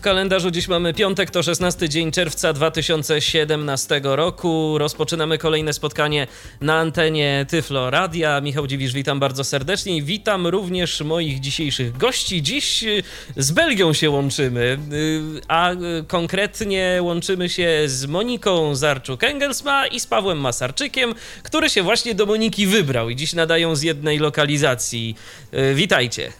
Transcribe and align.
W 0.00 0.02
kalendarzu 0.02 0.50
dziś 0.50 0.68
mamy 0.68 0.94
piątek, 0.94 1.30
to 1.30 1.42
16 1.42 1.88
dzień 1.88 2.12
czerwca 2.12 2.52
2017 2.52 4.00
roku. 4.04 4.78
Rozpoczynamy 4.78 5.38
kolejne 5.38 5.72
spotkanie 5.72 6.26
na 6.60 6.78
antenie 6.78 7.46
Tyflo 7.48 7.90
Radia. 7.90 8.40
Michał 8.40 8.66
Dziwisz, 8.66 8.92
witam 8.92 9.20
bardzo 9.20 9.44
serdecznie 9.44 10.02
witam 10.02 10.46
również 10.46 11.00
moich 11.00 11.40
dzisiejszych 11.40 11.96
gości. 11.96 12.42
Dziś 12.42 12.84
y, 12.84 13.02
z 13.36 13.50
Belgią 13.52 13.92
się 13.92 14.10
łączymy, 14.10 14.78
y, 14.92 15.40
a 15.48 15.70
konkretnie 16.08 16.98
łączymy 17.02 17.48
się 17.48 17.82
z 17.86 18.06
Moniką 18.06 18.72
Zarczuk-Engelsma 18.72 19.86
i 19.92 20.00
z 20.00 20.06
Pawłem 20.06 20.38
Masarczykiem, 20.40 21.14
który 21.42 21.70
się 21.70 21.82
właśnie 21.82 22.14
do 22.14 22.26
Moniki 22.26 22.66
wybrał 22.66 23.10
i 23.10 23.16
dziś 23.16 23.32
nadają 23.32 23.76
z 23.76 23.82
jednej 23.82 24.18
lokalizacji. 24.18 25.16
Y, 25.54 25.74
witajcie. 25.74 26.32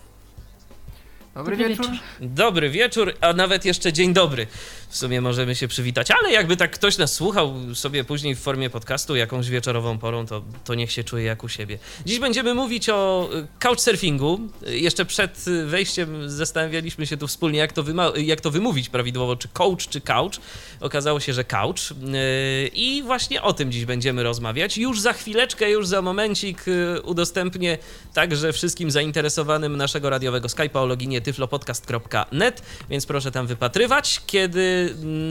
Dobry, 1.35 1.57
Dobry 1.57 1.69
wieczór. 1.69 1.87
wieczór. 1.91 2.01
Dobry 2.21 2.71
wieczór, 2.71 3.15
a 3.21 3.33
nawet 3.33 3.65
jeszcze 3.65 3.93
dzień 3.93 4.13
dobry 4.13 4.47
w 4.91 4.97
sumie 4.97 5.21
możemy 5.21 5.55
się 5.55 5.69
przywitać. 5.69 6.11
Ale 6.11 6.33
jakby 6.33 6.57
tak 6.57 6.71
ktoś 6.71 6.99
nas 6.99 7.13
słuchał 7.13 7.55
sobie 7.75 8.05
później 8.05 8.35
w 8.35 8.39
formie 8.39 8.71
podcastu 8.71 9.17
jakąś 9.17 9.49
wieczorową 9.49 9.99
porą, 9.99 10.27
to, 10.27 10.43
to 10.65 10.75
niech 10.75 10.93
się 10.93 11.05
czuje 11.05 11.25
jak 11.25 11.45
u 11.45 11.49
siebie. 11.49 11.79
Dziś 12.07 12.19
będziemy 12.19 12.55
mówić 12.55 12.89
o 12.89 13.29
y, 13.35 13.47
couchsurfingu. 13.59 14.41
Jeszcze 14.67 15.05
przed 15.05 15.45
wejściem 15.67 16.31
zastanawialiśmy 16.31 17.07
się 17.07 17.17
tu 17.17 17.27
wspólnie, 17.27 17.59
jak 17.59 17.73
to, 17.73 17.85
jak 18.17 18.41
to 18.41 18.51
wymówić 18.51 18.89
prawidłowo, 18.89 19.37
czy 19.37 19.49
coach, 19.49 19.89
czy 19.89 20.01
couch. 20.01 20.33
Okazało 20.81 21.21
się, 21.21 21.33
że 21.33 21.45
couch. 21.45 21.77
Y, 21.91 22.71
I 22.75 23.03
właśnie 23.03 23.43
o 23.43 23.53
tym 23.53 23.73
dziś 23.73 23.85
będziemy 23.85 24.23
rozmawiać. 24.23 24.79
Już 24.79 25.01
za 25.01 25.13
chwileczkę, 25.13 25.71
już 25.71 25.87
za 25.87 26.03
momencik 26.03 26.69
y, 26.69 27.03
udostępnię 27.03 27.79
także 28.15 28.53
wszystkim 28.53 28.91
zainteresowanym 28.91 29.77
naszego 29.77 30.11
radiowego 30.11 30.49
Skype'a 30.49 30.79
o 30.79 30.87
loginie 30.87 31.21
tyflopodcast.net, 31.21 32.63
więc 32.91 33.07
proszę 33.07 33.31
tam 33.31 33.47
wypatrywać. 33.47 34.23
Kiedy 34.27 34.80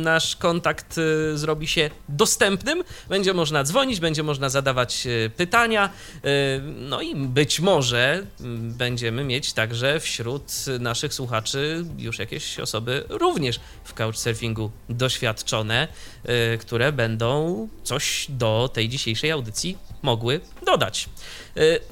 nasz 0.04 0.36
kontakt 0.36 0.98
y, 0.98 1.38
zrobi 1.38 1.68
się 1.68 1.90
dostępnym, 2.10 2.84
będzie 3.10 3.34
można 3.34 3.64
dzwonić, 3.64 4.00
będzie 4.00 4.24
można 4.24 4.50
zadawać 4.50 5.08
y, 5.08 5.32
pytania, 5.38 5.90
y, 6.16 6.30
no 6.64 7.02
i 7.02 7.16
być 7.16 7.60
może 7.60 8.26
będziemy 8.60 9.24
mieć 9.24 9.54
także 9.54 10.00
wśród 10.00 10.52
naszych 10.80 11.14
słuchaczy 11.14 11.86
już 11.98 12.20
jakieś 12.20 12.60
osoby 12.60 13.04
również 13.10 13.60
w 13.84 13.94
couchsurfingu 13.94 14.72
doświadczone, 14.90 15.88
które 16.60 16.92
będą 16.92 17.68
coś 17.84 18.26
do 18.30 18.70
tej 18.74 18.90
dzisiejszej 18.90 19.32
audycji 19.32 19.78
mogły 20.02 20.40
dodać. 20.66 21.10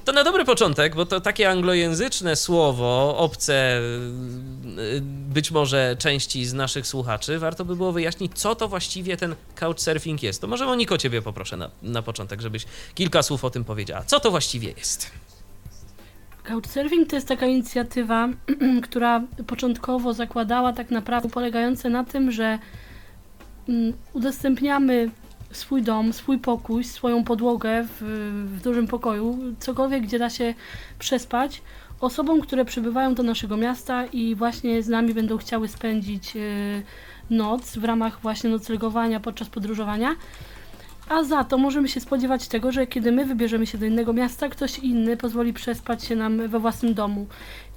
To 0.05 0.11
na 0.11 0.23
dobry 0.23 0.45
początek, 0.45 0.95
bo 0.95 1.05
to 1.05 1.21
takie 1.21 1.49
anglojęzyczne 1.49 2.35
słowo, 2.35 3.17
obce 3.17 3.81
być 5.05 5.51
może 5.51 5.95
części 5.99 6.45
z 6.45 6.53
naszych 6.53 6.87
słuchaczy, 6.87 7.39
warto 7.39 7.65
by 7.65 7.75
było 7.75 7.91
wyjaśnić, 7.91 8.31
co 8.35 8.55
to 8.55 8.67
właściwie 8.67 9.17
ten 9.17 9.35
couchsurfing 9.55 10.23
jest. 10.23 10.41
To 10.41 10.47
może 10.47 10.65
Moniko 10.65 10.97
ciebie 10.97 11.21
poproszę 11.21 11.57
na, 11.57 11.69
na 11.81 12.01
początek, 12.01 12.41
żebyś 12.41 12.65
kilka 12.95 13.23
słów 13.23 13.45
o 13.45 13.49
tym 13.49 13.63
powiedziała. 13.63 14.03
Co 14.03 14.19
to 14.19 14.31
właściwie 14.31 14.71
jest? 14.71 15.11
Couchsurfing 16.43 17.09
to 17.09 17.15
jest 17.15 17.27
taka 17.27 17.45
inicjatywa, 17.45 18.29
która 18.87 19.21
początkowo 19.47 20.13
zakładała 20.13 20.73
tak 20.73 20.91
naprawdę 20.91 21.29
polegające 21.29 21.89
na 21.89 22.03
tym, 22.03 22.31
że 22.31 22.59
udostępniamy 24.13 25.09
swój 25.51 25.81
dom, 25.81 26.13
swój 26.13 26.39
pokój, 26.39 26.83
swoją 26.83 27.23
podłogę 27.23 27.83
w, 27.83 28.01
w 28.57 28.61
dużym 28.61 28.87
pokoju, 28.87 29.39
cokolwiek, 29.59 30.03
gdzie 30.03 30.19
da 30.19 30.29
się 30.29 30.53
przespać, 30.99 31.61
osobom, 31.99 32.41
które 32.41 32.65
przybywają 32.65 33.15
do 33.15 33.23
naszego 33.23 33.57
miasta 33.57 34.05
i 34.05 34.35
właśnie 34.35 34.83
z 34.83 34.87
nami 34.87 35.13
będą 35.13 35.37
chciały 35.37 35.67
spędzić 35.67 36.35
y, 36.35 36.83
noc 37.29 37.77
w 37.77 37.83
ramach 37.83 38.21
właśnie 38.21 38.49
noclegowania 38.49 39.19
podczas 39.19 39.49
podróżowania. 39.49 40.15
A 41.09 41.23
za 41.23 41.43
to 41.43 41.57
możemy 41.57 41.87
się 41.87 41.99
spodziewać 41.99 42.47
tego, 42.47 42.71
że 42.71 42.87
kiedy 42.87 43.11
my 43.11 43.25
wybierzemy 43.25 43.67
się 43.67 43.77
do 43.77 43.85
innego 43.85 44.13
miasta, 44.13 44.49
ktoś 44.49 44.79
inny 44.79 45.17
pozwoli 45.17 45.53
przespać 45.53 46.03
się 46.03 46.15
nam 46.15 46.47
we 46.47 46.59
własnym 46.59 46.93
domu. 46.93 47.27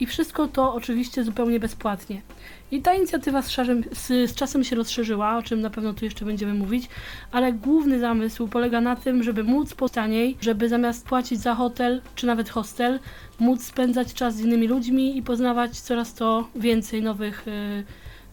I 0.00 0.06
wszystko 0.06 0.48
to 0.48 0.74
oczywiście 0.74 1.24
zupełnie 1.24 1.60
bezpłatnie. 1.60 2.22
I 2.70 2.82
ta 2.82 2.94
inicjatywa 2.94 3.42
z, 3.42 3.48
z, 3.92 4.30
z, 4.30 4.34
czasem 4.34 4.64
się 4.64 4.76
rozszerzyła, 4.76 5.36
o 5.38 5.42
czym 5.42 5.60
na 5.60 5.70
pewno 5.70 5.92
tu 5.92 6.04
jeszcze 6.04 6.24
będziemy 6.24 6.54
mówić, 6.54 6.88
ale 7.32 7.52
główny 7.52 7.98
zamysł 7.98 8.48
polega 8.48 8.80
na 8.80 8.96
tym, 8.96 9.22
żeby 9.22 9.44
móc 9.44 9.74
po 9.74 9.88
taniej, 9.88 10.36
żeby 10.40 10.68
zamiast 10.68 11.06
płacić 11.06 11.40
za 11.40 11.54
hotel 11.54 12.02
czy 12.14 12.26
nawet 12.26 12.48
hostel, 12.48 13.00
móc 13.38 13.64
spędzać 13.64 14.14
czas 14.14 14.34
z 14.34 14.40
innymi 14.40 14.68
ludźmi 14.68 15.16
i 15.16 15.22
poznawać 15.22 15.80
coraz 15.80 16.14
to 16.14 16.48
więcej 16.54 17.02
nowych. 17.02 17.42
Yy, 17.46 17.84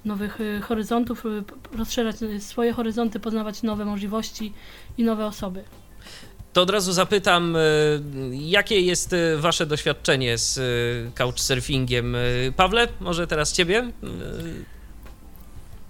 nowych 0.06 0.42
y, 0.42 0.62
horyzontów, 0.62 1.26
y, 1.26 1.44
rozszerzać 1.78 2.44
swoje 2.44 2.74
horyzonty, 2.74 3.20
poznawać 3.20 3.64
nowe 3.64 3.86
możliwości 3.86 4.54
i 4.98 5.04
nowe 5.04 5.26
osoby. 5.26 5.64
To 6.54 6.62
od 6.62 6.70
razu 6.70 6.94
zapytam, 6.94 7.56
y, 7.56 7.60
jakie 8.32 8.82
jest 8.82 9.16
Wasze 9.38 9.66
doświadczenie 9.66 10.38
z 10.38 10.60
couchsurfingiem? 11.14 12.16
Pawle, 12.56 12.88
może 13.00 13.28
teraz 13.28 13.54
Ciebie? 13.54 13.92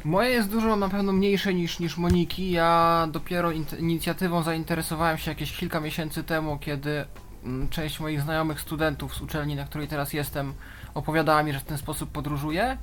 Moje 0.07 0.29
jest 0.29 0.49
dużo 0.49 0.75
na 0.75 0.89
pewno 0.89 1.11
mniejsze 1.11 1.53
niż, 1.53 1.79
niż 1.79 1.97
Moniki. 1.97 2.51
Ja 2.51 3.07
dopiero 3.11 3.51
inicjatywą 3.79 4.43
zainteresowałem 4.43 5.17
się 5.17 5.31
jakieś 5.31 5.57
kilka 5.57 5.79
miesięcy 5.79 6.23
temu, 6.23 6.57
kiedy 6.59 7.05
mm, 7.43 7.69
część 7.69 7.99
moich 7.99 8.21
znajomych 8.21 8.61
studentów 8.61 9.15
z 9.15 9.21
uczelni, 9.21 9.55
na 9.55 9.65
której 9.65 9.87
teraz 9.87 10.13
jestem, 10.13 10.53
opowiadała 10.93 11.43
mi, 11.43 11.53
że 11.53 11.59
w 11.59 11.63
ten 11.63 11.77
sposób 11.77 12.11
podróżuje. 12.11 12.77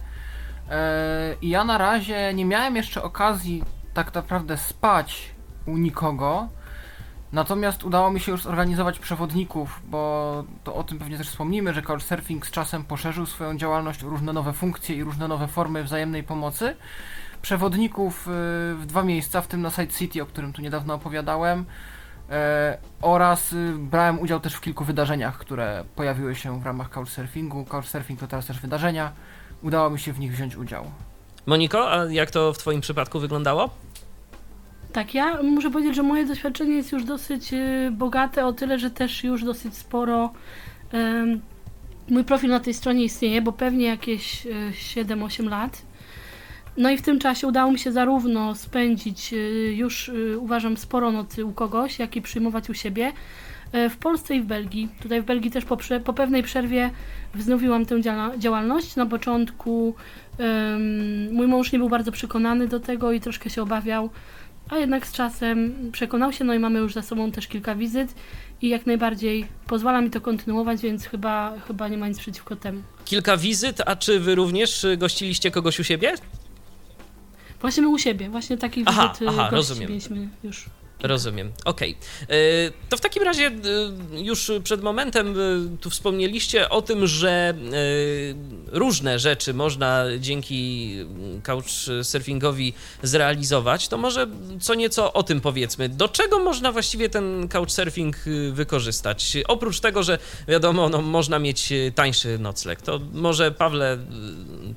E, 0.70 1.36
I 1.42 1.48
ja 1.48 1.64
na 1.64 1.78
razie 1.78 2.34
nie 2.34 2.44
miałem 2.44 2.76
jeszcze 2.76 3.02
okazji 3.02 3.62
tak 3.94 4.14
naprawdę 4.14 4.56
spać 4.56 5.30
u 5.66 5.76
nikogo. 5.76 6.48
Natomiast 7.34 7.84
udało 7.84 8.10
mi 8.10 8.20
się 8.20 8.32
już 8.32 8.42
zorganizować 8.42 8.98
przewodników, 8.98 9.80
bo 9.88 10.44
to 10.64 10.74
o 10.74 10.84
tym 10.84 10.98
pewnie 10.98 11.18
też 11.18 11.28
wspomnimy, 11.28 11.74
że 11.74 11.82
Couchsurfing 11.82 12.46
z 12.46 12.50
czasem 12.50 12.84
poszerzył 12.84 13.26
swoją 13.26 13.56
działalność 13.56 14.04
o 14.04 14.08
różne 14.08 14.32
nowe 14.32 14.52
funkcje 14.52 14.96
i 14.96 15.04
różne 15.04 15.28
nowe 15.28 15.48
formy 15.48 15.84
wzajemnej 15.84 16.22
pomocy. 16.22 16.76
Przewodników 17.42 18.28
y, 18.28 18.30
w 18.74 18.82
dwa 18.86 19.02
miejsca, 19.02 19.40
w 19.40 19.46
tym 19.46 19.62
na 19.62 19.70
Side 19.70 19.86
City, 19.86 20.22
o 20.22 20.26
którym 20.26 20.52
tu 20.52 20.62
niedawno 20.62 20.94
opowiadałem, 20.94 21.64
e, 22.30 22.78
oraz 23.02 23.52
y, 23.52 23.74
brałem 23.78 24.20
udział 24.20 24.40
też 24.40 24.54
w 24.54 24.60
kilku 24.60 24.84
wydarzeniach, 24.84 25.38
które 25.38 25.84
pojawiły 25.96 26.34
się 26.34 26.60
w 26.60 26.66
ramach 26.66 26.90
Couchsurfingu. 26.90 27.64
Couchsurfing 27.64 28.20
to 28.20 28.26
teraz 28.26 28.46
też 28.46 28.60
wydarzenia 28.60 29.12
udało 29.62 29.90
mi 29.90 29.98
się 29.98 30.12
w 30.12 30.20
nich 30.20 30.32
wziąć 30.32 30.56
udział. 30.56 30.84
Moniko, 31.46 31.92
a 31.92 32.04
jak 32.04 32.30
to 32.30 32.52
w 32.52 32.58
Twoim 32.58 32.80
przypadku 32.80 33.20
wyglądało? 33.20 33.70
Tak, 34.94 35.14
ja 35.14 35.42
muszę 35.42 35.70
powiedzieć, 35.70 35.96
że 35.96 36.02
moje 36.02 36.24
doświadczenie 36.24 36.74
jest 36.74 36.92
już 36.92 37.04
dosyć 37.04 37.52
y, 37.52 37.90
bogate, 37.92 38.46
o 38.46 38.52
tyle, 38.52 38.78
że 38.78 38.90
też 38.90 39.24
już 39.24 39.44
dosyć 39.44 39.76
sporo. 39.76 40.32
mój 42.08 42.24
profil 42.24 42.50
na 42.50 42.60
tej 42.60 42.74
stronie 42.74 43.04
istnieje, 43.04 43.42
bo 43.42 43.52
pewnie 43.52 43.86
jakieś 43.86 44.46
7-8 44.72 45.40
y, 45.46 45.50
lat. 45.50 45.82
No 46.76 46.90
i 46.90 46.96
w 46.96 47.02
tym 47.02 47.18
czasie 47.18 47.46
udało 47.46 47.72
mi 47.72 47.78
się 47.78 47.92
zarówno 47.92 48.54
spędzić 48.54 49.32
y, 49.32 49.74
już 49.76 50.10
uważam 50.38 50.76
sporo 50.76 51.12
nocy 51.12 51.44
u 51.44 51.52
kogoś, 51.52 51.98
jak 51.98 52.16
i 52.16 52.22
przyjmować 52.22 52.70
u 52.70 52.74
siebie. 52.74 53.12
E, 53.74 53.90
w 53.90 53.96
Polsce 53.96 54.34
i 54.34 54.40
w 54.40 54.44
Belgii. 54.44 54.88
Tutaj 55.02 55.22
w 55.22 55.24
Belgii 55.24 55.50
też 55.50 55.64
po, 55.64 55.76
po 56.04 56.12
pewnej 56.12 56.42
przerwie 56.42 56.90
wznowiłam 57.34 57.86
tę 57.86 58.00
działalność. 58.38 58.96
Na 58.96 59.06
początku 59.06 59.94
um, 60.38 61.32
mój 61.32 61.46
mąż 61.46 61.72
nie 61.72 61.78
był 61.78 61.88
bardzo 61.88 62.12
przekonany 62.12 62.68
do 62.68 62.80
tego 62.80 63.12
i 63.12 63.20
troszkę 63.20 63.50
się 63.50 63.62
obawiał, 63.62 64.10
a 64.70 64.76
jednak 64.76 65.06
z 65.06 65.12
czasem 65.12 65.74
przekonał 65.92 66.32
się, 66.32 66.44
no 66.44 66.54
i 66.54 66.58
mamy 66.58 66.78
już 66.78 66.94
za 66.94 67.02
sobą 67.02 67.32
też 67.32 67.48
kilka 67.48 67.74
wizyt 67.74 68.14
i 68.62 68.68
jak 68.68 68.86
najbardziej 68.86 69.46
pozwala 69.66 70.00
mi 70.00 70.10
to 70.10 70.20
kontynuować, 70.20 70.80
więc 70.80 71.04
chyba, 71.06 71.54
chyba 71.66 71.88
nie 71.88 71.96
ma 71.98 72.08
nic 72.08 72.18
przeciwko 72.18 72.56
temu. 72.56 72.82
Kilka 73.04 73.36
wizyt, 73.36 73.80
a 73.86 73.96
czy 73.96 74.20
wy 74.20 74.34
również 74.34 74.86
gościliście 74.96 75.50
kogoś 75.50 75.80
u 75.80 75.84
siebie? 75.84 76.14
Właśnie 77.60 77.82
my 77.82 77.88
u 77.88 77.98
siebie, 77.98 78.30
właśnie 78.30 78.56
takich 78.56 78.84
aha, 78.86 79.12
wizyt 79.12 79.28
aha, 79.28 79.48
rozumiem. 79.52 79.88
mieliśmy 79.88 80.28
już. 80.44 80.64
Rozumiem, 81.04 81.52
okej. 81.64 81.96
Okay. 82.24 82.36
E, 82.36 82.70
to 82.88 82.96
w 82.96 83.00
takim 83.00 83.22
razie 83.22 83.46
e, 83.46 83.52
już 84.20 84.50
przed 84.64 84.82
momentem 84.82 85.34
e, 85.40 85.76
tu 85.80 85.90
wspomnieliście 85.90 86.68
o 86.68 86.82
tym, 86.82 87.06
że 87.06 87.54
różne 88.66 89.18
rzeczy 89.18 89.54
można 89.54 90.04
dzięki 90.18 90.96
couchsurfingowi 91.42 92.74
zrealizować. 93.02 93.88
To 93.88 93.98
może 93.98 94.26
co 94.60 94.74
nieco 94.74 95.12
o 95.12 95.22
tym 95.22 95.40
powiedzmy. 95.40 95.88
Do 95.88 96.08
czego 96.08 96.38
można 96.38 96.72
właściwie 96.72 97.08
ten 97.08 97.48
couchsurfing 97.48 98.16
wykorzystać? 98.52 99.36
Oprócz 99.48 99.80
tego, 99.80 100.02
że 100.02 100.18
wiadomo, 100.48 100.88
no, 100.88 101.02
można 101.02 101.38
mieć 101.38 101.72
tańszy 101.94 102.38
nocleg. 102.38 102.82
To 102.82 103.00
może 103.12 103.52
Pawle, 103.52 103.98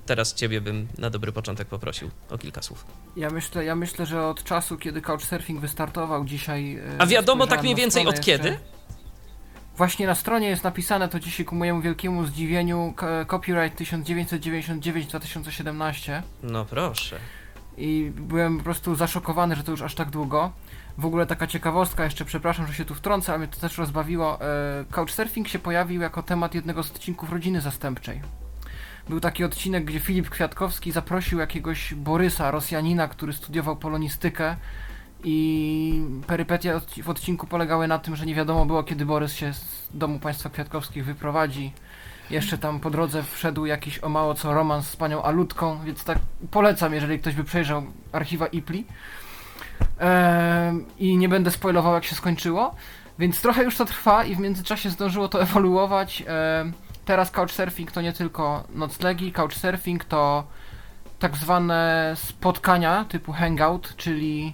teraz 0.06 0.34
ciebie 0.34 0.62
bym 0.62 0.88
na 0.98 1.10
dobry 1.10 1.32
początek 1.32 1.68
poprosił 1.68 2.10
o 2.30 2.38
kilka 2.38 2.62
słów. 2.62 2.86
Ja 3.16 3.30
myślę, 3.30 3.66
ja 3.66 3.76
myślę, 3.76 4.06
że 4.06 4.26
od 4.26 4.44
czasu, 4.44 4.78
kiedy 4.78 5.02
Couchsurfing 5.02 5.62
wystartował 5.62 6.17
dzisiaj... 6.26 6.76
e, 6.76 6.82
A 7.02 7.06
wiadomo 7.06 7.48
tak 7.48 7.62
mniej 7.64 7.76
więcej 7.76 8.08
od 8.08 8.20
kiedy? 8.20 8.50
jeszcze. 8.50 8.64
Właśnie 9.78 10.08
na 10.08 10.16
stronie 10.16 10.48
jest 10.48 10.64
napisane 10.64 11.08
to 11.10 11.20
dzisiaj 11.20 11.46
ku 11.46 11.56
mojemu 11.56 11.82
wielkiemu 11.82 12.26
zdziwieniu 12.26 12.94
k- 12.96 13.26
copyright 13.26 13.80
1999-2017 13.82 16.22
No 16.44 16.66
proszę. 16.66 17.16
i 17.78 18.12
byłem 18.16 18.58
po 18.58 18.64
prostu 18.64 18.96
zaszokowany, 18.96 19.56
że 19.56 19.64
to 19.64 19.72
już 19.72 19.82
aż 19.82 19.96
tak 19.96 20.10
długo. 20.10 20.52
W 20.98 21.06
ogóle 21.06 21.26
taka 21.26 21.48
ciekawostka, 21.48 22.04
jeszcze 22.04 22.26
przepraszam, 22.26 22.68
że 22.68 22.74
się 22.74 22.86
tu 22.86 22.96
wtrącę, 22.96 23.32
ale 23.32 23.40
mnie 23.40 23.48
to 23.48 23.60
też 23.60 23.78
rozbawiło. 23.78 24.42
E, 24.42 24.46
Couchsurfing 24.92 25.48
się 25.48 25.60
pojawił 25.60 26.02
jako 26.02 26.24
temat 26.24 26.56
jednego 26.56 26.84
z 26.84 26.92
odcinków 26.92 27.32
Rodziny 27.32 27.62
Zastępczej. 27.62 28.22
Był 29.10 29.20
taki 29.20 29.44
odcinek, 29.44 29.86
gdzie 29.86 30.00
Filip 30.00 30.30
Kwiatkowski 30.30 30.92
zaprosił 30.92 31.40
jakiegoś 31.40 31.94
Borysa, 31.94 32.52
Rosjanina, 32.52 33.08
który 33.08 33.34
studiował 33.34 33.76
polonistykę 33.76 34.56
i 35.30 36.02
perypetia 36.28 36.78
odci- 36.78 37.04
w 37.04 37.10
odcinku 37.10 37.48
polegały 37.48 37.88
na 37.88 38.00
tym, 38.00 38.16
że 38.16 38.26
nie 38.26 38.36
wiadomo 38.36 38.66
było, 38.66 38.84
kiedy 38.84 39.06
Borys 39.06 39.34
się 39.34 39.54
z 39.54 39.88
domu 39.94 40.20
państwa 40.20 40.50
Kwiatkowskich 40.50 41.06
wyprowadzi. 41.06 41.72
Jeszcze 42.30 42.58
tam 42.58 42.80
po 42.80 42.90
drodze 42.90 43.24
wszedł 43.24 43.66
jakiś 43.66 44.04
o 44.04 44.10
mało 44.10 44.34
co 44.34 44.54
romans 44.54 44.88
z 44.88 44.96
panią 44.96 45.24
Alutką, 45.24 45.80
więc 45.86 46.04
tak 46.04 46.18
polecam, 46.52 46.94
jeżeli 46.94 47.20
ktoś 47.20 47.36
by 47.36 47.44
przejrzał 47.44 47.84
archiwa 48.12 48.48
IPLI. 48.48 48.86
Ehm, 50.00 50.86
I 50.98 51.18
nie 51.18 51.30
będę 51.30 51.52
spoilował, 51.52 51.94
jak 51.94 52.06
się 52.06 52.16
skończyło. 52.16 52.76
Więc 53.20 53.42
trochę 53.42 53.64
już 53.64 53.78
to 53.78 53.86
trwa 53.86 54.24
i 54.24 54.36
w 54.36 54.40
międzyczasie 54.40 54.90
zdążyło 54.90 55.28
to 55.28 55.42
ewoluować. 55.46 56.24
Ehm, 56.28 56.74
teraz 57.06 57.32
Couchsurfing 57.32 57.92
to 57.92 58.02
nie 58.02 58.14
tylko 58.14 58.64
noclegi, 58.70 59.32
Couchsurfing 59.32 60.06
to 60.06 60.44
tak 61.20 61.36
zwane 61.36 62.14
spotkania 62.16 63.06
typu 63.06 63.32
hangout, 63.34 63.96
czyli 63.98 64.54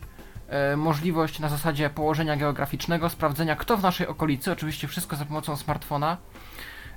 możliwość 0.78 1.40
na 1.40 1.50
zasadzie 1.50 1.90
położenia 1.90 2.38
geograficznego, 2.38 3.10
sprawdzenia 3.10 3.56
kto 3.56 3.78
w 3.78 3.82
naszej 3.84 4.08
okolicy, 4.08 4.52
oczywiście 4.52 4.88
wszystko 4.88 5.16
za 5.16 5.26
pomocą 5.26 5.56
smartfona, 5.56 6.18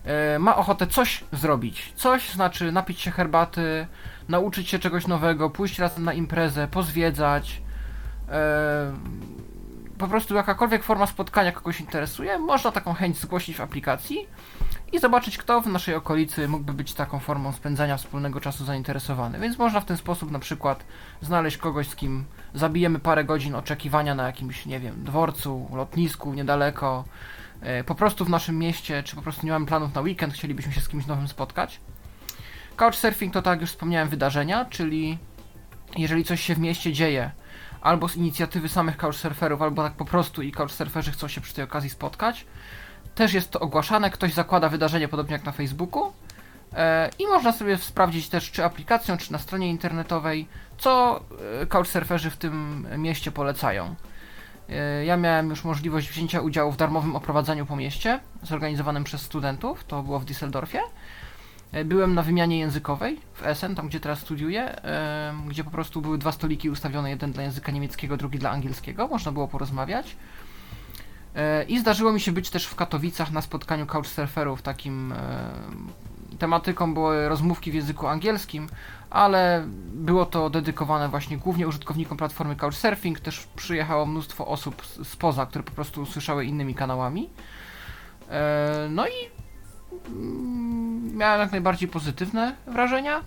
e, 0.04 0.38
ma 0.38 0.56
ochotę 0.56 0.86
coś 0.86 1.24
zrobić. 1.32 1.92
Coś 1.96 2.30
znaczy 2.30 2.72
napić 2.72 3.00
się 3.00 3.10
herbaty, 3.10 3.86
nauczyć 4.28 4.68
się 4.68 4.78
czegoś 4.78 5.06
nowego, 5.06 5.50
pójść 5.50 5.78
razem 5.78 6.04
na 6.04 6.12
imprezę, 6.12 6.68
pozwiedzać. 6.68 7.62
Po 9.98 10.08
prostu 10.08 10.34
jakakolwiek 10.34 10.84
forma 10.84 11.06
spotkania 11.06 11.52
kogoś 11.52 11.80
interesuje, 11.80 12.38
można 12.38 12.72
taką 12.72 12.94
chęć 12.94 13.18
zgłosić 13.18 13.56
w 13.56 13.60
aplikacji 13.60 14.26
i 14.92 14.98
zobaczyć, 14.98 15.38
kto 15.38 15.60
w 15.60 15.66
naszej 15.66 15.94
okolicy 15.94 16.48
mógłby 16.48 16.72
być 16.72 16.94
taką 16.94 17.18
formą 17.18 17.52
spędzania 17.52 17.96
wspólnego 17.96 18.40
czasu 18.40 18.64
zainteresowany. 18.64 19.38
Więc 19.38 19.58
można 19.58 19.80
w 19.80 19.84
ten 19.84 19.96
sposób 19.96 20.30
na 20.30 20.38
przykład 20.38 20.84
znaleźć 21.20 21.56
kogoś, 21.56 21.88
z 21.88 21.96
kim 21.96 22.24
zabijemy 22.54 22.98
parę 22.98 23.24
godzin 23.24 23.54
oczekiwania 23.54 24.14
na 24.14 24.26
jakimś, 24.26 24.66
nie 24.66 24.80
wiem, 24.80 25.04
dworcu, 25.04 25.68
lotnisku 25.72 26.34
niedaleko, 26.34 27.04
e, 27.60 27.84
po 27.84 27.94
prostu 27.94 28.24
w 28.24 28.30
naszym 28.30 28.58
mieście, 28.58 29.02
czy 29.02 29.16
po 29.16 29.22
prostu 29.22 29.46
nie 29.46 29.52
mamy 29.52 29.66
planów 29.66 29.94
na 29.94 30.00
weekend, 30.00 30.34
chcielibyśmy 30.34 30.72
się 30.72 30.80
z 30.80 30.88
kimś 30.88 31.06
nowym 31.06 31.28
spotkać. 31.28 31.80
Couchsurfing 32.76 33.32
to, 33.32 33.42
tak 33.42 33.52
jak 33.52 33.60
już 33.60 33.70
wspomniałem, 33.70 34.08
wydarzenia, 34.08 34.64
czyli 34.64 35.18
jeżeli 35.96 36.24
coś 36.24 36.40
się 36.40 36.54
w 36.54 36.58
mieście 36.58 36.92
dzieje, 36.92 37.30
albo 37.86 38.08
z 38.08 38.16
inicjatywy 38.16 38.68
samych 38.68 38.96
couchsurferów, 38.96 39.62
albo 39.62 39.82
tak 39.82 39.92
po 39.92 40.04
prostu 40.04 40.42
i 40.42 40.52
couchsurferzy 40.52 41.12
chcą 41.12 41.28
się 41.28 41.40
przy 41.40 41.54
tej 41.54 41.64
okazji 41.64 41.90
spotkać, 41.90 42.46
też 43.14 43.32
jest 43.34 43.50
to 43.50 43.60
ogłaszane, 43.60 44.10
ktoś 44.10 44.34
zakłada 44.34 44.68
wydarzenie 44.68 45.08
podobnie 45.08 45.32
jak 45.32 45.44
na 45.44 45.52
Facebooku 45.52 46.12
e, 46.72 47.10
i 47.18 47.26
można 47.26 47.52
sobie 47.52 47.78
sprawdzić 47.78 48.28
też 48.28 48.50
czy 48.50 48.64
aplikacją, 48.64 49.16
czy 49.16 49.32
na 49.32 49.38
stronie 49.38 49.70
internetowej, 49.70 50.48
co 50.78 51.20
e, 51.62 51.66
couchsurferzy 51.66 52.30
w 52.30 52.36
tym 52.36 52.86
mieście 52.96 53.30
polecają. 53.30 53.94
E, 54.68 55.04
Ja 55.04 55.16
miałem 55.16 55.50
już 55.50 55.64
możliwość 55.64 56.10
wzięcia 56.10 56.40
udziału 56.40 56.72
w 56.72 56.76
darmowym 56.76 57.16
oprowadzaniu 57.16 57.66
po 57.66 57.76
mieście, 57.76 58.20
zorganizowanym 58.42 59.04
przez 59.04 59.22
studentów, 59.22 59.84
to 59.84 60.02
było 60.02 60.18
w 60.18 60.24
Düsseldorfie. 60.24 60.80
E, 61.72 61.84
Byłem 61.84 62.14
na 62.14 62.22
wymianie 62.22 62.58
językowej 62.58 63.20
w 63.34 63.46
Essen, 63.46 63.74
tam 63.74 63.88
gdzie 63.88 64.00
teraz 64.00 64.18
studiuję, 64.18 64.84
e, 64.84 65.34
gdzie 65.48 65.64
po 65.64 65.70
prostu 65.70 66.00
były 66.00 66.18
dwa 66.18 66.32
stoliki 66.32 66.70
ustawione, 66.70 67.10
jeden 67.10 67.32
dla 67.32 67.42
języka 67.42 67.72
niemieckiego, 67.72 68.16
drugi 68.16 68.38
dla 68.38 68.50
angielskiego, 68.50 69.08
można 69.08 69.32
było 69.32 69.48
porozmawiać. 69.48 70.16
E, 71.34 71.64
I 71.64 71.78
zdarzyło 71.78 72.12
mi 72.12 72.20
się 72.20 72.32
być 72.32 72.50
też 72.50 72.66
w 72.66 72.74
Katowicach 72.74 73.30
na 73.30 73.40
spotkaniu 73.40 73.86
couchsurferów. 73.86 74.62
Takim 74.62 75.14
tematyką 76.38 76.94
były 76.94 77.28
rozmówki 77.28 77.70
w 77.70 77.74
języku 77.74 78.06
angielskim, 78.06 78.68
ale 79.10 79.64
było 79.94 80.26
to 80.26 80.50
dedykowane 80.50 81.08
właśnie 81.08 81.36
głównie 81.36 81.68
użytkownikom 81.68 82.18
platformy 82.18 82.56
Couchsurfing. 82.56 83.20
Też 83.20 83.46
przyjechało 83.56 84.06
mnóstwo 84.06 84.46
osób 84.46 84.82
spoza, 85.04 85.46
które 85.46 85.64
po 85.64 85.70
prostu 85.72 86.06
słyszały 86.06 86.44
innymi 86.44 86.74
kanałami. 86.74 87.30
No 88.90 89.06
i 89.06 89.35
miałem 91.12 91.40
jak 91.40 91.52
najbardziej 91.52 91.88
pozytywne 91.88 92.56
wrażenia. 92.66 93.24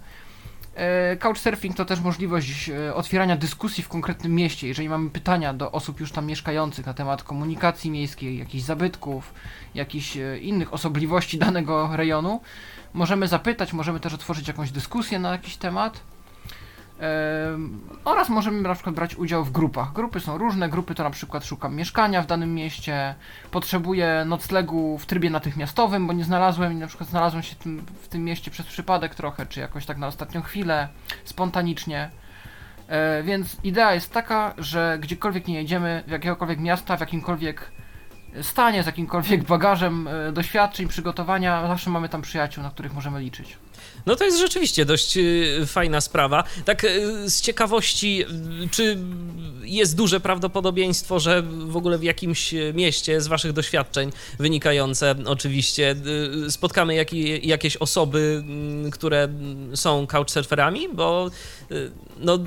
E, 0.76 1.18
Couchsurfing 1.18 1.76
to 1.76 1.86
też 1.86 2.00
możliwość 2.00 2.70
e, 2.70 2.96
otwierania 2.96 3.38
dyskusji 3.38 3.84
w 3.84 3.90
konkretnym 3.90 4.36
mieście. 4.36 4.68
Jeżeli 4.68 4.90
mamy 4.90 5.10
pytania 5.10 5.54
do 5.54 5.72
osób 5.72 6.00
już 6.00 6.12
tam 6.12 6.26
mieszkających 6.26 6.86
na 6.86 6.94
temat 6.94 7.24
komunikacji 7.24 7.92
miejskiej, 7.92 8.38
jakichś 8.38 8.64
zabytków, 8.64 9.34
jakichś 9.76 10.18
e, 10.18 10.38
innych 10.38 10.74
osobliwości 10.74 11.38
danego 11.38 11.90
rejonu, 11.94 12.42
możemy 12.94 13.28
zapytać, 13.28 13.74
możemy 13.74 14.00
też 14.00 14.14
otworzyć 14.14 14.48
jakąś 14.48 14.72
dyskusję 14.72 15.20
na 15.20 15.32
jakiś 15.32 15.58
temat. 15.58 16.00
Oraz 18.06 18.30
możemy 18.30 18.62
na 18.62 18.74
przykład 18.74 18.96
brać 18.96 19.16
udział 19.16 19.46
w 19.46 19.52
grupach. 19.52 19.94
Grupy 19.94 20.20
są 20.20 20.38
różne, 20.38 20.70
grupy 20.70 20.96
to 20.96 21.04
na 21.04 21.10
przykład 21.10 21.46
szukam 21.46 21.76
mieszkania 21.76 22.22
w 22.22 22.28
danym 22.28 22.56
mieście, 22.56 23.16
potrzebuję 23.52 24.24
noclegu 24.26 24.98
w 24.98 25.06
trybie 25.06 25.30
natychmiastowym, 25.30 26.08
bo 26.08 26.14
nie 26.14 26.24
znalazłem 26.24 26.74
i 26.74 26.76
na 26.76 26.88
przykład 26.88 27.10
znalazłem 27.10 27.44
się 27.44 27.56
tym, 27.56 27.86
w 28.02 28.08
tym 28.08 28.24
mieście 28.24 28.52
przez 28.52 28.66
przypadek 28.66 29.16
trochę, 29.16 29.46
czy 29.46 29.60
jakoś 29.60 29.86
tak 29.86 29.98
na 29.98 30.08
ostatnią 30.08 30.42
chwilę, 30.42 30.88
spontanicznie. 31.26 32.10
E, 32.88 33.24
więc 33.24 33.58
idea 33.64 33.94
jest 33.94 34.14
taka, 34.14 34.54
że 34.58 34.98
gdziekolwiek 35.02 35.48
nie 35.48 35.56
jedziemy, 35.56 36.04
w 36.08 36.12
jakiegokolwiek 36.12 36.60
miasta, 36.60 36.98
w 36.98 37.00
jakimkolwiek 37.00 37.72
stanie, 38.42 38.84
z 38.84 38.86
jakimkolwiek 38.86 39.44
bagażem 39.44 40.08
e, 40.08 40.32
doświadczeń, 40.32 40.88
przygotowania, 40.88 41.68
zawsze 41.68 41.90
mamy 41.90 42.10
tam 42.10 42.22
przyjaciół, 42.22 42.64
na 42.64 42.70
których 42.70 42.94
możemy 42.94 43.20
liczyć. 43.20 43.58
No 44.10 44.16
to 44.16 44.24
jest 44.24 44.40
rzeczywiście 44.40 44.86
dość 44.86 45.18
y, 45.18 45.64
fajna 45.68 46.02
sprawa. 46.02 46.44
Tak 46.66 46.84
y, 46.84 47.30
z 47.30 47.42
ciekawości, 47.42 48.26
y, 48.64 48.70
czy 48.72 48.98
jest 49.64 49.96
duże 49.96 50.20
prawdopodobieństwo, 50.20 51.20
że 51.20 51.42
w 51.42 51.78
ogóle 51.78 51.98
w 51.98 52.04
jakimś 52.04 52.54
mieście 52.74 53.22
z 53.22 53.28
waszych 53.28 53.54
doświadczeń 53.54 54.12
wynikające 54.40 55.16
oczywiście 55.26 55.96
spotkamy 56.50 56.96
jaki, 56.96 57.48
jakieś 57.48 57.78
osoby, 57.78 58.44
mm, 58.46 58.92
które 58.92 59.28
są 59.76 60.08
couchsurferami, 60.08 60.88
bo 60.94 61.30
no 62.20 62.40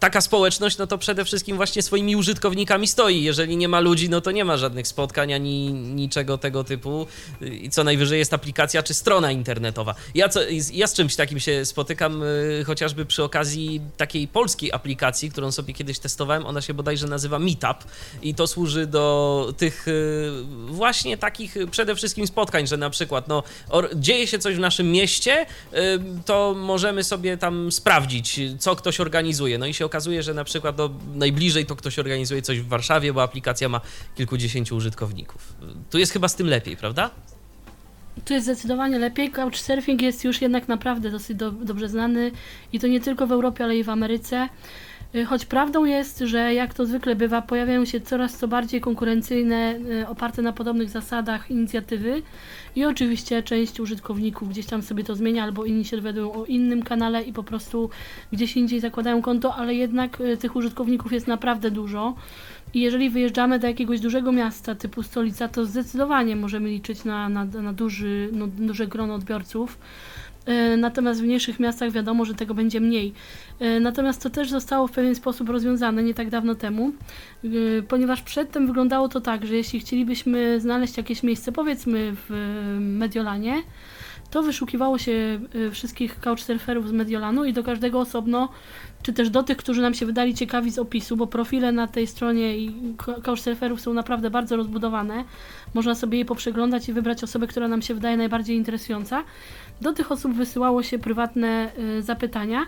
taka 0.00 0.20
społeczność, 0.20 0.78
no 0.78 0.86
to 0.86 0.98
przede 0.98 1.24
wszystkim 1.24 1.56
właśnie 1.56 1.82
swoimi 1.82 2.16
użytkownikami 2.16 2.88
stoi. 2.88 3.22
Jeżeli 3.22 3.56
nie 3.56 3.68
ma 3.68 3.80
ludzi, 3.80 4.10
no 4.10 4.20
to 4.20 4.30
nie 4.30 4.44
ma 4.44 4.56
żadnych 4.56 4.88
spotkań 4.88 5.32
ani 5.32 5.72
niczego 5.72 6.38
tego 6.38 6.64
typu. 6.64 7.06
I 7.40 7.70
co 7.70 7.84
najwyżej 7.84 8.18
jest 8.18 8.34
aplikacja 8.34 8.82
czy 8.82 8.94
strona 8.94 9.32
internetowa. 9.32 9.94
Ja, 10.14 10.28
co, 10.28 10.40
ja 10.72 10.86
z 10.86 10.94
czymś 10.94 11.16
takim 11.16 11.40
się 11.40 11.64
spotykam 11.64 12.22
y, 12.22 12.64
chociażby 12.66 13.06
przy 13.06 13.22
okazji 13.22 13.80
takiej 13.96 14.28
polskiej 14.28 14.72
aplikacji, 14.72 15.30
którą 15.30 15.52
sobie 15.52 15.74
kiedyś 15.74 15.98
testowałem. 15.98 16.46
Ona 16.46 16.60
się 16.60 16.74
bodajże 16.74 17.06
nazywa 17.06 17.38
Meetup 17.38 17.84
i 18.22 18.34
to 18.34 18.46
służy 18.46 18.86
do 18.86 19.54
tych 19.56 19.88
y, 19.88 20.32
właśnie 20.66 21.16
takich 21.16 21.56
przede 21.70 21.94
wszystkim 21.94 22.26
spotkań, 22.26 22.66
że 22.66 22.76
na 22.76 22.90
przykład 22.90 23.28
no, 23.28 23.42
or, 23.68 23.90
dzieje 23.94 24.26
się 24.26 24.38
coś 24.38 24.56
w 24.56 24.58
naszym 24.58 24.92
mieście, 24.92 25.46
y, 25.74 25.76
to 26.24 26.54
możemy 26.56 27.04
sobie 27.04 27.36
tam 27.36 27.72
sprawdzić, 27.72 28.40
co 28.58 28.76
ktoś 28.76 29.00
organizuje. 29.00 29.58
No 29.58 29.66
i 29.66 29.74
się 29.74 29.87
okazuje, 29.88 30.22
że 30.22 30.34
na 30.34 30.44
przykład 30.44 30.78
no, 30.78 30.90
najbliżej 31.14 31.66
to 31.66 31.76
ktoś 31.76 31.98
organizuje 31.98 32.42
coś 32.42 32.60
w 32.60 32.68
Warszawie, 32.68 33.12
bo 33.12 33.22
aplikacja 33.22 33.68
ma 33.68 33.80
kilkudziesięciu 34.16 34.76
użytkowników. 34.76 35.52
Tu 35.90 35.98
jest 35.98 36.12
chyba 36.12 36.28
z 36.28 36.36
tym 36.36 36.46
lepiej, 36.46 36.76
prawda? 36.76 37.10
Tu 38.24 38.34
jest 38.34 38.46
zdecydowanie 38.46 38.98
lepiej. 38.98 39.30
Couchsurfing 39.30 40.02
jest 40.02 40.24
już 40.24 40.42
jednak 40.42 40.68
naprawdę 40.68 41.10
dosyć 41.10 41.36
do, 41.36 41.50
dobrze 41.50 41.88
znany 41.88 42.30
i 42.72 42.80
to 42.80 42.86
nie 42.86 43.00
tylko 43.00 43.26
w 43.26 43.32
Europie, 43.32 43.64
ale 43.64 43.76
i 43.76 43.84
w 43.84 43.90
Ameryce. 43.90 44.48
Y, 45.14 45.24
Choć 45.24 45.44
prawdą 45.44 45.84
jest, 45.84 46.18
że 46.18 46.54
jak 46.54 46.74
to 46.74 46.86
zwykle 46.86 47.16
bywa, 47.16 47.42
pojawiają 47.42 47.84
się 47.84 48.00
coraz 48.00 48.36
co 48.36 48.48
bardziej 48.48 48.80
konkurencyjne, 48.80 49.78
y, 50.02 50.08
oparte 50.08 50.42
na 50.42 50.52
podobnych 50.52 50.90
zasadach 50.90 51.50
inicjatywy 51.50 52.22
i 52.78 52.84
oczywiście 52.84 53.42
część 53.42 53.80
użytkowników 53.80 54.48
gdzieś 54.48 54.66
tam 54.66 54.82
sobie 54.82 55.04
to 55.04 55.14
zmienia, 55.14 55.44
albo 55.44 55.64
inni 55.64 55.84
się 55.84 55.96
dowiadują 55.96 56.32
o 56.32 56.44
innym 56.44 56.82
kanale 56.82 57.22
i 57.22 57.32
po 57.32 57.42
prostu 57.42 57.90
gdzieś 58.32 58.56
indziej 58.56 58.80
zakładają 58.80 59.22
konto, 59.22 59.54
ale 59.54 59.74
jednak 59.74 60.20
y, 60.20 60.36
tych 60.36 60.56
użytkowników 60.56 61.12
jest 61.12 61.26
naprawdę 61.26 61.70
dużo. 61.70 62.14
I 62.74 62.80
jeżeli 62.80 63.10
wyjeżdżamy 63.10 63.58
do 63.58 63.66
jakiegoś 63.66 64.00
dużego 64.00 64.32
miasta 64.32 64.74
typu 64.74 65.02
stolica, 65.02 65.48
to 65.48 65.66
zdecydowanie 65.66 66.36
możemy 66.36 66.68
liczyć 66.68 67.04
na, 67.04 67.28
na, 67.28 67.44
na 67.44 67.72
duży, 67.72 68.30
no, 68.32 68.46
duże 68.46 68.86
grono 68.86 69.14
odbiorców. 69.14 69.78
E, 70.48 70.76
natomiast 70.76 71.20
w 71.20 71.24
mniejszych 71.24 71.60
miastach 71.60 71.90
wiadomo, 71.90 72.24
że 72.24 72.34
tego 72.34 72.54
będzie 72.54 72.80
mniej. 72.80 73.12
E, 73.60 73.80
natomiast 73.80 74.22
to 74.22 74.30
też 74.30 74.50
zostało 74.50 74.86
w 74.86 74.92
pewien 74.92 75.14
sposób 75.14 75.48
rozwiązane 75.48 76.02
nie 76.02 76.14
tak 76.14 76.30
dawno 76.30 76.54
temu, 76.54 76.92
e, 77.44 77.48
ponieważ 77.88 78.22
przedtem 78.22 78.66
wyglądało 78.66 79.08
to 79.08 79.20
tak, 79.20 79.46
że 79.46 79.56
jeśli 79.56 79.80
chcielibyśmy 79.80 80.60
znaleźć 80.60 80.96
jakieś 80.96 81.22
miejsce, 81.22 81.52
powiedzmy 81.52 82.12
w 82.28 82.30
Mediolanie, 82.80 83.62
to 84.30 84.42
wyszukiwało 84.42 84.98
się 84.98 85.40
wszystkich 85.72 86.20
couchsurferów 86.20 86.88
z 86.88 86.92
Mediolanu 86.92 87.44
i 87.44 87.52
do 87.52 87.64
każdego 87.64 88.00
osobno, 88.00 88.48
czy 89.02 89.12
też 89.12 89.30
do 89.30 89.42
tych, 89.42 89.56
którzy 89.56 89.82
nam 89.82 89.94
się 89.94 90.06
wydali 90.06 90.34
ciekawi 90.34 90.70
z 90.70 90.78
opisu, 90.78 91.16
bo 91.16 91.26
profile 91.26 91.72
na 91.72 91.86
tej 91.86 92.06
stronie 92.06 92.58
i 92.58 92.94
couchsurferów 93.22 93.80
są 93.80 93.94
naprawdę 93.94 94.30
bardzo 94.30 94.56
rozbudowane. 94.56 95.24
Można 95.74 95.94
sobie 95.94 96.18
je 96.18 96.24
poprzeglądać 96.24 96.88
i 96.88 96.92
wybrać 96.92 97.24
osobę, 97.24 97.46
która 97.46 97.68
nam 97.68 97.82
się 97.82 97.94
wydaje 97.94 98.16
najbardziej 98.16 98.56
interesująca. 98.56 99.24
Do 99.80 99.92
tych 99.92 100.12
osób 100.12 100.32
wysyłało 100.32 100.82
się 100.82 100.98
prywatne 100.98 101.70
zapytania. 102.00 102.64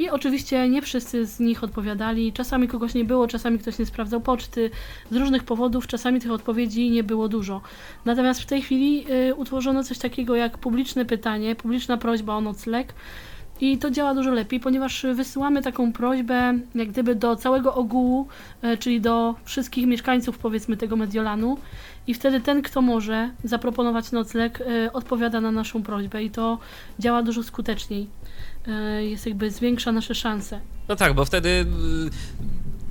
I 0.00 0.10
oczywiście 0.10 0.68
nie 0.68 0.82
wszyscy 0.82 1.26
z 1.26 1.40
nich 1.40 1.64
odpowiadali. 1.64 2.32
Czasami 2.32 2.68
kogoś 2.68 2.94
nie 2.94 3.04
było, 3.04 3.28
czasami 3.28 3.58
ktoś 3.58 3.78
nie 3.78 3.86
sprawdzał 3.86 4.20
poczty. 4.20 4.70
Z 5.10 5.16
różnych 5.16 5.44
powodów 5.44 5.86
czasami 5.86 6.20
tych 6.20 6.30
odpowiedzi 6.30 6.90
nie 6.90 7.04
było 7.04 7.28
dużo. 7.28 7.60
Natomiast 8.04 8.40
w 8.40 8.46
tej 8.46 8.62
chwili 8.62 9.06
y, 9.30 9.34
utworzono 9.34 9.84
coś 9.84 9.98
takiego 9.98 10.36
jak 10.36 10.58
publiczne 10.58 11.04
pytanie, 11.04 11.56
publiczna 11.56 11.96
prośba 11.96 12.34
o 12.34 12.40
nocleg. 12.40 12.94
I 13.60 13.78
to 13.78 13.90
działa 13.90 14.14
dużo 14.14 14.30
lepiej, 14.30 14.60
ponieważ 14.60 15.06
wysyłamy 15.14 15.62
taką 15.62 15.92
prośbę, 15.92 16.58
jak 16.74 16.88
gdyby 16.88 17.14
do 17.14 17.36
całego 17.36 17.74
ogółu, 17.74 18.28
y, 18.64 18.76
czyli 18.76 19.00
do 19.00 19.34
wszystkich 19.44 19.86
mieszkańców, 19.86 20.38
powiedzmy, 20.38 20.76
tego 20.76 20.96
Mediolanu. 20.96 21.58
I 22.06 22.14
wtedy 22.14 22.40
ten, 22.40 22.62
kto 22.62 22.82
może 22.82 23.30
zaproponować 23.44 24.12
nocleg, 24.12 24.60
y, 24.60 24.92
odpowiada 24.92 25.40
na 25.40 25.50
naszą 25.50 25.82
prośbę, 25.82 26.22
i 26.22 26.30
to 26.30 26.58
działa 26.98 27.22
dużo 27.22 27.42
skuteczniej. 27.42 28.06
E, 28.68 29.04
jest 29.04 29.26
jakby 29.26 29.50
zwiększa 29.50 29.92
nasze 29.92 30.14
szanse. 30.14 30.60
No 30.88 30.96
tak, 30.96 31.14
bo 31.14 31.24
wtedy 31.24 31.66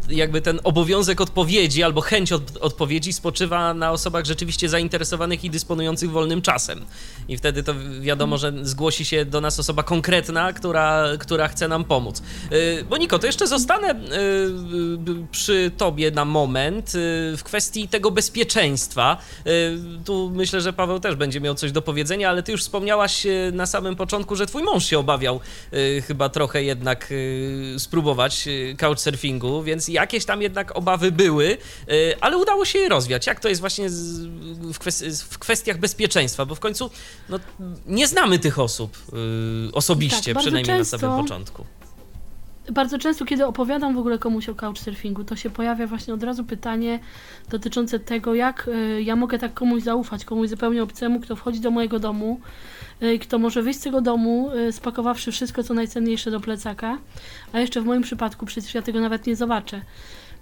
jakby 0.09 0.41
ten 0.41 0.59
obowiązek 0.63 1.21
odpowiedzi 1.21 1.83
albo 1.83 2.01
chęć 2.01 2.31
od, 2.31 2.57
odpowiedzi 2.57 3.13
spoczywa 3.13 3.73
na 3.73 3.91
osobach 3.91 4.25
rzeczywiście 4.25 4.69
zainteresowanych 4.69 5.43
i 5.43 5.49
dysponujących 5.49 6.11
wolnym 6.11 6.41
czasem. 6.41 6.85
I 7.27 7.37
wtedy 7.37 7.63
to 7.63 7.73
wiadomo, 8.01 8.37
że 8.37 8.53
zgłosi 8.61 9.05
się 9.05 9.25
do 9.25 9.41
nas 9.41 9.59
osoba 9.59 9.83
konkretna, 9.83 10.53
która, 10.53 11.03
która 11.19 11.47
chce 11.47 11.67
nam 11.67 11.83
pomóc. 11.83 12.21
Yy, 12.51 12.85
Moniko, 12.89 13.19
to 13.19 13.27
jeszcze 13.27 13.47
zostanę 13.47 13.87
yy, 15.07 15.15
przy 15.31 15.71
tobie 15.77 16.11
na 16.11 16.25
moment 16.25 16.91
w 17.37 17.41
kwestii 17.43 17.87
tego 17.87 18.11
bezpieczeństwa. 18.11 19.17
Tu 20.05 20.31
myślę, 20.33 20.61
że 20.61 20.73
Paweł 20.73 20.99
też 20.99 21.15
będzie 21.15 21.41
miał 21.41 21.55
coś 21.55 21.71
do 21.71 21.81
powiedzenia, 21.81 22.29
ale 22.29 22.43
ty 22.43 22.51
już 22.51 22.61
wspomniałaś 22.61 23.27
na 23.53 23.65
samym 23.65 23.95
początku, 23.95 24.35
że 24.35 24.45
twój 24.45 24.63
mąż 24.63 24.85
się 24.85 24.99
obawiał 24.99 25.39
chyba 26.07 26.29
trochę 26.29 26.63
jednak 26.63 27.13
spróbować 27.77 28.47
couchsurfingu, 28.77 29.63
więc 29.63 29.87
ja 29.87 29.98
jakieś 30.01 30.25
tam 30.25 30.41
jednak 30.41 30.77
obawy 30.77 31.11
były, 31.11 31.57
y, 31.89 32.15
ale 32.21 32.37
udało 32.37 32.65
się 32.65 32.79
je 32.79 32.89
rozwiać. 32.89 33.27
Jak 33.27 33.39
to 33.39 33.49
jest 33.49 33.61
właśnie 33.61 33.89
w, 35.29 35.37
kwestiach 35.39 35.77
bezpieczeństwa, 35.77 36.45
bo 36.45 36.55
w 36.55 36.59
końcu 36.59 36.89
no, 37.29 37.39
nie 37.85 38.07
znamy 38.07 38.39
tych 38.39 38.59
osób 38.59 38.97
y, 39.67 39.73
osobiście, 39.73 40.33
tak, 40.33 40.43
przynajmniej 40.43 40.77
często, 40.77 40.97
na 40.97 41.01
samym 41.01 41.23
początku. 41.23 41.65
Bardzo 42.71 42.97
często, 42.97 43.25
kiedy 43.25 43.45
opowiadam 43.45 43.95
w 43.95 43.97
ogóle 43.97 44.17
komuś 44.17 44.49
o 44.49 44.55
couchsurfingu, 44.55 45.23
to 45.23 45.35
się 45.35 45.49
pojawia 45.49 45.87
właśnie 45.87 46.13
od 46.13 46.23
razu 46.23 46.43
pytanie 46.43 46.99
dotyczące 47.49 47.99
tego, 47.99 48.35
jak 48.35 48.67
y, 48.67 49.01
ja 49.01 49.15
mogę 49.15 49.39
tak 49.39 49.53
komuś 49.53 49.83
zaufać, 49.83 50.25
komuś 50.25 50.49
zupełnie 50.49 50.83
obcemu, 50.83 51.19
kto 51.19 51.35
wchodzi 51.35 51.59
do 51.59 51.71
mojego 51.71 51.99
domu, 51.99 52.39
kto 53.21 53.39
może 53.39 53.61
wyjść 53.61 53.79
z 53.79 53.83
tego 53.83 54.01
domu, 54.01 54.51
spakowawszy 54.71 55.31
wszystko, 55.31 55.63
co 55.63 55.73
najcenniejsze 55.73 56.31
do 56.31 56.39
plecaka, 56.39 56.97
a 57.53 57.59
jeszcze 57.59 57.81
w 57.81 57.85
moim 57.85 58.01
przypadku 58.01 58.45
przecież 58.45 58.73
ja 58.73 58.81
tego 58.81 58.99
nawet 58.99 59.27
nie 59.27 59.35
zobaczę. 59.35 59.81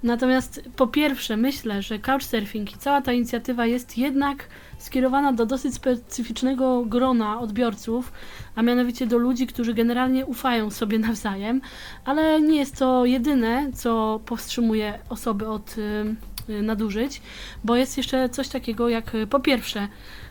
Natomiast 0.03 0.61
po 0.75 0.87
pierwsze 0.87 1.37
myślę, 1.37 1.81
że 1.81 1.99
Couchsurfing 1.99 2.71
i 2.71 2.77
cała 2.77 3.01
ta 3.01 3.13
inicjatywa 3.13 3.65
jest 3.65 3.97
jednak 3.97 4.47
skierowana 4.77 5.33
do 5.33 5.45
dosyć 5.45 5.73
specyficznego 5.73 6.85
grona 6.85 7.39
odbiorców, 7.39 8.11
a 8.55 8.61
mianowicie 8.61 9.07
do 9.07 9.17
ludzi, 9.17 9.47
którzy 9.47 9.73
generalnie 9.73 10.25
ufają 10.25 10.71
sobie 10.71 10.99
nawzajem, 11.09 11.61
ale 12.05 12.41
nie 12.41 12.57
jest 12.57 12.77
to 12.77 13.05
jedyne, 13.05 13.71
co 13.73 14.21
powstrzymuje 14.25 14.99
osoby 15.09 15.47
od 15.47 15.75
y, 15.77 16.61
nadużyć, 16.61 17.21
bo 17.63 17.75
jest 17.75 17.97
jeszcze 17.97 18.29
coś 18.29 18.47
takiego 18.47 18.89
jak 18.89 19.11
po 19.29 19.39
pierwsze 19.39 19.87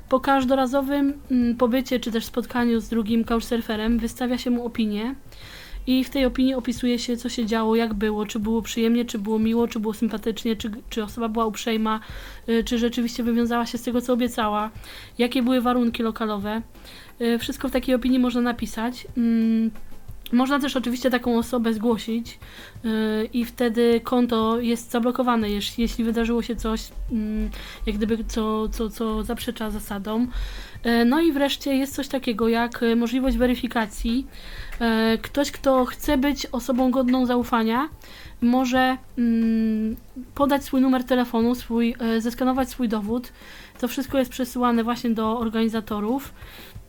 po 0.08 0.20
każdorazowym 0.20 1.20
mm, 1.30 1.56
pobycie 1.56 2.00
czy 2.00 2.12
też 2.12 2.24
spotkaniu 2.24 2.80
z 2.80 2.88
drugim 2.88 3.24
couchsurferem 3.24 3.98
wystawia 3.98 4.38
się 4.38 4.50
mu 4.50 4.66
opinię 4.66 5.14
i 5.86 6.04
w 6.04 6.10
tej 6.10 6.24
opinii 6.24 6.54
opisuje 6.54 6.98
się, 6.98 7.16
co 7.16 7.28
się 7.28 7.46
działo, 7.46 7.76
jak 7.76 7.94
było, 7.94 8.26
czy 8.26 8.38
było 8.38 8.62
przyjemnie, 8.62 9.04
czy 9.04 9.18
było 9.18 9.38
miło, 9.38 9.68
czy 9.68 9.80
było 9.80 9.94
sympatycznie, 9.94 10.56
czy, 10.56 10.70
czy 10.90 11.04
osoba 11.04 11.28
była 11.28 11.46
uprzejma, 11.46 12.00
y, 12.48 12.64
czy 12.64 12.78
rzeczywiście 12.78 13.22
wywiązała 13.22 13.66
się 13.66 13.78
z 13.78 13.82
tego, 13.82 14.00
co 14.00 14.12
obiecała, 14.12 14.70
jakie 15.18 15.42
były 15.42 15.60
warunki 15.60 16.02
lokalowe. 16.02 16.62
Y, 17.20 17.38
wszystko 17.38 17.68
w 17.68 17.72
takiej 17.72 17.94
opinii 17.94 18.18
można 18.18 18.40
napisać. 18.40 19.06
Mm, 19.16 19.70
można 20.32 20.58
też 20.58 20.76
oczywiście 20.76 21.10
taką 21.10 21.38
osobę 21.38 21.74
zgłosić 21.74 22.38
yy, 22.84 22.90
i 23.32 23.44
wtedy 23.44 24.00
konto 24.04 24.60
jest 24.60 24.90
zablokowane, 24.90 25.50
jeśli, 25.50 25.82
jeśli 25.82 26.04
wydarzyło 26.04 26.42
się 26.42 26.56
coś, 26.56 26.88
yy, 27.10 27.18
jak 27.86 27.96
gdyby 27.96 28.24
co, 28.24 28.68
co, 28.68 28.90
co 28.90 29.24
zaprzecza 29.24 29.70
zasadom. 29.70 30.28
Yy, 30.86 31.04
no 31.04 31.20
i 31.20 31.32
wreszcie 31.32 31.76
jest 31.76 31.94
coś 31.94 32.08
takiego 32.08 32.48
jak 32.48 32.80
możliwość 32.96 33.36
weryfikacji. 33.36 34.26
Yy, 34.80 35.18
ktoś, 35.18 35.50
kto 35.50 35.84
chce 35.84 36.18
być 36.18 36.46
osobą 36.46 36.90
godną 36.90 37.26
zaufania, 37.26 37.88
może 38.40 38.96
mm, 39.18 39.96
podać 40.34 40.64
swój 40.64 40.80
numer 40.80 41.04
telefonu, 41.04 41.54
swój, 41.54 41.94
zeskanować 42.18 42.70
swój 42.70 42.88
dowód. 42.88 43.32
To 43.80 43.88
wszystko 43.88 44.18
jest 44.18 44.30
przesyłane 44.30 44.84
właśnie 44.84 45.10
do 45.10 45.38
organizatorów. 45.38 46.34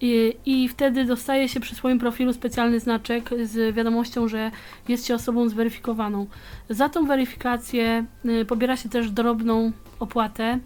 I, 0.01 0.33
I 0.45 0.69
wtedy 0.69 1.05
dostaje 1.05 1.49
się 1.49 1.59
przy 1.59 1.75
swoim 1.75 1.99
profilu 1.99 2.33
specjalny 2.33 2.79
znaczek 2.79 3.29
z 3.43 3.75
wiadomością, 3.75 4.27
że 4.27 4.51
jest 4.87 5.07
się 5.07 5.15
osobą 5.15 5.49
zweryfikowaną. 5.49 6.27
Za 6.69 6.89
tą 6.89 7.05
weryfikację 7.05 8.05
pobiera 8.47 8.77
się 8.77 8.89
też 8.89 9.11
drobną 9.11 9.71
opłatę. 9.99 10.59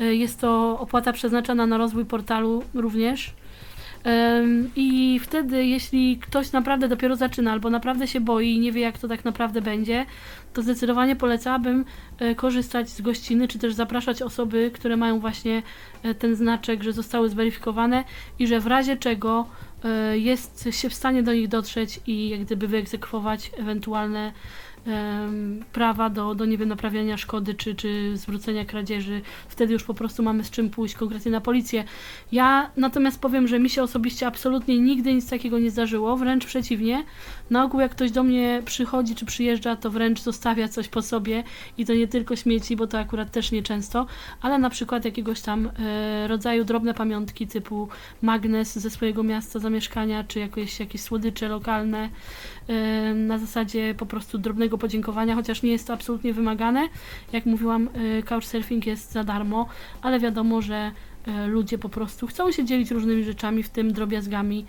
Y, 0.00 0.16
jest 0.16 0.40
to 0.40 0.78
opłata 0.80 1.12
przeznaczona 1.12 1.66
na 1.66 1.78
rozwój 1.78 2.04
portalu 2.04 2.64
również. 2.74 3.34
I 4.76 5.20
wtedy, 5.22 5.66
jeśli 5.66 6.18
ktoś 6.18 6.52
naprawdę 6.52 6.88
dopiero 6.88 7.16
zaczyna 7.16 7.52
albo 7.52 7.70
naprawdę 7.70 8.06
się 8.06 8.20
boi 8.20 8.54
i 8.54 8.58
nie 8.58 8.72
wie, 8.72 8.80
jak 8.80 8.98
to 8.98 9.08
tak 9.08 9.24
naprawdę 9.24 9.62
będzie, 9.62 10.06
to 10.52 10.62
zdecydowanie 10.62 11.16
polecałabym 11.16 11.84
e, 12.18 12.34
korzystać 12.34 12.88
z 12.88 13.00
gościny, 13.00 13.48
czy 13.48 13.58
też 13.58 13.74
zapraszać 13.74 14.22
osoby, 14.22 14.70
które 14.74 14.96
mają 14.96 15.20
właśnie 15.20 15.62
e, 16.02 16.14
ten 16.14 16.34
znaczek, 16.36 16.82
że 16.82 16.92
zostały 16.92 17.28
zweryfikowane 17.28 18.04
i 18.38 18.46
że 18.46 18.60
w 18.60 18.66
razie 18.66 18.96
czego 18.96 19.46
e, 19.84 20.18
jest 20.18 20.68
się 20.70 20.88
w 20.88 20.94
stanie 20.94 21.22
do 21.22 21.32
nich 21.32 21.48
dotrzeć 21.48 22.00
i 22.06 22.28
jak 22.28 22.40
gdyby 22.40 22.68
wyegzekwować 22.68 23.50
ewentualne 23.58 24.32
prawa 25.72 26.10
do, 26.10 26.34
do 26.34 26.44
nie 26.44 26.58
wiem, 26.58 26.68
naprawiania 26.68 27.16
szkody 27.16 27.54
czy, 27.54 27.74
czy 27.74 28.16
zwrócenia 28.16 28.64
kradzieży. 28.64 29.20
Wtedy 29.48 29.72
już 29.72 29.84
po 29.84 29.94
prostu 29.94 30.22
mamy 30.22 30.44
z 30.44 30.50
czym 30.50 30.70
pójść 30.70 30.94
konkretnie 30.94 31.32
na 31.32 31.40
policję. 31.40 31.84
Ja 32.32 32.70
natomiast 32.76 33.20
powiem, 33.20 33.48
że 33.48 33.58
mi 33.58 33.70
się 33.70 33.82
osobiście 33.82 34.26
absolutnie 34.26 34.78
nigdy 34.78 35.14
nic 35.14 35.30
takiego 35.30 35.58
nie 35.58 35.70
zdarzyło, 35.70 36.16
wręcz 36.16 36.46
przeciwnie. 36.46 37.04
Na 37.50 37.64
ogół 37.64 37.80
jak 37.80 37.92
ktoś 37.92 38.10
do 38.10 38.22
mnie 38.22 38.62
przychodzi 38.64 39.14
czy 39.14 39.26
przyjeżdża, 39.26 39.76
to 39.76 39.90
wręcz 39.90 40.20
zostawia 40.20 40.68
coś 40.68 40.88
po 40.88 41.02
sobie 41.02 41.44
i 41.78 41.86
to 41.86 41.94
nie 41.94 42.08
tylko 42.08 42.36
śmieci, 42.36 42.76
bo 42.76 42.86
to 42.86 42.98
akurat 42.98 43.30
też 43.30 43.52
nieczęsto, 43.52 44.06
ale 44.40 44.58
na 44.58 44.70
przykład 44.70 45.04
jakiegoś 45.04 45.40
tam 45.40 45.70
e, 45.78 46.28
rodzaju 46.28 46.64
drobne 46.64 46.94
pamiątki 46.94 47.46
typu 47.46 47.88
magnes 48.22 48.78
ze 48.78 48.90
swojego 48.90 49.22
miasta 49.22 49.58
zamieszkania, 49.58 50.24
czy 50.24 50.38
jakieś, 50.38 50.80
jakieś 50.80 51.00
słodycze 51.00 51.48
lokalne 51.48 52.08
na 53.14 53.38
zasadzie 53.38 53.94
po 53.98 54.06
prostu 54.06 54.38
drobnego 54.38 54.78
podziękowania, 54.78 55.34
chociaż 55.34 55.62
nie 55.62 55.72
jest 55.72 55.86
to 55.86 55.92
absolutnie 55.92 56.32
wymagane. 56.32 56.88
Jak 57.32 57.46
mówiłam, 57.46 57.88
e, 58.18 58.22
couchsurfing 58.22 58.86
jest 58.86 59.12
za 59.12 59.24
darmo, 59.24 59.68
ale 60.02 60.20
wiadomo, 60.20 60.62
że 60.62 60.92
e, 61.26 61.46
ludzie 61.46 61.78
po 61.78 61.88
prostu 61.88 62.26
chcą 62.26 62.52
się 62.52 62.64
dzielić 62.64 62.90
różnymi 62.90 63.24
rzeczami, 63.24 63.62
w 63.62 63.70
tym 63.70 63.92
drobiazgami 63.92 64.66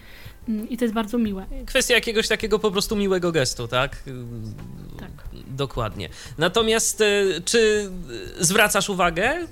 I 0.70 0.78
to 0.78 0.86
jest 0.86 0.96
bardzo 0.96 1.18
miłe. 1.18 1.46
Kwestia 1.66 1.94
jakiegoś 1.94 2.28
takiego 2.28 2.60
po 2.60 2.72
prostu 2.72 2.96
miłego 2.96 3.32
gestu, 3.32 3.68
tak? 3.68 4.04
Tak. 5.00 5.12
Dokładnie. 5.48 6.10
Natomiast 6.38 7.02
e, 7.02 7.06
czy 7.46 7.90
zwracasz 8.40 8.90
uwagę, 8.90 9.24
e, 9.24 9.48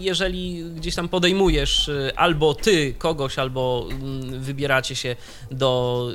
jeżeli 0.00 0.64
gdzieś 0.64 0.94
tam 0.94 1.08
podejmujesz 1.08 1.88
e, 1.88 2.18
albo 2.18 2.54
ty 2.54 2.94
kogoś, 2.98 3.38
albo 3.38 3.88
mm, 3.90 4.40
wybieracie 4.40 4.96
się 4.96 5.16
do, 5.50 6.08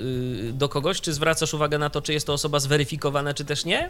do 0.53 0.69
kogoś, 0.69 1.01
czy 1.01 1.13
zwracasz 1.13 1.53
uwagę 1.53 1.77
na 1.77 1.89
to, 1.89 2.01
czy 2.01 2.13
jest 2.13 2.27
to 2.27 2.33
osoba 2.33 2.59
zweryfikowana, 2.59 3.33
czy 3.33 3.45
też 3.45 3.65
nie? 3.65 3.89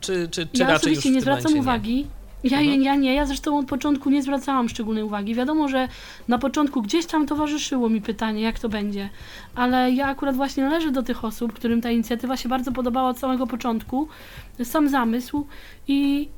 Czy, 0.00 0.28
czy, 0.28 0.46
czy 0.46 0.62
ja 0.62 0.68
raczej 0.68 0.92
oczywiście 0.92 1.10
nie 1.10 1.20
zwracam 1.20 1.58
uwagi. 1.58 2.06
Ja, 2.44 2.58
Mhm. 2.60 2.82
ja 2.82 2.94
nie, 2.94 3.14
ja 3.14 3.26
zresztą 3.26 3.58
od 3.58 3.66
początku 3.66 4.10
nie 4.10 4.22
zwracałam 4.22 4.68
szczególnej 4.68 5.04
uwagi. 5.04 5.34
Wiadomo, 5.34 5.68
że 5.68 5.88
na 6.28 6.38
początku 6.38 6.82
gdzieś 6.82 7.06
tam 7.06 7.26
towarzyszyło 7.26 7.88
mi 7.88 8.00
pytanie, 8.00 8.42
jak 8.42 8.58
to 8.58 8.68
będzie, 8.68 9.08
ale 9.54 9.92
ja 9.92 10.06
akurat 10.06 10.36
właśnie 10.36 10.64
należę 10.64 10.90
do 10.90 11.02
tych 11.02 11.24
osób, 11.24 11.52
którym 11.52 11.80
ta 11.80 11.90
inicjatywa 11.90 12.36
się 12.36 12.48
bardzo 12.48 12.72
podobała 12.72 13.08
od 13.08 13.18
samego 13.18 13.46
początku, 13.46 14.08
sam 14.64 14.88
zamysł 14.88 15.46
i 15.88 16.28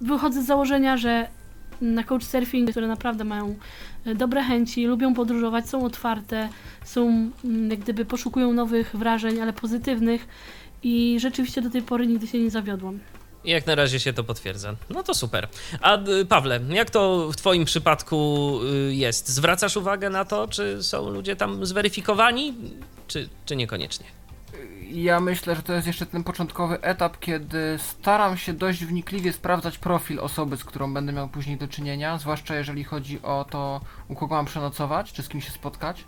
wychodzę 0.00 0.42
z 0.42 0.46
założenia, 0.46 0.96
że 0.96 1.28
na 1.80 2.04
couchsurfing, 2.04 2.70
które 2.70 2.86
naprawdę 2.88 3.24
mają 3.24 3.54
e, 4.06 4.14
dobre 4.14 4.42
chęci, 4.42 4.86
lubią 4.86 5.14
podróżować, 5.14 5.68
są 5.68 5.84
otwarte, 5.84 6.48
są 6.84 7.30
mm, 7.44 7.70
jak 7.70 7.80
gdyby 7.80 8.04
poszukują 8.04 8.52
nowych 8.52 8.96
wrażeń, 8.96 9.40
ale 9.40 9.52
pozytywnych 9.52 10.28
i 10.82 11.16
rzeczywiście 11.20 11.62
do 11.62 11.70
tej 11.70 11.82
pory 11.82 12.06
nigdy 12.06 12.26
się 12.26 12.38
nie 12.38 12.50
zawiodłam. 12.50 12.98
Jak 13.44 13.66
na 13.66 13.74
razie 13.74 14.00
się 14.00 14.12
to 14.12 14.24
potwierdza. 14.24 14.74
No 14.90 15.02
to 15.02 15.14
super. 15.14 15.48
A 15.80 15.98
y, 15.98 16.26
Pawle, 16.26 16.60
jak 16.68 16.90
to 16.90 17.28
w 17.32 17.36
Twoim 17.36 17.64
przypadku 17.64 18.60
y, 18.88 18.94
jest? 18.94 19.28
Zwracasz 19.28 19.76
uwagę 19.76 20.10
na 20.10 20.24
to, 20.24 20.48
czy 20.48 20.82
są 20.82 21.10
ludzie 21.10 21.36
tam 21.36 21.66
zweryfikowani, 21.66 22.54
czy, 23.08 23.28
czy 23.46 23.56
niekoniecznie? 23.56 24.06
Ja 24.92 25.20
myślę, 25.20 25.56
że 25.56 25.62
to 25.62 25.72
jest 25.72 25.86
jeszcze 25.86 26.06
ten 26.06 26.24
początkowy 26.24 26.80
etap, 26.80 27.18
kiedy 27.18 27.78
staram 27.78 28.36
się 28.36 28.52
dość 28.52 28.84
wnikliwie 28.84 29.32
sprawdzać 29.32 29.78
profil 29.78 30.20
osoby, 30.20 30.56
z 30.56 30.64
którą 30.64 30.94
będę 30.94 31.12
miał 31.12 31.28
później 31.28 31.56
do 31.56 31.68
czynienia, 31.68 32.18
zwłaszcza 32.18 32.56
jeżeli 32.56 32.84
chodzi 32.84 33.22
o 33.22 33.46
to, 33.50 33.80
u 34.08 34.14
kogo 34.14 34.34
mam 34.34 34.46
przenocować, 34.46 35.12
czy 35.12 35.22
z 35.22 35.28
kim 35.28 35.40
się 35.40 35.50
spotkać. 35.50 36.04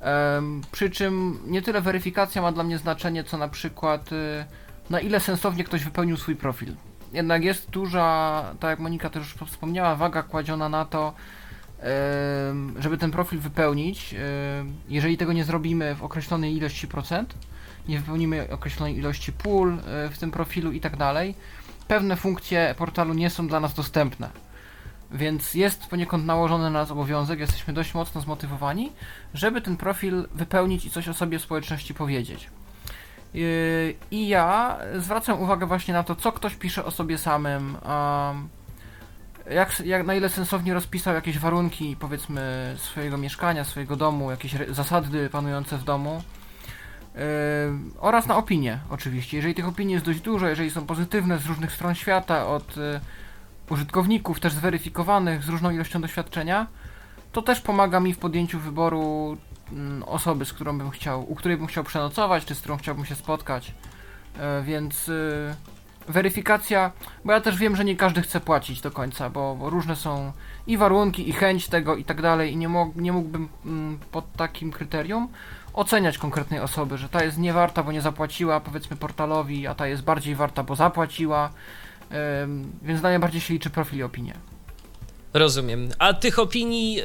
Em, 0.00 0.62
przy 0.72 0.90
czym 0.90 1.40
nie 1.46 1.62
tyle 1.62 1.80
weryfikacja 1.80 2.42
ma 2.42 2.52
dla 2.52 2.64
mnie 2.64 2.78
znaczenie, 2.78 3.24
co 3.24 3.38
na 3.38 3.48
przykład 3.48 4.12
y, 4.12 4.44
na 4.90 5.00
ile 5.00 5.20
sensownie 5.20 5.64
ktoś 5.64 5.84
wypełnił 5.84 6.16
swój 6.16 6.36
profil. 6.36 6.74
Jednak 7.12 7.44
jest 7.44 7.70
duża, 7.70 8.44
tak 8.60 8.70
jak 8.70 8.78
Monika 8.78 9.10
też 9.10 9.22
już 9.22 9.50
wspomniała, 9.50 9.96
waga 9.96 10.22
kładziona 10.22 10.68
na 10.68 10.84
to, 10.84 11.14
żeby 12.78 12.98
ten 12.98 13.10
profil 13.10 13.38
wypełnić. 13.38 14.14
Jeżeli 14.88 15.16
tego 15.16 15.32
nie 15.32 15.44
zrobimy 15.44 15.94
w 15.94 16.02
określonej 16.02 16.56
ilości 16.56 16.88
procent, 16.88 17.34
nie 17.88 17.98
wypełnimy 17.98 18.50
określonej 18.50 18.98
ilości 18.98 19.32
pól 19.32 19.78
e, 19.78 20.08
w 20.08 20.18
tym 20.18 20.30
profilu 20.30 20.72
i 20.72 20.80
tak 20.80 20.96
dalej, 20.96 21.34
pewne 21.88 22.16
funkcje 22.16 22.74
portalu 22.78 23.14
nie 23.14 23.30
są 23.30 23.48
dla 23.48 23.60
nas 23.60 23.74
dostępne. 23.74 24.30
Więc 25.10 25.54
jest 25.54 25.86
poniekąd 25.86 26.26
nałożony 26.26 26.64
na 26.64 26.70
nas 26.70 26.90
obowiązek, 26.90 27.40
jesteśmy 27.40 27.74
dość 27.74 27.94
mocno 27.94 28.20
zmotywowani, 28.20 28.92
żeby 29.34 29.60
ten 29.60 29.76
profil 29.76 30.28
wypełnić 30.34 30.84
i 30.84 30.90
coś 30.90 31.08
o 31.08 31.14
sobie 31.14 31.38
w 31.38 31.42
społeczności 31.42 31.94
powiedzieć. 31.94 32.48
Yy, 33.34 33.94
I 34.10 34.28
ja 34.28 34.78
zwracam 34.96 35.42
uwagę 35.42 35.66
właśnie 35.66 35.94
na 35.94 36.02
to, 36.02 36.16
co 36.16 36.32
ktoś 36.32 36.56
pisze 36.56 36.84
o 36.84 36.90
sobie 36.90 37.18
samym, 37.18 37.76
a 37.84 38.32
jak, 39.50 39.80
jak, 39.80 40.06
na 40.06 40.14
ile 40.14 40.28
sensownie 40.28 40.74
rozpisał 40.74 41.14
jakieś 41.14 41.38
warunki, 41.38 41.96
powiedzmy, 42.00 42.74
swojego 42.78 43.16
mieszkania, 43.16 43.64
swojego 43.64 43.96
domu, 43.96 44.30
jakieś 44.30 44.54
zasady 44.68 45.30
panujące 45.30 45.78
w 45.78 45.84
domu. 45.84 46.22
Yy, 47.14 47.20
oraz 47.98 48.26
na 48.26 48.36
opinie, 48.36 48.78
oczywiście. 48.90 49.36
Jeżeli 49.36 49.54
tych 49.54 49.68
opinii 49.68 49.92
jest 49.94 50.06
dość 50.06 50.20
dużo, 50.20 50.48
jeżeli 50.48 50.70
są 50.70 50.86
pozytywne 50.86 51.38
z 51.38 51.46
różnych 51.46 51.72
stron 51.72 51.94
świata, 51.94 52.46
od 52.46 52.76
y, 52.76 53.00
użytkowników 53.70 54.40
też 54.40 54.52
zweryfikowanych 54.52 55.42
z 55.42 55.48
różną 55.48 55.70
ilością 55.70 56.00
doświadczenia, 56.00 56.66
to 57.32 57.42
też 57.42 57.60
pomaga 57.60 58.00
mi 58.00 58.14
w 58.14 58.18
podjęciu 58.18 58.58
wyboru 58.58 59.36
osoby, 60.06 60.44
z 60.44 60.52
którą 60.52 60.78
bym 60.78 60.90
chciał, 60.90 61.32
u 61.32 61.34
której 61.34 61.56
bym 61.56 61.66
chciał 61.66 61.84
przenocować, 61.84 62.44
czy 62.44 62.54
z 62.54 62.60
którą 62.60 62.76
chciałbym 62.76 63.04
się 63.04 63.14
spotkać. 63.14 63.74
E, 64.38 64.62
więc 64.62 65.08
y, 65.08 65.54
weryfikacja, 66.08 66.92
bo 67.24 67.32
ja 67.32 67.40
też 67.40 67.56
wiem, 67.56 67.76
że 67.76 67.84
nie 67.84 67.96
każdy 67.96 68.22
chce 68.22 68.40
płacić 68.40 68.80
do 68.80 68.90
końca, 68.90 69.30
bo, 69.30 69.56
bo 69.56 69.70
różne 69.70 69.96
są 69.96 70.32
i 70.66 70.76
warunki, 70.76 71.28
i 71.28 71.32
chęć 71.32 71.68
tego, 71.68 71.96
i 71.96 72.04
tak 72.04 72.22
dalej, 72.22 72.52
i 72.52 72.56
nie, 72.56 72.68
mog, 72.68 72.96
nie 72.96 73.12
mógłbym 73.12 73.48
mm, 73.66 73.98
pod 74.10 74.32
takim 74.32 74.72
kryterium 74.72 75.28
oceniać 75.72 76.18
konkretnej 76.18 76.60
osoby, 76.60 76.98
że 76.98 77.08
ta 77.08 77.24
jest 77.24 77.38
niewarta, 77.38 77.82
bo 77.82 77.92
nie 77.92 78.00
zapłaciła, 78.00 78.60
powiedzmy 78.60 78.96
portalowi, 78.96 79.66
a 79.66 79.74
ta 79.74 79.86
jest 79.86 80.02
bardziej 80.02 80.34
warta, 80.34 80.62
bo 80.62 80.76
zapłaciła. 80.76 81.50
Więc 82.82 83.00
dla 83.00 83.10
mnie 83.10 83.18
bardziej 83.18 83.40
się 83.40 83.54
liczy 83.54 83.70
profil 83.70 83.98
i 83.98 84.02
opinie. 84.02 84.34
Rozumiem. 85.34 85.88
A 85.98 86.14
tych 86.14 86.38
opinii 86.38 87.00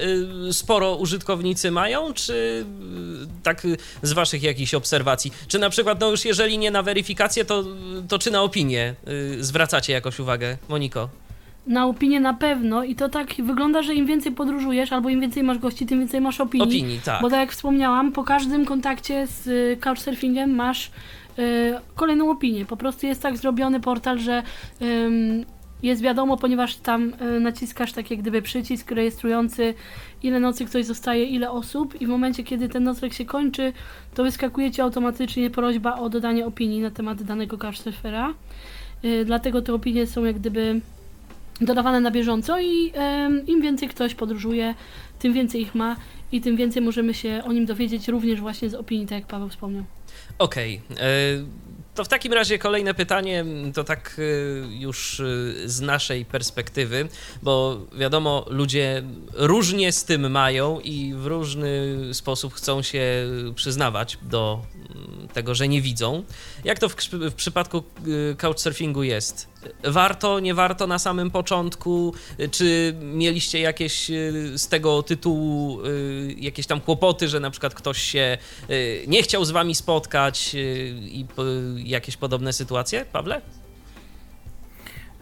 y, 0.50 0.54
sporo 0.54 0.96
użytkownicy 0.96 1.72
mają, 1.72 2.14
czy 2.14 2.34
y, 2.34 3.44
tak 3.44 3.68
z 4.02 4.14
waszych 4.14 4.44
jakichś 4.44 4.74
obserwacji? 4.74 5.32
Czy 5.48 5.60
na 5.60 5.70
przykład, 5.70 6.00
no 6.00 6.12
już 6.12 6.26
jeżeli 6.26 6.58
nie 6.58 6.72
na 6.72 6.84
weryfikację, 6.84 7.46
to, 7.46 7.64
to 8.08 8.20
czy 8.20 8.32
na 8.32 8.42
opinię 8.42 8.96
y, 9.08 9.44
zwracacie 9.44 9.94
jakoś 9.94 10.20
uwagę, 10.20 10.58
Moniko? 10.70 11.10
Na 11.68 11.88
opinię 11.88 12.20
na 12.20 12.34
pewno 12.34 12.84
i 12.84 12.96
to 12.96 13.10
tak 13.10 13.34
wygląda, 13.44 13.82
że 13.82 13.94
im 13.94 14.06
więcej 14.06 14.32
podróżujesz 14.32 14.92
albo 14.92 15.10
im 15.10 15.22
więcej 15.22 15.44
masz 15.44 15.58
gości, 15.58 15.86
tym 15.86 16.00
więcej 16.00 16.22
masz 16.22 16.42
opinii. 16.42 16.68
Opinii, 16.68 17.00
tak. 17.06 17.22
Bo 17.22 17.30
tak 17.30 17.40
jak 17.40 17.52
wspomniałam, 17.52 18.12
po 18.12 18.24
każdym 18.24 18.66
kontakcie 18.66 19.28
z 19.28 19.80
couchsurfingiem 19.80 20.56
masz 20.56 20.92
kolejną 21.96 22.32
opinię. 22.32 22.66
Po 22.66 22.78
prostu 22.78 23.08
jest 23.08 23.22
tak 23.22 23.38
zrobiony 23.38 23.80
portal, 23.80 24.20
że 24.20 24.44
ym, 24.82 25.46
jest 25.84 26.02
wiadomo, 26.02 26.38
ponieważ 26.38 26.76
tam 26.76 27.14
y, 27.36 27.40
naciskasz 27.40 27.94
tak 27.94 28.12
jak 28.12 28.20
gdyby 28.20 28.42
przycisk 28.42 28.92
rejestrujący 28.92 29.74
ile 30.24 30.40
nocy 30.40 30.66
ktoś 30.66 30.86
zostaje, 30.86 31.26
ile 31.26 31.52
osób 31.52 32.02
i 32.02 32.06
w 32.06 32.10
momencie, 32.10 32.44
kiedy 32.44 32.70
ten 32.70 32.84
nocleg 32.84 33.14
się 33.14 33.26
kończy, 33.26 33.74
to 34.14 34.24
wyskakuje 34.24 34.72
Ci 34.72 34.82
automatycznie 34.82 35.50
prośba 35.50 35.96
o 35.96 36.10
dodanie 36.10 36.46
opinii 36.46 36.82
na 36.82 36.92
temat 36.92 37.24
danego 37.24 37.58
couchsurfera. 37.58 38.34
Y, 39.06 39.26
dlatego 39.26 39.62
te 39.62 39.74
opinie 39.74 40.08
są 40.08 40.26
jak 40.26 40.40
gdyby 40.40 40.82
dodawane 41.62 42.00
na 42.00 42.12
bieżąco 42.12 42.60
i 42.60 42.92
im 43.48 43.62
więcej 43.62 43.90
ktoś 43.90 44.16
podróżuje, 44.16 44.76
tym 45.20 45.34
więcej 45.34 45.62
ich 45.62 45.76
ma 45.76 45.96
i 46.32 46.42
tym 46.42 46.56
więcej 46.56 46.82
możemy 46.82 47.14
się 47.14 47.42
o 47.46 47.54
nim 47.54 47.66
dowiedzieć 47.66 48.08
również 48.08 48.42
właśnie 48.42 48.70
z 48.70 48.74
opinii, 48.74 49.08
tak 49.08 49.20
jak 49.20 49.28
Paweł 49.28 49.50
wspomniał. 49.50 49.84
Okej. 50.38 50.82
y, 50.92 51.65
To 51.96 52.04
w 52.04 52.08
takim 52.08 52.34
razie 52.34 52.60
kolejne 52.60 52.94
pytanie, 52.94 53.46
to 53.74 53.84
tak 53.84 54.16
y, 54.20 54.64
już 54.70 55.20
y, 55.20 55.64
z 55.66 55.82
naszej 55.82 56.26
perspektywy, 56.26 57.10
bo 57.42 57.78
wiadomo, 57.98 58.46
ludzie 58.50 59.04
różnie 59.34 59.92
z 59.92 60.04
tym 60.04 60.32
mają 60.32 60.80
i 60.80 61.14
w 61.14 61.26
różny 61.26 61.98
sposób 62.14 62.54
chcą 62.54 62.82
się 62.82 63.04
przyznawać 63.56 64.18
do 64.22 64.62
mm, 64.76 65.28
tego, 65.28 65.56
że 65.56 65.68
nie 65.68 65.82
widzą. 65.82 66.24
Jak 66.64 66.80
to 66.80 66.90
w, 66.90 66.96
w 67.12 67.34
przypadku 67.34 67.84
y, 68.08 68.36
couchsurfingu 68.38 69.04
jest? 69.04 69.48
Warto, 69.84 70.40
nie 70.40 70.54
warto 70.54 70.88
na 70.88 71.00
samym 71.00 71.32
początku? 71.32 72.14
Czy 72.52 72.96
mieliście 73.02 73.60
jakieś 73.60 74.10
y, 74.10 74.54
z 74.58 74.68
tego 74.68 75.04
tytułu 75.04 75.86
y, 75.86 76.36
jakieś 76.38 76.68
tam 76.68 76.82
kłopoty, 76.82 77.28
że 77.28 77.40
na 77.40 77.50
przykład 77.50 77.74
ktoś 77.74 78.02
się 78.02 78.38
y, 78.70 79.06
nie 79.08 79.24
chciał 79.24 79.46
z 79.46 79.52
wami 79.52 79.76
spotkać 79.76 80.56
i 81.02 81.26
jakieś 81.78 82.18
podobne 82.18 82.54
sytuacje, 82.54 83.06
Pawle? 83.06 83.42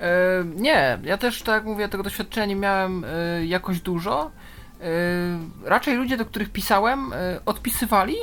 E, 0.03 0.43
nie, 0.56 0.99
ja 1.03 1.17
też, 1.17 1.41
tak 1.41 1.56
jak 1.56 1.65
mówię, 1.65 1.89
tego 1.89 2.03
doświadczenia 2.03 2.45
nie 2.45 2.56
miałem 2.56 3.06
e, 3.06 3.45
jakoś 3.45 3.82
dużo. 3.82 4.32
E, 4.82 4.86
raczej 5.65 5.95
ludzie, 5.95 6.17
do 6.17 6.25
których 6.25 6.49
pisałem, 6.49 7.13
odpisywali, 7.45 8.15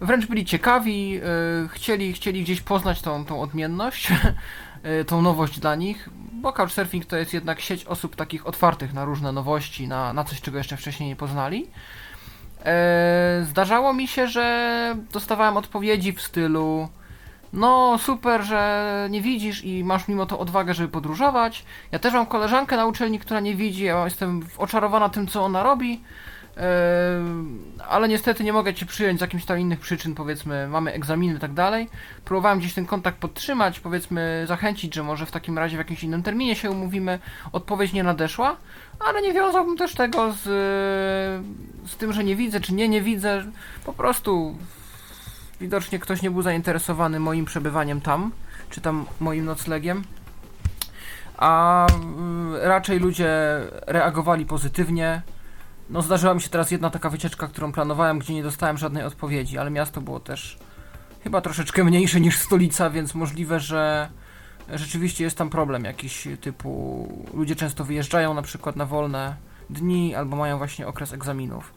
wręcz 0.00 0.26
byli 0.26 0.44
ciekawi, 0.44 1.20
chcieli, 1.68 2.12
chcieli 2.12 2.42
gdzieś 2.42 2.60
poznać 2.60 3.02
tą, 3.02 3.24
tą 3.24 3.40
odmienność, 3.40 4.08
tą 5.06 5.22
nowość 5.22 5.60
dla 5.60 5.74
nich, 5.74 6.08
bo 6.32 6.52
Couchsurfing 6.52 7.06
to 7.06 7.16
jest 7.16 7.34
jednak 7.34 7.60
sieć 7.60 7.84
osób 7.84 8.16
takich 8.16 8.46
otwartych 8.46 8.94
na 8.94 9.04
różne 9.04 9.32
nowości, 9.32 9.88
na, 9.88 10.12
na 10.12 10.24
coś, 10.24 10.40
czego 10.40 10.58
jeszcze 10.58 10.76
wcześniej 10.76 11.08
nie 11.08 11.16
poznali. 11.16 11.66
E, 12.64 13.44
zdarzało 13.48 13.92
mi 13.92 14.08
się, 14.08 14.28
że 14.28 14.96
dostawałem 15.12 15.56
odpowiedzi 15.56 16.12
w 16.12 16.22
stylu 16.22 16.88
no 17.52 17.98
super, 17.98 18.42
że 18.42 19.06
nie 19.10 19.20
widzisz 19.22 19.64
i 19.64 19.84
masz 19.84 20.08
mimo 20.08 20.26
to 20.26 20.38
odwagę, 20.38 20.74
żeby 20.74 20.88
podróżować. 20.88 21.64
Ja 21.92 21.98
też 21.98 22.14
mam 22.14 22.26
koleżankę 22.26 22.76
na 22.76 22.86
uczelni, 22.86 23.18
która 23.18 23.40
nie 23.40 23.54
widzi, 23.54 23.84
ja 23.84 24.04
jestem 24.04 24.42
oczarowana 24.58 25.08
tym, 25.08 25.26
co 25.26 25.44
ona 25.44 25.62
robi. 25.62 26.00
Eee, 26.56 26.64
ale 27.88 28.08
niestety 28.08 28.44
nie 28.44 28.52
mogę 28.52 28.74
cię 28.74 28.86
przyjąć 28.86 29.18
z 29.18 29.20
jakimś 29.20 29.44
tam 29.44 29.58
innych 29.58 29.80
przyczyn, 29.80 30.14
powiedzmy, 30.14 30.68
mamy 30.68 30.92
egzaminy 30.92 31.36
i 31.36 31.40
tak 31.40 31.52
dalej. 31.52 31.88
Próbowałem 32.24 32.58
gdzieś 32.58 32.74
ten 32.74 32.86
kontakt 32.86 33.18
podtrzymać, 33.18 33.80
powiedzmy, 33.80 34.44
zachęcić, 34.48 34.94
że 34.94 35.02
może 35.02 35.26
w 35.26 35.30
takim 35.30 35.58
razie 35.58 35.76
w 35.76 35.78
jakimś 35.78 36.04
innym 36.04 36.22
terminie 36.22 36.56
się 36.56 36.70
umówimy. 36.70 37.18
Odpowiedź 37.52 37.92
nie 37.92 38.02
nadeszła, 38.02 38.56
ale 39.00 39.22
nie 39.22 39.32
wiązałbym 39.32 39.76
też 39.76 39.94
tego 39.94 40.32
z, 40.32 40.42
z 41.90 41.96
tym, 41.96 42.12
że 42.12 42.24
nie 42.24 42.36
widzę, 42.36 42.60
czy 42.60 42.74
nie, 42.74 42.88
nie 42.88 43.02
widzę. 43.02 43.44
Po 43.84 43.92
prostu 43.92 44.56
widocznie 45.60 45.98
ktoś 45.98 46.22
nie 46.22 46.30
był 46.30 46.42
zainteresowany 46.42 47.20
moim 47.20 47.44
przebywaniem 47.44 48.00
tam, 48.00 48.32
czy 48.70 48.80
tam 48.80 49.06
moim 49.20 49.44
noclegiem. 49.44 50.04
A 51.36 51.86
mm, 51.94 52.54
raczej 52.62 52.98
ludzie 52.98 53.30
reagowali 53.86 54.46
pozytywnie. 54.46 55.22
No 55.92 56.02
zdarzyła 56.02 56.34
mi 56.34 56.40
się 56.40 56.48
teraz 56.48 56.70
jedna 56.70 56.90
taka 56.90 57.10
wycieczka, 57.10 57.46
którą 57.46 57.72
planowałem, 57.72 58.18
gdzie 58.18 58.34
nie 58.34 58.42
dostałem 58.42 58.78
żadnej 58.78 59.04
odpowiedzi, 59.04 59.58
ale 59.58 59.70
miasto 59.70 60.00
było 60.00 60.20
też 60.20 60.58
chyba 61.24 61.40
troszeczkę 61.40 61.84
mniejsze 61.84 62.20
niż 62.20 62.38
stolica, 62.38 62.90
więc 62.90 63.14
możliwe, 63.14 63.60
że 63.60 64.08
rzeczywiście 64.68 65.24
jest 65.24 65.38
tam 65.38 65.50
problem 65.50 65.84
jakiś 65.84 66.28
typu 66.40 67.08
ludzie 67.34 67.56
często 67.56 67.84
wyjeżdżają 67.84 68.34
na 68.34 68.42
przykład 68.42 68.76
na 68.76 68.86
wolne 68.86 69.36
dni 69.70 70.14
albo 70.14 70.36
mają 70.36 70.58
właśnie 70.58 70.86
okres 70.86 71.12
egzaminów. 71.12 71.72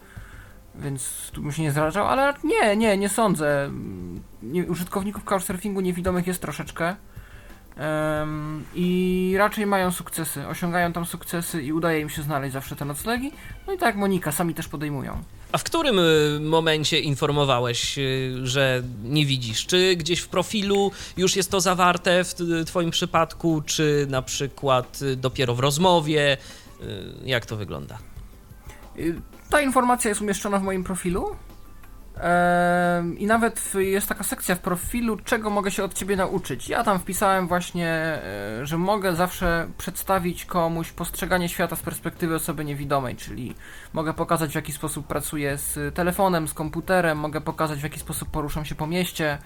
Więc 0.76 1.32
tu 1.34 1.42
bym 1.42 1.52
się 1.52 1.62
nie 1.62 1.72
zrażał, 1.72 2.08
ale 2.08 2.34
nie, 2.44 2.76
nie, 2.76 2.98
nie 2.98 3.10
sądzę. 3.10 3.72
Użytkowników 4.68 5.24
couchsurfingu 5.24 5.82
niewidomych 5.82 6.28
jest 6.28 6.42
troszeczkę. 6.42 6.96
I 8.76 9.36
raczej 9.38 9.66
mają 9.66 9.92
sukcesy, 9.92 10.48
osiągają 10.48 10.94
tam 10.94 11.06
sukcesy 11.06 11.64
i 11.64 11.74
udaje 11.74 12.02
im 12.02 12.10
się 12.10 12.22
znaleźć 12.22 12.54
zawsze 12.54 12.76
te 12.76 12.86
noclegi. 12.86 13.32
No 13.68 13.74
i 13.74 13.78
tak 13.78 13.88
jak 13.88 13.96
Monika, 13.96 14.32
sami 14.32 14.54
też 14.54 14.68
podejmują. 14.68 15.24
A 15.52 15.58
w 15.58 15.64
którym 15.64 16.00
y, 16.00 16.40
momencie 16.42 17.00
informowałeś, 17.00 17.98
y, 17.98 18.32
że 18.44 18.84
nie 19.04 19.26
widzisz? 19.26 19.66
Czy 19.66 19.96
gdzieś 19.96 20.20
w 20.20 20.28
profilu 20.28 20.92
już 21.18 21.36
jest 21.36 21.52
to 21.52 21.62
zawarte 21.62 22.24
w 22.24 22.36
Twoim 22.66 22.92
przypadku, 22.92 23.62
czy 23.66 24.08
na 24.10 24.22
przykład 24.22 25.02
y, 25.02 25.16
dopiero 25.16 25.56
w 25.56 25.60
rozmowie? 25.60 26.38
Jak 27.26 27.46
to 27.46 27.56
wygląda? 27.56 27.98
Ta 29.50 29.62
informacja 29.62 30.10
jest 30.10 30.22
umieszczona 30.22 30.60
w 30.60 30.64
moim 30.64 30.84
profilu. 30.84 31.36
I 33.18 33.26
nawet 33.26 33.74
jest 33.76 34.10
taka 34.10 34.24
sekcja 34.24 34.56
w 34.56 34.60
profilu, 34.60 35.18
czego 35.18 35.50
mogę 35.50 35.72
się 35.72 35.84
od 35.84 35.94
ciebie 35.94 36.16
nauczyć. 36.16 36.70
Ja 36.70 36.84
tam 36.84 37.00
wpisałem 37.00 37.48
właśnie, 37.48 37.90
e, 37.90 38.22
że 38.66 38.78
mogę 38.78 39.16
zawsze 39.16 39.68
przedstawić 39.78 40.46
komuś 40.46 40.92
postrzeganie 40.92 41.50
świata 41.50 41.76
z 41.76 41.82
perspektywy 41.82 42.36
osoby 42.36 42.66
niewidomej, 42.66 43.16
czyli 43.16 43.56
mogę 43.94 44.14
pokazać 44.14 44.52
w 44.52 44.56
jaki 44.56 44.72
sposób 44.72 45.08
pracuję 45.08 45.58
z 45.58 45.96
telefonem, 45.96 46.48
z 46.48 46.54
komputerem, 46.54 47.18
mogę 47.18 47.42
pokazać 47.42 47.80
w 47.80 47.84
jaki 47.84 48.00
sposób 48.00 48.30
poruszam 48.30 48.66
się 48.66 48.76
po 48.76 48.88
mieście, 48.88 49.38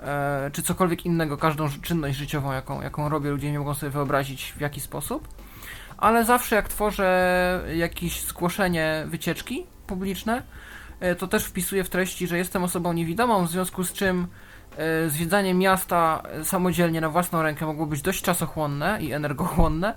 e, 0.00 0.50
czy 0.52 0.62
cokolwiek 0.62 1.06
innego, 1.06 1.36
każdą 1.36 1.68
czynność 1.82 2.18
życiową, 2.18 2.52
jaką, 2.52 2.82
jaką 2.82 3.08
robię, 3.08 3.30
ludzie 3.30 3.52
nie 3.52 3.58
mogą 3.58 3.74
sobie 3.74 3.90
wyobrazić 3.90 4.52
w 4.56 4.60
jaki 4.60 4.80
sposób. 4.80 5.28
Ale 5.96 6.24
zawsze 6.24 6.56
jak 6.56 6.68
tworzę 6.68 7.60
jakieś 7.76 8.22
zgłoszenie 8.22 9.04
wycieczki 9.06 9.66
publiczne, 9.86 10.42
to 11.18 11.26
też 11.26 11.44
wpisuję 11.44 11.84
w 11.84 11.88
treści, 11.88 12.26
że 12.26 12.38
jestem 12.38 12.64
osobą 12.64 12.92
niewidomą, 12.92 13.46
w 13.46 13.50
związku 13.50 13.84
z 13.84 13.92
czym 13.92 14.26
e, 14.76 15.10
zwiedzanie 15.10 15.54
miasta 15.54 16.22
samodzielnie 16.42 17.00
na 17.00 17.08
własną 17.08 17.42
rękę 17.42 17.66
mogło 17.66 17.86
być 17.86 18.02
dość 18.02 18.22
czasochłonne 18.22 18.98
i 19.02 19.12
energochłonne. 19.12 19.94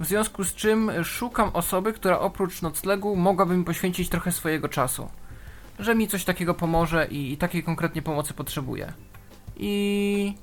W 0.00 0.06
związku 0.06 0.44
z 0.44 0.54
czym 0.54 1.04
szukam 1.04 1.50
osoby, 1.52 1.92
która 1.92 2.18
oprócz 2.18 2.62
noclegu 2.62 3.16
mogłaby 3.16 3.56
mi 3.56 3.64
poświęcić 3.64 4.08
trochę 4.08 4.32
swojego 4.32 4.68
czasu. 4.68 5.08
Że 5.78 5.94
mi 5.94 6.08
coś 6.08 6.24
takiego 6.24 6.54
pomoże 6.54 7.06
i, 7.10 7.32
i 7.32 7.36
takiej 7.36 7.62
konkretnie 7.62 8.02
pomocy 8.02 8.34
potrzebuję. 8.34 8.92
I 9.56 10.34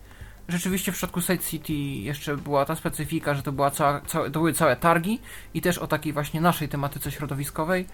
rzeczywiście 0.47 0.91
w 0.91 0.95
przypadku 0.95 1.21
Side 1.21 1.37
City 1.37 1.73
jeszcze 1.73 2.37
była 2.37 2.65
ta 2.65 2.75
specyfika, 2.75 3.35
że 3.35 3.43
to, 3.43 3.51
była 3.51 3.71
cała, 3.71 3.99
to 3.99 4.29
były 4.29 4.53
całe 4.53 4.75
targi 4.75 5.19
i 5.53 5.61
też 5.61 5.77
o 5.77 5.87
takiej 5.87 6.13
właśnie 6.13 6.41
naszej 6.41 6.69
tematyce 6.69 7.11
środowiskowej. 7.11 7.87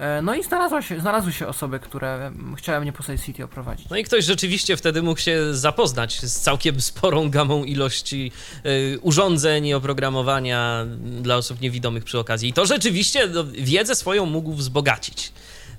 E, 0.00 0.22
no 0.22 0.34
i 0.34 0.42
znalazła 0.42 0.82
się, 0.82 1.00
znalazły 1.00 1.32
się 1.32 1.46
osoby, 1.46 1.80
które 1.80 2.32
chciały 2.56 2.80
mnie 2.80 2.92
po 2.92 3.02
Side 3.02 3.18
City 3.18 3.44
oprowadzić. 3.44 3.88
No 3.88 3.96
i 3.96 4.04
ktoś 4.04 4.24
rzeczywiście 4.24 4.76
wtedy 4.76 5.02
mógł 5.02 5.20
się 5.20 5.54
zapoznać 5.54 6.20
z 6.20 6.40
całkiem 6.40 6.80
sporą 6.90 7.30
gamą 7.30 7.64
ilości 7.64 8.32
y, 8.66 8.98
urządzeń 9.02 9.66
i 9.66 9.74
oprogramowania 9.74 10.86
dla 11.20 11.36
osób 11.36 11.60
niewidomych 11.60 12.04
przy 12.04 12.18
okazji. 12.18 12.48
I 12.48 12.52
to 12.52 12.66
rzeczywiście 12.66 13.26
no, 13.26 13.44
wiedzę 13.44 13.94
swoją 13.94 14.26
mógł 14.26 14.52
wzbogacić. 14.52 15.32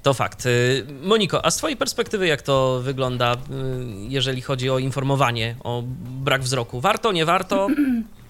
To 0.03 0.13
fakt. 0.13 0.45
Y, 0.45 0.86
Moniko, 1.03 1.45
a 1.45 1.51
z 1.51 1.57
Twojej 1.57 1.77
perspektywy 1.77 2.27
jak 2.27 2.41
to 2.41 2.79
wygląda, 2.84 3.36
jeżeli 4.07 4.41
chodzi 4.41 4.69
o 4.69 4.79
informowanie 4.79 5.55
o 5.63 5.84
brak 6.23 6.41
wzroku? 6.41 6.81
Warto, 6.81 7.12
nie 7.12 7.25
warto? 7.25 7.67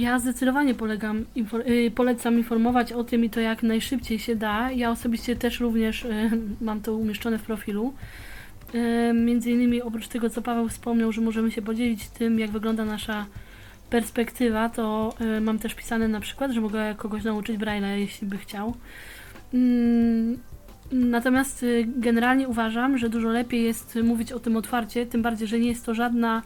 Ja 0.00 0.18
zdecydowanie 0.18 0.74
polegam, 0.74 1.24
y, 1.68 1.90
polecam 1.94 2.38
informować 2.38 2.92
o 2.92 3.04
tym 3.04 3.24
i 3.24 3.30
to 3.30 3.40
jak 3.40 3.62
najszybciej 3.62 4.18
się 4.18 4.36
da. 4.36 4.70
Ja 4.70 4.90
osobiście 4.90 5.36
też 5.36 5.60
również 5.60 6.04
y, 6.04 6.30
mam 6.60 6.80
to 6.80 6.96
umieszczone 6.96 7.38
w 7.38 7.42
profilu. 7.42 7.94
Y, 8.74 9.12
między 9.14 9.50
innymi 9.50 9.82
oprócz 9.82 10.08
tego, 10.08 10.30
co 10.30 10.42
Paweł 10.42 10.68
wspomniał, 10.68 11.12
że 11.12 11.20
możemy 11.20 11.50
się 11.50 11.62
podzielić 11.62 12.08
tym, 12.08 12.38
jak 12.38 12.50
wygląda 12.50 12.84
nasza 12.84 13.26
perspektywa, 13.90 14.68
to 14.68 15.14
mam 15.40 15.58
też 15.58 15.74
pisane 15.74 16.08
na 16.08 16.20
przykład, 16.20 16.50
że 16.50 16.60
mogę 16.60 16.94
kogoś 16.94 17.24
nauczyć 17.24 17.58
Braille'a, 17.58 17.96
jeśli 17.96 18.26
by 18.26 18.38
chciał. 18.38 18.74
Mm, 19.54 20.38
natomiast 20.92 21.64
generalnie 21.86 22.48
uważam, 22.48 22.98
że 22.98 23.08
dużo 23.08 23.28
lepiej 23.28 23.64
jest 23.64 23.98
mówić 24.04 24.32
o 24.32 24.40
tym 24.40 24.56
otwarcie, 24.56 25.06
tym 25.06 25.22
bardziej, 25.22 25.48
że 25.48 25.58
nie 25.58 25.68
jest 25.68 25.86
to 25.86 25.94
żadna, 25.94 26.42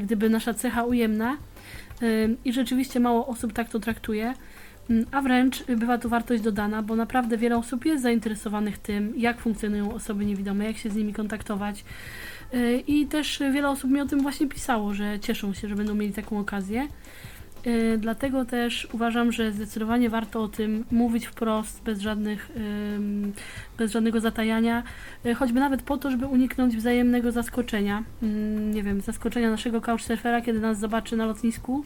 gdyby 0.00 0.30
nasza 0.30 0.54
cecha 0.54 0.84
ujemna, 0.84 1.36
i 2.44 2.52
rzeczywiście 2.52 3.00
mało 3.00 3.26
osób 3.26 3.52
tak 3.52 3.68
to 3.68 3.80
traktuje. 3.80 4.34
A 5.10 5.22
wręcz 5.22 5.64
bywa 5.64 5.98
tu 5.98 6.08
wartość 6.08 6.42
dodana, 6.42 6.82
bo 6.82 6.96
naprawdę 6.96 7.36
wiele 7.36 7.56
osób 7.56 7.84
jest 7.84 8.02
zainteresowanych 8.02 8.78
tym, 8.78 9.12
jak 9.16 9.40
funkcjonują 9.40 9.94
osoby 9.94 10.26
niewidome, 10.26 10.64
jak 10.64 10.76
się 10.76 10.90
z 10.90 10.96
nimi 10.96 11.12
kontaktować. 11.12 11.84
Y, 12.54 12.82
I 12.86 13.06
też 13.06 13.42
wiele 13.52 13.68
osób 13.68 13.90
mi 13.90 14.00
o 14.00 14.06
tym 14.06 14.20
właśnie 14.20 14.48
pisało, 14.48 14.94
że 14.94 15.20
cieszą 15.20 15.54
się, 15.54 15.68
że 15.68 15.74
będą 15.74 15.94
mieli 15.94 16.12
taką 16.12 16.38
okazję. 16.38 16.88
Y, 17.66 17.98
dlatego 17.98 18.44
też 18.44 18.88
uważam, 18.92 19.32
że 19.32 19.52
zdecydowanie 19.52 20.10
warto 20.10 20.42
o 20.42 20.48
tym 20.48 20.84
mówić 20.90 21.26
wprost, 21.26 21.82
bez, 21.82 22.00
żadnych, 22.00 22.50
bez 23.78 23.92
żadnego 23.92 24.20
zatajania, 24.20 24.82
y, 25.26 25.34
choćby 25.34 25.60
nawet 25.60 25.82
po 25.82 25.98
to, 25.98 26.10
żeby 26.10 26.26
uniknąć 26.26 26.76
wzajemnego 26.76 27.32
zaskoczenia. 27.32 28.04
Mm, 28.22 28.74
nie 28.74 28.82
wiem, 28.82 29.00
zaskoczenia 29.00 29.50
naszego 29.50 29.80
couchsurfera, 29.80 30.40
kiedy 30.40 30.60
nas 30.60 30.78
zobaczy 30.78 31.16
na 31.16 31.26
lotnisku, 31.26 31.84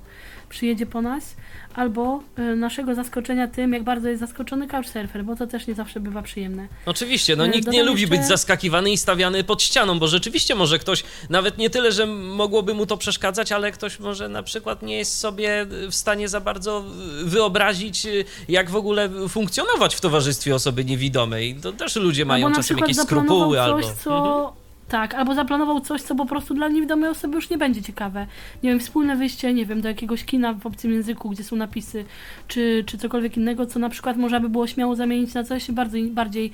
przyjedzie 0.48 0.86
po 0.86 1.02
nas, 1.02 1.36
albo 1.74 2.22
y, 2.38 2.56
naszego 2.56 2.94
zaskoczenia 2.94 3.48
tym, 3.48 3.72
jak 3.72 3.82
bardzo 3.82 4.08
jest 4.08 4.20
zaskoczony 4.20 4.68
couchsurfer, 4.68 5.24
bo 5.24 5.36
to 5.36 5.46
też 5.46 5.66
nie 5.66 5.74
zawsze 5.74 6.00
bywa 6.00 6.22
przyjemne. 6.22 6.68
Oczywiście, 6.86 7.36
no 7.36 7.46
nikt 7.46 7.58
Dodam 7.58 7.74
nie 7.74 7.84
lubi 7.84 8.00
jeszcze... 8.00 8.16
być 8.16 8.26
zaskakiwany 8.26 8.90
i 8.90 8.96
stawiany 8.96 9.44
pod 9.44 9.62
ścianą, 9.62 9.98
bo 9.98 10.08
rzeczywiście 10.08 10.54
może 10.54 10.78
ktoś, 10.78 11.04
nawet 11.30 11.58
nie 11.58 11.70
tyle, 11.70 11.92
że 11.92 12.06
mogłoby 12.06 12.74
mu 12.74 12.86
to 12.86 12.96
przeszkadzać, 12.96 13.52
ale 13.52 13.72
ktoś 13.72 13.98
może 13.98 14.28
na 14.28 14.42
przykład 14.42 14.82
nie 14.82 14.96
jest 14.96 15.18
sobie 15.18 15.66
w 15.90 15.94
stanie 15.94 16.28
za 16.28 16.40
bardzo 16.40 16.84
wyobrazić, 17.24 18.06
jak 18.48 18.70
w 18.70 18.76
ogóle 18.76 19.10
funkcjonować 19.28 19.94
w 19.94 20.00
towarzystwie 20.00 20.54
osoby 20.54 20.84
niewidomej. 20.84 21.54
To 21.62 21.72
też 21.72 21.96
ludzie 21.96 22.24
mają 22.24 22.52
czasem 22.52 22.78
jakieś 22.78 22.96
skrupuły 22.96 23.56
coś, 23.56 23.66
albo... 23.66 23.94
Co... 24.04 24.18
Mhm 24.18 24.65
tak, 24.88 25.14
albo 25.14 25.34
zaplanował 25.34 25.80
coś, 25.80 26.02
co 26.02 26.14
po 26.14 26.26
prostu 26.26 26.54
dla 26.54 26.68
niewidomej 26.68 27.10
osoby 27.10 27.34
już 27.34 27.50
nie 27.50 27.58
będzie 27.58 27.82
ciekawe. 27.82 28.26
Nie 28.62 28.70
wiem, 28.70 28.80
wspólne 28.80 29.16
wyjście, 29.16 29.54
nie 29.54 29.66
wiem, 29.66 29.80
do 29.80 29.88
jakiegoś 29.88 30.24
kina 30.24 30.52
w 30.52 30.66
obcym 30.66 30.92
języku, 30.92 31.30
gdzie 31.30 31.44
są 31.44 31.56
napisy, 31.56 32.04
czy, 32.48 32.84
czy 32.86 32.98
cokolwiek 32.98 33.36
innego, 33.36 33.66
co 33.66 33.78
na 33.78 33.88
przykład 33.88 34.16
można 34.16 34.40
by 34.40 34.48
było 34.48 34.66
śmiało 34.66 34.96
zamienić 34.96 35.34
na 35.34 35.44
coś 35.44 35.70
bardzo, 35.70 35.98
bardziej 36.10 36.52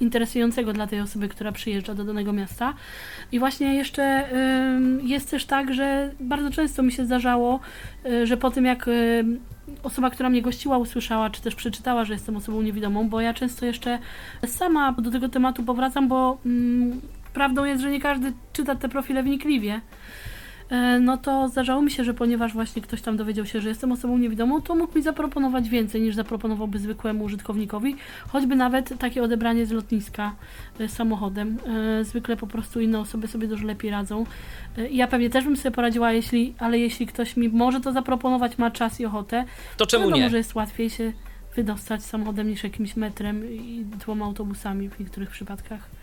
interesującego 0.00 0.72
dla 0.72 0.86
tej 0.86 1.00
osoby, 1.00 1.28
która 1.28 1.52
przyjeżdża 1.52 1.94
do 1.94 2.04
danego 2.04 2.32
miasta. 2.32 2.74
I 3.32 3.38
właśnie 3.38 3.74
jeszcze 3.74 4.24
jest 5.02 5.30
też 5.30 5.44
tak, 5.44 5.74
że 5.74 6.10
bardzo 6.20 6.50
często 6.50 6.82
mi 6.82 6.92
się 6.92 7.04
zdarzało, 7.06 7.60
y, 8.06 8.26
że 8.26 8.36
po 8.36 8.50
tym 8.50 8.64
jak 8.64 8.88
y, 8.88 9.24
osoba, 9.82 10.10
która 10.10 10.28
mnie 10.28 10.42
gościła, 10.42 10.78
usłyszała, 10.78 11.30
czy 11.30 11.42
też 11.42 11.54
przeczytała, 11.54 12.04
że 12.04 12.12
jestem 12.12 12.36
osobą 12.36 12.62
niewidomą, 12.62 13.08
bo 13.08 13.20
ja 13.20 13.34
często 13.34 13.66
jeszcze 13.66 13.98
sama 14.46 14.92
do 14.92 15.10
tego 15.10 15.28
tematu 15.28 15.62
powracam, 15.62 16.08
bo 16.08 16.38
mm, 16.46 17.00
prawdą 17.36 17.64
jest, 17.64 17.82
że 17.82 17.90
nie 17.90 18.00
każdy 18.00 18.32
czyta 18.52 18.74
te 18.74 18.88
profile 18.88 19.22
wnikliwie. 19.22 19.80
E, 20.70 21.00
no 21.00 21.16
to 21.16 21.48
zdarzało 21.48 21.82
mi 21.82 21.90
się, 21.90 22.04
że 22.04 22.14
ponieważ 22.14 22.52
właśnie 22.52 22.82
ktoś 22.82 23.02
tam 23.02 23.16
dowiedział 23.16 23.46
się, 23.46 23.60
że 23.60 23.68
jestem 23.68 23.92
osobą 23.92 24.18
niewidomą, 24.18 24.62
to 24.62 24.74
mógł 24.74 24.96
mi 24.96 25.02
zaproponować 25.02 25.68
więcej 25.68 26.02
niż 26.02 26.14
zaproponowałby 26.14 26.78
zwykłemu 26.78 27.24
użytkownikowi, 27.24 27.96
choćby 28.28 28.56
nawet 28.56 28.98
takie 28.98 29.22
odebranie 29.22 29.66
z 29.66 29.70
lotniska 29.70 30.34
e, 30.80 30.88
samochodem. 30.88 31.58
E, 32.00 32.04
zwykle 32.04 32.36
po 32.36 32.46
prostu 32.46 32.80
inne 32.80 33.00
osoby 33.00 33.28
sobie 33.28 33.48
dużo 33.48 33.66
lepiej 33.66 33.90
radzą. 33.90 34.26
Ja 34.90 35.06
pewnie 35.06 35.30
też 35.30 35.44
bym 35.44 35.56
sobie 35.56 35.70
poradziła, 35.70 36.12
jeśli, 36.12 36.54
ale 36.58 36.78
jeśli 36.78 37.06
ktoś 37.06 37.36
mi 37.36 37.48
może 37.48 37.80
to 37.80 37.92
zaproponować, 37.92 38.58
ma 38.58 38.70
czas 38.70 39.00
i 39.00 39.06
ochotę, 39.06 39.44
to 39.76 39.86
czemu 39.86 40.10
nie? 40.10 40.22
Może 40.22 40.36
jest 40.36 40.54
łatwiej 40.54 40.90
się 40.90 41.12
wydostać 41.56 42.04
samochodem 42.04 42.48
niż 42.48 42.64
jakimś 42.64 42.96
metrem 42.96 43.50
i 43.50 43.84
dwoma 43.84 44.24
autobusami 44.24 44.88
w 44.88 45.00
niektórych 45.00 45.30
przypadkach. 45.30 45.95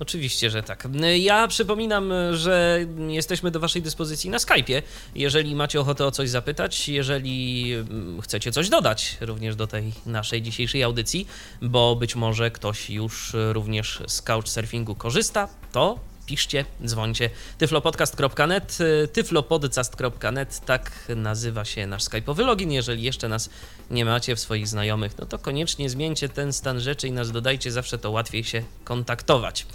Oczywiście, 0.00 0.50
że 0.50 0.62
tak. 0.62 0.88
Ja 1.18 1.48
przypominam, 1.48 2.12
że 2.32 2.86
jesteśmy 3.08 3.50
do 3.50 3.60
Waszej 3.60 3.82
dyspozycji 3.82 4.30
na 4.30 4.38
Skype'ie. 4.38 4.82
Jeżeli 5.14 5.54
macie 5.54 5.80
ochotę 5.80 6.06
o 6.06 6.10
coś 6.10 6.28
zapytać, 6.30 6.88
jeżeli 6.88 7.72
mm, 7.72 8.22
chcecie 8.22 8.52
coś 8.52 8.68
dodać 8.68 9.16
również 9.20 9.56
do 9.56 9.66
tej 9.66 9.92
naszej 10.06 10.42
dzisiejszej 10.42 10.82
audycji, 10.82 11.26
bo 11.62 11.96
być 11.96 12.16
może 12.16 12.50
ktoś 12.50 12.90
już 12.90 13.36
również 13.52 14.02
z 14.06 14.22
couchsurfingu 14.22 14.94
korzysta, 14.94 15.48
to 15.72 16.09
piszcie, 16.30 16.64
dzwońcie. 16.84 17.30
tyflopodcast.net, 17.58 18.78
tyflopodcast.net, 19.12 20.60
tak 20.66 20.92
nazywa 21.16 21.64
się 21.64 21.86
nasz 21.86 22.02
skype'owy 22.04 22.44
login. 22.46 22.72
Jeżeli 22.72 23.02
jeszcze 23.02 23.28
nas 23.28 23.50
nie 23.90 24.04
macie 24.04 24.36
w 24.36 24.40
swoich 24.40 24.68
znajomych, 24.68 25.18
no 25.18 25.26
to 25.26 25.38
koniecznie 25.38 25.90
zmieńcie 25.90 26.28
ten 26.28 26.52
stan 26.52 26.80
rzeczy 26.80 27.08
i 27.08 27.12
nas 27.12 27.32
dodajcie, 27.32 27.72
zawsze 27.72 27.98
to 27.98 28.10
łatwiej 28.10 28.44
się 28.44 28.62
kontaktować. 28.84 29.66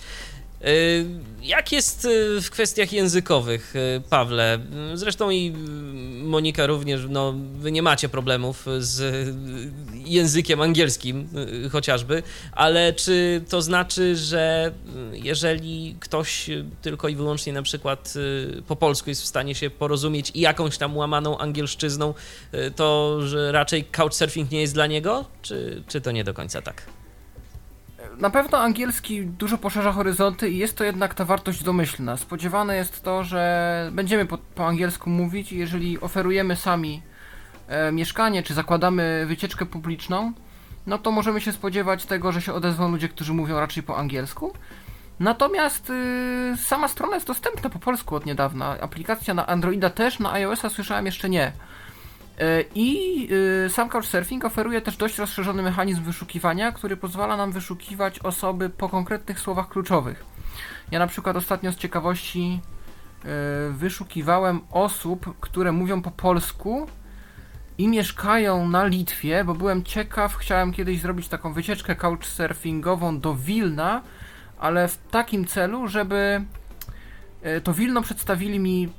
Jak 1.41 1.71
jest 1.71 2.07
w 2.41 2.49
kwestiach 2.49 2.93
językowych, 2.93 3.73
Pawle? 4.09 4.59
Zresztą 4.93 5.29
i 5.29 5.53
Monika 6.23 6.65
również, 6.65 7.01
no, 7.09 7.33
wy 7.57 7.71
nie 7.71 7.81
macie 7.81 8.09
problemów 8.09 8.65
z 8.77 9.29
językiem 9.93 10.61
angielskim 10.61 11.29
chociażby, 11.71 12.23
ale 12.51 12.93
czy 12.93 13.41
to 13.49 13.61
znaczy, 13.61 14.15
że 14.15 14.71
jeżeli 15.11 15.95
ktoś 15.99 16.49
tylko 16.81 17.09
i 17.09 17.15
wyłącznie 17.15 17.53
na 17.53 17.61
przykład 17.61 18.13
po 18.67 18.75
polsku 18.75 19.09
jest 19.09 19.21
w 19.21 19.25
stanie 19.25 19.55
się 19.55 19.69
porozumieć 19.69 20.31
i 20.33 20.39
jakąś 20.39 20.77
tam 20.77 20.97
łamaną 20.97 21.37
angielszczyzną, 21.37 22.13
to 22.75 23.19
że 23.27 23.51
raczej 23.51 23.85
couchsurfing 23.85 24.51
nie 24.51 24.61
jest 24.61 24.73
dla 24.73 24.87
niego? 24.87 25.25
Czy, 25.41 25.83
czy 25.87 26.01
to 26.01 26.11
nie 26.11 26.23
do 26.23 26.33
końca 26.33 26.61
tak? 26.61 26.94
Na 28.19 28.29
pewno 28.29 28.57
angielski 28.57 29.25
dużo 29.25 29.57
poszerza 29.57 29.91
horyzonty 29.91 30.49
i 30.49 30.57
jest 30.57 30.77
to 30.77 30.83
jednak 30.83 31.13
ta 31.13 31.25
wartość 31.25 31.63
domyślna. 31.63 32.17
Spodziewane 32.17 32.75
jest 32.75 33.03
to, 33.03 33.23
że 33.23 33.89
będziemy 33.93 34.25
po, 34.25 34.37
po 34.37 34.67
angielsku 34.67 35.09
mówić 35.09 35.51
i 35.51 35.57
jeżeli 35.57 36.01
oferujemy 36.01 36.55
sami 36.55 37.01
e, 37.67 37.91
mieszkanie, 37.91 38.43
czy 38.43 38.53
zakładamy 38.53 39.25
wycieczkę 39.27 39.65
publiczną, 39.65 40.33
no 40.87 40.97
to 40.97 41.11
możemy 41.11 41.41
się 41.41 41.51
spodziewać 41.51 42.05
tego, 42.05 42.31
że 42.31 42.41
się 42.41 42.53
odezwą 42.53 42.91
ludzie, 42.91 43.09
którzy 43.09 43.33
mówią 43.33 43.59
raczej 43.59 43.83
po 43.83 43.97
angielsku. 43.97 44.53
Natomiast 45.19 45.89
y, 45.89 46.57
sama 46.57 46.87
strona 46.87 47.15
jest 47.15 47.27
dostępna 47.27 47.69
po 47.69 47.79
polsku 47.79 48.15
od 48.15 48.25
niedawna. 48.25 48.77
Aplikacja 48.81 49.33
na 49.33 49.47
Androida 49.47 49.89
też, 49.89 50.19
na 50.19 50.31
iOS-a 50.31 50.69
słyszałem 50.69 51.05
jeszcze 51.05 51.29
nie. 51.29 51.51
E, 52.39 52.63
I 52.75 53.27
y, 53.65 53.69
sam 53.69 53.89
Couchsurfing 53.89 54.45
oferuje 54.45 54.81
też 54.81 54.97
dość 54.97 55.17
rozszerzony 55.17 55.63
mechanizm 55.63 56.03
wyszukiwania, 56.03 56.71
który 56.71 56.97
pozwala 56.97 57.37
nam 57.37 57.51
wyszukiwać 57.51 58.19
osoby 58.19 58.69
po 58.69 58.89
konkretnych 58.89 59.39
słowach 59.39 59.69
kluczowych. 59.69 60.25
Ja 60.91 60.99
na 60.99 61.07
przykład 61.07 61.35
ostatnio 61.35 61.71
z 61.71 61.75
ciekawości 61.75 62.59
y, 63.25 63.27
wyszukiwałem 63.73 64.61
osób, 64.71 65.35
które 65.39 65.71
mówią 65.71 66.01
po 66.01 66.11
polsku 66.11 66.87
i 67.77 67.87
mieszkają 67.87 68.69
na 68.69 68.85
Litwie, 68.85 69.43
bo 69.43 69.53
byłem 69.53 69.83
ciekaw, 69.83 70.35
chciałem 70.35 70.73
kiedyś 70.73 71.01
zrobić 71.01 71.27
taką 71.27 71.53
wycieczkę 71.53 71.95
couchsurfingową 71.95 73.19
do 73.19 73.35
Wilna, 73.35 74.01
ale 74.59 74.87
w 74.87 74.97
takim 75.11 75.45
celu, 75.45 75.87
żeby 75.87 76.45
to 77.63 77.73
Wilno 77.73 78.01
przedstawili 78.01 78.59
mi 78.59 78.89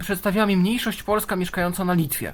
przedstawiła 0.00 0.46
mi 0.46 0.56
mniejszość 0.56 1.02
polska 1.02 1.36
mieszkająca 1.36 1.84
na 1.84 1.92
Litwie 1.92 2.32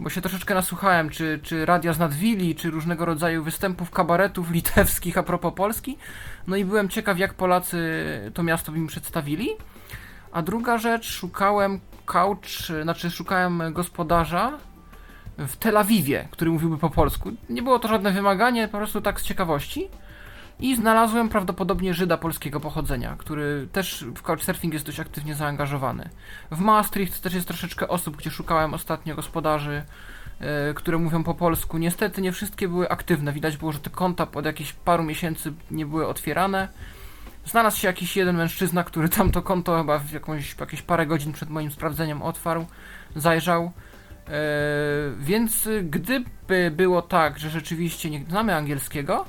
bo 0.00 0.10
się 0.10 0.20
troszeczkę 0.20 0.54
nasłuchałem, 0.54 1.10
czy, 1.10 1.40
czy 1.42 1.66
radia 1.66 1.92
z 1.92 1.98
Nadwili, 1.98 2.54
czy 2.54 2.70
różnego 2.70 3.04
rodzaju 3.04 3.44
występów 3.44 3.90
kabaretów 3.90 4.50
litewskich 4.50 5.18
a 5.18 5.22
propos 5.22 5.54
Polski. 5.54 5.98
No 6.46 6.56
i 6.56 6.64
byłem 6.64 6.88
ciekaw, 6.88 7.18
jak 7.18 7.34
Polacy 7.34 7.80
to 8.34 8.42
miasto 8.42 8.72
mi 8.72 8.86
przedstawili. 8.86 9.50
A 10.32 10.42
druga 10.42 10.78
rzecz, 10.78 11.10
szukałem 11.10 11.80
couch, 12.06 12.82
znaczy 12.82 13.10
szukałem 13.10 13.72
gospodarza 13.72 14.58
w 15.38 15.56
Tel 15.56 15.76
Awiwie, 15.76 16.28
który 16.30 16.50
mówiłby 16.50 16.78
po 16.78 16.90
polsku. 16.90 17.30
Nie 17.48 17.62
było 17.62 17.78
to 17.78 17.88
żadne 17.88 18.12
wymaganie, 18.12 18.68
po 18.68 18.78
prostu 18.78 19.00
tak 19.00 19.20
z 19.20 19.24
ciekawości. 19.24 19.88
I 20.60 20.76
znalazłem 20.76 21.28
prawdopodobnie 21.28 21.94
Żyda 21.94 22.16
polskiego 22.16 22.60
pochodzenia, 22.60 23.16
który 23.18 23.68
też 23.72 24.04
w 24.14 24.22
couchsurfing 24.22 24.74
jest 24.74 24.86
dość 24.86 25.00
aktywnie 25.00 25.34
zaangażowany. 25.34 26.08
W 26.50 26.60
Maastricht 26.60 27.22
też 27.22 27.34
jest 27.34 27.48
troszeczkę 27.48 27.88
osób, 27.88 28.16
gdzie 28.16 28.30
szukałem 28.30 28.74
ostatnio 28.74 29.14
gospodarzy, 29.14 29.82
yy, 30.40 30.46
które 30.74 30.98
mówią 30.98 31.24
po 31.24 31.34
polsku. 31.34 31.78
Niestety 31.78 32.22
nie 32.22 32.32
wszystkie 32.32 32.68
były 32.68 32.88
aktywne. 32.88 33.32
Widać 33.32 33.56
było, 33.56 33.72
że 33.72 33.78
te 33.78 33.90
konta 33.90 34.26
od 34.34 34.44
jakichś 34.44 34.72
paru 34.72 35.02
miesięcy 35.02 35.52
nie 35.70 35.86
były 35.86 36.06
otwierane. 36.06 36.68
Znalazł 37.44 37.78
się 37.78 37.88
jakiś 37.88 38.16
jeden 38.16 38.36
mężczyzna, 38.36 38.84
który 38.84 39.08
tam 39.08 39.30
to 39.30 39.42
konto 39.42 39.78
chyba 39.78 39.98
w 39.98 40.12
jakąś, 40.12 40.56
jakieś 40.60 40.82
parę 40.82 41.06
godzin 41.06 41.32
przed 41.32 41.50
moim 41.50 41.70
sprawdzeniem 41.70 42.22
otwarł, 42.22 42.66
zajrzał. 43.16 43.72
Yy, 44.28 44.34
więc 45.18 45.68
gdyby 45.82 46.70
było 46.70 47.02
tak, 47.02 47.38
że 47.38 47.50
rzeczywiście 47.50 48.10
nie 48.10 48.24
znamy 48.28 48.54
angielskiego, 48.54 49.24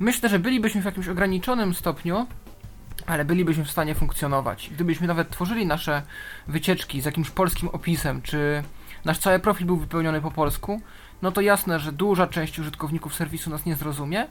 Myślę, 0.00 0.28
że 0.28 0.38
bylibyśmy 0.38 0.82
w 0.82 0.84
jakimś 0.84 1.08
ograniczonym 1.08 1.74
stopniu, 1.74 2.26
ale 3.06 3.24
bylibyśmy 3.24 3.64
w 3.64 3.70
stanie 3.70 3.94
funkcjonować. 3.94 4.70
Gdybyśmy 4.74 5.06
nawet 5.06 5.30
tworzyli 5.30 5.66
nasze 5.66 6.02
wycieczki 6.48 7.00
z 7.00 7.04
jakimś 7.04 7.30
polskim 7.30 7.68
opisem, 7.68 8.22
czy 8.22 8.62
nasz 9.04 9.18
cały 9.18 9.38
profil 9.38 9.66
był 9.66 9.76
wypełniony 9.76 10.20
po 10.20 10.30
polsku, 10.30 10.80
no 11.22 11.32
to 11.32 11.40
jasne, 11.40 11.78
że 11.78 11.92
duża 11.92 12.26
część 12.26 12.58
użytkowników 12.58 13.14
serwisu 13.14 13.50
nas 13.50 13.66
nie 13.66 13.76
zrozumie, 13.76 14.26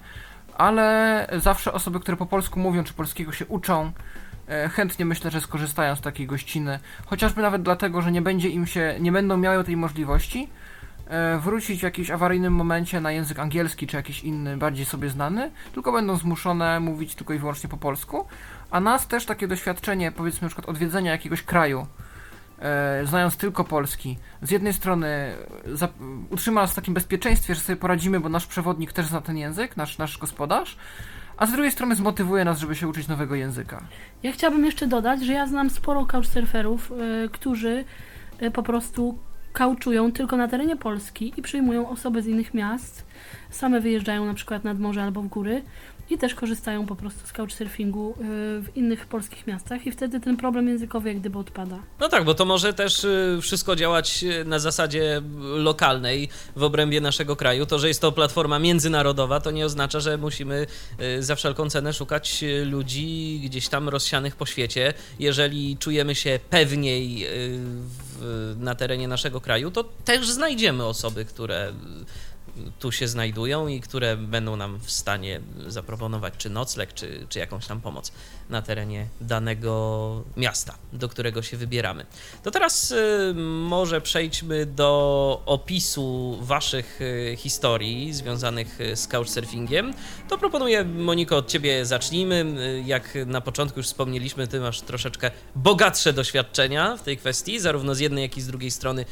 ale 0.58 1.28
zawsze 1.38 1.73
osoby, 1.73 1.99
które 1.99 2.17
po 2.17 2.26
polsku 2.26 2.60
mówią, 2.60 2.84
czy 2.84 2.93
polskiego 2.93 3.32
się 3.32 3.45
uczą, 3.45 3.91
e, 4.47 4.69
chętnie 4.69 5.06
myślę, 5.06 5.32
że 5.32 5.41
skorzystają 5.41 5.95
z 5.95 6.02
takiej 6.02 6.28
gościny, 6.28 6.80
chociażby 7.06 7.41
nawet 7.41 7.62
dlatego, 7.62 8.02
że 8.02 8.12
nie 8.12 8.21
będzie 8.21 8.49
im 8.49 8.67
się, 8.67 8.95
nie 8.99 9.12
będą 9.12 9.38
miały 9.38 9.63
tej 9.63 9.78
możliwości, 9.78 10.49
wrócić 11.39 11.80
w 11.80 11.84
jakimś 11.84 12.12
awaryjnym 12.12 12.54
momencie 12.54 13.02
na 13.02 13.12
język 13.12 13.39
angielski 13.39 13.88
czy 13.88 13.97
jakiś 13.97 14.23
inny, 14.23 14.58
bardziej 14.58 14.86
sobie 14.86 15.10
znany, 15.10 15.52
tylko 15.73 15.91
będą 15.91 16.17
zmuszone 16.17 16.80
mówić 16.80 17.15
tylko 17.15 17.34
i 17.34 17.39
wyłącznie 17.39 17.69
po 17.69 17.78
polsku. 17.78 18.26
A 18.71 18.80
nas 18.80 19.08
też 19.08 19.26
takie 19.26 19.47
doświadczenie, 19.47 20.12
powiedzmy 20.12 20.45
na 20.45 20.47
przykład 20.47 20.69
odwiedzenia 20.69 21.12
jakiegoś 21.12 21.43
kraju, 21.43 21.88
e, 22.60 23.06
znając 23.06 23.38
tylko 23.38 23.63
polski, 23.63 24.17
z 24.41 24.52
jednej 24.52 24.73
strony 24.73 25.36
za, 25.73 25.88
utrzyma 26.30 26.62
nas 26.62 26.71
w 26.71 26.76
takim 26.76 26.93
bezpieczeństwie, 26.93 27.56
że 27.56 27.62
sobie 27.62 27.76
poradzimy, 27.76 28.19
bo 28.19 28.30
nasz 28.30 28.47
przewodnik 28.47 28.93
też 28.93 29.06
zna 29.06 29.21
ten 29.21 29.38
język, 29.38 29.78
nasz, 29.78 29.97
nasz 29.97 30.17
gospodarz, 30.17 30.78
a 31.38 31.45
z 31.45 31.52
drugiej 31.52 31.71
strony 31.71 31.95
zmotywuje 31.95 32.45
nas, 32.45 32.60
żeby 32.60 32.76
się 32.76 32.88
uczyć 32.88 33.08
nowego 33.08 33.36
języka. 33.36 33.82
Ja 34.23 34.32
chciałabym 34.32 34.65
jeszcze 34.65 34.88
dodać, 34.88 35.26
że 35.26 35.34
ja 35.34 35.47
znam 35.47 35.69
sporo 35.69 36.06
couchsurferów, 36.06 36.91
którzy 37.32 37.86
po 38.54 38.63
prostu 38.63 39.19
kauczują 39.54 40.12
tylko 40.12 40.38
na 40.38 40.48
terenie 40.48 40.76
Polski 40.76 41.34
i 41.38 41.42
przyjmują 41.42 41.89
osoby 41.89 42.22
z 42.22 42.28
innych 42.28 42.54
miast. 42.54 43.06
Same 43.50 43.82
wyjeżdżają 43.82 44.26
na 44.26 44.34
przykład 44.34 44.63
nad 44.63 44.80
morze 44.80 45.04
albo 45.04 45.22
w 45.22 45.28
góry 45.28 45.62
i 46.10 46.18
też 46.18 46.36
korzystają 46.36 46.86
po 46.86 46.96
prostu 46.96 47.28
z 47.28 47.32
couchsurfingu 47.32 48.12
y, 48.12 48.16
w 48.62 48.66
innych 48.76 49.06
polskich 49.06 49.48
miastach 49.48 49.88
i 49.88 49.92
wtedy 49.92 50.20
ten 50.20 50.38
problem 50.38 50.68
językowy 50.68 51.10
jak 51.10 51.20
gdyby 51.20 51.39
odpada. 51.39 51.80
No 52.00 52.10
tak, 52.10 52.26
bo 52.26 52.34
to 52.34 52.46
może 52.46 52.74
też 52.74 53.04
y, 53.04 53.39
wszystko 53.42 53.76
działać 53.76 54.24
y, 54.24 54.46
na 54.46 54.60
zasadzie 54.60 55.22
lokalnej 55.56 56.30
w 56.56 56.63
obrębie 56.63 57.02
naszego 57.02 57.36
kraju. 57.36 57.66
To, 57.66 57.80
że 57.80 57.88
jest 57.88 58.02
to 58.02 58.12
platforma 58.12 58.60
międzynarodowa, 58.60 59.39
to 59.39 59.52
nie 59.52 59.66
oznacza, 59.66 60.00
że 60.00 60.18
musimy 60.18 60.68
za 61.20 61.36
wszelką 61.36 61.70
cenę 61.70 61.94
szukać 61.94 62.44
ludzi 62.66 63.42
gdzieś 63.46 63.68
tam 63.68 63.89
rozsianych 63.89 64.36
po 64.36 64.46
świecie. 64.46 64.94
Jeżeli 65.20 65.78
czujemy 65.78 66.16
się 66.16 66.39
pewniej 66.50 67.28
na 68.58 68.76
terenie 68.76 69.08
naszego 69.08 69.42
kraju, 69.42 69.72
to 69.72 69.84
też 69.84 70.30
znajdziemy 70.30 70.86
osoby, 70.86 71.26
które 71.26 71.74
tu 72.80 72.92
się 72.92 73.08
znajdują 73.08 73.68
i 73.68 73.82
które 73.82 74.18
będą 74.18 74.56
nam 74.56 74.80
w 74.80 74.92
stanie 74.92 75.42
zaproponować 75.68 76.34
czy 76.38 76.50
nocleg, 76.50 76.94
czy, 76.94 77.26
czy 77.30 77.39
jakąś 77.39 77.68
tam 77.68 77.82
pomoc 77.82 78.12
na 78.49 78.62
terenie 78.62 79.08
danego 79.21 80.23
miasta, 80.38 80.75
do 80.93 81.10
którego 81.10 81.41
się 81.41 81.58
wybieramy. 81.58 82.06
To 82.43 82.51
teraz 82.51 82.91
y, 82.91 83.34
może 83.36 84.01
przejdźmy 84.01 84.65
do 84.65 85.41
opisu 85.45 86.38
Waszych 86.41 87.01
y, 87.01 87.36
historii 87.38 88.13
związanych 88.13 88.82
y, 88.82 88.95
z 88.95 89.08
couchsurfingiem. 89.08 89.93
To 90.29 90.38
proponuję, 90.38 90.84
Moniko, 90.84 91.38
od 91.38 91.47
Ciebie 91.47 91.86
zacznijmy. 91.86 92.45
Jak 92.86 93.17
na 93.25 93.41
początku 93.41 93.79
już 93.79 93.88
wspomnieliśmy, 93.88 94.47
Ty 94.47 94.60
masz 94.60 94.82
troszeczkę 94.82 95.32
bogatsze 95.56 96.13
doświadczenia 96.13 96.97
w 96.97 97.03
tej 97.03 97.17
kwestii, 97.17 97.60
zarówno 97.60 97.95
z 97.95 97.99
jednej, 97.99 98.21
jak 98.21 98.38
i 98.38 98.41
z 98.41 98.47
drugiej 98.47 98.71
strony 98.71 99.06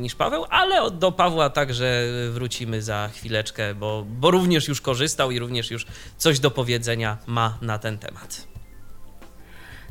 niż 0.00 0.14
Paweł, 0.14 0.44
ale 0.50 0.90
do 0.90 1.12
Pawła 1.12 1.50
także 1.50 2.06
wrócimy 2.30 2.82
za 2.82 3.08
chwileczkę, 3.14 3.74
bo, 3.74 4.04
bo 4.08 4.30
również 4.30 4.68
już 4.68 4.80
korzystał 4.80 5.30
i 5.30 5.38
również 5.38 5.70
już 5.70 5.86
coś 6.18 6.40
do 6.40 6.50
powiedzenia 6.50 7.18
ma 7.26 7.58
na 7.62 7.78
ten 7.78 7.98
temat. 7.98 8.46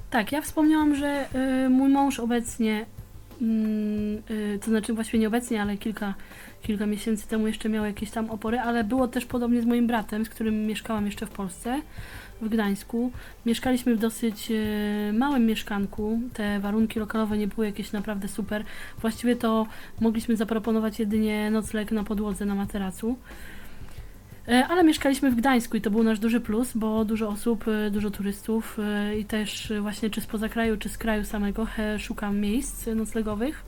Tak, 0.10 0.32
ja 0.32 0.42
wspomniałam, 0.42 0.96
że 0.96 1.28
y, 1.66 1.70
mój 1.70 1.90
mąż 1.90 2.20
obecnie, 2.20 2.86
y, 3.42 3.46
y, 4.34 4.60
to 4.60 4.66
znaczy 4.66 4.94
właściwie 4.94 5.20
nie 5.20 5.28
obecnie, 5.28 5.62
ale 5.62 5.78
kilka, 5.78 6.14
kilka 6.62 6.86
miesięcy 6.86 7.28
temu 7.28 7.48
jeszcze 7.48 7.70
miał 7.70 7.86
jakieś 7.86 8.12
tam 8.12 8.30
opory, 8.30 8.60
ale 8.60 8.84
było 8.84 9.08
też 9.08 9.26
podobnie 9.26 9.62
z 9.62 9.66
moim 9.66 9.88
bratem, 9.88 10.26
z 10.26 10.30
którym 10.30 10.68
mieszkałam 10.68 11.06
jeszcze 11.06 11.26
w 11.26 11.30
Polsce, 11.30 11.82
w 12.42 12.50
Gdańsku. 12.50 13.12
Mieszkaliśmy 13.46 13.96
w 13.96 14.00
dosyć 14.00 14.52
y, 14.52 15.14
małym 15.14 15.46
mieszkanku, 15.46 16.20
te 16.34 16.60
warunki 16.60 17.00
lokalowe 17.00 17.38
nie 17.38 17.48
były 17.48 17.66
jakieś 17.66 17.92
naprawdę 17.92 18.28
super. 18.28 18.64
Właściwie 19.02 19.36
to 19.36 19.68
mogliśmy 20.02 20.36
zaproponować 20.36 21.00
jedynie 21.00 21.52
nocleg 21.52 21.92
na 21.92 22.04
podłodze 22.04 22.46
na 22.46 22.56
materacu. 22.56 23.16
E, 24.48 24.68
ale 24.68 24.84
mieszkaliśmy 24.84 25.32
w 25.32 25.36
Gdańsku 25.36 25.78
i 25.78 25.82
to 25.82 25.92
był 25.92 26.04
nasz 26.04 26.20
duży 26.20 26.40
plus, 26.40 26.72
bo 26.76 27.06
dużo 27.06 27.30
osób, 27.30 27.66
e, 27.68 27.92
dużo 27.92 28.12
turystów 28.12 28.78
e, 28.80 29.18
i 29.18 29.26
też 29.26 29.74
właśnie 29.82 30.10
czy 30.10 30.22
spoza 30.22 30.50
kraju, 30.50 30.78
czy 30.78 30.90
z 30.90 30.98
kraju 30.98 31.26
samego 31.26 31.68
szukam 32.00 32.40
miejsc 32.40 32.88
noclegowych. 32.88 33.66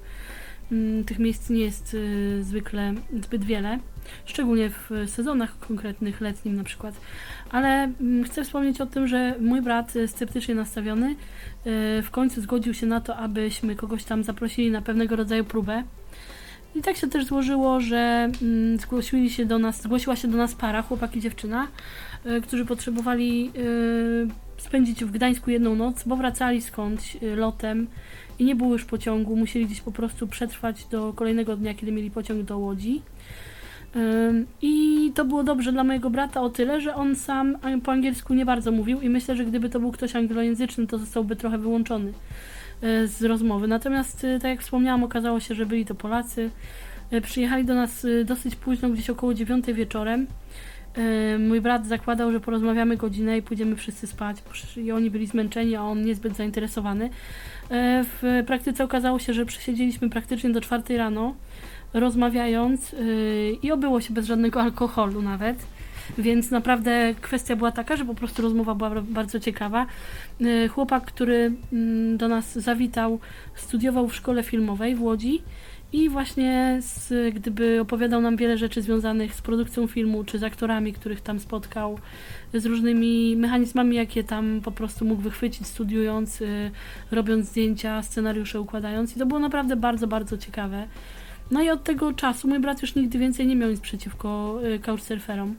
Mm, 0.71 1.03
Tych 1.03 1.19
miejsc 1.19 1.49
nie 1.49 1.59
jest 1.59 1.97
zwykle 2.41 2.93
zbyt 3.23 3.45
wiele, 3.45 3.79
szczególnie 4.25 4.69
w 4.69 4.89
sezonach 5.07 5.59
konkretnych, 5.59 6.21
letnim 6.21 6.55
na 6.55 6.63
przykład. 6.63 6.95
Ale 7.51 7.69
mm, 8.01 8.23
chcę 8.23 8.43
wspomnieć 8.43 8.81
o 8.81 8.85
tym, 8.85 9.07
że 9.07 9.35
mój 9.39 9.61
brat, 9.61 9.93
sceptycznie 10.07 10.55
nastawiony, 10.55 11.15
w 12.03 12.07
końcu 12.11 12.41
zgodził 12.41 12.73
się 12.73 12.85
na 12.85 13.01
to, 13.01 13.15
abyśmy 13.15 13.75
kogoś 13.75 14.03
tam 14.03 14.23
zaprosili 14.23 14.71
na 14.71 14.81
pewnego 14.81 15.15
rodzaju 15.15 15.43
próbę. 15.43 15.83
I 16.75 16.81
tak 16.81 16.97
się 16.97 17.07
też 17.07 17.25
złożyło, 17.25 17.81
że 17.81 18.29
mm, 18.41 18.77
zgłosili 18.79 19.29
się 19.29 19.45
do 19.45 19.59
nas, 19.59 19.81
zgłosiła 19.81 20.15
się 20.15 20.27
do 20.27 20.37
nas 20.37 20.55
para, 20.55 20.81
chłopak 20.81 21.15
i 21.15 21.19
dziewczyna, 21.19 21.67
y, 22.25 22.41
którzy 22.41 22.65
potrzebowali 22.65 23.51
y, 23.57 24.61
spędzić 24.61 25.05
w 25.05 25.11
Gdańsku 25.11 25.51
jedną 25.51 25.75
noc, 25.75 26.03
bo 26.03 26.15
wracali 26.15 26.61
skądś 26.61 27.15
y, 27.23 27.35
lotem 27.35 27.87
i 28.39 28.45
nie 28.45 28.55
było 28.55 28.73
już 28.73 28.85
pociągu, 28.85 29.35
musieli 29.35 29.65
gdzieś 29.65 29.81
po 29.81 29.91
prostu 29.91 30.27
przetrwać 30.27 30.85
do 30.85 31.13
kolejnego 31.13 31.57
dnia, 31.57 31.73
kiedy 31.73 31.91
mieli 31.91 32.11
pociąg 32.11 32.43
do 32.43 32.57
Łodzi. 32.57 33.01
I 34.61 35.11
to 35.15 35.25
było 35.25 35.43
dobrze 35.43 35.71
dla 35.71 35.83
mojego 35.83 36.09
brata 36.09 36.41
o 36.41 36.49
tyle, 36.49 36.81
że 36.81 36.95
on 36.95 37.15
sam 37.15 37.57
po 37.83 37.91
angielsku 37.91 38.33
nie 38.33 38.45
bardzo 38.45 38.71
mówił 38.71 39.01
i 39.01 39.09
myślę, 39.09 39.35
że 39.35 39.45
gdyby 39.45 39.69
to 39.69 39.79
był 39.79 39.91
ktoś 39.91 40.15
anglojęzyczny, 40.15 40.87
to 40.87 40.97
zostałby 40.97 41.35
trochę 41.35 41.57
wyłączony 41.57 42.13
z 42.81 43.23
rozmowy. 43.23 43.67
Natomiast, 43.67 44.23
y, 44.23 44.39
tak 44.41 44.49
jak 44.51 44.61
wspomniałam, 44.61 45.03
okazało 45.03 45.39
się, 45.39 45.55
że 45.55 45.65
byli 45.65 45.85
to 45.85 45.95
Polacy. 45.95 46.49
Y, 47.13 47.21
Przyjechali 47.21 47.65
do 47.65 47.75
nas 47.75 48.07
dosyć 48.25 48.55
późno, 48.55 48.89
gdzieś 48.89 49.09
około 49.09 49.33
9 49.33 49.73
wieczorem. 49.73 50.27
Mój 51.39 51.61
brat 51.61 51.87
zakładał, 51.87 52.31
że 52.31 52.39
porozmawiamy 52.39 52.97
godzinę 52.97 53.37
i 53.37 53.41
pójdziemy 53.41 53.75
wszyscy 53.75 54.07
spać, 54.07 54.37
i 54.77 54.91
oni 54.91 55.11
byli 55.11 55.27
zmęczeni, 55.27 55.75
a 55.75 55.81
on 55.81 56.05
niezbyt 56.05 56.35
zainteresowany. 56.35 57.09
W 58.03 58.43
praktyce 58.47 58.83
okazało 58.83 59.19
się, 59.19 59.33
że 59.33 59.45
przesiedzieliśmy 59.45 60.09
praktycznie 60.09 60.49
do 60.49 60.61
czwartej 60.61 60.97
rano, 60.97 61.35
rozmawiając 61.93 62.95
i 63.61 63.71
obyło 63.71 64.01
się 64.01 64.13
bez 64.13 64.25
żadnego 64.25 64.61
alkoholu 64.61 65.21
nawet. 65.21 65.65
Więc 66.17 66.51
naprawdę 66.51 67.15
kwestia 67.21 67.55
była 67.55 67.71
taka, 67.71 67.97
że 67.97 68.05
po 68.05 68.15
prostu 68.15 68.41
rozmowa 68.41 68.75
była 68.75 69.01
bardzo 69.01 69.39
ciekawa. 69.39 69.85
Y, 70.41 70.67
Chłopak, 70.67 71.05
który 71.05 71.51
mm, 71.73 72.17
do 72.17 72.27
nas 72.27 72.59
zawitał, 72.59 73.19
studiował 73.55 74.07
w 74.07 74.15
szkole 74.15 74.43
filmowej 74.43 74.95
w 74.95 75.01
Łodzi 75.01 75.41
i 75.93 76.09
właśnie 76.09 76.77
z, 76.81 77.35
gdyby 77.35 77.81
opowiadał 77.81 78.21
nam 78.21 78.37
wiele 78.37 78.57
rzeczy 78.57 78.81
związanych 78.81 79.33
z 79.33 79.41
produkcją 79.41 79.87
filmu, 79.87 80.23
czy 80.23 80.39
z 80.39 80.43
aktorami, 80.43 80.93
których 80.93 81.21
tam 81.21 81.39
spotkał, 81.39 81.99
z 82.53 82.65
różnymi 82.65 83.35
mechanizmami, 83.37 83.95
jakie 83.95 84.23
tam 84.23 84.61
po 84.63 84.71
prostu 84.71 85.05
mógł 85.05 85.21
wychwycić 85.21 85.67
studiując, 85.67 86.41
y, 86.41 86.71
robiąc 87.11 87.45
zdjęcia, 87.45 88.03
scenariusze 88.03 88.61
układając 88.61 89.15
i 89.15 89.19
to 89.19 89.25
było 89.25 89.39
naprawdę 89.39 89.75
bardzo, 89.75 90.07
bardzo 90.07 90.37
ciekawe. 90.37 90.87
No 91.51 91.61
i 91.61 91.69
od 91.69 91.83
tego 91.83 92.13
czasu 92.13 92.47
mój 92.47 92.59
brat 92.59 92.81
już 92.81 92.95
nigdy 92.95 93.19
więcej 93.19 93.47
nie 93.47 93.55
miał 93.55 93.69
nic 93.69 93.79
przeciwko 93.79 94.59
y, 94.75 94.79
couchsurferom. 94.79 95.55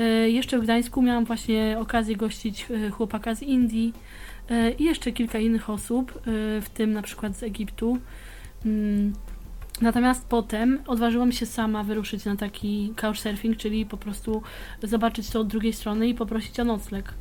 Y, 0.00 0.30
Jeszcze 0.30 0.58
w 0.58 0.62
Gdańsku 0.62 1.02
miałam 1.02 1.24
właśnie 1.24 1.76
okazję 1.80 2.16
gościć 2.16 2.66
y, 2.70 2.90
chłopaka 2.90 3.34
z 3.34 3.42
Indii 3.42 3.92
y, 4.50 4.74
i 4.78 4.84
jeszcze 4.84 5.12
kilka 5.12 5.38
innych 5.38 5.70
osób, 5.70 6.20
w 6.60 6.66
tym 6.74 6.92
na 6.92 7.02
przykład 7.02 7.36
z 7.36 7.42
Egiptu. 7.42 7.98
Mm, 8.66 9.12
Natomiast 9.80 10.26
potem 10.28 10.78
odważyłam 10.86 11.32
się 11.32 11.46
sama 11.46 11.84
wyruszyć 11.84 12.24
na 12.24 12.36
taki 12.36 12.92
couchsurfing, 12.96 13.56
czyli 13.56 13.86
po 13.86 13.96
prostu 13.96 14.42
zobaczyć 14.82 15.30
to 15.30 15.40
od 15.40 15.46
drugiej 15.48 15.72
strony 15.72 16.08
i 16.08 16.14
poprosić 16.14 16.60
o 16.60 16.64
nocleg. 16.64 17.14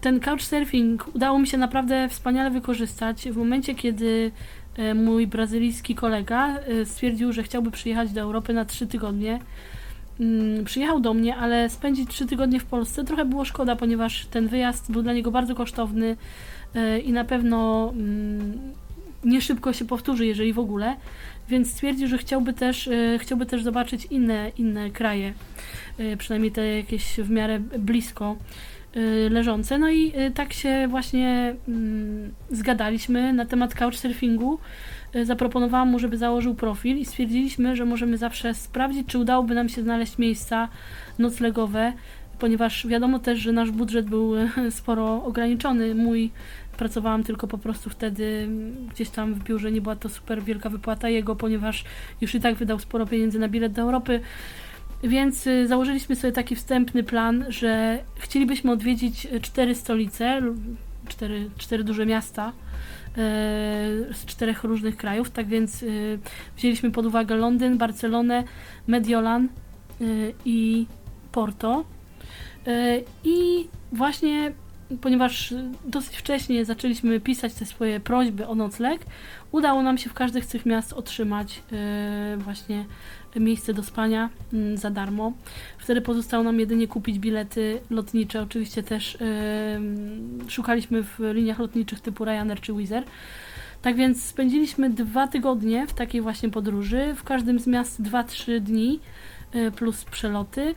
Ten 0.00 0.20
couchsurfing 0.20 1.14
udało 1.14 1.38
mi 1.38 1.46
się 1.46 1.58
naprawdę 1.58 2.08
wspaniale 2.08 2.50
wykorzystać 2.50 3.28
w 3.30 3.36
momencie, 3.36 3.74
kiedy 3.74 4.30
e, 4.76 4.94
mój 4.94 5.26
brazylijski 5.26 5.94
kolega 5.94 6.58
e, 6.58 6.84
stwierdził, 6.84 7.32
że 7.32 7.42
chciałby 7.42 7.70
przyjechać 7.70 8.12
do 8.12 8.20
Europy 8.20 8.52
na 8.52 8.64
trzy 8.64 8.86
tygodnie. 8.86 9.38
Ym, 10.20 10.64
Przyjechał 10.64 11.00
do 11.00 11.14
mnie, 11.14 11.36
ale 11.36 11.70
spędzić 11.70 12.10
trzy 12.10 12.26
tygodnie 12.26 12.60
w 12.60 12.64
Polsce 12.64 13.04
trochę 13.04 13.24
było 13.24 13.44
szkoda, 13.44 13.76
ponieważ 13.76 14.26
ten 14.26 14.48
wyjazd 14.48 14.92
był 14.92 15.02
dla 15.02 15.12
niego 15.12 15.30
bardzo 15.30 15.54
kosztowny 15.54 16.16
e, 16.74 16.98
i 16.98 17.12
na 17.12 17.24
pewno 17.24 17.90
mm, 17.96 18.58
nie 19.24 19.40
szybko 19.40 19.72
się 19.72 19.84
powtórzy, 19.84 20.26
jeżeli 20.26 20.52
w 20.52 20.58
ogóle, 20.58 20.96
więc 21.48 21.70
stwierdził, 21.70 22.08
że 22.08 22.18
chciałby 22.18 22.52
też, 22.52 22.88
e, 22.88 23.18
chciałby 23.18 23.46
też 23.46 23.62
zobaczyć 23.62 24.06
inne, 24.10 24.52
inne 24.58 24.90
kraje, 24.90 25.32
e, 25.98 26.16
przynajmniej 26.16 26.52
te 26.52 26.76
jakieś 26.76 27.16
w 27.16 27.30
miarę 27.30 27.60
blisko 27.78 28.36
leżące. 29.30 29.78
No 29.78 29.90
i 29.90 30.12
tak 30.34 30.52
się 30.52 30.88
właśnie 30.88 31.54
mm, 31.68 32.34
zgadaliśmy 32.50 33.32
na 33.32 33.46
temat 33.46 33.74
couchsurfingu. 33.74 34.54
E, 34.54 34.93
Zaproponowałam 35.22 35.88
mu, 35.88 35.98
żeby 35.98 36.18
założył 36.18 36.54
profil 36.54 36.98
i 36.98 37.04
stwierdziliśmy, 37.04 37.76
że 37.76 37.84
możemy 37.84 38.18
zawsze 38.18 38.54
sprawdzić, 38.54 39.06
czy 39.06 39.18
udałoby 39.18 39.54
nam 39.54 39.68
się 39.68 39.82
znaleźć 39.82 40.18
miejsca 40.18 40.68
noclegowe, 41.18 41.92
ponieważ 42.38 42.86
wiadomo 42.86 43.18
też, 43.18 43.38
że 43.38 43.52
nasz 43.52 43.70
budżet 43.70 44.06
był 44.06 44.36
e, 44.36 44.48
sporo 44.70 45.24
ograniczony. 45.24 45.94
Mój 45.94 46.30
pracowałam 46.76 47.24
tylko 47.24 47.46
po 47.46 47.58
prostu 47.58 47.90
wtedy 47.90 48.24
mm, 48.44 48.88
gdzieś 48.88 49.10
tam 49.10 49.34
w 49.34 49.44
biurze, 49.44 49.72
nie 49.72 49.80
była 49.80 49.96
to 49.96 50.08
super 50.08 50.42
wielka 50.42 50.70
wypłata 50.70 51.08
jego, 51.08 51.36
ponieważ 51.36 51.84
już 52.20 52.34
i 52.34 52.40
tak 52.40 52.54
wydał 52.54 52.78
sporo 52.78 53.06
pieniędzy 53.06 53.38
na 53.38 53.48
bilet 53.48 53.72
do 53.72 53.82
Europy. 53.82 54.20
Więc 55.02 55.46
y, 55.46 55.68
założyliśmy 55.68 56.16
sobie 56.16 56.32
taki 56.32 56.56
wstępny 56.56 57.02
plan, 57.02 57.44
że 57.48 57.98
chcielibyśmy 58.16 58.72
odwiedzić 58.72 59.28
cztery 59.42 59.74
stolice, 59.74 60.42
cztery, 61.08 61.50
cztery 61.58 61.84
duże 61.84 62.06
miasta 62.06 62.48
e, 62.48 62.52
z 64.12 64.24
czterech 64.26 64.64
różnych 64.64 64.96
krajów. 64.96 65.30
Tak 65.30 65.46
więc 65.46 65.82
y, 65.82 66.18
wzięliśmy 66.56 66.90
pod 66.90 67.06
uwagę 67.06 67.36
Londyn, 67.36 67.78
Barcelonę, 67.78 68.44
Mediolan 68.86 69.48
y, 70.00 70.34
i 70.44 70.86
Porto. 71.32 71.84
E, 72.66 73.00
I 73.24 73.68
właśnie 73.92 74.52
ponieważ 75.00 75.54
dosyć 75.84 76.16
wcześnie 76.16 76.64
zaczęliśmy 76.64 77.20
pisać 77.20 77.54
te 77.54 77.66
swoje 77.66 78.00
prośby 78.00 78.46
o 78.46 78.54
nocleg, 78.54 79.06
udało 79.52 79.82
nam 79.82 79.98
się 79.98 80.10
w 80.10 80.14
każdych 80.14 80.44
z 80.44 80.48
tych 80.48 80.66
miast 80.66 80.92
otrzymać 80.92 81.62
e, 81.72 82.36
właśnie 82.36 82.84
miejsce 83.36 83.74
do 83.74 83.82
spania 83.82 84.30
mm, 84.52 84.76
za 84.76 84.90
darmo. 84.90 85.32
Wtedy 85.78 86.00
pozostało 86.00 86.44
nam 86.44 86.60
jedynie 86.60 86.88
kupić 86.88 87.18
bilety 87.18 87.80
lotnicze. 87.90 88.42
Oczywiście 88.42 88.82
też 88.82 89.16
e, 89.20 89.80
szukaliśmy 90.48 91.02
w 91.02 91.18
liniach 91.32 91.58
lotniczych 91.58 92.00
typu 92.00 92.24
Ryanair 92.24 92.60
czy 92.60 92.72
Wizz 92.72 92.92
Air. 92.92 93.04
Tak 93.82 93.96
więc 93.96 94.24
spędziliśmy 94.24 94.90
dwa 94.90 95.28
tygodnie 95.28 95.86
w 95.86 95.94
takiej 95.94 96.20
właśnie 96.20 96.50
podróży. 96.50 97.14
W 97.16 97.24
każdym 97.24 97.58
z 97.58 97.66
miast 97.66 98.02
2-3 98.02 98.60
dni 98.60 99.00
e, 99.52 99.70
plus 99.70 100.04
przeloty. 100.04 100.74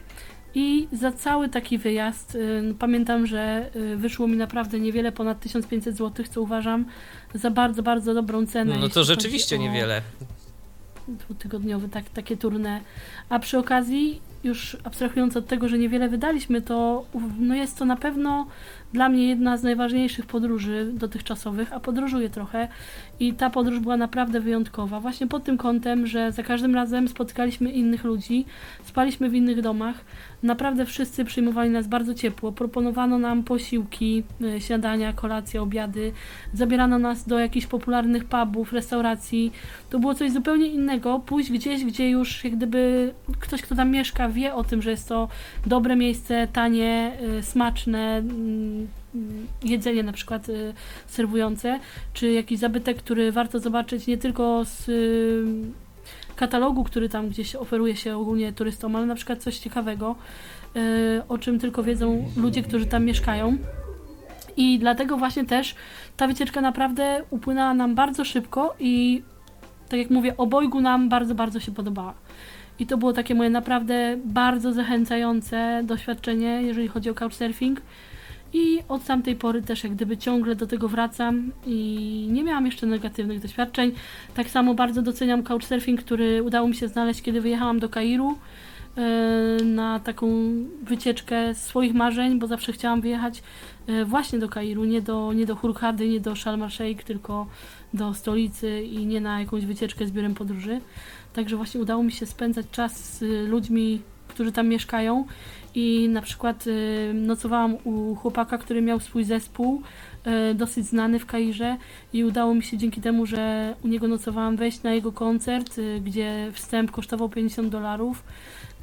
I 0.60 0.88
za 0.92 1.12
cały 1.12 1.50
taki 1.50 1.78
wyjazd 1.78 2.36
y, 2.36 2.76
pamiętam, 2.80 3.28
że 3.28 3.70
y, 3.76 3.98
wyszło 3.98 4.28
mi 4.28 4.38
naprawdę 4.38 4.80
niewiele 4.80 5.12
ponad 5.12 5.40
1500 5.40 5.98
zł, 5.98 6.26
co 6.32 6.42
uważam 6.42 6.86
za 7.34 7.52
bardzo, 7.52 7.84
bardzo 7.84 8.14
dobrą 8.14 8.46
cenę. 8.46 8.76
No, 8.76 8.82
no 8.82 8.90
to 8.90 9.04
rzeczywiście 9.04 9.56
o 9.56 9.60
niewiele. 9.60 10.02
Dwutygodniowe, 11.08 11.90
tak, 11.90 12.10
takie 12.10 12.38
turne. 12.38 12.82
A 13.30 13.40
przy 13.40 13.58
okazji, 13.58 14.22
już 14.44 14.78
abstrahując 14.84 15.38
od 15.38 15.48
tego, 15.48 15.70
że 15.70 15.78
niewiele 15.78 16.10
wydaliśmy, 16.10 16.62
to 16.62 17.06
no 17.40 17.56
jest 17.56 17.78
to 17.78 17.86
na 17.86 17.96
pewno 17.96 18.48
dla 18.94 19.10
mnie 19.10 19.28
jedna 19.28 19.58
z 19.58 19.64
najważniejszych 19.64 20.26
podróży 20.26 20.92
dotychczasowych, 20.94 21.74
a 21.74 21.80
podróżuję 21.80 22.30
trochę 22.30 22.68
i 23.20 23.34
ta 23.34 23.50
podróż 23.50 23.80
była 23.80 23.98
naprawdę 23.98 24.40
wyjątkowa. 24.40 25.00
Właśnie 25.00 25.28
pod 25.28 25.44
tym 25.44 25.58
kątem, 25.58 26.08
że 26.08 26.32
za 26.32 26.44
każdym 26.44 26.76
razem 26.76 27.08
spotkaliśmy 27.08 27.72
innych 27.72 28.04
ludzi, 28.04 28.46
spaliśmy 28.84 29.30
w 29.30 29.36
innych 29.36 29.62
domach. 29.62 29.96
Naprawdę 30.44 30.86
wszyscy 30.86 31.26
przyjmowali 31.26 31.70
nas 31.70 31.88
bardzo 31.88 32.14
ciepło. 32.14 32.52
Proponowano 32.52 33.20
nam 33.20 33.44
posiłki, 33.44 34.24
y, 34.42 34.62
śniadania, 34.62 35.14
kolacje, 35.14 35.62
obiady. 35.62 36.12
Zabierano 36.54 37.00
nas 37.00 37.28
do 37.28 37.40
jakichś 37.40 37.66
popularnych 37.68 38.26
pubów, 38.26 38.74
restauracji. 38.74 39.52
To 39.90 40.00
było 40.00 40.14
coś 40.14 40.32
zupełnie 40.32 40.68
innego. 40.68 41.20
Pójść 41.20 41.52
gdzieś, 41.52 41.86
gdzie 41.86 42.10
już 42.10 42.44
jak 42.44 42.56
gdyby 42.56 43.14
ktoś, 43.40 43.62
kto 43.62 43.76
tam 43.76 43.92
mieszka, 43.92 44.30
wie 44.30 44.54
o 44.54 44.64
tym, 44.64 44.82
że 44.82 44.92
jest 44.92 45.10
to 45.10 45.28
dobre 45.66 45.96
miejsce, 45.96 46.48
tanie, 46.54 47.12
y, 47.40 47.44
smaczne, 47.44 48.18
mm, 48.18 48.77
jedzenie 49.64 50.04
na 50.04 50.14
przykład 50.14 50.50
y, 50.50 50.74
serwujące, 51.08 51.80
czy 52.14 52.32
jakiś 52.32 52.60
zabytek, 52.60 52.98
który 52.98 53.32
warto 53.32 53.60
zobaczyć 53.60 54.08
nie 54.08 54.18
tylko 54.18 54.66
z 54.66 54.90
y, 54.90 55.46
katalogu, 56.36 56.84
który 56.84 57.10
tam 57.10 57.30
gdzieś 57.30 57.56
oferuje 57.56 57.96
się 57.96 58.18
ogólnie 58.18 58.54
turystom, 58.54 58.96
ale 58.96 59.06
na 59.06 59.16
przykład 59.16 59.44
coś 59.44 59.60
ciekawego, 59.60 60.16
y, 60.76 61.22
o 61.30 61.38
czym 61.38 61.60
tylko 61.60 61.84
wiedzą 61.84 62.26
ludzie, 62.38 62.64
którzy 62.64 62.86
tam 62.86 63.06
mieszkają. 63.06 63.58
I 64.58 64.80
dlatego 64.80 65.18
właśnie 65.18 65.46
też 65.46 65.76
ta 66.18 66.28
wycieczka 66.28 66.62
naprawdę 66.62 67.24
upłynęła 67.30 67.74
nam 67.74 67.96
bardzo 67.96 68.26
szybko 68.26 68.76
i 68.80 69.22
tak 69.90 70.00
jak 70.00 70.10
mówię, 70.10 70.38
obojgu 70.38 70.82
nam 70.82 71.10
bardzo, 71.10 71.36
bardzo 71.36 71.60
się 71.60 71.72
podobała. 71.72 72.14
I 72.80 72.86
to 72.86 72.98
było 72.98 73.14
takie 73.14 73.36
moje 73.36 73.50
naprawdę 73.50 74.18
bardzo 74.26 74.74
zachęcające 74.74 75.82
doświadczenie, 75.86 76.62
jeżeli 76.62 76.88
chodzi 76.88 77.10
o 77.10 77.14
couchsurfing. 77.14 77.82
I 78.54 78.80
od 78.88 79.06
tamtej 79.06 79.36
pory 79.36 79.62
też 79.62 79.84
jak 79.84 79.94
gdyby 79.94 80.18
ciągle 80.18 80.56
do 80.56 80.68
tego 80.68 80.88
wracam 80.88 81.52
i 81.66 82.28
nie 82.32 82.44
miałam 82.44 82.66
jeszcze 82.66 82.88
negatywnych 82.88 83.42
doświadczeń. 83.42 83.92
Tak 84.36 84.50
samo 84.50 84.74
bardzo 84.74 85.02
doceniam 85.02 85.44
couchsurfing, 85.44 86.02
który 86.02 86.44
udało 86.44 86.68
mi 86.68 86.76
się 86.76 86.88
znaleźć, 86.88 87.22
kiedy 87.22 87.42
wyjechałam 87.42 87.80
do 87.80 87.90
Kairu 87.90 88.38
e, 88.98 89.64
na 89.64 90.00
taką 90.00 90.28
wycieczkę 90.84 91.56
swoich 91.56 91.94
marzeń, 91.94 92.40
bo 92.40 92.48
zawsze 92.48 92.74
chciałam 92.74 93.02
wyjechać 93.02 93.44
e, 93.88 94.06
właśnie 94.06 94.40
do 94.40 94.50
Kairu, 94.50 94.86
nie 94.86 95.02
do, 95.02 95.34
nie 95.34 95.46
do 95.46 95.56
Hurghady, 95.56 96.08
nie 96.08 96.20
do 96.20 96.36
Sharm 96.36 96.64
el 96.64 96.70
Sheikh, 96.70 97.04
tylko 97.04 97.48
do 97.94 98.14
stolicy 98.14 98.82
i 98.82 99.06
nie 99.06 99.22
na 99.22 99.40
jakąś 99.40 99.66
wycieczkę 99.66 100.08
z 100.08 100.12
biurem 100.12 100.34
podróży. 100.34 100.82
Także 101.34 101.56
właśnie 101.56 101.82
udało 101.82 102.04
mi 102.04 102.12
się 102.12 102.26
spędzać 102.26 102.66
czas 102.72 103.18
z 103.18 103.50
ludźmi, 103.50 104.02
którzy 104.28 104.52
tam 104.52 104.68
mieszkają 104.68 105.26
i 105.78 106.10
na 106.10 106.22
przykład 106.22 106.68
y, 106.68 107.12
nocowałam 107.14 107.78
u 107.84 108.16
chłopaka, 108.16 108.58
który 108.58 108.82
miał 108.82 109.00
swój 109.00 109.24
zespół, 109.24 109.82
y, 110.52 110.54
dosyć 110.54 110.86
znany 110.86 111.20
w 111.20 111.26
Kairze 111.26 111.78
i 112.14 112.24
udało 112.24 112.54
mi 112.54 112.64
się 112.64 112.78
dzięki 112.78 113.02
temu, 113.02 113.26
że 113.26 113.74
u 113.84 113.88
niego 113.88 114.08
nocowałam 114.08 114.56
wejść 114.56 114.84
na 114.84 114.94
jego 114.94 115.12
koncert, 115.12 115.78
y, 115.78 116.02
gdzie 116.06 116.52
wstęp 116.54 116.92
kosztował 116.92 117.30
50 117.30 117.70
dolarów. 117.70 118.24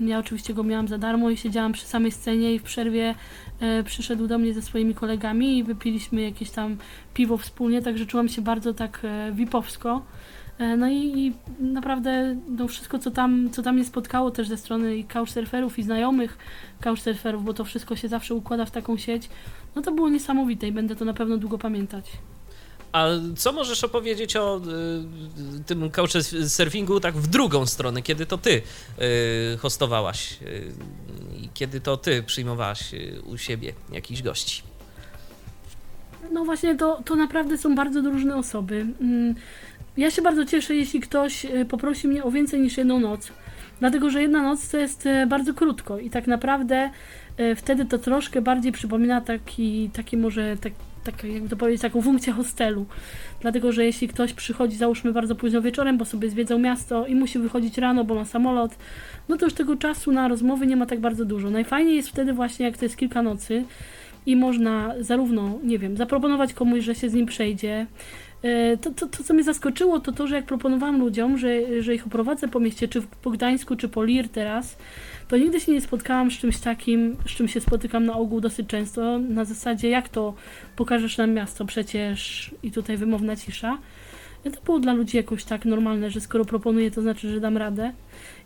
Ja 0.01 0.18
oczywiście 0.18 0.55
go 0.55 0.62
miałam 0.62 0.88
za 0.88 0.99
darmo 0.99 1.30
i 1.30 1.36
siedziałam 1.36 1.72
przy 1.72 1.86
samej 1.86 2.12
scenie 2.12 2.55
i 2.55 2.59
w 2.59 2.62
przerwie 2.62 3.14
przyszedł 3.84 4.26
do 4.26 4.38
mnie 4.38 4.55
ze 4.55 4.62
swoimi 4.62 4.95
kolegami 4.95 5.59
i 5.59 5.64
wypiliśmy 5.64 6.22
jakieś 6.22 6.51
tam 6.51 6.76
piwo 7.14 7.36
wspólnie, 7.36 7.82
także 7.82 8.07
czułam 8.07 8.28
się 8.28 8.42
bardzo 8.42 8.74
tak 8.74 9.01
wipowsko. 9.32 10.03
E, 10.20 10.24
no 10.59 10.88
i, 10.88 10.96
i, 10.96 11.32
naprawdę 11.61 12.36
no 12.48 12.68
wszystko, 12.68 12.98
co 12.98 13.11
tam, 13.11 13.50
co 13.52 13.62
tam 13.62 13.74
mnie 13.74 13.84
spotkało 13.84 14.30
też 14.30 14.48
ze 14.48 14.57
strony 14.57 14.96
i 14.96 15.05
couchsurferów 15.05 15.78
i 15.78 15.82
znajomych 15.82 16.38
couchsurferów, 16.80 17.44
bo 17.44 17.55
to 17.55 17.64
wszystko 17.64 17.96
się 17.96 18.09
zawsze 18.09 18.34
układa 18.34 18.64
w 18.64 18.70
taką 18.70 18.96
sieć, 18.96 19.28
no 19.74 19.82
to 19.82 19.92
było 19.92 20.09
niesamowite 20.09 20.68
i 20.68 20.72
będę 20.72 20.96
to 20.96 21.05
na 21.05 21.14
pewno 21.14 21.36
długo 21.36 21.59
pamiętać. 21.59 22.05
A 22.92 23.07
co 23.36 23.52
możesz 23.52 23.84
opowiedzieć 23.84 24.36
o 24.36 24.61
y, 25.61 25.64
tym 25.64 25.90
couchsurfingu 25.90 27.00
tak 27.00 27.14
w 27.14 27.26
drugą 27.26 27.66
stronę, 27.66 28.02
kiedy 28.02 28.26
to 28.26 28.38
ty 28.38 28.62
y, 29.52 29.59
hostowałaś 29.59 30.38
y, 30.42 30.72
i 31.42 31.48
kiedy 31.55 31.80
to 31.80 31.96
ty 31.96 32.22
przyjmowałaś 32.22 32.94
y, 32.94 33.22
u 33.26 33.38
siebie 33.38 33.72
jakichś 33.92 34.22
gości? 34.22 34.62
No 36.32 36.44
właśnie, 36.44 36.76
to, 36.76 37.02
to 37.05 37.16
naprawdę 37.16 37.59
są 37.59 37.74
bardzo 37.74 38.00
różne 38.00 38.36
osoby. 38.36 38.86
Ja 39.97 40.11
się 40.11 40.22
bardzo 40.22 40.45
cieszę, 40.45 40.74
jeśli 40.74 41.01
ktoś 41.01 41.45
e, 41.45 41.64
poprosi 41.64 42.09
mnie 42.09 42.24
o 42.24 42.30
więcej 42.30 42.61
niż 42.61 42.76
jedną 42.76 43.01
noc, 43.01 43.32
dlatego 43.80 44.11
że 44.11 44.22
jedna 44.22 44.42
noc 44.42 44.68
to 44.68 44.78
jest 44.78 45.07
e, 45.07 45.26
bardzo 45.26 45.55
krótko 45.55 45.99
i 45.99 46.11
tak 46.11 46.26
naprawdę 46.26 46.90
e, 47.36 47.55
wtedy 47.55 47.84
to 47.84 47.99
troszkę 47.99 48.42
bardziej 48.42 48.72
przypomina 48.72 49.20
taki, 49.20 49.90
taki 49.92 50.16
może 50.16 50.57
tak, 50.61 50.72
tak 51.05 51.24
jakby 51.24 51.49
to 51.49 51.57
powiedzieć, 51.57 51.82
taką 51.82 52.03
funkcję 52.03 52.32
hostelu. 52.32 52.86
Dlatego, 53.40 53.72
że 53.72 53.84
jeśli 53.84 54.09
ktoś 54.09 54.32
przychodzi, 54.32 54.76
załóżmy 54.76 55.12
bardzo 55.12 55.34
późno 55.34 55.62
wieczorem, 55.62 55.99
bo 55.99 56.05
sobie 56.05 56.30
zwiedzał 56.30 56.59
miasto 56.59 57.07
i 57.07 57.14
musi 57.14 57.38
wychodzić 57.38 57.78
rano, 57.78 58.05
bo 58.05 58.14
ma 58.14 58.24
samolot, 58.24 58.76
no 59.28 59.36
to 59.36 59.47
już 59.47 59.55
tego 59.55 59.76
czasu 59.76 60.12
na 60.12 60.28
rozmowy 60.28 60.66
nie 60.66 60.76
ma 60.76 60.86
tak 60.86 61.01
bardzo 61.01 61.24
dużo. 61.24 61.51
Najfajniej 61.51 61.97
jest 61.97 62.09
wtedy 62.09 62.32
właśnie, 62.32 62.66
jak 62.66 62.78
to 62.78 62.84
jest 62.84 62.97
kilka 62.97 63.22
nocy 63.22 63.64
i 64.26 64.36
można 64.36 64.95
zarówno, 65.01 65.59
nie 65.64 65.78
wiem, 65.78 65.97
zaproponować 65.97 66.55
komuś, 66.55 66.84
że 66.84 66.95
się 66.95 67.11
z 67.11 67.14
nim 67.14 67.26
przejdzie, 67.26 67.86
to, 68.80 68.90
to, 68.90 69.07
to, 69.07 69.24
co 69.24 69.34
mnie 69.34 69.45
zaskoczyło, 69.45 70.01
to 70.01 70.12
to, 70.12 70.26
że 70.26 70.36
jak 70.36 70.45
proponowałam 70.45 71.01
ludziom, 71.01 71.38
że, 71.38 71.82
że 71.82 71.95
ich 71.95 72.07
oprowadzę 72.07 72.49
po 72.49 72.61
mieście, 72.61 72.88
czy 72.88 73.03
po 73.22 73.30
Gdańsku, 73.30 73.76
czy 73.76 73.88
po 73.88 74.05
Lir 74.05 74.28
teraz, 74.28 74.76
to 75.28 75.36
nigdy 75.36 75.61
się 75.61 75.72
nie 75.72 75.80
spotkałam 75.80 76.30
z 76.30 76.34
czymś 76.34 76.59
takim, 76.59 77.16
z 77.26 77.30
czym 77.30 77.49
się 77.49 77.61
spotykam 77.61 78.07
na 78.07 78.14
ogół 78.14 78.40
dosyć 78.40 78.66
często, 78.66 79.18
na 79.18 79.45
zasadzie 79.45 79.88
jak 79.88 80.09
to 80.09 80.34
pokażesz 80.76 81.18
nam 81.18 81.32
miasto 81.32 81.64
przecież 81.64 82.51
i 82.62 82.70
tutaj 82.70 82.97
wymowna 82.97 83.36
cisza. 83.36 83.78
I 84.45 84.51
to 84.51 84.61
było 84.61 84.78
dla 84.78 84.92
ludzi 84.92 85.16
jakoś 85.16 85.45
tak 85.45 85.64
normalne, 85.64 86.11
że 86.11 86.20
skoro 86.20 86.45
proponuję, 86.45 86.90
to 86.90 87.03
znaczy, 87.03 87.30
że 87.30 87.40
dam 87.40 87.57
radę. 87.57 87.92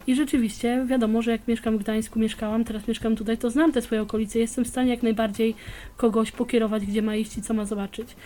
I 0.07 0.14
rzeczywiście, 0.14 0.84
wiadomo, 0.86 1.22
że 1.22 1.30
jak 1.30 1.49
mieszkam 1.49 1.78
w 1.78 1.82
Gdańsku, 1.82 2.18
mieszkałam, 2.18 2.64
teraz 2.64 2.88
mieszkam 2.88 3.16
tutaj, 3.16 3.38
to 3.38 3.51
znam 3.51 3.72
te 3.72 3.82
swoje 3.82 4.03
okolice, 4.03 4.38
jestem 4.38 4.64
w 4.64 4.68
stanie 4.68 4.90
jak 4.90 5.03
najbardziej 5.03 5.55
kogoś 5.96 6.32
pokierować, 6.32 6.86
gdzie 6.86 7.03
ma 7.03 7.16
iść 7.16 7.38
i 7.38 7.42
co 7.42 7.55
ma 7.55 7.64
zobaczyć. 7.64 8.16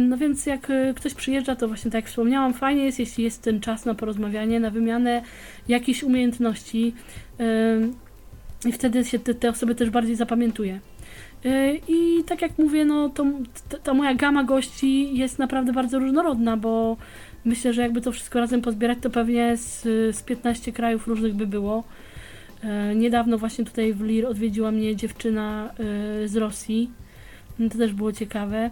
No 0.00 0.16
więc 0.16 0.46
jak 0.46 0.70
e, 0.70 0.94
ktoś 0.94 1.14
przyjeżdża, 1.14 1.56
to 1.56 1.68
właśnie 1.68 1.90
tak 1.90 2.04
jak 2.04 2.10
wspomniałam, 2.10 2.54
fajnie 2.54 2.84
jest, 2.84 2.98
jeśli 2.98 3.24
jest 3.24 3.42
ten 3.42 3.60
czas 3.60 3.84
na 3.84 3.94
porozmawianie, 3.94 4.60
na 4.60 4.70
wymianę 4.70 5.22
jakichś 5.68 6.02
umiejętności 6.02 6.94
yy, 7.38 7.46
i 8.66 8.72
wtedy 8.72 9.04
się 9.04 9.18
te, 9.18 9.34
te, 9.34 9.50
osoby 9.50 9.74
też 9.74 9.90
bardziej 9.90 10.16
zapamiętuje. 10.16 10.80
Yy, 11.44 11.80
I 11.88 12.24
tak 12.26 12.42
jak 12.42 12.58
mówię, 12.58 12.84
no 12.84 13.08
to 13.08 13.24
ta 13.82 13.94
moja 13.94 14.14
gama 14.14 14.44
gości 14.44 15.18
jest 15.18 15.38
naprawdę 15.38 15.72
bardzo 15.72 15.98
różnorodna, 15.98 16.56
bo 16.56 16.96
myślę, 17.44 17.72
że 17.72 17.82
jakby 17.82 18.00
to 18.00 18.12
wszystko 18.12 18.40
razem 18.40 18.62
pozbierać, 18.62 18.98
to 19.02 19.10
pewnie 19.10 19.56
z, 19.56 19.82
z 20.16 20.22
15 20.22 20.72
krajów 20.72 21.06
różnych 21.06 21.34
by 21.34 21.46
było. 21.46 21.84
Niedawno 22.96 23.38
właśnie 23.38 23.64
tutaj 23.64 23.94
w 23.94 24.00
Lir 24.00 24.26
odwiedziła 24.26 24.70
mnie 24.70 24.96
dziewczyna 24.96 25.70
z 26.26 26.36
Rosji, 26.36 26.90
to 27.68 27.78
też 27.78 27.92
było 27.92 28.12
ciekawe. 28.12 28.70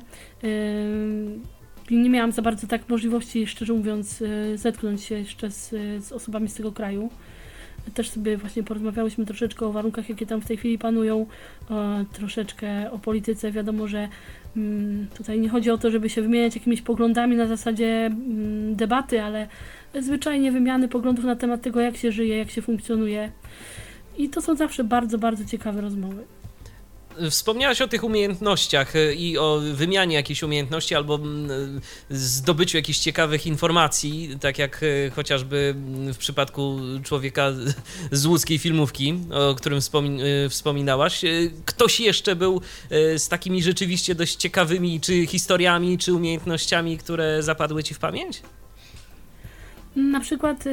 Nie 1.91 2.11
miałam 2.11 2.33
za 2.33 2.43
bardzo 2.43 2.67
tak 2.67 2.89
możliwości, 2.89 3.47
szczerze 3.47 3.73
mówiąc, 3.73 4.23
y, 4.23 4.59
zetknąć 4.59 5.03
się 5.03 5.15
jeszcze 5.15 5.51
z, 5.51 5.71
z 6.05 6.13
osobami 6.13 6.49
z 6.49 6.55
tego 6.55 6.73
kraju. 6.73 7.11
Też 7.95 8.11
sobie 8.11 8.37
właśnie 8.37 8.63
porozmawiałyśmy 8.63 9.27
troszeczkę 9.27 9.67
o 9.67 9.73
warunkach, 9.73 10.09
jakie 10.09 10.27
tam 10.27 10.41
w 10.41 10.47
tej 10.47 10.57
chwili 10.57 10.79
panują, 10.79 11.27
troszeczkę 12.13 12.91
o 12.91 12.99
polityce. 12.99 13.53
Wiadomo, 13.53 13.89
że 13.89 14.09
mm, 14.57 15.07
tutaj 15.17 15.41
nie 15.41 15.49
chodzi 15.49 15.71
o 15.71 15.79
to, 15.79 15.91
żeby 15.91 16.09
się 16.09 16.23
wymieniać 16.23 16.55
jakimiś 16.55 16.83
poglądami 16.83 17.37
na 17.37 17.47
zasadzie 17.47 18.07
mm, 18.07 18.77
debaty, 18.77 19.23
ale 19.23 19.49
zwyczajnie 20.01 20.53
wymiany 20.53 20.89
poglądów 20.89 21.25
na 21.25 21.37
temat 21.37 21.63
tego, 21.63 21.81
jak 21.81 21.97
się 21.97 22.13
żyje, 22.13 22.39
jak 22.39 22.51
się 22.51 22.63
funkcjonuje. 22.63 23.33
I 24.19 24.29
to 24.29 24.43
są 24.43 24.55
zawsze 24.55 24.85
bardzo, 24.85 25.19
bardzo 25.19 25.45
ciekawe 25.45 25.81
rozmowy. 25.81 26.25
Wspomniałaś 27.31 27.83
o 27.83 27.89
tych 27.89 28.05
umiejętnościach 28.05 28.97
e, 28.97 29.15
i 29.15 29.39
o 29.39 29.61
wymianie 29.73 30.15
jakichś 30.17 30.43
umiejętności 30.43 30.95
albo 30.95 31.15
mm, 31.15 31.51
e, 32.11 32.17
zdobyciu 32.17 32.77
jakichś 32.77 32.99
ciekawych 32.99 33.47
informacji, 33.47 34.37
tak 34.41 34.59
jak 34.59 34.81
e, 34.83 35.11
chociażby 35.11 35.75
mm, 35.77 36.15
w 36.15 36.19
przypadku 36.19 36.79
człowieka 37.03 37.53
z 38.13 38.27
łódzkiej 38.27 38.59
filmówki, 38.59 39.15
o 39.51 39.55
którym 39.55 39.81
wspomin 39.81 40.21
wspominałaś. 40.49 41.25
Ktoś 41.65 42.01
jeszcze 42.01 42.37
był 42.37 42.61
z 43.17 43.29
takimi 43.29 43.63
rzeczywiście 43.63 44.15
dość 44.15 44.37
ciekawymi 44.37 45.01
czy 45.01 45.27
historiami, 45.27 45.99
czy 45.99 46.15
umiejętnościami, 46.15 46.99
które 46.99 47.43
zapadły 47.43 47.83
ci 47.83 47.95
w 47.95 47.99
pamięć? 47.99 48.43
Na 49.97 50.21
przykład 50.21 50.65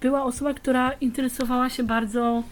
była 0.00 0.24
osoba, 0.24 0.54
która 0.54 0.92
interesowała 0.92 1.70
się 1.70 1.82
bardzo 1.82 2.42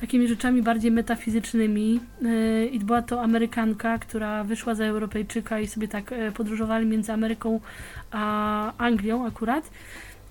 takimi 0.00 0.28
rzeczami 0.28 0.62
bardziej 0.62 0.90
metafizycznymi 0.90 2.00
e, 2.24 2.66
i 2.66 2.78
była 2.78 3.02
to 3.02 3.22
Amerykanka, 3.22 3.98
która 3.98 4.44
wyszła 4.44 4.74
za 4.74 4.84
Europejczyka 4.84 5.60
i 5.60 5.66
sobie 5.66 5.88
tak 5.88 6.12
e, 6.12 6.32
podróżowali 6.32 6.86
między 6.86 7.12
Ameryką 7.12 7.60
a 8.10 8.72
Anglią 8.78 9.26
akurat. 9.26 9.70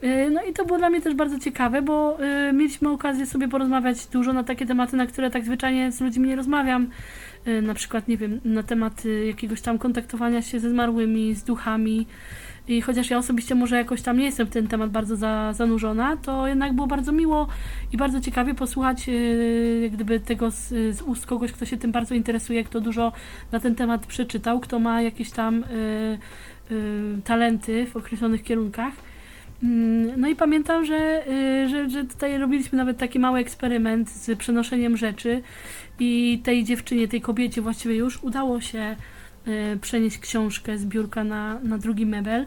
E, 0.02 0.30
no 0.30 0.44
i 0.44 0.54
to 0.54 0.66
było 0.66 0.78
dla 0.78 0.90
mnie 0.90 1.02
też 1.02 1.16
bardzo 1.16 1.40
ciekawe, 1.40 1.82
bo 1.82 2.18
mieliśmy 2.54 2.90
okazję 2.90 3.26
sobie 3.26 3.48
porozmawiać 3.48 4.08
dużo 4.08 4.34
na 4.34 4.44
takie 4.44 4.66
tematy, 4.66 4.98
na 4.98 5.08
które 5.08 5.30
tak 5.30 5.46
zwyczajnie 5.46 5.92
z 5.92 6.02
ludźmi 6.02 6.28
nie 6.28 6.36
rozmawiam. 6.36 6.90
Na 7.62 7.74
przykład, 7.74 8.08
nie 8.08 8.18
wiem, 8.18 8.40
na 8.46 8.64
temat 8.64 9.04
jakiegoś 9.28 9.62
tam 9.62 9.78
kontaktowania 9.78 10.42
się 10.42 10.60
ze 10.60 10.70
zmarłymi, 10.70 11.36
z 11.36 11.44
duchami. 11.44 12.08
I 12.70 12.82
chociaż 12.82 13.10
ja 13.10 13.18
osobiście 13.18 13.56
może 13.56 13.78
jakoś 13.78 14.02
tam 14.02 14.18
nie 14.18 14.26
jestem 14.26 14.48
w 14.48 14.50
ten 14.50 14.68
temat 14.68 14.92
bardzo 14.92 15.16
za, 15.16 15.54
zanurzona, 15.54 16.18
to 16.18 16.48
jednak 16.48 16.74
było 16.74 16.88
bardzo 16.88 17.12
miło 17.12 17.48
i 17.94 17.98
bardzo 17.98 18.22
ciekawie 18.22 18.54
posłuchać 18.54 19.08
yy, 19.08 19.90
gdyby 19.94 20.20
tego 20.20 20.52
z, 20.52 20.68
z, 20.96 21.02
ust 21.02 21.26
kogoś, 21.26 21.52
kto 21.52 21.66
się 21.66 21.78
tym 21.78 21.92
bardzo 21.92 22.16
interesuje, 22.16 22.64
kto 22.64 22.82
dużo 22.82 23.12
na 23.52 23.60
ten 23.60 23.76
temat 23.76 24.06
przeczytał, 24.06 24.60
kto 24.60 24.80
ma 24.80 25.02
jakieś 25.02 25.32
tam 25.32 25.56
yy, 26.70 26.78
yy, 26.78 27.22
talenty 27.24 27.86
w 27.86 27.96
określonych 27.96 28.44
kierunkach. 28.44 28.94
Mm, 29.64 30.22
no 30.22 30.28
i 30.28 30.36
pamiętam, 30.36 30.86
że, 30.86 31.24
y, 31.28 31.70
że, 31.70 31.90
że 31.90 32.06
tutaj 32.06 32.38
robiliśmy 32.38 32.78
nawet 32.78 32.98
taki 32.98 33.20
mały 33.20 33.40
eksperyment 33.40 34.10
z 34.10 34.38
przenoszeniem 34.38 34.98
rzeczy 34.98 35.42
i 36.00 36.42
tej 36.44 36.64
dziewczynie, 36.64 37.08
tej 37.08 37.22
kobiecie 37.22 37.62
właściwie 37.62 37.96
już 37.96 38.24
udało 38.24 38.62
się 38.62 38.96
przenieść 39.82 40.18
książkę 40.18 40.78
z 40.78 40.86
biurka 40.86 41.24
na, 41.24 41.60
na 41.60 41.78
drugi 41.78 42.06
mebel. 42.06 42.46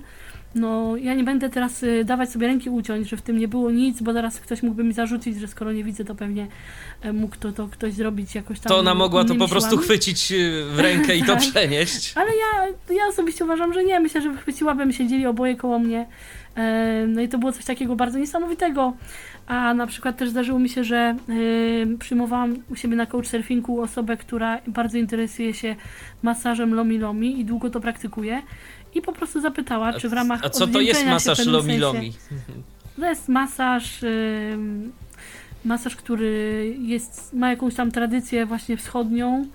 No, 0.55 0.97
ja 0.97 1.15
nie 1.15 1.25
będę 1.25 1.51
teraz 1.51 1.83
y, 1.83 2.05
dawać 2.05 2.31
sobie 2.31 2.47
ręki 2.47 2.71
uciąć, 2.71 3.09
że 3.09 3.17
w 3.17 3.23
tym 3.23 3.39
nie 3.39 3.49
było 3.49 3.71
nic, 3.71 4.03
bo 4.03 4.13
zaraz 4.13 4.41
ktoś 4.41 4.63
mógłby 4.63 4.85
mi 4.85 4.93
zarzucić, 4.93 5.41
że 5.41 5.49
skoro 5.49 5.73
nie 5.73 5.85
widzę, 5.85 6.05
to 6.05 6.15
pewnie 6.15 6.47
e, 7.03 7.13
mógł 7.13 7.37
to, 7.37 7.53
to 7.53 7.69
ktoś 7.69 7.93
zrobić 7.93 8.35
jakoś 8.35 8.61
tam. 8.61 8.71
To 8.71 8.79
ona 8.79 8.95
mogła 8.95 9.25
to 9.25 9.35
po 9.35 9.49
prostu 9.49 9.77
chwycić 9.77 10.33
y, 10.33 10.65
w 10.75 10.79
rękę 10.79 11.17
i 11.17 11.21
to 11.21 11.27
tak. 11.37 11.41
przenieść. 11.41 12.13
Ale 12.17 12.31
ja, 12.31 12.67
ja 12.97 13.07
osobiście 13.07 13.45
uważam, 13.45 13.73
że 13.73 13.85
nie. 13.85 14.01
Myślę, 14.01 14.23
że 14.23 14.31
wychwyciłabym, 14.31 14.93
siedzieli 14.93 15.27
oboje 15.27 15.57
koło 15.57 15.79
mnie. 15.79 16.07
E, 16.57 17.05
no 17.09 17.21
i 17.21 17.29
to 17.29 17.39
było 17.39 17.53
coś 17.53 17.65
takiego 17.65 17.97
bardzo 17.97 18.19
niesamowitego. 18.19 18.93
A 19.47 19.75
na 19.75 19.87
przykład 19.87 20.17
też 20.17 20.31
zdarzyło 20.31 20.59
mi 20.59 20.69
się, 20.69 20.85
że 20.85 20.97
e, 20.97 21.17
przyjmowałam 21.99 22.57
u 22.71 22.77
siebie 22.77 22.97
na 22.97 23.07
couchsurfingu 23.07 23.81
osobę, 23.81 24.17
która 24.17 24.59
bardzo 24.67 24.99
interesuje 24.99 25.55
się 25.55 25.77
masażem 26.23 26.75
lomi 26.75 26.99
lomi 26.99 27.41
i 27.41 27.45
długo 27.45 27.71
to 27.71 27.81
praktykuje. 27.81 28.43
I 28.95 29.03
po 29.03 29.13
prostu 29.13 29.41
zapytała, 29.41 29.93
czy 29.93 30.09
w 30.09 30.13
ramach 30.13 30.41
A 30.45 30.51
co 30.51 30.67
to 30.67 30.81
jest 30.81 31.07
masaż 31.07 31.39
pewnym 31.39 31.55
lomi 31.55 31.69
sensie- 31.73 31.81
lomi? 31.81 32.13
to 33.01 33.07
jest 33.07 33.29
masaż, 33.29 33.99
masaż, 35.65 35.97
który 35.97 36.75
jest, 36.81 37.33
ma 37.33 37.51
jakąś 37.51 37.75
tam 37.75 37.91
tradycję 37.91 38.47
właśnie 38.47 38.77
wschodnią. 38.77 39.47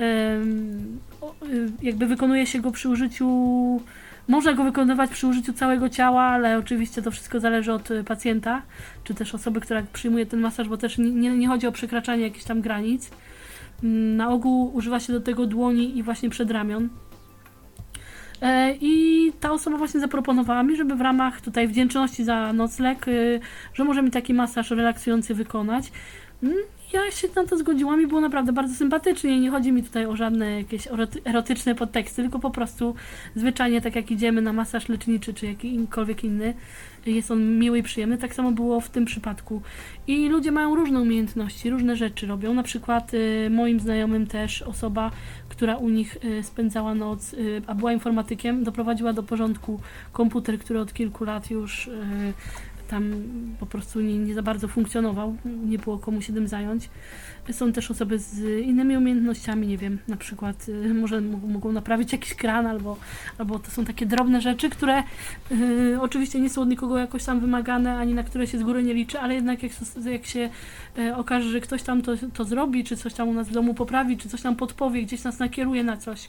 Y, 0.00 1.72
jakby 1.82 2.06
wykonuje 2.06 2.46
się 2.46 2.60
go 2.60 2.70
przy 2.72 2.88
użyciu, 2.88 3.26
można 4.28 4.52
go 4.52 4.64
wykonywać 4.64 5.10
przy 5.10 5.26
użyciu 5.26 5.52
całego 5.52 5.88
ciała, 5.88 6.22
ale 6.22 6.58
oczywiście 6.58 7.02
to 7.02 7.10
wszystko 7.10 7.40
zależy 7.40 7.72
od 7.72 7.90
y, 7.90 8.04
pacjenta, 8.04 8.62
czy 9.04 9.14
też 9.14 9.34
osoby, 9.34 9.60
która 9.60 9.82
przyjmuje 9.92 10.26
ten 10.26 10.40
masaż, 10.40 10.68
bo 10.68 10.76
też 10.76 10.98
nie, 10.98 11.30
nie, 11.30 11.48
chodzi 11.48 11.66
o 11.66 11.72
przekraczanie 11.72 12.22
jakichś 12.22 12.44
tam 12.44 12.60
granic. 12.60 13.10
Ym, 13.84 14.16
Na 14.16 14.28
ogół 14.28 14.74
używa 14.74 15.00
się 15.00 15.12
do 15.12 15.20
tego 15.20 15.46
dłoni 15.46 15.98
i 15.98 16.02
właśnie 16.02 16.30
przedramion. 16.30 16.88
E, 18.42 18.74
I 18.80 19.32
ta 19.40 19.52
osoba 19.52 19.76
właśnie 19.76 20.00
zaproponowała 20.00 20.62
mi, 20.62 20.76
żeby 20.76 20.94
w 20.94 21.00
ramach 21.00 21.40
tutaj 21.40 21.68
wdzięczności 21.68 22.24
za 22.24 22.52
nocleg, 22.52 23.08
y, 23.08 23.40
że 23.74 23.84
może 23.84 24.02
mi 24.02 24.10
taki 24.10 24.34
masaż 24.34 24.70
relaksujący 24.70 25.34
wykonać. 25.34 25.92
Ja 26.92 27.10
się 27.10 27.28
na 27.36 27.46
to 27.46 27.58
zgodziłam 27.58 28.02
i 28.02 28.06
było 28.06 28.20
naprawdę 28.20 28.52
bardzo 28.52 28.74
sympatycznie. 28.74 29.40
Nie 29.40 29.50
chodzi 29.50 29.72
mi 29.72 29.82
tutaj 29.82 30.06
o 30.06 30.16
żadne 30.16 30.50
jakieś 30.50 30.88
eroty- 30.88 31.20
erotyczne 31.24 31.74
podteksty, 31.74 32.22
tylko 32.22 32.38
po 32.38 32.50
prostu 32.50 32.94
zwyczajnie 33.36 33.80
tak 33.80 33.96
jak 33.96 34.10
idziemy 34.10 34.42
na 34.42 34.52
masaż 34.52 34.88
leczniczy 34.88 35.34
czy 35.34 35.46
jakikolwiek 35.46 36.24
inny, 36.24 36.54
jest 37.06 37.30
on 37.30 37.58
miły 37.58 37.78
i 37.78 37.82
przyjemny. 37.82 38.18
Tak 38.18 38.34
samo 38.34 38.52
było 38.52 38.80
w 38.80 38.90
tym 38.90 39.04
przypadku. 39.04 39.62
I 40.06 40.28
ludzie 40.28 40.52
mają 40.52 40.74
różne 40.74 41.00
umiejętności, 41.00 41.70
różne 41.70 41.96
rzeczy 41.96 42.26
robią. 42.26 42.54
Na 42.54 42.62
przykład 42.62 43.14
y, 43.14 43.50
moim 43.50 43.80
znajomym 43.80 44.26
też 44.26 44.62
osoba, 44.62 45.10
która 45.48 45.76
u 45.76 45.88
nich 45.88 46.16
y, 46.24 46.42
spędzała 46.42 46.94
noc, 46.94 47.32
y, 47.32 47.62
a 47.66 47.74
była 47.74 47.92
informatykiem, 47.92 48.64
doprowadziła 48.64 49.12
do 49.12 49.22
porządku 49.22 49.80
komputer, 50.12 50.58
który 50.58 50.80
od 50.80 50.92
kilku 50.92 51.24
lat 51.24 51.50
już 51.50 51.90
tam 52.88 53.22
po 53.60 53.66
prostu 53.66 54.00
nie, 54.00 54.18
nie 54.18 54.34
za 54.34 54.42
bardzo 54.42 54.68
funkcjonował, 54.68 55.36
nie 55.44 55.78
było 55.78 55.98
komu 55.98 56.22
się 56.22 56.32
tym 56.32 56.48
zająć. 56.48 56.88
Są 57.52 57.72
też 57.72 57.90
osoby 57.90 58.18
z 58.18 58.60
innymi 58.66 58.96
umiejętnościami, 58.96 59.66
nie 59.66 59.78
wiem, 59.78 59.98
na 60.08 60.16
przykład 60.16 60.68
y, 60.68 60.94
może 60.94 61.20
mogą, 61.20 61.72
naprawić 61.72 62.12
jakiś 62.12 62.34
kran, 62.34 62.66
albo, 62.66 62.96
albo 63.38 63.58
to 63.58 63.70
są 63.70 63.84
takie 63.84 64.06
drobne 64.06 64.40
rzeczy, 64.40 64.70
które 64.70 65.02
y, 65.52 65.98
oczywiście 66.00 66.40
nie 66.40 66.50
są 66.50 66.62
od 66.62 66.68
nikogo 66.68 66.98
jakoś 66.98 67.24
tam 67.24 67.40
wymagane, 67.40 67.96
ani 67.96 68.14
na 68.14 68.22
które 68.22 68.46
się 68.46 68.58
z 68.58 68.62
góry 68.62 68.82
nie 68.82 68.94
liczy, 68.94 69.18
ale 69.20 69.34
jednak 69.34 69.62
jak, 69.62 69.72
jak 70.04 70.26
się 70.26 70.50
y, 70.98 71.16
okaże, 71.16 71.50
że 71.50 71.60
ktoś 71.60 71.82
tam 71.82 72.02
to, 72.02 72.12
to 72.34 72.44
zrobi, 72.44 72.84
czy 72.84 72.96
coś 72.96 73.14
tam 73.14 73.28
u 73.28 73.32
nas 73.32 73.48
w 73.48 73.52
domu 73.52 73.74
poprawi, 73.74 74.16
czy 74.16 74.28
coś 74.28 74.42
tam 74.42 74.56
podpowie, 74.56 75.02
gdzieś 75.02 75.24
nas 75.24 75.38
nakieruje 75.38 75.84
na 75.84 75.96
coś, 75.96 76.28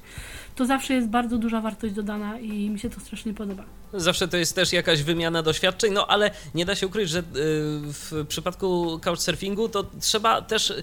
to 0.56 0.66
zawsze 0.66 0.94
jest 0.94 1.08
bardzo 1.08 1.38
duża 1.38 1.62
wartość 1.62 1.94
dodana 1.94 2.40
i 2.40 2.70
mi 2.70 2.80
się 2.80 2.90
to 2.90 3.00
strasznie 3.00 3.34
podoba. 3.34 3.64
Zawsze 3.94 4.28
to 4.28 4.38
jest 4.38 4.56
też 4.56 4.74
jakaś 4.74 5.04
wymiana 5.04 5.44
doświadczeń, 5.44 5.94
no 5.94 6.08
ale 6.08 6.32
nie 6.56 6.66
da 6.66 6.76
się 6.76 6.88
ukryć, 6.88 7.10
że 7.10 7.20
y, 7.20 7.24
w 7.94 8.26
przypadku 8.28 9.00
couchsurfingu 9.00 9.70
to 9.70 9.86
trzeba 10.02 10.42
też 10.42 10.74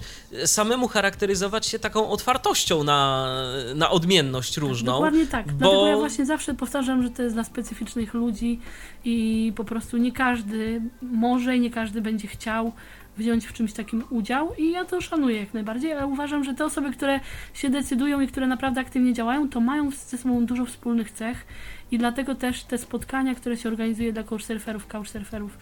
samemu 0.47 0.89
charakteryzować 0.89 1.67
się 1.67 1.79
taką 1.79 2.09
otwartością 2.09 2.85
na, 2.85 3.29
na 3.75 3.91
odmienność 3.91 4.57
różną. 4.57 4.93
Dokładnie 4.93 5.27
tak. 5.27 5.47
bo- 5.47 5.53
Dlatego 5.59 5.87
ja 5.87 5.97
właśnie 5.97 6.27
zawsze 6.27 6.55
powtarzam, 6.55 7.03
że 7.03 7.11
to 7.11 7.23
jest 7.23 7.35
dla 7.37 7.45
specyficznych 7.45 8.15
ludzi 8.15 8.61
i 9.05 9.53
po 9.57 9.65
prostu 9.65 9.97
nie 9.97 10.13
każdy 10.13 10.83
może 11.03 11.57
i 11.57 11.61
nie 11.61 11.71
każdy 11.71 12.01
będzie 12.01 12.29
chciał 12.29 12.73
wziąć 13.19 13.47
w 13.47 13.53
czymś 13.53 13.73
takim 13.73 14.05
udział 14.11 14.55
i 14.59 14.71
ja 14.71 14.85
to 14.85 15.01
szanuję 15.01 15.41
jak 15.41 15.55
najbardziej, 15.55 15.93
ale 15.93 16.07
uważam, 16.07 16.45
że 16.45 16.55
te 16.55 16.65
osoby, 16.65 16.93
które 16.93 17.21
się 17.55 17.71
decydują 17.71 18.21
i 18.21 18.27
które 18.29 18.47
naprawdę 18.47 18.81
aktywnie 18.81 19.13
działają, 19.13 19.49
to 19.49 19.61
mają 19.61 19.91
ze 19.91 20.19
sobą 20.19 20.47
dużo 20.47 20.67
wspólnych 20.67 21.11
cech 21.11 21.47
i 21.91 21.99
dlatego 21.99 22.35
też 22.35 22.65
te 22.65 22.79
spotkania, 22.79 23.35
które 23.35 23.57
się 23.57 23.69
organizuje 23.69 24.13
dla 24.13 24.23
couchsurferów, 24.23 24.87
couchsurferów, 24.87 25.59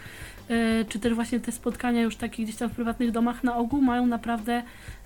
czy 0.88 0.98
też 0.98 1.14
właśnie 1.14 1.40
te 1.40 1.52
spotkania 1.52 2.02
już 2.02 2.16
takie 2.16 2.42
gdzieś 2.42 2.56
tam 2.56 2.70
w 2.70 2.72
prywatnych 2.72 3.10
domach 3.10 3.44
na 3.44 3.56
ogół 3.56 3.82
mają 3.82 4.06
naprawdę 4.06 4.62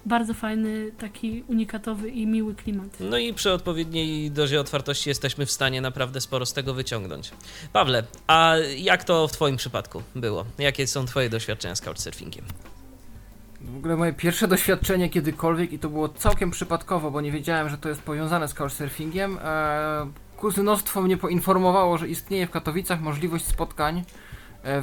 bardzo 0.07 0.35
fajny, 0.35 0.91
taki 0.99 1.45
unikatowy 1.49 2.09
i 2.09 2.27
miły 2.27 2.55
klimat. 2.55 2.87
No 3.01 3.19
i 3.19 3.35
przy 3.35 3.53
odpowiedniej 3.53 4.31
dozie 4.31 4.61
otwartości 4.61 5.09
jesteśmy 5.09 5.47
w 5.47 5.53
stanie 5.53 5.81
naprawdę 5.81 6.21
sporo 6.21 6.47
z 6.47 6.53
tego 6.53 6.75
wyciągnąć. 6.75 7.31
Pawle, 7.73 8.05
a 8.27 8.55
jak 8.77 9.05
to 9.05 9.29
w 9.29 9.33
Twoim 9.33 9.57
przypadku 9.57 10.03
było? 10.15 10.45
Jakie 10.59 10.87
są 10.87 11.07
Twoje 11.07 11.31
doświadczenia 11.31 11.77
z 11.77 11.81
couchsurfingiem? 11.81 12.45
W 13.61 13.77
ogóle 13.77 13.97
moje 13.97 14.13
pierwsze 14.13 14.49
doświadczenie 14.49 15.11
kiedykolwiek 15.11 15.73
i 15.73 15.79
to 15.79 15.89
było 15.89 16.09
całkiem 16.09 16.51
przypadkowo, 16.51 17.11
bo 17.11 17.21
nie 17.21 17.33
wiedziałem, 17.33 17.69
że 17.69 17.79
to 17.79 17.89
jest 17.89 18.03
powiązane 18.03 18.49
z 18.49 18.55
couchsurfingiem. 18.55 19.39
E, 19.45 20.07
kuzynostwo 20.37 21.03
mnie 21.03 21.17
poinformowało, 21.17 21.99
że 21.99 22.09
istnieje 22.09 22.47
w 22.47 22.51
Katowicach 22.51 23.01
możliwość 23.01 23.45
spotkań, 23.45 23.99
e, 23.99 24.03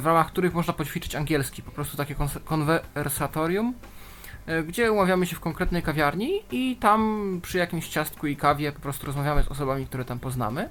w 0.00 0.06
ramach 0.06 0.26
których 0.26 0.54
można 0.54 0.72
poćwiczyć 0.72 1.14
angielski. 1.14 1.62
Po 1.62 1.70
prostu 1.70 1.96
takie 1.96 2.14
konwersatorium, 2.44 3.74
e, 4.46 4.62
gdzie 4.62 4.92
umawiamy 4.92 5.26
się 5.26 5.36
w 5.36 5.40
konkretnej 5.40 5.82
kawiarni 5.82 6.30
i 6.50 6.76
tam 6.76 7.40
przy 7.42 7.58
jakimś 7.58 7.88
ciastku 7.88 8.26
i 8.26 8.36
kawie 8.36 8.72
po 8.72 8.80
prostu 8.80 9.06
rozmawiamy 9.06 9.42
z 9.42 9.48
osobami, 9.48 9.86
które 9.86 10.04
tam 10.04 10.18
poznamy. 10.18 10.68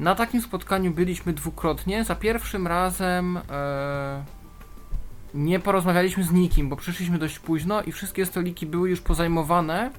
Na 0.00 0.14
takim 0.14 0.42
spotkaniu 0.42 0.90
byliśmy 0.90 1.32
dwukrotnie. 1.32 2.04
Za 2.04 2.14
pierwszym 2.14 2.66
razem 2.66 3.36
e, 3.50 4.24
nie 5.34 5.60
porozmawialiśmy 5.60 6.24
z 6.24 6.32
nikim, 6.32 6.68
bo 6.68 6.76
przyszliśmy 6.76 7.18
dość 7.18 7.38
późno 7.38 7.82
i 7.82 7.92
wszystkie 7.92 8.26
stoliki 8.26 8.66
były 8.66 8.90
już 8.90 9.00
pozajmowane 9.00 9.90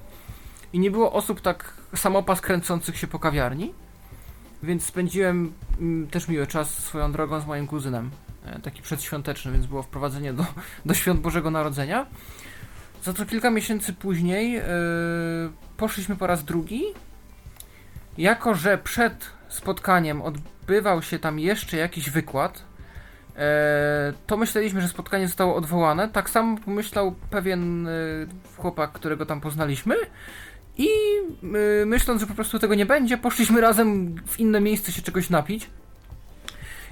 i 0.73 0.79
nie 0.79 0.91
było 0.91 1.13
osób 1.13 1.41
tak 1.41 1.73
samopas 1.95 2.41
kręcących 2.41 2.97
się 2.97 3.07
po 3.07 3.19
kawiarni. 3.19 3.73
Więc 4.63 4.85
spędziłem 4.85 5.53
mm, 5.79 6.07
też 6.07 6.27
miły 6.27 6.47
czas 6.47 6.73
swoją 6.73 7.11
drogą 7.11 7.39
z 7.39 7.45
moim 7.45 7.67
kuzynem. 7.67 8.09
E, 8.45 8.59
taki 8.59 8.81
przedświąteczny, 8.81 9.51
więc 9.51 9.65
było 9.65 9.83
wprowadzenie 9.83 10.33
do, 10.33 10.45
do 10.85 10.93
świąt 10.93 11.21
Bożego 11.21 11.51
Narodzenia. 11.51 12.05
Za 13.03 13.13
to 13.13 13.25
kilka 13.25 13.49
miesięcy 13.49 13.93
później 13.93 14.57
e, 14.57 14.63
poszliśmy 15.77 16.15
po 16.15 16.27
raz 16.27 16.43
drugi. 16.43 16.83
Jako, 18.17 18.55
że 18.55 18.77
przed 18.77 19.29
spotkaniem 19.49 20.21
odbywał 20.21 21.01
się 21.01 21.19
tam 21.19 21.39
jeszcze 21.39 21.77
jakiś 21.77 22.09
wykład, 22.09 22.63
e, 23.35 24.13
to 24.27 24.37
myśleliśmy, 24.37 24.81
że 24.81 24.87
spotkanie 24.87 25.27
zostało 25.27 25.55
odwołane. 25.55 26.09
Tak 26.09 26.29
samo 26.29 26.57
pomyślał 26.57 27.15
pewien 27.29 27.87
e, 27.87 27.91
chłopak, 28.57 28.91
którego 28.91 29.25
tam 29.25 29.41
poznaliśmy. 29.41 29.95
I 30.79 30.87
e, 31.81 31.85
myśląc, 31.85 32.21
że 32.21 32.27
po 32.27 32.33
prostu 32.33 32.59
tego 32.59 32.75
nie 32.75 32.85
będzie, 32.85 33.17
poszliśmy 33.17 33.61
razem 33.61 34.15
w 34.27 34.39
inne 34.39 34.61
miejsce 34.61 34.91
się 34.91 35.01
czegoś 35.01 35.29
napić. 35.29 35.69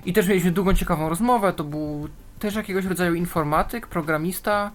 I 0.06 0.14
też 0.14 0.28
mieliśmy 0.28 0.52
długą, 0.52 0.74
ciekawą 0.74 1.10
rozmowę. 1.10 1.54
To 1.54 1.64
był 1.64 2.10
też 2.40 2.56
jakiegoś 2.56 2.86
rodzaju 2.86 3.14
informatyk, 3.14 3.88
programista, 3.88 4.72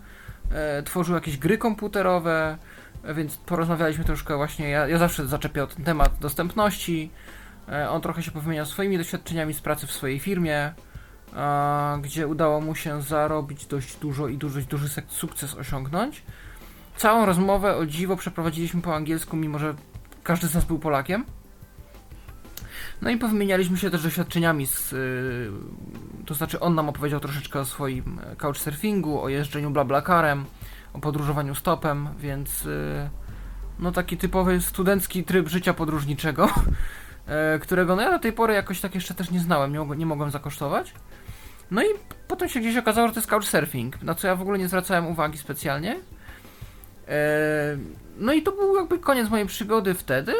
e, 0.50 0.82
tworzył 0.82 1.14
jakieś 1.14 1.38
gry 1.38 1.58
komputerowe, 1.58 2.58
więc 3.14 3.36
porozmawialiśmy 3.36 4.04
troszkę 4.04 4.36
właśnie. 4.36 4.68
Ja, 4.68 4.88
ja 4.88 4.98
zawsze 4.98 5.26
zaczepię 5.26 5.62
o 5.62 5.66
ten 5.66 5.84
temat 5.84 6.12
dostępności. 6.20 7.10
E, 7.68 7.90
on 7.90 8.00
trochę 8.00 8.22
się 8.22 8.30
powymieniał 8.30 8.66
swoimi 8.66 8.98
doświadczeniami 8.98 9.54
z 9.54 9.60
pracy 9.60 9.86
w 9.86 9.92
swojej 9.92 10.18
firmie, 10.18 10.72
gdzie 12.02 12.26
udało 12.26 12.60
mu 12.60 12.74
się 12.74 13.02
zarobić 13.02 13.66
dość 13.66 13.96
dużo 13.96 14.28
i 14.28 14.38
duży, 14.38 14.62
duży 14.62 14.88
sukces 15.08 15.54
osiągnąć. 15.54 16.22
Całą 16.97 17.26
rozmowę 17.26 17.76
o 17.76 17.86
dziwo 17.86 18.16
przeprowadziliśmy 18.16 18.82
po 18.82 18.95
angielsku, 18.97 19.36
mimo 19.36 19.59
że 19.59 19.74
każdy 20.22 20.47
z 20.47 20.55
nas 20.55 20.64
był 20.64 20.78
Polakiem. 20.78 21.24
No 23.03 23.11
i 23.11 23.16
powymienialiśmy 23.16 23.78
się 23.78 23.90
też 23.90 24.03
doświadczeniami 24.03 24.66
z... 24.66 24.93
y, 24.93 25.51
to 26.26 26.34
znaczy 26.34 26.61
on 26.61 26.74
nam 26.74 26.88
opowiedział 26.88 27.20
troszeczkę 27.20 27.61
o 27.61 27.64
swoim 27.64 28.20
e, 28.24 28.36
couchsurfingu, 28.36 29.22
o 29.22 29.28
jeżdżeniu 29.28 29.70
blablacarem, 29.70 30.45
o 30.93 30.99
podróżowaniu 30.99 31.55
stopem, 31.55 32.09
więc 32.18 32.66
y, 32.66 33.11
no 33.78 33.93
taki 33.93 34.16
typowy 34.16 34.61
studencki 34.61 35.24
tryb 35.24 35.49
życia 35.49 35.74
podróżniczego, 35.74 36.49
e, 37.26 37.59
którego 37.59 37.97
no 37.97 38.03
ja 38.03 38.11
do 38.11 38.18
tej 38.18 38.32
pory 38.32 38.55
jakoś 38.55 38.80
tak 38.80 38.95
jeszcze 38.95 39.14
też 39.14 39.30
nie 39.30 39.40
znałem, 39.40 39.72
nie, 39.72 39.97
nie 39.97 40.07
mogłem 40.07 40.30
zakosztować. 40.30 40.95
No 41.70 41.82
i 41.82 41.86
potem 42.28 42.49
się 42.49 42.61
gdzieś 42.61 42.76
okazało, 42.76 43.09
że 43.09 43.14
to 43.14 43.20
jest 43.20 43.30
couchsurfing, 43.30 44.03
na 44.03 44.14
co 44.14 44.26
ja 44.26 44.36
w 44.36 44.43
ogóle 44.43 44.59
nie 44.59 44.68
zwracałem 44.68 45.07
uwagi 45.07 45.38
specjalnie. 45.38 46.01
E, 47.12 48.02
No 48.18 48.32
i 48.32 48.42
to 48.42 48.52
był 48.52 48.76
jakby 48.76 48.98
koniec 48.98 49.30
mojej 49.30 49.46
przygody 49.46 49.94
wtedy. 49.94 50.32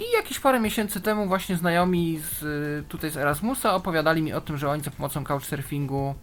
I 0.00 0.04
jakieś 0.16 0.40
parę 0.40 0.60
miesięcy 0.60 1.00
temu 1.00 1.26
właśnie 1.26 1.56
znajomi 1.56 2.18
z, 2.18 2.42
y, 2.42 2.84
tutaj 2.88 3.10
z 3.10 3.16
Erasmusa 3.16 3.74
opowiadali 3.74 4.22
mi 4.22 4.32
o 4.32 4.40
tym, 4.40 4.56
że 4.56 4.70
oni 4.70 4.82
za 4.82 4.90
pomocą 4.90 5.24
couchsurfingu 5.24 6.14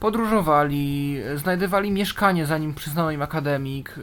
podróżowali, 0.00 1.16
znajdywali 1.36 1.90
mieszkanie 1.90 2.46
zanim 2.46 2.74
przyznano 2.74 3.10
im 3.10 3.22
akademik. 3.22 3.98
y, 3.98 4.00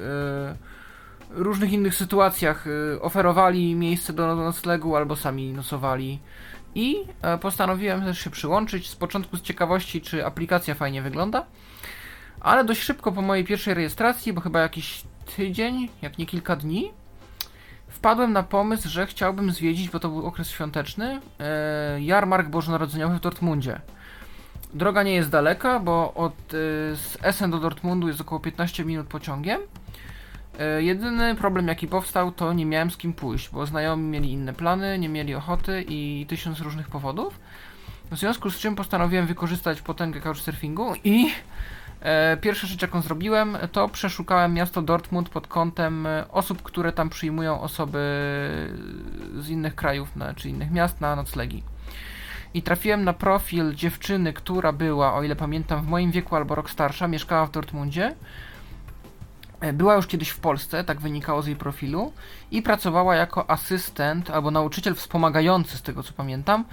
różnych 1.30 1.72
innych 1.72 1.96
sytuacjach 1.96 2.66
oferowali 3.02 3.76
miejsce 3.76 4.14
do 4.14 4.36
noclegu 4.36 4.96
albo 4.96 5.16
sami 5.16 5.54
nosowali. 5.54 6.20
I 6.76 6.98
e, 7.22 7.38
postanowiłem 7.38 8.02
też 8.02 8.20
się 8.20 8.30
przyłączyć. 8.30 8.90
Z 8.90 8.96
początku 8.96 9.38
z 9.38 9.42
ciekawości, 9.42 10.02
czy 10.02 10.26
aplikacja 10.26 10.76
fajnie 10.76 11.02
wygląda. 11.02 11.46
Ale 12.46 12.66
dość 12.66 12.82
szybko 12.82 13.12
po 13.12 13.22
mojej 13.22 13.46
pierwszej 13.46 13.74
rejestracji, 13.74 14.34
bo 14.34 14.42
chyba 14.42 14.60
jakiś 14.60 15.04
tydzień, 15.36 15.90
jak 16.02 16.18
nie 16.18 16.26
kilka 16.26 16.56
dni, 16.56 16.92
wpadłem 17.88 18.34
na 18.34 18.44
pomysł, 18.44 18.90
że 18.90 19.08
chciałbym 19.08 19.52
zwiedzić, 19.52 19.90
bo 19.90 20.00
to 20.00 20.10
był 20.10 20.26
okres 20.26 20.50
świąteczny, 20.50 21.22
e, 21.40 22.02
jarmark 22.02 22.50
bożonarodzeniowy 22.50 23.16
w 23.16 23.20
Dortmundzie. 23.20 23.82
Droga 24.74 25.04
nie 25.04 25.14
jest 25.14 25.30
daleka, 25.30 25.80
bo 25.80 26.14
od 26.14 26.34
e, 26.34 26.58
z 26.96 27.18
Essen 27.22 27.52
do 27.52 27.60
Dortmundu 27.60 28.08
jest 28.08 28.22
około 28.22 28.42
15 28.42 28.86
minut 28.86 29.08
pociągiem. 29.08 29.62
E, 30.60 30.84
jedyny 30.84 31.36
problem 31.36 31.68
jaki 31.68 31.88
powstał 31.88 32.32
to 32.32 32.54
nie 32.54 32.66
miałem 32.66 32.92
z 32.92 32.98
kim 32.98 33.14
pójść, 33.14 33.50
bo 33.50 33.66
znajomi 33.66 34.04
mieli 34.04 34.32
inne 34.32 34.54
plany, 34.54 35.00
nie 35.00 35.10
mieli 35.10 35.36
ochoty 35.36 35.86
i 35.88 36.26
tysiąc 36.30 36.60
różnych 36.60 36.88
powodów. 36.88 37.40
W 38.12 38.18
związku 38.18 38.50
z 38.50 38.58
czym 38.58 38.76
postanowiłem 38.76 39.28
wykorzystać 39.28 39.82
potęgę 39.82 40.22
couchsurfingu 40.22 40.94
i 41.04 41.32
pierwsza 42.42 42.68
rzecz 42.68 42.82
jaką 42.82 43.02
zrobiłem 43.02 43.58
to 43.72 43.90
przeszukałem 43.90 44.54
miasto 44.54 44.82
Dortmund 44.82 45.30
pod 45.30 45.48
kątem 45.48 46.08
e, 46.08 46.26
osób, 46.32 46.62
które 46.64 46.92
tam 46.92 47.10
przyjmują 47.10 47.62
osoby 47.62 48.00
z 49.40 49.50
innych 49.50 49.76
krajów 49.76 50.10
czy 50.36 50.50
innych 50.50 50.72
miast 50.72 51.02
na 51.02 51.16
noclegi. 51.16 51.64
I 52.54 52.62
trafiłem 52.62 53.04
na 53.04 53.14
profil 53.14 53.74
dziewczyny, 53.74 54.34
która 54.34 54.72
była, 54.72 55.14
o 55.14 55.24
ile 55.24 55.36
pamiętam, 55.36 55.82
w 55.82 55.88
moim 55.88 56.12
wieku 56.12 56.36
albo 56.36 56.56
rok 56.56 56.70
starsza, 56.70 57.08
mieszkała 57.08 57.46
w 57.46 57.52
Dortmundzie 57.52 58.16
E, 59.60 59.74
była 59.74 59.96
już 59.96 60.08
kiedyś 60.08 60.30
w 60.30 60.40
Polsce, 60.40 60.84
tak 60.84 61.02
wynikało 61.02 61.42
z 61.42 61.48
jej 61.48 61.56
profilu, 61.56 62.14
i 62.52 62.62
pracowała 62.62 63.16
jako 63.16 63.50
asystent 63.50 64.30
albo 64.30 64.52
nauczyciel 64.52 64.96
wspomagający, 64.96 65.78
z 65.78 65.82
tego 65.82 66.04
co 66.04 66.14
pamiętam, 66.14 66.66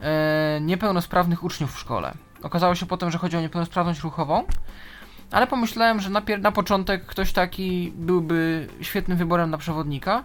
e, 0.00 0.58
niepełnosprawnych 0.60 1.44
uczniów 1.44 1.74
w 1.74 1.78
szkole. 1.78 2.14
Okazało 2.42 2.74
się 2.74 2.86
potem, 2.86 3.10
że 3.10 3.18
chodzi 3.18 3.36
o 3.36 3.40
niepełnosprawność 3.40 4.00
ruchową, 4.00 4.44
ale 5.30 5.46
pomyślałem, 5.46 6.00
że 6.00 6.10
na, 6.10 6.22
na 6.38 6.52
początek 6.52 7.06
ktoś 7.06 7.32
taki 7.32 7.92
byłby 7.96 8.68
świetnym 8.80 9.18
wyborem 9.18 9.50
na 9.50 9.58
przewodnika. 9.58 10.24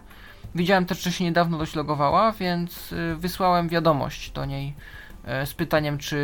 Widziałem 0.56 0.86
też, 0.86 1.02
że 1.02 1.12
się 1.12 1.24
niedawno 1.24 1.58
dość 1.58 1.76
logowała, 1.76 2.32
więc 2.32 2.91
y, 2.91 3.16
wysłałem 3.16 3.70
wiadomość 3.70 4.32
do 4.32 4.45
niej 4.45 4.74
E, 5.26 5.45
z 5.45 5.54
pytaniem, 5.54 5.97
czy 5.97 6.18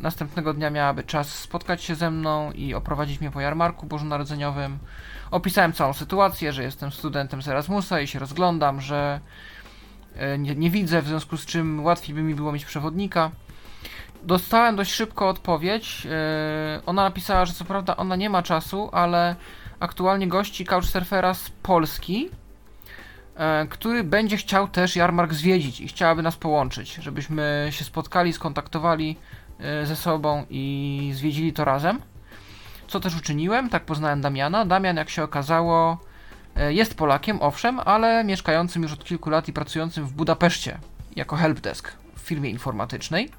następnego 0.00 0.54
dnia 0.54 0.70
miałaby 0.70 1.04
czas 1.04 1.28
spotkać 1.28 1.82
się 1.82 1.94
ze 1.94 2.10
mną 2.10 2.52
i 2.52 2.74
oprowadzić 2.74 3.20
mnie 3.20 3.30
po 3.30 3.40
jarmarku 3.40 3.86
bożonarodzeniowym. 3.86 4.78
Opisałem 5.30 5.72
całą 5.72 5.92
sytuację, 5.92 6.52
że 6.52 6.62
jestem 6.62 6.92
studentem 6.92 7.42
z 7.42 7.48
Erasmusa 7.48 8.00
i 8.00 8.06
się 8.06 8.18
rozglądam, 8.18 8.80
że 8.80 9.20
e, 10.14 10.38
nie, 10.38 10.54
nie 10.54 10.70
widzę, 10.70 11.02
w 11.02 11.08
związku 11.08 11.36
z 11.36 11.46
czym 11.46 11.84
łatwiej 11.84 12.14
by 12.14 12.22
mi 12.22 12.34
było 12.34 12.52
mieć 12.52 12.64
przewodnika. 12.64 13.30
Dostałem 14.26 14.76
dość 14.76 14.92
szybko 14.92 15.28
odpowiedź. 15.28 16.06
E, 16.06 16.80
ona 16.86 17.02
napisała, 17.02 17.44
że 17.44 17.52
co 17.52 17.64
prawda 17.64 17.96
ona 17.96 18.16
nie 18.16 18.30
ma 18.30 18.42
czasu, 18.42 18.88
ale 18.92 19.36
aktualnie 19.80 20.28
gości 20.28 20.64
Couchsurfera 20.64 21.34
z 21.34 21.50
Polski, 21.50 22.30
E, 23.36 23.66
który 23.66 24.04
będzie 24.04 24.36
chciał 24.36 24.68
też 24.68 24.96
jarmark 24.96 25.32
zwiedzić 25.32 25.80
i 25.80 25.88
chciałaby 25.88 26.22
nas 26.22 26.36
połączyć, 26.36 26.94
żebyśmy 26.94 27.68
się 27.70 27.84
spotkali, 27.84 28.32
skontaktowali 28.32 29.16
e, 29.60 29.86
ze 29.86 29.96
sobą 29.96 30.46
i 30.50 31.10
zwiedzili 31.14 31.52
to 31.52 31.64
razem. 31.64 32.00
Co 32.88 33.00
też 33.00 33.16
uczyniłem, 33.16 33.70
tak 33.70 33.84
poznałem 33.84 34.20
Damiana. 34.20 34.64
Damian, 34.64 34.96
jak 34.96 35.10
się 35.10 35.22
okazało, 35.22 35.98
jest 36.68 36.94
Polakiem, 36.94 37.42
owszem, 37.42 37.80
ale 37.84 38.24
mieszkającym 38.24 38.82
już 38.82 38.92
od 38.92 39.04
kilku 39.04 39.30
lat 39.30 39.48
i 39.48 39.52
pracującym 39.52 40.06
w 40.06 40.12
Budapeszcie 40.12 40.78
jako 41.16 41.36
helpdesk 41.36 41.92
w 42.16 42.20
firmie 42.20 42.50
informatycznej. 42.50 43.30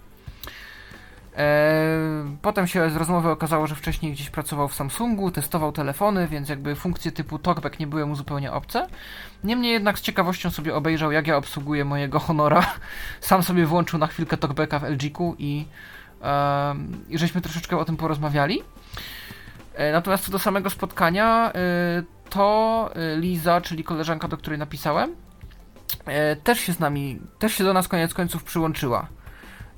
E, 1.37 2.37
potem 2.41 2.67
się 2.67 2.89
z 2.89 2.95
rozmowy 2.95 3.29
okazało, 3.29 3.67
że 3.67 3.75
wcześniej 3.75 4.11
gdzieś 4.11 4.29
pracował 4.29 4.67
w 4.67 4.75
Samsungu, 4.75 5.31
testował 5.31 5.71
telefony, 5.71 6.27
więc 6.27 6.49
jakby 6.49 6.75
funkcje 6.75 7.11
typu 7.11 7.39
talkback 7.39 7.79
nie 7.79 7.87
były 7.87 8.05
mu 8.05 8.15
zupełnie 8.15 8.51
obce. 8.51 8.87
Niemniej 9.43 9.71
jednak 9.71 9.99
z 9.99 10.01
ciekawością 10.01 10.49
sobie 10.51 10.75
obejrzał, 10.75 11.11
jak 11.11 11.27
ja 11.27 11.37
obsługuję 11.37 11.85
mojego 11.85 12.19
Honora. 12.19 12.65
Sam 13.21 13.43
sobie 13.43 13.65
włączył 13.65 13.99
na 13.99 14.07
chwilkę 14.07 14.37
talkbacka 14.37 14.79
w 14.79 14.83
LG-ku 14.83 15.35
i, 15.39 15.65
i 17.09 17.17
żeśmy 17.17 17.41
troszeczkę 17.41 17.77
o 17.77 17.85
tym 17.85 17.97
porozmawiali. 17.97 18.61
E, 19.73 19.91
natomiast 19.91 20.25
co 20.25 20.31
do 20.31 20.39
samego 20.39 20.69
spotkania, 20.69 21.51
e, 21.55 22.03
to 22.29 22.89
Liza, 23.15 23.61
czyli 23.61 23.83
koleżanka, 23.83 24.27
do 24.27 24.37
której 24.37 24.59
napisałem, 24.59 25.15
też 26.43 26.59
się 26.59 26.73
z 26.73 26.79
nami, 26.79 27.19
też 27.39 27.53
się 27.53 27.63
do 27.63 27.73
nas 27.73 27.87
koniec 27.87 28.13
końców 28.13 28.43
przyłączyła. 28.43 29.07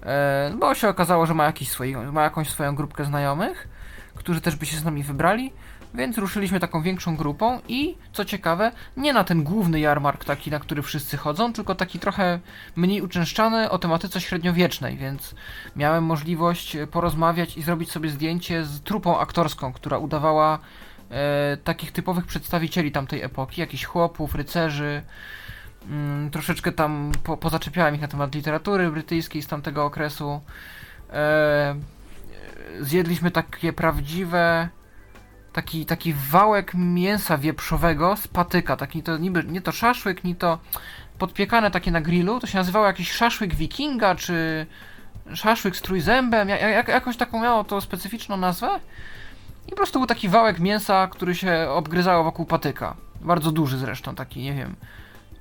E, 0.03 0.53
bo 0.59 0.75
się 0.75 0.89
okazało, 0.89 1.25
że 1.25 1.33
ma, 1.33 1.45
jakiś 1.45 1.69
swój, 1.69 1.95
ma 1.95 2.23
jakąś 2.23 2.49
swoją 2.49 2.75
grupkę 2.75 3.05
znajomych, 3.05 3.67
którzy 4.15 4.41
też 4.41 4.55
by 4.55 4.65
się 4.65 4.77
z 4.77 4.85
nami 4.85 5.03
wybrali, 5.03 5.51
więc 5.93 6.17
ruszyliśmy 6.17 6.59
taką 6.59 6.81
większą 6.81 7.15
grupą 7.15 7.59
i 7.67 7.97
co 8.13 8.25
ciekawe, 8.25 8.71
nie 8.97 9.13
na 9.13 9.23
ten 9.23 9.43
główny 9.43 9.79
jarmark 9.79 10.25
taki, 10.25 10.51
na 10.51 10.59
który 10.59 10.81
wszyscy 10.81 11.17
chodzą, 11.17 11.53
tylko 11.53 11.75
taki 11.75 11.99
trochę 11.99 12.39
mniej 12.75 13.01
uczęszczany 13.01 13.69
o 13.69 13.79
tematyce 13.79 14.21
średniowiecznej, 14.21 14.97
więc 14.97 15.35
miałem 15.75 16.03
możliwość 16.03 16.77
porozmawiać 16.91 17.57
i 17.57 17.61
zrobić 17.61 17.91
sobie 17.91 18.09
zdjęcie 18.09 18.65
z 18.65 18.81
trupą 18.81 19.19
aktorską, 19.19 19.73
która 19.73 19.97
udawała 19.97 20.59
e, 21.11 21.57
takich 21.57 21.91
typowych 21.91 22.25
przedstawicieli 22.25 22.91
tamtej 22.91 23.21
epoki, 23.21 23.61
jakichś 23.61 23.85
chłopów, 23.85 24.35
rycerzy, 24.35 25.01
Mm, 25.89 26.29
troszeczkę 26.29 26.71
tam 26.71 27.11
po, 27.23 27.37
pozaczepiałem 27.37 27.95
ich 27.95 28.01
na 28.01 28.07
temat 28.07 28.35
literatury 28.35 28.91
brytyjskiej 28.91 29.41
z 29.41 29.47
tamtego 29.47 29.85
okresu. 29.85 30.41
E, 31.13 31.75
zjedliśmy 32.79 33.31
takie 33.31 33.73
prawdziwe 33.73 34.69
taki, 35.53 35.85
taki 35.85 36.13
wałek 36.13 36.73
mięsa 36.73 37.37
wieprzowego 37.37 38.15
z 38.15 38.27
patyka, 38.27 38.75
taki 38.75 39.03
to 39.03 39.17
niby, 39.17 39.43
nie 39.43 39.61
to 39.61 39.71
szaszłyk, 39.71 40.23
nie 40.23 40.35
to 40.35 40.59
podpiekane 41.17 41.71
takie 41.71 41.91
na 41.91 42.01
grillu, 42.01 42.39
to 42.39 42.47
się 42.47 42.57
nazywało 42.57 42.85
jakiś 42.85 43.11
szaszłyk 43.11 43.55
wikinga, 43.55 44.15
czy 44.15 44.65
szaszłyk 45.33 45.75
z 45.75 45.81
trójzębem, 45.81 46.49
jak, 46.49 46.87
jakoś 46.87 47.17
taką 47.17 47.41
miało 47.41 47.63
to 47.63 47.81
specyficzną 47.81 48.37
nazwę. 48.37 48.69
I 49.67 49.69
po 49.69 49.75
prostu 49.75 49.99
był 49.99 50.07
taki 50.07 50.29
wałek 50.29 50.59
mięsa, 50.59 51.07
który 51.07 51.35
się 51.35 51.67
obgryzało 51.69 52.23
wokół 52.23 52.45
patyka. 52.45 52.95
Bardzo 53.21 53.51
duży 53.51 53.77
zresztą, 53.77 54.15
taki, 54.15 54.41
nie 54.41 54.53
wiem, 54.53 54.75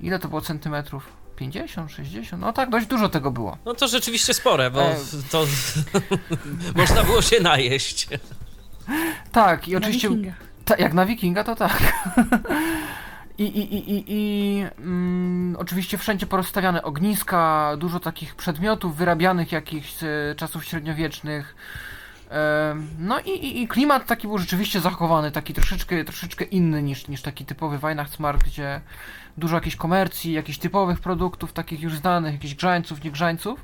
Ile 0.01 0.19
to 0.19 0.29
było 0.29 0.41
centymetrów? 0.41 1.13
50, 1.37 1.93
60? 1.93 2.43
No 2.43 2.53
tak, 2.53 2.71
dość 2.71 2.87
dużo 2.87 3.09
tego 3.09 3.31
było. 3.31 3.59
No 3.65 3.75
to 3.75 3.89
rzeczywiście 3.89 4.35
spore, 4.35 4.71
bo 4.71 4.83
e... 4.83 4.97
to 5.31 5.47
można 6.81 7.05
było 7.05 7.23
się 7.23 7.41
najeść. 7.41 8.09
Tak, 9.33 9.69
i 9.69 9.77
oczywiście. 9.77 10.11
Ta, 10.65 10.77
jak 10.77 10.95
na 10.95 11.07
wikinga, 11.07 11.45
to 11.45 11.55
tak. 11.55 11.79
I, 13.39 13.45
i, 13.45 13.75
i, 13.75 13.91
i, 13.91 14.05
i 14.09 14.65
mm, 14.79 15.57
oczywiście 15.59 15.99
wszędzie 15.99 16.27
porozstawiane 16.27 16.83
ogniska, 16.83 17.73
dużo 17.77 18.01
takich 18.01 18.35
przedmiotów 18.35 18.97
wyrabianych 18.97 19.53
jakichś 19.53 19.93
z 19.93 20.39
czasów 20.39 20.65
średniowiecznych. 20.65 21.55
No 22.99 23.21
i, 23.21 23.31
i, 23.31 23.63
i, 23.63 23.69
klimat 23.69 24.07
taki 24.07 24.27
był 24.27 24.39
rzeczywiście 24.39 24.81
zachowany, 24.81 25.31
taki 25.31 25.55
troszeczkę, 25.55 26.05
troszeczkę 26.05 26.45
inny 26.45 26.83
niż, 26.83 27.09
niż 27.09 27.23
taki 27.23 27.45
typowy 27.45 27.79
Weihnachtsmarkt, 27.79 28.47
gdzie 28.47 28.81
dużo 29.39 29.57
jakiejś 29.57 29.77
komercji, 29.77 30.33
jakichś 30.33 30.59
typowych 30.59 31.01
produktów, 31.01 31.53
takich 31.53 31.81
już 31.81 31.97
znanych, 31.97 32.33
jakichś 32.33 32.55
grzańców, 32.55 33.05
nie 33.05 33.11
grzańców. 33.11 33.61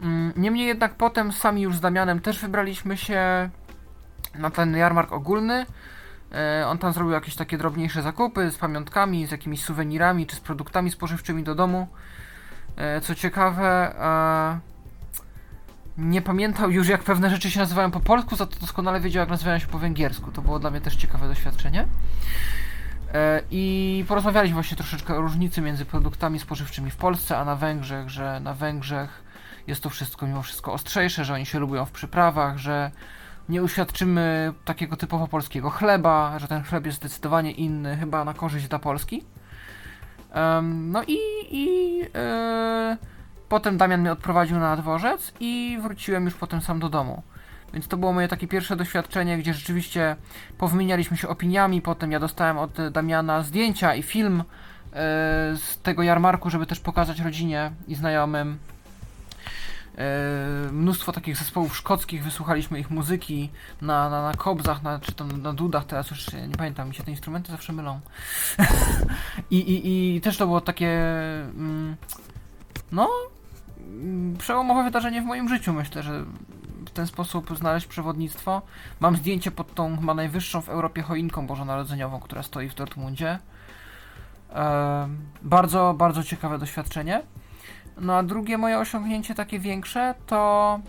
Mm, 0.00 0.32
niemniej 0.36 0.66
jednak 0.66 0.94
potem 0.94 1.32
sami 1.32 1.62
już 1.62 1.76
z 1.76 1.80
Damianem 1.80 2.20
też 2.20 2.38
wybraliśmy 2.38 2.96
się 2.96 3.50
na 4.34 4.50
ten 4.50 4.76
jarmark 4.76 5.12
ogólny. 5.12 5.66
E, 6.32 6.66
on 6.66 6.78
tam 6.78 6.92
zrobił 6.92 7.12
jakieś 7.12 7.36
takie 7.36 7.58
drobniejsze 7.58 8.02
zakupy 8.02 8.50
z 8.50 8.56
pamiątkami, 8.58 9.26
z 9.26 9.30
jakimiś 9.30 9.64
suwenirami 9.64 10.26
czy 10.26 10.36
z 10.36 10.40
produktami 10.40 10.90
spożywczymi 10.90 11.42
do 11.42 11.54
domu. 11.54 11.88
E, 12.76 13.00
co 13.00 13.14
ciekawe, 13.14 13.94
nie 15.98 16.22
pamiętał 16.22 16.70
już 16.70 16.88
jak 16.88 17.02
pewne 17.02 17.30
rzeczy 17.30 17.50
się 17.50 17.60
nazywają 17.60 17.90
po 17.90 18.00
polsku, 18.00 18.36
za 18.36 18.46
to 18.46 18.60
doskonale 18.60 19.00
wiedział 19.00 19.20
jak 19.20 19.28
nazywają 19.28 19.58
się 19.58 19.66
po 19.66 19.78
węgiersku. 19.78 20.32
To 20.32 20.42
było 20.42 20.58
dla 20.58 20.70
mnie 20.70 20.80
też 20.80 20.96
ciekawe 20.96 21.28
doświadczenie. 21.28 21.86
E, 23.16 23.42
I 23.50 24.04
porozmawialiśmy 24.08 24.54
właśnie 24.54 24.76
troszeczkę 24.76 25.14
o 25.14 25.20
różnicy 25.20 25.60
między 25.60 25.84
produktami 25.84 26.38
spożywczymi 26.38 26.90
w 26.90 26.96
Polsce, 26.96 27.38
a 27.38 27.44
na 27.44 27.56
Węgrzech, 27.56 28.08
że 28.08 28.40
na 28.40 28.54
Węgrzech 28.54 29.22
jest 29.66 29.82
to 29.82 29.90
wszystko 29.90 30.26
mimo 30.26 30.42
wszystko 30.42 30.72
ostrzejsze, 30.72 31.24
że 31.24 31.34
oni 31.34 31.46
się 31.46 31.58
lubią 31.58 31.84
w 31.84 31.90
przyprawach, 31.90 32.58
że 32.58 32.90
nie 33.48 33.62
uświadczymy 33.62 34.52
takiego 34.64 34.96
typowo 34.96 35.28
polskiego 35.28 35.70
chleba, 35.70 36.38
że 36.38 36.48
ten 36.48 36.62
chleb 36.62 36.86
jest 36.86 36.98
zdecydowanie 36.98 37.52
inny, 37.52 37.96
chyba 37.96 38.24
na 38.24 38.34
korzyść 38.34 38.68
dla 38.68 38.78
Polski. 38.78 39.24
No 40.62 41.02
i, 41.02 41.18
i 41.50 41.98
yy, 41.98 42.06
potem 43.48 43.76
Damian 43.76 44.00
mnie 44.00 44.12
odprowadził 44.12 44.58
na 44.58 44.76
dworzec 44.76 45.32
i 45.40 45.78
wróciłem 45.82 46.24
już 46.24 46.34
potem 46.34 46.60
sam 46.60 46.80
do 46.80 46.88
domu. 46.88 47.22
Więc 47.76 47.88
to 47.88 47.96
było 47.96 48.12
moje 48.12 48.28
takie 48.28 48.48
pierwsze 48.48 48.76
doświadczenie, 48.76 49.38
gdzie 49.38 49.54
rzeczywiście 49.54 50.16
powymienialiśmy 50.58 51.16
się 51.16 51.28
opiniami. 51.28 51.82
Potem 51.82 52.12
ja 52.12 52.20
dostałem 52.20 52.58
od 52.58 52.90
Damiana 52.90 53.42
zdjęcia 53.42 53.94
i 53.94 54.02
film 54.02 54.40
e, 54.40 54.44
z 55.56 55.78
tego 55.82 56.02
jarmarku, 56.02 56.50
żeby 56.50 56.66
też 56.66 56.80
pokazać 56.80 57.20
rodzinie 57.20 57.70
i 57.88 57.94
znajomym. 57.94 58.58
E, 59.98 60.72
mnóstwo 60.72 61.12
takich 61.12 61.36
zespołów 61.36 61.76
szkockich, 61.76 62.24
wysłuchaliśmy 62.24 62.80
ich 62.80 62.90
muzyki 62.90 63.50
na, 63.82 64.10
na, 64.10 64.22
na 64.22 64.34
kobzach, 64.34 64.82
na, 64.82 64.98
czy 64.98 65.12
tam 65.12 65.42
na 65.42 65.52
dudach, 65.52 65.84
teraz 65.84 66.10
już 66.10 66.32
nie 66.32 66.56
pamiętam, 66.58 66.88
mi 66.88 66.94
się 66.94 67.02
te 67.02 67.10
instrumenty 67.10 67.52
zawsze 67.52 67.72
mylą. 67.72 68.00
I, 69.50 69.56
i, 69.56 70.16
I 70.16 70.20
też 70.20 70.36
to 70.36 70.46
było 70.46 70.60
takie, 70.60 70.88
mm, 70.88 71.96
no, 72.92 73.08
mm, 73.80 74.36
przełomowe 74.36 74.84
wydarzenie 74.84 75.22
w 75.22 75.24
moim 75.24 75.48
życiu, 75.48 75.72
myślę, 75.72 76.02
że 76.02 76.24
w 76.90 76.92
ten 76.92 77.06
sposób 77.06 77.58
znaleźć 77.58 77.86
przewodnictwo. 77.86 78.62
Mam 79.00 79.16
zdjęcie 79.16 79.50
pod 79.50 79.74
tą 79.74 79.96
chyba 79.96 80.14
najwyższą 80.14 80.60
w 80.60 80.68
Europie 80.68 81.02
choinką 81.02 81.46
bożonarodzeniową, 81.46 82.20
która 82.20 82.42
stoi 82.42 82.68
w 82.68 82.74
Dortmundzie. 82.74 83.38
Bardzo, 85.42 85.94
bardzo 85.98 86.24
ciekawe 86.24 86.58
doświadczenie. 86.58 87.22
No 88.00 88.14
a 88.16 88.22
drugie 88.22 88.58
moje 88.58 88.78
osiągnięcie 88.78 89.34
takie 89.34 89.58
większe 89.58 90.14
to 90.26 90.80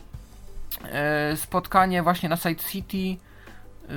e, 0.83 1.37
spotkanie 1.37 2.03
właśnie 2.03 2.29
na 2.29 2.35
Side 2.35 2.63
City 2.63 3.17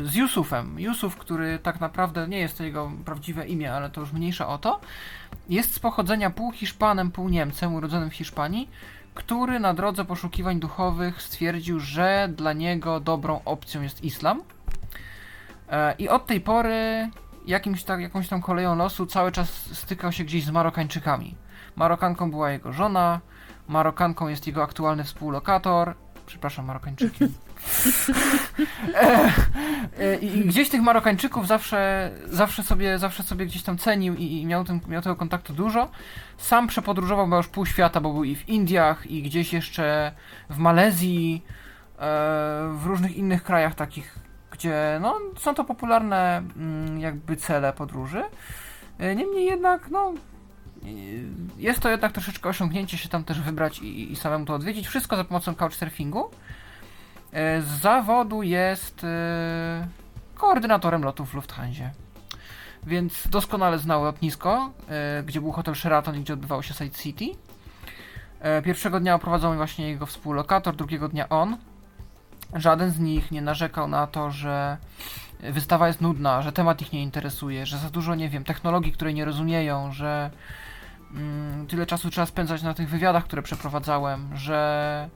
z 0.03 0.15
Yusufem. 0.15 0.81
Yusuf, 0.81 1.17
który 1.17 1.59
tak 1.59 1.81
naprawdę 1.81 2.29
nie 2.29 2.39
jest 2.39 2.59
to 2.59 2.65
jego 2.65 2.93
prawdziwe 3.05 3.47
imię, 3.47 3.73
ale 3.73 3.91
to 3.91 4.01
już 4.01 4.13
mniejsza 4.13 4.49
o 4.49 4.59
to. 4.59 4.81
Jest 5.49 5.75
z 5.75 5.79
pochodzenia 5.79 6.31
pół 6.31 6.53
Hiszpanem, 6.53 7.11
pół 7.11 7.29
Niemcem, 7.29 7.75
urodzonym 7.75 8.11
w 8.11 8.15
Hiszpanii, 8.15 8.69
który 9.15 9.61
na 9.61 9.75
drodze 9.75 10.05
poszukiwań 10.05 10.61
duchowych 10.61 11.23
stwierdził, 11.23 11.81
że 11.81 12.29
dla 12.37 12.53
niego 12.53 13.01
dobrą 13.01 13.41
opcją 13.45 13.83
jest 13.83 14.05
islam. 14.05 14.43
E, 15.69 15.95
I 15.99 16.09
od 16.09 16.27
tej 16.27 16.41
pory 16.41 17.11
jakimś 17.47 17.85
tak, 17.85 18.01
jakąś 18.01 18.29
tam 18.29 18.43
koleją 18.43 18.77
losu 18.77 19.07
cały 19.07 19.33
czas 19.33 19.49
stykał 19.73 20.13
się 20.13 20.25
gdzieś 20.25 20.45
z 20.45 20.51
Marokańczykami. 20.51 21.35
Marokanką 21.77 22.31
była 22.31 22.51
jego 22.51 22.73
żona, 22.73 23.21
Marokanką 23.69 24.29
jest 24.29 24.47
jego 24.47 24.63
aktualny 24.63 25.05
współlokator. 25.05 25.95
Przepraszam, 26.31 26.65
Marokańczyki. 26.65 27.25
E, 28.95 29.33
e, 29.99 30.17
I 30.17 30.45
gdzieś 30.45 30.69
tych 30.69 30.83
Marokańczyków 30.83 31.47
zawsze, 31.47 32.11
zawsze, 32.27 32.63
sobie, 32.63 32.99
zawsze 32.99 33.23
sobie 33.23 33.47
gdzieś 33.47 33.63
tam 33.63 33.79
cenił 33.79 34.15
i, 34.15 34.47
miał, 34.47 34.65
tym, 34.65 34.81
miał 34.89 35.03
tego 35.03 35.17
kontaktu 35.17 35.53
dużo. 35.53 35.91
Sam 36.39 36.67
przepodróżował 36.67 37.25
chyba 37.25 37.37
już 37.37 37.49
pół 37.49 37.67
świata, 37.67 38.01
bo 38.01 38.13
był 38.13 38.25
i 38.25 38.37
w 38.37 38.49
Indiach, 38.49 39.07
i 39.07 39.23
gdzieś 39.23 39.53
jeszcze 39.53 40.13
w 40.51 40.59
Malezji, 40.59 41.45
e, 41.45 41.99
w 42.75 42.83
różnych 42.85 43.17
innych 43.17 43.43
krajach 43.43 43.75
takich, 43.75 44.19
gdzie 44.51 44.99
no, 45.03 45.19
są 45.39 45.55
to 45.55 45.65
popularne 45.65 46.43
mm, 46.57 47.01
jakby 47.01 47.37
cele 47.37 47.73
podróży. 47.73 48.23
Niemniej 49.17 49.47
jednak, 49.47 49.91
no, 49.91 50.13
jest 51.59 51.81
to 51.81 51.91
jednak 51.91 52.13
troszeczkę 52.13 52.49
osiągnięcie 52.49 52.99
się 52.99 53.09
tam 53.09 53.25
też 53.25 53.41
wybrać 53.41 53.79
i, 53.79 54.13
i 54.13 54.17
samemu 54.17 54.45
to 54.45 54.55
odwiedzić. 54.55 54.89
Wszystko 54.89 55.17
za 55.17 55.25
pomocą 55.25 55.55
couchsurfingu. 55.55 56.31
E, 57.33 57.63
z 57.63 57.67
zawodu 57.67 58.43
jest 58.43 59.05
e, 59.05 59.89
koordynatorem 60.35 61.03
lotów 61.03 61.31
w 61.31 61.35
Lufthansa. 61.35 61.91
Więc 62.87 63.29
doskonale 63.29 63.79
znał 63.79 64.05
lotnisko, 64.05 64.73
gdzie 65.25 65.41
był 65.41 65.53
hotel 65.53 65.75
Sheraton 65.75 66.17
i 66.17 66.21
gdzie 66.21 66.33
odbywało 66.35 66.63
się 66.63 66.75
Side 66.75 66.91
City. 66.91 67.25
Pierwszego 68.65 69.01
dnia 69.01 69.15
oprowadzał 69.15 69.51
mi 69.51 69.57
właśnie 69.57 69.89
jego 69.89 70.07
współlokator, 70.07 70.77
drugiego 70.77 71.09
dnia 71.09 71.29
on. 71.29 71.57
Żaden 72.55 72.91
z 72.91 72.99
nich 72.99 73.31
nie 73.31 73.43
narzekał 73.43 73.89
na 73.89 74.07
to, 74.07 74.31
że 74.31 74.77
wystawa 75.41 75.87
jest 75.87 76.01
nudna, 76.01 76.43
że 76.43 76.53
temat 76.53 76.83
ich 76.83 76.93
nie 76.93 77.03
interesuje, 77.03 77.67
że 77.67 77.79
za 77.79 77.91
dużo, 77.91 78.15
nie 78.15 78.29
wiem, 78.29 78.45
technologii, 78.45 78.93
której 78.93 79.15
nie 79.15 79.25
rozumieją, 79.25 79.93
że 79.93 80.31
tyle 81.69 81.87
czasu 81.87 82.11
trzeba 82.11 82.27
spędzać 82.27 82.63
na 82.63 82.75
tych 82.75 82.89
wywiadach, 82.89 83.25
które 83.25 83.43
przeprowadzałem, 83.43 84.37
że 84.37 85.11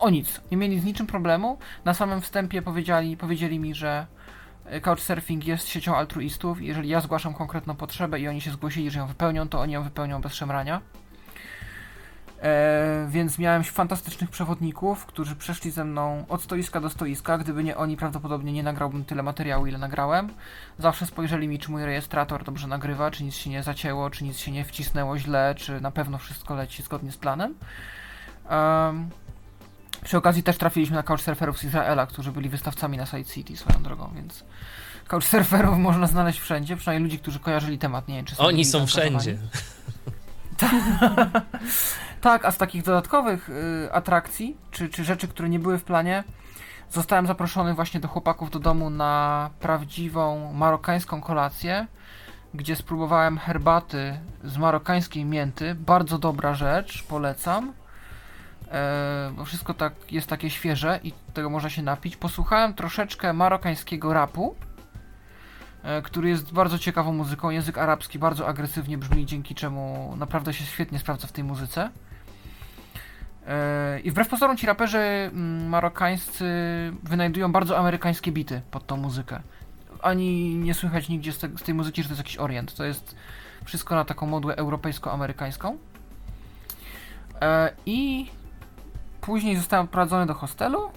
o 0.00 0.10
nic, 0.10 0.40
nie 0.50 0.56
mieli 0.56 0.80
z 0.80 0.84
niczym 0.84 1.06
problemu. 1.06 1.58
Na 1.84 1.94
samym 1.94 2.20
wstępie 2.20 2.62
powiedzieli, 2.62 3.16
powiedzieli 3.16 3.58
mi, 3.58 3.74
że 3.74 4.06
Couchsurfing 4.82 5.46
jest 5.46 5.68
siecią 5.68 5.96
altruistów 5.96 6.62
jeżeli 6.62 6.88
ja 6.88 7.00
zgłaszam 7.00 7.34
konkretną 7.34 7.76
potrzebę 7.76 8.20
i 8.20 8.28
oni 8.28 8.40
się 8.40 8.50
zgłosili, 8.50 8.90
że 8.90 8.98
ją 8.98 9.06
wypełnią, 9.06 9.48
to 9.48 9.60
oni 9.60 9.72
ją 9.72 9.82
wypełnią 9.82 10.20
bez 10.20 10.34
szemrania. 10.34 10.80
E, 12.42 13.06
więc 13.10 13.38
miałem 13.38 13.64
fantastycznych 13.64 14.30
przewodników, 14.30 15.06
którzy 15.06 15.36
przeszli 15.36 15.70
ze 15.70 15.84
mną 15.84 16.24
od 16.28 16.42
stoiska 16.42 16.80
do 16.80 16.90
stoiska. 16.90 17.38
Gdyby 17.38 17.64
nie 17.64 17.76
oni, 17.76 17.96
prawdopodobnie 17.96 18.52
nie 18.52 18.62
nagrałbym 18.62 19.04
tyle 19.04 19.22
materiału, 19.22 19.66
ile 19.66 19.78
nagrałem. 19.78 20.28
Zawsze 20.78 21.06
spojrzeli 21.06 21.48
mi, 21.48 21.58
czy 21.58 21.70
mój 21.70 21.84
rejestrator 21.84 22.44
dobrze 22.44 22.66
nagrywa, 22.66 23.10
czy 23.10 23.24
nic 23.24 23.34
się 23.34 23.50
nie 23.50 23.62
zacięło, 23.62 24.10
czy 24.10 24.24
nic 24.24 24.38
się 24.38 24.52
nie 24.52 24.64
wcisnęło 24.64 25.18
źle, 25.18 25.54
czy 25.58 25.80
na 25.80 25.90
pewno 25.90 26.18
wszystko 26.18 26.54
leci 26.54 26.82
zgodnie 26.82 27.12
z 27.12 27.16
planem. 27.16 27.54
Um, 28.50 29.10
przy 30.04 30.16
okazji 30.16 30.42
też 30.42 30.58
trafiliśmy 30.58 30.96
na 30.96 31.02
couchsurferów 31.02 31.58
z 31.58 31.64
Izraela, 31.64 32.06
którzy 32.06 32.32
byli 32.32 32.48
wystawcami 32.48 32.96
na 32.96 33.06
Side 33.06 33.24
City 33.24 33.56
swoją 33.56 33.82
drogą, 33.82 34.10
więc 34.14 34.44
couchsurferów 35.08 35.78
można 35.78 36.06
znaleźć 36.06 36.40
wszędzie, 36.40 36.76
przynajmniej 36.76 37.04
ludzi, 37.04 37.18
którzy 37.18 37.38
kojarzyli 37.38 37.78
temat. 37.78 38.08
Nie 38.08 38.16
wiem, 38.16 38.24
czy 38.24 38.34
są 38.34 38.42
Oni 38.44 38.64
są 38.64 38.86
wszędzie. 38.86 39.38
Tak, 42.22 42.44
a 42.44 42.50
z 42.50 42.58
takich 42.58 42.82
dodatkowych 42.82 43.48
y, 43.48 43.88
atrakcji, 43.92 44.56
czy, 44.70 44.88
czy 44.88 45.04
rzeczy, 45.04 45.28
które 45.28 45.48
nie 45.48 45.58
były 45.58 45.78
w 45.78 45.84
planie, 45.84 46.24
zostałem 46.90 47.26
zaproszony 47.26 47.74
właśnie 47.74 48.00
do 48.00 48.08
chłopaków 48.08 48.50
do 48.50 48.58
domu 48.58 48.90
na 48.90 49.50
prawdziwą 49.60 50.52
marokańską 50.52 51.20
kolację, 51.20 51.86
gdzie 52.54 52.76
spróbowałem 52.76 53.38
herbaty 53.38 54.18
z 54.44 54.56
marokańskiej 54.56 55.24
mięty. 55.24 55.74
Bardzo 55.74 56.18
dobra 56.18 56.54
rzecz, 56.54 57.02
polecam. 57.02 57.72
E, 58.72 59.32
bo 59.36 59.44
wszystko 59.44 59.74
tak 59.74 60.12
jest 60.12 60.26
takie 60.26 60.50
świeże 60.50 61.00
i 61.02 61.12
tego 61.34 61.50
można 61.50 61.70
się 61.70 61.82
napić. 61.82 62.16
Posłuchałem 62.16 62.74
troszeczkę 62.74 63.32
marokańskiego 63.32 64.12
rapu 64.12 64.56
E, 65.82 66.02
który 66.02 66.28
jest 66.28 66.52
bardzo 66.52 66.78
ciekawą 66.78 67.12
muzyką. 67.12 67.50
Język 67.50 67.78
arabski 67.78 68.18
bardzo 68.18 68.48
agresywnie 68.48 68.98
brzmi, 68.98 69.26
dzięki 69.26 69.54
czemu 69.54 70.14
naprawdę 70.16 70.52
się 70.52 70.64
świetnie 70.64 70.98
sprawdza 70.98 71.26
w 71.26 71.32
tej 71.32 71.44
muzyce. 71.44 71.90
E, 73.46 74.00
I 74.00 74.10
wbrew 74.10 74.28
pozorom 74.28 74.56
ci 74.56 74.66
raperzy 74.66 74.98
mm, 74.98 75.68
marokańscy 75.68 76.44
wynajdują 77.02 77.52
bardzo 77.52 77.78
amerykańskie 77.78 78.32
bity 78.32 78.62
pod 78.70 78.86
tą 78.86 78.96
muzykę. 78.96 79.40
Ani 80.02 80.54
nie 80.54 80.74
słychać 80.74 81.08
nigdzie 81.08 81.32
z, 81.32 81.38
te, 81.38 81.48
z 81.48 81.62
tej 81.62 81.74
muzyki, 81.74 82.02
że 82.02 82.08
to 82.08 82.12
jest 82.12 82.20
jakiś 82.20 82.36
orient. 82.36 82.74
To 82.74 82.84
jest 82.84 83.16
wszystko 83.64 83.94
na 83.94 84.04
taką 84.04 84.26
modłę 84.26 84.56
europejsko-amerykańską. 84.56 85.76
E, 87.40 87.72
I 87.86 88.30
później 89.20 89.56
zostałem 89.56 89.84
odprowadzony 89.84 90.26
do 90.26 90.34
hostelu, 90.34 90.90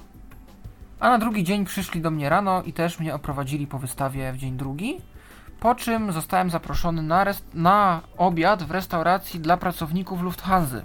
a 0.99 1.09
na 1.09 1.17
drugi 1.17 1.43
dzień 1.43 1.65
przyszli 1.65 2.01
do 2.01 2.11
mnie 2.11 2.29
rano 2.29 2.63
i 2.63 2.73
też 2.73 2.99
mnie 2.99 3.15
oprowadzili 3.15 3.67
po 3.67 3.79
wystawie 3.79 4.33
w 4.33 4.37
dzień 4.37 4.57
drugi. 4.57 4.97
Po 5.59 5.75
czym 5.75 6.11
zostałem 6.11 6.49
zaproszony 6.49 7.01
na, 7.01 7.25
na 7.53 8.01
obiad 8.17 8.63
w 8.63 8.71
restauracji 8.71 9.39
dla 9.39 9.57
pracowników 9.57 10.21
Lufthansa, 10.21 10.81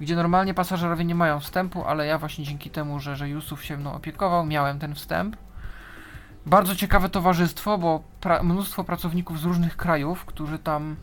gdzie 0.00 0.16
normalnie 0.16 0.54
pasażerowie 0.54 1.04
nie 1.04 1.14
mają 1.14 1.40
wstępu, 1.40 1.84
ale 1.84 2.06
ja 2.06 2.18
właśnie 2.18 2.44
dzięki 2.44 2.70
temu, 2.70 3.00
że, 3.00 3.16
że 3.16 3.28
Jusuf 3.28 3.64
się 3.64 3.76
mną 3.76 3.92
opiekował, 3.94 4.46
miałem 4.46 4.78
ten 4.78 4.94
wstęp. 4.94 5.36
Bardzo 6.46 6.76
ciekawe 6.76 7.08
towarzystwo, 7.08 7.78
bo 7.78 8.02
pra 8.20 8.42
mnóstwo 8.42 8.84
pracowników 8.84 9.40
z 9.40 9.44
różnych 9.44 9.76
krajów, 9.76 10.24
którzy 10.24 10.58
tam 10.58 10.96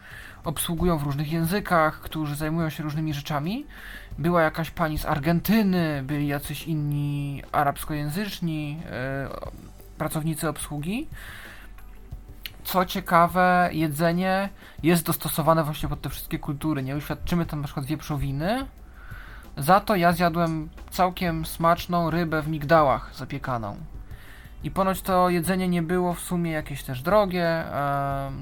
obsługują 0.44 0.98
w 0.98 1.04
różnych 1.04 1.32
językach, 1.32 2.00
którzy 2.00 2.36
zajmują 2.36 2.70
się 2.70 2.84
różnymi 2.84 3.14
rzeczami. 3.14 3.66
Była 4.18 4.42
jakaś 4.42 4.72
pani 4.72 4.98
z 4.98 5.06
Argentyny, 5.06 6.04
byli 6.04 6.28
jacyś 6.28 6.68
inni 6.68 7.44
arabskojęzyczni 7.52 8.80
e, 8.92 9.30
pracownicy 9.98 10.50
obsługi. 10.50 11.08
Co 12.64 12.86
ciekawe, 12.86 13.70
jedzenie 13.72 14.50
jest 14.84 15.06
dostosowane 15.06 15.64
właśnie 15.64 15.90
pod 15.90 16.02
te 16.02 16.10
wszystkie 16.10 16.40
kultury. 16.40 16.84
Nie 16.84 16.96
uświadczymy 16.96 17.46
tam 17.46 17.62
na 17.62 17.66
przykład 17.66 17.86
wieprzowiny. 17.86 18.66
Za 19.58 19.80
to 19.80 19.96
ja 19.96 20.12
zjadłem 20.12 20.70
całkiem 20.90 21.46
smaczną 21.46 22.10
rybę 22.10 22.42
w 22.42 22.48
migdałach 22.48 23.16
zapiekaną. 23.16 23.78
I 24.64 24.72
ponoć 24.72 25.02
to 25.02 25.30
jedzenie 25.30 25.68
nie 25.68 25.82
było 25.82 26.14
w 26.14 26.20
sumie 26.20 26.52
jakieś 26.52 26.84
też 26.84 27.02
drogie. 27.02 27.64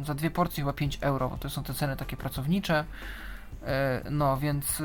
za 0.05 0.13
dwie 0.13 0.31
porcje 0.31 0.63
chyba 0.63 0.73
5 0.73 0.97
euro, 1.01 1.29
bo 1.29 1.37
to 1.37 1.49
są 1.49 1.63
te 1.63 1.73
ceny 1.73 1.95
takie 1.97 2.17
pracownicze. 2.17 2.85
E, 3.65 4.01
no 4.11 4.37
więc 4.37 4.79
y, 4.79 4.83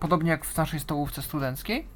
podobnie 0.00 0.30
jak 0.30 0.44
w 0.44 0.56
naszej 0.56 0.80
stołówce 0.80 1.22
studenckiej. 1.22 1.86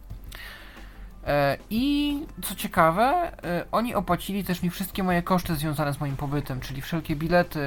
E, 1.27 1.59
I 1.71 2.19
co 2.43 2.55
ciekawe, 2.55 3.33
e, 3.45 3.65
oni 3.73 3.95
opłacili 3.95 4.45
też 4.45 4.63
mi 4.63 4.71
wszystkie 4.71 5.03
moje 5.03 5.23
koszty 5.23 5.57
związane 5.57 5.93
z 5.93 6.01
moim 6.01 6.17
pobytem, 6.17 6.61
czyli 6.61 6.83
wszelkie 6.83 7.17
bilety, 7.17 7.61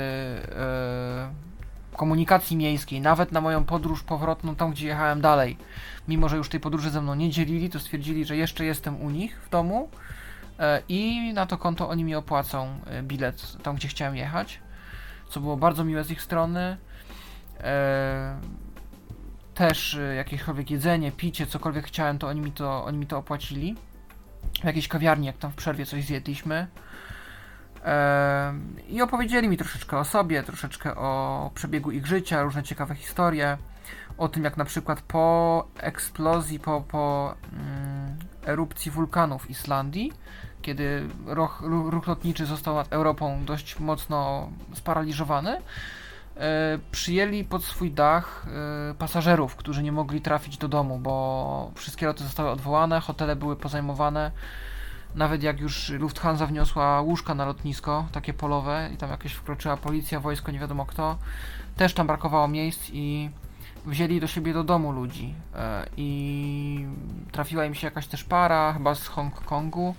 komunikacji 1.98 2.58
miejskiej, 2.58 3.02
nawet 3.02 3.32
na 3.32 3.42
moją 3.42 3.64
podróż 3.64 4.04
powrotną 4.04 4.56
tam, 4.56 4.72
gdzie 4.72 4.88
jechałem 4.88 5.22
dalej. 5.22 5.58
Mimo, 6.08 6.30
że 6.30 6.38
już 6.38 6.50
tej 6.50 6.60
podróży 6.60 6.90
ze 6.90 7.02
mną 7.02 7.16
nie 7.16 7.30
dzielili, 7.30 7.70
to 7.70 7.80
stwierdzili, 7.80 8.26
że 8.26 8.38
jeszcze 8.38 8.66
jestem 8.66 9.02
u 9.02 9.10
nich 9.10 9.42
w 9.46 9.50
domu 9.50 9.90
e, 10.60 10.82
i 10.90 11.34
na 11.34 11.46
to 11.46 11.58
konto 11.58 11.90
oni 11.90 12.04
mi 12.04 12.16
opłacą 12.16 12.80
e, 12.86 13.04
bilet 13.04 13.64
tam, 13.64 13.76
gdzie 13.76 13.88
chciałem 13.88 14.16
jechać, 14.16 14.60
co 15.30 15.40
było 15.40 15.58
bardzo 15.58 15.84
miłe 15.84 16.04
z 16.04 16.12
ich 16.12 16.22
strony. 16.22 16.78
E, 17.60 18.40
też 19.56 20.00
jakiekolwiek 20.16 20.72
jedzenie, 20.72 21.12
picie, 21.12 21.48
cokolwiek 21.48 21.88
chciałem, 21.88 22.20
to 22.20 22.28
oni 22.28 22.42
mi 22.42 22.52
to, 22.52 22.86
oni 22.86 22.98
mi 22.98 23.08
to 23.08 23.18
opłacili. 23.18 23.76
W 24.62 24.64
jakiejś 24.64 24.88
kawiarni, 24.88 25.28
jak 25.28 25.38
tam 25.38 25.52
w 25.52 25.56
przerwie 25.56 25.86
coś 25.86 26.06
zjedliśmy. 26.06 26.68
I 28.90 29.02
opowiedzieli 29.02 29.50
mi 29.50 29.58
troszeczkę 29.58 29.98
o 29.98 30.06
sobie, 30.06 30.44
troszeczkę 30.44 30.96
o 30.96 31.52
przebiegu 31.56 31.92
ich 31.92 32.06
życia, 32.06 32.44
różne 32.44 32.64
ciekawe 32.64 32.96
historie. 32.96 33.58
O 34.18 34.28
tym, 34.28 34.44
jak 34.44 34.58
na 34.58 34.66
przykład 34.66 35.02
po 35.02 35.68
eksplozji, 35.80 36.60
po, 36.60 36.82
po 36.82 37.36
mm, 37.54 38.18
erupcji 38.46 38.92
wulkanu 38.92 39.40
w 39.40 39.50
Islandii, 39.50 40.14
kiedy 40.62 41.08
ruch, 41.26 41.64
ruch 41.66 42.08
lotniczy 42.08 42.46
został 42.46 42.76
nad 42.76 42.94
Europą 42.94 43.46
dość 43.46 43.80
mocno 43.80 44.50
sparaliżowany, 44.74 45.62
e, 46.38 46.80
przyjęli 46.92 47.44
pod 47.44 47.64
swój 47.64 47.92
dach 47.92 48.46
e, 48.92 48.94
pasażerów, 48.94 49.56
którzy 49.56 49.84
nie 49.84 49.92
mogli 49.92 50.22
trafić 50.22 50.58
do 50.58 50.68
domu, 50.68 51.00
bo 51.00 51.72
wszystkie 51.76 52.06
loty 52.06 52.24
zostały 52.24 52.50
odwołane, 52.50 53.00
hotele 53.00 53.36
były 53.36 53.56
pozajmowane 53.56 54.32
nawet 55.16 55.44
jak 55.44 55.60
już 55.60 55.90
Lufthansa 55.90 56.46
wniosła 56.46 57.02
łóżka 57.02 57.36
na 57.36 57.46
lotnisko, 57.46 58.06
takie 58.12 58.34
polowe, 58.34 58.90
i 58.94 58.98
tam 58.98 59.10
jakieś 59.10 59.34
wkroczyła 59.34 59.78
policja, 59.78 60.20
wojsko, 60.20 60.52
nie 60.52 60.60
wiadomo 60.60 60.86
kto, 60.86 61.18
też 61.76 61.94
tam 61.94 62.08
brakowało 62.08 62.48
miejsc 62.48 62.90
i 62.94 63.30
wzięli 63.86 64.20
do 64.20 64.28
siebie 64.28 64.54
do 64.54 64.64
domu 64.64 64.92
ludzi. 64.92 65.34
E, 65.56 65.86
I 65.98 66.86
trafiła 67.32 67.66
im 67.66 67.76
się 67.76 67.88
jakaś 67.88 68.08
też 68.08 68.24
para, 68.24 68.74
chyba 68.74 68.96
z 68.96 69.08
Hongkongu, 69.08 69.96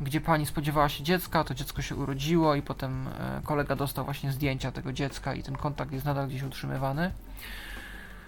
gdzie 0.00 0.20
pani 0.20 0.46
spodziewała 0.46 0.88
się 0.88 1.04
dziecka, 1.04 1.44
to 1.44 1.54
dziecko 1.54 1.82
się 1.82 1.96
urodziło 1.96 2.54
i 2.54 2.62
potem 2.62 3.08
e, 3.08 3.40
kolega 3.44 3.76
dostał 3.76 4.04
właśnie 4.04 4.32
zdjęcia 4.32 4.72
tego 4.72 4.92
dziecka 4.92 5.34
i 5.34 5.42
ten 5.42 5.56
kontakt 5.56 5.92
jest 5.92 6.04
nadal 6.04 6.28
gdzieś 6.28 6.42
utrzymywany. 6.42 7.12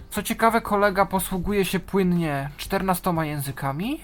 Co 0.09 0.23
ciekawe, 0.23 0.61
kolega 0.61 1.05
posługuje 1.05 1.65
się 1.65 1.79
płynnie 1.79 2.49
14 2.57 3.13
językami, 3.21 4.01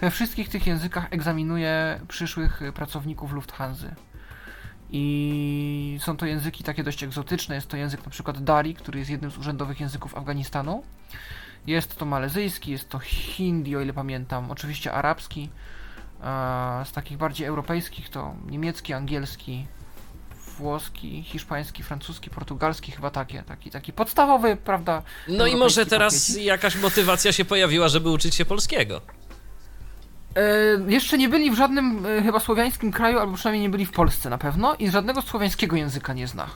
we 0.00 0.10
wszystkich 0.10 0.48
tych 0.48 0.66
językach 0.66 1.06
egzaminuje 1.10 2.00
przyszłych 2.08 2.60
pracowników 2.74 3.32
Lufthansa. 3.32 3.86
I 4.90 5.98
są 6.02 6.16
to 6.16 6.26
języki 6.26 6.64
takie 6.64 6.84
dość 6.84 7.02
egzotyczne. 7.02 7.54
Jest 7.54 7.68
to 7.68 7.76
język 7.76 8.04
na 8.04 8.10
przykład 8.10 8.44
Dari, 8.44 8.74
który 8.74 8.98
jest 8.98 9.10
jednym 9.10 9.30
z 9.30 9.38
urzędowych 9.38 9.80
języków 9.80 10.16
Afganistanu. 10.16 10.82
Jest 11.66 11.96
to 11.96 12.04
malezyjski, 12.04 12.70
jest 12.70 12.88
to 12.88 12.98
hindi, 12.98 13.76
o 13.76 13.80
ile 13.80 13.92
pamiętam, 13.92 14.50
oczywiście 14.50 14.92
arabski. 14.92 15.50
Z 16.84 16.92
takich 16.92 17.18
bardziej 17.18 17.46
europejskich 17.46 18.08
to 18.08 18.34
niemiecki, 18.46 18.92
angielski, 18.92 19.66
włoski, 20.58 21.22
hiszpański, 21.22 21.82
francuski, 21.82 22.30
portugalski, 22.30 22.92
chyba 22.92 23.10
takie, 23.10 23.42
taki, 23.42 23.70
taki 23.70 23.92
podstawowy, 23.92 24.56
prawda? 24.56 25.02
No 25.28 25.46
i 25.46 25.56
może 25.56 25.86
teraz 25.86 26.36
jakaś 26.36 26.76
motywacja 26.76 27.32
się 27.32 27.44
pojawiła, 27.44 27.88
żeby 27.88 28.10
uczyć 28.10 28.34
się 28.34 28.44
polskiego. 28.44 29.00
E, 30.38 30.92
jeszcze 30.92 31.18
nie 31.18 31.28
byli 31.28 31.50
w 31.50 31.54
żadnym 31.54 32.06
e, 32.06 32.22
chyba 32.22 32.40
słowiańskim 32.40 32.92
kraju, 32.92 33.18
albo 33.18 33.32
przynajmniej 33.32 33.62
nie 33.62 33.70
byli 33.70 33.86
w 33.86 33.92
Polsce 33.92 34.30
na 34.30 34.38
pewno 34.38 34.74
i 34.74 34.90
żadnego 34.90 35.22
słowiańskiego 35.22 35.76
języka 35.76 36.12
nie 36.12 36.26
zna. 36.26 36.46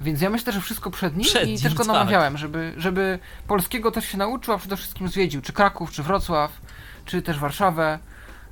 Więc 0.00 0.20
ja 0.20 0.30
myślę, 0.30 0.52
że 0.52 0.60
wszystko 0.60 0.90
przed 0.90 1.16
nim 1.16 1.26
przed 1.26 1.48
i 1.48 1.52
nim, 1.52 1.60
też 1.60 1.74
go 1.74 1.84
tak. 1.84 1.92
namawiałem, 1.92 2.36
żeby, 2.36 2.72
żeby 2.76 3.18
polskiego 3.46 3.90
też 3.90 4.04
się 4.04 4.18
nauczył, 4.18 4.54
a 4.54 4.58
przede 4.58 4.76
wszystkim 4.76 5.08
zwiedził, 5.08 5.42
czy 5.42 5.52
Kraków, 5.52 5.90
czy 5.90 6.02
Wrocław, 6.02 6.60
czy 7.04 7.22
też 7.22 7.38
Warszawę, 7.38 7.98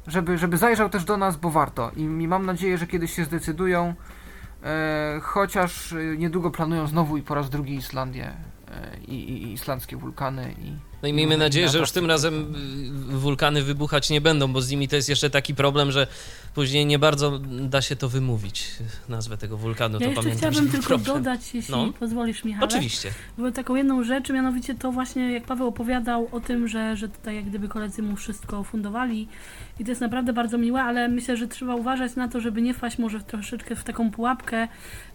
żeby, 0.07 0.39
żeby 0.39 0.57
zajrzał 0.57 0.89
też 0.89 1.05
do 1.05 1.17
nas, 1.17 1.37
bo 1.37 1.51
warto. 1.51 1.91
I, 1.97 2.01
i 2.01 2.29
mam 2.29 2.47
nadzieję, 2.47 2.79
że 2.79 2.87
kiedyś 2.87 3.15
się 3.15 3.25
zdecydują, 3.25 3.95
e, 4.65 5.21
chociaż 5.23 5.93
e, 5.93 5.97
niedługo 5.97 6.51
planują 6.51 6.87
znowu 6.87 7.17
i 7.17 7.23
po 7.23 7.35
raz 7.35 7.51
drugi 7.51 7.75
Islandię 7.75 8.27
e, 8.71 8.97
i, 9.09 9.31
i 9.33 9.53
islandzkie 9.53 9.97
wulkany 9.97 10.55
i 10.59 10.77
no 11.05 11.09
i 11.09 11.13
miejmy 11.13 11.37
nadzieję, 11.37 11.69
że 11.69 11.79
już 11.79 11.91
tym 11.91 12.07
razem 12.07 12.55
y, 13.15 13.19
wulkany 13.19 13.63
wybuchać 13.63 14.11
nie 14.11 14.21
będą, 14.21 14.53
bo 14.53 14.63
z 14.63 14.71
nimi 14.71 14.89
to 14.89 14.97
jest 14.97 15.09
jeszcze 15.09 15.31
taki 15.31 15.55
problem, 15.55 15.93
że 15.93 16.07
później 16.55 16.87
nie 16.87 16.99
bardzo 16.99 17.39
da 17.49 17.83
się 17.83 17.97
to 17.97 18.09
wymówić, 18.09 18.71
nazwę 19.09 19.37
tego 19.37 19.57
wulkanu. 19.57 19.99
Ja 20.01 20.09
to 20.09 20.15
pamiętam, 20.15 20.39
chciałabym 20.39 20.71
tylko 20.71 20.87
problem. 20.87 21.17
dodać, 21.17 21.55
jeśli 21.55 21.75
no. 21.75 21.93
pozwolisz 21.93 22.45
Michał. 22.45 22.65
Oczywiście. 22.65 23.11
Bo 23.39 23.53
taką 23.53 23.75
jedną 23.75 24.05
rzecz, 24.05 24.31
mianowicie 24.31 24.75
to 24.75 24.93
właśnie 24.93 25.33
jak 25.33 25.45
Paweł 25.45 25.67
opowiadał 25.67 26.29
o 26.33 26.41
tym, 26.41 26.69
że, 26.69 26.97
że 26.97 27.09
tutaj 27.09 27.37
jak 27.37 27.45
gdyby 27.45 27.69
koledzy 27.69 28.03
mu 28.03 28.17
wszystko 28.17 28.65
fundowali 28.65 29.29
i 29.81 29.85
to 29.85 29.91
jest 29.91 30.01
naprawdę 30.01 30.33
bardzo 30.33 30.59
miłe, 30.59 30.83
ale 30.83 31.09
myślę, 31.09 31.37
że 31.37 31.49
trzeba 31.49 31.75
uważać 31.75 32.17
na 32.17 32.29
to, 32.29 32.41
żeby 32.41 32.63
nie 32.63 32.75
wpaść 32.75 32.99
może 32.99 33.21
troszeczkę 33.21 33.77
w 33.77 33.85
taką 33.85 34.11
pułapkę 34.11 34.69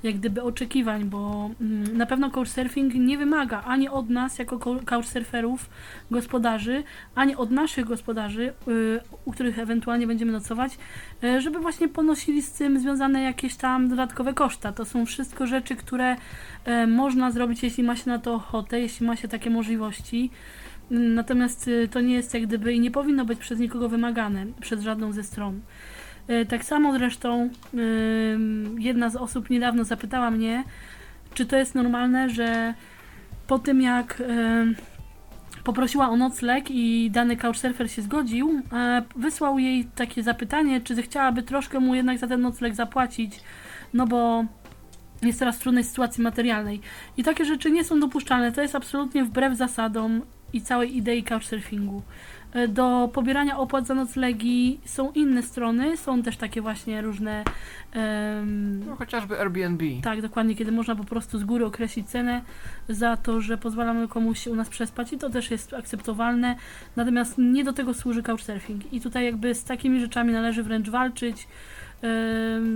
jak 0.03 0.15
gdyby 0.15 0.41
oczekiwań, 0.43 1.05
bo 1.05 1.49
mm, 1.61 1.97
na 1.97 2.05
pewno 2.05 2.31
couchsurfing 2.31 2.93
nie 2.95 3.17
wymaga 3.17 3.63
ani 3.63 3.89
od 3.89 4.09
nas 4.09 4.39
jako 4.39 4.79
couchsurferów 4.85 5.69
gospodarzy, 6.11 6.83
ani 7.15 7.35
od 7.35 7.51
naszych 7.51 7.85
gospodarzy, 7.85 8.53
y, 8.67 8.99
u 9.25 9.31
których 9.31 9.59
ewentualnie 9.59 10.07
będziemy 10.07 10.31
nocować, 10.31 10.77
y, 11.23 11.41
żeby 11.41 11.59
właśnie 11.59 11.87
ponosili 11.87 12.41
z 12.41 12.51
tym 12.51 12.79
związane 12.79 13.21
jakieś 13.21 13.55
tam 13.55 13.89
dodatkowe 13.89 14.33
koszta. 14.33 14.71
To 14.71 14.85
są 14.85 15.05
wszystko 15.05 15.47
rzeczy, 15.47 15.75
które 15.75 16.15
y, 16.15 16.87
można 16.87 17.31
zrobić, 17.31 17.63
jeśli 17.63 17.83
ma 17.83 17.95
się 17.95 18.09
na 18.09 18.19
to 18.19 18.33
ochotę, 18.33 18.79
jeśli 18.79 19.07
ma 19.07 19.15
się 19.15 19.27
takie 19.27 19.49
możliwości. 19.49 20.29
Natomiast 20.91 21.69
to 21.91 22.01
nie 22.01 22.13
jest 22.13 22.33
jak 22.33 22.43
gdyby 22.43 22.73
i 22.73 22.79
nie 22.79 22.91
powinno 22.91 23.25
być 23.25 23.39
przez 23.39 23.59
nikogo 23.59 23.89
wymagane, 23.89 24.45
przez 24.61 24.81
żadną 24.81 25.11
ze 25.11 25.23
stron. 25.23 25.61
Tak 26.49 26.65
samo 26.65 26.93
zresztą 26.93 27.49
jedna 28.77 29.09
z 29.09 29.15
osób 29.15 29.49
niedawno 29.49 29.83
zapytała 29.83 30.31
mnie, 30.31 30.63
czy 31.33 31.45
to 31.45 31.55
jest 31.57 31.75
normalne, 31.75 32.29
że 32.29 32.73
po 33.47 33.59
tym 33.59 33.81
jak 33.81 34.21
poprosiła 35.63 36.09
o 36.09 36.17
nocleg 36.17 36.71
i 36.71 37.11
dany 37.11 37.37
couchsurfer 37.37 37.91
się 37.91 38.01
zgodził, 38.01 38.61
e, 38.73 39.03
wysłał 39.15 39.59
jej 39.59 39.85
takie 39.85 40.23
zapytanie, 40.23 40.81
czy 40.81 41.01
chciałaby 41.01 41.43
troszkę 41.43 41.79
mu 41.79 41.95
jednak 41.95 42.17
za 42.17 42.27
ten 42.27 42.41
nocleg 42.41 42.75
zapłacić, 42.75 43.39
no 43.93 44.07
bo 44.07 44.45
jest 45.21 45.39
teraz 45.39 45.57
w 45.57 45.59
trudnej 45.59 45.83
sytuacji 45.83 46.23
materialnej. 46.23 46.81
I 47.17 47.23
takie 47.23 47.45
rzeczy 47.45 47.71
nie 47.71 47.83
są 47.83 47.99
dopuszczalne. 47.99 48.51
To 48.51 48.61
jest 48.61 48.75
absolutnie 48.75 49.23
wbrew 49.23 49.57
zasadom 49.57 50.21
i 50.53 50.61
całej 50.61 50.97
idei 50.97 51.23
couchsurfingu. 51.23 52.01
E, 52.53 52.67
do 52.67 53.09
pobierania 53.13 53.57
opłat 53.57 53.87
za 53.87 53.93
noclegi 53.93 54.79
są 54.85 55.11
inne 55.11 55.43
strony, 55.43 55.97
są 55.97 56.23
też 56.23 56.37
takie 56.37 56.61
właśnie 56.61 57.01
różne. 57.01 57.43
Um, 57.95 58.85
no, 58.85 58.95
chociażby 58.95 59.39
Airbnb. 59.39 59.85
Tak, 60.03 60.21
dokładnie, 60.21 60.55
kiedy 60.55 60.71
można 60.71 60.95
po 60.95 61.03
prostu 61.03 61.39
z 61.39 61.43
góry 61.43 61.65
określić 61.65 62.09
cenę 62.09 62.41
za 62.89 63.17
to, 63.17 63.41
że 63.41 63.57
pozwalamy 63.57 64.07
komuś 64.07 64.39
się 64.39 64.51
u 64.51 64.55
nas 64.55 64.69
przespać 64.69 65.13
i 65.13 65.17
to 65.17 65.29
też 65.29 65.51
jest 65.51 65.73
akceptowalne. 65.73 66.55
Natomiast 66.95 67.37
nie 67.37 67.63
do 67.63 67.73
tego 67.73 67.93
służy 67.93 68.23
couchsurfing. 68.23 68.93
I 68.93 69.01
tutaj 69.01 69.25
jakby 69.25 69.55
z 69.55 69.63
takimi 69.63 69.99
rzeczami 69.99 70.33
należy 70.33 70.63
wręcz 70.63 70.89
walczyć 70.89 71.47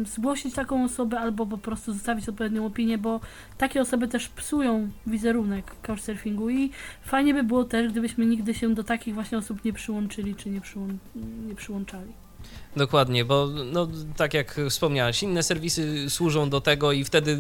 zgłosić 0.06 0.54
taką 0.54 0.84
osobę 0.84 1.20
albo 1.20 1.46
po 1.46 1.58
prostu 1.58 1.94
zostawić 1.94 2.30
odpowiednią 2.30 2.66
opinię, 2.66 2.98
bo 2.98 3.20
takie 3.58 3.82
osoby 3.82 4.08
też 4.08 4.30
psują 4.30 4.90
wizerunek 5.08 5.72
couchsurfingu 5.82 6.50
i 6.50 6.70
fajnie 7.02 7.34
by 7.34 7.44
było 7.44 7.64
też, 7.64 7.92
gdybyśmy 7.92 8.26
nigdy 8.26 8.54
się 8.54 8.74
do 8.74 8.84
takich 8.84 9.14
właśnie 9.14 9.38
osób 9.38 9.66
nie 9.66 9.74
przyłączyli 9.74 10.36
czy 10.36 10.50
nie, 10.50 10.62
przyłą 10.62 10.88
nie 11.48 11.56
przyłączali. 11.56 12.23
Dokładnie, 12.76 13.26
bo 13.26 13.48
no, 13.48 13.88
tak 14.18 14.34
jak 14.34 14.60
wspomniałeś, 14.70 15.24
inne 15.24 15.44
serwisy 15.44 16.10
służą 16.10 16.50
do 16.50 16.62
tego 16.62 16.92
i 16.92 17.04
wtedy 17.04 17.38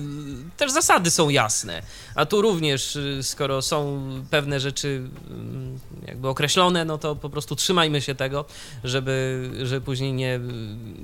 też 0.58 0.72
zasady 0.72 1.12
są 1.12 1.30
jasne. 1.30 1.82
A 2.16 2.26
tu 2.26 2.42
również, 2.42 2.98
skoro 3.22 3.62
są 3.62 4.04
pewne 4.30 4.60
rzeczy 4.60 5.02
mm, 5.30 5.80
jakby 6.08 6.28
określone, 6.28 6.86
no 6.86 6.98
to 6.98 7.16
po 7.16 7.30
prostu 7.30 7.56
trzymajmy 7.56 8.02
się 8.02 8.16
tego, 8.16 8.46
żeby, 8.84 9.50
żeby 9.64 9.82
później 9.82 10.14
nie, 10.14 10.40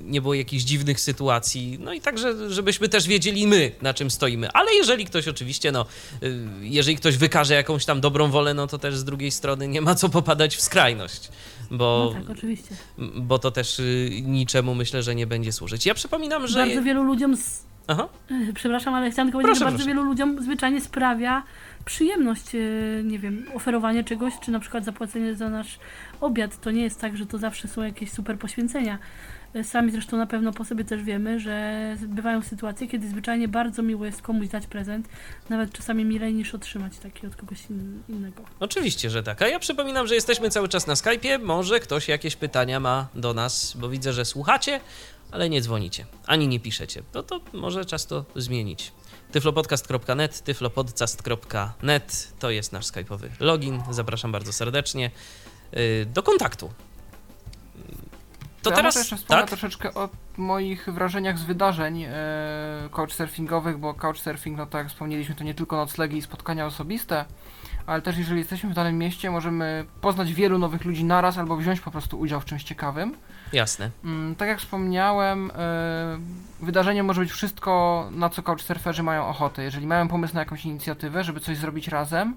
nie 0.04 0.22
było 0.22 0.34
jakichś 0.34 0.64
dziwnych 0.64 1.00
sytuacji. 1.00 1.78
No 1.80 1.92
i 1.92 2.00
także, 2.00 2.50
żebyśmy 2.50 2.88
też 2.88 3.06
wiedzieli 3.06 3.46
my, 3.46 3.72
na 3.82 3.94
czym 3.94 4.10
stoimy. 4.10 4.50
Ale 4.50 4.74
jeżeli 4.74 5.04
ktoś 5.04 5.28
oczywiście, 5.28 5.72
no, 5.72 5.86
y, 6.22 6.38
jeżeli 6.60 6.96
ktoś 6.96 7.16
wykaże 7.16 7.54
jakąś 7.54 7.84
tam 7.84 8.00
dobrą 8.00 8.30
wolę, 8.30 8.54
no 8.54 8.66
to 8.66 8.78
też 8.78 8.96
z 8.96 9.04
drugiej 9.04 9.30
strony 9.30 9.68
nie 9.68 9.80
ma 9.80 9.94
co 9.94 10.08
popadać 10.08 10.56
w 10.56 10.60
skrajność 10.60 11.28
bo, 11.70 12.12
no 12.14 12.20
tak, 12.20 12.30
oczywiście. 12.30 12.74
bo 13.16 13.38
to 13.38 13.50
też 13.50 13.78
y, 13.78 14.10
niczemu 14.24 14.74
myślę, 14.74 15.02
że 15.02 15.14
nie 15.14 15.26
będzie 15.26 15.52
służyć. 15.52 15.86
Ja 15.86 15.94
przypominam, 15.94 16.46
że... 16.46 16.58
Bardzo 16.66 16.82
wielu 16.82 17.02
ludziom... 17.02 17.36
Z... 17.36 17.64
Aha. 17.88 18.08
E, 18.30 18.52
Przepraszam, 18.52 18.94
ale 18.94 19.10
chciałam 19.10 19.28
tylko 19.28 19.38
powiedzieć, 19.38 19.48
Proszę, 19.48 19.58
że 19.58 19.64
bardzo 19.64 19.78
proszę. 19.78 19.88
wielu 19.88 20.02
ludziom 20.02 20.42
zwyczajnie 20.42 20.80
sprawia 20.80 21.42
przyjemność, 21.84 22.54
e, 22.54 22.58
nie 23.04 23.18
wiem, 23.18 23.46
oferowanie 23.54 24.04
czegoś, 24.04 24.32
czy 24.42 24.50
na 24.50 24.60
przykład 24.60 24.84
zapłacenie 24.84 25.34
za 25.34 25.48
nasz 25.48 25.78
obiad. 26.20 26.60
To 26.60 26.70
nie 26.70 26.82
jest 26.82 27.00
tak, 27.00 27.16
że 27.16 27.26
to 27.26 27.38
zawsze 27.38 27.68
są 27.68 27.82
jakieś 27.82 28.10
super 28.12 28.38
poświęcenia. 28.38 28.98
E, 29.54 29.64
Sami 29.64 29.92
zresztą 29.92 30.16
na 30.16 30.26
pewno 30.26 30.52
po 30.52 30.64
sobie 30.64 30.84
też 30.84 31.02
wiemy, 31.02 31.40
że 31.40 31.96
bywają 32.08 32.42
sytuacje, 32.42 32.88
kiedy 32.88 33.08
zwyczajnie 33.08 33.48
bardzo 33.48 33.82
miło 33.82 34.04
jest 34.06 34.22
komuś 34.22 34.48
dać 34.48 34.66
prezent, 34.66 35.08
nawet 35.48 35.72
czasami 35.72 36.04
milej 36.04 36.34
niż 36.34 36.54
otrzymać 36.54 36.98
taki 36.98 37.26
od 37.26 37.36
kogoś 37.36 37.70
in- 37.70 38.02
innego. 38.08 38.42
Oczywiście, 38.60 39.10
że 39.10 39.22
tak. 39.22 39.42
A 39.42 39.48
ja 39.48 39.58
przypominam, 39.58 40.06
że 40.06 40.14
jesteśmy 40.14 40.50
cały 40.50 40.68
czas 40.68 40.86
na 40.86 40.94
Skype'ie. 40.94 41.42
Może 41.42 41.80
ktoś 41.80 42.08
jakieś 42.08 42.36
pytania 42.36 42.80
ma 42.80 43.08
do 43.14 43.34
nas, 43.34 43.76
bo 43.80 43.88
widzę, 43.88 44.12
że 44.12 44.24
słuchacie, 44.24 44.80
ale 45.30 45.48
nie 45.48 45.60
dzwonicie, 45.60 46.06
ani 46.26 46.48
nie 46.48 46.60
piszecie. 46.60 47.02
No 47.14 47.22
to 47.22 47.40
może 47.52 47.84
czas 47.84 48.06
to 48.06 48.24
zmienić. 48.36 48.92
tyflopodcast.net, 49.32 50.40
tyflopodcast.net 50.44 52.32
to 52.38 52.50
jest 52.50 52.72
nasz 52.72 52.86
skype'owy 52.86 53.28
login. 53.40 53.82
Zapraszam 53.90 54.32
bardzo 54.32 54.52
serdecznie 54.52 55.10
yy, 55.72 56.06
do 56.06 56.22
kontaktu. 56.22 56.70
To 58.62 58.70
ja 58.70 58.76
teraz 58.76 58.94
może 58.94 59.00
jeszcze 59.00 59.16
wspomnę 59.16 59.42
tak? 59.42 59.50
troszeczkę 59.50 59.94
o 59.94 60.08
moich 60.36 60.88
wrażeniach 60.88 61.38
z 61.38 61.42
wydarzeń 61.42 62.02
e, 62.02 62.12
couchsurfingowych, 62.92 63.78
bo 63.78 63.94
couchsurfing, 63.94 64.58
no 64.58 64.66
tak 64.66 64.78
jak 64.78 64.88
wspomnieliśmy, 64.88 65.34
to 65.34 65.44
nie 65.44 65.54
tylko 65.54 65.76
noclegi 65.76 66.16
i 66.16 66.22
spotkania 66.22 66.66
osobiste, 66.66 67.24
ale 67.86 68.02
też 68.02 68.18
jeżeli 68.18 68.38
jesteśmy 68.38 68.70
w 68.70 68.74
danym 68.74 68.98
mieście, 68.98 69.30
możemy 69.30 69.84
poznać 70.00 70.32
wielu 70.32 70.58
nowych 70.58 70.84
ludzi 70.84 71.04
naraz 71.04 71.38
albo 71.38 71.56
wziąć 71.56 71.80
po 71.80 71.90
prostu 71.90 72.20
udział 72.20 72.40
w 72.40 72.44
czymś 72.44 72.64
ciekawym. 72.64 73.16
Jasne. 73.52 73.90
Mm, 74.04 74.34
tak 74.34 74.48
jak 74.48 74.58
wspomniałem, 74.58 75.50
e, 75.50 76.18
wydarzenie 76.60 77.02
może 77.02 77.20
być 77.20 77.32
wszystko, 77.32 78.08
na 78.12 78.28
co 78.28 78.42
couchsurferzy 78.42 79.02
mają 79.02 79.26
ochotę. 79.26 79.62
Jeżeli 79.62 79.86
mają 79.86 80.08
pomysł 80.08 80.34
na 80.34 80.40
jakąś 80.40 80.64
inicjatywę, 80.64 81.24
żeby 81.24 81.40
coś 81.40 81.56
zrobić 81.56 81.88
razem, 81.88 82.34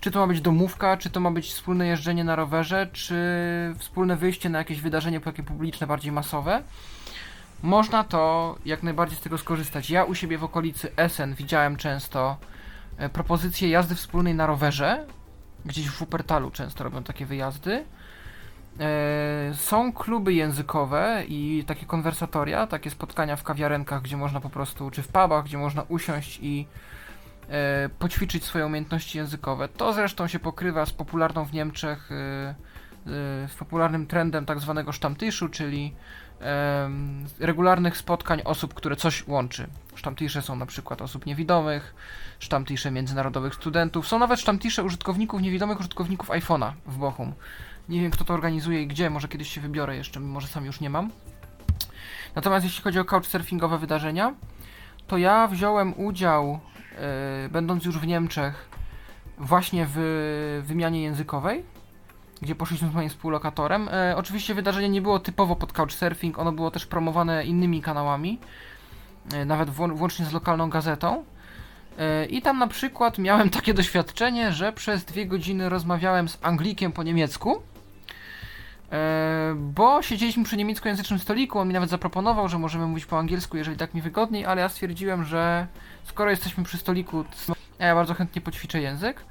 czy 0.00 0.10
to 0.10 0.20
ma 0.20 0.26
być 0.26 0.40
domówka, 0.40 0.96
czy 0.96 1.10
to 1.10 1.20
ma 1.20 1.30
być 1.30 1.48
wspólne 1.48 1.86
jeżdżenie 1.86 2.24
na 2.24 2.36
rowerze, 2.36 2.88
czy 2.92 3.16
wspólne 3.78 4.16
wyjście 4.16 4.48
na 4.48 4.58
jakieś 4.58 4.80
wydarzenie 4.80 5.20
takie 5.20 5.42
publiczne, 5.42 5.86
bardziej 5.86 6.12
masowe, 6.12 6.62
można 7.62 8.04
to 8.04 8.54
jak 8.64 8.82
najbardziej 8.82 9.18
z 9.18 9.20
tego 9.20 9.38
skorzystać. 9.38 9.90
Ja 9.90 10.04
u 10.04 10.14
siebie 10.14 10.38
w 10.38 10.44
okolicy 10.44 10.92
Essen 10.96 11.34
widziałem 11.34 11.76
często 11.76 12.36
e, 12.98 13.08
propozycje 13.08 13.68
jazdy 13.68 13.94
wspólnej 13.94 14.34
na 14.34 14.46
rowerze. 14.46 15.06
Gdzieś 15.64 15.88
w 15.88 15.98
Wuppertalu 15.98 16.50
często 16.50 16.84
robią 16.84 17.02
takie 17.02 17.26
wyjazdy. 17.26 17.84
E, 18.80 19.54
Są 19.54 19.92
kluby 19.92 20.34
językowe 20.34 21.24
i 21.28 21.64
takie 21.66 21.86
konwersatoria, 21.86 22.66
takie 22.66 22.90
spotkania 22.90 23.36
w 23.36 23.42
kawiarenkach, 23.42 24.02
gdzie 24.02 24.16
można 24.16 24.40
po 24.40 24.50
prostu, 24.50 24.90
czy 24.90 25.02
w 25.02 25.08
pubach, 25.08 25.44
gdzie 25.44 25.58
można 25.58 25.82
usiąść 25.82 26.38
i 26.42 26.66
poćwiczyć 27.98 28.44
swoje 28.44 28.66
umiejętności 28.66 29.18
językowe. 29.18 29.68
To 29.68 29.92
zresztą 29.92 30.28
się 30.28 30.38
pokrywa 30.38 30.86
z 30.86 30.92
popularną 30.92 31.44
w 31.44 31.52
Niemczech, 31.52 32.12
e, 32.12 32.14
e, 32.14 32.54
z 33.48 33.54
popularnym 33.58 34.06
trendem 34.06 34.46
tak 34.46 34.60
zwanego 34.60 34.92
Stammtischu, 34.92 35.48
czyli 35.48 35.94
regularnych 37.38 37.96
spotkań 37.96 38.42
osób, 38.44 38.74
które 38.74 38.96
coś 38.96 39.28
łączy. 39.28 39.66
Stammtische 39.96 40.42
są 40.42 40.56
na 40.56 40.66
przykład 40.66 41.02
osób 41.02 41.26
niewidomych, 41.26 41.94
Stammtische 42.40 42.90
międzynarodowych 42.90 43.54
studentów, 43.54 44.08
są 44.08 44.18
nawet 44.18 44.40
Stammtische 44.40 44.82
użytkowników, 44.82 45.42
niewidomych 45.42 45.80
użytkowników 45.80 46.28
iPhone'a 46.28 46.72
w 46.86 46.96
Bochum. 46.96 47.32
Nie 47.88 48.00
wiem, 48.00 48.10
kto 48.10 48.24
to 48.24 48.34
organizuje 48.34 48.82
i 48.82 48.86
gdzie, 48.86 49.10
może 49.10 49.28
kiedyś 49.28 49.54
się 49.54 49.60
wybiorę 49.60 49.96
jeszcze, 49.96 50.20
mimo 50.20 50.40
że 50.40 50.46
sam 50.46 50.64
już 50.64 50.80
nie 50.80 50.90
mam. 50.90 51.10
Natomiast 52.34 52.64
jeśli 52.64 52.82
chodzi 52.82 52.98
o 52.98 53.04
couchsurfingowe 53.04 53.78
wydarzenia, 53.78 54.34
to 55.06 55.16
ja 55.18 55.48
wziąłem 55.48 56.00
udział, 56.00 56.60
e, 56.74 56.75
będąc 57.50 57.84
już 57.84 57.98
w 57.98 58.06
Niemczech, 58.06 58.68
właśnie 59.38 59.86
w 59.90 60.62
wymianie 60.66 61.02
językowej, 61.02 61.64
gdzie 62.42 62.54
poszliśmy 62.54 62.88
z 62.88 62.94
moim 62.94 63.08
współlokatorem. 63.08 63.88
E, 63.88 64.16
oczywiście 64.16 64.54
wydarzenie 64.54 64.88
nie 64.88 65.02
było 65.02 65.18
typowo 65.18 65.56
pod 65.56 65.72
couchsurfing, 65.72 66.38
ono 66.38 66.52
było 66.52 66.70
też 66.70 66.86
promowane 66.86 67.44
innymi 67.44 67.82
kanałami, 67.82 68.38
e, 69.32 69.44
nawet 69.44 69.70
włącznie 69.70 70.26
z 70.26 70.32
lokalną 70.32 70.70
gazetą. 70.70 71.24
E, 71.98 72.26
I 72.26 72.42
tam 72.42 72.58
na 72.58 72.66
przykład 72.66 73.18
miałem 73.18 73.50
takie 73.50 73.74
doświadczenie, 73.80 74.52
że 74.52 74.72
przez 74.72 75.04
dwie 75.04 75.26
godziny 75.26 75.68
rozmawiałem 75.68 76.28
z 76.28 76.38
Anglikiem 76.42 76.92
po 76.92 77.02
niemiecku, 77.02 77.62
e, 78.92 79.54
bo 79.56 80.02
siedzieliśmy 80.02 80.44
przy 80.44 80.56
niemieckojęzycznym 80.56 81.18
stoliku, 81.18 81.58
on 81.58 81.68
mi 81.68 81.74
nawet 81.74 81.90
zaproponował, 81.90 82.48
że 82.48 82.58
możemy 82.58 82.86
mówić 82.86 83.06
po 83.06 83.18
angielsku, 83.18 83.56
jeżeli 83.56 83.76
tak 83.76 83.94
mi 83.94 84.02
wygodniej, 84.02 84.46
ale 84.46 84.60
ja 84.62 84.68
stwierdziłem, 84.68 85.24
że 85.24 85.66
skoro 86.06 86.30
jesteśmy 86.30 86.64
przy 86.64 86.78
stoliku, 86.78 87.24
to 87.24 87.54
ja 87.78 87.94
bardzo 87.94 88.14
chętnie 88.14 88.42
poćwiczę 88.42 88.80
język. 88.80 89.24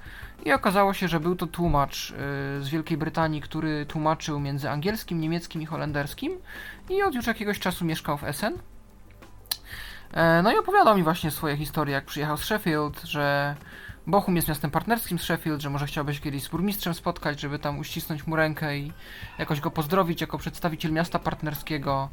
I 0.45 0.53
okazało 0.53 0.93
się, 0.93 1.07
że 1.07 1.19
był 1.19 1.35
to 1.35 1.47
tłumacz 1.47 2.11
y, 2.11 2.13
z 2.63 2.69
Wielkiej 2.69 2.97
Brytanii, 2.97 3.41
który 3.41 3.85
tłumaczył 3.85 4.39
między 4.39 4.69
angielskim, 4.69 5.21
niemieckim 5.21 5.61
i 5.61 5.65
holenderskim 5.65 6.31
i 6.89 7.03
od 7.03 7.15
już 7.15 7.27
jakiegoś 7.27 7.59
czasu 7.59 7.85
mieszkał 7.85 8.17
w 8.17 8.23
Essen. 8.23 8.53
E, 10.13 10.41
No 10.43 10.51
i 10.51 10.57
opowiadał 10.57 10.97
mi 10.97 11.03
właśnie 11.03 11.31
swoje 11.31 11.57
historie, 11.57 11.93
jak 11.93 12.05
przyjechał 12.05 12.37
z 12.37 12.43
Sheffield, 12.43 13.01
że 13.03 13.55
Bochum 14.07 14.35
jest 14.35 14.47
miastem 14.47 14.71
partnerskim 14.71 15.19
z 15.19 15.21
Sheffield, 15.21 15.61
że 15.61 15.69
może 15.69 15.87
chciałby 15.87 16.13
się 16.13 16.21
kiedyś 16.21 16.43
z 16.43 16.47
burmistrzem 16.47 16.93
spotkać, 16.93 17.39
żeby 17.39 17.59
tam 17.59 17.79
uścisnąć 17.79 18.27
mu 18.27 18.35
rękę 18.35 18.77
i 18.77 18.93
jakoś 19.39 19.59
go 19.59 19.71
pozdrowić 19.71 20.21
jako 20.21 20.37
przedstawiciel 20.37 20.91
miasta 20.91 21.19
partnerskiego, 21.19 22.09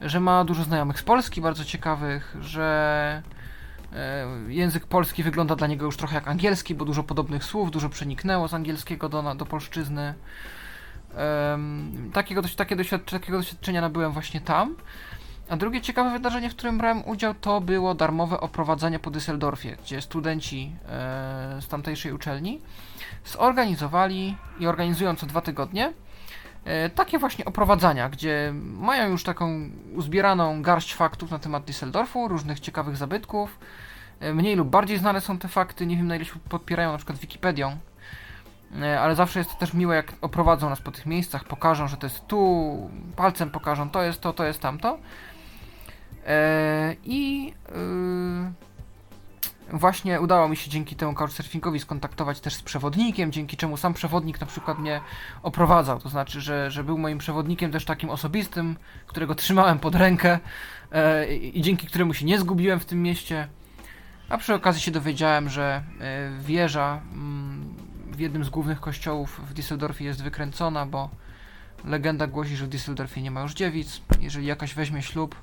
że 0.00 0.20
ma 0.20 0.44
dużo 0.44 0.64
znajomych 0.64 1.00
z 1.00 1.02
Polski 1.02 1.40
bardzo 1.40 1.64
ciekawych, 1.64 2.36
że 2.40 3.22
język 4.48 4.86
polski 4.86 5.22
wygląda 5.22 5.56
dla 5.56 5.66
niego 5.66 5.86
już 5.86 5.96
trochę 5.96 6.14
jak 6.14 6.28
angielski, 6.28 6.74
bo 6.74 6.84
dużo 6.84 7.02
podobnych 7.02 7.44
słów, 7.44 7.70
dużo 7.70 7.88
przeniknęło 7.88 8.48
z 8.48 8.54
angielskiego 8.54 9.08
do, 9.08 9.34
do 9.34 9.46
polszczyzny. 9.46 10.14
Takiego, 12.12 12.42
takie 12.56 12.76
doświadczenia, 12.76 13.20
takiego 13.20 13.38
doświadczenia 13.38 13.80
nabyłem 13.80 14.12
właśnie 14.12 14.40
tam. 14.40 14.76
A 15.48 15.56
drugie 15.56 15.80
ciekawe 15.80 16.10
wydarzenie, 16.10 16.50
w 16.50 16.54
którym 16.54 16.78
brałem 16.78 17.08
udział, 17.08 17.34
to 17.34 17.60
było 17.60 17.94
darmowe 17.94 18.40
oprowadzenie 18.40 18.98
po 18.98 19.10
Düsseldorfie, 19.10 19.76
gdzie 19.76 20.00
studenci 20.00 20.72
e, 20.88 20.88
z 21.62 21.68
tamtejszej 21.68 22.12
uczelni 22.12 22.60
zorganizowali 23.24 24.36
i 24.60 24.66
organizują 24.66 25.16
co 25.16 25.26
dwa 25.26 25.40
tygodnie 25.40 25.86
e, 25.86 25.92
takie 26.94 27.18
właśnie 27.18 27.44
oprowadzania, 27.44 28.08
gdzie 28.08 28.52
mają 28.62 29.10
już 29.10 29.24
taką 29.24 29.70
uzbieraną 29.94 30.62
garść 30.62 30.94
faktów 30.94 31.30
na 31.30 31.38
temat 31.38 31.64
Düsseldorfu, 31.64 32.28
różnych 32.28 32.60
ciekawych 32.60 32.96
zabytków. 32.96 33.58
E, 34.20 34.34
Mniej 34.34 34.56
lub 34.56 34.68
bardziej 34.68 34.98
znane 34.98 35.20
są 35.20 35.38
te 35.38 35.48
fakty, 35.48 35.86
nie 35.86 35.96
wiem 35.96 36.06
na 36.06 36.16
ile 36.16 36.24
się 36.24 36.32
podpierają 36.48 36.92
na 36.92 36.98
przykład 36.98 37.18
Wikipedią. 37.18 37.76
E, 38.80 39.00
Ale 39.00 39.14
zawsze 39.14 39.38
jest 39.38 39.50
to 39.50 39.56
też 39.56 39.74
miłe, 39.74 39.96
jak 39.96 40.12
oprowadzą 40.20 40.70
nas 40.70 40.80
po 40.80 40.90
tych 40.90 41.06
miejscach, 41.06 41.44
pokażą, 41.44 41.88
że 41.88 41.96
to 41.96 42.06
jest 42.06 42.26
tu, 42.26 42.90
palcem 43.16 43.50
pokażą, 43.50 43.90
to 43.90 44.02
jest 44.02 44.20
to, 44.20 44.32
to 44.32 44.44
jest 44.44 44.60
tamto. 44.60 44.98
E, 46.26 46.96
I 47.04 47.44
yy, 47.46 48.67
właśnie 49.72 50.20
udało 50.20 50.48
mi 50.48 50.56
się 50.56 50.70
dzięki 50.70 50.96
temu 50.96 51.14
couchsurfingowi 51.14 51.80
skontaktować 51.80 52.40
też 52.40 52.54
z 52.54 52.62
przewodnikiem, 52.62 53.32
dzięki 53.32 53.56
czemu 53.56 53.76
sam 53.76 53.94
przewodnik 53.94 54.40
na 54.40 54.46
przykład 54.46 54.78
mnie 54.78 55.00
oprowadzał. 55.42 56.00
To 56.00 56.08
znaczy, 56.08 56.40
że, 56.40 56.70
że 56.70 56.84
był 56.84 56.98
moim 56.98 57.18
przewodnikiem 57.18 57.72
też 57.72 57.84
takim 57.84 58.10
osobistym, 58.10 58.76
którego 59.06 59.34
trzymałem 59.34 59.78
pod 59.78 59.94
rękę 59.94 60.38
e, 60.92 61.34
i 61.36 61.62
dzięki 61.62 61.86
któremu 61.86 62.14
się 62.14 62.26
nie 62.26 62.38
zgubiłem 62.38 62.80
w 62.80 62.84
tym 62.84 63.02
mieście. 63.02 63.48
A 64.28 64.38
przy 64.38 64.54
okazji 64.54 64.82
się 64.82 64.90
dowiedziałem, 64.90 65.48
że 65.48 65.82
e, 66.00 66.30
wieża 66.40 67.00
mm, 67.12 67.74
w 68.06 68.20
jednym 68.20 68.44
z 68.44 68.48
głównych 68.48 68.80
kościołów 68.80 69.40
w 69.48 69.54
Düsseldorfie 69.54 70.04
jest 70.04 70.22
wykręcona, 70.22 70.86
bo 70.86 71.10
legenda 71.84 72.26
głosi, 72.26 72.56
że 72.56 72.66
w 72.66 72.68
Düsseldorfie 72.68 73.22
nie 73.22 73.30
ma 73.30 73.42
już 73.42 73.54
dziewic. 73.54 74.00
Jeżeli 74.20 74.46
jakaś 74.46 74.74
weźmie 74.74 75.02
ślub 75.02 75.36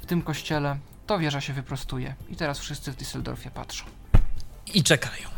w 0.00 0.06
tym 0.06 0.22
kościele, 0.22 0.76
to 1.06 1.18
wieża 1.18 1.40
się 1.40 1.52
wyprostuje. 1.52 2.14
I 2.28 2.36
teraz 2.36 2.58
wszyscy 2.58 2.92
w 2.92 2.96
Düsseldorfie 2.96 3.50
patrzą. 3.50 3.84
I 4.74 4.82
czekają. 4.82 5.28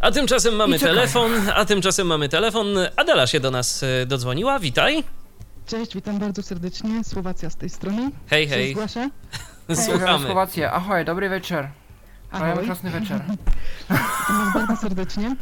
A 0.00 0.10
tymczasem 0.10 0.54
mamy 0.56 0.78
telefon, 0.78 1.30
a 1.54 1.64
tymczasem 1.64 2.06
mamy 2.06 2.28
telefon. 2.28 2.66
Adela 2.96 3.26
się 3.26 3.40
do 3.40 3.50
nas 3.50 3.82
e, 3.82 4.06
dodzwoniła. 4.06 4.58
Witaj. 4.58 5.04
Cześć, 5.66 5.94
witam 5.94 6.18
bardzo 6.18 6.42
serdecznie. 6.42 7.04
Słowacja 7.04 7.50
z 7.50 7.56
tej 7.56 7.70
strony. 7.70 8.10
Hej, 8.26 8.48
hej. 8.48 8.74
Pozdrawiam 8.76 9.10
Słuchamy. 9.86 10.24
Słowację. 10.26 10.72
Ahoj, 10.72 11.04
dobry 11.04 11.28
wieczór. 11.30 11.68
Mają 12.32 12.52
Ahoj. 12.52 12.64
krasny 12.64 12.90
wieczór. 12.90 13.20
Witam 14.28 14.52
bardzo 14.54 14.76
serdecznie. 14.76 15.36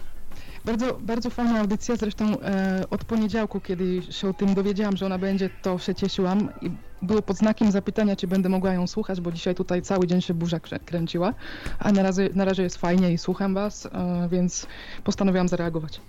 Bardzo, 0.64 0.98
bardzo 1.00 1.30
fajna 1.30 1.60
audycja, 1.60 1.96
zresztą 1.96 2.40
e, 2.40 2.84
od 2.90 3.04
poniedziałku, 3.04 3.60
kiedy 3.60 4.02
się 4.12 4.28
o 4.28 4.32
tym 4.32 4.54
dowiedziałam, 4.54 4.96
że 4.96 5.06
ona 5.06 5.18
będzie, 5.18 5.50
to 5.62 5.78
się 5.78 5.94
cieszyłam 5.94 6.48
i 6.62 6.70
było 7.04 7.22
pod 7.22 7.36
znakiem 7.36 7.72
zapytania, 7.72 8.16
czy 8.16 8.26
będę 8.26 8.48
mogła 8.48 8.72
ją 8.72 8.86
słuchać, 8.86 9.20
bo 9.20 9.32
dzisiaj 9.32 9.54
tutaj 9.54 9.82
cały 9.82 10.06
dzień 10.06 10.20
się 10.22 10.34
burza 10.34 10.56
krę- 10.58 10.78
kręciła, 10.84 11.34
a 11.78 11.92
na 11.92 12.02
razie, 12.02 12.28
na 12.34 12.44
razie 12.44 12.62
jest 12.62 12.76
fajnie 12.76 13.12
i 13.12 13.18
słucham 13.18 13.54
was, 13.54 13.86
e, 13.86 14.28
więc 14.32 14.66
postanowiłam 15.04 15.48
zareagować. 15.48 16.00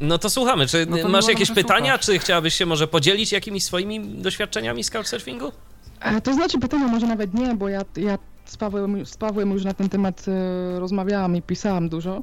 No 0.00 0.18
to 0.18 0.30
słuchamy. 0.30 0.66
Czy 0.66 0.86
No 0.90 0.96
to 0.98 1.08
masz 1.08 1.28
jakieś 1.28 1.50
pytania? 1.50 1.98
Czy 1.98 2.18
chciałabyś 2.18 2.54
się 2.54 2.66
może 2.66 2.86
podzielić 2.88 3.32
jakimiś 3.32 3.64
swoimi 3.64 4.00
doświadczeniami 4.08 4.84
z 4.84 4.90
couchsurfingu? 4.90 5.52
E, 6.00 6.20
To 6.20 6.34
znaczy 6.34 6.58
pytania 6.58 6.86
może 6.88 7.06
nawet 7.06 7.34
nie, 7.34 7.54
bo 7.54 7.68
ja, 7.68 7.82
ja 7.96 8.18
z, 8.44 8.56
Pawłem, 8.56 9.06
z 9.06 9.16
Pawłem 9.16 9.50
już 9.50 9.64
na 9.64 9.74
ten 9.74 9.88
temat 9.88 10.24
e, 10.28 10.80
rozmawiałam 10.80 11.36
i 11.36 11.42
pisałam 11.42 11.88
dużo. 11.88 12.22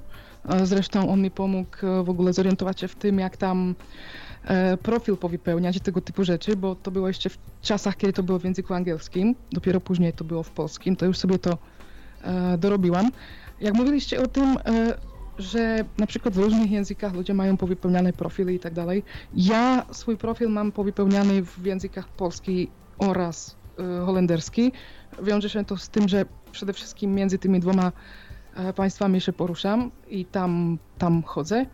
Zresztą 0.63 1.09
on 1.09 1.21
mi 1.21 1.31
pomógł 1.31 1.77
w 2.03 2.09
ogóle 2.09 2.33
zorientować 2.33 2.79
się 2.81 2.87
w 2.87 2.95
tym, 2.95 3.19
jak 3.19 3.37
tam 3.37 3.75
profil 4.83 5.17
powypełniać 5.17 5.79
tego 5.79 6.01
typu 6.01 6.23
rzeczy, 6.23 6.55
bo 6.55 6.75
to 6.75 6.91
było 6.91 7.07
jeszcze 7.07 7.29
w 7.29 7.37
czasach, 7.61 7.97
kiedy 7.97 8.13
to 8.13 8.23
było 8.23 8.39
w 8.39 8.43
języku 8.43 8.73
angielskim, 8.73 9.35
dopiero 9.51 9.81
później 9.81 10.13
to 10.13 10.23
było 10.23 10.43
w 10.43 10.51
polskim, 10.51 10.95
to 10.95 11.05
już 11.05 11.17
sobie 11.17 11.39
to 11.39 11.57
e, 12.23 12.57
dorobiłam. 12.57 13.11
Jak 13.61 13.73
mówiliście 13.73 14.21
o 14.21 14.27
tym, 14.27 14.57
e, 14.65 14.97
że 15.37 15.85
na 15.97 16.07
przykład 16.07 16.33
w 16.33 16.37
różnych 16.37 16.71
językach 16.71 17.13
ludzie 17.13 17.33
mają 17.33 17.57
powypełniane 17.57 18.13
profile 18.13 18.53
i 18.53 18.59
tak 18.59 18.73
dalej, 18.73 19.03
ja 19.33 19.85
swój 19.91 20.17
profil 20.17 20.49
mam 20.49 20.71
powypełniany 20.71 21.43
w 21.43 21.65
językach 21.65 22.07
polski 22.07 22.69
oraz 22.97 23.55
e, 23.79 24.05
holenderski. 24.05 24.71
Wiąże 25.23 25.49
się 25.49 25.65
to 25.65 25.77
z 25.77 25.89
tym, 25.89 26.09
że 26.09 26.25
przede 26.51 26.73
wszystkim 26.73 27.15
między 27.15 27.37
tymi 27.37 27.59
dwoma 27.59 27.91
e, 28.55 28.73
państwami 28.73 29.21
się 29.21 29.33
poruszam 29.33 29.91
i 30.07 30.25
tam, 30.25 30.77
tam 30.97 31.23
chodzę. 31.23 31.65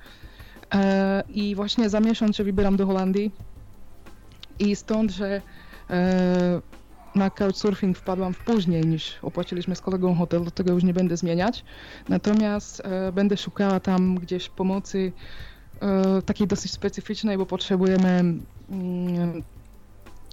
E, 0.74 1.24
I 1.30 1.56
właśnie 1.56 1.90
za 1.90 2.00
miesiąc 2.00 2.36
się 2.36 2.44
wybieram 2.44 2.78
do 2.78 2.86
Holandii 2.86 3.32
i 4.60 4.76
stąd, 4.76 5.12
że 5.12 5.42
e, 5.90 6.62
na 7.16 7.30
couchsurfing 7.30 7.98
wpadłam 7.98 8.34
w 8.34 8.40
później 8.40 8.86
niż 8.86 9.20
opłaciliśmy 9.22 9.76
z 9.76 9.82
kolegą 9.82 10.16
hotel, 10.16 10.44
do 10.44 10.52
tego 10.52 10.74
już 10.74 10.84
nie 10.84 10.94
będę 10.94 11.18
zmieniać. 11.18 11.64
Natomiast 12.08 12.82
e, 12.86 13.12
będę 13.12 13.38
szukała 13.38 13.80
tam 13.80 14.16
gdzieś 14.16 14.50
pomocy 14.50 15.14
takiej 16.26 16.48
dosyć 16.48 16.72
specyficznej, 16.72 17.38
bo 17.38 17.46
potrzebujemy 17.46 18.10
mm, 18.70 19.44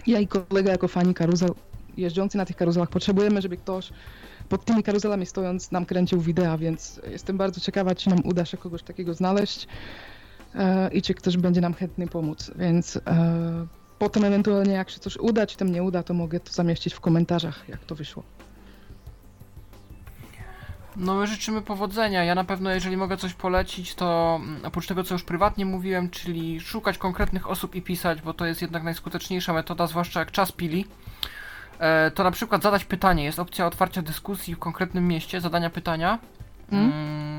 ja 0.07 0.21
i 0.21 0.29
kolega 0.29 0.73
jako 0.73 0.89
fani 0.89 1.15
karuzel 1.15 1.51
jeżdżący 1.97 2.39
na 2.39 2.45
tych 2.45 2.57
karuzelach 2.57 2.89
potrzebujemy, 2.89 3.43
żeby 3.43 3.57
ktoś 3.57 3.93
pod 4.49 4.65
tymi 4.65 4.83
karuzelami 4.83 5.27
stojąc 5.27 5.71
nam 5.71 5.87
kręcił 5.87 6.21
wideo, 6.21 6.59
więc 6.59 7.01
jestem 7.11 7.37
bardzo 7.37 7.61
ciekawa, 7.61 7.95
czy 7.95 8.11
nam 8.11 8.19
uda 8.25 8.45
się 8.45 8.57
kogoś 8.57 8.83
takiego 8.83 9.15
znaleźć 9.15 9.69
i 10.93 11.03
czy 11.03 11.15
ktoś 11.15 11.37
będzie 11.37 11.61
nam 11.61 11.75
chętny 11.75 12.09
pomóc, 12.09 12.51
więc 12.57 12.97
e, 12.97 13.67
potem 13.99 14.25
ewentualnie 14.25 14.73
jak 14.73 14.91
się 14.91 14.99
coś 14.99 15.17
uda, 15.17 15.47
czy 15.47 15.57
tam 15.57 15.73
nie 15.73 15.83
uda, 15.83 16.03
to 16.03 16.15
mogę 16.15 16.41
to 16.41 16.53
zamieścić 16.53 16.95
w 16.95 17.01
komentarzach, 17.01 17.69
jak 17.69 17.85
to 17.85 17.95
wyszło. 17.95 18.23
No 20.97 21.15
my 21.15 21.27
życzymy 21.27 21.63
powodzenia. 21.63 22.25
Ja 22.25 22.35
na 22.35 22.45
pewno, 22.45 22.71
jeżeli 22.71 22.97
mogę 22.97 23.17
coś 23.17 23.35
polecić, 23.35 23.95
to 23.95 24.41
mm, 24.43 24.61
oprócz 24.65 24.87
tego, 24.87 25.05
co 25.05 25.15
już 25.15 25.25
prywatnie 25.25 25.67
mówiłem, 25.67 26.11
czyli 26.11 26.61
szukać 26.61 26.99
konkretnych 26.99 27.51
osób 27.51 27.75
i 27.75 27.83
pisać, 27.83 28.23
bo 28.23 28.35
to 28.35 28.47
jest 28.47 28.63
jednak 28.63 28.83
najskuteczniejsza 28.83 29.53
metoda, 29.53 29.87
zwłaszcza 29.87 30.21
jak 30.21 30.31
czas 30.31 30.53
pili, 30.53 30.85
e, 31.79 32.11
to 32.11 32.25
na 32.25 32.31
przykład 32.31 32.63
zadać 32.63 32.85
pytanie. 32.85 33.25
Jest 33.25 33.39
opcja 33.39 33.67
otwarcia 33.67 34.03
dyskusji 34.03 34.55
w 34.55 34.59
konkretnym 34.59 35.09
mieście, 35.09 35.41
zadania 35.41 35.71
pytania. 35.71 36.19
Mm. 36.73 37.36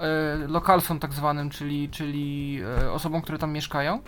E, 0.00 0.46
lokalsom 0.48 0.98
tak 0.98 1.12
zwanym, 1.12 1.50
czyli, 1.50 1.88
czyli 1.88 2.60
e, 2.82 2.92
osobom, 2.92 3.22
które 3.22 3.38
tam 3.38 3.52
mieszkają. 3.52 4.00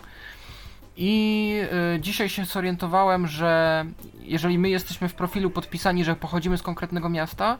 I 0.97 1.53
e, 1.95 1.99
dzisiaj 1.99 2.29
się 2.29 2.45
zorientowałem, 2.45 3.27
że 3.27 3.85
jeżeli 4.19 4.59
my 4.59 4.69
jesteśmy 4.69 5.09
w 5.09 5.13
profilu 5.13 5.49
podpisani, 5.49 6.03
że 6.03 6.15
pochodzimy 6.15 6.57
z 6.57 6.61
konkretnego 6.61 7.09
miasta, 7.09 7.57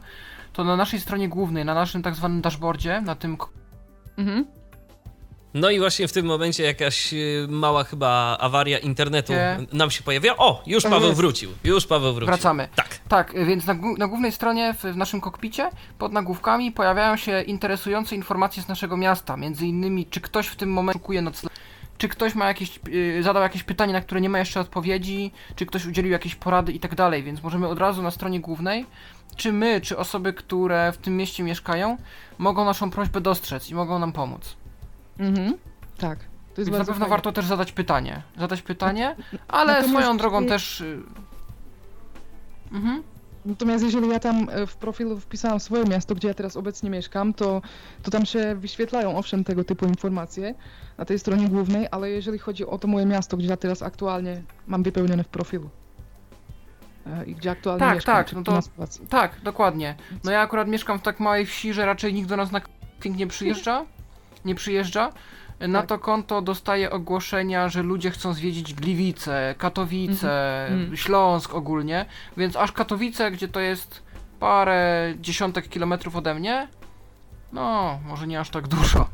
to 0.54 0.64
na 0.64 0.76
naszej 0.76 1.00
stronie 1.00 1.30
głównej, 1.30 1.66
na 1.66 1.74
naszym 1.74 2.04
tak 2.04 2.16
zwanym 2.16 2.42
dashboardzie, 2.42 3.02
na 3.02 3.16
tym 3.16 3.38
Mhm. 4.18 4.46
No 5.58 5.70
i 5.70 5.80
właśnie 5.80 6.08
w 6.08 6.12
tym 6.14 6.26
momencie 6.26 6.64
jakaś 6.64 7.14
y, 7.14 7.48
mała 7.50 7.84
chyba 7.84 8.38
awaria 8.40 8.78
internetu 8.78 9.34
Nie. 9.34 9.58
nam 9.74 9.92
się 9.92 10.04
pojawia. 10.04 10.38
O, 10.38 10.64
już 10.68 10.84
Tak 10.84 10.92
Paweł 10.92 11.08
jest. 11.08 11.18
wrócił. 11.22 11.50
Już 11.64 11.86
Paweł 11.88 12.14
wrócił. 12.14 12.28
wracamy. 12.28 12.68
Tak. 12.76 13.00
Tak, 13.10 13.46
więc 13.46 13.66
na, 13.66 13.74
na 13.98 14.08
głównej 14.08 14.32
stronie 14.32 14.74
w, 14.74 14.84
w 14.84 14.98
naszym 14.98 15.22
kokpicie 15.22 15.70
pod 15.98 16.12
nagłówkami 16.14 16.72
pojawiają 16.72 17.18
się 17.18 17.42
interesujące 17.42 18.16
informacje 18.16 18.64
z 18.64 18.68
naszego 18.68 18.98
miasta. 18.98 19.38
Między 19.38 19.66
innymi, 19.68 20.06
czy 20.06 20.22
ktoś 20.22 20.48
w 20.48 20.56
tym 20.56 20.70
momencie 20.74 21.00
szukuje 21.00 21.22
noclegu, 21.22 21.56
czy 21.98 22.10
ktoś 22.10 22.36
ma 22.36 22.46
jakieś, 22.48 22.80
y, 22.88 23.24
zadał 23.24 23.44
jakieś 23.44 23.64
pytanie, 23.64 23.94
na 23.94 24.02
które 24.02 24.22
nie 24.22 24.30
ma 24.30 24.40
jeszcze 24.40 24.60
odpowiedzi, 24.60 25.32
czy 25.56 25.66
ktoś 25.66 25.86
udzielił 25.86 26.12
jakiejś 26.12 26.36
porady 26.36 26.72
i 26.72 26.80
tak 26.80 26.96
dalej. 26.96 27.24
Więc 27.24 27.44
możemy 27.44 27.68
od 27.68 27.80
razu 27.80 28.02
na 28.02 28.12
stronie 28.12 28.40
głównej, 28.40 28.86
czy 29.36 29.52
my, 29.54 29.82
czy 29.82 29.98
osoby, 29.98 30.34
które 30.34 30.92
w 30.92 30.98
tym 30.98 31.18
mieście 31.18 31.44
mieszkają, 31.44 31.98
mogą 32.38 32.66
naszą 32.66 32.92
prośbę 32.92 33.22
dostrzec 33.22 33.70
i 33.70 33.76
mogą 33.76 34.00
nam 34.00 34.12
pomóc. 34.12 34.56
Mhm. 35.20 35.54
Tak. 35.98 36.20
To 36.56 36.62
jest 36.62 36.72
Więc 36.72 36.80
na 36.80 36.86
pewno 36.86 36.94
fajne. 36.94 37.10
warto 37.10 37.32
też 37.32 37.46
zadać 37.46 37.72
pytanie. 37.72 38.22
Zadać 38.38 38.62
pytanie, 38.62 39.16
ale 39.48 39.74
Natomiast 39.74 39.90
swoją 40.02 40.18
drogą 40.18 40.36
jeżeli- 40.42 40.50
też. 40.50 40.82
y, 40.82 41.02
Mhm. 42.72 43.04
Natomiast 43.46 43.84
jeżeli 43.84 44.10
ja 44.10 44.20
tam 44.20 44.48
e, 44.52 44.68
w 44.68 44.76
profilu 44.76 45.20
wpisałam 45.20 45.60
swoje 45.60 45.84
miasto, 45.86 46.16
gdzie 46.16 46.28
ja 46.28 46.34
teraz 46.34 46.58
obecnie 46.58 46.90
mieszkam, 46.90 47.34
to, 47.34 47.62
to 48.04 48.12
tam 48.12 48.26
się 48.26 48.56
wyświetlają 48.56 49.18
owszem 49.18 49.44
tego 49.44 49.64
typu 49.64 49.86
informacje 49.86 50.56
na 50.98 51.06
tej 51.06 51.20
stronie 51.20 51.50
głównej, 51.50 51.88
ale 51.92 52.10
jeżeli 52.10 52.40
chodzi 52.40 52.66
o 52.66 52.78
to 52.78 52.88
moje 52.88 53.06
miasto, 53.06 53.38
gdzie 53.38 53.48
ja 53.48 53.58
teraz 53.58 53.82
aktualnie 53.82 54.42
mam 54.68 54.84
wypełnione 54.84 55.24
w 55.24 55.28
profilu 55.28 55.70
e, 57.08 57.26
i 57.26 57.36
gdzie 57.36 57.52
aktualnie 57.52 57.80
Tak, 57.80 57.96
mieszkam, 57.96 58.16
tak, 58.16 58.34
no 58.34 58.44
to-. 58.44 58.60
Tak, 59.10 59.42
dokładnie. 59.44 59.96
No 60.24 60.32
ja 60.32 60.42
akurat 60.42 60.68
mieszkam 60.68 61.00
w 61.00 61.02
tak 61.02 61.20
małej 61.20 61.46
wsi, 61.46 61.74
że 61.74 61.86
raczej 61.86 62.14
nikt 62.14 62.30
do 62.30 62.38
nas 62.38 62.52
na 62.52 62.62
camping 62.62 63.18
nie 63.18 63.28
przyjeżdża. 63.36 63.86
Nie 64.46 64.56
przyjeżdża. 64.56 65.12
Na 65.60 65.80
Tak. 65.80 65.90
to 65.90 66.00
konto 66.00 66.42
dostaję 66.42 66.92
ogłoszenia, 66.92 67.70
że 67.70 67.84
ludzie 67.84 68.12
chcą 68.12 68.34
zwiedzić 68.34 68.74
Gliwice, 68.74 69.56
Katowice, 69.58 70.62
Mhm. 70.64 70.80
Mhm. 70.82 70.98
Śląsk 70.98 71.54
ogólnie, 71.54 72.06
więc 72.38 72.56
aż 72.56 72.72
Katowice, 72.72 73.32
gdzie 73.32 73.48
to 73.48 73.60
jest 73.60 74.04
parę 74.40 75.14
dziesiątek 75.22 75.70
kilometrów 75.70 76.16
ode 76.16 76.36
mnie, 76.36 76.68
no, 77.54 78.00
może 78.08 78.28
nie 78.28 78.40
aż 78.40 78.50
tak 78.50 78.68
dużo, 78.68 79.08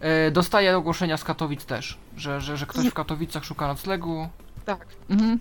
e, 0.00 0.30
dostaję 0.30 0.76
ogłoszenia 0.76 1.16
z 1.16 1.24
Katowic 1.24 1.64
też, 1.64 1.98
że, 2.16 2.40
że, 2.40 2.56
że 2.56 2.66
ktoś 2.66 2.86
w 2.88 2.94
Katowicach 2.94 3.44
szuka 3.44 3.66
noclegu. 3.68 4.28
Tak. 4.64 4.86
Mhm. 5.10 5.38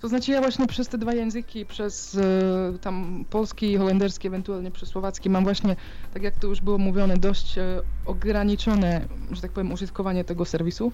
To 0.00 0.08
znaczy 0.08 0.32
ja 0.32 0.40
właśnie 0.40 0.66
przez 0.66 0.88
te 0.88 0.98
dwa 0.98 1.14
języki, 1.14 1.66
przez 1.66 2.14
e, 2.14 2.78
tam 2.80 3.24
polski 3.30 3.72
i 3.72 3.76
holenderski, 3.76 4.28
ewentualnie 4.28 4.70
przez 4.70 4.88
słowacki 4.88 5.30
mam 5.30 5.44
właśnie, 5.44 5.76
tak 6.14 6.22
jak 6.22 6.36
to 6.36 6.46
już 6.46 6.60
było 6.60 6.78
mówione, 6.78 7.16
dość 7.16 7.58
e, 7.58 7.80
ograniczone, 8.04 9.08
że 9.30 9.42
tak 9.42 9.52
powiem, 9.52 9.72
użytkowanie 9.72 10.24
tego 10.24 10.44
serwisu 10.44 10.92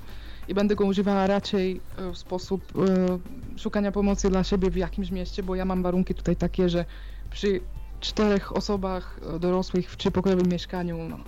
i 0.48 0.54
będę 0.54 0.76
go 0.76 0.84
używała 0.86 1.26
raczej 1.26 1.80
e, 1.96 2.12
w 2.12 2.18
sposób 2.18 2.72
szukania 3.56 3.92
pomocy 3.92 4.30
dla 4.30 4.44
siebie 4.44 4.70
w 4.70 4.76
jakimś 4.76 5.10
mieście, 5.10 5.42
bo 5.42 5.54
ja 5.54 5.64
mam 5.64 5.82
warunki 5.82 6.14
tutaj 6.14 6.36
takie, 6.36 6.68
że 6.68 6.84
przy 7.30 7.60
czterech 8.00 8.56
osobach 8.56 9.20
dorosłych 9.40 9.90
w 9.90 9.96
trzypokojowym 9.96 10.48
mieszkaniu 10.48 10.98
no, 11.08 11.18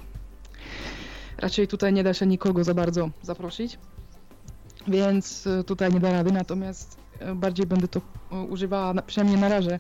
raczej 1.39 1.69
tutaj 1.69 1.93
nie 1.93 2.03
da 2.05 2.15
się 2.15 2.27
nikogo 2.27 2.65
za 2.65 2.75
bardzo 2.75 3.11
zaprosić. 3.23 3.79
Więc 4.89 5.49
tutaj 5.67 5.93
nie 5.93 6.01
da 6.01 6.13
rady, 6.13 6.33
natomiast 6.33 7.04
bardziej 7.35 7.67
będę 7.67 7.89
to 7.89 8.01
e, 8.33 8.37
używała, 8.37 8.95
na, 8.95 9.03
przynajmniej 9.03 9.41
na 9.41 9.49
razie, 9.49 9.79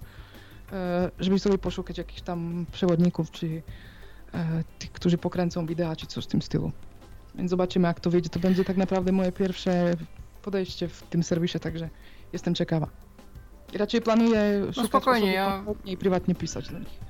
e, 0.72 1.10
żeby 1.18 1.38
sobie 1.38 1.58
poszukać 1.58 1.98
jakichś 1.98 2.20
tam 2.22 2.66
przewodników, 2.72 3.30
czy 3.30 3.62
e, 4.34 4.64
tych, 4.78 4.92
którzy 4.92 5.18
pokręcą 5.18 5.66
wideo, 5.66 5.96
czy 5.96 6.06
coś 6.06 6.24
w 6.24 6.28
tym 6.28 6.42
stylu. 6.42 6.72
Więc 7.34 7.50
zobaczymy, 7.50 7.88
jak 7.88 8.00
to 8.00 8.10
wyjdzie. 8.10 8.28
To 8.30 8.40
będzie 8.40 8.64
tak 8.64 8.76
naprawdę 8.76 9.12
moje 9.12 9.32
pierwsze 9.32 9.94
podejście 10.42 10.88
w 10.88 11.02
tym 11.02 11.22
serwisie, 11.22 11.60
także 11.60 11.88
jestem 12.32 12.54
ciekawa. 12.54 12.86
I 13.72 13.78
raczej 13.78 14.00
planuję 14.00 14.66
szukać 14.72 14.86
spokojnie, 14.86 15.44
osób 15.46 15.78
ja- 15.86 15.92
i 15.92 15.96
prywatnie 15.96 16.34
pisać 16.34 16.68
do 16.68 16.78
nich. 16.78 17.00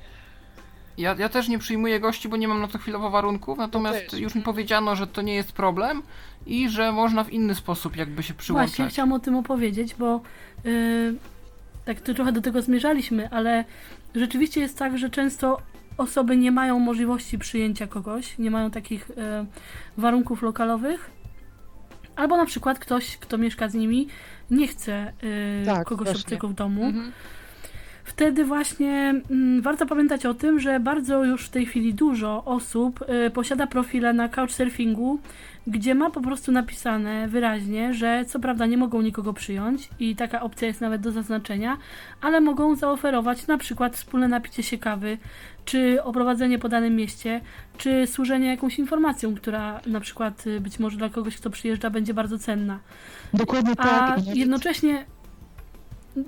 Ja, 0.99 1.15
ja 1.19 1.29
też 1.29 1.49
nie 1.49 1.59
przyjmuję 1.59 2.01
gości, 2.01 2.29
bo 2.29 2.37
nie 2.37 2.49
mam 2.49 2.61
na 2.61 2.69
to 2.69 2.79
chwilowo 2.79 3.11
warunków, 3.11 3.59
natomiast 3.59 4.11
też. 4.11 4.21
już 4.21 4.35
mi 4.35 4.43
powiedziano, 4.43 4.97
że 4.97 5.07
to 5.07 5.23
nie 5.23 5.35
jest 5.35 5.53
problem 5.53 6.03
i 6.47 6.69
że 6.69 6.93
można 6.93 7.25
w 7.25 7.33
inny 7.33 7.55
sposób 7.55 7.97
jakby 7.97 8.23
się 8.23 8.35
przyłączać. 8.35 8.71
Właśnie, 8.71 8.89
chciałam 8.89 9.13
o 9.13 9.19
tym 9.19 9.37
opowiedzieć, 9.37 9.95
bo 9.95 10.21
yy, 10.65 11.15
tak 11.85 12.01
to 12.01 12.15
trochę 12.15 12.33
do 12.33 12.41
tego 12.41 12.63
zmierzaliśmy, 12.63 13.31
ale 13.31 13.65
rzeczywiście 14.15 14.61
jest 14.61 14.79
tak, 14.79 14.99
że 14.99 15.11
często 15.11 15.61
osoby 15.99 16.37
nie 16.37 16.53
mają 16.53 16.79
możliwości 16.79 17.39
przyjęcia 17.39 17.87
kogoś, 17.87 18.39
nie 18.39 18.51
mają 18.51 18.71
takich 18.71 19.09
yy, 19.09 19.47
warunków 19.97 20.43
lokalowych, 20.43 21.11
albo 22.17 22.37
na 22.37 22.47
przykład 22.47 22.79
ktoś, 22.79 23.17
kto 23.17 23.39
mieszka 23.39 23.69
z 23.69 23.75
nimi, 23.75 24.09
nie 24.51 24.69
chce 24.69 25.13
yy, 25.23 25.67
Tak, 25.67 25.87
kogoś 25.87 26.07
właśnie. 26.07 26.23
obcego 26.23 26.49
w 26.49 26.55
domu. 26.55 26.85
Mhm. 26.85 27.13
Wtedy 28.05 28.45
właśnie 28.45 29.15
mm, 29.31 29.63
warto 29.63 29.87
pamiętać 29.87 30.27
o 30.27 30.35
tym, 30.35 30.61
że 30.61 30.81
bardzo 30.81 31.25
już 31.25 31.47
w 31.47 31.51
tej 31.51 31.67
chwili 31.67 31.95
dużo 31.95 32.45
osób 32.45 33.05
y, 33.27 33.31
posiada 33.31 33.67
profile 33.67 34.13
na 34.13 34.29
couchsurfingu, 34.29 35.19
gdzie 35.67 35.95
ma 35.95 36.11
po 36.11 36.21
prostu 36.21 36.53
napisane 36.53 37.29
wyraźnie, 37.29 37.95
że 37.95 38.25
co 38.29 38.41
prawda 38.41 38.67
nie 38.67 38.77
mogą 38.77 39.03
nikogo 39.03 39.33
przyjąć 39.33 39.89
i 40.01 40.17
taka 40.17 40.43
opcja 40.43 40.69
jest 40.69 40.81
nawet 40.81 41.01
do 41.01 41.13
zaznaczenia, 41.13 41.77
ale 42.21 42.41
mogą 42.41 42.77
zaoferować 42.77 43.47
na 43.47 43.59
przykład 43.59 43.97
wspólne 43.97 44.29
napicie 44.29 44.63
się 44.63 44.79
kawy, 44.79 45.19
czy 45.65 46.03
oprowadzenie 46.03 46.59
po 46.59 46.69
danym 46.69 46.97
mieście, 46.97 47.41
czy 47.79 48.07
służenie 48.07 48.49
jakąś 48.49 48.79
informacją, 48.79 49.35
która 49.35 49.81
na 49.87 50.01
przykład 50.01 50.47
y, 50.47 50.61
być 50.61 50.79
może 50.79 50.97
dla 50.97 51.09
kogoś, 51.09 51.37
kto 51.37 51.51
przyjeżdża, 51.51 51.91
będzie 51.91 52.15
bardzo 52.15 52.39
cenna. 52.39 52.79
Dokładnie 53.35 53.73
A 53.79 53.85
tak. 53.85 54.37
jednocześnie 54.37 55.05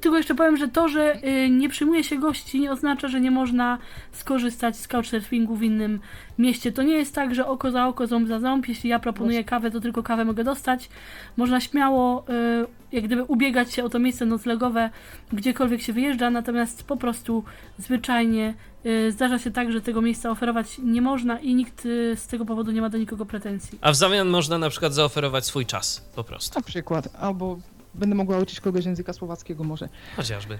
tylko 0.01 0.17
jeszcze 0.17 0.35
powiem, 0.35 0.57
że 0.57 0.69
to, 0.69 0.89
że 0.89 1.25
y, 1.25 1.51
nie 1.51 1.69
przyjmuje 1.69 2.05
się 2.05 2.17
gości, 2.17 2.61
nie 2.61 2.73
oznacza, 2.73 3.09
że 3.09 3.21
nie 3.21 3.31
można 3.31 3.79
skorzystać 4.13 4.77
z 4.77 4.89
couchsurfingu 4.89 5.57
w 5.57 5.63
innym 5.63 6.01
mieście. 6.39 6.73
To 6.73 6.83
nie 6.83 6.95
jest 6.95 7.15
tak, 7.15 7.35
że 7.35 7.47
oko 7.47 7.71
za 7.71 7.87
oko, 7.87 8.07
ząb 8.07 8.29
za 8.29 8.41
ząb. 8.41 8.69
Jeśli 8.69 8.91
ja 8.91 8.99
proponuję 8.99 9.45
kawę, 9.45 9.71
to 9.71 9.81
tylko 9.81 10.03
kawę 10.03 10.25
mogę 10.25 10.45
dostać. 10.45 10.89
Można 11.37 11.61
śmiało, 11.61 12.25
y, 12.63 12.67
jak 12.93 13.05
gdyby, 13.05 13.25
ubiegać 13.25 13.75
się 13.75 13.85
o 13.85 13.89
to 13.89 13.99
miejsce 13.99 14.27
noclegowe, 14.27 14.91
gdziekolwiek 15.33 15.83
się 15.83 15.93
wyjeżdża, 15.93 16.31
natomiast 16.31 16.85
po 16.85 16.97
prostu 16.97 17.45
zwyczajnie 17.79 18.55
y, 18.87 19.13
zdarza 19.13 19.39
się 19.39 19.51
tak, 19.51 19.73
że 19.73 19.81
tego 19.81 20.03
miejsca 20.03 20.31
oferować 20.31 20.79
nie 20.79 21.03
można 21.03 21.39
i 21.39 21.55
nikt 21.55 21.83
z 22.15 22.27
tego 22.27 22.45
powodu 22.45 22.73
nie 22.73 22.81
ma 22.81 22.89
do 22.89 22.99
nikogo 22.99 23.27
pretensji. 23.27 23.79
A 23.81 23.93
w 23.93 23.97
zamian 23.97 24.29
można 24.29 24.59
na 24.59 24.71
przykład 24.71 24.95
zaoferować 24.95 25.47
swój 25.47 25.67
czas 25.67 26.11
po 26.15 26.25
prostu. 26.25 26.59
Na 26.59 26.63
przykład, 26.63 27.09
albo 27.21 27.59
będę 27.97 28.15
mogła 28.15 28.39
uczyć 28.39 28.61
kogoś 28.61 28.85
języka 28.85 29.13
słowackiego 29.13 29.65
może. 29.65 29.89
Chociażby. 30.17 30.59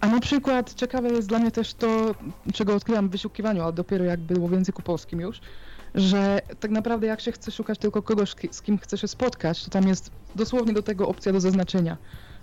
A 0.00 0.08
na 0.08 0.20
przykład 0.20 0.74
ciekawe 0.74 1.08
jest 1.08 1.28
dla 1.28 1.38
mnie 1.38 1.50
też 1.50 1.74
to, 1.74 2.14
czego 2.52 2.74
odkryłam 2.74 3.08
w 3.08 3.12
wyszukiwaniu, 3.12 3.62
ale 3.62 3.72
dopiero 3.72 4.04
jak 4.04 4.20
było 4.20 4.48
w 4.48 4.52
języku 4.52 4.82
polskim 4.82 5.20
już, 5.20 5.40
że 5.94 6.40
tak 6.60 6.70
naprawdę 6.70 7.06
jak 7.06 7.20
się 7.20 7.32
chce 7.32 7.50
szukać 7.50 7.78
tylko 7.78 8.02
kogoś, 8.02 8.34
z 8.50 8.62
kim 8.62 8.78
chce 8.78 8.98
się 8.98 9.08
spotkać, 9.08 9.64
to 9.64 9.70
tam 9.70 9.88
jest 9.88 10.10
dosłownie 10.36 10.72
do 10.72 10.82
tego 10.82 11.08
opcja 11.08 11.32
do 11.32 11.40
zaznaczenia. 11.40 11.96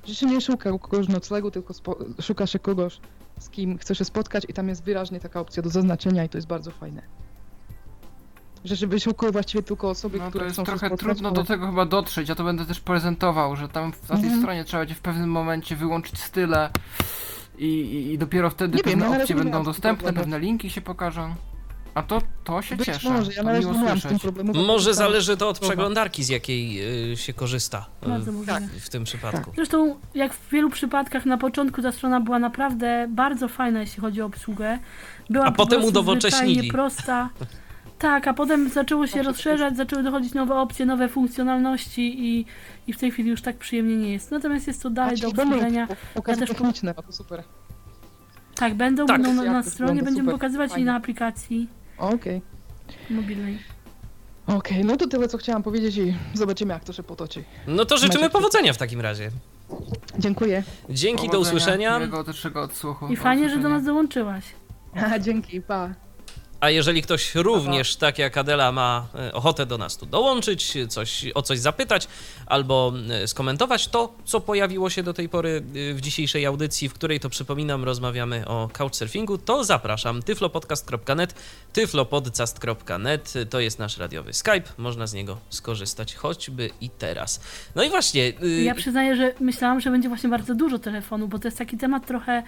Że 0.05 0.15
się 0.15 0.25
nie 0.25 0.41
szuka 0.41 0.71
kogoś 0.79 1.07
noclegu, 1.07 1.51
tylko 1.51 1.73
szuka 2.21 2.47
się 2.47 2.59
kogoś, 2.59 2.99
z 3.39 3.49
kim 3.49 3.77
chce 3.77 3.95
się 3.95 4.05
spotkać 4.05 4.45
i 4.49 4.53
tam 4.53 4.69
jest 4.69 4.83
wyraźnie 4.83 5.19
taka 5.19 5.39
opcja 5.39 5.63
do 5.63 5.69
zaznaczenia 5.69 6.23
i 6.23 6.29
to 6.29 6.37
jest 6.37 6.47
bardzo 6.47 6.71
fajne. 6.71 7.01
Że 8.65 8.77
się 8.77 8.87
wyszukuje 8.87 9.31
właściwie 9.31 9.63
tylko 9.63 9.89
osoby, 9.89 10.17
No 10.17 10.23
to 10.23 10.29
które 10.29 10.45
jest 10.45 10.55
chcą 10.55 10.65
się 10.65 10.71
trochę 10.79 10.97
trudno 10.97 11.31
do 11.31 11.43
tego 11.43 11.65
chyba 11.65 11.85
dotrzeć, 11.85 12.29
ja 12.29 12.35
to 12.35 12.43
będę 12.43 12.65
też 12.65 12.79
prezentował, 12.79 13.55
że 13.55 13.67
tam 13.69 13.91
na 14.09 14.15
tej 14.15 14.23
Mhm. 14.25 14.41
stronie 14.41 14.63
trzeba 14.63 14.81
będzie 14.81 14.95
w 14.95 14.99
pewnym 15.01 15.31
momencie 15.31 15.75
wyłączyć 15.75 16.19
style 16.19 16.69
i, 17.57 17.65
i, 17.65 18.13
i 18.13 18.17
dopiero 18.17 18.49
wtedy 18.49 18.77
Nie 18.77 18.83
wiem, 18.83 18.91
pewne 18.93 19.05
ja 19.05 19.11
razie 19.11 19.23
opcje 19.23 19.35
będą 19.35 19.63
dostępne, 19.63 20.13
pewne 20.13 20.39
linki 20.39 20.69
się 20.69 20.81
pokażą. 20.81 21.35
A 21.93 22.03
to, 22.03 22.21
to 22.43 22.61
się 22.61 22.75
Być 22.75 22.85
cieszę. 22.85 23.09
może, 23.09 23.31
ja 23.33 23.37
to 23.37 23.43
na 23.43 23.51
razie 23.51 23.61
miło 23.67 23.73
nie 23.79 23.83
miałam 23.83 23.99
z 23.99 24.03
tym 24.03 24.19
problemu. 24.19 24.53
Może 24.53 24.85
tam- 24.89 24.93
zależy 24.97 25.37
to 25.37 25.49
od 25.49 25.59
przeglądarki, 25.59 26.23
z 26.23 26.29
jakiej 26.29 26.81
y, 27.13 27.17
się 27.17 27.33
korzysta 27.33 27.85
y, 28.05 28.07
możliwe. 28.09 28.59
w 28.79 28.89
tym 28.89 29.03
przypadku. 29.03 29.51
Zresztą, 29.55 29.95
jak 30.15 30.33
w 30.33 30.49
wielu 30.49 30.69
przypadkach 30.69 31.25
na 31.25 31.37
początku 31.37 31.81
ta 31.81 31.91
strona 31.91 32.19
była 32.21 32.39
naprawdę 32.39 33.07
bardzo 33.09 33.47
fajna, 33.47 33.79
jeśli 33.79 34.01
chodzi 34.01 34.21
o 34.21 34.25
obsługę. 34.25 34.79
Była 35.29 35.45
A 35.45 35.51
po 35.51 35.57
potem 35.57 35.83
udowocześnili. 35.83 36.71
prosta. 36.71 37.29
Tak, 37.99 38.27
a 38.27 38.33
potem 38.33 38.69
zaczęło 38.69 39.07
się 39.07 39.23
rozszerzać, 39.23 39.77
zaczęły 39.77 40.03
dochodzić 40.03 40.33
nowe 40.33 40.55
opcje, 40.55 40.85
nowe 40.85 41.09
funkcjonalności 41.09 42.25
i, 42.27 42.45
i 42.87 42.93
w 42.93 42.97
tej 42.97 43.11
chwili 43.11 43.29
już 43.29 43.41
tak 43.41 43.57
przyjemnie 43.57 43.97
nie 43.97 44.11
jest. 44.13 44.31
Natomiast 44.31 44.67
jest 44.67 44.83
to 44.83 44.89
dalej 44.89 45.17
do 45.17 45.27
obsłużenia. 45.27 45.87
Ja 46.15 46.21
też 46.35 46.39
po- 46.39 46.45
techniczne, 46.55 46.93
no 46.97 47.03
to 47.03 47.11
super. 47.11 47.43
Tak, 48.55 48.73
będą, 48.73 49.05
Tak. 49.05 49.21
będą 49.21 49.43
na, 49.43 49.51
na 49.51 49.63
stronie, 49.63 49.93
będziemy 50.03 50.25
super, 50.25 50.33
pokazywać 50.35 50.67
i 50.69 50.71
fajnie. 50.71 50.85
na 50.85 50.95
aplikacji 50.95 51.67
Okej. 51.97 52.41
mobilnej. 53.09 53.59
Okej, 54.47 54.85
no 54.85 54.97
to 54.97 55.07
tyle, 55.07 55.27
co 55.27 55.37
chciałam 55.37 55.63
powiedzieć 55.63 55.97
i 55.97 56.13
zobaczymy, 56.33 56.73
jak 56.73 56.83
to 56.83 56.93
się 56.93 57.03
potoczy. 57.03 57.43
No 57.67 57.85
to 57.85 57.97
życzymy 57.97 58.29
powodzenia 58.29 58.73
w 58.73 58.77
takim 58.77 59.01
razie. 59.01 59.29
Dziękuję. 60.19 60.63
Dzięki, 60.89 61.25
do 61.27 61.31
Powodzenia, 61.31 61.57
usłyszenia. 61.57 61.99
Też 62.25 62.45
odsłuchu. 62.45 63.07
I 63.07 63.15
Do 63.15 63.21
fajnie, 63.21 63.43
że 63.43 63.49
do 63.49 63.53
usłyszenia. 63.59 63.75
nas 63.75 63.85
dołączyłaś. 63.85 64.43
A, 64.95 65.19
dzięki, 65.25 65.61
pa. 65.61 65.89
A 66.59 66.69
jeżeli 66.69 67.01
ktoś 67.01 67.35
również, 67.35 67.95
tak 67.95 68.17
jak 68.19 68.37
Adela, 68.37 68.71
ma 68.71 69.07
e, 69.15 69.33
ochotę 69.33 69.65
do 69.65 69.77
nas 69.77 69.97
tu 69.97 70.05
dołączyć, 70.05 70.77
coś, 70.89 71.25
o 71.35 71.41
coś 71.41 71.59
zapytać 71.59 72.07
albo 72.45 72.93
e, 73.09 73.27
skomentować 73.27 73.87
to, 73.87 74.13
co 74.25 74.39
pojawiło 74.41 74.89
się 74.89 75.03
do 75.03 75.13
tej 75.13 75.29
pory 75.29 75.63
e, 75.91 75.93
w 75.93 76.01
dzisiejszej 76.01 76.45
audycji, 76.45 76.89
w 76.89 76.93
której 76.93 77.19
to 77.19 77.29
przypominam, 77.29 77.83
rozmawiamy 77.83 78.47
o 78.47 78.69
couchsurfingu, 78.73 79.37
to 79.37 79.63
zapraszam 79.63 80.23
tyflopodcast.net, 80.23 81.33
tyflopodcast.net, 81.73 83.33
to 83.49 83.59
jest 83.59 83.79
nasz 83.79 83.97
radiowy 83.97 84.33
Skype, 84.33 84.63
można 84.77 85.07
z 85.07 85.13
niego 85.13 85.37
skorzystać 85.49 86.15
choćby 86.15 86.69
i 86.81 86.89
teraz. 86.89 87.41
No 87.75 87.83
i 87.83 87.89
właśnie... 87.89 88.33
y, 88.43 88.61
Ja 88.63 88.75
przyznaję, 88.75 89.15
że 89.15 89.33
myślałam, 89.39 89.79
że 89.81 89.91
będzie 89.91 90.07
właśnie 90.09 90.29
bardzo 90.29 90.55
dużo 90.55 90.79
telefonu, 90.79 91.27
bo 91.27 91.39
to 91.39 91.47
jest 91.47 91.57
taki 91.57 91.77
temat 91.77 92.07
trochę, 92.07 92.43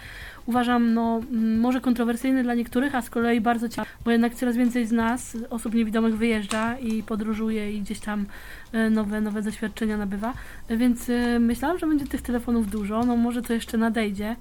uważam, 0.46 0.94
no 0.94 1.22
może 1.60 1.82
kontrowersyjny 1.82 2.44
dla 2.44 2.54
niektórych, 2.54 2.96
a 2.96 3.02
z 3.02 3.10
kolei 3.10 3.42
bardzo 3.42 3.70
ciekawy, 3.70 3.90
bo 4.06 4.12
jednak 4.12 4.36
coraz 4.36 4.56
więcej 4.56 4.86
z 4.86 4.92
nas, 4.92 5.38
osób 5.50 5.74
niewidomych 5.74 6.18
wyjeżdża 6.18 6.78
i 6.78 7.04
podróżuje 7.04 7.74
i 7.74 7.82
gdzieś 7.82 8.00
tam 8.00 8.26
e, 8.72 8.90
nowe, 8.90 9.22
nowe 9.22 9.42
doświadczenia 9.42 9.98
nabywa, 9.98 10.34
E, 10.68 10.78
więc 10.78 11.10
e, 11.10 11.40
myślałam, 11.40 11.80
że 11.80 11.88
będzie 11.88 12.08
tych 12.08 12.22
telefonów 12.22 12.70
dużo, 12.70 13.06
no 13.06 13.16
może 13.16 13.42
to 13.42 13.54
jeszcze 13.54 13.78
nadejdzie, 13.78 14.36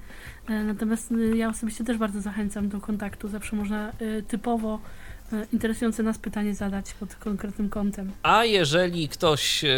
natomiast 0.66 1.14
ja 1.34 1.48
osobiście 1.48 1.84
też 1.84 1.98
bardzo 1.98 2.20
zachęcam 2.20 2.68
do 2.68 2.80
kontaktu, 2.80 3.28
zawsze 3.28 3.56
można 3.56 3.92
typowo 4.28 4.80
interesujące 5.52 6.02
nas 6.02 6.18
pytanie 6.18 6.54
zadać 6.54 6.94
pod 6.94 7.14
konkretnym 7.14 7.70
kątem. 7.70 8.12
A 8.22 8.44
jeżeli 8.44 9.08
ktoś, 9.08 9.64
e, 9.64 9.68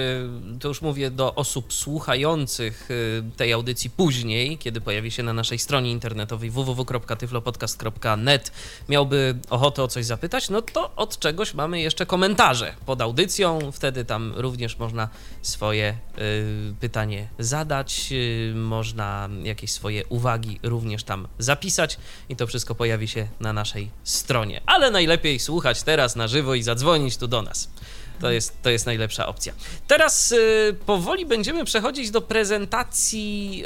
to 0.61 0.69
już 0.69 0.83
mówię 0.83 1.11
do 1.11 1.35
osób 1.35 1.73
słuchających 1.73 2.89
e, 2.91 2.95
tej 3.37 3.53
audycji 3.53 3.91
później, 3.91 4.59
kiedy 4.59 4.81
pojawi 4.81 5.11
się 5.11 5.23
na 5.23 5.33
naszej 5.33 5.59
stronie 5.59 5.91
internetowej 5.91 6.51
www.tyflopodcast.net, 6.51 8.53
miałby 8.89 9.35
ochotę 9.51 9.83
o 9.83 9.89
coś 9.89 10.05
zapytać, 10.05 10.51
no 10.51 10.62
to 10.62 10.97
od 10.97 11.19
czegoś 11.19 11.55
mamy 11.55 11.81
jeszcze 11.81 12.07
komentarze 12.07 12.74
pod 12.87 13.01
audycją. 13.01 13.73
Wtedy 13.73 14.05
tam 14.05 14.33
również 14.37 14.79
można 14.79 15.09
swoje 15.43 15.89
e, 15.89 15.97
pytanie 16.81 17.29
zadać, 17.39 18.12
e, 18.12 18.55
można 18.55 19.29
jakieś 19.43 19.73
swoje 19.73 20.07
uwagi 20.07 20.61
również 20.62 21.05
tam 21.05 21.29
zapisać 21.39 21.99
i 22.29 22.37
to 22.37 22.47
wszystko 22.47 22.74
pojawi 22.74 23.09
się 23.09 23.29
na 23.41 23.53
naszej 23.53 23.91
stronie. 24.05 24.61
Ale 24.66 24.91
najlepiej 24.91 25.39
słuchać 25.43 25.82
teraz 25.82 26.16
na 26.16 26.28
żywo 26.28 26.55
i 26.55 26.62
zadzwonić 26.62 27.16
tu 27.16 27.28
do 27.28 27.43
nas. 27.43 27.69
To 28.20 28.31
jest, 28.31 28.62
to 28.62 28.70
jest 28.70 28.86
najlepsza 28.86 29.27
opcja. 29.27 29.52
Teraz 29.86 30.32
y, 30.32 30.77
powoli 30.86 31.27
będziemy 31.27 31.64
przechodzić 31.64 32.10
do 32.10 32.20
prezentacji 32.20 33.62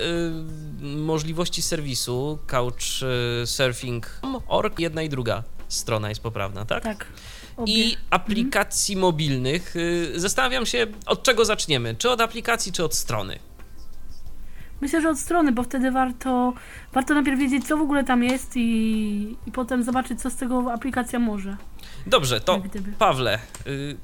y, 0.81 0.85
możliwości 0.85 1.63
serwisu 1.63 2.39
couchsurfing.org. 2.47 4.79
Jedna 4.79 5.03
i 5.03 5.09
druga 5.09 5.43
strona 5.69 6.09
jest 6.09 6.21
poprawna, 6.21 6.65
tak? 6.65 6.83
Tak. 6.83 7.07
Obie. 7.57 7.73
I 7.73 7.97
aplikacji 8.11 8.97
mobilnych. 8.97 9.77
Y, 9.77 10.13
zastanawiam 10.17 10.67
się, 10.67 10.87
od 11.07 11.23
czego 11.23 11.45
zaczniemy. 11.45 11.95
Czy 11.95 12.11
od 12.11 12.21
aplikacji, 12.21 12.73
czy 12.73 12.85
od 12.85 12.95
strony? 12.95 13.39
Myślę, 14.81 15.01
że 15.01 15.11
od 15.11 15.19
strony, 15.19 15.53
bo 15.53 15.63
wtedy 15.63 15.91
warto, 15.91 16.53
warto 16.93 17.15
najpierw 17.15 17.39
wiedzieć, 17.39 17.67
co 17.67 17.77
w 17.77 17.81
ogóle 17.81 18.05
tam 18.05 18.23
jest 18.25 18.57
i, 18.57 19.37
i 19.47 19.53
potem 19.53 19.83
zobaczyć, 19.83 20.23
co 20.23 20.31
z 20.31 20.37
tego 20.37 20.73
aplikacja 20.73 21.19
może. 21.19 21.57
Dobrze, 22.07 22.41
to. 22.41 22.63
Pawle, 22.99 23.39
y, 23.67 23.97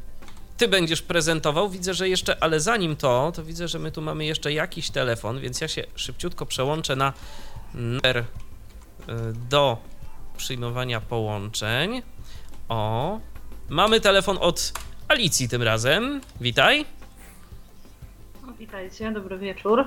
ty 0.56 0.68
będziesz 0.68 1.02
prezentował. 1.02 1.70
Widzę, 1.70 1.94
że 1.94 2.08
jeszcze, 2.08 2.42
ale 2.42 2.60
zanim 2.60 2.96
to, 2.96 3.32
to 3.34 3.44
widzę, 3.44 3.68
że 3.68 3.78
my 3.78 3.92
tu 3.92 4.02
mamy 4.02 4.24
jeszcze 4.24 4.52
jakiś 4.52 4.90
telefon, 4.90 5.40
więc 5.40 5.60
ja 5.60 5.68
się 5.68 5.84
szybciutko 5.94 6.46
przełączę 6.46 6.96
na 6.96 7.12
numer 7.74 8.16
y, 8.18 8.24
do 9.50 9.78
przyjmowania 10.36 11.00
połączeń. 11.00 12.02
O, 12.68 13.20
mamy 13.68 14.00
telefon 14.00 14.38
od 14.40 14.72
Alicji 15.08 15.48
tym 15.48 15.62
razem. 15.62 16.20
Witaj. 16.40 16.84
Witajcie, 18.58 19.12
dobry 19.12 19.38
wieczór. 19.38 19.84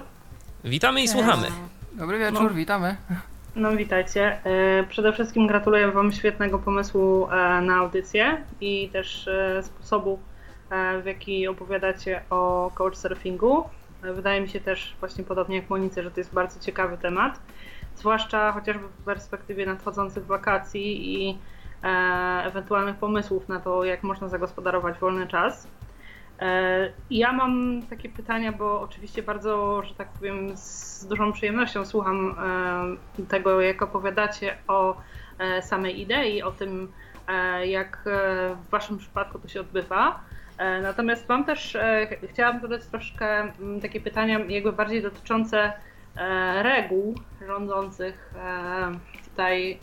Witamy 0.65 1.01
i 1.01 1.07
słuchamy. 1.07 1.47
Dobry 1.93 2.19
wieczór, 2.19 2.53
witamy. 2.53 2.95
No 3.55 3.71
witajcie. 3.71 4.39
E, 4.43 4.83
Przede 4.89 5.13
wszystkim 5.13 5.47
gratuluję 5.47 5.91
Wam 5.91 6.11
świetnego 6.11 6.59
pomysłu 6.59 7.27
e, 7.31 7.61
na 7.61 7.75
audycję 7.75 8.43
i 8.61 8.89
też 8.89 9.27
e, 9.27 9.63
sposobu, 9.63 10.19
w 11.03 11.05
jaki 11.05 11.47
opowiadacie 11.47 12.21
o 12.29 12.71
couchsurfingu. 12.77 13.63
Wydaje 14.01 14.41
mi 14.41 14.49
się 14.49 14.59
też 14.59 14.95
właśnie 14.99 15.23
podobnie 15.23 15.55
jak 15.55 15.69
Monice, 15.69 16.03
że 16.03 16.11
to 16.11 16.19
jest 16.19 16.33
bardzo 16.33 16.59
ciekawy 16.59 16.97
temat, 16.97 17.39
zwłaszcza 17.95 18.51
chociażby 18.51 18.87
w 18.87 19.03
perspektywie 19.05 19.65
nadchodzących 19.65 20.25
wakacji 20.25 21.13
i 21.13 21.37
ewentualnych 22.43 22.95
pomysłów 22.95 23.49
na 23.49 23.59
to, 23.59 23.83
jak 23.83 24.03
można 24.03 24.29
zagospodarować 24.29 24.99
wolny 24.99 25.27
czas. 25.27 25.67
E, 26.39 26.93
Ja 27.09 27.33
mam 27.33 27.81
takie 27.89 28.09
pytania, 28.09 28.51
bo 28.51 28.81
oczywiście 28.81 29.23
bardzo, 29.23 29.81
że 29.83 29.95
tak 29.95 30.13
powiem, 30.13 30.57
z 30.57 31.07
dużą 31.07 31.31
przyjemnością 31.33 31.85
słucham 31.85 32.35
e, 33.19 33.25
tego, 33.25 33.61
jak 33.61 33.81
opowiadacie 33.81 34.57
o 34.67 34.97
e, 35.39 35.61
samej 35.61 36.01
idei, 36.01 36.41
o 36.43 36.51
tym, 36.51 36.91
jak 37.65 38.03
w 38.65 38.69
Waszym 38.69 38.97
przypadku 38.97 39.39
to 39.39 39.47
się 39.47 39.61
odbywa. 39.61 40.19
Natomiast 40.81 41.29
mam 41.29 41.45
też, 41.45 41.77
ch- 42.09 42.29
chciałam 42.31 42.61
zadać 42.61 42.85
troszkę 42.87 43.39
mm, 43.41 43.81
takie 43.81 44.01
pytania, 44.01 44.39
jakby 44.39 44.71
bardziej 44.73 45.01
dotyczące 45.01 45.73
reguł 46.61 47.15
rządzących 47.47 48.33
tutaj 49.29 49.79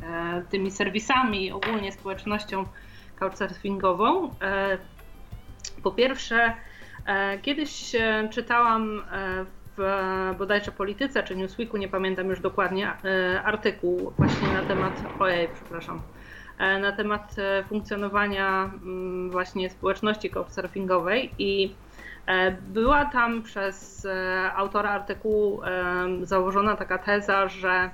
tymi 0.51 0.71
serwisami, 0.71 1.53
ogólnie 1.53 1.93
społecznością 1.93 2.65
couchsurfingową. 3.19 4.35
Po 5.83 5.91
pierwsze, 5.91 6.55
e, 7.07 7.39
kiedyś 7.39 7.95
e, 7.95 8.29
czytałam 8.31 9.03
e, 9.13 9.45
w 9.77 9.83
bodajże 10.39 10.73
Polityce 10.73 11.23
czy 11.23 11.37
Newsweeku, 11.37 11.77
nie 11.77 11.89
pamiętam 11.89 12.27
już 12.29 12.41
dokładnie, 12.41 12.93
artykuł 13.45 14.13
właśnie 14.17 14.53
na 14.53 14.63
temat, 14.63 15.03
ojej, 15.19 15.49
przepraszam, 15.49 16.03
na 16.59 16.93
temat 16.93 17.37
funkcjonowania 17.69 18.65
mm, 18.65 19.31
właśnie 19.31 19.71
społeczności 19.71 20.31
couchsurfingowej 20.31 21.35
i 21.39 21.75
była 22.61 23.05
tam 23.05 23.43
przez 23.43 24.07
autora 24.55 24.91
artykułu 24.91 25.61
założona 26.23 26.77
taka 26.77 26.99
teza, 26.99 27.49
że 27.49 27.91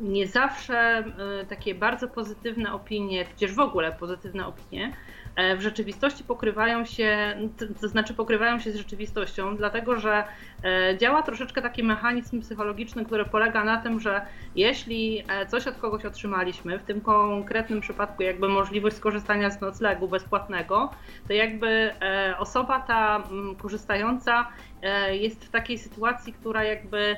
nie 0.00 0.26
zawsze 0.26 1.04
takie 1.48 1.74
bardzo 1.74 2.08
pozytywne 2.08 2.72
opinie, 2.72 3.24
tudzież 3.24 3.54
w 3.54 3.60
ogóle 3.60 3.92
pozytywne 3.92 4.46
opinie, 4.46 4.92
w 5.36 5.60
rzeczywistości 5.60 6.24
pokrywają 6.24 6.84
się, 6.84 7.36
to 7.80 7.88
znaczy 7.88 8.14
pokrywają 8.14 8.58
się 8.58 8.72
z 8.72 8.76
rzeczywistością, 8.76 9.56
dlatego 9.56 9.96
że 9.96 10.24
e, 10.64 10.98
działa 10.98 11.22
troszeczkę 11.22 11.62
taki 11.62 11.82
mechanizm 11.82 12.40
psychologiczny, 12.40 13.04
który 13.04 13.24
polega 13.24 13.64
na 13.64 13.76
tym, 13.76 14.00
że 14.00 14.20
jeśli 14.56 15.24
e, 15.28 15.46
coś 15.46 15.66
od 15.66 15.76
kogoś 15.76 16.04
otrzymaliśmy, 16.04 16.78
w 16.78 16.82
tym 16.82 17.00
konkretnym 17.00 17.80
przypadku 17.80 18.22
jakby 18.22 18.48
możliwość 18.48 18.96
skorzystania 18.96 19.50
z 19.50 19.60
noclegu 19.60 20.08
bezpłatnego, 20.08 20.90
to 21.28 21.32
jakby 21.32 21.90
osoba 22.38 22.80
ta 22.80 23.22
korzystająca 23.58 24.46
jest 25.10 25.44
w 25.44 25.50
takiej 25.50 25.78
sytuacji, 25.78 26.32
która 26.32 26.64
jakby 26.64 27.16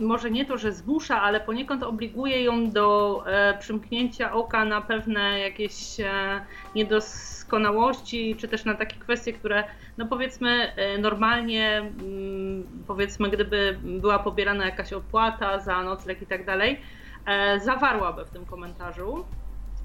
może 0.00 0.30
nie 0.30 0.44
to, 0.44 0.58
że 0.58 0.72
zmusza, 0.72 1.22
ale 1.22 1.40
poniekąd 1.40 1.82
obliguje 1.82 2.44
ją 2.44 2.70
do 2.70 3.22
e, 3.26 3.58
przymknięcia 3.58 4.32
oka 4.32 4.64
na 4.64 4.80
pewne 4.80 5.38
jakieś 5.38 6.00
e, 6.00 6.40
niedoskonałości, 6.74 8.36
czy 8.36 8.48
też 8.48 8.64
na 8.64 8.74
takie 8.74 8.96
kwestie, 8.96 9.32
które, 9.32 9.64
no 9.98 10.06
powiedzmy, 10.06 10.72
e, 10.76 10.98
normalnie, 10.98 11.78
mm, 11.78 12.84
powiedzmy, 12.86 13.30
gdyby 13.30 13.78
była 13.82 14.18
pobierana 14.18 14.64
jakaś 14.64 14.92
opłata 14.92 15.58
za 15.58 15.82
nocleg 15.82 16.22
i 16.22 16.26
tak 16.26 16.46
dalej, 16.46 16.80
e, 17.26 17.60
zawarłaby 17.60 18.24
w 18.24 18.30
tym 18.30 18.46
komentarzu. 18.46 19.24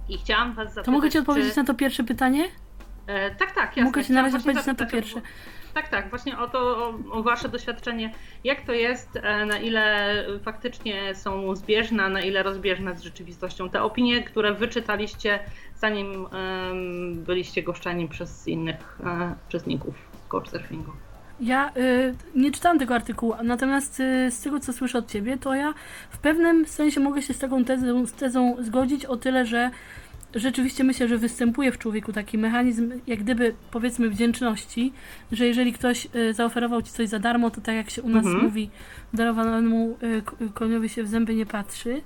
I 0.09 0.17
chciałam 0.17 0.53
Was 0.53 0.67
zapytać. 0.67 0.85
To 0.85 0.91
mogę 0.91 1.09
Ci 1.09 1.19
odpowiedzieć 1.19 1.53
czy... 1.53 1.59
na 1.59 1.65
to 1.65 1.73
pierwsze 1.73 2.03
pytanie? 2.03 2.45
E, 3.07 3.35
tak, 3.35 3.51
tak, 3.51 3.65
jasne. 3.65 3.83
Mogę 3.83 4.05
Ci 4.05 4.13
na 4.13 4.21
razie 4.21 4.37
odpowiedzieć 4.37 4.65
na 4.65 4.75
to 4.75 4.85
pierwsze. 4.85 5.21
Tak, 5.77 5.89
tak, 5.89 6.09
właśnie 6.09 6.37
o 6.37 6.47
to, 6.47 6.93
o, 7.11 7.23
Wasze 7.23 7.49
doświadczenie, 7.49 8.13
jak 8.43 8.61
to 8.61 8.73
jest, 8.73 9.15
e, 9.15 9.45
na 9.45 9.59
ile 9.59 10.25
faktycznie 10.43 11.15
są 11.15 11.55
zbieżne, 11.55 12.09
na 12.09 12.21
ile 12.21 12.43
rozbieżne 12.43 12.97
z 12.97 13.01
rzeczywistością. 13.01 13.69
Te 13.69 13.83
opinie, 13.83 14.23
które 14.23 14.53
wyczytaliście, 14.53 15.39
zanim 15.75 16.25
um, 16.25 17.23
byliście 17.23 17.63
goszczeni 17.63 18.07
przez 18.07 18.47
innych 18.47 18.99
um, 19.03 19.35
uczestników 19.47 19.95
couchsurfingu. 20.29 20.91
Ja 21.39 21.71
y, 21.77 22.15
nie 22.35 22.51
czytałam 22.51 22.79
tego 22.79 22.95
artykułu, 22.95 23.33
natomiast 23.43 23.99
y, 23.99 24.31
z 24.31 24.41
tego, 24.41 24.59
co 24.59 24.73
słyszę 24.73 24.97
od 24.97 25.11
Ciebie, 25.11 25.37
to 25.37 25.55
ja 25.55 25.73
w 26.09 26.17
pewnym 26.17 26.65
sensie 26.65 26.99
mogę 26.99 27.21
się 27.21 27.33
z 27.33 27.39
taką 27.39 27.65
tezą, 27.65 28.05
z 28.05 28.13
tezą 28.13 28.55
zgodzić 28.59 29.05
o 29.05 29.17
tyle, 29.17 29.45
że 29.45 29.71
rzeczywiście 30.39 30.83
myślę, 30.83 31.07
że 31.07 31.17
występuje 31.17 31.71
w 31.71 31.77
człowieku 31.77 32.13
taki 32.13 32.37
mechanizm, 32.37 32.91
jak 33.07 33.19
gdyby 33.19 33.53
powiedzmy 33.71 34.09
wdzięczności, 34.09 34.93
że 35.31 35.47
jeżeli 35.47 35.73
ktoś 35.73 36.07
y, 36.15 36.33
zaoferował 36.33 36.81
ci 36.81 36.91
coś 36.91 37.09
za 37.09 37.19
darmo, 37.19 37.49
to 37.49 37.61
tak 37.61 37.75
jak 37.75 37.89
się 37.89 38.01
u 38.01 38.09
nas 38.09 38.25
mhm. 38.25 38.43
mówi, 38.43 38.69
darowanemu 39.13 39.97
y, 40.03 40.49
koniowi 40.53 40.89
się 40.89 41.03
w 41.03 41.07
zęby 41.07 41.35
nie 41.35 41.45
patrzy. 41.45 42.01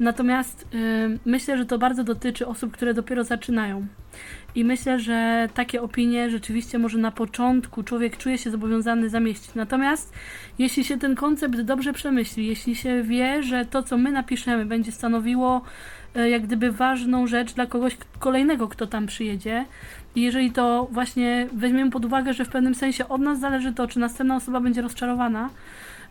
Natomiast 0.00 0.66
y, 0.74 1.18
myślę, 1.24 1.58
że 1.58 1.66
to 1.66 1.78
bardzo 1.78 2.04
dotyczy 2.04 2.46
osób, 2.46 2.72
które 2.72 2.94
dopiero 2.94 3.24
zaczynają. 3.24 3.86
I 4.54 4.64
myślę, 4.64 5.00
że 5.00 5.48
takie 5.54 5.82
opinie 5.82 6.30
rzeczywiście 6.30 6.78
może 6.78 6.98
na 6.98 7.10
początku 7.10 7.82
człowiek 7.82 8.16
czuje 8.16 8.38
się 8.38 8.50
zobowiązany 8.50 9.08
zamieścić. 9.08 9.54
Natomiast 9.54 10.12
jeśli 10.58 10.84
się 10.84 10.98
ten 10.98 11.14
koncept 11.14 11.60
dobrze 11.60 11.92
przemyśli, 11.92 12.46
jeśli 12.46 12.76
się 12.76 13.02
wie, 13.02 13.42
że 13.42 13.64
to, 13.64 13.82
co 13.82 13.98
my 13.98 14.12
napiszemy, 14.12 14.66
będzie 14.66 14.92
stanowiło 14.92 15.62
jak 16.14 16.42
gdyby 16.42 16.72
ważną 16.72 17.26
rzecz 17.26 17.52
dla 17.52 17.66
kogoś 17.66 17.96
kolejnego, 18.18 18.68
kto 18.68 18.86
tam 18.86 19.06
przyjedzie. 19.06 19.64
I 20.14 20.22
jeżeli 20.22 20.50
to 20.50 20.88
właśnie 20.90 21.48
weźmiemy 21.52 21.90
pod 21.90 22.04
uwagę, 22.04 22.34
że 22.34 22.44
w 22.44 22.48
pewnym 22.48 22.74
sensie 22.74 23.08
od 23.08 23.20
nas 23.20 23.40
zależy 23.40 23.72
to, 23.72 23.88
czy 23.88 23.98
następna 23.98 24.36
osoba 24.36 24.60
będzie 24.60 24.82
rozczarowana, 24.82 25.50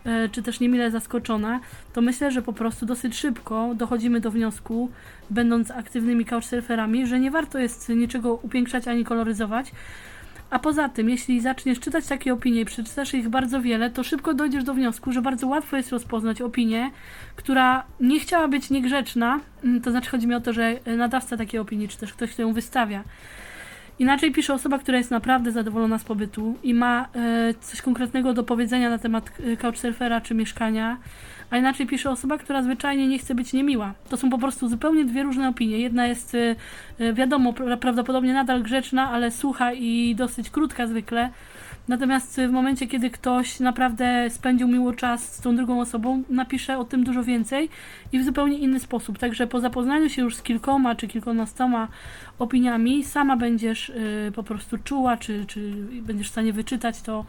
e, 0.04 0.28
czy 0.28 0.42
też 0.42 0.60
niemile 0.60 0.90
zaskoczona, 0.90 1.60
to 1.92 2.00
myślę, 2.00 2.30
że 2.30 2.42
po 2.42 2.52
prostu 2.52 2.86
dosyć 2.86 3.16
szybko 3.16 3.74
dochodzimy 3.74 4.20
do 4.20 4.30
wniosku, 4.30 4.90
będąc 5.30 5.70
aktywnymi 5.70 6.24
couchsurferami, 6.24 7.06
że 7.06 7.20
nie 7.20 7.30
warto 7.30 7.58
jest 7.58 7.88
niczego 7.88 8.34
upiększać 8.34 8.88
ani 8.88 9.04
koloryzować, 9.04 9.72
a 10.52 10.58
poza 10.58 10.88
tym, 10.88 11.10
jeśli 11.10 11.40
zaczniesz 11.40 11.80
czytać 11.80 12.06
takie 12.06 12.32
opinie 12.32 12.60
i 12.60 12.64
przeczytasz 12.64 13.14
ich 13.14 13.28
bardzo 13.28 13.62
wiele, 13.62 13.90
to 13.90 14.04
szybko 14.04 14.34
dojdziesz 14.34 14.64
do 14.64 14.74
wniosku, 14.74 15.12
że 15.12 15.22
bardzo 15.22 15.46
łatwo 15.46 15.76
jest 15.76 15.90
rozpoznać 15.90 16.40
opinię, 16.40 16.90
która 17.36 17.84
nie 18.00 18.20
chciała 18.20 18.48
być 18.48 18.70
niegrzeczna, 18.70 19.40
mm, 19.64 19.80
to 19.80 19.90
znaczy 19.90 20.10
chodzi 20.10 20.26
mi 20.26 20.34
o 20.34 20.40
to, 20.40 20.52
że 20.52 20.74
nadawca 20.96 21.36
takiej 21.36 21.60
opinii, 21.60 21.88
czy 21.88 21.98
też 21.98 22.12
ktoś, 22.12 22.30
kto 22.32 22.42
ją 22.42 22.52
wystawia, 22.52 23.04
Inaczej 23.98 24.32
pisze 24.32 24.54
osoba, 24.54 24.78
która 24.78 24.98
jest 24.98 25.10
naprawdę 25.10 25.52
zadowolona 25.52 25.98
z 25.98 26.04
pobytu 26.04 26.54
i 26.62 26.74
ma 26.74 27.08
e, 27.14 27.54
coś 27.60 27.82
konkretnego 27.82 28.34
do 28.34 28.44
powiedzenia 28.44 28.90
na 28.90 28.98
temat 28.98 29.32
e, 29.52 29.56
couchsurfera 29.56 30.20
czy 30.20 30.34
mieszkania, 30.34 30.96
a 31.52 31.56
inaczej 31.56 31.86
pisze 31.86 32.10
osoba, 32.10 32.38
która 32.38 32.62
zwyczajnie 32.62 33.08
nie 33.08 33.18
chce 33.18 33.34
być 33.34 33.52
niemiła. 33.52 33.94
To 34.08 34.16
są 34.16 34.30
po 34.30 34.38
prostu 34.38 34.68
zupełnie 34.68 35.04
dwie 35.04 35.22
różne 35.22 35.48
opinie. 35.48 35.78
Jedna 35.78 36.06
jest, 36.06 36.34
e, 36.34 36.56
e 36.98 37.12
wiadomo, 37.12 37.52
prawdopodobnie 37.80 38.32
nadal 38.32 38.62
grzeczna, 38.62 39.10
ale 39.10 39.30
sucha 39.30 39.72
i 39.72 40.14
dosyć 40.14 40.50
krótka 40.50 40.86
zwykle, 40.86 41.30
Natomiast 41.88 42.40
w 42.48 42.50
momencie, 42.50 42.86
kiedy 42.86 43.10
ktoś 43.10 43.60
naprawdę 43.60 44.30
spędził 44.30 44.68
miło 44.68 44.92
czas 44.92 45.34
z 45.34 45.40
tą 45.40 45.56
drugą 45.56 45.80
osobą, 45.80 46.22
napisze 46.28 46.78
o 46.78 46.84
tym 46.84 47.04
dużo 47.04 47.24
więcej 47.24 47.68
i 48.12 48.18
w 48.18 48.24
zupełnie 48.24 48.58
inny 48.58 48.80
sposób. 48.80 49.18
Także 49.18 49.46
po 49.46 49.60
zapoznaniu 49.60 50.08
się 50.08 50.22
już 50.22 50.36
z 50.36 50.42
kilkoma 50.42 50.94
czy 50.94 51.08
kilkunastoma 51.08 51.88
opiniami, 52.38 53.04
sama 53.04 53.36
będziesz 53.36 53.88
y, 53.88 54.32
po 54.34 54.42
prostu 54.42 54.78
czuła, 54.78 55.16
czy, 55.16 55.46
czy 55.46 55.72
będziesz 56.02 56.28
w 56.28 56.30
stanie 56.30 56.52
wyczytać 56.52 57.02
to 57.02 57.24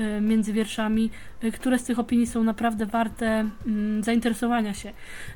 y, 0.00 0.20
między 0.20 0.52
wierszami, 0.52 1.10
y, 1.44 1.52
które 1.52 1.78
z 1.78 1.84
tych 1.84 1.98
opinii 1.98 2.26
są 2.26 2.44
naprawdę 2.44 2.86
warte 2.86 3.48
mm, 3.66 4.02
zainteresowania 4.02 4.74
się. 4.74 4.92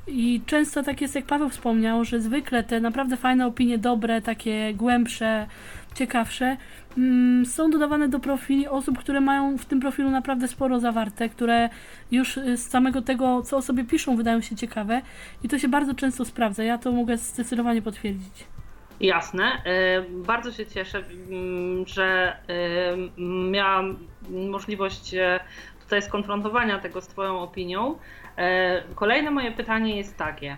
I 0.06 0.40
często 0.46 0.82
tak 0.82 1.00
jest, 1.00 1.14
jak 1.14 1.24
Paweł 1.24 1.48
wspomniał, 1.48 2.04
że 2.04 2.20
zwykle 2.20 2.64
te 2.64 2.80
naprawdę 2.80 3.16
fajne 3.16 3.46
opinie, 3.46 3.78
dobre, 3.78 4.22
takie 4.22 4.74
głębsze, 4.74 5.46
ciekawsze, 5.94 6.56
mm, 6.98 7.46
są 7.46 7.70
dodawane 7.70 8.08
do 8.08 8.20
profili 8.20 8.68
osób, 8.68 8.98
które 8.98 9.20
mają 9.20 9.58
w 9.58 9.64
tym 9.64 9.80
profilu 9.80 10.10
naprawdę 10.10 10.48
sporo 10.48 10.80
zawarte, 10.80 11.28
które 11.28 11.68
już 12.10 12.36
y, 12.36 12.56
z 12.56 12.68
samego 12.68 13.02
tego, 13.02 13.42
co 13.42 13.56
o 13.56 13.62
sobie 13.62 13.84
piszą, 13.84 14.16
wydają 14.16 14.40
się 14.40 14.56
ciekawe 14.56 15.02
i 15.44 15.48
to 15.48 15.58
się 15.58 15.68
bardzo 15.68 15.94
często 15.94 16.24
sprawdza. 16.24 16.64
Ja 16.64 16.78
to 16.78 16.92
mogę 16.92 17.16
zdecydowanie 17.16 17.82
potwierdzić. 17.82 18.46
Jasne. 19.00 19.62
Y, 20.06 20.24
bardzo 20.24 20.52
się 20.52 20.66
cieszę, 20.66 20.98
mm, 20.98 21.86
że 21.86 22.36
y, 23.18 23.20
miałam 23.50 23.96
możliwość 24.30 25.14
tutaj 25.80 26.02
skonfrontowania 26.02 26.78
tego 26.78 27.00
z 27.00 27.08
Twoją 27.08 27.40
opinią. 27.40 27.98
Kolejne 28.94 29.30
moje 29.30 29.52
pytanie 29.52 29.96
jest 29.96 30.16
takie 30.16 30.56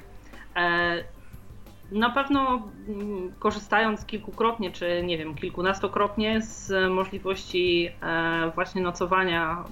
na 1.92 2.10
pewno 2.10 2.62
mm, 2.88 3.32
korzystając 3.38 4.04
kilkukrotnie, 4.04 4.70
czy 4.70 5.02
nie 5.04 5.18
wiem, 5.18 5.34
kilkunastokrotnie 5.34 6.42
z 6.42 6.90
możliwości 6.92 7.88
e, 8.02 8.50
właśnie 8.54 8.82
nocowania, 8.82 9.64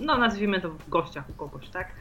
no 0.00 0.18
nazwijmy 0.18 0.60
to 0.60 0.70
w 0.70 0.88
gościach 0.88 1.30
u 1.30 1.32
kogoś, 1.32 1.68
tak? 1.68 1.92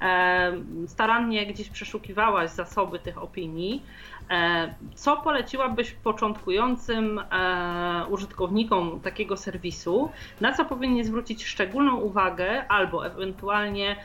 E, 0.00 0.52
starannie 0.86 1.46
gdzieś 1.46 1.68
przeszukiwałaś 1.68 2.50
zasoby 2.50 2.98
tych 2.98 3.22
opinii. 3.22 3.82
E, 4.30 4.74
co 4.94 5.16
poleciłabyś 5.16 5.90
początkującym 5.90 7.18
e, 7.18 8.06
użytkownikom 8.10 9.00
takiego 9.00 9.36
serwisu? 9.36 10.10
Na 10.40 10.52
co 10.52 10.64
powinni 10.64 11.04
zwrócić 11.04 11.46
szczególną 11.46 11.96
uwagę, 11.96 12.68
albo 12.68 13.06
ewentualnie 13.06 13.96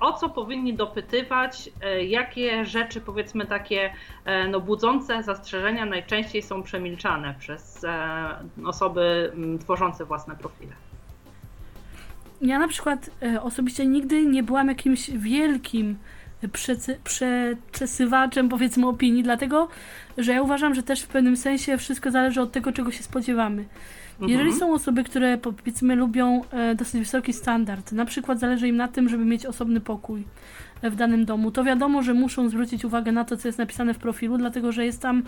o 0.00 0.12
co 0.12 0.28
powinni 0.28 0.74
dopytywać, 0.74 1.70
jakie 2.08 2.64
rzeczy, 2.64 3.00
powiedzmy 3.00 3.46
takie 3.46 3.92
no, 4.50 4.60
budzące 4.60 5.22
zastrzeżenia, 5.22 5.86
najczęściej 5.86 6.42
są 6.42 6.62
przemilczane 6.62 7.34
przez 7.38 7.86
osoby 8.64 9.32
tworzące 9.60 10.04
własne 10.04 10.36
profile? 10.36 10.72
Ja 12.40 12.58
na 12.58 12.68
przykład 12.68 13.10
osobiście 13.42 13.86
nigdy 13.86 14.26
nie 14.26 14.42
byłam 14.42 14.68
jakimś 14.68 15.10
wielkim 15.10 15.98
przesywaczem 17.72 18.48
powiedzmy 18.48 18.88
opinii, 18.88 19.22
dlatego 19.22 19.68
że 20.18 20.32
ja 20.32 20.42
uważam, 20.42 20.74
że 20.74 20.82
też 20.82 21.02
w 21.02 21.08
pewnym 21.08 21.36
sensie 21.36 21.78
wszystko 21.78 22.10
zależy 22.10 22.40
od 22.40 22.52
tego, 22.52 22.72
czego 22.72 22.90
się 22.92 23.02
spodziewamy. 23.02 23.64
Jeżeli 24.20 24.50
Mhm. 24.50 24.58
są 24.60 24.72
osoby, 24.74 25.04
które 25.04 25.38
powiedzmy 25.38 25.94
lubią 25.96 26.42
e, 26.50 26.74
dosyć 26.74 27.00
wysoki 27.00 27.32
standard, 27.32 27.92
na 27.92 28.04
przykład 28.04 28.38
zależy 28.40 28.68
im 28.68 28.76
na 28.76 28.88
tym, 28.88 29.08
żeby 29.08 29.24
mieć 29.24 29.46
osobny 29.46 29.80
pokój 29.80 30.24
w 30.82 30.96
danym 30.96 31.24
domu, 31.24 31.50
to 31.50 31.64
wiadomo, 31.64 32.02
że 32.02 32.14
muszą 32.14 32.48
zwrócić 32.48 32.84
uwagę 32.84 33.12
na 33.12 33.24
to, 33.24 33.36
co 33.36 33.48
jest 33.48 33.58
napisane 33.58 33.94
w 33.94 33.98
profilu, 33.98 34.38
dlatego 34.38 34.72
że 34.72 34.86
jest 34.86 35.02
tam 35.02 35.22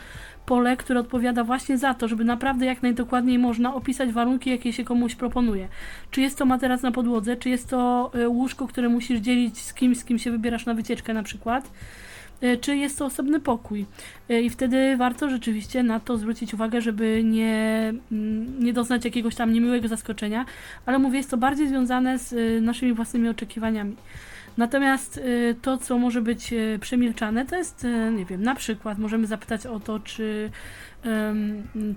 pole, 0.47 0.77
które 0.77 1.01
odpowiada 1.01 1.45
właśnie 1.45 1.79
za 1.79 1.95
to, 1.95 2.09
żeby 2.09 2.25
naprawdę 2.25 2.67
jak 2.67 2.83
najdokładniej 2.83 3.39
można 3.39 3.75
opisać 3.75 4.13
warunki, 4.13 4.51
jakie 4.51 4.73
się 4.73 4.85
komuś 4.85 5.15
proponuje. 5.15 5.69
Czy 6.11 6.21
jest 6.21 6.39
to 6.39 6.47
materac 6.47 6.83
na 6.83 6.93
podłodze, 6.93 7.37
czy 7.37 7.51
jest 7.51 7.69
to 7.71 8.11
e, 8.15 8.29
łóżko, 8.29 8.69
które 8.69 8.89
musisz 8.89 9.21
dzielić 9.21 9.59
z 9.59 9.75
kimś, 9.75 9.99
z 9.99 10.05
kim 10.05 10.19
się 10.19 10.31
wybierasz 10.31 10.67
na 10.67 10.75
wycieczkę 10.75 11.15
na 11.15 11.23
przykład, 11.23 11.71
e, 12.41 12.57
czy 12.57 12.77
jest 12.77 12.99
to 12.99 13.07
osobny 13.07 13.41
pokój. 13.41 13.87
E, 14.29 14.41
I 14.41 14.51
wtedy 14.51 14.97
warto 14.97 15.31
rzeczywiście 15.31 15.83
na 15.83 16.01
to 16.01 16.17
zwrócić 16.17 16.55
uwagę, 16.55 16.81
żeby 16.81 17.23
nie, 17.25 17.93
mm, 18.13 18.65
nie 18.65 18.73
doznać 18.73 19.05
jakiegoś 19.05 19.35
tam 19.35 19.53
niemiłego 19.53 19.89
zaskoczenia, 19.89 20.45
ale 20.87 20.99
mówię, 20.99 21.17
jest 21.17 21.31
to 21.31 21.37
bardziej 21.37 21.69
związane 21.69 22.19
z 22.19 22.63
naszymi 22.63 22.93
własnymi 22.93 23.29
oczekiwaniami. 23.29 23.97
Natomiast 24.59 25.19
e, 25.19 25.55
to, 25.55 25.79
co 25.79 25.99
może 25.99 26.23
być 26.23 26.53
e, 26.53 26.79
przemilczane, 26.79 27.47
to 27.47 27.57
jest, 27.57 27.85
e, 27.85 28.11
nie 28.13 28.25
wiem, 28.25 28.43
na 28.43 28.55
przykład 28.55 28.99
możemy 28.99 29.27
zapytać 29.27 29.67
o 29.67 29.81
to, 29.81 30.01
czy, 30.01 30.51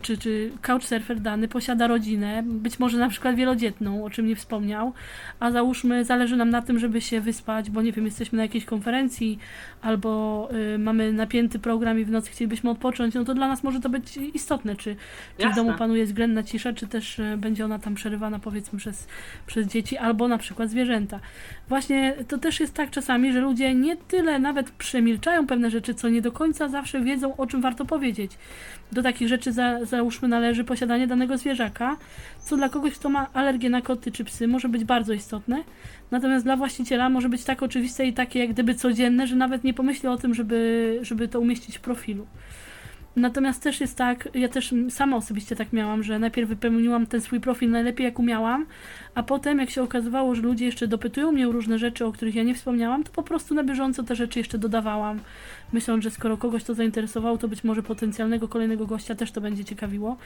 czy, 0.02 0.18
czy 0.18 0.52
Couchsurfer 0.61 1.19
dany 1.19 1.48
posiada 1.48 1.88
rodzinę, 1.88 2.44
być 2.45 2.80
może 2.80 2.98
na 2.98 3.10
przykład 3.10 3.36
wielodzietną, 3.36 4.06
o 4.06 4.10
czym 4.10 4.28
nie 4.28 4.36
wspomniał, 4.36 4.94
a 5.40 5.52
załóżmy, 5.52 6.06
zależy 6.06 6.36
nam 6.36 6.49
na 6.49 6.61
tym, 6.61 6.80
żeby 6.80 7.02
się 7.02 7.22
wyspać, 7.22 7.69
bo 7.69 7.82
nie 7.82 7.91
wiem, 7.91 8.06
jesteśmy 8.06 8.38
na 8.38 8.44
jakiejś 8.44 8.65
konferencji, 8.65 9.40
albo 9.82 10.49
y, 10.76 10.78
mamy 10.78 11.14
napięty 11.14 11.60
program 11.60 11.99
i 11.99 12.06
w 12.06 12.11
nocy 12.11 12.32
chcielibyśmy 12.32 12.69
odpocząć, 12.69 13.14
no 13.14 13.26
to 13.26 13.34
dla 13.34 13.48
nas 13.48 13.64
może 13.64 13.80
to 13.80 13.90
być 13.90 14.18
istotne, 14.18 14.76
czy, 14.76 14.95
czy 15.38 15.49
w 15.49 15.56
domu 15.56 15.73
panuje 15.73 16.06
względna 16.06 16.44
cisza, 16.44 16.73
czy 16.73 16.88
też 16.88 17.19
y, 17.19 17.38
będzie 17.38 17.65
ona 17.65 17.80
tam 17.80 17.95
przerywana 17.95 18.40
powiedzmy 18.40 18.80
przez, 18.80 19.07
przez 19.48 19.68
dzieci, 19.68 19.98
albo 19.98 20.28
na 20.28 20.38
przykład 20.38 20.69
zwierzęta. 20.69 21.19
Właśnie 21.69 22.14
to 22.28 22.38
też 22.38 22.60
jest 22.60 22.73
tak 22.73 22.90
czasami, 22.90 23.34
że 23.34 23.41
ludzie 23.41 23.76
nie 23.76 23.98
tyle 23.98 24.40
nawet 24.40 24.72
przemilczają 24.72 25.48
pewne 25.48 25.69
rzeczy, 25.72 25.94
co 25.94 26.10
nie 26.10 26.22
do 26.22 26.32
końca 26.32 26.68
zawsze 26.68 27.02
wiedzą, 27.02 27.38
o 27.38 27.48
czym 27.48 27.61
warto 27.61 27.86
powiedzieć. 27.86 28.38
Do 28.91 29.03
takich 29.03 29.27
rzeczy 29.27 29.51
za, 29.51 29.85
załóżmy 29.85 30.27
należy 30.27 30.63
posiadanie 30.63 31.07
danego 31.07 31.38
zwierzaka, 31.38 31.97
co 32.39 32.57
dla 32.57 32.69
kogoś, 32.69 32.93
kto 32.93 33.09
ma 33.09 33.27
alergię 33.34 33.69
na 33.69 33.81
koty 33.81 34.11
czy 34.11 34.23
psy, 34.23 34.47
może 34.47 34.69
być 34.69 34.84
bardzo 34.84 35.13
istotne. 35.13 35.63
Natomiast 36.11 36.45
dla 36.45 36.57
właściciela 36.57 37.09
może 37.09 37.30
być 37.30 37.43
tak 37.43 37.63
oczywiste 37.63 38.05
i 38.05 38.13
takie 38.13 38.39
jak 38.39 38.49
gdyby 38.49 38.76
codzienne, 38.76 39.27
że 39.27 39.35
nawet 39.35 39.63
nie 39.63 39.73
pomyśli 39.73 40.09
o 40.09 40.18
tym, 40.18 40.34
żeby, 40.34 40.99
żeby 41.01 41.27
to 41.27 41.39
umieścić 41.39 41.77
w 41.77 41.81
profilu. 41.81 42.27
Natomiast 43.15 43.63
też 43.63 43.81
jest 43.81 43.97
tak, 43.97 44.29
ja 44.33 44.49
też 44.49 44.73
sama 44.89 45.17
osobiście 45.17 45.55
tak 45.55 45.73
miałam, 45.73 46.03
że 46.03 46.19
najpierw 46.19 46.49
wypełniłam 46.49 47.07
ten 47.07 47.21
swój 47.21 47.39
profil 47.39 47.69
najlepiej 47.69 48.05
jak 48.05 48.19
umiałam, 48.19 48.65
a 49.15 49.23
potem 49.23 49.59
jak 49.59 49.69
się 49.69 49.83
okazywało, 49.83 50.35
że 50.35 50.41
ludzie 50.41 50.65
jeszcze 50.65 50.88
dopytują 50.88 51.31
mnie 51.31 51.47
o 51.47 51.51
różne 51.51 51.79
rzeczy, 51.79 52.05
o 52.05 52.11
których 52.11 52.35
ja 52.35 52.43
nie 52.43 52.55
wspomniałam, 52.55 53.03
to 53.03 53.11
po 53.11 53.23
prostu 53.23 53.55
na 53.55 53.63
bieżąco 53.63 54.03
te 54.03 54.15
rzeczy 54.15 54.39
jeszcze 54.39 54.57
dodawałam. 54.57 55.19
Myśląc, 55.73 56.03
że 56.03 56.11
skoro 56.11 56.38
kogoś 56.38 56.63
to 56.63 56.73
zainteresowało, 56.73 57.38
to 57.38 57.47
być 57.47 57.63
może 57.63 57.83
potencjalnego 57.83 58.47
kolejnego 58.47 58.88
gościa 58.88 59.15
też 59.15 59.31
to 59.31 59.41
będzie 59.41 59.65
ciekawiło. 59.65 60.17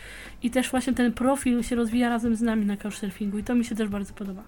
I 0.44 0.52
też 0.52 0.72
właśnie 0.72 0.94
ten 0.94 1.14
profil 1.14 1.64
się 1.64 1.76
rozwija 1.76 2.10
razem 2.10 2.36
z 2.36 2.42
nami 2.42 2.66
na 2.66 2.78
couchsurfingu 2.78 3.38
i 3.38 3.44
to 3.44 3.56
mi 3.56 3.66
się 3.66 3.76
też 3.76 3.90
bardzo 3.90 4.14
podoba. 4.14 4.44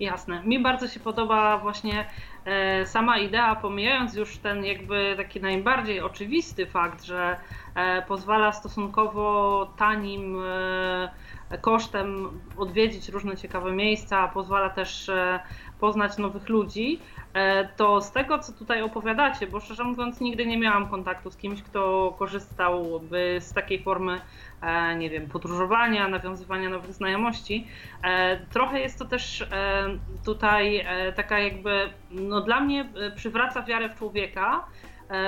Jasne. 0.00 0.42
Mi 0.44 0.62
bardzo 0.62 0.88
się 0.88 1.00
podoba 1.00 1.58
właśnie 1.58 2.10
e, 2.44 2.86
sama 2.86 3.18
idea, 3.18 3.54
pomijając 3.56 4.14
już 4.14 4.38
ten 4.38 4.64
jakby 4.64 5.14
taki 5.16 5.40
najbardziej 5.40 6.00
oczywisty 6.00 6.66
fakt, 6.66 7.04
że 7.04 7.36
e, 7.74 8.02
pozwala 8.02 8.52
stosunkowo 8.52 9.66
tanim 9.76 10.42
e, 10.44 11.58
kosztem 11.60 12.40
odwiedzić 12.56 13.08
różne 13.08 13.36
ciekawe 13.36 13.72
miejsca, 13.72 14.28
pozwala 14.28 14.70
też 14.70 15.10
poznać 15.84 16.18
nowych 16.18 16.48
ludzi, 16.48 17.00
e, 17.34 17.68
to 17.68 18.00
z 18.00 18.12
tego, 18.12 18.38
co 18.38 18.52
tutaj 18.52 18.82
opowiadacie, 18.82 19.46
bo 19.46 19.60
szczerze 19.60 19.84
mówiąc 19.84 20.20
nigdy 20.20 20.46
nie 20.46 20.58
miałam 20.58 20.88
kontaktu 20.88 21.30
z 21.30 21.36
kimś, 21.36 21.62
kto 21.62 22.14
korzystałby 22.18 23.36
z 23.40 23.52
takiej 23.52 23.82
formy, 23.82 24.20
e, 24.62 24.96
nie 24.96 25.10
wiem, 25.10 25.28
podróżowania, 25.28 26.08
nawiązywania 26.08 26.68
nowych 26.68 26.92
znajomości, 26.92 27.66
E, 28.02 28.36
Trochę 28.46 28.80
jest 28.80 28.98
to 28.98 29.04
też 29.04 29.46
tutaj 30.24 30.86
taka 31.16 31.38
jakby, 31.38 31.90
no 32.10 32.40
dla 32.40 32.60
mnie 32.60 32.88
przywraca 33.16 33.62
wiarę 33.62 33.88
w 33.88 33.98
człowieka 33.98 34.64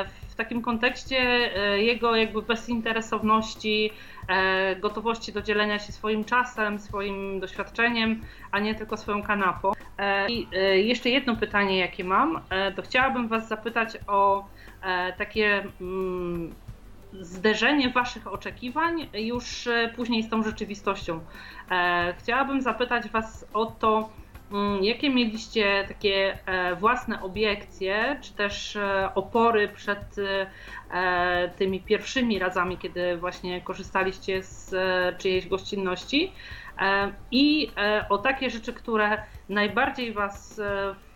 w 0.09 0.26
takim 0.37 0.63
kontekście 0.63 1.17
e, 1.17 1.83
jego 1.83 2.17
jakby 2.17 2.43
bezinteresowności, 2.43 3.91
e, 4.29 4.77
gotowości 4.77 5.33
do 5.33 5.43
dzielenia 5.43 5.79
się 5.79 5.93
swoim 5.93 6.25
czasem, 6.25 6.79
swoim 6.79 7.41
doświadczeniem, 7.41 8.23
a 8.51 8.59
nie 8.59 8.75
tylko 8.75 8.97
swoją 8.97 9.23
kanapą. 9.23 9.73
E, 9.99 10.29
I 10.29 10.49
jeszcze 10.89 11.11
jedno 11.11 11.37
pytanie, 11.37 11.79
jakie 11.79 12.05
mam, 12.05 12.41
to 12.77 12.83
chciałabym 12.83 13.29
Was 13.29 13.49
zapytać 13.49 13.99
o 14.07 14.45
takie 15.19 15.65
mm, 15.81 16.55
zderzenie 17.21 17.91
Waszych 17.91 18.27
oczekiwań 18.33 19.09
już 19.15 19.69
później 19.97 20.23
z 20.23 20.31
tą 20.31 20.43
rzeczywistością. 20.43 21.21
Chciałabym 22.19 22.63
zapytać 22.63 23.09
Was 23.09 23.47
o 23.53 23.67
to, 23.67 24.11
jakie 24.81 25.10
mieliście 25.10 25.85
takie 25.89 26.39
e, 26.47 26.77
własne 26.77 27.23
obiekcje, 27.23 28.18
czy 28.23 28.35
też 28.35 28.77
e, 28.77 29.10
opory 29.14 29.68
przed 29.68 30.16
e, 30.90 31.51
tymi 31.56 31.81
pierwszymi 31.81 32.39
razami, 32.39 32.78
kiedy 32.78 33.16
właśnie 33.16 33.60
korzystaliście 33.60 34.43
z 34.43 34.74
czyjejś 35.18 35.48
gościnności? 35.48 36.32
I 37.31 37.70
o 38.09 38.18
takie 38.18 38.51
rzeczy, 38.51 38.73
które 38.73 39.23
najbardziej 39.48 40.12
Was 40.12 40.60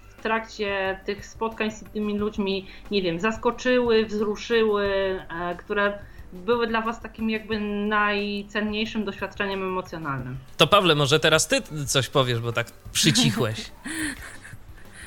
w 0.09 0.23
trakcie 0.23 1.01
tych 1.05 1.27
spotkań 1.27 1.71
z 1.71 1.85
tymi 1.93 2.19
ludźmi, 2.19 2.67
nie 2.91 3.03
wiem, 3.03 3.21
zaskoczyły, 3.21 4.07
wzruszyły, 4.07 5.21
które 5.59 5.99
były 6.33 6.67
dla 6.67 6.81
Was 6.81 7.01
takim 7.01 7.31
jakby 7.31 7.61
najcenniejszym 7.89 9.05
doświadczeniem 9.05 9.63
emocjonalnym. 9.63 10.37
To 10.57 10.67
Pawle, 10.67 10.95
może 10.95 11.21
teraz 11.21 11.49
ty 11.49 11.63
coś 11.87 12.09
powiesz, 12.09 12.41
bo 12.41 12.53
tak 12.53 12.67
przycichłeś. 12.93 13.65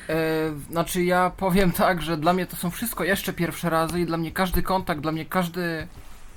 E, 0.08 0.14
znaczy 0.70 1.04
ja 1.04 1.30
powiem 1.36 1.72
tak, 1.72 2.02
że 2.02 2.16
dla 2.16 2.32
mnie 2.32 2.46
to 2.46 2.56
są 2.56 2.70
wszystko 2.70 3.04
jeszcze 3.04 3.32
pierwsze 3.32 3.70
razy 3.70 4.00
i 4.00 4.06
dla 4.06 4.16
mnie 4.16 4.32
każdy 4.32 4.62
kontakt, 4.62 5.00
dla 5.00 5.12
mnie 5.12 5.24
każdy, 5.24 5.86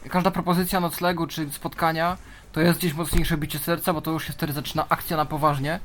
każda 0.10 0.32
propozycja 0.32 0.80
noclegu 0.80 1.28
czy 1.28 1.50
spotkania 1.50 2.18
to 2.52 2.62
jest 2.62 2.80
gdzieś 2.80 2.94
mocniejsze 2.94 3.38
bicie 3.38 3.60
serca, 3.60 3.94
bo 3.94 4.02
to 4.02 4.12
już 4.12 4.28
się 4.28 4.34
wtedy 4.34 4.54
zaczyna 4.54 4.86
akcja 4.90 5.18
na 5.18 5.26
poważnie 5.26 5.80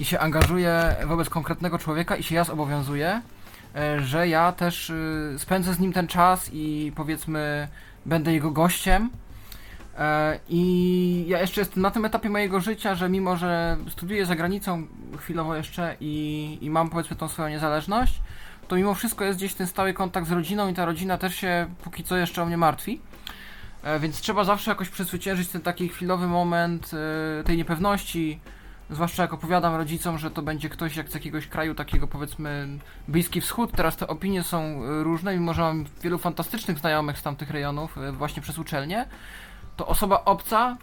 i 0.00 0.04
się 0.04 0.18
angażuję 0.18 0.96
wobec 1.06 1.28
konkretnego 1.28 1.78
człowieka 1.78 2.16
i 2.16 2.22
się 2.22 2.34
ja 2.34 2.44
zobowiązuję, 2.44 3.20
e, 3.76 4.00
że 4.00 4.28
ja 4.28 4.52
też 4.52 4.90
y, 4.90 5.34
spędzę 5.38 5.74
z 5.74 5.78
nim 5.78 5.92
ten 5.92 6.06
czas 6.06 6.50
i 6.52 6.92
powiedzmy 6.96 7.68
będę 8.08 8.32
jego 8.32 8.50
gościem. 8.50 9.10
E, 9.98 10.38
I 10.48 11.24
ja 11.28 11.40
jeszcze 11.40 11.60
jestem 11.60 11.82
na 11.82 11.90
tym 11.90 12.04
etapie 12.04 12.30
mojego 12.30 12.60
życia, 12.60 12.94
że 12.94 13.08
mimo, 13.08 13.36
że 13.36 13.76
studiuję 13.90 14.26
za 14.26 14.36
granicą 14.36 14.86
chwilowo 15.18 15.56
jeszcze 15.56 15.96
i, 16.00 16.58
i 16.60 16.70
mam 16.70 16.90
powiedzmy 16.90 17.16
tą 17.16 17.28
swoją 17.28 17.48
niezależność, 17.48 18.20
to 18.68 18.76
mimo 18.76 18.94
wszystko 18.94 19.24
jest 19.24 19.38
gdzieś 19.38 19.54
ten 19.54 19.66
stały 19.66 19.92
kontakt 19.92 20.28
z 20.28 20.32
rodziną 20.32 20.68
i 20.68 20.74
ta 20.74 20.84
rodzina 20.84 21.18
też 21.18 21.34
się 21.34 21.66
póki 21.84 22.04
co 22.04 22.16
jeszcze 22.16 22.42
o 22.42 22.46
mnie 22.46 22.56
martwi. 22.56 23.00
E, 23.82 24.00
Więc 24.00 24.20
trzeba 24.20 24.44
zawsze 24.44 24.70
jakoś 24.70 24.88
przezwyciężyć 24.88 25.48
ten 25.48 25.60
taki 25.60 25.88
chwilowy 25.88 26.26
moment 26.26 26.90
e, 27.40 27.44
tej 27.44 27.56
niepewności, 27.56 28.40
zwłaszcza 28.90 29.22
jak 29.22 29.32
opowiadam 29.32 29.74
rodzicom, 29.74 30.18
że 30.18 30.30
to 30.30 30.42
będzie 30.42 30.68
ktoś 30.68 30.96
jak 30.96 31.08
z 31.08 31.14
jakiegoś 31.14 31.46
kraju 31.46 31.74
takiego 31.74 32.06
powiedzmy 32.06 32.68
Bliski 33.08 33.40
Wschód. 33.40 33.72
Teraz 33.72 33.96
te 33.96 34.08
opinie 34.08 34.42
są 34.42 34.58
e, 34.58 35.02
różne, 35.02 35.34
mimo 35.34 35.54
że 35.54 35.62
mam 35.62 35.84
wielu 36.02 36.18
fantastycznych 36.18 36.78
znajomych 36.78 37.18
z 37.18 37.22
tamtych 37.22 37.50
rejonów 37.50 37.98
e, 37.98 38.12
właśnie 38.12 38.42
przez 38.42 38.58
uczelnię, 38.58 39.06
to 39.76 39.86
osoba 39.86 40.24
obca 40.24 40.76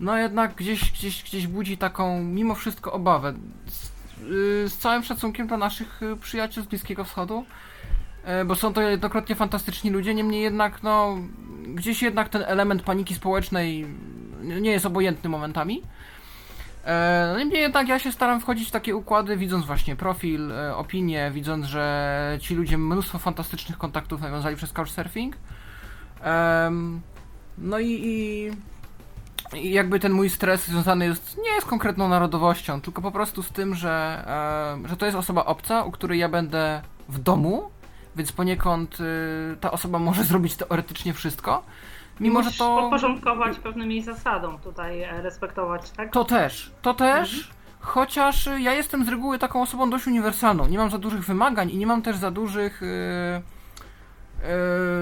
no 0.00 0.16
jednak 0.16 0.54
gdzieś, 0.54 0.92
gdzieś, 0.92 1.22
gdzieś 1.22 1.46
budzi 1.46 1.78
taką 1.78 2.22
mimo 2.22 2.54
wszystko 2.54 2.92
obawę. 2.92 3.34
Z, 3.66 3.90
y, 4.22 4.68
z 4.68 4.78
całym 4.78 5.02
szacunkiem 5.02 5.46
dla 5.46 5.56
naszych 5.56 6.02
y, 6.02 6.16
przyjaciół 6.16 6.64
z 6.64 6.66
Bliskiego 6.66 7.04
Wschodu, 7.04 7.44
bo 8.46 8.54
są 8.54 8.72
to 8.72 8.80
jednokrotnie 8.80 9.34
fantastyczni 9.34 9.90
ludzie, 9.90 10.14
niemniej 10.14 10.42
jednak 10.42 10.82
no 10.82 11.18
gdzieś 11.74 12.02
jednak 12.02 12.28
ten 12.28 12.42
element 12.46 12.82
paniki 12.82 13.14
społecznej 13.14 13.86
nie 14.42 14.70
jest 14.70 14.86
obojętny 14.86 15.30
momentami. 15.30 15.82
E, 16.84 17.28
No 17.32 17.38
niemniej 17.38 17.60
jednak 17.60 17.88
ja 17.88 17.98
się 17.98 18.12
staram 18.12 18.40
wchodzić 18.40 18.68
w 18.68 18.70
takie 18.70 18.96
układy, 18.96 19.36
widząc 19.36 19.66
właśnie 19.66 19.96
profil, 19.96 20.52
e, 20.52 20.76
opinie, 20.76 21.30
widząc, 21.34 21.66
że 21.66 22.38
ci 22.40 22.54
ludzie 22.54 22.78
mnóstwo 22.78 23.18
fantastycznych 23.18 23.78
kontaktów 23.78 24.20
nawiązali 24.20 24.56
przez 24.56 24.72
couchsurfing. 24.72 25.36
No 27.58 27.78
i, 27.78 27.90
i, 27.90 28.50
i 29.58 29.72
jakby 29.72 30.00
ten 30.00 30.12
mój 30.12 30.30
stres 30.30 30.66
związany 30.66 31.04
jest 31.04 31.36
nie 31.36 31.60
z 31.60 31.64
konkretną 31.64 32.08
narodowością, 32.08 32.80
tylko 32.80 33.02
po 33.02 33.10
prostu 33.10 33.42
z 33.42 33.50
tym, 33.50 33.74
że, 33.74 34.24
że 34.84 34.96
to 34.96 35.06
jest 35.06 35.18
osoba 35.18 35.44
obca, 35.44 35.84
u 35.84 35.90
której 35.90 36.18
ja 36.18 36.28
będę 36.28 36.82
w 37.08 37.18
domu, 37.18 37.70
więc 38.16 38.32
poniekąd 38.32 39.00
y, 39.00 39.56
ta 39.60 39.70
osoba 39.70 39.98
może 39.98 40.24
zrobić 40.30 40.56
teoretycznie 40.56 41.14
wszystko. 41.14 41.62
Mimo, 42.20 42.42
że 42.42 42.50
to... 42.50 42.76
podporządkować 42.76 43.58
pewnym 43.58 43.90
jej 43.90 44.02
zasadom 44.02 44.58
tutaj, 44.58 45.02
e, 45.02 45.22
respektować, 45.22 45.90
tak? 45.90 46.12
To 46.12 46.24
też, 46.24 46.70
to 46.82 46.94
też, 46.94 47.50
chociaż 47.80 48.46
y, 48.46 48.60
ja 48.60 48.72
jestem 48.72 49.04
z 49.04 49.08
reguły 49.08 49.38
taką 49.38 49.62
osobą 49.62 49.90
dość 49.90 50.06
uniwersalną. 50.06 50.66
Nie 50.66 50.78
mam 50.78 50.90
za 50.90 50.98
dużych 50.98 51.24
wymagań 51.24 51.70
i 51.70 51.76
nie 51.76 51.86
mam 51.86 52.02
też 52.02 52.16
za 52.16 52.30
dużych 52.30 52.82
y, 52.82 52.86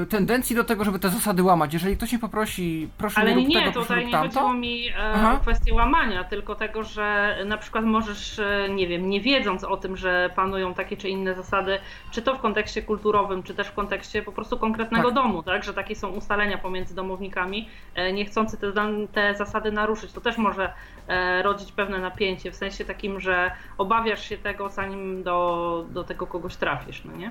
y, 0.02 0.06
tendencji 0.06 0.56
do 0.56 0.64
tego, 0.64 0.85
żeby 0.85 0.98
te 0.98 1.09
zasady 1.09 1.43
łamać. 1.43 1.73
Jeżeli 1.74 1.97
ktoś 1.97 2.12
mnie 2.12 2.18
poprosi, 2.18 2.89
proszę 2.98 3.20
Ale 3.20 3.31
nie 3.31 3.36
rób 3.36 3.48
nie, 3.48 3.60
tego, 3.64 3.81
tutaj 3.82 3.97
rób 3.97 4.06
nie 4.06 4.12
tamto. 4.12 4.40
chodziło 4.40 4.52
mi 4.55 4.89
e, 4.89 5.32
o 5.35 5.40
kwestię 5.40 5.74
łamania, 5.74 6.24
tylko 6.24 6.55
tego, 6.55 6.85
że 6.85 7.36
na 7.47 7.59
przykład 7.59 7.85
możesz, 7.85 8.39
e, 8.39 8.68
nie 8.70 8.86
wiem, 8.89 9.10
nie 9.10 9.20
wiedząc 9.20 9.64
o 9.64 9.77
tym, 9.77 9.97
że 9.97 10.31
panują 10.36 10.74
takie 10.74 10.97
czy 10.97 11.09
inne 11.09 11.35
zasady, 11.35 11.78
czy 12.10 12.23
to 12.23 12.35
w 12.35 12.40
kontekście 12.40 12.82
kulturowym, 12.82 13.43
czy 13.43 13.55
też 13.55 13.66
w 13.68 13.73
kontekście 13.74 14.23
po 14.23 14.32
prostu 14.32 14.59
konkretnego 14.59 15.09
Tak. 15.09 15.14
domu, 15.14 15.43
tak, 15.43 15.64
że 15.64 15.74
takie 15.74 15.97
są 15.97 16.09
ustalenia 16.09 16.59
pomiędzy 16.59 16.94
domownikami, 16.94 17.68
e, 17.94 18.12
nie 18.12 18.24
chcący 18.24 18.56
te, 18.56 18.73
te 19.12 19.35
zasady 19.35 19.73
naruszyć, 19.73 20.12
to 20.12 20.20
też 20.20 20.39
może 20.39 20.73
e, 21.09 21.43
rodzić 21.43 21.73
pewne 21.73 21.98
napięcie, 21.98 22.51
w 22.52 22.56
sensie 22.56 22.85
takim, 22.85 23.20
że 23.20 23.51
obawiasz 23.78 24.28
się 24.28 24.39
tego, 24.39 24.68
zanim 24.68 25.23
do, 25.23 25.85
do 25.90 26.05
tego 26.05 26.27
kogoś 26.27 26.56
trafisz, 26.56 27.05
no 27.05 27.16
nie? 27.16 27.31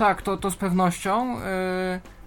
Tak, 0.00 0.22
to, 0.22 0.36
to 0.36 0.50
z 0.50 0.56
pewnością. 0.56 1.34
Yy, 1.34 1.40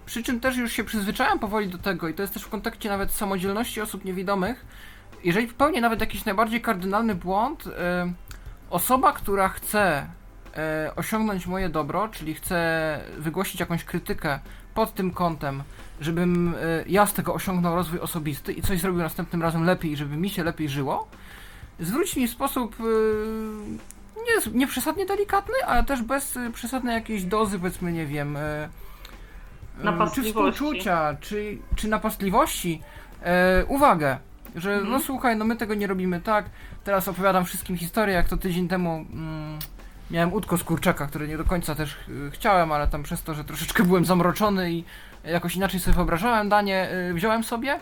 przy 0.06 0.22
czym 0.22 0.40
też 0.40 0.56
już 0.56 0.72
się 0.72 0.84
przyzwyczaiłem 0.84 1.38
powoli 1.38 1.68
do 1.68 1.78
tego 1.78 2.08
i 2.08 2.14
to 2.14 2.22
jest 2.22 2.34
też 2.34 2.42
w 2.42 2.48
kontekście 2.48 2.88
nawet 2.88 3.12
samodzielności 3.12 3.80
osób 3.80 4.04
niewidomych. 4.04 4.66
Jeżeli 5.24 5.48
popełnię 5.48 5.80
nawet 5.80 6.00
jakiś 6.00 6.24
najbardziej 6.24 6.60
kardynalny 6.60 7.14
błąd, 7.14 7.66
yy, 7.66 7.72
osoba, 8.70 9.12
która 9.12 9.48
chce 9.48 10.06
yy, 10.56 10.94
osiągnąć 10.96 11.46
moje 11.46 11.68
dobro, 11.68 12.08
czyli 12.08 12.34
chce 12.34 13.00
wygłosić 13.18 13.60
jakąś 13.60 13.84
krytykę 13.84 14.38
pod 14.74 14.94
tym 14.94 15.10
kątem, 15.10 15.62
żebym 16.00 16.54
yy, 16.60 16.84
ja 16.86 17.06
z 17.06 17.14
tego 17.14 17.34
osiągnął 17.34 17.74
rozwój 17.74 18.00
osobisty 18.00 18.52
i 18.52 18.62
coś 18.62 18.80
zrobił 18.80 19.02
następnym 19.02 19.42
razem 19.42 19.64
lepiej, 19.64 19.96
żeby 19.96 20.16
mi 20.16 20.30
się 20.30 20.44
lepiej 20.44 20.68
żyło, 20.68 21.08
zwróć 21.80 22.16
mi 22.16 22.28
w 22.28 22.30
sposób 22.30 22.80
yy, 22.80 23.93
nie, 24.24 24.58
nie 24.58 24.66
przesadnie 24.66 25.06
delikatny, 25.06 25.54
ale 25.66 25.84
też 25.84 26.02
bez 26.02 26.36
y, 26.36 26.50
przesadnej 26.50 26.94
jakiejś 26.94 27.24
dozy, 27.24 27.58
powiedzmy, 27.58 27.92
nie 27.92 28.06
wiem, 28.06 28.36
y, 28.36 28.68
y, 29.80 30.14
czy 30.14 30.22
współczucia, 30.22 31.16
czy, 31.20 31.58
czy 31.76 31.88
napastliwości, 31.88 32.82
e, 33.22 33.64
uwagę, 33.68 34.18
że 34.56 34.72
Mhm. 34.72 34.92
no 34.92 35.00
słuchaj, 35.00 35.36
no 35.36 35.44
my 35.44 35.56
tego 35.56 35.74
nie 35.74 35.86
robimy 35.86 36.20
tak, 36.20 36.44
teraz 36.84 37.08
opowiadam 37.08 37.44
wszystkim 37.44 37.76
historię, 37.76 38.14
jak 38.14 38.28
to 38.28 38.36
tydzień 38.36 38.68
temu 38.68 39.06
mm, 39.12 39.58
miałem 40.10 40.32
udko 40.32 40.58
z 40.58 40.64
kurczaka, 40.64 41.06
które 41.06 41.28
nie 41.28 41.36
do 41.36 41.44
końca 41.44 41.74
też 41.74 41.96
chciałem, 42.30 42.72
ale 42.72 42.88
tam 42.88 43.02
przez 43.02 43.22
to, 43.22 43.34
że 43.34 43.44
troszeczkę 43.44 43.82
byłem 43.88 44.04
zamroczony 44.04 44.72
i 44.72 44.84
jakoś 45.24 45.56
inaczej 45.56 45.80
sobie 45.80 45.94
wyobrażałem 45.94 46.48
danie, 46.48 46.88
wziąłem 47.14 47.44
sobie 47.44 47.80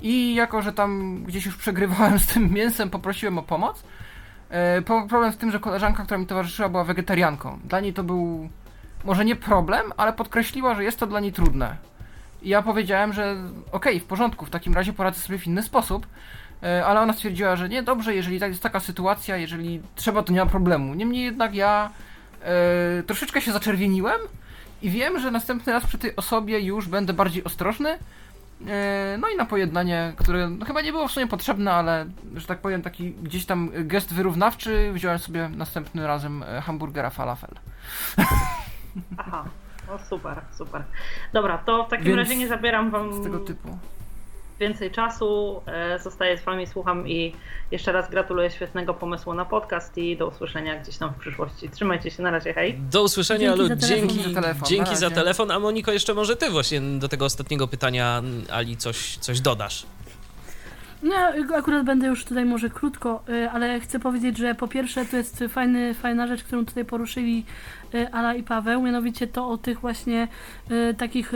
i 0.00 0.34
jako, 0.34 0.62
że 0.62 0.72
tam 0.72 1.22
gdzieś 1.24 1.46
już 1.46 1.56
przegrywałem 1.56 2.18
z 2.18 2.26
tym 2.26 2.52
mięsem, 2.52 2.90
poprosiłem 2.90 3.38
o 3.38 3.42
pomoc. 3.42 3.84
E, 4.50 4.82
Problem 4.82 5.32
w 5.32 5.36
tym, 5.36 5.50
że 5.50 5.60
koleżanka, 5.60 6.04
która 6.04 6.18
mi 6.18 6.26
towarzyszyła, 6.26 6.68
była 6.68 6.84
wegetarianką. 6.84 7.58
Dla 7.64 7.80
niej 7.80 7.92
to 7.92 8.04
był 8.04 8.48
może 9.04 9.24
nie 9.24 9.36
problem, 9.36 9.92
ale 9.96 10.12
podkreśliła, 10.12 10.74
że 10.74 10.84
jest 10.84 10.98
to 10.98 11.06
dla 11.06 11.20
niej 11.20 11.32
trudne. 11.32 11.76
I 12.42 12.48
ja 12.48 12.62
powiedziałem, 12.62 13.12
że 13.12 13.36
okej, 13.72 14.00
w 14.00 14.04
porządku, 14.04 14.46
w 14.46 14.50
takim 14.50 14.74
razie 14.74 14.92
poradzę 14.92 15.20
sobie 15.20 15.38
w 15.38 15.46
inny 15.46 15.62
sposób. 15.62 16.06
E, 16.62 16.86
Ale 16.86 17.00
ona 17.00 17.12
stwierdziła, 17.12 17.56
że 17.56 17.68
nie, 17.68 17.82
dobrze, 17.82 18.14
jeżeli 18.14 18.40
tak 18.40 18.50
jest 18.50 18.62
taka 18.62 18.80
sytuacja, 18.80 19.36
jeżeli 19.36 19.80
trzeba, 19.94 20.22
to 20.22 20.32
nie 20.32 20.40
ma 20.40 20.46
problemu. 20.46 20.94
Niemniej 20.94 21.24
jednak 21.24 21.54
ja 21.54 21.90
e, 22.42 23.02
troszeczkę 23.02 23.40
się 23.40 23.52
zaczerwieniłem 23.52 24.20
i 24.82 24.90
wiem, 24.90 25.20
że 25.20 25.30
następny 25.30 25.72
raz 25.72 25.86
przy 25.86 25.98
tej 25.98 26.16
osobie 26.16 26.60
już 26.60 26.88
będę 26.88 27.12
bardziej 27.12 27.44
ostrożny. 27.44 27.98
E, 28.66 29.18
No 29.20 29.28
i 29.28 29.36
na 29.36 29.44
pojednanie, 29.44 30.12
które 30.16 30.50
no, 30.50 30.66
chyba 30.66 30.80
nie 30.80 30.92
było 30.92 31.08
w 31.08 31.12
sumie 31.12 31.26
potrzebne, 31.26 31.72
ale 31.72 32.06
że 32.34 32.46
tak 32.46 32.58
powiem, 32.58 32.82
taki 32.82 33.12
gdzieś 33.12 33.46
tam 33.46 33.70
gest 33.74 34.14
wyrównawczy, 34.14 34.92
wziąłem 34.92 35.18
sobie 35.18 35.48
następnym 35.48 36.04
razem 36.04 36.42
e, 36.42 36.60
hamburgera 36.60 37.10
falafel. 37.10 37.50
Aha, 39.18 39.44
o 39.88 39.98
super, 39.98 40.40
super. 40.58 40.84
Dobra, 41.32 41.58
to 41.58 41.84
w 41.84 41.88
takim 41.90 42.06
Więc 42.06 42.18
razie 42.18 42.36
nie 42.36 42.48
zabieram 42.48 42.90
wam 42.90 43.12
Z 43.12 43.22
tego 43.24 43.38
typu. 43.38 43.78
Więcej 44.60 44.90
czasu. 44.90 45.60
E, 45.66 45.98
Zostaję 45.98 46.38
z 46.38 46.44
wami, 46.44 46.66
słucham 46.66 47.08
i 47.08 47.34
jeszcze 47.70 47.92
raz 47.92 48.10
gratuluję 48.10 48.50
świetnego 48.50 48.94
pomysłu 48.94 49.34
na 49.34 49.44
podcast 49.44 49.98
i 49.98 50.16
do 50.16 50.26
usłyszenia 50.26 50.80
gdzieś 50.80 50.96
tam 50.96 51.14
w 51.14 51.18
przyszłości. 51.18 51.70
Trzymajcie 51.70 52.10
się, 52.10 52.22
na 52.22 52.30
razie, 52.30 52.54
hej. 52.54 52.78
Do 52.90 53.02
usłyszenia, 53.02 53.56
Dzięki 53.56 53.62
Lu, 53.62 53.68
za 53.68 53.76
telefon. 53.76 53.88
dzięki, 53.88 54.34
Za 54.34 54.40
telefon, 54.40 54.68
dzięki 54.68 54.96
za 54.96 55.10
telefon. 55.10 55.50
A 55.50 55.58
Moniko, 55.58 55.92
jeszcze 55.92 56.14
może 56.14 56.36
ty 56.36 56.50
właśnie 56.50 56.80
do 56.80 57.08
tego 57.08 57.24
ostatniego 57.24 57.68
pytania 57.68 58.22
Ali 58.52 58.76
coś, 58.76 59.16
coś 59.16 59.40
dodasz. 59.40 59.86
No, 61.02 61.14
akurat 61.56 61.84
będę 61.84 62.06
już 62.06 62.24
tutaj 62.24 62.44
może 62.44 62.70
krótko, 62.70 63.22
y, 63.28 63.50
ale 63.50 63.80
chcę 63.80 63.98
powiedzieć, 63.98 64.36
że 64.36 64.54
po 64.54 64.68
pierwsze 64.68 65.04
to 65.04 65.16
jest 65.16 65.44
fajny, 65.48 65.94
fajna 65.94 66.26
rzecz, 66.26 66.44
którą 66.44 66.64
tutaj 66.64 66.84
poruszyli 66.84 67.44
y, 67.94 68.12
Ala 68.12 68.34
i 68.34 68.42
Paweł, 68.42 68.82
mianowicie 68.82 69.26
to 69.26 69.48
o 69.48 69.58
tych 69.58 69.80
właśnie 69.80 70.28
y, 70.70 70.94
takich 70.94 71.32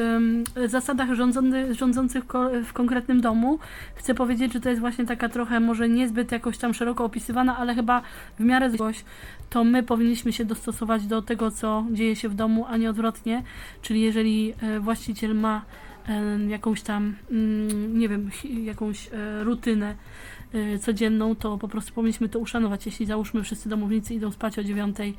zasadach 0.67 1.15
rządzony, 1.15 1.75
rządzących 1.75 2.25
w 2.65 2.73
konkretnym 2.73 3.21
domu. 3.21 3.59
Chcę 3.95 4.15
powiedzieć, 4.15 4.53
że 4.53 4.61
to 4.61 4.69
jest 4.69 4.81
właśnie 4.81 5.07
taka 5.07 5.29
trochę 5.29 5.61
może 5.61 5.89
niezbyt 5.89 6.33
jakoś 6.33 6.59
tam 6.59 6.75
szeroko 6.75 7.05
opisywana, 7.05 7.57
ale 7.57 7.75
chyba 7.75 8.03
w 8.39 8.45
miarę 8.45 8.71
coś, 8.71 9.05
to 9.51 9.65
my 9.65 9.83
powinniśmy 9.83 10.33
się 10.33 10.45
dostosować 10.45 11.07
do 11.07 11.23
tego, 11.23 11.51
co 11.51 11.85
dzieje 11.91 12.17
się 12.17 12.29
w 12.29 12.35
domu, 12.35 12.67
a 12.69 12.77
nie 12.77 12.91
odwrotnie. 12.91 13.43
Czyli 13.83 14.01
jeżeli 14.01 14.55
właściciel 14.81 15.35
ma 15.35 15.63
jakąś 16.49 16.83
tam, 16.83 17.17
mm, 17.31 17.99
nie 17.99 18.09
wiem, 18.09 18.31
jakąś 18.65 19.09
e, 19.13 19.45
rutynę 19.45 19.95
e, 20.53 20.79
codzienną, 20.79 21.37
to 21.37 21.59
po 21.59 21.69
prostu 21.69 21.93
powinniśmy 21.93 22.29
to 22.29 22.39
uszanować. 22.39 22.87
Jeśli 22.87 23.07
załóżmy 23.07 23.43
wszyscy 23.43 23.69
domownicy 23.69 24.15
idą 24.15 24.33
spać 24.33 24.59
o 24.59 24.65
dziewiątej, 24.65 25.15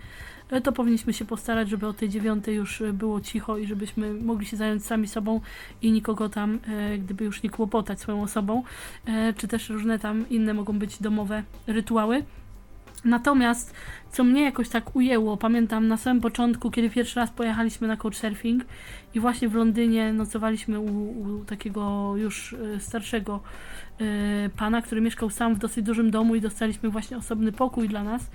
e, 0.50 0.62
to 0.62 0.72
powinniśmy 0.72 1.14
się 1.14 1.26
postarać, 1.26 1.70
żeby 1.70 1.88
o 1.88 1.94
tej 1.94 2.10
dziewiątej 2.10 2.56
już 2.56 2.84
było 2.94 3.22
cicho 3.22 3.58
i 3.58 3.68
żebyśmy 3.68 4.14
mogli 4.14 4.46
się 4.46 4.58
zająć 4.58 4.86
sami 4.86 5.08
sobą 5.08 5.42
i 5.82 5.92
nikogo 5.92 6.30
tam, 6.30 6.60
gdyby 7.00 7.26
już 7.26 7.44
nie 7.44 7.50
kłopotać 7.50 8.00
swoją 8.00 8.22
osobą, 8.22 8.64
czy 9.38 9.48
też 9.48 9.70
różne 9.70 10.00
tam 10.00 10.30
inne 10.30 10.54
mogą 10.54 10.80
być 10.80 11.02
domowe 11.02 11.44
rytuały. 11.68 12.24
Natomiast, 13.06 13.74
co 14.12 14.24
mnie 14.24 14.42
jakoś 14.42 14.70
tak 14.70 14.96
ujęło, 14.96 15.38
pamiętam 15.38 15.88
na 15.88 15.98
samym 15.98 16.22
początku, 16.22 16.72
kiedy 16.72 16.90
pierwszy 16.90 17.20
raz 17.20 17.30
pojechaliśmy 17.32 17.88
na 17.88 17.98
couchsurfing 17.98 18.66
i 19.14 19.20
właśnie 19.20 19.50
w 19.50 19.56
Londynie 19.56 20.14
nocowaliśmy 20.14 20.80
u, 20.80 21.22
u 21.22 21.46
takiego 21.46 22.14
już 22.18 22.54
e, 22.54 22.80
starszego 22.80 23.40
e, 24.00 24.50
pana, 24.50 24.82
który 24.82 25.02
mieszkał 25.02 25.30
sam 25.30 25.56
w 25.56 25.60
dosyć 25.60 25.86
dużym 25.86 26.12
domu 26.12 26.36
i 26.36 26.42
dostaliśmy 26.42 26.90
właśnie 26.90 27.18
osobny 27.18 27.52
pokój 27.52 27.88
dla 27.88 28.04
nas. 28.04 28.30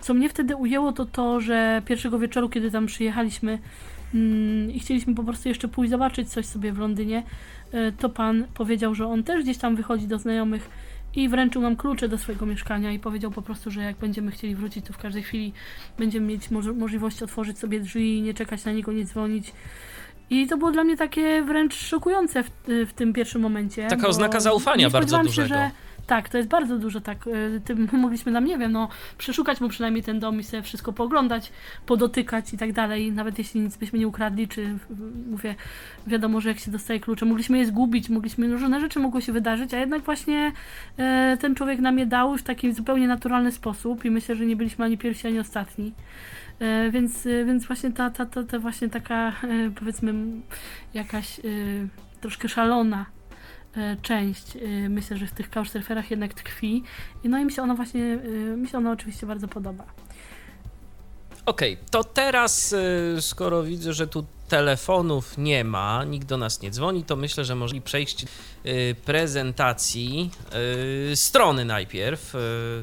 Co 0.00 0.14
mnie 0.14 0.28
wtedy 0.28 0.56
ujęło, 0.56 0.92
to 0.92 1.06
to, 1.06 1.40
że 1.40 1.82
pierwszego 1.84 2.18
wieczoru, 2.18 2.48
kiedy 2.48 2.70
tam 2.70 2.86
przyjechaliśmy 2.86 3.58
mm, 4.14 4.70
i 4.70 4.80
chcieliśmy 4.80 5.14
po 5.14 5.24
prostu 5.24 5.48
jeszcze 5.48 5.68
pójść 5.68 5.90
zobaczyć 5.90 6.28
coś 6.28 6.46
sobie 6.46 6.72
w 6.72 6.78
Londynie, 6.78 7.22
e, 7.72 7.92
to 7.92 8.08
pan 8.08 8.44
powiedział, 8.54 8.94
że 8.94 9.06
on 9.06 9.22
też 9.22 9.42
gdzieś 9.42 9.58
tam 9.58 9.76
wychodzi 9.76 10.06
do 10.06 10.18
znajomych 10.18 10.70
i 11.16 11.28
wręczył 11.28 11.62
nam 11.62 11.76
klucze 11.76 12.08
do 12.08 12.18
swojego 12.18 12.46
mieszkania 12.46 12.92
i 12.92 12.98
powiedział 12.98 13.30
po 13.30 13.42
prostu, 13.42 13.70
że 13.70 13.82
jak 13.82 13.96
będziemy 13.96 14.30
chcieli 14.30 14.54
wrócić, 14.54 14.86
to 14.86 14.92
w 14.92 14.98
każdej 14.98 15.22
chwili 15.22 15.52
będziemy 15.98 16.26
mieć 16.26 16.50
moż- 16.50 16.76
możliwość 16.76 17.22
otworzyć 17.22 17.58
sobie 17.58 17.80
drzwi, 17.80 18.22
nie 18.22 18.34
czekać 18.34 18.64
na 18.64 18.72
niego, 18.72 18.92
nie 18.92 19.04
dzwonić. 19.04 19.52
I 20.30 20.46
to 20.46 20.56
było 20.56 20.70
dla 20.72 20.84
mnie 20.84 20.96
takie 20.96 21.42
wręcz 21.42 21.74
szokujące 21.74 22.42
w, 22.42 22.50
w 22.88 22.92
tym 22.92 23.12
pierwszym 23.12 23.42
momencie. 23.42 23.86
Taka 23.86 24.08
oznaka 24.08 24.40
zaufania 24.40 24.90
bardzo 24.90 25.08
spodziewałam 25.08 25.26
się, 25.26 25.42
dużego. 25.42 25.54
Że, 25.54 25.70
tak, 26.06 26.28
to 26.28 26.36
jest 26.36 26.48
bardzo 26.48 26.78
dużo 26.78 27.00
tak. 27.00 27.26
y, 27.26 27.60
Tym 27.64 27.88
mogliśmy 28.04 28.32
nam, 28.32 28.44
nie 28.44 28.58
wiem, 28.58 28.72
no, 28.72 28.88
przeszukać 29.18 29.60
mu 29.60 29.68
przynajmniej 29.68 30.02
ten 30.02 30.20
dom 30.20 30.40
i 30.40 30.44
sobie 30.44 30.62
wszystko 30.62 30.92
pooglądać, 30.92 31.52
podotykać 31.86 32.54
i 32.54 32.58
tak 32.58 32.72
dalej. 32.72 33.12
Nawet 33.12 33.38
jeśli 33.38 33.60
nic 33.60 33.76
byśmy 33.76 33.98
nie 33.98 34.08
ukradli, 34.08 34.48
czy 34.48 34.78
mówię, 35.30 35.54
wiadomo, 36.06 36.40
że 36.40 36.48
jak 36.48 36.58
się 36.58 36.70
dostaje 36.70 37.00
klucze, 37.00 37.26
mogliśmy 37.26 37.58
je 37.58 37.66
zgubić, 37.66 38.08
mogliśmy, 38.08 38.48
no, 38.48 38.56
różne 38.56 38.80
rzeczy 38.80 39.00
mogły 39.00 39.22
się 39.22 39.32
wydarzyć, 39.32 39.74
a 39.74 39.78
jednak 39.78 40.02
właśnie 40.02 40.52
e, 40.96 41.36
ten 41.40 41.54
człowiek 41.54 41.80
nam 41.80 41.98
je 41.98 42.06
dał 42.06 42.36
w 42.36 42.42
taki 42.42 42.72
zupełnie 42.72 43.08
naturalny 43.08 43.52
sposób 43.52 44.04
i 44.04 44.10
myślę, 44.10 44.36
że 44.36 44.46
nie 44.46 44.56
byliśmy 44.56 44.84
ani 44.84 44.98
pierwsi, 44.98 45.26
ani 45.26 45.38
ostatni. 45.38 45.92
E, 46.58 46.90
więc, 46.90 47.28
więc 47.46 47.66
właśnie 47.66 47.92
ta, 47.92 48.10
ta, 48.10 48.26
ta, 48.26 48.42
ta 48.42 48.58
właśnie 48.58 48.88
taka, 48.88 49.28
e, 49.28 49.70
powiedzmy, 49.80 50.14
jakaś 50.94 51.40
troszkę 52.20 52.48
szalona 52.48 53.13
część, 54.02 54.56
e, 54.56 54.88
myślę, 54.88 55.16
że 55.16 55.26
w 55.26 55.32
tych 55.32 55.50
couchsurferach 55.50 56.10
jednak 56.10 56.34
tkwi. 56.34 56.82
I 57.24 57.28
no 57.28 57.38
i 57.38 57.44
mi 57.44 57.52
się 57.52 57.62
ona 57.62 57.74
właśnie, 57.74 58.04
e, 58.04 58.56
mi 58.56 58.68
się 58.68 58.78
ona 58.78 58.92
oczywiście 58.92 59.26
bardzo 59.26 59.48
podoba. 59.48 59.84
Okej, 61.46 61.78
to 61.90 62.04
teraz, 62.04 62.74
skoro 63.20 63.62
widzę, 63.62 63.92
że 63.92 64.06
tu 64.06 64.24
telefonów 64.48 65.38
nie 65.38 65.64
ma, 65.64 66.04
nikt 66.04 66.28
do 66.28 66.36
nas 66.36 66.62
nie 66.62 66.70
dzwoni, 66.70 67.04
to 67.04 67.16
myślę, 67.16 67.44
że 67.44 67.54
możemy 67.54 67.80
przejść 67.80 68.26
prezentacji 69.04 70.30
strony 71.14 71.64
najpierw, 71.64 72.34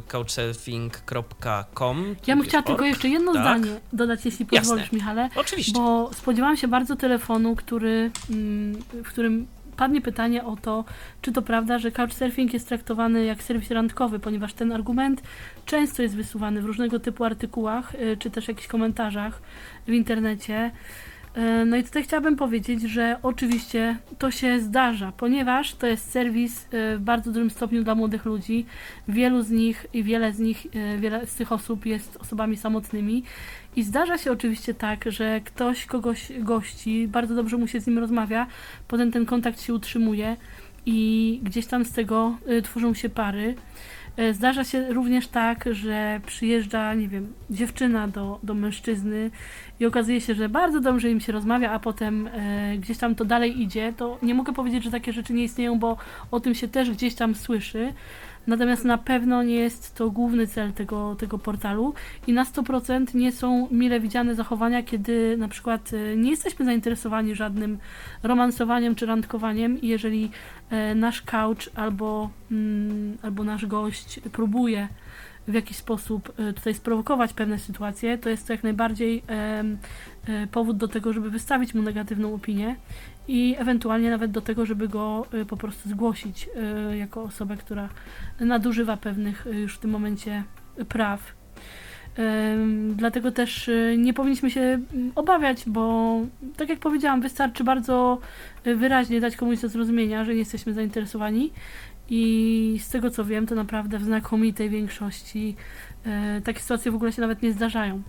couchsurfing.com. 0.07 2.15
Ja 2.27 2.35
bym 2.35 2.45
chciała 2.45 2.63
tylko 2.63 2.85
jeszcze 2.85 3.09
jedno 3.09 3.33
Tak. 3.33 3.41
zdanie 3.41 3.79
dodać, 3.93 4.25
jeśli 4.25 4.45
pozwolisz, 4.45 4.83
Jasne. 4.83 4.97
Michale. 4.97 5.29
Oczywiście. 5.35 5.73
Bo 5.73 6.09
spodziewałam 6.13 6.57
się 6.57 6.67
bardzo 6.67 6.95
telefonu, 6.95 7.55
który, 7.55 8.11
mm, 8.29 8.81
w 9.03 9.07
którym 9.07 9.47
padnie 9.77 10.01
pytanie 10.01 10.43
o 10.43 10.55
to, 10.55 10.85
czy 11.21 11.31
to 11.31 11.41
prawda, 11.41 11.79
że 11.79 11.91
couchsurfing 11.91 12.53
jest 12.53 12.67
traktowany 12.67 13.25
jak 13.25 13.43
serwis 13.43 13.71
randkowy, 13.71 14.19
ponieważ 14.19 14.53
ten 14.53 14.71
argument 14.71 15.21
często 15.65 16.01
jest 16.01 16.15
wysuwany 16.15 16.61
w 16.61 16.65
różnego 16.65 16.99
typu 16.99 17.23
artykułach, 17.23 17.95
y, 17.95 18.17
czy 18.17 18.31
też 18.31 18.47
jakichś 18.47 18.67
komentarzach 18.67 19.41
w 19.87 19.91
internecie. 19.91 20.71
Y, 21.37 21.65
No 21.65 21.77
i 21.77 21.83
tutaj 21.83 22.03
chciałabym 22.03 22.35
powiedzieć, 22.35 22.81
że 22.81 23.17
oczywiście 23.23 23.97
to 24.19 24.31
się 24.31 24.59
zdarza, 24.59 25.11
ponieważ 25.17 25.75
to 25.75 25.87
jest 25.87 26.11
serwis 26.11 26.65
y, 26.65 26.97
w 26.97 27.01
bardzo 27.01 27.31
dużym 27.31 27.49
stopniu 27.49 27.83
dla 27.83 27.95
młodych 27.95 28.25
ludzi. 28.25 28.65
Wielu 29.07 29.41
z 29.41 29.49
nich 29.49 29.85
i 29.93 30.03
wiele 30.03 30.33
z 30.33 30.39
nich, 30.39 30.67
wiele 30.99 31.27
z 31.27 31.35
tych 31.35 31.51
osób 31.51 31.85
jest 31.85 32.17
osobami 32.17 32.57
samotnymi. 32.57 33.23
I 33.75 33.83
zdarza 33.83 34.17
się 34.17 34.31
oczywiście 34.31 34.73
tak, 34.73 35.05
że 35.11 35.41
ktoś 35.41 35.85
kogoś 35.85 36.31
gości, 36.39 37.07
bardzo 37.07 37.35
dobrze 37.35 37.57
mu 37.57 37.67
się 37.67 37.79
z 37.79 37.87
nim 37.87 37.99
rozmawia, 37.99 38.47
potem 38.87 39.11
ten 39.11 39.25
kontakt 39.25 39.61
się 39.61 39.73
utrzymuje 39.73 40.37
i 40.85 41.39
gdzieś 41.43 41.65
tam 41.65 41.85
z 41.85 41.91
tego 41.91 42.37
y, 42.49 42.61
tworzą 42.61 42.93
się 42.93 43.09
pary. 43.09 43.55
Y, 44.19 44.33
Zdarza 44.33 44.63
się 44.63 44.93
również 44.93 45.27
tak, 45.27 45.65
że 45.71 46.21
przyjeżdża, 46.25 46.93
nie 46.93 47.07
wiem, 47.07 47.33
dziewczyna 47.49 48.07
do, 48.07 48.39
do 48.43 48.53
mężczyzny 48.53 49.31
i 49.79 49.85
okazuje 49.85 50.21
się, 50.21 50.35
że 50.35 50.49
bardzo 50.49 50.79
dobrze 50.79 51.11
im 51.11 51.19
się 51.19 51.31
rozmawia, 51.31 51.71
a 51.71 51.79
potem 51.79 52.27
e, 52.27 52.77
gdzieś 52.77 52.97
tam 52.97 53.15
to 53.15 53.25
dalej 53.25 53.61
idzie. 53.61 53.93
To 53.97 54.17
nie 54.23 54.33
mogę 54.33 54.53
powiedzieć, 54.53 54.83
że 54.83 54.91
takie 54.91 55.13
rzeczy 55.13 55.33
nie 55.33 55.43
istnieją, 55.43 55.79
bo 55.79 55.97
o 56.31 56.39
tym 56.39 56.55
się 56.55 56.67
też 56.67 56.91
gdzieś 56.91 57.15
tam 57.15 57.35
słyszy. 57.35 57.93
Natomiast 58.47 58.85
na 58.85 58.97
pewno 58.97 59.43
nie 59.43 59.55
jest 59.55 59.95
to 59.95 60.11
główny 60.11 60.47
cel 60.47 60.73
tego, 60.73 61.15
tego 61.15 61.39
portalu 61.39 61.93
i 62.27 62.33
na 62.33 62.45
100% 62.45 63.15
nie 63.15 63.31
są 63.31 63.67
mile 63.71 63.99
widziane 63.99 64.35
zachowania, 64.35 64.83
kiedy 64.83 65.37
na 65.37 65.47
przykład 65.47 65.91
e, 65.93 66.17
nie 66.17 66.29
jesteśmy 66.29 66.65
zainteresowani 66.65 67.35
żadnym 67.35 67.77
romansowaniem 68.23 68.95
czy 68.95 69.05
randkowaniem 69.05 69.81
i 69.81 69.87
jeżeli 69.87 70.31
e, 70.69 70.95
nasz 70.95 71.21
couch 71.21 71.69
albo, 71.75 72.29
mm, 72.51 73.17
albo 73.21 73.43
nasz 73.43 73.65
gość 73.65 74.19
próbuje 74.31 74.87
w 75.47 75.53
jakiś 75.53 75.77
sposób 75.77 76.33
e, 76.39 76.53
tutaj 76.53 76.73
sprowokować 76.73 77.33
pewne 77.33 77.59
sytuacje, 77.59 78.17
to 78.17 78.29
jest 78.29 78.47
to 78.47 78.53
jak 78.53 78.63
najbardziej 78.63 79.23
powód 80.51 80.77
do 80.77 80.87
tego, 80.87 81.13
żeby 81.13 81.29
wystawić 81.29 81.73
mu 81.73 81.81
negatywną 81.81 82.33
opinię 82.33 82.75
i 83.27 83.55
ewentualnie 83.59 84.09
nawet 84.09 84.31
do 84.31 84.41
tego, 84.41 84.65
żeby 84.65 84.87
go 84.87 85.25
e, 85.33 85.45
po 85.45 85.57
prostu 85.57 85.89
zgłosić 85.89 86.49
e, 86.55 86.97
jako 86.97 87.23
osobę, 87.23 87.57
która 87.57 87.89
nadużywa 88.39 88.97
pewnych 88.97 89.47
e, 89.47 89.49
już 89.49 89.75
w 89.75 89.79
tym 89.79 89.91
momencie 89.91 90.43
praw. 90.89 91.41
Dlatego 92.95 93.31
też 93.31 93.69
nie 93.97 94.13
powinniśmy 94.13 94.51
się 94.51 94.61
mm, 94.61 95.11
obawiać, 95.15 95.63
bo 95.67 96.15
tak 96.57 96.69
jak 96.69 96.79
powiedziałam, 96.79 97.21
wystarczy 97.21 97.63
bardzo 97.63 98.19
wyraźnie 98.63 99.21
dać 99.21 99.35
komuś 99.35 99.59
do 99.59 99.69
zrozumienia, 99.69 100.25
że 100.25 100.31
nie 100.31 100.39
jesteśmy 100.39 100.73
zainteresowani. 100.73 101.51
I 102.09 102.79
z 102.83 102.89
tego 102.89 103.09
co 103.09 103.25
wiem, 103.25 103.47
to 103.47 103.55
naprawdę 103.55 103.99
w 103.99 104.03
znakomitej 104.03 104.69
większości 104.69 105.55
takie 106.43 106.59
sytuacje 106.59 106.91
w 106.91 106.95
ogóle 106.95 107.11
się 107.11 107.21
nawet 107.21 107.41
nie 107.41 107.53
zdarzają. 107.53 108.01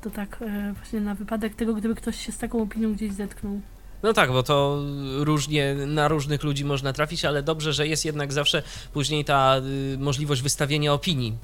To 0.00 0.10
tak 0.10 0.38
właśnie 0.74 1.00
na 1.00 1.14
wypadek 1.14 1.54
tego, 1.54 1.74
gdyby 1.74 1.94
ktoś 1.94 2.26
się 2.26 2.32
z 2.32 2.38
taką 2.38 2.62
opinią 2.62 2.92
gdzieś 2.92 3.12
zetknął. 3.12 3.60
No 4.02 4.12
tak, 4.12 4.32
bo 4.32 4.42
to 4.42 4.78
różnie 5.18 5.74
na 5.74 6.08
różnych 6.08 6.42
ludzi 6.44 6.64
można 6.64 6.92
trafić, 6.92 7.24
ale 7.24 7.42
dobrze, 7.42 7.72
że 7.72 7.86
jest 7.88 8.04
jednak 8.04 8.32
zawsze 8.32 8.62
później 8.92 9.24
ta 9.24 9.56
y, 9.94 9.98
możliwość 9.98 10.42
wystawienia 10.42 10.92
opinii 10.92 11.34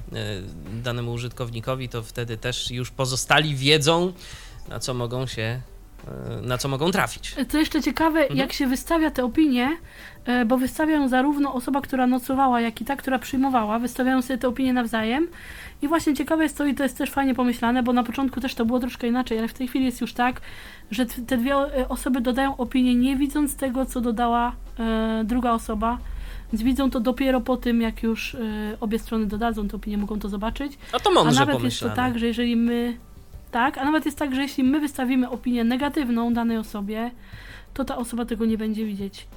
y, 0.77 0.81
danemu 0.83 1.13
użytkownikowi, 1.13 1.89
to 1.89 2.03
wtedy 2.03 2.37
też 2.37 2.71
już 2.71 2.91
pozostali 2.91 3.55
wiedzą, 3.55 4.13
na 4.69 4.79
co 4.79 4.93
mogą 4.93 5.27
się, 5.27 5.61
y, 6.43 6.47
na 6.47 6.57
co 6.57 6.67
mogą 6.67 6.91
trafić. 6.91 7.35
Co 7.49 7.57
jeszcze 7.57 7.81
ciekawe, 7.81 8.19
Mhm. 8.19 8.37
jak 8.39 8.53
się 8.53 8.67
wystawia 8.67 9.11
te 9.11 9.23
opinie, 9.25 9.77
e, 10.25 10.45
bo 10.45 10.57
wystawiają 10.57 11.07
zarówno 11.09 11.53
osoba, 11.53 11.81
która 11.81 12.07
nocowała, 12.07 12.61
jak 12.61 12.81
i 12.81 12.85
ta, 12.85 12.95
która 12.95 13.19
przyjmowała, 13.19 13.79
wystawiają 13.79 14.21
sobie 14.21 14.37
te 14.37 14.47
opinie 14.47 14.73
nawzajem. 14.73 15.27
I 15.81 15.87
właśnie 15.87 16.13
ciekawe 16.13 16.43
jest 16.43 16.57
to, 16.57 16.65
i 16.65 16.75
to 16.75 16.83
jest 16.83 16.97
też 16.97 17.09
fajnie 17.11 17.35
pomyślane, 17.35 17.83
bo 17.83 17.93
na 17.93 18.03
początku 18.03 18.41
też 18.41 18.55
to 18.55 18.65
było 18.65 18.79
troszkę 18.79 19.07
inaczej, 19.07 19.39
ale 19.39 19.47
w 19.47 19.53
tej 19.53 19.67
chwili 19.67 19.85
jest 19.85 20.01
już 20.01 20.13
tak, 20.13 20.41
że 20.91 21.05
te 21.05 21.37
dwie 21.37 21.55
e, 21.55 21.89
osoby 21.89 22.21
dodają 22.21 22.57
opinię 22.57 22.95
nie 22.95 23.15
widząc 23.15 23.55
tego, 23.55 23.85
co 23.85 24.01
dodała 24.01 24.55
e, 24.79 25.23
druga 25.25 25.51
osoba. 25.51 25.97
Więc 26.53 26.63
widzą 26.63 26.89
to 26.89 26.99
dopiero 26.99 27.41
po 27.41 27.57
tym, 27.57 27.81
jak 27.81 28.03
już 28.03 28.35
e, 28.35 28.39
obie 28.79 28.99
strony 28.99 29.25
dodadzą 29.25 29.67
te 29.67 29.75
opinie, 29.75 29.97
mogą 29.97 30.19
to 30.19 30.29
zobaczyć. 30.29 30.77
A 30.91 30.99
to 30.99 31.09
A 31.09 31.13
mądrze 31.13 31.39
nawet 31.39 31.53
jest 31.53 31.61
pomyślane. 31.61 31.95
to 31.95 32.01
tak, 32.01 32.19
że 32.19 32.27
jeżeli 32.27 32.55
my. 32.55 32.97
Tak, 33.51 33.77
a 33.77 33.85
nawet 33.85 34.05
jest 34.05 34.17
tak, 34.17 34.35
że 34.35 34.41
jeśli 34.41 34.63
my 34.63 34.79
wystawimy 34.79 35.29
opinię 35.29 35.63
negatywną 35.63 36.33
danej 36.33 36.57
osobie, 36.57 37.11
to 37.73 37.85
ta 37.85 37.97
osoba 37.97 38.25
tego 38.25 38.45
nie 38.45 38.57
będzie 38.57 38.85
widzieć. 38.85 39.27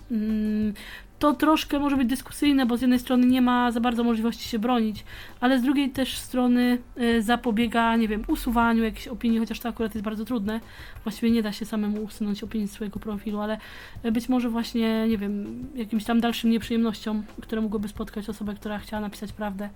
To 1.21 1.35
troszkę 1.35 1.79
może 1.79 1.97
być 1.97 2.09
dyskusyjne, 2.09 2.67
bo 2.67 2.77
z 2.77 2.81
jednej 2.81 2.99
strony 2.99 3.27
nie 3.27 3.43
ma 3.43 3.73
za 3.73 3.81
bardzo 3.81 4.05
możliwości 4.05 4.49
się 4.49 4.59
bronić, 4.59 5.05
ale 5.41 5.59
z 5.59 5.63
drugiej 5.63 5.91
też 5.91 6.19
strony 6.19 6.79
y, 7.01 7.23
zapobiega, 7.23 7.97
nie 7.97 8.09
wiem, 8.09 8.25
usuwaniu 8.29 8.85
jakiejś 8.85 9.09
opinii, 9.09 9.39
chociaż 9.39 9.61
to 9.61 9.69
akurat 9.69 9.95
jest 9.95 10.05
bardzo 10.05 10.25
trudne. 10.25 10.61
Właściwie 11.05 11.31
nie 11.31 11.43
da 11.43 11.53
się 11.53 11.65
samemu 11.65 12.03
usunąć 12.03 12.43
opinii 12.43 12.69
z 12.69 12.73
swojego 12.73 13.01
profilu, 13.01 13.41
ale 13.41 13.59
y, 14.05 14.13
być 14.13 14.29
może 14.29 14.51
właśnie, 14.51 15.09
nie 15.09 15.19
wiem, 15.19 15.65
jakimś 15.75 16.05
tam 16.05 16.21
dalszym 16.21 16.51
nieprzyjemnościom, 16.51 17.23
które 17.43 17.63
mogłyby 17.63 17.89
spotkać 17.89 18.29
osobę, 18.29 18.55
która 18.55 18.79
chciała 18.79 19.01
napisać 19.01 19.33
prawdę. 19.33 19.69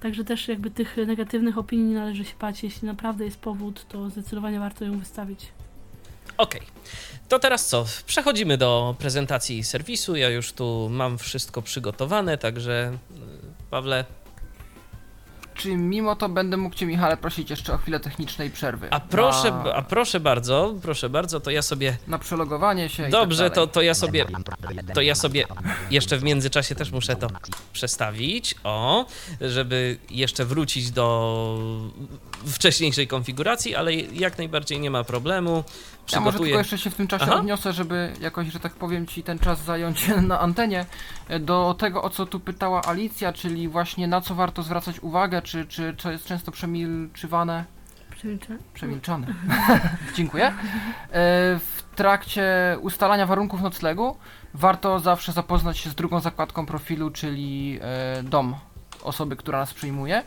Także 0.00 0.24
też 0.24 0.48
jakby 0.48 0.70
tych 0.70 0.96
negatywnych 1.06 1.58
opinii 1.58 1.94
należy 1.94 2.24
się 2.24 2.34
bać. 2.40 2.62
Jeśli 2.62 2.88
naprawdę 2.88 3.24
jest 3.24 3.40
powód, 3.40 3.86
to 3.88 4.10
zdecydowanie 4.10 4.58
warto 4.58 4.84
ją 4.84 4.98
wystawić. 4.98 5.52
Okej. 6.36 6.60
To 7.28 7.38
teraz 7.38 7.66
co? 7.66 7.84
Przechodzimy 8.06 8.58
do 8.58 8.94
prezentacji 8.98 9.64
serwisu. 9.64 10.16
Ja 10.16 10.28
już 10.28 10.52
tu 10.52 10.88
mam 10.90 11.18
wszystko 11.18 11.62
przygotowane, 11.62 12.38
także 12.38 12.98
y, 13.10 13.70
Pawle, 13.70 14.04
Czy 15.54 15.76
mimo 15.76 16.16
to 16.16 16.28
będę 16.28 16.56
mógł 16.56 16.74
Cię, 16.76 16.86
Michale, 16.86 17.16
prosić 17.16 17.50
jeszcze 17.50 17.72
o 17.74 17.78
chwilę 17.78 18.00
technicznej 18.00 18.50
przerwy? 18.50 18.88
a 18.90 19.00
proszę, 19.00 19.50
Na, 19.50 19.74
a 19.74 19.82
proszę 19.82 20.20
bardzo, 20.20 20.74
proszę 20.82 21.08
bardzo, 21.10 21.40
to 21.40 21.50
ja 21.50 21.62
sobie 21.62 21.96
na 22.06 22.18
przelogowanie 22.18 22.88
się 22.88 23.08
Dobrze, 23.08 23.46
i 23.46 23.46
tak 23.46 23.54
to, 23.54 23.66
to 23.66 23.82
ja 23.82 23.94
sobie. 23.94 24.26
To 24.94 25.00
ja 25.00 25.14
sobie 25.14 25.46
jeszcze 25.90 26.18
w 26.18 26.22
międzyczasie 26.22 26.74
też 26.74 26.90
muszę 26.90 27.16
to 27.16 27.28
przestawić. 27.72 28.54
O, 28.64 29.06
żeby 29.40 29.98
jeszcze 30.10 30.44
wrócić 30.44 30.90
do 30.90 31.58
wcześniejszej 32.46 33.08
konfiguracji, 33.08 33.74
ale 33.74 33.94
jak 33.94 34.38
najbardziej 34.38 34.80
nie 34.80 34.90
ma 34.90 35.04
problemu. 35.04 35.64
Ja 36.12 36.20
może 36.20 36.38
tylko 36.38 36.58
jeszcze 36.58 36.78
się 36.78 36.90
w 36.90 36.94
tym 36.94 37.06
czasie 37.06 37.24
Aha. 37.24 37.34
odniosę, 37.34 37.72
żeby 37.72 38.12
jakoś, 38.20 38.48
że 38.48 38.60
tak 38.60 38.72
powiem, 38.72 39.06
Ci 39.06 39.22
ten 39.22 39.38
czas 39.38 39.64
zająć 39.64 40.10
na 40.22 40.40
antenie. 40.40 40.86
Do 41.40 41.74
tego, 41.78 42.02
o 42.02 42.10
co 42.10 42.26
tu 42.26 42.40
pytała 42.40 42.82
Alicja, 42.84 43.32
czyli 43.32 43.68
właśnie 43.68 44.06
na 44.06 44.20
co 44.20 44.34
warto 44.34 44.62
zwracać 44.62 45.00
uwagę, 45.00 45.42
czy, 45.42 45.66
czy 45.66 45.94
to 46.02 46.10
jest 46.10 46.26
często 46.26 46.52
przemilczywane. 46.52 47.64
Przemilczę. 48.10 48.56
Przemilczane. 48.74 49.26
Dziękuję. 50.16 50.46
E, 50.46 50.52
W 51.58 51.82
trakcie 51.96 52.44
ustalania 52.80 53.26
warunków 53.26 53.62
noclegu 53.62 54.16
warto 54.54 55.00
zawsze 55.00 55.32
zapoznać 55.32 55.78
się 55.78 55.90
z 55.90 55.94
drugą 55.94 56.20
zakładką 56.20 56.66
profilu, 56.66 57.10
czyli 57.10 57.78
e, 57.82 58.22
dom 58.22 58.54
osoby, 59.02 59.36
która 59.36 59.58
nas 59.58 59.74
przyjmuje. 59.74 60.22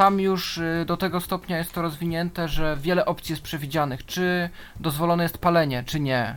Tam 0.00 0.20
już 0.20 0.58
e, 0.58 0.84
do 0.84 0.96
tego 0.96 1.20
stopnia 1.20 1.58
jest 1.58 1.72
to 1.72 1.82
rozwinięte, 1.82 2.48
że 2.48 2.76
wiele 2.80 3.06
opcji 3.06 3.32
jest 3.32 3.42
przewidzianych. 3.42 4.06
Czy 4.06 4.50
dozwolone 4.80 5.22
jest 5.22 5.38
palenie, 5.38 5.84
czy 5.86 6.00
nie. 6.00 6.36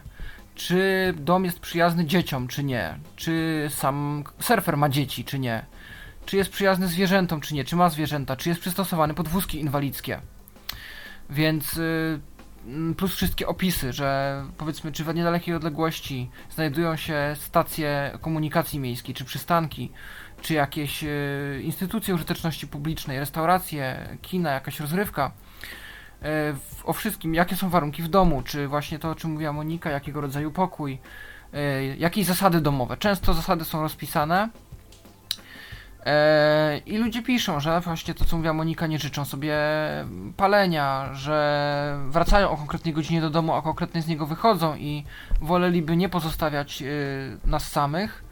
Czy 0.56 1.14
dom 1.18 1.46
jest 1.46 1.60
przyjazny 1.60 2.06
dzieciom, 2.06 2.48
czy 2.48 2.64
nie. 2.64 2.98
Czy 3.16 3.68
sam 3.70 4.24
surfer 4.40 4.78
ma 4.78 4.90
dzieci, 4.90 5.26
czy 5.26 5.40
nie. 5.40 5.66
Czy 6.26 6.38
jest 6.38 6.50
przyjazny 6.50 6.88
zwierzętom, 6.88 7.42
czy 7.42 7.54
nie. 7.54 7.64
Czy 7.64 7.76
ma 7.76 7.90
zwierzęta. 7.90 8.36
Czy 8.36 8.50
jest 8.50 8.62
przystosowany 8.62 9.14
pod 9.14 9.28
wózki 9.28 9.60
inwalidzkie. 9.60 10.20
Więc 11.30 11.78
y, 11.78 12.20
mm, 12.68 12.96
plus 12.96 13.16
wszystkie 13.16 13.48
opisy, 13.48 13.94
że 13.94 14.44
powiedzmy, 14.58 14.92
czy 14.92 15.04
w 15.04 15.16
niedalekiej 15.16 15.56
odległości 15.56 16.30
znajdują 16.50 16.96
się 16.96 17.36
stacje 17.40 18.18
komunikacji 18.22 18.80
miejskiej, 18.80 19.16
czy 19.16 19.26
przystanki, 19.26 19.92
czy 20.44 20.54
jakieś 20.54 21.04
y, 21.04 21.62
instytucje 21.64 22.16
użyteczności 22.16 22.68
publicznej, 22.68 23.20
restauracje, 23.20 24.08
kina, 24.22 24.52
jakaś 24.52 24.80
rozrywka. 24.80 25.32
W- 26.54 26.82
o 26.86 26.94
wszystkim, 26.94 27.36
jakie 27.36 27.56
są 27.56 27.70
warunki 27.70 28.04
w 28.04 28.08
domu, 28.08 28.42
czy 28.42 28.68
właśnie 28.68 29.00
to, 29.00 29.10
o 29.10 29.16
czym 29.16 29.32
mówiła 29.32 29.54
Monika, 29.54 29.90
jakiego 29.90 30.22
rodzaju 30.22 30.52
pokój, 30.52 31.00
y, 31.54 31.96
jakie 32.00 32.26
zasady 32.26 32.62
domowe. 32.62 32.98
Często 32.98 33.34
zasady 33.34 33.66
są 33.66 33.82
rozpisane. 33.82 34.50
E, 36.06 36.78
I 36.86 36.98
ludzie 36.98 37.22
piszą, 37.22 37.60
że 37.60 37.82
właśnie 37.82 38.14
to, 38.14 38.26
co 38.26 38.36
mówiła 38.38 38.54
Monika, 38.54 38.88
nie 38.88 39.00
życzą 39.00 39.26
sobie 39.26 39.58
palenia, 40.38 41.10
że 41.14 42.00
wracają 42.08 42.50
o 42.50 42.58
konkretnej 42.58 42.94
godzinie 42.94 43.22
do 43.22 43.30
domu, 43.30 43.54
a 43.54 43.62
konkretnie 43.62 44.02
z 44.02 44.08
niego 44.08 44.26
wychodzą 44.26 44.76
i 44.76 45.04
woleliby 45.42 45.98
nie 45.98 46.10
pozostawiać 46.10 46.84
nas 47.46 47.72
samych, 47.72 48.23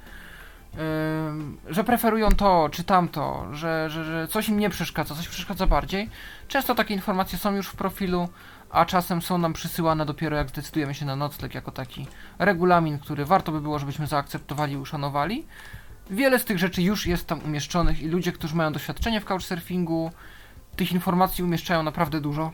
że 1.69 1.83
preferują 1.83 2.29
to 2.29 2.69
czy 2.71 2.83
tamto, 2.83 3.47
że, 3.51 3.89
że, 3.89 4.03
że 4.05 4.27
coś 4.27 4.49
im 4.49 4.59
nie 4.59 4.69
przeszkadza, 4.69 5.15
coś 5.15 5.27
przeszkadza 5.27 5.67
bardziej. 5.67 6.09
Często 6.47 6.75
takie 6.75 6.93
informacje 6.93 7.37
są 7.37 7.55
już 7.55 7.67
w 7.67 7.75
profilu, 7.75 8.29
a 8.69 8.85
czasem 8.85 9.21
są 9.21 9.37
nam 9.37 9.53
przysyłane 9.53 10.05
dopiero 10.05 10.37
jak 10.37 10.49
zdecydujemy 10.49 10.93
się 10.93 11.05
na 11.05 11.15
nocleg 11.15 11.55
jako 11.55 11.71
taki 11.71 12.07
regulamin, 12.39 12.99
który 12.99 13.25
warto 13.25 13.51
by 13.51 13.61
było, 13.61 13.79
żebyśmy 13.79 14.07
zaakceptowali 14.07 14.73
i 14.73 14.77
uszanowali. 14.77 15.45
Wiele 16.09 16.39
z 16.39 16.45
tych 16.45 16.59
rzeczy 16.59 16.81
już 16.81 17.07
jest 17.07 17.27
tam 17.27 17.39
umieszczonych 17.43 18.01
i 18.01 18.07
ludzie, 18.07 18.31
którzy 18.31 18.55
mają 18.55 18.73
doświadczenie 18.73 19.21
w 19.21 19.25
couchsurfingu, 19.25 20.11
tych 20.75 20.91
informacji 20.91 21.43
umieszczają 21.43 21.83
naprawdę 21.83 22.21
dużo. 22.21 22.51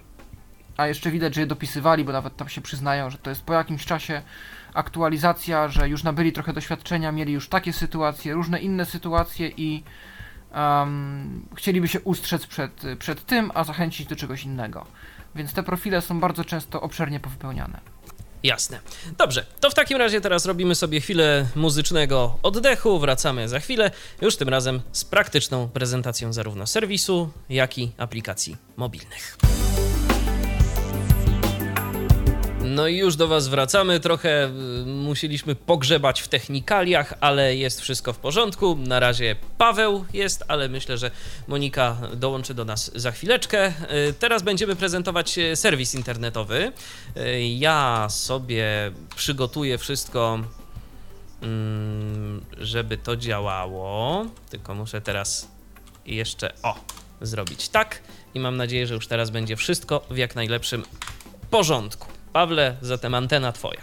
A 0.77 0.87
jeszcze 0.87 1.11
widać, 1.11 1.35
że 1.35 1.41
je 1.41 1.47
dopisywali, 1.47 2.03
bo 2.03 2.11
nawet 2.11 2.35
tam 2.37 2.49
się 2.49 2.61
przyznają, 2.61 3.09
że 3.09 3.17
to 3.17 3.29
jest 3.29 3.41
po 3.41 3.53
jakimś 3.53 3.85
czasie 3.85 4.21
aktualizacja, 4.73 5.67
że 5.67 5.89
już 5.89 6.03
nabyli 6.03 6.33
trochę 6.33 6.53
doświadczenia, 6.53 7.11
mieli 7.11 7.33
już 7.33 7.49
takie 7.49 7.73
sytuacje, 7.73 8.33
różne 8.33 8.59
inne 8.59 8.85
sytuacje 8.85 9.51
i 9.57 9.83
um, 10.55 11.45
chcieliby 11.55 11.87
się 11.87 12.01
ustrzec 12.01 12.47
przed, 12.47 12.83
przed 12.99 13.25
tym, 13.25 13.51
a 13.53 13.63
zachęcić 13.63 14.07
do 14.07 14.15
czegoś 14.15 14.43
innego. 14.43 14.85
Więc 15.35 15.53
te 15.53 15.63
profile 15.63 16.01
są 16.01 16.19
bardzo 16.19 16.45
często 16.45 16.81
obszernie 16.81 17.19
powypełniane. 17.19 17.79
Jasne. 18.43 18.79
Dobrze, 19.17 19.45
to 19.59 19.69
w 19.69 19.73
takim 19.73 19.97
razie 19.97 20.21
teraz 20.21 20.45
robimy 20.45 20.75
sobie 20.75 21.01
chwilę 21.01 21.47
muzycznego 21.55 22.39
oddechu, 22.43 22.99
wracamy 22.99 23.49
za 23.49 23.59
chwilę, 23.59 23.91
już 24.21 24.37
tym 24.37 24.49
razem 24.49 24.81
z 24.91 25.05
praktyczną 25.05 25.69
prezentacją 25.69 26.33
zarówno 26.33 26.67
serwisu, 26.67 27.29
jak 27.49 27.77
i 27.77 27.91
aplikacji 27.97 28.57
mobilnych. 28.77 29.37
No 32.67 32.87
i 32.87 32.97
już 32.97 33.15
do 33.15 33.27
Was 33.27 33.47
wracamy. 33.47 33.99
Trochę 33.99 34.45
y, 34.45 34.49
musieliśmy 34.85 35.55
pogrzebać 35.55 36.21
w 36.21 36.27
technikaliach, 36.27 37.13
ale 37.19 37.55
jest 37.55 37.81
wszystko 37.81 38.13
w 38.13 38.17
porządku. 38.17 38.75
Na 38.75 38.99
razie 38.99 39.35
Paweł 39.57 40.05
jest, 40.13 40.43
ale 40.47 40.69
myślę, 40.69 40.97
że 40.97 41.11
Monika 41.47 41.97
dołączy 42.13 42.53
do 42.53 42.65
nas 42.65 42.91
za 42.95 43.11
chwileczkę. 43.11 43.67
Y, 44.09 44.13
teraz 44.19 44.43
będziemy 44.43 44.75
prezentować 44.75 45.37
y, 45.37 45.55
serwis 45.55 45.95
internetowy. 45.95 46.71
Ja 47.57 48.07
sobie 48.09 48.91
przygotuję 49.15 49.77
wszystko, 49.77 50.39
mm, 51.41 52.45
żeby 52.57 52.97
to 52.97 53.15
działało. 53.15 54.25
Tylko 54.49 54.75
muszę 54.75 55.01
teraz 55.01 55.47
jeszcze 56.05 56.53
o 56.63 56.75
zrobić 57.21 57.69
tak 57.69 58.01
i 58.33 58.39
mam 58.39 58.57
nadzieję, 58.57 58.87
że 58.87 58.93
już 58.93 59.07
teraz 59.07 59.29
będzie 59.29 59.55
wszystko 59.55 60.05
w 60.09 60.17
jak 60.17 60.35
najlepszym 60.35 60.83
porządku. 61.49 62.16
Pawle, 62.37 62.75
zatem 62.81 63.13
antena 63.13 63.51
twoja. 63.51 63.81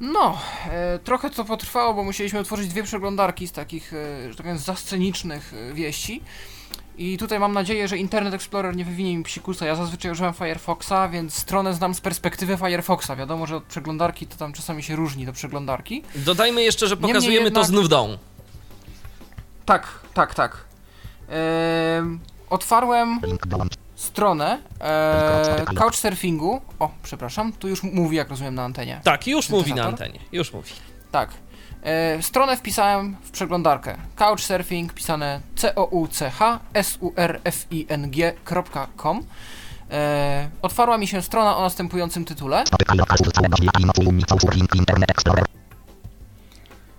No, 0.00 0.38
e, 0.70 0.98
trochę 0.98 1.30
co 1.30 1.44
potrwało, 1.44 1.94
bo 1.94 2.04
musieliśmy 2.04 2.38
otworzyć 2.38 2.68
dwie 2.68 2.82
przeglądarki 2.82 3.48
z 3.48 3.52
takich, 3.52 3.92
e, 3.92 4.30
że 4.30 4.36
tak 4.36 4.46
powiem, 4.46 4.58
zascenicznych 4.58 5.54
e, 5.54 5.74
wieści. 5.74 6.22
I 6.98 7.18
tutaj 7.18 7.38
mam 7.40 7.52
nadzieję, 7.52 7.88
że 7.88 7.98
Internet 7.98 8.34
Explorer 8.34 8.76
nie 8.76 8.84
wywinie 8.84 9.18
mi 9.18 9.24
psikusa. 9.24 9.66
Ja 9.66 9.76
zazwyczaj 9.76 10.12
używam 10.12 10.34
Firefoxa, 10.34 11.08
więc 11.10 11.34
stronę 11.34 11.74
znam 11.74 11.94
z 11.94 12.00
perspektywy 12.00 12.56
Firefoxa. 12.56 13.16
Wiadomo, 13.16 13.46
że 13.46 13.56
od 13.56 13.64
przeglądarki 13.64 14.26
to 14.26 14.36
tam 14.36 14.52
czasami 14.52 14.82
się 14.82 14.96
różni 14.96 15.26
do 15.26 15.32
przeglądarki. 15.32 16.02
Dodajmy 16.14 16.62
jeszcze, 16.62 16.88
że 16.88 16.96
pokazujemy 16.96 17.44
jednak... 17.44 17.62
to 17.62 17.68
znów 17.68 17.88
dom. 17.88 18.18
Tak, 19.64 19.88
tak, 20.14 20.34
tak. 20.34 20.64
Eee, 21.30 22.18
otwarłem 22.50 23.20
stronę 24.02 24.58
e, 24.80 25.64
couchsurfingu. 25.74 26.60
O, 26.78 26.90
przepraszam, 27.02 27.52
tu 27.52 27.68
już 27.68 27.82
mówi, 27.82 28.16
jak 28.16 28.30
rozumiem, 28.30 28.54
na 28.54 28.64
antenie. 28.64 29.00
Tak, 29.04 29.26
już 29.26 29.48
mówi 29.48 29.74
na 29.74 29.84
antenie, 29.84 30.18
już 30.32 30.52
mówi. 30.52 30.72
Tak. 31.10 31.30
E, 31.82 32.22
stronę 32.22 32.56
wpisałem 32.56 33.16
w 33.22 33.30
przeglądarkę. 33.30 33.96
Couchsurfing, 34.16 34.92
pisane 34.92 35.40
c-o-u-c-h 35.56 36.58
s-u-r-f-i-n-g.com 36.74 39.26
e, 39.90 40.48
Otwarła 40.62 40.98
mi 40.98 41.06
się 41.06 41.22
strona 41.22 41.56
o 41.56 41.60
następującym 41.60 42.24
tytule. 42.24 42.64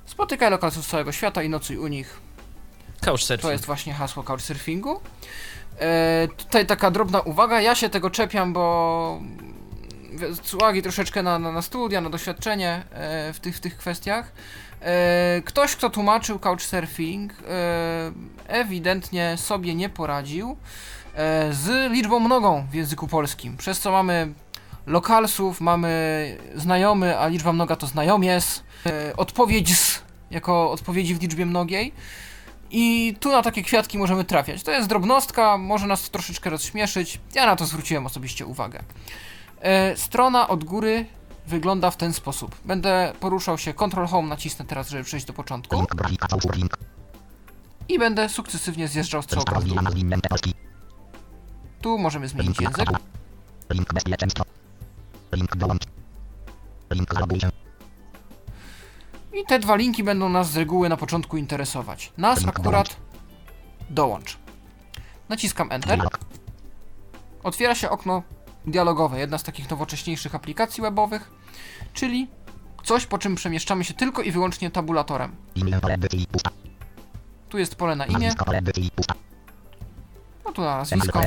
Spotykaj 0.06 0.52
lokalców 0.52 0.86
z 0.86 0.88
całego 0.88 1.12
świata 1.12 1.44
i 1.44 1.50
nocuj 1.50 1.78
u 1.78 1.88
nich. 1.88 2.20
Couchsurfing. 3.02 3.42
To 3.42 3.52
jest 3.52 3.66
właśnie 3.66 3.94
hasło 3.94 4.24
couchsurfingu. 4.24 5.02
E, 5.84 6.28
tutaj 6.38 6.66
taka 6.66 6.92
drobna 6.92 7.22
uwaga, 7.22 7.62
ja 7.62 7.76
się 7.76 7.90
tego 7.90 8.10
czepiam, 8.10 8.54
bo 8.54 9.20
z 10.44 10.54
uwagi 10.54 10.82
troszeczkę 10.82 11.24
na, 11.24 11.40
na, 11.40 11.52
na 11.52 11.62
studia, 11.62 12.02
na 12.02 12.10
doświadczenie 12.10 12.84
e, 12.92 13.34
w, 13.34 13.40
tych, 13.40 13.58
w 13.58 13.60
tych 13.60 13.78
kwestiach, 13.78 14.32
e, 14.82 15.42
ktoś, 15.46 15.76
kto 15.76 15.90
tłumaczył 15.90 16.40
couchsurfing, 16.40 17.34
e, 17.34 17.36
ewidentnie 18.48 19.38
sobie 19.38 19.76
nie 19.76 19.90
poradził 19.90 20.58
e, 21.16 21.54
z 21.54 21.92
liczbą 21.92 22.20
mnogą 22.20 22.68
w 22.72 22.74
języku 22.74 23.08
polskim, 23.08 23.58
przez 23.58 23.80
co 23.80 23.92
mamy 23.92 24.34
lokalsów, 24.88 25.62
mamy 25.62 26.38
znajomy, 26.56 27.20
a 27.20 27.28
liczba 27.28 27.54
mnoga 27.54 27.76
to 27.76 27.88
znajomies, 27.88 28.64
e, 28.86 29.16
odpowiedź 29.18 29.78
z, 29.78 30.02
jako 30.32 30.72
odpowiedzi 30.72 31.16
w 31.16 31.22
liczbie 31.22 31.46
mnogiej, 31.46 31.94
i 32.76 33.16
tu 33.20 33.32
na 33.32 33.42
takie 33.42 33.64
kwiatki 33.64 33.98
możemy 33.98 34.24
trafiać. 34.24 34.64
To 34.64 34.72
jest 34.72 34.90
drobnostka, 34.90 35.58
może 35.58 35.88
nas 35.88 36.10
troszeczkę 36.10 36.50
rozśmieszyć. 36.50 37.20
Ja 37.36 37.46
na 37.46 37.56
to 37.56 37.66
zwróciłem 37.66 38.06
osobiście 38.06 38.46
uwagę. 38.46 38.84
E, 39.62 39.98
strona 39.98 40.48
od 40.48 40.64
góry 40.64 41.06
wygląda 41.48 41.92
w 41.92 41.98
ten 41.98 42.14
sposób. 42.14 42.56
Będę 42.66 43.14
poruszał 43.20 43.58
się 43.58 43.74
Ctrl 43.74 44.06
Home, 44.06 44.28
nacisnę 44.28 44.66
teraz, 44.66 44.90
żeby 44.90 45.04
przejść 45.04 45.26
do 45.26 45.34
początku. 45.34 45.86
I 47.90 48.00
będę 48.00 48.30
sukcesywnie 48.30 48.88
zjeżdżał 48.88 49.22
strzałką. 49.22 49.62
Tu 51.82 51.98
możemy 51.98 52.28
zmienić 52.28 52.62
język. 52.62 52.90
Link 53.70 53.94
bezpieczeństwo. 53.94 54.46
Link 55.34 55.56
dołącz. 55.56 55.84
Link 56.92 57.14
i 59.34 59.46
te 59.46 59.60
dwa 59.60 59.76
linki 59.76 60.04
będą 60.04 60.30
nas 60.30 60.52
z 60.52 60.58
reguły 60.58 60.90
na 60.90 60.98
początku 60.98 61.38
interesować. 61.38 62.14
Nas 62.18 62.48
akurat 62.48 62.96
dołącz. 63.90 64.38
Naciskam 65.30 65.72
Enter. 65.72 66.00
Otwiera 67.44 67.76
się 67.76 67.90
okno 67.90 68.24
dialogowe, 68.66 69.20
jedna 69.20 69.38
z 69.38 69.44
takich 69.44 69.70
nowocześniejszych 69.70 70.36
aplikacji 70.36 70.82
webowych, 70.82 71.32
czyli 71.94 72.28
coś, 72.84 73.06
po 73.06 73.18
czym 73.18 73.36
przemieszczamy 73.36 73.84
się 73.84 73.94
tylko 73.94 74.22
i 74.22 74.32
wyłącznie 74.32 74.72
tabulatorem. 74.72 75.36
Tu 77.50 77.58
jest 77.58 77.76
pole 77.76 77.96
na 77.96 78.06
imię. 78.06 78.34
No 80.46 80.52
tu 80.52 80.62
na 80.62 80.78
nazwisko. 80.78 81.22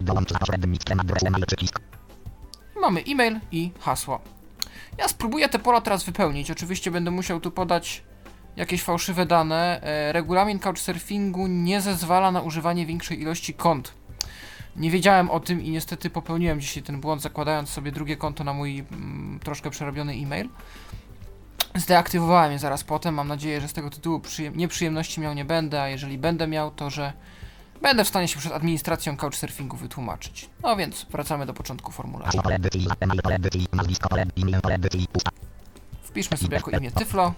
Dołącz 0.00 0.32
za 0.32 0.38
pośrednictwem 0.38 1.00
adresem 1.00 1.34
przycisk. 1.46 1.80
Mamy 2.80 3.04
e-mail 3.08 3.40
i 3.52 3.70
hasło. 3.80 4.20
Ja 4.98 5.08
spróbuję 5.08 5.48
te 5.48 5.58
pola 5.58 5.80
teraz 5.80 6.04
wypełnić. 6.04 6.50
Oczywiście 6.50 6.90
będę 6.90 7.10
musiał 7.10 7.40
tu 7.40 7.50
podać 7.50 8.02
jakieś 8.56 8.82
fałszywe 8.82 9.26
dane. 9.26 9.82
E, 9.82 10.12
regulamin 10.12 10.58
Couchsurfingu 10.58 11.46
nie 11.46 11.80
zezwala 11.80 12.30
na 12.32 12.40
używanie 12.40 12.86
większej 12.86 13.20
ilości 13.20 13.54
kont. 13.54 13.94
Nie 14.76 14.90
wiedziałem 14.90 15.30
o 15.30 15.40
tym 15.40 15.62
i 15.62 15.70
niestety 15.70 16.10
popełniłem 16.10 16.60
dzisiaj 16.60 16.82
ten 16.82 17.00
błąd, 17.00 17.22
zakładając 17.22 17.68
sobie 17.68 17.92
drugie 17.92 18.16
konto 18.16 18.44
na 18.44 18.52
mój 18.52 18.84
mm, 18.92 19.40
troszkę 19.44 19.70
przerobiony 19.70 20.12
e-mail. 20.12 20.48
Zdeaktywowałem 21.74 22.52
je 22.52 22.58
zaraz 22.58 22.84
potem. 22.84 23.14
Mam 23.14 23.28
nadzieję, 23.28 23.60
że 23.60 23.68
z 23.68 23.72
tego 23.72 23.90
tytułu 23.90 24.20
nieprzyjemności 24.54 25.20
miał 25.20 25.34
nie 25.34 25.44
będę, 25.44 25.82
a 25.82 25.88
jeżeli 25.88 26.18
będę 26.18 26.46
miał, 26.46 26.70
to 26.70 26.90
że 26.90 27.12
Będę 27.82 28.04
w 28.04 28.08
stanie 28.08 28.28
się 28.28 28.38
przed 28.38 28.52
administracją 28.52 29.16
couchsurfingu 29.16 29.76
wytłumaczyć. 29.76 30.48
No 30.62 30.76
więc 30.76 31.06
wracamy 31.10 31.46
do 31.46 31.54
początku 31.54 31.92
formularza. 31.92 32.42
Wpiszmy 36.02 36.36
sobie 36.36 36.56
jako 36.56 36.70
imię 36.70 36.90
Tyflo, 36.90 37.34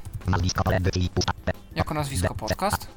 jako 1.75 1.95
nazwisko 1.95 2.35
podcast, 2.35 2.89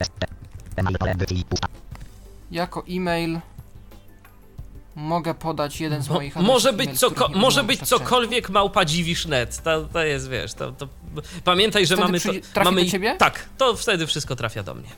jako 2.52 2.84
e-mail 2.90 3.40
mogę 4.96 5.34
podać 5.34 5.82
jeden 5.82 6.04
z 6.04 6.10
moich 6.10 6.38
adresów 6.38 6.54
Może 6.54 6.74
być, 6.74 7.00
coko 7.00 7.30
może 7.30 7.64
być 7.64 7.82
cokolwiek 7.82 8.50
małpa 8.50 8.86
dziwisz.net. 8.86 9.64
To, 9.64 9.82
to 9.82 10.04
jest, 10.04 10.30
wiesz, 10.30 10.54
to, 10.54 10.72
to... 10.72 10.88
pamiętaj, 11.44 11.86
że 11.86 11.96
wtedy 11.96 12.12
mamy... 12.12 12.42
To, 12.54 12.64
mamy 12.64 12.84
do 12.86 12.92
ciebie? 12.92 13.16
Tak, 13.18 13.50
to 13.58 13.76
wtedy 13.76 14.08
wszystko 14.08 14.36
trafia 14.36 14.64
do 14.64 14.74
mnie. 14.74 14.90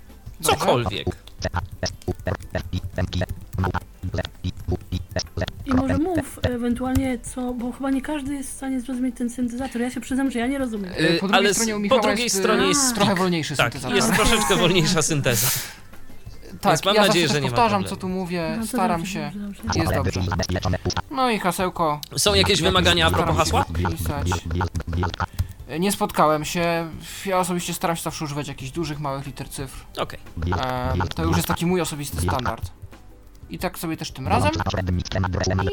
Cokolwiek. 0.41 1.07
I 5.65 5.73
może 5.73 5.97
mów 5.97 6.39
ewentualnie 6.43 7.19
co, 7.19 7.53
bo 7.53 7.71
chyba 7.71 7.89
nie 7.91 8.01
każdy 8.01 8.33
jest 8.33 8.49
w 8.49 8.53
stanie 8.53 8.81
zrozumieć 8.81 9.15
ten 9.17 9.29
syntezator. 9.29 9.81
Ja 9.81 9.89
się 9.91 10.01
przyznam, 10.01 10.31
że 10.31 10.39
ja 10.39 10.47
nie 10.47 10.57
rozumiem. 10.57 10.91
E, 10.97 11.13
Po 11.19 11.27
drugiej 11.27 11.35
ale 11.45 11.53
stronie 11.53 11.77
u 11.77 11.89
po 11.89 11.99
drugiej 11.99 12.23
jest, 12.23 12.35
stronie 12.37 12.63
e, 12.63 12.67
jest 12.67 12.95
trochę 12.95 13.15
wolniejszy 13.15 13.55
Tak, 13.55 13.73
syntezator. 13.73 13.95
jest 13.95 14.13
troszeczkę 14.15 14.55
wolniejsza 14.65 15.01
synteza. 15.01 15.47
Tak, 16.61 16.71
Więc 16.71 16.85
mam 16.85 16.95
ja 16.95 17.01
nadzieję, 17.07 17.27
że 17.27 17.33
nie 17.33 17.41
ma 17.41 17.47
powtarzam, 17.47 17.83
co 17.83 17.95
tu 17.95 18.09
mówię, 18.09 18.55
No 18.59 18.65
staram 18.67 18.99
dobrze, 19.01 19.13
się, 19.13 19.31
dobrze, 19.35 19.63
dobrze. 19.63 19.79
jest 19.79 19.93
dobrze. 19.93 20.21
No 21.11 21.29
i 21.29 21.39
hasełko. 21.39 22.01
Są 22.17 22.33
jakieś 22.33 22.61
wymagania 22.61 23.07
a 23.07 23.11
propos 23.11 23.37
hasła? 23.37 23.65
Pisać. 23.73 24.27
Nie 25.79 25.91
spotkałem 25.91 26.45
się. 26.45 26.91
Ja 27.25 27.39
osobiście 27.39 27.73
staram 27.73 27.95
się 27.95 28.01
zawsze 28.03 28.25
używać 28.25 28.47
jakichś 28.47 28.71
dużych, 28.71 28.99
małych 28.99 29.25
liter 29.25 29.49
cyfr. 29.49 29.85
Okej. 29.97 30.19
Em, 30.91 31.07
to 31.15 31.23
już 31.23 31.35
jest 31.35 31.47
taki 31.47 31.65
mój 31.65 31.81
osobisty 31.81 32.21
standard. 32.21 32.71
I 33.49 33.59
tak 33.59 33.79
sobie 33.79 33.97
też 33.97 34.11
tym 34.11 34.27
razem. 34.27 34.51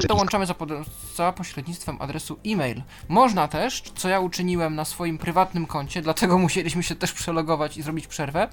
I 0.04 0.06
dołączamy 0.08 0.46
za, 0.46 0.54
pod- 0.54 0.70
za 1.16 1.32
pośrednictwem 1.32 1.96
adresu 2.02 2.38
e-mail. 2.46 2.82
Można 3.08 3.48
też, 3.48 3.82
co 3.94 4.08
ja 4.08 4.20
uczyniłem 4.20 4.74
na 4.74 4.84
swoim 4.84 5.18
prywatnym 5.18 5.66
koncie, 5.66 6.02
dlatego 6.02 6.38
musieliśmy 6.38 6.82
się 6.82 6.96
też 6.96 7.12
przelogować 7.12 7.76
i 7.76 7.82
zrobić 7.82 8.06
przerwę, 8.06 8.48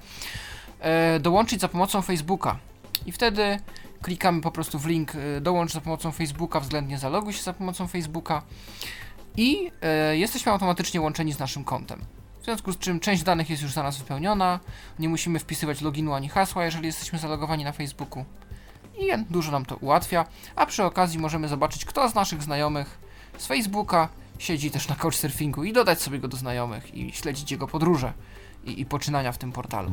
e, 0.80 1.20
dołączyć 1.20 1.60
za 1.60 1.68
pomocą 1.68 2.02
Facebooka. 2.02 2.56
I 3.06 3.12
wtedy 3.12 3.58
klikamy 4.02 4.40
po 4.40 4.50
prostu 4.50 4.78
w 4.78 4.86
link 4.86 5.12
e, 5.14 5.40
dołącz 5.40 5.72
za 5.72 5.80
pomocą 5.80 6.12
Facebooka, 6.12 6.60
względnie 6.60 6.98
zaloguj 6.98 7.32
się 7.32 7.42
za 7.42 7.52
pomocą 7.52 7.86
Facebooka 7.88 8.42
i 9.40 9.70
e, 9.82 10.16
jesteśmy 10.16 10.52
automatycznie 10.52 11.00
łączeni 11.00 11.32
z 11.32 11.38
naszym 11.38 11.64
kontem. 11.64 12.04
W 12.40 12.44
związku 12.44 12.72
z 12.72 12.78
czym 12.78 13.00
część 13.00 13.22
danych 13.22 13.50
jest 13.50 13.62
już 13.62 13.72
za 13.72 13.82
nas 13.82 13.98
wypełniona, 13.98 14.60
nie 14.98 15.08
musimy 15.08 15.38
wpisywać 15.38 15.80
loginu 15.80 16.12
ani 16.12 16.28
hasła, 16.28 16.64
jeżeli 16.64 16.86
jesteśmy 16.86 17.18
zalogowani 17.18 17.64
na 17.64 17.72
Facebooku. 17.72 18.24
I 18.98 19.08
dużo 19.30 19.52
nam 19.52 19.64
to 19.64 19.76
ułatwia, 19.76 20.24
a 20.56 20.66
przy 20.66 20.84
okazji 20.84 21.18
możemy 21.18 21.48
zobaczyć, 21.48 21.84
kto 21.84 22.08
z 22.08 22.14
naszych 22.14 22.42
znajomych 22.42 22.98
z 23.38 23.46
Facebooka 23.46 24.08
siedzi 24.38 24.70
też 24.70 24.88
na 24.88 24.96
couchsurfingu 24.96 25.64
i 25.64 25.72
dodać 25.72 26.02
sobie 26.02 26.18
go 26.18 26.28
do 26.28 26.36
znajomych 26.36 26.94
i 26.94 27.12
śledzić 27.12 27.50
jego 27.50 27.66
podróże 27.66 28.12
i, 28.64 28.80
i 28.80 28.86
poczynania 28.86 29.32
w 29.32 29.38
tym 29.38 29.52
portalu. 29.52 29.90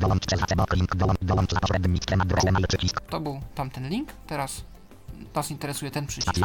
To 3.10 3.20
był 3.20 3.40
tamten 3.56 3.90
link, 3.90 4.14
teraz 4.28 4.64
nas 5.36 5.52
interesuje 5.52 5.92
ten 5.92 6.08
przycisk. 6.08 6.38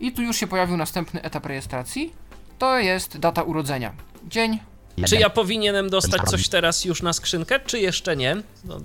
I 0.00 0.12
tu 0.12 0.22
już 0.22 0.36
się 0.36 0.46
pojawił 0.46 0.76
następny 0.76 1.22
etap 1.22 1.46
rejestracji. 1.46 2.12
To 2.58 2.78
jest 2.78 3.18
data 3.18 3.42
urodzenia. 3.42 3.92
Dzień. 4.28 4.58
Czy 5.06 5.16
ja 5.16 5.30
powinienem 5.30 5.90
dostać 5.90 6.22
coś 6.22 6.48
teraz 6.48 6.84
już 6.84 7.02
na 7.02 7.12
skrzynkę, 7.12 7.60
czy 7.60 7.78
jeszcze 7.78 8.16
nie? 8.16 8.36
No, 8.64 8.80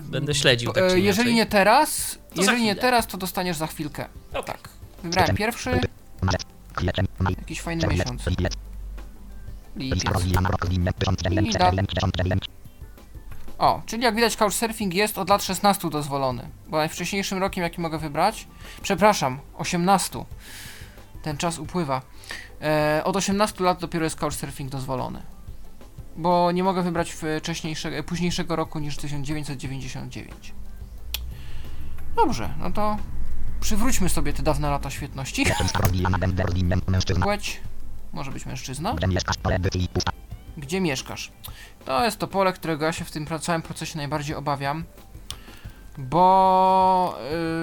będę 0.00 0.34
śledził 0.34 0.72
tak 0.72 0.84
E, 0.84 0.90
czy 0.90 1.00
jeżeli 1.00 1.34
nie 1.34 1.46
teraz, 1.46 2.18
za 2.34 2.40
jeżeli 2.42 2.62
nie 2.62 2.76
teraz, 2.76 3.06
to 3.06 3.18
dostaniesz 3.18 3.56
za 3.56 3.66
chwilkę. 3.66 4.08
Okej. 4.30 4.44
Tak. 4.44 4.68
Wybrałem 5.02 5.36
pierwszy, 5.36 5.80
jakiś 7.38 7.60
fajny 7.60 7.86
miesiąc. 7.86 8.26
Lipiec. 8.26 8.52
I 9.76 9.90
da... 11.58 11.72
O, 13.60 13.82
czyli 13.86 14.02
jak 14.02 14.14
widać 14.14 14.36
Couchsurfing 14.36 14.94
jest 14.94 15.18
od 15.18 15.30
lat 15.30 15.42
16 15.42 15.90
dozwolony. 15.90 16.48
Bo 16.68 16.76
najwcześniejszym 16.76 17.38
rokiem 17.38 17.64
jaki 17.64 17.80
mogę 17.80 17.98
wybrać? 17.98 18.48
Przepraszam, 18.82 19.38
18. 19.56 20.24
Ten 21.22 21.36
czas 21.36 21.58
upływa. 21.58 22.02
E, 22.62 23.02
od 23.04 23.16
18 23.16 23.64
lat 23.64 23.80
dopiero 23.80 24.04
jest 24.04 24.16
Couchsurfing 24.16 24.70
dozwolony. 24.70 25.22
Bo 26.16 26.52
nie 26.52 26.64
mogę 26.64 26.82
wybrać 26.82 27.12
wcześniejszego, 27.40 28.02
późniejszego 28.02 28.56
roku 28.56 28.78
niż 28.78 28.96
1999. 28.96 30.54
Dobrze, 32.16 32.54
no 32.58 32.70
to 32.70 32.96
przywróćmy 33.60 34.08
sobie 34.08 34.32
te 34.32 34.42
dawne 34.42 34.70
lata 34.70 34.90
świetności. 34.90 35.44
Płeć, 37.22 37.60
może 38.12 38.30
być 38.30 38.46
mężczyzna. 38.46 38.94
Gdzie 40.56 40.80
mieszkasz? 40.80 41.32
To 41.84 42.04
jest 42.04 42.18
to 42.18 42.26
pole, 42.26 42.52
którego 42.52 42.84
ja 42.86 42.92
się 42.92 43.04
w 43.04 43.10
tym 43.10 43.26
całym 43.40 43.62
procesie 43.62 43.96
najbardziej 43.98 44.36
obawiam, 44.36 44.84
bo 45.98 47.18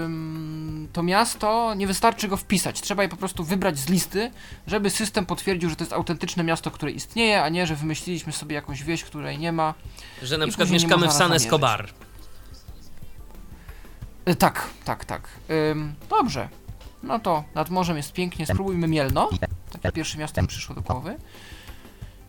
ym, 0.05 0.87
to 0.93 1.03
miasto 1.03 1.73
nie 1.73 1.87
wystarczy 1.87 2.27
go 2.27 2.37
wpisać. 2.37 2.81
Trzeba 2.81 3.03
je 3.03 3.09
po 3.09 3.17
prostu 3.17 3.43
wybrać 3.43 3.79
z 3.79 3.89
listy, 3.89 4.31
żeby 4.67 4.89
system 4.89 5.25
potwierdził, 5.25 5.69
że 5.69 5.75
to 5.75 5.83
jest 5.83 5.93
autentyczne 5.93 6.43
miasto, 6.43 6.71
które 6.71 6.91
istnieje, 6.91 7.43
a 7.43 7.49
nie, 7.49 7.67
że 7.67 7.75
wymyśliliśmy 7.75 8.33
sobie 8.33 8.55
jakąś 8.55 8.83
wieś, 8.83 9.03
której 9.03 9.37
nie 9.37 9.51
ma. 9.51 9.73
Że 10.21 10.37
na 10.37 10.47
przykład 10.47 10.69
mieszkamy 10.69 11.07
w 11.07 11.13
San 11.13 11.33
Escobar. 11.33 11.89
Y, 14.29 14.35
tak, 14.35 14.67
tak, 14.85 15.05
tak. 15.05 15.29
Ym, 15.71 15.95
dobrze. 16.09 16.49
No 17.03 17.19
to 17.19 17.43
nad 17.55 17.69
morzem 17.69 17.97
jest 17.97 18.13
pięknie. 18.13 18.45
Spróbujmy 18.45 18.87
Mielno. 18.87 19.29
Takie 19.71 19.91
pierwsze 19.91 20.17
miasto 20.17 20.41
mi 20.41 20.47
przyszło 20.47 20.75
do 20.75 20.81
głowy. 20.81 21.17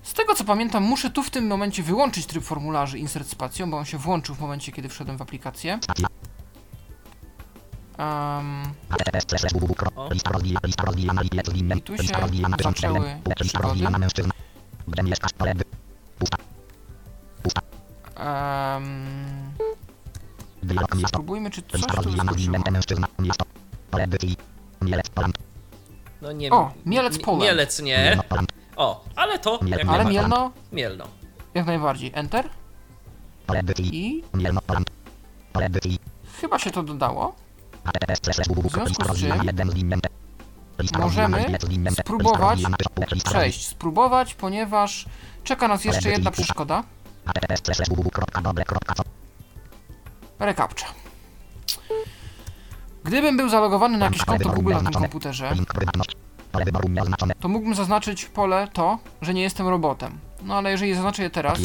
Z 0.08 0.12
tego 0.12 0.34
co 0.34 0.44
pamiętam, 0.44 0.82
muszę 0.82 1.10
tu 1.10 1.22
w 1.22 1.30
tym 1.30 1.46
momencie 1.46 1.82
wyłączyć 1.82 2.26
tryb 2.26 2.44
formularzy 2.44 2.98
insert 2.98 3.28
spacją, 3.28 3.70
bo 3.70 3.76
on 3.78 3.84
się 3.84 3.98
włączył 3.98 4.34
w 4.34 4.40
momencie, 4.40 4.72
kiedy 4.72 4.88
wszedłem 4.88 5.18
w 5.18 5.22
aplikację. 5.22 5.78
Um, 7.98 8.62
O. 9.96 10.08
I 11.78 11.82
tu 11.82 11.96
się 11.96 12.08
zaczęły 12.74 13.00
przygody. 13.48 13.88
Um, 18.16 19.52
spróbujmy, 21.08 21.50
czy 21.50 21.62
coś 21.62 21.80
tu. 21.80 21.86
No 26.22 26.32
nie 26.32 26.50
O, 26.50 26.72
Mielec 26.86 27.18
Poland. 27.18 27.42
Mielec 27.42 27.80
nie. 27.82 28.18
O, 28.78 29.04
ale 29.16 29.38
to 29.38 29.52
jak 29.62 29.62
Ale 29.62 29.84
najbardziej. 29.84 30.12
Mielno, 30.12 30.52
Mielno. 30.72 31.04
jak 31.54 31.66
najbardziej. 31.66 32.12
Enter. 32.14 32.48
I 33.78 34.22
chyba 36.40 36.58
się 36.58 36.70
to 36.70 36.82
dodało. 36.82 37.34
W 38.68 38.72
związku 38.72 39.16
z 39.16 39.18
czym 39.18 41.00
możemy 41.00 41.58
spróbować 42.00 42.60
przejść. 43.24 43.68
Spróbować, 43.68 44.34
ponieważ 44.34 45.06
czeka 45.44 45.68
nas 45.68 45.84
jeszcze 45.84 46.10
jedna 46.10 46.30
przeszkoda. 46.30 46.84
Recaptcha. 50.38 50.86
Gdybym 53.04 53.36
był 53.36 53.48
zalogowany 53.48 53.98
na 53.98 54.04
jakieś 54.04 54.24
konto 54.24 54.48
Google 54.48 54.72
na 54.72 54.90
tym 54.90 54.92
komputerze, 54.92 55.54
to 57.40 57.48
mógłbym 57.48 57.74
zaznaczyć 57.74 58.24
pole 58.24 58.68
to, 58.72 58.98
że 59.22 59.34
nie 59.34 59.42
jestem 59.42 59.68
robotem. 59.68 60.18
No 60.42 60.54
ale 60.54 60.70
jeżeli 60.70 60.94
zaznaczę 60.94 61.22
je 61.22 61.30
teraz, 61.30 61.58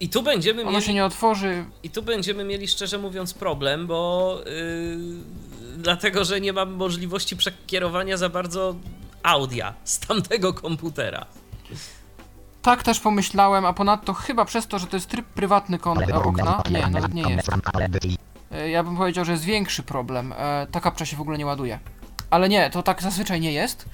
I 0.00 0.08
tu 0.08 0.22
będziemy 0.22 0.62
ono 0.62 0.70
mieli 0.70 0.84
się 0.84 0.94
nie 0.94 1.04
otworzy. 1.04 1.64
I 1.82 1.90
tu 1.90 2.02
będziemy 2.02 2.44
mieli 2.44 2.68
szczerze 2.68 2.98
mówiąc 2.98 3.34
problem, 3.34 3.86
bo 3.86 4.40
yy, 4.46 4.98
dlatego, 5.76 6.24
że 6.24 6.40
nie 6.40 6.52
mam 6.52 6.72
możliwości 6.72 7.36
przekierowania 7.36 8.16
za 8.16 8.28
bardzo 8.28 8.74
audia 9.22 9.74
z 9.84 9.98
tamtego 9.98 10.54
komputera. 10.54 11.26
Tak 12.62 12.82
też 12.82 13.00
pomyślałem, 13.00 13.66
a 13.66 13.72
ponadto 13.72 14.14
chyba 14.14 14.44
przez 14.44 14.66
to, 14.66 14.78
że 14.78 14.86
to 14.86 14.96
jest 14.96 15.08
tryb 15.08 15.26
prywatny 15.26 15.78
kon 15.78 15.98
okna, 16.12 16.62
nie, 16.70 16.86
nawet 16.86 17.14
nie 17.14 17.22
jest. 17.22 17.48
E, 18.52 18.70
Ja 18.70 18.82
bym 18.84 18.96
powiedział, 18.96 19.24
że 19.24 19.32
jest 19.32 19.44
większy 19.44 19.82
problem. 19.82 20.34
E, 20.38 20.66
Ta 20.70 20.80
kapcza 20.80 21.06
się 21.06 21.16
w 21.16 21.20
ogóle 21.20 21.38
nie 21.38 21.46
ładuje. 21.46 21.78
Ale 22.30 22.48
nie, 22.48 22.70
to 22.70 22.82
tak 22.82 23.02
zazwyczaj 23.02 23.40
nie 23.40 23.52
jest. 23.52 23.84
E, 23.84 23.88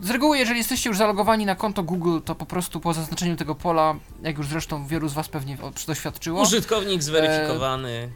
Z 0.00 0.10
reguły, 0.10 0.38
jeżeli 0.38 0.58
jesteście 0.58 0.90
już 0.90 0.98
zalogowani 0.98 1.46
na 1.46 1.54
konto 1.54 1.82
Google, 1.82 2.18
to 2.24 2.34
po 2.34 2.46
prostu 2.46 2.80
po 2.80 2.94
zaznaczeniu 2.94 3.36
tego 3.36 3.54
pola, 3.54 3.94
jak 4.22 4.38
już 4.38 4.46
zresztą 4.46 4.86
wielu 4.86 5.08
z 5.08 5.14
Was 5.14 5.28
pewnie 5.28 5.56
doświadczyło, 5.86 6.42
Użytkownik 6.42 7.02
zweryfikowany. 7.02 8.08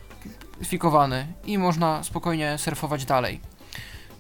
fikowany 0.65 1.27
i 1.45 1.59
można 1.59 2.05
spokojnie 2.05 2.59
surfować 2.59 3.05
dalej. 3.05 3.41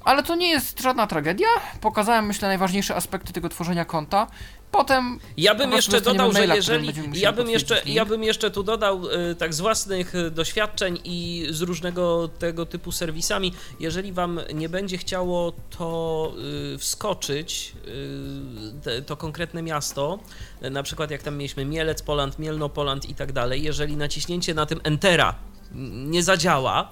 Ale 0.04 0.22
to 0.22 0.34
nie 0.36 0.48
jest 0.48 0.80
żadna 0.80 1.06
tragedia. 1.06 1.46
Pokazałem, 1.80 2.26
myślę, 2.26 2.48
najważniejsze 2.48 2.96
aspekty 2.96 3.32
tego 3.32 3.48
tworzenia 3.48 3.84
konta. 3.84 4.26
Potem 4.70 5.18
Ja 5.36 5.54
bym 5.54 5.72
jeszcze 5.72 6.00
dodał, 6.00 6.32
że 6.32 6.38
maila, 6.38 6.56
którym 6.56 6.84
jeżeli. 6.84 7.20
Ja 7.20 7.32
bym, 7.32 7.50
jeszcze, 7.50 7.74
link. 7.74 7.96
ja 7.96 8.04
bym 8.04 8.24
jeszcze 8.24 8.50
tu 8.50 8.62
dodał 8.62 9.02
tak 9.38 9.54
z 9.54 9.60
własnych 9.60 10.14
y, 10.14 10.30
doświadczeń 10.30 11.00
i 11.04 11.46
z 11.50 11.62
różnego 11.62 12.28
tego 12.28 12.66
typu 12.66 12.92
serwisami. 12.92 13.52
Jeżeli 13.80 14.12
wam 14.12 14.40
nie 14.54 14.68
będzie 14.68 14.98
chciało 14.98 15.52
to 15.78 16.32
y, 16.74 16.78
wskoczyć, 16.78 17.72
te, 18.82 19.02
to 19.02 19.16
konkretne 19.16 19.62
miasto, 19.62 20.18
na 20.70 20.82
przykład 20.82 21.10
jak 21.10 21.22
tam 21.22 21.36
mieliśmy 21.36 21.64
Mielec, 21.64 22.02
Poland, 22.02 22.38
Mielno, 22.38 22.68
Poland 22.68 23.08
i 23.08 23.14
tak 23.14 23.32
dalej, 23.32 23.62
jeżeli 23.62 23.96
naciśnięcie 23.96 24.54
na 24.54 24.66
tym 24.66 24.80
Entera 24.84 25.34
nie 26.06 26.22
zadziała, 26.22 26.88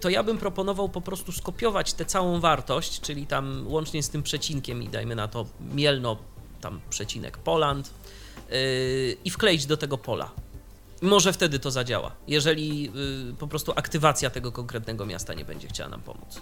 to 0.00 0.08
ja 0.08 0.22
bym 0.22 0.38
proponował 0.38 0.88
po 0.88 1.00
prostu 1.00 1.32
skopiować 1.32 1.92
tę 1.92 2.04
całą 2.04 2.40
wartość, 2.40 3.00
czyli 3.00 3.26
tam 3.26 3.64
łącznie 3.66 4.02
z 4.02 4.08
tym 4.08 4.22
przecinkiem 4.22 4.82
i 4.82 4.88
dajmy 4.88 5.14
na 5.14 5.28
to 5.28 5.46
Mielno 5.74 6.16
tam 6.62 6.80
przecinek 6.90 7.38
Poland 7.38 7.90
yy, 8.50 8.56
i 9.24 9.30
wkleić 9.30 9.66
do 9.66 9.76
tego 9.76 9.98
pola. 9.98 10.30
Może 11.02 11.32
wtedy 11.32 11.58
to 11.58 11.70
zadziała, 11.70 12.10
jeżeli 12.28 12.82
yy, 12.82 13.34
po 13.38 13.48
prostu 13.48 13.72
aktywacja 13.76 14.30
tego 14.30 14.52
konkretnego 14.52 15.06
miasta 15.06 15.34
nie 15.34 15.44
będzie 15.44 15.68
chciała 15.68 15.90
nam 15.90 16.00
pomóc. 16.02 16.40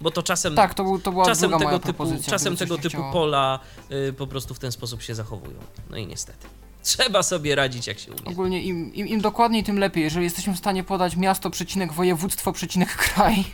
Bo 0.00 0.10
to 0.10 0.22
czasem, 0.22 0.54
Tak, 0.54 0.74
to, 0.74 0.84
był, 0.84 0.98
to 0.98 1.12
była 1.12 1.24
czasem 1.26 1.50
tego 1.58 1.78
typu, 1.78 2.04
czasem 2.26 2.56
tego 2.56 2.76
typu 2.78 2.88
chciało. 2.88 3.12
pola 3.12 3.58
yy, 3.90 4.12
po 4.12 4.26
prostu 4.26 4.54
w 4.54 4.58
ten 4.58 4.72
sposób 4.72 5.02
się 5.02 5.14
zachowują. 5.14 5.58
No 5.90 5.96
i 5.96 6.06
niestety. 6.06 6.46
Trzeba 6.82 7.22
sobie 7.22 7.54
radzić 7.54 7.86
jak 7.86 7.98
się 7.98 8.12
umie. 8.12 8.24
Ogólnie 8.24 8.62
im, 8.62 8.94
im, 8.94 9.06
im 9.08 9.20
dokładniej, 9.20 9.64
tym 9.64 9.78
lepiej. 9.78 10.02
Jeżeli 10.04 10.24
jesteśmy 10.24 10.54
w 10.54 10.58
stanie 10.58 10.84
podać 10.84 11.16
miasto, 11.16 11.50
przecinek, 11.50 11.92
województwo, 11.92 12.52
przecinek, 12.52 12.96
kraj, 12.96 13.44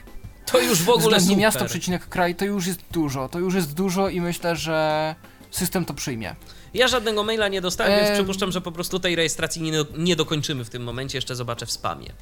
To 0.47 0.61
już 0.61 0.83
w 0.83 0.89
ogóle 0.89 1.03
względnie 1.03 1.29
super. 1.29 1.39
miasto, 1.39 1.65
przecinek, 1.65 2.09
kraj, 2.09 2.35
to 2.35 2.45
już 2.45 2.67
jest 2.67 2.81
dużo. 2.91 3.29
To 3.29 3.39
już 3.39 3.55
jest 3.55 3.75
dużo 3.75 4.09
i 4.09 4.21
myślę, 4.21 4.57
że 4.57 5.15
system 5.51 5.85
to 5.85 5.95
przyjmie. 5.95 6.35
Ja 6.75 6.89
żadnego 6.89 7.25
maila 7.25 7.49
nie 7.49 7.61
dostałem, 7.61 8.01
więc 8.01 8.11
przypuszczam, 8.11 8.53
że 8.53 8.61
po 8.61 8.73
prostu 8.73 9.01
tej 9.01 9.17
rejestracji 9.17 9.63
nie, 9.63 9.73
nie 9.99 10.17
dokończymy 10.17 10.65
w 10.65 10.71
tym 10.71 10.83
momencie. 10.83 11.19
Jeszcze 11.19 11.37
zobaczę 11.37 11.67
w 11.67 11.73
spamie. 11.73 12.13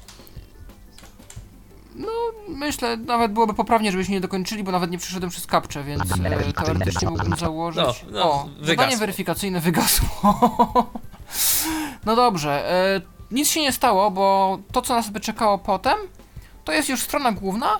Myślę, 2.47 2.97
nawet 2.97 3.31
byłoby 3.31 3.53
poprawnie, 3.53 3.91
żebyśmy 3.91 4.13
nie 4.13 4.21
dokończyli, 4.21 4.63
bo 4.63 4.71
nawet 4.71 4.91
nie 4.91 4.97
przyszedłem 4.97 5.31
przez 5.31 5.47
kapczę, 5.47 5.83
więc 5.83 6.03
e, 6.23 6.53
teoretycznie 6.53 7.09
mógłbym 7.09 7.35
założyć. 7.35 8.05
No, 8.11 8.11
no, 8.11 8.31
o, 8.31 8.43
wygasło. 8.43 8.65
zadanie 8.65 8.97
weryfikacyjne 8.97 9.61
wygasło. 9.61 10.09
no 12.05 12.15
dobrze, 12.15 12.71
e, 12.71 13.01
nic 13.31 13.49
się 13.49 13.61
nie 13.61 13.71
stało, 13.71 14.11
bo 14.11 14.57
to, 14.71 14.81
co 14.81 14.95
nas 14.95 15.09
by 15.09 15.19
czekało 15.19 15.57
potem, 15.57 15.97
to 16.63 16.71
jest 16.71 16.89
już 16.89 17.01
strona 17.01 17.31
główna, 17.31 17.79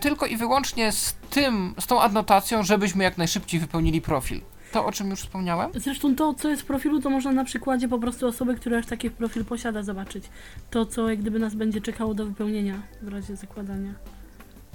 tylko 0.00 0.26
i 0.26 0.36
wyłącznie 0.36 0.92
z 0.92 1.14
tym, 1.30 1.74
z 1.80 1.86
tą 1.86 2.00
adnotacją, 2.00 2.62
żebyśmy 2.62 3.04
jak 3.04 3.18
najszybciej 3.18 3.60
wypełnili 3.60 4.00
profil. 4.00 4.40
To, 4.72 4.86
o 4.86 4.92
czym 4.92 5.10
już 5.10 5.20
wspomniałem. 5.20 5.70
Zresztą 5.74 6.16
to, 6.16 6.34
co 6.34 6.48
jest 6.48 6.62
w 6.62 6.64
profilu, 6.64 7.00
to 7.00 7.10
można 7.10 7.32
na 7.32 7.44
przykładzie 7.44 7.88
po 7.88 7.98
prostu 7.98 8.26
osoby, 8.26 8.54
która 8.54 8.76
już 8.76 8.86
taki 8.86 9.10
profil 9.10 9.44
posiada, 9.44 9.82
zobaczyć. 9.82 10.24
To, 10.70 10.86
co 10.86 11.08
jak 11.08 11.20
gdyby 11.20 11.38
nas 11.38 11.54
będzie 11.54 11.80
czekało 11.80 12.14
do 12.14 12.26
wypełnienia 12.26 12.82
w 13.02 13.08
razie 13.08 13.36
zakładania. 13.36 13.94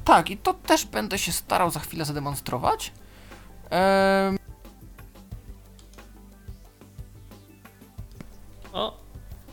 Tak, 0.05 0.29
i 0.29 0.37
to 0.37 0.53
też 0.53 0.85
będę 0.85 1.17
się 1.17 1.31
starał 1.31 1.71
za 1.71 1.79
chwilę 1.79 2.05
zademonstrować. 2.05 2.91
Em, 3.69 4.37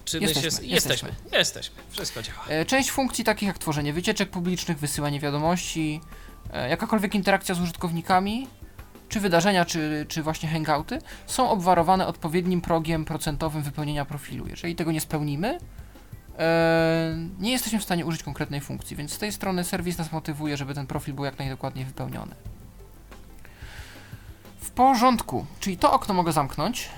czy 0.05 0.21
my 0.21 0.27
Jesteśmy, 0.27 0.51
się... 0.51 0.67
jesteśmy. 0.67 1.09
Jesteśmy, 1.09 1.39
jesteśmy. 1.39 1.77
Wszystko 1.91 2.23
działa. 2.23 2.45
E, 2.49 2.65
Część 2.65 2.91
funkcji 2.91 3.25
takich 3.25 3.47
jak 3.47 3.59
tworzenie 3.59 3.93
wycieczek 3.93 4.31
publicznych, 4.31 4.79
wysyłanie 4.79 5.21
wiadomości, 5.21 6.01
e, 6.53 6.69
jakakolwiek 6.69 7.15
interakcja 7.15 7.55
z 7.55 7.61
użytkownikami, 7.61 8.49
czy 9.09 9.21
wydarzenia, 9.21 9.65
czy, 9.65 10.07
czy 10.09 10.23
właśnie 10.23 10.49
hangouty, 10.49 10.99
są 11.27 11.51
obwarowane 11.51 12.07
odpowiednim 12.07 12.61
progiem 12.61 13.05
procentowym 13.05 13.63
wypełnienia 13.63 14.05
profilu. 14.05 14.47
Jeżeli 14.47 14.77
tego 14.77 14.93
nie 14.93 15.01
spełnimy, 15.01 15.59
e, 16.39 17.17
nie 17.39 17.53
jesteśmy 17.53 17.79
w 17.79 17.85
stanie 17.85 18.07
użyć 18.07 18.23
konkretnej 18.23 18.61
funkcji, 18.61 18.97
więc 18.97 19.13
z 19.13 19.19
tej 19.19 19.33
strony 19.33 19.65
serwis 19.65 19.99
nas 19.99 20.13
motywuje, 20.13 20.57
żeby 20.57 20.75
ten 20.75 20.87
profil 20.87 21.15
był 21.15 21.25
jak 21.25 21.39
najdokładniej 21.39 21.85
wypełniony. 21.85 22.35
W 24.61 24.71
porządku, 24.71 25.47
czyli 25.61 25.77
to 25.77 25.93
okno 25.93 26.15
mogę 26.15 26.33
zamknąć. 26.33 26.89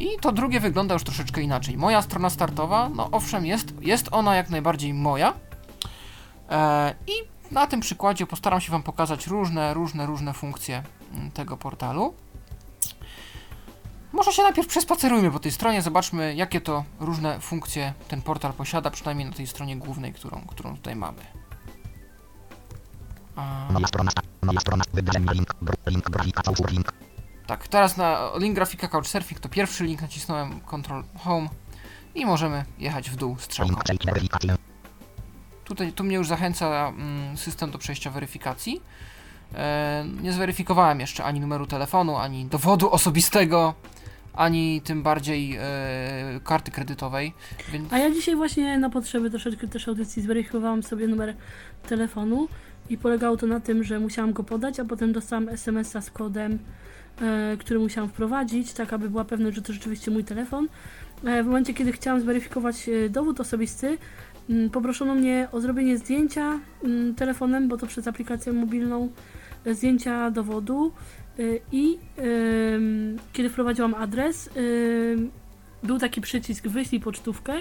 I 0.00 0.18
to 0.20 0.32
drugie 0.32 0.60
wygląda 0.60 0.94
już 0.94 1.04
troszeczkę 1.04 1.42
inaczej. 1.42 1.76
Moja 1.76 2.02
strona 2.02 2.30
startowa, 2.30 2.88
no 2.88 3.08
owszem, 3.12 3.46
jest, 3.46 3.72
jest 3.80 4.08
ona 4.10 4.36
jak 4.36 4.50
najbardziej 4.50 4.94
moja. 4.94 5.34
E, 6.50 6.94
I 7.06 7.12
na 7.50 7.66
tym 7.66 7.80
przykładzie 7.80 8.26
postaram 8.26 8.60
się 8.60 8.72
Wam 8.72 8.82
pokazać 8.82 9.26
różne, 9.26 9.74
różne, 9.74 10.06
różne 10.06 10.32
funkcje 10.32 10.82
mm, 11.14 11.30
tego 11.30 11.56
portalu. 11.56 12.14
Może 14.12 14.32
się 14.32 14.42
najpierw 14.42 14.68
przespacerujmy 14.68 15.30
po 15.30 15.38
tej 15.38 15.52
stronie, 15.52 15.82
zobaczmy 15.82 16.34
jakie 16.34 16.60
to 16.60 16.84
różne 17.00 17.40
funkcje 17.40 17.94
ten 18.08 18.22
portal 18.22 18.52
posiada, 18.52 18.90
przynajmniej 18.90 19.28
na 19.28 19.36
tej 19.36 19.46
stronie 19.46 19.76
głównej, 19.76 20.12
którą, 20.12 20.40
którą 20.46 20.76
tutaj 20.76 20.96
mamy. 20.96 21.22
A... 23.36 23.68
Moja 23.72 23.86
strona 23.86 24.10
Moja 24.42 24.60
strona 24.60 24.84
wybranie 24.92 25.26
link 25.32 25.54
link 25.86 26.10
grafika 26.10 26.42
link. 26.70 26.92
Tak, 27.50 27.68
teraz 27.68 27.96
na 27.96 28.30
link 28.38 28.54
grafika 28.54 28.88
Couchsurfing 28.88 29.40
to 29.40 29.48
pierwszy 29.48 29.84
link, 29.84 30.02
nacisnąłem 30.02 30.60
Ctrl 30.60 31.02
Home 31.18 31.48
i 32.14 32.26
możemy 32.26 32.64
jechać 32.78 33.10
w 33.10 33.16
dół 33.16 33.36
strzałką. 33.38 33.74
Tutaj, 35.64 35.92
tu 35.92 36.04
mnie 36.04 36.16
już 36.16 36.28
zachęca 36.28 36.88
mm, 36.88 37.36
system 37.36 37.70
do 37.70 37.78
przejścia 37.78 38.10
weryfikacji. 38.10 38.82
E, 39.54 40.04
nie 40.22 40.32
zweryfikowałem 40.32 41.00
jeszcze 41.00 41.24
ani 41.24 41.40
numeru 41.40 41.66
telefonu, 41.66 42.16
ani 42.16 42.44
dowodu 42.44 42.90
osobistego, 42.90 43.74
ani 44.34 44.80
tym 44.84 45.02
bardziej 45.02 45.56
e, 45.56 46.40
karty 46.44 46.70
kredytowej, 46.70 47.34
więc 47.72 47.92
A 47.92 47.98
ja 47.98 48.10
dzisiaj 48.10 48.36
właśnie 48.36 48.78
na 48.78 48.90
potrzeby 48.90 49.30
troszeczkę 49.30 49.68
też 49.68 49.88
audycji 49.88 50.22
zweryfikowałam 50.22 50.82
sobie 50.82 51.08
numer 51.08 51.34
telefonu 51.88 52.48
i 52.90 52.98
polegało 52.98 53.36
to 53.36 53.46
na 53.46 53.60
tym, 53.60 53.84
że 53.84 54.00
musiałam 54.00 54.32
go 54.32 54.44
podać, 54.44 54.80
a 54.80 54.84
potem 54.84 55.12
dostałam 55.12 55.48
SMS-a 55.48 56.00
z 56.00 56.10
kodem, 56.10 56.58
który 57.58 57.80
musiałam 57.80 58.10
wprowadzić, 58.10 58.72
tak 58.72 58.92
aby 58.92 59.10
była 59.10 59.24
pewność, 59.24 59.56
że 59.56 59.62
to 59.62 59.72
rzeczywiście 59.72 60.10
mój 60.10 60.24
telefon. 60.24 60.68
E, 61.24 61.42
w 61.42 61.46
momencie, 61.46 61.74
kiedy 61.74 61.92
chciałam 61.92 62.20
zweryfikować 62.20 62.88
e, 62.88 63.08
dowód 63.08 63.40
osobisty, 63.40 63.98
mm, 64.50 64.70
poproszono 64.70 65.14
mnie 65.14 65.48
o 65.52 65.60
zrobienie 65.60 65.98
zdjęcia 65.98 66.60
mm, 66.84 67.14
telefonem, 67.14 67.68
bo 67.68 67.76
to 67.76 67.86
przez 67.86 68.08
aplikację 68.08 68.52
mobilną, 68.52 69.08
e, 69.64 69.74
zdjęcia 69.74 70.30
dowodu. 70.30 70.92
E, 71.38 71.42
i 71.72 71.98
kiedy 73.32 73.50
wprowadziłam 73.50 73.94
adres, 73.94 74.50
był 75.82 75.98
taki 75.98 76.20
przycisk 76.20 76.68
wyślij 76.68 77.00
pocztówkę. 77.00 77.52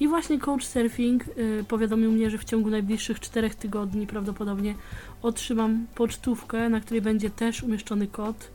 I 0.00 0.08
właśnie 0.08 0.38
Couchsurfing 0.38 1.24
y, 1.28 1.64
powiadomił 1.68 2.12
mnie, 2.12 2.30
że 2.30 2.38
w 2.38 2.44
ciągu 2.44 2.70
najbliższych 2.70 3.20
czterech 3.20 3.54
tygodni 3.54 4.06
prawdopodobnie 4.06 4.74
otrzymam 5.22 5.86
pocztówkę, 5.94 6.68
na 6.68 6.80
której 6.80 7.02
będzie 7.02 7.30
też 7.30 7.62
umieszczony 7.62 8.06
kod 8.06 8.50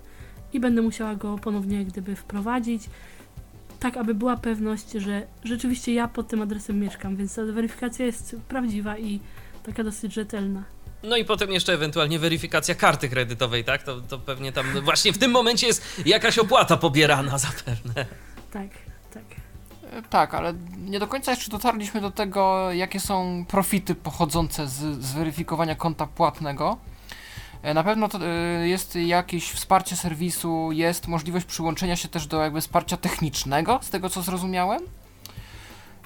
i 0.53 0.59
będę 0.59 0.81
musiała 0.81 1.15
go 1.15 1.37
ponownie 1.37 1.77
jak 1.77 1.87
gdyby 1.87 2.15
wprowadzić, 2.15 2.83
tak 3.79 3.97
aby 3.97 4.13
była 4.13 4.37
pewność, 4.37 4.91
że 4.91 5.27
rzeczywiście 5.43 5.93
ja 5.93 6.07
pod 6.07 6.27
tym 6.27 6.41
adresem 6.41 6.79
mieszkam, 6.79 7.15
więc 7.15 7.35
ta 7.35 7.43
weryfikacja 7.43 8.05
jest 8.05 8.35
prawdziwa 8.47 8.97
i 8.97 9.19
taka 9.63 9.83
dosyć 9.83 10.13
rzetelna. 10.13 10.63
No 11.03 11.17
i 11.17 11.25
potem 11.25 11.51
jeszcze 11.51 11.73
ewentualnie 11.73 12.19
weryfikacja 12.19 12.75
karty 12.75 13.09
kredytowej, 13.09 13.63
tak? 13.63 13.83
To, 13.83 14.01
to 14.01 14.19
pewnie 14.19 14.51
tam 14.51 14.65
właśnie 14.83 15.13
w 15.13 15.17
tym 15.17 15.31
momencie 15.31 15.67
jest 15.67 16.01
jakaś 16.05 16.37
opłata 16.39 16.77
pobierana 16.77 17.37
zapewne. 17.37 18.05
Tak, 18.51 18.69
tak. 19.13 19.23
e, 19.91 20.01
tak, 20.09 20.33
ale 20.33 20.53
nie 20.77 20.99
do 20.99 21.07
końca 21.07 21.31
jeszcze 21.31 21.51
dotarliśmy 21.51 22.01
do 22.01 22.11
tego, 22.11 22.71
jakie 22.71 22.99
są 22.99 23.45
profity 23.47 23.95
pochodzące 23.95 24.67
z 24.67 25.03
zweryfikowania 25.03 25.75
konta 25.75 26.07
płatnego. 26.07 26.77
E, 27.63 27.73
Na 27.73 27.83
pewno 27.83 28.07
to 28.09 28.19
e, 28.27 28.67
jest 28.67 28.95
jakieś 28.95 29.51
wsparcie 29.51 29.95
serwisu, 29.95 30.71
jest 30.71 31.07
możliwość 31.07 31.45
przyłączenia 31.45 31.95
się 31.95 32.07
też 32.07 32.27
do 32.27 32.41
jakby 32.43 32.61
wsparcia 32.61 32.97
technicznego, 32.97 33.79
z 33.81 33.89
tego 33.89 34.09
co 34.09 34.21
zrozumiałem. 34.21 34.81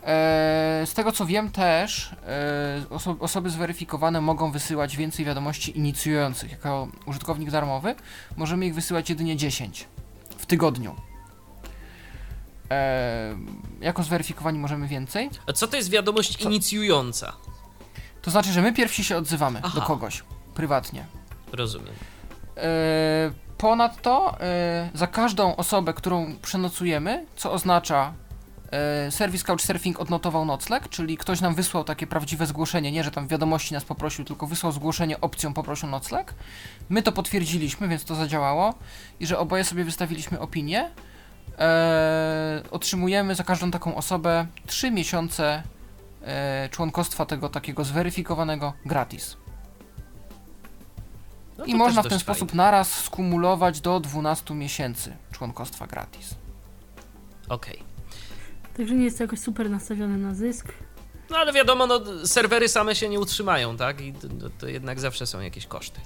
E, 0.03 0.83
Z 0.85 0.93
tego 0.93 1.11
co 1.11 1.25
wiem 1.25 1.51
też, 1.51 2.15
oso 2.89 3.15
osoby 3.19 3.49
zweryfikowane 3.49 4.21
mogą 4.21 4.51
wysyłać 4.51 4.97
więcej 4.97 5.25
wiadomości 5.25 5.77
inicjujących. 5.77 6.51
Jako 6.51 6.87
użytkownik 7.05 7.51
darmowy 7.51 7.95
możemy 8.37 8.65
ich 8.65 8.75
wysyłać 8.75 9.09
jedynie 9.09 9.37
10 9.37 9.87
w 10.37 10.45
tygodniu. 10.45 10.95
Jako 13.81 14.03
zweryfikowani 14.03 14.59
możemy 14.59 14.87
więcej. 14.87 15.29
A 15.47 15.53
co 15.53 15.67
to 15.67 15.77
jest 15.77 15.89
wiadomość 15.89 16.37
Co? 16.37 16.49
inicjująca? 16.49 17.33
To 18.21 18.31
znaczy, 18.31 18.51
że 18.51 18.61
my 18.61 18.73
pierwsi 18.73 19.03
się 19.03 19.17
odzywamy 19.17 19.59
Aha. 19.63 19.75
do 19.75 19.81
kogoś 19.81 20.23
prywatnie. 20.55 21.05
Rozumiem. 21.53 21.93
E, 22.57 23.31
Ponadto 23.57 24.39
e, 24.39 24.89
za 24.93 25.07
każdą 25.07 25.55
osobę, 25.55 25.93
którą 25.93 26.35
przenocujemy, 26.41 27.25
co 27.35 27.51
oznacza 27.51 28.13
e, 28.71 29.11
serwis 29.11 29.43
Couchsurfing 29.43 29.99
odnotował 29.99 30.45
nocleg, 30.45 30.89
czyli 30.89 31.17
ktoś 31.17 31.41
nam 31.41 31.55
wysłał 31.55 31.83
takie 31.83 32.07
prawdziwe 32.07 32.45
zgłoszenie, 32.45 32.91
nie 32.91 33.03
że 33.03 33.11
tam 33.11 33.27
wiadomości 33.27 33.73
nas 33.73 33.85
poprosił, 33.85 34.25
tylko 34.25 34.47
wysłał 34.47 34.71
zgłoszenie 34.71 35.21
opcją 35.21 35.53
poprosił 35.53 35.89
nocleg. 35.89 36.33
My 36.89 37.01
to 37.01 37.11
potwierdziliśmy, 37.11 37.87
więc 37.87 38.05
to 38.05 38.15
zadziałało 38.15 38.73
i 39.19 39.27
że 39.27 39.39
oboje 39.39 39.63
sobie 39.63 39.83
wystawiliśmy 39.83 40.39
opinię. 40.39 40.89
Otrzymujemy 42.71 43.35
za 43.35 43.43
każdą 43.43 43.71
taką 43.71 43.95
osobę 43.95 44.45
3 44.67 44.91
miesiące 44.91 45.63
e, 46.25 46.69
członkostwa 46.71 47.25
tego 47.25 47.49
takiego 47.49 47.83
zweryfikowanego 47.83 48.73
gratis. 48.85 49.42
No 51.57 51.65
I 51.65 51.71
to 51.71 51.77
można 51.77 52.01
w 52.01 52.03
też 52.03 52.09
ten 52.09 52.15
dość 52.15 52.25
sposób 52.25 52.49
fajnie. 52.49 52.57
naraz 52.63 53.03
skumulować 53.03 53.81
do 53.81 53.99
12 53.99 54.53
miesięcy 54.53 55.17
członkostwa 55.31 55.87
gratis. 55.87 56.35
Okej. 57.49 57.83
Także 58.77 58.95
nie 58.95 59.03
jest 59.03 59.17
to 59.17 59.23
jakoś 59.23 59.39
super 59.39 59.69
nastawione 59.69 60.17
na 60.17 60.33
zysk. 60.33 60.67
No 61.29 61.37
ale 61.37 61.53
wiadomo, 61.53 61.87
no, 61.87 61.99
serwery 62.25 62.69
same 62.69 62.95
się 62.95 63.09
nie 63.09 63.19
utrzymają, 63.19 63.77
tak? 63.77 64.01
I 64.01 64.13
to, 64.13 64.27
to, 64.27 64.49
to 64.59 64.67
jednak 64.67 64.99
zawsze 64.99 65.27
są 65.27 65.39
jakieś 65.41 65.65
koszty. 65.67 66.01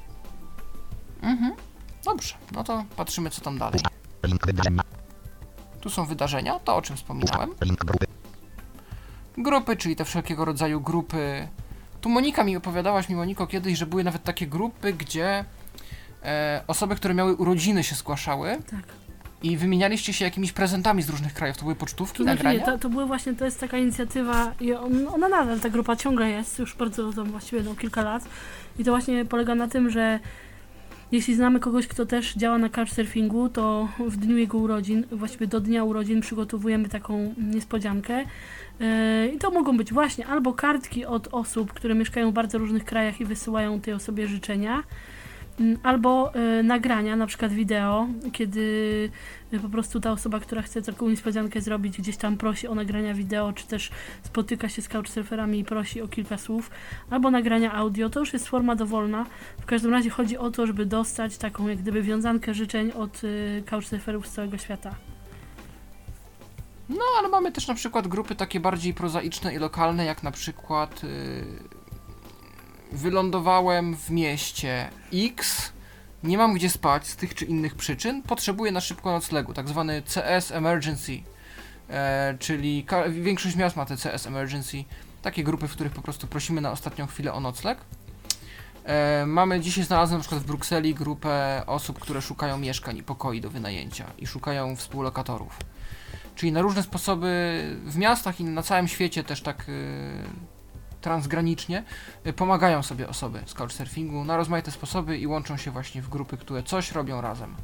Mhm. 1.22 1.56
Dobrze, 2.06 2.36
no 2.52 2.64
to 2.64 2.86
patrzymy 2.96 3.30
co 3.30 3.42
tam 3.42 3.58
dalej. 3.58 3.80
Link 4.24 4.46
wydarzenia. 4.46 4.84
Tu 5.82 5.90
są 5.90 6.06
wydarzenia, 6.06 6.60
to 6.60 6.76
o 6.76 6.82
czym 6.82 6.96
wspominałem. 6.96 7.50
Link 7.62 7.86
grupy. 7.86 8.06
Grupy, 9.38 9.78
czyli 9.78 9.96
te 9.96 10.06
wszelkiego 10.06 10.46
rodzaju 10.46 10.82
grupy. 10.82 11.48
Tu 12.08 12.12
Monika 12.12 12.44
mi 12.44 12.58
opowiadałaś 12.58 13.10
mi, 13.10 13.16
Moniko, 13.16 13.48
kiedyś, 13.48 13.78
że 13.78 13.86
były 13.86 14.04
nawet 14.04 14.24
takie 14.24 14.48
grupy, 14.48 14.94
gdzie 14.94 15.46
e, 16.24 16.62
osoby, 16.68 16.96
które 16.96 17.14
miały 17.14 17.36
urodziny 17.36 17.84
się 17.84 17.96
zgłaszały 17.96 18.58
Tak. 18.72 18.84
i 19.44 19.58
wymienialiście 19.58 20.14
się 20.14 20.26
jakimiś 20.26 20.52
prezentami 20.52 21.02
z 21.04 21.10
różnych 21.10 21.34
krajów. 21.34 21.58
To 21.58 21.64
były 21.64 21.76
pocztówki, 21.76 22.18
To 22.18 22.24
znaczy 22.24 22.44
nie, 22.44 22.44
nagrania? 22.44 22.72
to, 22.72 22.78
to 22.78 22.90
były 22.90 23.06
właśnie, 23.06 23.34
to 23.36 23.46
jest 23.46 23.60
taka 23.60 23.78
inicjatywa 23.78 24.52
i 24.60 24.74
on, 24.74 25.08
ona 25.08 25.28
nadal, 25.28 25.60
ta 25.60 25.70
grupa 25.70 25.96
ciągle 25.96 26.30
jest, 26.30 26.60
już 26.60 26.76
bardzo, 26.76 27.14
tam 27.14 27.32
właściwie 27.32 27.64
no, 27.64 27.76
kilka 27.76 28.02
lat 28.02 28.24
i 28.80 28.84
to 28.84 28.92
właśnie 28.92 29.26
polega 29.26 29.56
na 29.56 29.68
tym, 29.68 29.90
że 29.90 30.20
jeśli 31.12 31.36
znamy 31.36 31.60
kogoś, 31.60 31.88
kto 31.88 32.06
też 32.06 32.34
działa 32.36 32.58
na 32.58 32.70
couchsurfingu, 32.70 33.50
to 33.50 33.90
w 34.00 34.18
dniu 34.18 34.38
jego 34.38 34.58
urodzin, 34.58 35.04
właściwie 35.12 35.48
do 35.48 35.60
dnia 35.60 35.84
urodzin 35.84 36.22
przygotowujemy 36.22 36.90
taką 36.90 37.34
niespodziankę. 37.38 38.24
Yy, 38.80 39.28
i 39.36 39.38
to 39.38 39.52
mogą 39.52 39.78
być 39.78 39.94
właśnie 39.94 40.28
albo 40.28 40.54
kartki 40.54 41.06
od 41.06 41.28
osób, 41.32 41.74
które 41.74 41.96
mieszkają 41.96 42.32
w 42.32 42.34
bardzo 42.34 42.58
różnych 42.58 42.86
krajach 42.86 43.22
i 43.22 43.26
wysyłają 43.26 43.82
tej 43.82 43.94
osobie 43.94 44.28
życzenia, 44.28 44.84
Albo 45.84 46.32
y, 46.60 46.64
nagrania, 46.64 47.16
na 47.16 47.28
przykład 47.28 47.54
wideo, 47.54 48.08
kiedy 48.34 48.62
y, 49.54 49.60
po 49.60 49.70
prostu 49.70 50.00
ta 50.00 50.12
osoba, 50.12 50.40
która 50.40 50.62
chce 50.62 50.82
taką 50.82 51.10
niespodziankę 51.10 51.62
zrobić, 51.62 51.98
gdzieś 51.98 52.18
tam 52.18 52.38
prosi 52.38 52.68
o 52.68 52.76
nagrania 52.76 53.14
wideo, 53.14 53.54
czy 53.54 53.68
też 53.68 53.92
spotyka 54.24 54.70
się 54.70 54.82
z 54.82 54.88
couchsurferami 54.88 55.60
i 55.60 55.64
prosi 55.64 56.02
o 56.02 56.08
kilka 56.08 56.38
słów, 56.38 56.70
albo 57.10 57.32
nagrania 57.32 57.74
audio, 57.74 58.10
to 58.10 58.20
już 58.20 58.34
jest 58.34 58.48
forma 58.48 58.76
dowolna. 58.76 59.26
W 59.62 59.66
każdym 59.66 59.92
razie 59.92 60.10
chodzi 60.10 60.38
o 60.38 60.52
to, 60.52 60.68
żeby 60.68 60.86
dostać 60.86 61.38
taką 61.38 61.68
jak 61.68 61.78
gdyby 61.78 62.02
wiązankę 62.02 62.54
życzeń 62.54 62.92
od 62.92 63.24
y, 63.24 63.64
couchsurferów 63.66 64.28
z 64.28 64.32
całego 64.32 64.58
świata. 64.58 64.96
No, 66.90 67.04
ale 67.20 67.30
mamy 67.30 67.52
też 67.52 67.68
na 67.68 67.74
przykład 67.74 68.08
grupy 68.08 68.36
takie 68.36 68.60
bardziej 68.60 68.94
prozaiczne 68.94 69.54
i 69.56 69.58
lokalne, 69.58 70.06
jak 70.06 70.24
na 70.24 70.32
przykład 70.32 71.04
yy, 71.04 71.10
wylądowałem 72.92 73.96
w 73.96 74.10
mieście 74.10 74.90
X, 75.14 75.72
nie 76.24 76.38
mam 76.38 76.54
gdzie 76.54 76.70
spać 76.70 77.08
z 77.08 77.16
tych 77.16 77.36
czy 77.36 77.46
innych 77.46 77.76
przyczyn, 77.76 78.22
potrzebuję 78.24 78.72
na 78.72 78.82
szybko 78.82 79.12
noclegu, 79.12 79.54
tak 79.54 79.68
zwany 79.68 80.02
CS 80.02 80.52
Emergency, 80.52 81.20
e, 81.90 82.38
czyli 82.40 82.86
większość 83.10 83.56
miast 83.56 83.76
ma 83.76 83.86
te 83.86 83.98
CS 83.98 84.28
Emergency, 84.28 84.84
takie 85.22 85.44
grupy, 85.44 85.68
w 85.68 85.72
których 85.72 85.94
po 85.94 86.02
prostu 86.02 86.28
prosimy 86.28 86.62
na 86.62 86.72
ostatnią 86.72 87.08
chwilę 87.08 87.34
o 87.34 87.40
nocleg. 87.40 87.78
E, 88.84 89.26
mamy 89.26 89.60
dzisiaj 89.60 89.84
znalazłem 89.84 90.20
na 90.20 90.22
przykład 90.22 90.42
w 90.42 90.46
Brukseli 90.46 90.94
grupę 90.96 91.64
osób, 91.66 92.00
które 92.00 92.22
szukają 92.22 92.58
mieszkań 92.58 92.98
i 92.98 93.04
pokoi 93.04 93.42
do 93.42 93.50
wynajęcia 93.50 94.06
i 94.18 94.28
szukają 94.28 94.76
współlokatorów. 94.76 95.60
Czyli 96.36 96.52
na 96.52 96.62
różne 96.62 96.84
sposoby 96.84 97.62
w 97.86 97.98
miastach 97.98 98.40
i 98.40 98.44
na 98.44 98.64
całym 98.64 98.88
świecie 98.88 99.24
też 99.24 99.42
tak 99.42 99.70
y, 99.70 99.74
transgranicznie 101.08 101.84
y, 102.28 102.34
pomagają 102.34 102.84
sobie 102.84 103.08
osoby 103.08 103.44
z 103.46 103.54
couchsurfingu 103.54 104.24
na 104.26 104.38
rozmaite 104.38 104.72
sposoby 104.72 105.18
i 105.18 105.28
łączą 105.28 105.58
się 105.58 105.72
właśnie 105.72 106.02
w 106.02 106.10
grupy, 106.10 106.38
które 106.38 106.64
coś 106.64 106.92
robią 106.92 107.22
razem. 107.22 107.56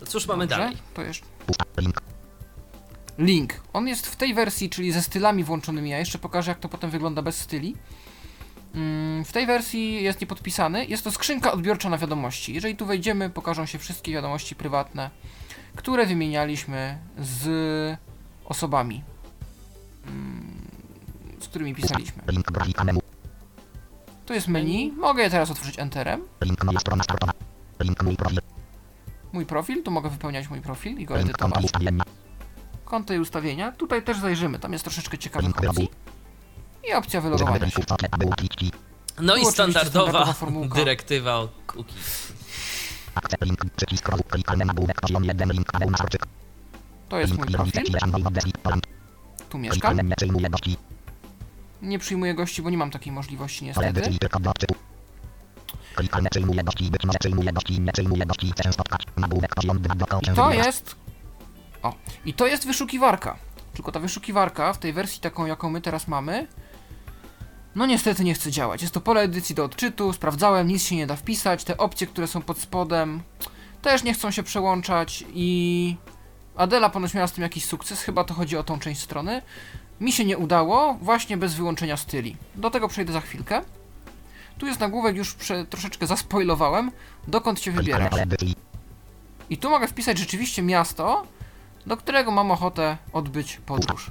To 0.00 0.06
cóż 0.06 0.26
mamy 0.26 0.46
Dobrze? 0.46 0.62
dalej? 0.62 0.76
To 0.94 1.02
jeszcze 1.02 1.26
link. 3.18 3.54
On 3.72 3.88
jest 3.88 4.06
w 4.06 4.16
tej 4.16 4.34
wersji, 4.34 4.70
czyli 4.70 4.92
ze 4.92 5.02
stylami 5.02 5.44
włączonymi. 5.44 5.90
Ja 5.90 5.98
jeszcze 5.98 6.18
pokażę, 6.18 6.50
jak 6.50 6.58
to 6.60 6.68
potem 6.68 6.90
wygląda 6.90 7.22
bez 7.22 7.40
styli. 7.40 7.76
Mm, 8.74 9.24
W 9.24 9.32
tej 9.32 9.46
wersji 9.46 10.02
jest 10.02 10.20
niepodpisany. 10.20 10.86
Jest 10.86 11.04
to 11.04 11.10
skrzynka 11.12 11.52
odbiorcza 11.52 11.90
na 11.90 11.98
wiadomości. 11.98 12.54
Jeżeli 12.54 12.76
tu 12.76 12.86
wejdziemy, 12.86 13.30
pokażą 13.30 13.66
się 13.66 13.78
wszystkie 13.78 14.12
wiadomości 14.12 14.54
prywatne, 14.54 15.10
które 15.76 16.06
wymienialiśmy 16.06 16.98
z 17.18 17.98
osobami, 18.44 19.02
mm, 20.06 20.65
z 21.40 21.48
którymi 21.48 21.74
pisaliśmy. 21.74 22.22
To 24.26 24.34
jest 24.34 24.48
menu. 24.48 24.92
Mogę 24.92 25.22
je 25.22 25.30
teraz 25.30 25.50
otworzyć 25.50 25.78
Enterem. 25.78 26.22
Link 26.44 26.64
moja 26.64 26.80
strona 26.80 27.04
startowa. 27.04 27.32
Link 27.80 28.02
mój 28.02 28.16
profil. 28.16 28.40
Mój 29.32 29.46
profil, 29.46 29.82
tu 29.82 29.90
mogę 29.90 30.10
wypełniać 30.10 30.48
mój 30.50 30.60
profil 30.60 30.98
i 30.98 31.04
go 31.04 31.18
edytować. 31.18 31.66
Konto 32.84 33.14
i 33.14 33.18
ustawienia. 33.18 33.72
Tutaj 33.72 34.02
też 34.02 34.18
zajrzymy. 34.18 34.58
Tam 34.58 34.72
jest 34.72 34.84
troszeczkę 34.84 35.18
ciekawych 35.18 35.68
opcji. 35.68 35.88
I 36.90 36.92
opcja 36.92 37.20
wylogowania 37.20 37.70
się. 37.70 37.82
No 39.20 39.34
Tu 39.34 39.40
i 39.40 39.44
standardowa 39.46 39.90
standardowa 39.90 40.32
formułka. 40.32 40.74
dyrektywa 40.74 41.34
o 41.36 41.48
cookies. 41.66 42.32
Akcept 43.14 43.44
link. 43.44 43.64
Przycisk 43.76 44.08
rogu. 44.08 44.22
Klikalny 44.24 44.64
nagłówek. 44.64 45.00
Poziom 45.00 45.24
1. 45.24 45.52
Link. 45.52 45.72
Paweł 45.72 45.90
Nastorczyk. 45.90 46.26
To 47.08 47.18
jest 47.18 47.38
mój 47.38 47.46
profil. 47.46 47.82
Tu 49.48 49.58
mieszkam. 49.58 49.98
Nie 51.82 51.98
przyjmuję 51.98 52.34
gości, 52.34 52.62
bo 52.62 52.70
nie 52.70 52.78
mam 52.78 52.90
takiej 52.90 53.12
możliwości 53.12 53.64
niestety. 53.64 54.02
czyli 54.02 54.18
tylko 54.18 54.40
do 54.40 54.50
odczytu. 54.50 54.74
Klikalne 55.94 56.30
przyjmuje 56.30 56.64
gości. 56.64 56.90
Być 56.90 57.04
może 57.04 57.18
przyjmuje 57.18 57.52
gości. 57.52 57.80
Nie 57.80 57.92
przyjmuje 57.92 58.26
gości. 58.26 58.52
Chcę 58.52 58.72
spotkać. 58.72 59.02
Nagłówek. 59.16 59.54
Poziom 59.54 59.82
2. 59.82 59.94
Do 59.94 60.20
I 60.20 60.34
to 60.34 60.52
jest... 60.52 60.96
O, 61.82 61.94
i 62.24 62.34
to 62.34 62.46
jest 62.46 62.66
wyszukiwarka. 62.66 63.36
Tylko 63.74 63.92
ta 63.92 64.00
wyszukiwarka 64.00 64.72
w 64.72 64.78
tej 64.78 64.92
wersji 64.92 65.20
taką, 65.20 65.46
jaką 65.46 65.70
my 65.70 65.80
teraz 65.80 66.08
mamy, 66.08 66.46
no 67.74 67.86
niestety 67.86 68.24
nie 68.24 68.34
chce 68.34 68.50
działać. 68.50 68.82
Jest 68.82 68.94
to 68.94 69.00
pole 69.00 69.20
edycji 69.20 69.54
do 69.54 69.64
odczytu, 69.64 70.12
sprawdzałem, 70.12 70.68
nic 70.68 70.82
się 70.82 70.96
nie 70.96 71.06
da 71.06 71.16
wpisać. 71.16 71.64
Te 71.64 71.76
opcje, 71.76 72.06
które 72.06 72.26
są 72.26 72.42
pod 72.42 72.58
spodem, 72.58 73.22
też 73.82 74.02
nie 74.02 74.14
chcą 74.14 74.30
się 74.30 74.42
przełączać 74.42 75.24
i... 75.34 75.96
Adela 76.56 76.90
ponoć 76.90 77.14
miała 77.14 77.26
z 77.26 77.32
tym 77.32 77.42
jakiś 77.42 77.64
sukces, 77.64 78.02
chyba 78.02 78.24
to 78.24 78.34
chodzi 78.34 78.56
o 78.56 78.64
tą 78.64 78.78
część 78.78 79.00
strony. 79.00 79.42
Mi 80.00 80.12
się 80.12 80.24
nie 80.24 80.38
udało, 80.38 80.94
właśnie 81.02 81.36
bez 81.36 81.54
wyłączenia 81.54 81.96
styli. 81.96 82.36
Do 82.54 82.70
tego 82.70 82.88
przejdę 82.88 83.12
za 83.12 83.20
chwilkę. 83.20 83.62
Tu 84.58 84.66
jest 84.66 84.80
nagłówek, 84.80 85.16
już 85.16 85.34
prze, 85.34 85.64
troszeczkę 85.66 86.06
zaspoilowałem, 86.06 86.90
dokąd 87.28 87.60
się 87.60 87.72
wybierasz. 87.72 88.12
I 89.50 89.58
tu 89.58 89.70
mogę 89.70 89.88
wpisać 89.88 90.18
rzeczywiście 90.18 90.62
miasto, 90.62 91.26
do 91.86 91.96
którego 91.96 92.30
mam 92.30 92.50
ochotę 92.50 92.96
odbyć 93.12 93.60
podróż. 93.66 94.10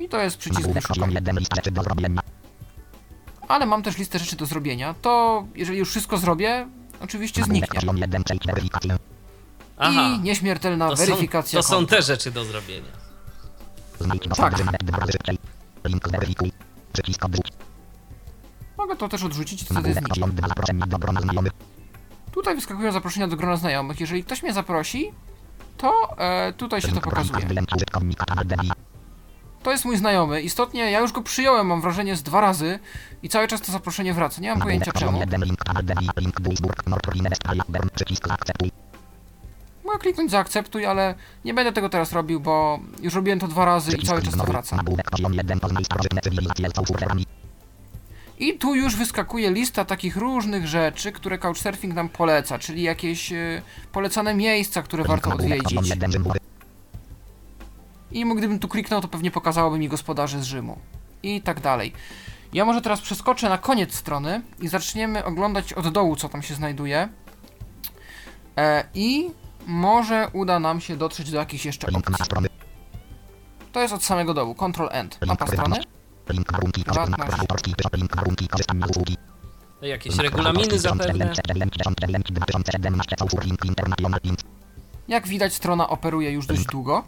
I 0.00 0.08
to 0.08 0.20
jest 0.20 0.36
przycisk 0.36 0.60
Nagłówek. 0.60 0.86
Poziom 0.88 1.10
wyszukaj. 1.10 1.24
1. 1.24 1.38
Lista 1.38 1.56
rzeczy 1.56 1.70
do 1.70 1.82
zrobienia. 1.82 2.20
Ale 3.48 3.66
mam 3.66 3.82
też 3.82 3.98
listę 3.98 4.18
rzeczy 4.18 4.36
do 4.36 4.46
zrobienia. 4.46 4.94
To 5.02 5.44
jeżeli 5.54 5.78
już 5.78 5.90
wszystko 5.90 6.18
zrobię, 6.18 6.68
oczywiście 7.00 7.44
zniknie. 7.44 7.80
Poziom 7.80 7.98
1. 7.98 8.24
Przejdź 8.24 8.46
weryfikację. 8.46 8.96
Aha, 9.78 10.10
I 10.16 10.20
nieśmiertelna 10.20 10.88
to 10.88 10.96
są, 10.96 11.06
weryfikacja 11.06 11.60
to 11.60 11.68
są 11.68 11.76
konta. 11.76 11.96
te 11.96 12.02
rzeczy 12.02 12.30
do 12.30 12.44
zrobienia. 12.44 13.05
Odrzuć. 14.00 14.22
Mogę 18.78 18.96
to 18.96 19.08
też 19.08 19.22
odrzucić 19.24 19.62
i 19.62 19.64
wtedy 19.64 19.80
Nagłówek. 19.80 20.04
zniknie. 20.04 20.20
Poziom 20.20 20.36
2. 20.36 20.48
Zaproszenie 20.48 20.86
do 20.86 20.98
grona 20.98 21.20
znajomych. 21.20 21.52
Tutaj 22.32 22.54
wyskakują 22.54 22.92
zaproszenia 22.92 23.28
do 23.28 23.36
grona 23.36 23.56
znajomych. 23.56 24.00
Jeżeli 24.00 24.24
ktoś 24.24 24.42
mnie 24.42 24.52
zaprosi, 24.52 25.12
to 25.76 26.18
e, 26.18 26.52
tutaj 26.52 26.80
się 26.80 26.88
to 26.88 27.00
pokazuje. 27.00 27.38
To 29.62 29.72
jest 29.72 29.84
mój 29.84 29.96
znajomy. 29.96 30.40
Istotnie 30.42 30.90
ja 30.90 31.00
już 31.00 31.12
go 31.12 31.22
przyjąłem, 31.22 31.66
mam 31.66 31.80
wrażenie, 31.80 32.16
z 32.16 32.22
dwa 32.22 32.40
razy 32.40 32.78
i 33.22 33.28
cały 33.28 33.48
czas 33.48 33.60
to 33.60 33.72
zaproszenie 33.72 34.14
wraca. 34.14 34.40
Nie 34.40 34.48
mam 34.48 34.58
pojęcia 34.64 34.90
czemu. 35.00 35.12
Mogę 39.86 39.98
kliknąć 39.98 40.30
zaakceptuj, 40.30 40.86
ale 40.86 41.14
nie 41.44 41.54
będę 41.54 41.72
tego 41.72 41.88
teraz 41.88 42.12
robił, 42.12 42.40
bo 42.40 42.78
już 43.02 43.14
robiłem 43.14 43.38
to 43.38 43.48
dwa 43.48 43.64
razy 43.64 43.96
i 43.96 44.06
cały 44.06 44.20
czas 44.20 44.30
to 44.30 44.36
znowu. 44.36 44.52
wraca. 44.52 44.76
Nagłówek. 44.76 45.10
Poziom 45.10 45.34
1. 45.34 45.60
Poznaj 45.60 45.84
starożytne 45.84 46.20
cywilizacje 46.20 46.68
z 46.68 46.72
fałszerami. 46.72 47.26
I 48.38 48.58
tu 48.58 48.74
już 48.74 48.96
wyskakuje 48.96 49.50
lista 49.50 49.84
takich 49.84 50.16
różnych 50.16 50.66
rzeczy, 50.66 51.12
które 51.12 51.38
Couchsurfing 51.38 51.94
nam 51.94 52.08
poleca, 52.08 52.58
czyli 52.58 52.82
jakieś 52.82 53.32
e, 53.32 53.62
polecane 53.92 54.34
miejsca, 54.34 54.82
które 54.82 55.04
warto 55.04 55.30
odwiedzić. 55.30 55.90
1. 55.90 56.12
Rzym. 56.12 56.24
I 58.12 58.24
gdybym 58.36 58.58
tu 58.58 58.68
kliknął, 58.68 59.00
to 59.00 59.08
pewnie 59.08 59.30
pokazałoby 59.30 59.78
mi 59.78 59.88
gospodarzy 59.88 60.40
z 60.40 60.44
Rzymu. 60.44 60.78
I 61.22 61.40
tak 61.40 61.60
dalej. 61.60 61.92
Ja 62.52 62.64
może 62.64 62.80
teraz 62.80 63.00
przeskoczę 63.00 63.48
na 63.48 63.58
koniec 63.58 63.94
strony 63.94 64.42
i 64.60 64.68
zaczniemy 64.68 65.24
oglądać 65.24 65.72
od 65.72 65.88
dołu, 65.88 66.16
co 66.16 66.28
tam 66.28 66.42
się 66.42 66.54
znajduje. 66.54 67.08
E, 68.56 68.84
I 68.94 69.30
może 69.66 70.28
uda 70.32 70.58
nam 70.58 70.80
się 70.80 70.96
dotrzeć 70.96 71.30
do 71.30 71.38
jakichś 71.38 71.64
jeszcze 71.64 71.86
opcji. 71.86 72.12
To 73.72 73.80
jest 73.80 73.94
od 73.94 74.04
samego 74.04 74.34
dołu. 74.34 74.54
Ctrl 74.54 74.88
End. 74.90 75.18
Mapa 75.26 75.46
strony. 75.46 75.76
Jakieś 79.82 80.16
regulaminy 80.16 80.78
zapewne. 80.78 81.32
Jak 85.08 85.28
widać, 85.28 85.54
strona 85.54 85.88
operuje 85.88 86.32
już 86.32 86.46
dość 86.46 86.64
długo. 86.64 87.04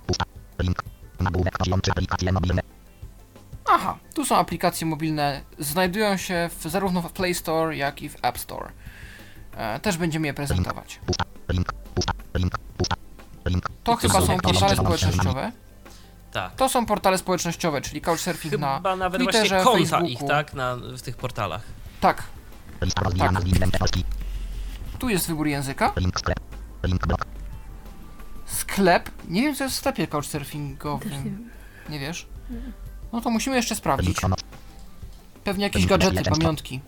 Aha, 3.71 3.99
tu 4.15 4.25
są 4.25 4.37
aplikacje 4.37 4.87
mobilne. 4.87 5.41
Znajdują 5.59 6.17
się 6.17 6.51
w, 6.59 6.63
zarówno 6.71 7.03
w 7.03 7.13
Play 7.13 7.35
Store, 7.35 7.77
jak 7.77 8.03
i 8.03 8.09
w 8.09 8.17
App 8.23 8.39
Store. 8.39 8.73
E, 9.59 9.81
też 9.81 9.97
będziemy 9.97 10.27
je 10.27 10.35
prezentować. 10.35 11.01
To 13.85 13.97
chyba 13.97 14.21
są 14.21 14.39
portale 14.39 14.77
społecznościowe. 14.77 15.53
Tak. 16.33 16.55
To 16.57 16.69
są 16.69 16.87
portale 16.87 17.19
społecznościowe, 17.19 17.81
czyli 17.81 18.01
Couchsurfing 18.01 18.53
Chyba 18.53 18.81
na 18.81 18.97
nawet 18.97 19.23
Twitterze, 19.23 19.63
właśnie 19.63 19.65
konta 19.65 19.79
Facebooku. 19.79 20.07
ich, 20.07 20.29
tak? 20.29 20.55
Na, 20.55 20.77
w 20.77 21.03
tych 21.03 21.17
portalach. 21.17 21.63
Tak, 22.01 22.23
Polski. 23.79 24.05
tu 24.99 25.09
jest 25.09 25.29
wybór 25.29 25.47
języka. 25.47 25.93
Sklep. 28.47 29.11
Nie 29.29 29.43
wiem, 29.43 29.55
co 29.55 29.65
jest 29.65 29.77
w 29.77 29.79
sklepie 29.79 30.07
couchsurfingowym. 30.07 31.51
Nie 31.89 31.99
wiesz? 31.99 32.27
No 33.13 33.21
to 33.21 33.31
musimy 33.31 33.57
jeszcze 33.57 33.75
sprawdzić. 33.75 34.19
Pewnie 35.45 35.65
jakieś 35.65 35.87
gadżety, 35.87 36.23
pamiątki. 36.23 36.81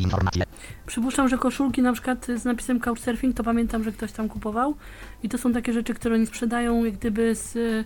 Informacje. 0.00 0.44
Przypuszczam, 0.86 1.28
że 1.28 1.38
koszulki 1.38 1.82
na 1.82 1.92
przykład 1.92 2.26
z 2.36 2.44
napisem 2.44 2.80
Couchsurfing, 2.80 3.36
to 3.36 3.44
pamiętam, 3.44 3.84
że 3.84 3.92
ktoś 3.92 4.12
tam 4.12 4.28
kupował. 4.28 4.74
I 5.22 5.28
to 5.28 5.38
są 5.38 5.52
takie 5.52 5.72
rzeczy, 5.72 5.94
które 5.94 6.14
oni 6.14 6.26
sprzedają 6.26 6.84
jak 6.84 6.94
gdyby 6.94 7.34
z 7.34 7.56
y, 7.56 7.84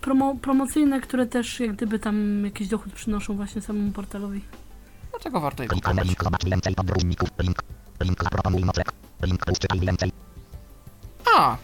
promo, 0.00 0.36
promocyjne, 0.36 1.00
które 1.00 1.26
też 1.26 1.60
jak 1.60 1.72
gdyby 1.72 1.98
tam 1.98 2.44
jakiś 2.44 2.68
dochód 2.68 2.92
przynoszą 2.92 3.36
właśnie 3.36 3.62
samemu 3.62 3.92
portalowi. 3.92 4.40
Dlatego 5.10 5.40
warto 5.40 5.62
je 5.62 5.68
kupować. 5.68 6.04
link 6.04 6.24
zobacz 6.24 6.44
więcej 6.44 6.74
podróżników. 6.74 7.28
Link. 7.38 7.62
Link 8.00 8.24
zaproponuj. 8.24 8.62
Link 9.22 9.44
czytaj 9.60 9.80
więcej. 9.80 10.12
A, 11.36 11.56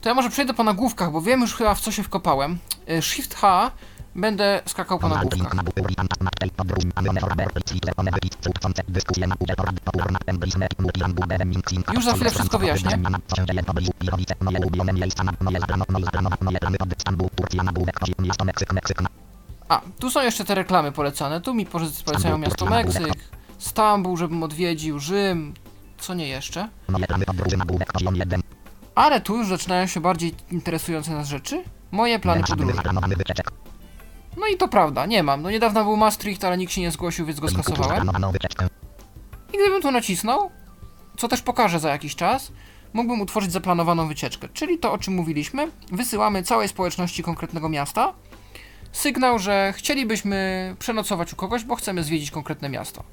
to 0.00 0.08
ja 0.08 0.14
może 0.14 0.30
przejdę 0.30 0.54
po 0.54 0.64
nagłówkach, 0.64 1.12
bo 1.12 1.20
wiem 1.22 1.40
już 1.40 1.54
chyba 1.54 1.74
w 1.74 1.80
co 1.80 1.92
się 1.92 2.02
wkopałem. 2.02 2.58
Y, 2.90 3.02
Shift 3.02 3.34
H 3.34 3.70
będę 4.14 4.62
skakał 4.66 4.98
po 4.98 5.08
nagłówkach. 5.14 5.54
Już 11.94 12.04
za 12.04 12.12
chwilę 12.12 12.30
wszystko 12.30 12.58
wyjaśnię. 12.58 12.90
A, 19.68 19.80
tu 19.98 20.10
są 20.10 20.22
jeszcze 20.22 20.44
te 20.44 20.54
reklamy 20.54 20.92
polecane. 20.92 21.40
Tu 21.40 21.54
mi 21.54 21.66
polecają 22.04 22.38
miasto 22.38 22.64
Meksyk, 22.66 23.14
Stambuł, 23.58 24.16
żebym 24.16 24.42
odwiedził, 24.42 24.98
Rzym, 24.98 25.54
co 25.98 26.14
nie 26.14 26.28
jeszcze. 26.28 26.68
Moje 26.88 27.06
plany 27.06 27.24
podróży 27.24 27.56
Nagłówek 27.56 27.92
Poziom 27.92 28.16
1 28.16 28.40
Ale 28.94 29.20
tu 29.20 29.36
już 29.36 29.48
zaczynają 29.48 29.86
się 29.86 30.00
bardziej 30.00 30.34
interesujące 30.50 31.10
nas 31.12 31.28
rzeczy. 31.28 31.64
Moje 31.90 32.18
plany 32.18 32.40
podróży. 32.50 32.82
No 34.38 34.46
i 34.46 34.56
to 34.56 34.68
prawda, 34.68 35.06
nie 35.06 35.22
mam. 35.22 35.42
No 35.42 35.50
niedawno 35.50 35.84
był 35.84 35.96
Maastricht, 35.96 36.44
ale 36.44 36.58
nikt 36.58 36.72
się 36.72 36.80
nie 36.80 36.90
zgłosił, 36.90 37.26
więc 37.26 37.40
go 37.40 37.48
skasowałem. 37.48 38.10
I 39.52 39.58
gdybym 39.58 39.82
tu 39.82 39.90
nacisnął, 39.90 40.50
co 41.16 41.28
też 41.28 41.42
pokażę 41.42 41.80
za 41.80 41.90
jakiś 41.90 42.16
czas, 42.16 42.52
mógłbym 42.92 43.20
utworzyć 43.20 43.52
zaplanowaną 43.52 44.08
wycieczkę. 44.08 44.48
Czyli 44.48 44.78
to, 44.78 44.92
o 44.92 44.98
czym 44.98 45.14
mówiliśmy, 45.14 45.70
wysyłamy 45.92 46.42
całej 46.42 46.68
społeczności 46.68 47.22
konkretnego 47.22 47.68
miasta 47.68 48.12
sygnał, 48.92 49.38
że 49.38 49.74
chcielibyśmy 49.76 50.76
przenocować 50.78 51.32
u 51.32 51.36
kogoś, 51.36 51.64
bo 51.64 51.76
chcemy 51.76 52.04
zwiedzić 52.04 52.30
konkretne 52.30 52.68
miasto. 52.68 53.04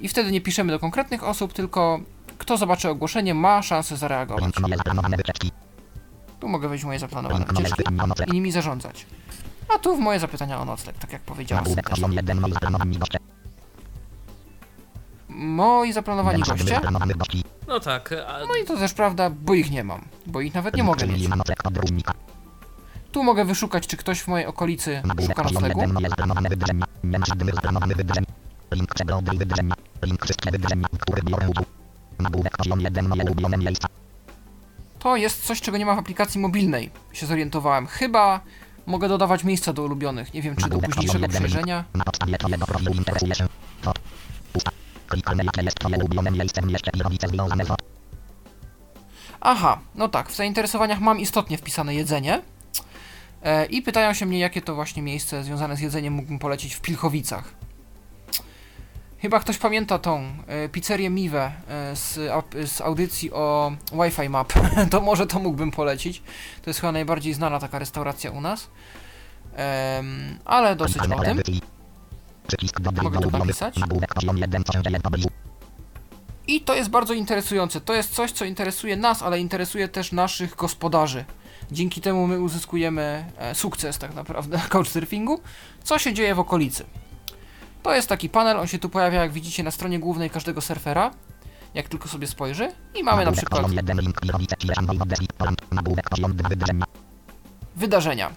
I 0.00 0.08
wtedy 0.08 0.32
nie 0.32 0.40
piszemy 0.40 0.72
do 0.72 0.78
konkretnych 0.78 1.24
osób, 1.24 1.52
tylko 1.52 2.00
kto 2.38 2.56
zobaczy 2.56 2.88
ogłoszenie, 2.88 3.34
ma 3.34 3.62
szansę 3.62 3.96
zareagować. 3.96 4.44
Tu 6.40 6.48
mogę 6.48 6.68
wejść 6.68 6.84
w 6.84 6.86
moje 6.86 6.98
zaplanowane 6.98 7.44
wycieczki 7.44 7.82
i 8.26 8.32
nimi 8.32 8.52
zarządzać. 8.52 9.06
A 9.68 9.78
tu 9.78 9.96
w 9.96 10.00
moje 10.00 10.20
zapytania 10.20 10.60
o 10.60 10.64
nocleg, 10.64 10.98
tak 10.98 11.12
jak 11.12 11.22
powiedziałem. 11.22 11.64
Nagłówek 11.64 11.90
Poziom 11.90 12.12
1 12.12 12.44
Moi 15.28 15.92
zaplanowani 15.92 16.42
goście 16.42 16.80
No 17.68 17.80
tak, 17.80 18.12
a 18.26 18.38
No 18.48 18.54
i 18.62 18.64
to 18.64 18.76
też 18.76 18.92
prawda, 18.94 19.30
bo 19.30 19.54
ich 19.54 19.70
nie 19.70 19.84
mam. 19.84 20.04
Bo 20.26 20.40
ich 20.40 20.54
nawet 20.54 20.76
nie 20.76 20.84
mogę 20.84 21.06
mieć. 21.06 21.28
Tu 23.12 23.24
mogę 23.24 23.44
wyszukać, 23.44 23.86
czy 23.86 23.96
ktoś 23.96 24.20
w 24.20 24.28
mojej 24.28 24.46
okolicy 24.46 25.02
szuka 25.26 25.42
noclegu. 25.42 25.80
1 25.80 25.94
Moje 25.94 26.08
zaplanowane 26.08 26.48
wydarzenia 26.48 26.86
Nie 27.04 27.18
ma 27.18 27.26
żadnych 27.26 27.54
zaplanowanych 27.54 27.96
wydarzeń 27.96 28.24
Link 28.72 28.94
przeglądaj 28.94 29.38
wydarzenia 29.38 29.74
Link 30.02 30.24
wszystkie 30.24 30.50
wydarzenia, 30.50 30.88
w 30.92 30.98
których 30.98 31.24
biorę 31.24 31.48
udział 31.48 31.64
Nagłówek 32.18 32.56
poziom 32.56 32.80
1 32.80 33.08
Moje 33.08 33.24
ulubione 33.24 33.56
miejsca 33.56 33.88
To 34.98 35.16
jest 35.16 35.44
coś, 35.46 35.60
czego 35.60 35.78
nie 35.78 35.86
ma 35.86 35.94
w 35.94 35.98
aplikacji 35.98 36.40
mobilnej, 36.40 36.90
się 37.12 37.26
zorientowałem. 37.26 37.86
Chyba 37.86 38.40
mogę 38.86 39.08
dodawać 39.08 39.44
miejsca 39.44 39.72
do 39.72 39.82
ulubionych. 39.82 40.34
Nie 40.34 40.42
wiem, 40.42 40.56
czy 40.56 40.68
do 40.68 40.78
późniejszego 40.78 41.12
poziom 41.12 41.22
1 41.22 41.40
przejrzenia. 41.40 41.84
Aha, 49.40 49.78
no 49.94 50.08
tak, 50.08 50.28
w 50.30 50.36
zainteresowaniach 50.36 51.00
mam 51.00 51.20
istotnie 51.20 51.58
wpisane 51.58 51.94
jedzenie. 51.94 52.42
E, 53.42 53.66
I 53.66 53.82
pytają 53.82 54.14
się 54.14 54.26
mnie, 54.26 54.38
jakie 54.38 54.62
to 54.62 54.74
właśnie 54.74 55.02
miejsce 55.02 55.44
związane 55.44 55.76
z 55.76 55.80
jedzeniem 55.80 56.12
mógłbym 56.12 56.38
polecić 56.38 56.74
w 56.74 56.80
Pilchowicach. 56.80 57.54
Chyba 59.24 59.40
ktoś 59.40 59.58
pamięta 59.58 59.98
tą 59.98 60.32
e, 60.46 60.68
pizzerię 60.68 61.10
Miwe 61.10 61.52
e, 61.68 61.96
z, 61.96 62.18
ap- 62.30 62.66
z 62.66 62.80
audycji 62.80 63.32
o 63.32 63.72
Wi-Fi 63.92 64.28
Map. 64.28 64.52
to 64.90 65.00
może 65.00 65.26
to 65.26 65.38
mógłbym 65.38 65.70
polecić. 65.70 66.22
To 66.62 66.70
jest 66.70 66.80
chyba 66.80 66.92
najbardziej 66.92 67.34
znana 67.34 67.60
taka 67.60 67.78
restauracja 67.78 68.30
u 68.30 68.40
nas. 68.40 68.70
Ale 70.44 70.76
dosyć 70.76 71.02
o 71.02 71.22
tym. 71.22 71.40
Mogę 73.02 73.18
ulubionych 73.18 73.32
napisać? 73.32 73.76
Nagłówek 73.76 74.14
poziom 74.14 74.38
1 74.38 74.64
Co 74.64 74.72
się 74.72 74.82
dzieje 74.82 74.98
w 74.98 75.02
pobliżu 75.02 75.28
I 76.46 76.60
to 76.60 76.74
jest 76.74 76.90
bardzo 76.90 77.14
interesujące. 77.14 77.80
To 77.80 77.94
jest 77.94 78.14
coś, 78.14 78.32
co 78.32 78.44
interesuje 78.44 78.96
nas, 78.96 79.22
ale 79.22 79.40
interesuje 79.40 79.88
też 79.88 80.12
naszych 80.12 80.56
gospodarzy. 80.56 81.24
Dzięki 81.72 82.00
temu 82.00 82.26
my 82.26 82.40
uzyskujemy 82.40 83.24
e, 83.38 83.54
sukces 83.54 83.98
tak 83.98 84.14
naprawdę 84.14 84.56
na 84.56 84.68
couchsurfingu. 84.72 85.40
Co 85.84 85.98
się 85.98 86.14
dzieje 86.14 86.34
w 86.34 86.40
okolicy? 86.40 86.84
To 87.84 87.94
jest 87.94 88.08
taki 88.08 88.28
panel, 88.28 88.56
on 88.60 88.66
się 88.66 88.78
tu 88.78 88.88
pojawia, 88.88 89.20
jak 89.20 89.32
widzicie, 89.32 89.62
na 89.62 89.70
stronie 89.70 89.98
głównej 89.98 90.30
każdego 90.30 90.60
surfera. 90.60 91.10
Jak 91.74 91.88
tylko 91.88 92.08
sobie 92.08 92.26
spojrzy. 92.26 92.72
I 92.94 93.02
mamy 93.02 93.24
na 93.24 93.32
przykład 93.32 93.62
poziom 93.62 93.76
1 93.76 94.00
Link 94.00 94.20
Pirowice 94.20 94.56
Cileżan 94.56 94.86
Województwo 94.86 95.26
Poland 95.38 95.72
Nagłówek 95.72 96.10
poziom 96.10 96.36
2 96.36 96.48
wydarzenia. 97.76 98.30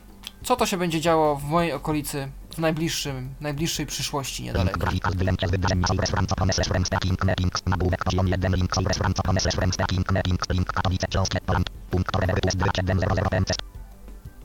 Co 0.43 0.55
to 0.55 0.65
się 0.65 0.77
będzie 0.77 1.01
działo 1.01 1.35
w 1.35 1.43
mojej 1.43 1.73
okolicy 1.73 2.31
w 2.53 2.57
najbliższym, 2.57 3.29
najbliższej 3.41 3.85
przyszłości 3.85 4.43
Link 4.43 4.53
niedalekiej. 4.53 4.79
grafika 4.79 5.11
zdjęcie 5.11 5.47
wydarzenia 5.47 5.87
Soul 5.87 5.99
Restaurant 5.99 6.31
Ocone 6.31 6.53
slash 6.53 6.67
Remstacking 6.67 7.23
Mapping 7.25 7.67
Nagłówek 7.67 8.03
poziom 8.03 8.27
1 8.27 8.55
Link 8.55 8.75
Soul 8.75 8.85
Restaurant 8.85 9.19
Ocone 9.19 9.39
slash 9.39 9.55
Remstacking 9.55 10.11
Mapping 10.11 10.49
Link 10.49 10.73
Katowice 10.73 11.07
Książkę 11.07 11.39
Poland 11.45 11.69
Punkt 11.69 12.15
Revery 12.15 12.41
West 12.45 12.57
2100 12.57 13.45
Test 13.45 13.59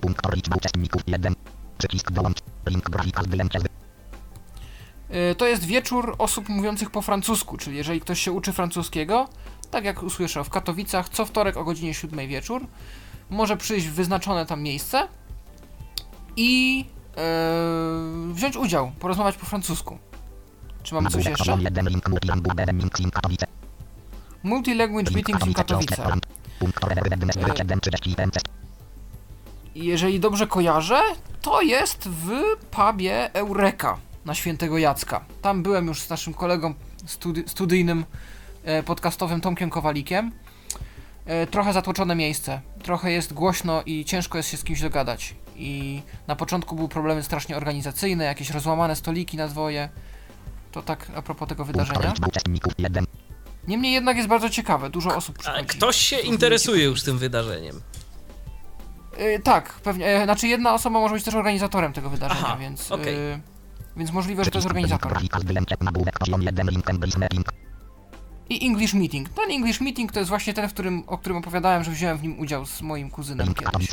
Punkt 0.00 0.34
liczby 0.34 0.56
uczestników 0.56 1.02
1 1.06 1.34
Przycisk 1.78 2.10
dołącz 2.12 2.38
Link 2.66 2.90
grafika 2.90 3.22
zdjęcie 3.22 3.58
Y, 3.58 3.81
To 5.38 5.46
jest 5.46 5.64
wieczór 5.64 6.14
osób 6.18 6.48
mówiących 6.48 6.90
po 6.90 7.02
francusku, 7.02 7.56
czyli 7.56 7.76
jeżeli 7.76 8.00
ktoś 8.00 8.20
się 8.20 8.32
uczy 8.32 8.52
francuskiego, 8.52 9.28
tak 9.70 9.84
jak 9.84 10.02
usłyszał 10.02 10.44
w 10.44 10.50
Katowicach, 10.50 11.08
co 11.08 11.24
wtorek 11.24 11.56
o 11.56 11.64
godzinie 11.64 11.94
7 11.94 12.28
wieczór, 12.28 12.66
może 13.30 13.56
przyjść 13.56 13.86
w 13.86 13.92
wyznaczone 13.92 14.46
tam 14.46 14.62
miejsce 14.62 15.08
i 16.36 16.84
e, 17.16 18.32
wziąć 18.32 18.56
udział, 18.56 18.92
porozmawiać 19.00 19.36
po 19.36 19.46
francusku. 19.46 19.98
Czy 20.82 20.94
mamy 20.94 21.10
coś 21.10 21.24
jeszcze? 21.24 21.38
poziom 21.38 21.60
1 21.60 21.88
Link 21.88 22.08
Multilan 22.08 22.40
Budem 22.40 22.78
Link 22.78 22.98
Sim 22.98 23.10
Katowice 23.10 23.46
Multi-language 24.44 25.10
Link 25.10 25.14
meetings 25.14 25.46
in 25.46 25.54
Katowice 25.54 25.64
Książkę 25.64 26.02
Katowice. 26.02 26.02
Poland 26.02 26.26
Punkt 26.58 26.84
Revery 26.84 27.26
West 27.26 27.38
2130 27.38 28.14
Test 28.14 28.46
I 29.74 29.84
Jeżeli 29.84 30.20
dobrze 30.20 30.46
kojarzę, 30.46 31.00
to 31.42 31.62
jest 31.62 32.08
w 32.08 32.30
pubie 32.70 33.34
Eureka 33.34 33.98
na 34.24 34.34
Świętego 34.34 34.78
Jacka. 34.78 35.24
Tam 35.42 35.62
byłem 35.62 35.86
już 35.86 36.00
z 36.02 36.08
naszym 36.10 36.34
kolegą 36.34 36.74
studi- 37.06 37.48
studyjnym, 37.48 38.04
e, 38.64 38.82
podcastowym 38.82 39.40
Tomkiem 39.40 39.70
Kowalikiem. 39.70 40.32
E, 41.26 41.46
trochę 41.46 41.72
zatłoczone 41.72 42.14
miejsce, 42.14 42.60
trochę 42.82 43.12
jest 43.12 43.32
głośno 43.32 43.82
i 43.86 44.04
ciężko 44.04 44.38
jest 44.38 44.50
się 44.50 44.56
z 44.56 44.64
kimś 44.64 44.80
dogadać. 44.80 45.34
I 45.56 46.02
na 46.26 46.36
początku 46.36 46.76
były 46.76 46.88
problemy 46.88 47.22
strasznie 47.22 47.56
organizacyjne, 47.56 48.24
jakieś 48.24 48.50
rozłamane 48.50 48.96
stoliki 48.96 49.36
na 49.36 49.48
dwoje. 49.48 49.88
To 50.72 50.82
tak 50.82 51.06
a 51.16 51.22
propos 51.22 51.48
tego 51.48 51.64
wydarzenia. 51.64 52.08
liczby 52.08 52.26
uczestników 52.26 52.72
1 52.78 53.04
Niemniej 53.68 53.92
jednak 53.92 54.16
jest 54.16 54.28
bardzo 54.28 54.50
ciekawe, 54.50 54.90
dużo 54.90 55.16
osób 55.16 55.36
a 55.38 55.42
przychodzi. 55.42 55.66
ktoś 55.66 55.96
się 55.96 56.18
interesuje 56.18 56.84
już 56.84 57.02
tym 57.02 57.18
wydarzeniem. 57.18 57.80
Y, 59.20 59.40
tak, 59.44 59.72
pewnie. 59.72 60.06
E, 60.06 60.24
znaczy 60.24 60.48
jedna 60.48 60.74
osoba 60.74 61.00
może 61.00 61.14
być 61.14 61.24
też 61.24 61.34
organizatorem 61.34 61.92
tego 61.92 62.10
wydarzenia, 62.10 62.40
Aha, 62.44 62.56
więc. 62.56 62.92
okej. 62.92 63.14
y, 63.14 63.40
więc 63.96 64.12
możliwe, 64.12 64.44
że 64.44 64.50
to 64.50 64.58
jest 64.58 64.66
organizator. 64.66 65.12
grafika 65.12 65.40
zdjęcie 65.40 65.76
Nagłówek 65.80 66.18
poziom 66.18 66.42
1 66.42 66.70
Link 66.70 66.90
Embris 66.90 67.16
Mapping 67.16 67.46
I 68.50 68.66
English 68.66 68.94
Meeting. 68.94 69.28
Ten 69.28 69.50
English 69.50 69.80
Meeting 69.80 70.12
to 70.12 70.18
jest 70.18 70.28
właśnie 70.28 70.54
ten, 70.54 70.68
w 70.68 70.72
którym, 70.72 71.04
o 71.06 71.18
którym 71.18 71.38
opowiadałem, 71.38 71.84
że 71.84 71.90
wziąłem 71.90 72.18
w 72.18 72.22
nim 72.22 72.40
udział 72.40 72.66
z 72.66 72.82
moim 72.82 73.10
kuzynem 73.10 73.46
kiedyś. 73.54 73.88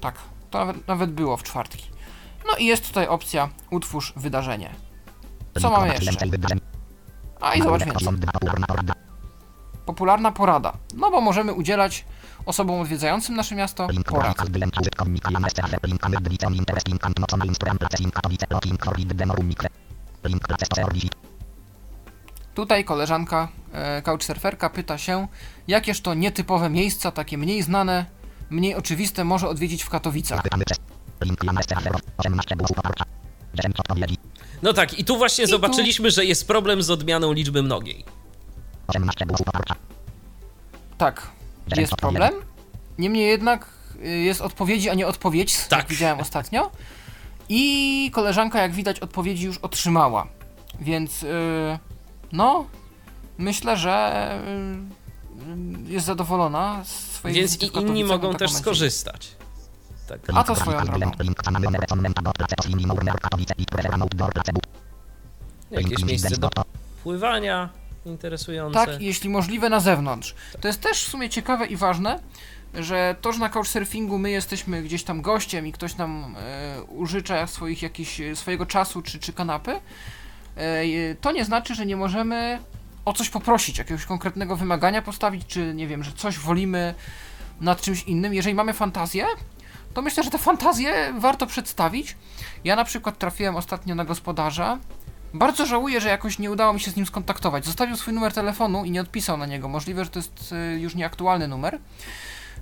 Tak, 0.00 0.14
To 0.50 0.58
nawet, 0.58 0.88
nawet 0.88 1.10
było 1.10 1.36
w 1.36 1.42
czwartki. 1.42 1.84
No 2.46 2.56
i 2.56 2.64
jest 2.66 2.88
tutaj 2.88 3.08
opcja 3.08 3.48
utwórz 3.70 4.12
wydarzenie. 4.16 4.70
Co 5.60 5.70
mamy 5.70 5.88
jeszcze? 5.88 6.10
A 7.40 7.54
i 7.54 7.62
zobacz 7.62 7.84
więcej. 7.84 8.08
Popularna 9.86 10.32
porada. 10.32 10.72
No 10.96 11.10
bo 11.10 11.20
możemy 11.20 11.52
udzielać 11.52 12.04
osobom 12.46 12.80
odwiedzającym 12.80 13.34
nasze 13.36 13.54
miasto. 13.54 13.86
Porad. 14.04 14.36
Tutaj 22.54 22.84
koleżanka 22.84 23.48
e, 23.72 24.02
couchsurferka 24.02 24.70
pyta 24.70 24.98
się, 24.98 25.28
jakież 25.68 26.00
to 26.00 26.14
nietypowe 26.14 26.70
miejsca, 26.70 27.12
takie 27.12 27.38
mniej 27.38 27.62
znane, 27.62 28.06
mniej 28.50 28.74
oczywiste 28.74 29.24
może 29.24 29.48
odwiedzić 29.48 29.82
w 29.82 29.90
Katowicach. 29.90 30.42
No 34.62 34.72
tak, 34.72 34.98
i 34.98 35.04
tu 35.04 35.16
właśnie 35.16 35.44
tu- 35.44 35.50
zobaczyliśmy, 35.50 36.10
że 36.10 36.24
jest 36.24 36.46
problem 36.46 36.82
z 36.82 36.90
odmianą 36.90 37.32
liczby 37.32 37.62
mnogiej. 37.62 38.04
Tak, 40.98 41.28
jest 41.74 41.96
problem. 41.96 42.32
Niemniej 42.98 43.26
jednak 43.26 43.68
y, 44.04 44.08
jest 44.08 44.40
odpowiedzi, 44.40 44.90
a 44.90 44.94
nie 44.94 45.06
odpowiedź, 45.06 45.56
Tak. 45.68 45.78
jak 45.78 45.88
widziałem 45.88 46.20
ostatnio. 46.20 46.70
I 47.48 48.10
koleżanka, 48.14 48.62
jak 48.62 48.72
widać, 48.72 49.00
odpowiedzi 49.00 49.46
już 49.46 49.58
otrzymała. 49.58 50.26
Więc 50.80 51.22
y, 51.22 51.28
no, 52.32 52.66
myślę, 53.38 53.76
że 53.76 54.38
y, 55.88 55.92
jest 55.92 56.06
zadowolona 56.06 56.84
z 56.84 56.88
swojej 56.88 57.36
Więc 57.36 57.62
i 57.62 57.78
inni 57.78 58.04
mogą 58.04 58.34
też 58.34 58.52
skorzystać. 58.52 59.36
Tak. 60.08 60.20
A 60.34 60.44
to 60.44 60.56
swoją 60.56 60.84
drogą. 60.84 61.10
Jakieś 65.70 66.04
miejsce 66.04 66.36
do 66.36 66.50
pływania 67.02 67.68
interesujące. 68.06 68.86
Tak, 68.86 69.00
jeśli 69.00 69.30
możliwe 69.30 69.68
na 69.68 69.80
zewnątrz. 69.80 70.34
To 70.60 70.68
jest 70.68 70.80
też 70.80 71.04
w 71.04 71.08
sumie 71.08 71.28
ciekawe 71.28 71.66
i 71.66 71.76
ważne, 71.76 72.20
że 72.74 73.16
to, 73.20 73.32
że 73.32 73.38
na 73.38 73.48
couchsurfingu 73.48 74.18
my 74.18 74.30
jesteśmy 74.30 74.82
gdzieś 74.82 75.04
tam 75.04 75.22
gościem 75.22 75.66
i 75.66 75.72
ktoś 75.72 75.96
nam 75.96 76.36
e, 76.38 76.82
użycza 76.82 77.46
swoich 77.46 77.82
jakiś, 77.82 78.20
e, 78.20 78.36
swojego 78.36 78.66
czasu 78.66 79.02
czy, 79.02 79.18
czy 79.18 79.32
kanapy, 79.32 79.80
e, 80.56 81.14
to 81.20 81.32
nie 81.32 81.44
znaczy, 81.44 81.74
że 81.74 81.86
nie 81.86 81.96
możemy 81.96 82.58
o 83.04 83.12
coś 83.12 83.30
poprosić, 83.30 83.78
jakiegoś 83.78 84.04
konkretnego 84.04 84.56
wymagania 84.56 85.02
postawić, 85.02 85.46
czy 85.46 85.74
nie 85.74 85.86
wiem, 85.86 86.04
że 86.04 86.12
coś 86.12 86.38
wolimy 86.38 86.94
nad 87.60 87.80
czymś 87.80 88.02
innym. 88.02 88.34
Jeżeli 88.34 88.54
mamy 88.54 88.72
fantazję, 88.72 89.26
to 89.94 90.02
myślę, 90.02 90.22
że 90.22 90.30
te 90.30 90.38
fantazje 90.38 91.14
warto 91.18 91.46
przedstawić. 91.46 92.16
Ja 92.64 92.76
na 92.76 92.84
przykład 92.84 93.18
trafiłem 93.18 93.56
ostatnio 93.56 93.94
na 93.94 94.04
gospodarza, 94.04 94.78
bardzo 95.34 95.66
żałuję, 95.66 96.00
że 96.00 96.08
jakoś 96.08 96.38
nie 96.38 96.50
udało 96.50 96.72
mi 96.72 96.80
się 96.80 96.90
z 96.90 96.96
nim 96.96 97.06
skontaktować. 97.06 97.64
Zostawił 97.64 97.96
swój 97.96 98.14
numer 98.14 98.32
telefonu 98.32 98.84
i 98.84 98.90
nie 98.90 99.00
odpisał 99.00 99.36
na 99.36 99.46
niego. 99.46 99.68
Możliwe, 99.68 100.04
że 100.04 100.10
to 100.10 100.18
jest 100.18 100.52
y, 100.52 100.80
już 100.80 100.94
nieaktualny 100.94 101.48
numer. 101.48 101.78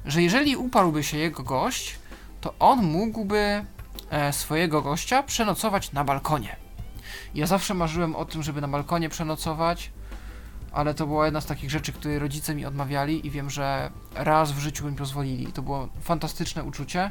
Że 0.07 0.23
jeżeli 0.23 0.57
uparłby 0.57 1.03
się 1.03 1.19
jego 1.19 1.43
gość, 1.43 1.99
to 2.41 2.55
on 2.59 2.83
mógłby 2.83 3.65
e, 4.11 4.33
swojego 4.33 4.83
gościa 4.83 5.23
przenocować 5.23 5.93
na 5.93 6.05
balkonie. 6.05 6.57
Ja 7.35 7.47
zawsze 7.47 7.75
marzyłem 7.75 8.17
o 8.17 8.25
tym, 8.25 8.43
żeby 8.43 8.61
na 8.61 8.69
balkonie 8.69 9.09
przenocować, 9.09 9.91
ale 10.73 10.95
to 10.95 11.07
była 11.07 11.25
jedna 11.25 11.41
z 11.41 11.47
takich 11.47 11.71
rzeczy, 11.71 11.93
które 11.93 12.19
rodzice 12.19 12.55
mi 12.55 12.67
odmawiali 12.67 13.27
i 13.27 13.31
wiem, 13.31 13.51
że 13.51 13.91
raz 14.15 14.53
w 14.53 14.59
życiu 14.59 14.91
mi 14.91 14.97
pozwolili. 14.97 15.53
To 15.53 15.63
było 15.63 15.89
fantastyczne 16.01 16.65
uczucie. 16.65 17.11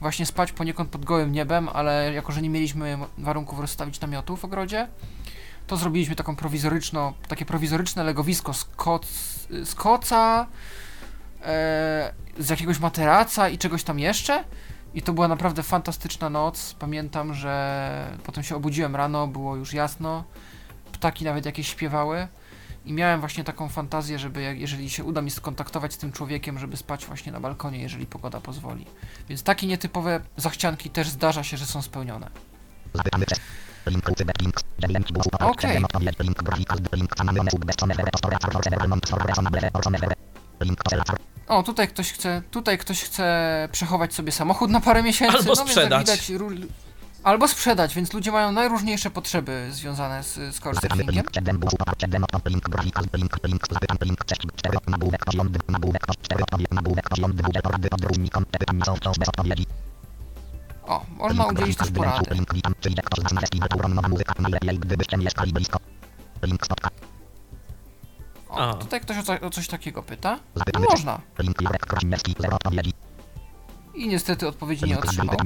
Właśnie 0.00 0.26
spać 0.26 0.52
poniekąd 0.52 0.90
pod 0.90 1.04
gołym 1.04 1.32
niebem, 1.32 1.68
ale 1.68 2.12
jako, 2.12 2.32
że 2.32 2.42
nie 2.42 2.50
mieliśmy 2.50 2.98
warunków 3.18 3.60
rozstawić 3.60 4.00
namiotu 4.00 4.36
w 4.36 4.44
ogrodzie, 4.44 4.88
to 5.66 5.76
zrobiliśmy 5.76 6.16
taką 6.16 6.36
prowizoryczną, 6.36 7.12
takie 7.28 7.46
prowizoryczne 7.46 8.04
legowisko 8.04 8.54
z, 8.54 8.64
koc, 8.64 9.06
z 9.64 9.74
koca, 9.74 10.46
e, 11.42 12.12
z 12.38 12.48
jakiegoś 12.48 12.80
materaca 12.80 13.48
i 13.48 13.58
czegoś 13.58 13.84
tam 13.84 13.98
jeszcze. 13.98 14.44
I 14.94 15.02
to 15.02 15.12
była 15.12 15.28
naprawdę 15.28 15.62
fantastyczna 15.62 16.30
noc. 16.30 16.74
Pamiętam, 16.78 17.34
że 17.34 18.16
potem 18.24 18.44
się 18.44 18.56
obudziłem 18.56 18.96
rano, 18.96 19.26
było 19.26 19.56
już 19.56 19.72
jasno. 19.72 20.24
Ptaki 20.92 21.24
nawet 21.24 21.46
jakieś 21.46 21.68
śpiewały. 21.68 22.28
I 22.84 22.92
miałem 22.92 23.20
właśnie 23.20 23.44
taką 23.44 23.68
fantazję, 23.68 24.18
żeby 24.18 24.42
jak, 24.42 24.60
jeżeli 24.60 24.90
się 24.90 25.04
uda 25.04 25.22
mi 25.22 25.30
skontaktować 25.30 25.94
z 25.94 25.98
tym 25.98 26.12
człowiekiem, 26.12 26.58
żeby 26.58 26.76
spać 26.76 27.06
właśnie 27.06 27.32
na 27.32 27.40
balkonie, 27.40 27.78
jeżeli 27.78 28.06
pogoda 28.06 28.40
pozwoli. 28.40 28.86
Więc 29.28 29.42
takie 29.42 29.66
nietypowe 29.66 30.20
zachcianki 30.36 30.90
też 30.90 31.08
zdarza 31.08 31.44
się, 31.44 31.56
że 31.56 31.66
są 31.66 31.82
spełnione. 31.82 32.30
Okej. 35.50 35.82
O, 41.48 41.62
tutaj 41.62 41.88
ktoś 41.88 42.12
chce, 42.12 42.42
tutaj 42.50 42.78
ktoś 42.78 43.02
chce 43.02 43.68
przechować 43.72 44.14
sobie 44.14 44.32
samochód 44.32 44.70
na 44.70 44.80
parę 44.80 45.02
miesięcy. 45.02 45.36
Albo 45.38 45.48
no, 45.50 45.56
Więc 45.56 45.70
sprzedać. 45.70 46.08
jak 46.08 46.18
widać, 46.18 46.30
albo 47.22 47.48
sprzedać, 47.48 47.94
więc 47.94 48.12
ludzie 48.12 48.32
mają 48.32 48.52
najróżniejsze 48.52 49.10
potrzeby 49.10 49.68
związane 49.70 50.22
z, 50.22 50.34
z 50.34 50.60
couchsurfingiem. 50.60 51.24
O, 60.86 61.04
można 61.16 61.46
udzielić 61.46 61.76
też 61.78 61.90
porady. 61.90 62.30
O, 68.48 68.70
A. 68.70 68.74
tutaj 68.74 69.00
ktoś 69.00 69.18
o, 69.18 69.22
co, 69.22 69.40
o 69.40 69.50
coś 69.50 69.68
takiego 69.68 70.02
pyta. 70.02 70.38
No 70.74 70.80
można. 70.90 71.20
I 73.94 74.08
niestety 74.08 74.48
odpowiedzi 74.48 74.84
nie 74.84 74.98
otrzymał. 75.08 75.36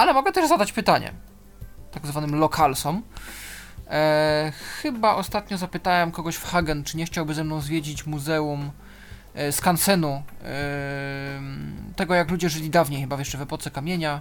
Ale 0.00 0.12
mogę 0.12 0.32
też 0.32 0.48
zadać 0.48 0.72
pytanie. 0.72 1.12
Tak 1.90 2.06
zwanym 2.06 2.34
lokalsom. 2.34 3.02
E, 3.90 4.52
chyba 4.82 5.14
ostatnio 5.14 5.58
zapytałem 5.58 6.12
kogoś 6.12 6.36
w 6.36 6.44
Hagen, 6.44 6.84
czy 6.84 6.96
nie 6.96 7.06
chciałby 7.06 7.34
ze 7.34 7.44
mną 7.44 7.60
zwiedzić 7.60 8.06
muzeum 8.06 8.70
e, 9.34 9.52
Skansenu. 9.52 10.22
E, 10.44 11.40
tego 11.96 12.14
jak 12.14 12.30
ludzie 12.30 12.48
żyli 12.48 12.70
dawniej, 12.70 13.00
chyba 13.00 13.18
jeszcze 13.18 13.38
w 13.38 13.42
epoce 13.42 13.70
kamienia. 13.70 14.20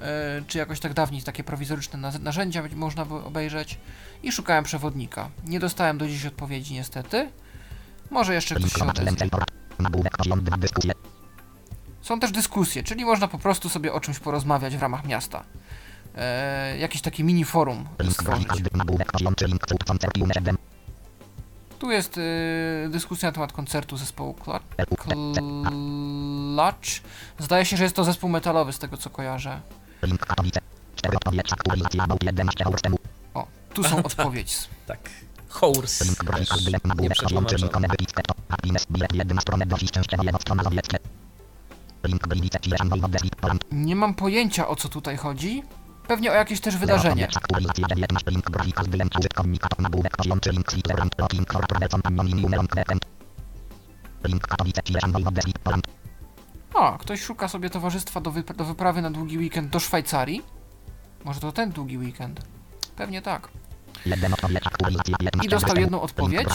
E, 0.00 0.42
czy 0.46 0.58
jakoś 0.58 0.80
tak 0.80 0.94
dawniej 0.94 1.22
takie 1.22 1.44
prowizoryczne 1.44 1.98
naz- 1.98 2.20
narzędzia 2.20 2.62
można 2.76 3.04
by 3.04 3.14
obejrzeć. 3.14 3.78
I 4.22 4.32
szukałem 4.32 4.64
przewodnika. 4.64 5.28
Nie 5.46 5.60
dostałem 5.60 5.98
do 5.98 6.08
dziś 6.08 6.26
odpowiedzi 6.26 6.74
niestety. 6.74 7.30
Może 8.10 8.34
jeszcze 8.34 8.54
ktoś 8.54 8.72
się 8.72 8.86
odezwie. 8.86 9.28
Są 12.02 12.20
też 12.20 12.30
dyskusje, 12.32 12.82
czyli 12.82 13.04
można 13.04 13.28
po 13.28 13.38
prostu 13.38 13.68
sobie 13.68 13.92
o 13.92 14.00
czymś 14.00 14.18
porozmawiać 14.18 14.76
w 14.76 14.82
ramach 14.82 15.04
miasta. 15.04 15.44
E, 16.16 16.78
jakieś 16.78 17.02
takie 17.02 17.24
mini 17.24 17.44
forum 17.44 17.88
stworzyć. 18.12 18.48
Tu 21.78 21.90
jest 21.90 22.18
y, 22.18 22.88
dyskusja 22.90 23.28
na 23.28 23.32
temat 23.32 23.52
koncertu 23.52 23.96
zespołu 23.96 24.34
Clutch. 24.34 24.60
Zdaje 27.38 27.64
się, 27.64 27.76
że 27.76 27.82
jest 27.84 27.96
to 27.96 28.04
zespół 28.04 28.30
metalowy 28.30 28.72
z 28.72 28.78
tego 28.78 28.96
co 28.96 29.10
kojarzę. 29.10 29.60
O, 33.34 33.46
tu 33.74 33.84
są 33.84 34.02
odpowiedzi. 34.10 34.54
Tak. 34.86 35.10
Horse. 35.48 36.04
Nie. 41.00 41.19
Nie 43.72 43.96
mam 43.96 44.14
pojęcia 44.14 44.68
o 44.68 44.76
co 44.76 44.88
tutaj 44.88 45.16
chodzi. 45.16 45.62
Pewnie 46.08 46.30
o 46.30 46.34
jakieś 46.34 46.60
też 46.60 46.76
wydarzenie. 46.76 47.28
O, 56.74 56.98
ktoś 56.98 57.22
szuka 57.22 57.48
sobie 57.48 57.70
towarzystwa 57.70 58.20
do, 58.20 58.30
wyp- 58.32 58.54
do 58.56 58.64
wyprawy 58.64 59.02
na 59.02 59.10
długi 59.10 59.38
weekend 59.38 59.70
do 59.70 59.80
Szwajcarii. 59.80 60.42
Może 61.24 61.40
to 61.40 61.52
ten 61.52 61.70
długi 61.70 61.98
weekend? 61.98 62.40
Pewnie 62.96 63.22
tak. 63.22 63.48
I 65.44 65.48
dostał 65.48 65.76
jedną 65.76 66.00
odpowiedź 66.02 66.48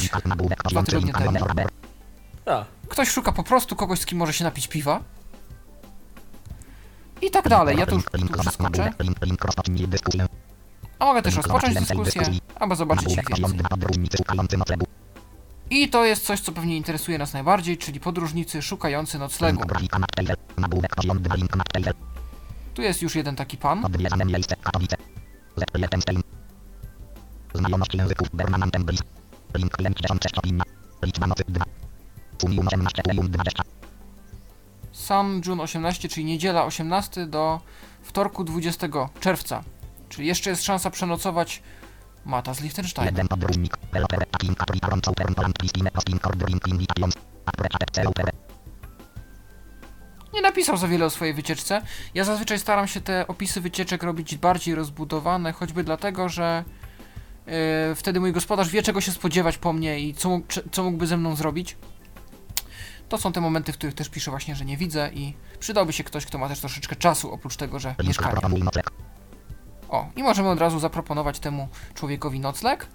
dwa 0.70 0.84
tygodnie 0.84 1.14
temu. 1.34 1.46
Ktoś 2.90 3.10
szuka 3.10 3.32
po 3.32 3.44
prostu 3.44 3.76
kogoś, 3.76 4.00
z 4.00 4.06
kim 4.06 4.18
może 4.18 4.34
się 4.34 4.44
napić 4.44 4.68
piwa. 4.68 5.00
I 7.28 7.32
tak 7.32 7.50
dalej. 7.50 7.78
Ja 7.78 7.86
tu 7.86 7.96
już 7.96 8.04
przeskoczę. 8.40 8.94
A 11.00 11.06
mogę 11.06 11.22
też 11.22 11.36
rozpocząć 11.36 11.76
dyskusję, 11.76 12.22
albo 12.60 12.76
zobaczyć 12.76 13.18
ich 13.18 13.30
więcej. 13.38 14.80
I 15.70 15.90
to 15.90 16.06
jest 16.06 16.26
coś, 16.26 16.40
co 16.40 16.52
pewnie 16.52 16.78
interesuje 16.78 17.18
nas 17.18 17.34
najbardziej, 17.34 17.78
czyli 17.78 18.00
podróżnicy 18.00 18.62
szukający 18.62 19.20
noclegu. 19.20 19.58
Link 19.58 19.70
grafika 19.70 20.00
Nactail. 20.00 20.28
Nagłówek 20.58 20.96
poziom 20.96 21.22
2 21.22 21.36
link 21.36 21.56
Nactail. 21.56 21.86
Tu 22.74 22.82
jest 22.82 23.02
już 23.02 23.16
jeden 23.16 23.36
taki 23.36 23.58
pan. 23.58 23.86
Znajomość 27.54 27.96
języków 27.96 28.28
Berman 28.34 28.64
Antemblis. 28.64 29.02
Link 29.56 29.78
klient 29.78 30.00
16 30.00 30.30
opina. 30.38 30.64
Liczba 31.04 31.28
nocy 31.28 31.44
2. 31.48 31.66
Sumium 32.42 32.68
18 32.68 33.04
Plejum 33.04 33.30
20. 33.32 33.64
Sam 34.96 35.42
June 35.46 35.64
18, 35.64 36.10
czyli 36.10 36.26
niedziela 36.26 36.66
18 36.66 37.26
do 37.26 37.60
wtorku 38.02 38.44
20 38.44 38.88
czerwca. 39.20 39.64
Czyli 40.10 40.28
jeszcze 40.28 40.50
jest 40.50 40.64
szansa 40.64 40.90
przenocować 40.90 41.62
Mata 42.26 42.54
z 42.54 42.62
Ceupere. 47.92 48.32
Nie 50.34 50.42
napisał 50.42 50.78
za 50.78 50.88
wiele 50.88 51.06
o 51.06 51.10
swojej 51.10 51.34
wycieczce. 51.34 51.82
Ja 52.14 52.24
zazwyczaj 52.24 52.60
staram 52.60 52.88
się 52.88 53.02
te 53.02 53.28
opisy 53.28 53.62
wycieczek 53.62 54.04
robić 54.04 54.38
bardziej 54.38 54.76
rozbudowane, 54.76 55.52
choćby 55.52 55.84
dlatego, 55.84 56.30
że 56.30 56.64
yy, 57.48 57.54
wtedy 57.96 58.20
mój 58.20 58.34
gospodarz 58.34 58.70
wie, 58.70 58.84
czego 58.84 59.02
się 59.02 59.12
spodziewać 59.12 59.58
po 59.58 59.74
mnie 59.74 60.00
i 60.00 60.14
co, 60.14 60.40
co 60.72 60.84
mógłby 60.84 61.08
ze 61.08 61.18
mną 61.18 61.36
zrobić. 61.36 61.78
To 63.10 63.18
są 63.18 63.32
te 63.32 63.42
momenty, 63.42 63.74
w 63.74 63.78
których 63.78 63.96
też 63.96 64.10
piszę 64.10 64.32
właśnie, 64.32 64.56
że 64.56 64.66
nie 64.66 64.78
widzę 64.78 65.10
i 65.14 65.34
przydałby 65.60 65.94
się 65.94 66.04
ktoś, 66.04 66.26
kto 66.26 66.38
ma 66.38 66.50
też 66.50 66.60
troszeczkę 66.60 66.96
czasu, 66.96 67.34
oprócz 67.34 67.56
tego, 67.56 67.80
że 67.80 67.96
nocleg. 68.64 68.92
O, 69.90 70.08
i 70.16 70.24
możemy 70.24 70.50
od 70.50 70.60
razu 70.60 70.80
zaproponować 70.80 71.40
temu 71.40 71.68
człowiekowi 71.94 72.40
nocleg 72.40 72.88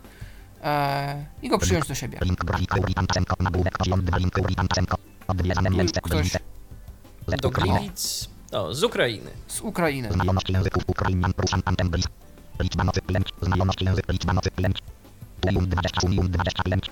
e, 0.63 1.27
i 1.43 1.49
go 1.49 1.59
przyjąć 1.59 1.89
do 1.89 1.95
siebie. 1.95 2.19
Link 2.23 2.45
grafika 2.45 2.81
Uritancenko. 2.81 3.37
Nagłówek 3.41 3.79
poziom 3.79 4.05
2 4.05 4.19
link 4.19 4.39
Uritancenko. 4.39 4.97
Odwiedzane 5.29 5.71
Tu 5.71 5.77
miejsce 5.77 6.01
ktoś. 6.01 6.37
Do. 7.43 7.51
Gliwic. 7.51 8.29
O, 8.53 8.75
z 8.75 8.85
Ukrainy. 8.85 9.31
z 9.47 9.61
Ukrainy. 9.61 10.13
Znajomość 10.13 10.51
języków 10.51 10.83
Ukrainian 10.87 11.33
Prusan 11.33 11.63
Antemblis. 11.65 12.07
Liczba 12.61 12.85
nocy 12.85 13.03
5. 13.03 13.29
Znajomość 13.43 13.83
język 13.83 14.09
liczba 14.09 14.33
nocy 14.33 14.51
5. 14.51 14.79
Plejum 15.41 15.69
20 15.69 16.01
Sumium 16.01 16.31
25. 16.31 16.91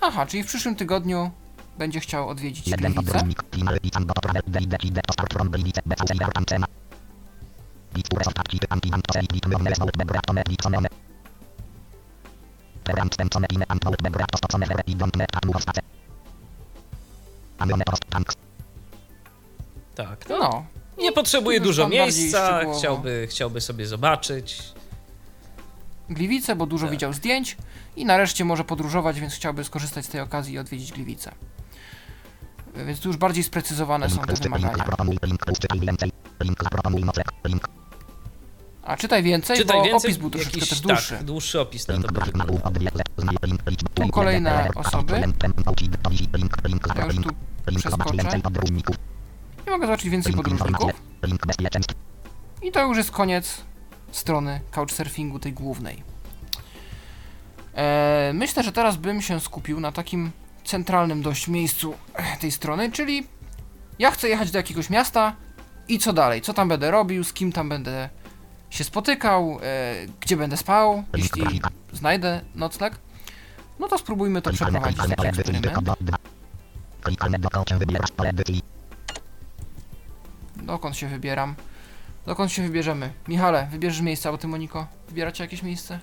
Aha, 0.00 0.26
czyli 0.26 0.42
w 0.42 0.46
przyszłym 0.46 0.76
tygodniu 0.76 1.30
będzie 1.78 2.00
chciał 2.00 2.28
odwiedzić 2.28 2.64
Gliwice. 2.64 3.02
Tak, 19.94 20.28
no. 20.28 20.38
No, 20.38 20.66
Nie 20.98 21.12
potrzebuje 21.12 21.60
dużo 21.60 21.88
miejsca, 21.88 22.60
chciałby, 22.78 23.26
chciałby 23.30 23.60
sobie 23.60 23.86
zobaczyć. 23.86 24.62
Gliwice, 26.10 26.56
bo 26.56 26.66
dużo 26.66 26.86
Tak. 26.86 26.92
widział 26.92 27.12
zdjęć 27.12 27.56
i 27.96 28.04
nareszcie 28.04 28.44
może 28.44 28.64
podróżować, 28.64 29.20
więc 29.20 29.34
chciałby 29.34 29.64
skorzystać 29.64 30.04
z 30.04 30.08
tej 30.08 30.20
okazji 30.20 30.54
i 30.54 30.58
odwiedzić 30.58 30.92
Gliwice. 30.92 31.32
E, 32.74 32.84
Więc 32.84 33.00
tu 33.00 33.08
już 33.08 33.16
bardziej 33.16 33.44
sprecyzowane 33.44 34.10
są 34.10 34.22
te 34.22 34.34
wymagania. 34.34 34.84
A 38.82 38.96
czytaj 38.96 39.22
więcej, 39.22 39.56
Czytaj 39.56 39.78
bo 39.78 39.84
więcej, 39.84 40.10
opis 40.10 40.20
był 40.20 40.30
troszeczkę 40.30 40.58
jakiś, 40.58 40.70
też 40.70 40.80
dłuższy. 40.80 41.14
Tak, 41.14 41.24
dłuższy 41.24 41.60
opis 41.60 41.88
na 41.88 41.94
to. 41.94 42.12
Tu 43.94 44.08
kolejne 44.08 44.68
osoby. 44.74 45.22
Ja 46.96 47.04
już 47.04 47.16
tu 47.16 47.30
przeskoczę 47.66 48.40
i 49.66 49.70
mogę 49.70 49.86
zobaczyć 49.86 50.10
więcej 50.10 50.32
podróżników. 50.32 50.90
I 52.62 52.72
to 52.72 52.86
już 52.86 52.96
jest 52.96 53.10
koniec 53.10 53.60
strony 54.12 54.60
couchsurfingu 54.70 55.38
tej 55.38 55.52
głównej. 55.52 56.02
E, 57.74 58.32
myślę, 58.34 58.62
że 58.62 58.72
teraz 58.72 58.96
bym 58.96 59.22
się 59.22 59.40
skupił 59.40 59.80
na 59.80 59.92
takim 59.92 60.30
centralnym 60.64 61.22
dość 61.22 61.48
miejscu 61.48 61.94
eh, 62.14 62.38
tej 62.38 62.52
strony, 62.52 62.92
czyli 62.92 63.26
ja 63.98 64.10
chcę 64.10 64.28
jechać 64.28 64.50
do 64.50 64.58
jakiegoś 64.58 64.90
miasta 64.90 65.36
i 65.88 65.98
co 65.98 66.12
dalej? 66.12 66.42
Co 66.42 66.54
tam 66.54 66.68
będę 66.68 66.90
robił? 66.90 67.24
Z 67.24 67.32
kim 67.32 67.52
tam 67.52 67.68
będę 67.68 68.08
się 68.70 68.84
spotykał? 68.84 69.58
E, 69.62 69.94
gdzie 70.20 70.36
będę 70.36 70.56
spał? 70.56 71.04
Jeśli 71.16 71.60
znajdę 71.92 72.40
nocleg? 72.54 72.98
No 73.78 73.88
to 73.88 73.98
spróbujmy 73.98 74.42
to 74.42 74.50
przeprowadzić. 74.52 74.98
Dokąd 80.56 80.96
się 80.96 81.08
wybieram? 81.08 81.54
Dokąd 82.26 82.52
się 82.52 82.62
wybierzemy? 82.62 83.12
Michale, 83.28 83.68
wybierzesz 83.70 84.00
miejsce, 84.00 84.28
albo 84.28 84.38
ty 84.38 84.48
Moniko? 84.48 84.86
Wybieracie 85.08 85.44
jakieś 85.44 85.62
miejsce? 85.62 86.00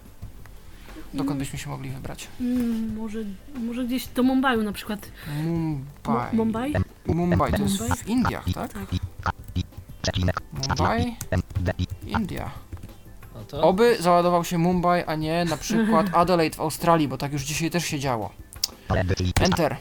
Dokąd 1.14 1.40
byśmy 1.40 1.60
się 1.60 1.70
mogli 1.70 1.90
wybrać? 1.90 2.28
Mm, 2.42 2.96
może, 2.98 3.20
może 3.54 3.86
gdzieś 3.86 4.08
do 4.08 4.24
Mumbaiu 4.24 4.64
na 4.64 4.72
przykład. 4.72 5.12
Mumbai. 5.44 6.36
Mu- 6.36 6.46
Mumbai? 6.46 6.74
Mumbai, 7.06 7.52
to 7.54 7.64
jest 7.64 7.84
w 8.04 8.08
Indiach, 8.08 8.46
tak? 8.54 8.74
Tak. 8.74 8.86
Mumbai. 10.70 11.18
India. 12.08 12.52
No 13.36 13.44
to 13.44 13.62
Oby 13.62 13.98
załadował 14.00 14.44
się 14.46 14.58
Mumbai, 14.58 15.04
a 15.08 15.16
nie 15.16 15.46
na 15.46 15.58
przykład 15.58 16.08
Adelaide 16.22 16.56
w 16.56 16.60
Australii, 16.60 17.08
bo 17.08 17.18
tak 17.18 17.34
już 17.34 17.42
dzisiaj 17.44 17.70
też 17.72 17.86
się 17.86 18.00
działo. 18.00 18.32
Enter. 19.46 19.78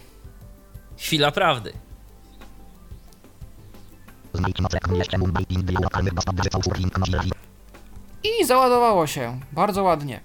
chwila 0.97 1.31
prawdy. 1.33 1.73
I 8.25 8.45
załadowało 8.47 9.07
się. 9.07 9.41
Bardzo 9.53 9.83
ładnie. 9.83 10.21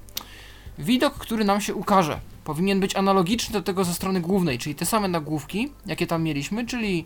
Widok, 0.79 1.13
który 1.13 1.45
nam 1.45 1.61
się 1.61 1.75
ukaże, 1.75 2.19
powinien 2.43 2.79
być 2.79 2.95
analogiczny 2.95 3.53
do 3.53 3.61
tego 3.61 3.83
ze 3.83 3.93
strony 3.93 4.21
głównej, 4.21 4.57
czyli 4.57 4.75
te 4.75 4.85
same 4.85 5.07
nagłówki, 5.07 5.71
jakie 5.85 6.07
tam 6.07 6.23
mieliśmy, 6.23 6.65
czyli 6.65 7.05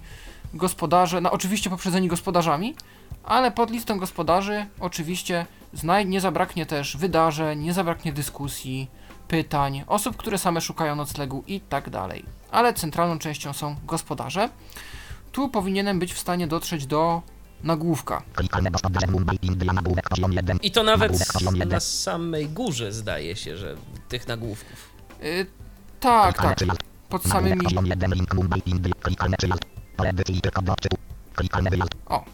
gospodarze, 0.54 1.22
no 1.22 1.32
oczywiście 1.32 1.70
poprzedzeni 1.70 2.08
gospodarzami, 2.08 2.76
ale 3.24 3.52
pod 3.52 3.72
listą 3.72 4.00
gospodarzy 4.00 4.66
oczywiście 4.80 5.46
znaj- 5.76 6.06
nie 6.06 6.22
zabraknie 6.22 6.66
też 6.66 6.98
wydarzeń, 6.98 7.60
nie 7.60 7.74
zabraknie 7.74 8.14
dyskusji, 8.14 8.88
pytań, 9.28 9.84
osób, 9.88 10.18
które 10.18 10.38
same 10.38 10.62
szukają 10.62 10.96
noclegu 10.96 11.44
i 11.48 11.62
tak 11.62 11.90
dalej. 11.90 12.26
Ale 12.52 12.74
centralną 12.74 13.20
częścią 13.20 13.54
są 13.54 13.76
gospodarze. 13.86 14.50
Tu 15.32 15.50
powinienem 15.50 16.00
być 16.00 16.14
w 16.14 16.20
stanie 16.20 16.48
dotrzeć 16.48 16.86
do 16.86 17.22
nagłówka. 17.64 18.22
Klikalne 18.34 18.72
gospodarze 18.72 19.08
Mumbai, 19.08 19.40
India, 19.42 19.74
nagłówek 19.74 20.10
poziom 20.10 20.34
1. 20.34 20.58
I 20.62 20.72
to 20.72 20.84
nawet 20.84 21.12
Nagłówek 21.12 21.34
poziom 21.34 21.56
1. 21.56 21.70
na 21.70 21.80
samej 21.80 22.50
górze 22.50 22.94
zdaje 22.94 23.36
się, 23.36 23.58
że 23.58 23.76
tych 24.10 24.28
nagłówków. 24.28 24.90
Yy, 25.22 25.46
tak, 26.00 26.38
tak. 26.38 26.60
Pod 27.10 27.24
samymi 27.24 27.62
poziom 27.62 27.86
1, 27.86 28.14
link 28.14 28.34
Mumbai, 28.34 28.62
India. 28.66 28.94
Klikalne 29.02 29.38
przyjazd. 29.38 29.62
Pole 29.98 30.10
edycji 30.10 30.42
tylko 30.42 30.62
do 30.62 30.74
odczytu. 30.74 30.98
Klikalne 31.36 31.70
wyjazd. 31.70 31.92
O, 32.06 32.26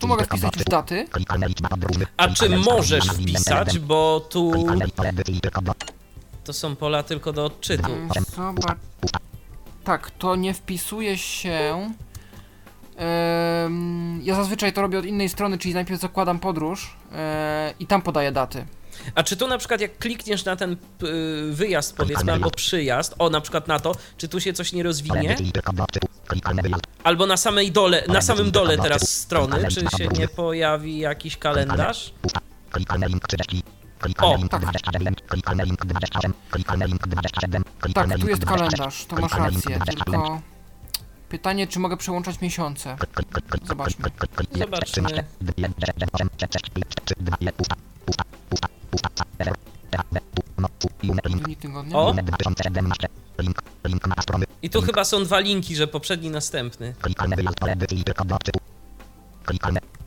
tu 0.00 0.06
mogę 0.06 0.24
wpisać 0.24 0.56
już 0.56 0.64
daty. 0.64 1.06
A 2.16 2.28
czy 2.28 2.48
możesz 2.48 3.08
wpisać, 3.08 3.78
bo 3.78 4.20
tu 4.30 4.52
to 6.44 6.52
są 6.52 6.76
pola 6.76 7.02
tylko 7.02 7.32
do 7.32 7.44
odczytu. 7.44 7.92
Mm, 7.92 8.08
Zobacz. 8.36 8.78
Tak, 9.84 10.10
to 10.10 10.36
nie 10.36 10.54
wpisuje 10.54 11.18
się. 11.18 11.90
Ja 14.22 14.34
zazwyczaj 14.34 14.72
to 14.72 14.82
robię 14.82 14.98
od 14.98 15.04
innej 15.04 15.28
strony, 15.28 15.58
czyli 15.58 15.74
najpierw 15.74 16.00
zakładam 16.00 16.38
podróż 16.38 16.96
e, 17.12 17.74
i 17.80 17.86
tam 17.86 18.02
podaję 18.02 18.32
daty. 18.32 18.66
A 19.14 19.22
czy 19.22 19.36
tu 19.36 19.48
na 19.48 19.58
przykład 19.58 19.80
jak 19.80 19.98
klikniesz 19.98 20.44
na 20.44 20.56
ten 20.56 20.72
y, 20.72 20.76
wyjazd 21.52 21.96
powiedzmy 21.96 22.32
albo 22.32 22.50
przyjazd, 22.50 23.14
o 23.18 23.30
na 23.30 23.40
przykład 23.40 23.68
na 23.68 23.78
to, 23.78 23.92
czy 24.16 24.28
tu 24.28 24.40
się 24.40 24.52
coś 24.52 24.72
nie 24.72 24.82
rozwinie? 24.82 25.36
Albo 27.04 27.26
na 27.26 27.36
samej 27.36 27.72
dole, 27.72 28.04
na 28.08 28.20
samym 28.20 28.50
dole 28.50 28.78
teraz 28.78 29.08
strony, 29.08 29.68
czy 29.68 29.80
się 29.80 30.08
nie 30.18 30.28
pojawi 30.28 30.98
jakiś 30.98 31.36
kalendarz? 31.36 32.14
Pusta. 32.22 32.40
Klikalne 32.70 33.08
link 33.08 33.28
30. 33.28 33.62
Klikalne 33.98 34.44
O, 34.44 34.48
tak. 34.48 34.60
29. 34.60 35.18
Klikalne 35.28 35.64
link 35.64 35.86
28. 35.86 36.34
Klikalne 36.50 36.86
link 36.86 37.08
27. 37.08 37.64
Klikalne 37.80 38.14
Tak, 38.14 38.22
tu 38.22 38.28
jest 38.28 38.42
26. 38.42 38.76
kalendarz, 38.76 39.06
to 39.06 39.16
masz 39.16 39.32
rację, 39.32 39.76
27. 39.76 40.04
tylko 40.04 40.51
pytanie, 41.32 41.66
czy 41.66 41.78
mogę 41.78 41.96
przełączać 41.96 42.40
miesiące? 42.40 42.96
Zobaczmy. 43.64 44.10
Zobaczmy. 44.52 45.04
Dni 51.30 51.56
tygodnia. 51.56 51.96
O! 51.96 52.14
I 54.62 54.70
tu 54.70 54.82
chyba 54.82 55.04
są 55.04 55.24
dwa 55.24 55.40
linki, 55.40 55.76
że 55.76 55.86
poprzedni, 55.86 56.30
następny. 56.30 56.94
Klikalne 57.00 57.36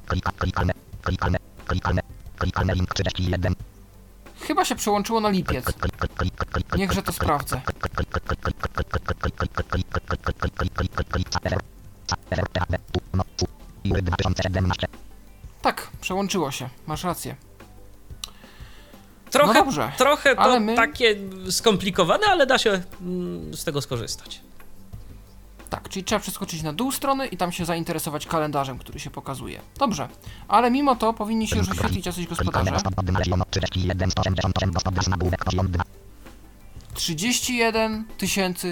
klikalne, 0.08 0.74
klikalne, 1.02 1.40
klikalne, 1.66 2.02
klikalne 2.38 2.74
link 2.74 2.94
31. 2.94 3.56
Chyba 4.48 4.66
się 4.66 4.76
przełączyło 4.76 5.20
na 5.20 5.30
lipiec. 5.30 5.66
Niechże 6.78 7.04
to 7.04 7.12
sprawdzę. 7.12 7.62
Jury 13.86 14.02
2017. 14.02 14.88
Tak, 15.62 15.88
przełączyło 16.02 16.52
się. 16.52 16.70
Masz 16.88 17.04
rację. 17.04 17.36
Trochę, 19.32 19.54
No 19.54 19.66
dobrze, 19.66 19.92
trochę 19.98 20.36
to 20.36 20.42
ale 20.42 20.60
my- 20.60 20.76
takie 20.76 21.16
skomplikowane, 21.50 22.28
ale 22.28 22.46
da 22.46 22.58
się 22.58 22.82
mm, 23.02 23.54
z 23.54 23.64
tego 23.64 23.82
skorzystać. 23.82 24.42
Tak, 25.76 25.90
czyli 25.90 26.04
trzeba 26.04 26.20
przeskoczyć 26.20 26.64
na 26.64 26.74
dół 26.74 26.92
strony 26.92 27.28
i 27.28 27.38
tam 27.38 27.52
się 27.52 27.66
zainteresować 27.66 28.26
kalendarzem, 28.26 28.78
który 28.78 29.00
się 29.00 29.10
pokazuje. 29.10 29.62
Dobrze, 29.78 30.08
ale 30.48 30.72
mimo 30.72 30.96
to 30.96 31.14
powinni 31.14 31.48
się 31.48 31.58
już 31.58 31.70
wyświetlić 31.70 32.06
jacyś 32.06 32.28
gospodarze. 32.28 32.72
Gospodarze 32.72 33.10
znaleziono 33.10 33.46
31 33.50 34.12
188 34.12 34.72
gospodarz 34.72 35.08
nagłówek 35.08 35.46
poziom 35.46 35.72
2. 35.72 35.84
31 36.94 38.06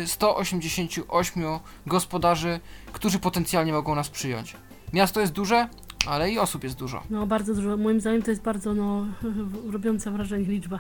188 0.06 1.44
gospodarzy, 1.88 2.60
którzy 2.94 3.20
potencjalnie 3.20 3.74
mogą 3.74 3.96
nas 3.96 4.10
przyjąć. 4.10 4.56
Miasto 4.94 5.20
jest 5.20 5.34
duże, 5.34 5.68
ale 6.08 6.32
i 6.32 6.40
osób 6.40 6.64
jest 6.64 6.76
dużo. 6.76 7.04
No 7.10 7.28
bardzo 7.28 7.56
dużo. 7.56 7.78
Moim 7.78 8.02
zdaniem 8.02 8.22
to 8.22 8.32
jest 8.32 8.44
bardzo 8.44 8.74
no, 8.74 9.06
robiąca 9.74 10.12
wrażenie 10.12 10.46
liczba. 10.46 10.80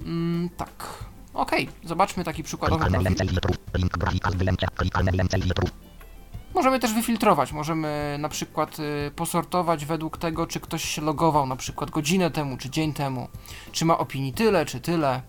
Mm, 0.00 0.48
tak. 0.56 1.04
Okej, 1.36 1.68
zobaczmy 1.84 2.24
taki 2.24 2.42
przykładowy 2.42 2.84
profil. 2.90 3.00
litrów. 5.44 5.70
Możemy 6.54 6.80
też 6.80 6.94
wyfiltrować, 6.94 7.52
możemy 7.52 8.16
na 8.18 8.28
przykład 8.28 8.78
y, 8.78 9.10
posortować 9.16 9.84
według 9.84 10.18
tego, 10.18 10.46
czy 10.46 10.60
ktoś 10.60 10.84
się 10.84 11.02
logował 11.02 11.46
na 11.46 11.56
przykład 11.56 11.90
godzinę 11.90 12.30
temu, 12.30 12.56
czy 12.56 12.70
dzień 12.70 12.92
temu, 12.92 13.28
czy 13.72 13.84
ma 13.84 13.98
opinii 13.98 14.32
tyle, 14.32 14.66
czy 14.66 14.80
tyle. 14.80 15.22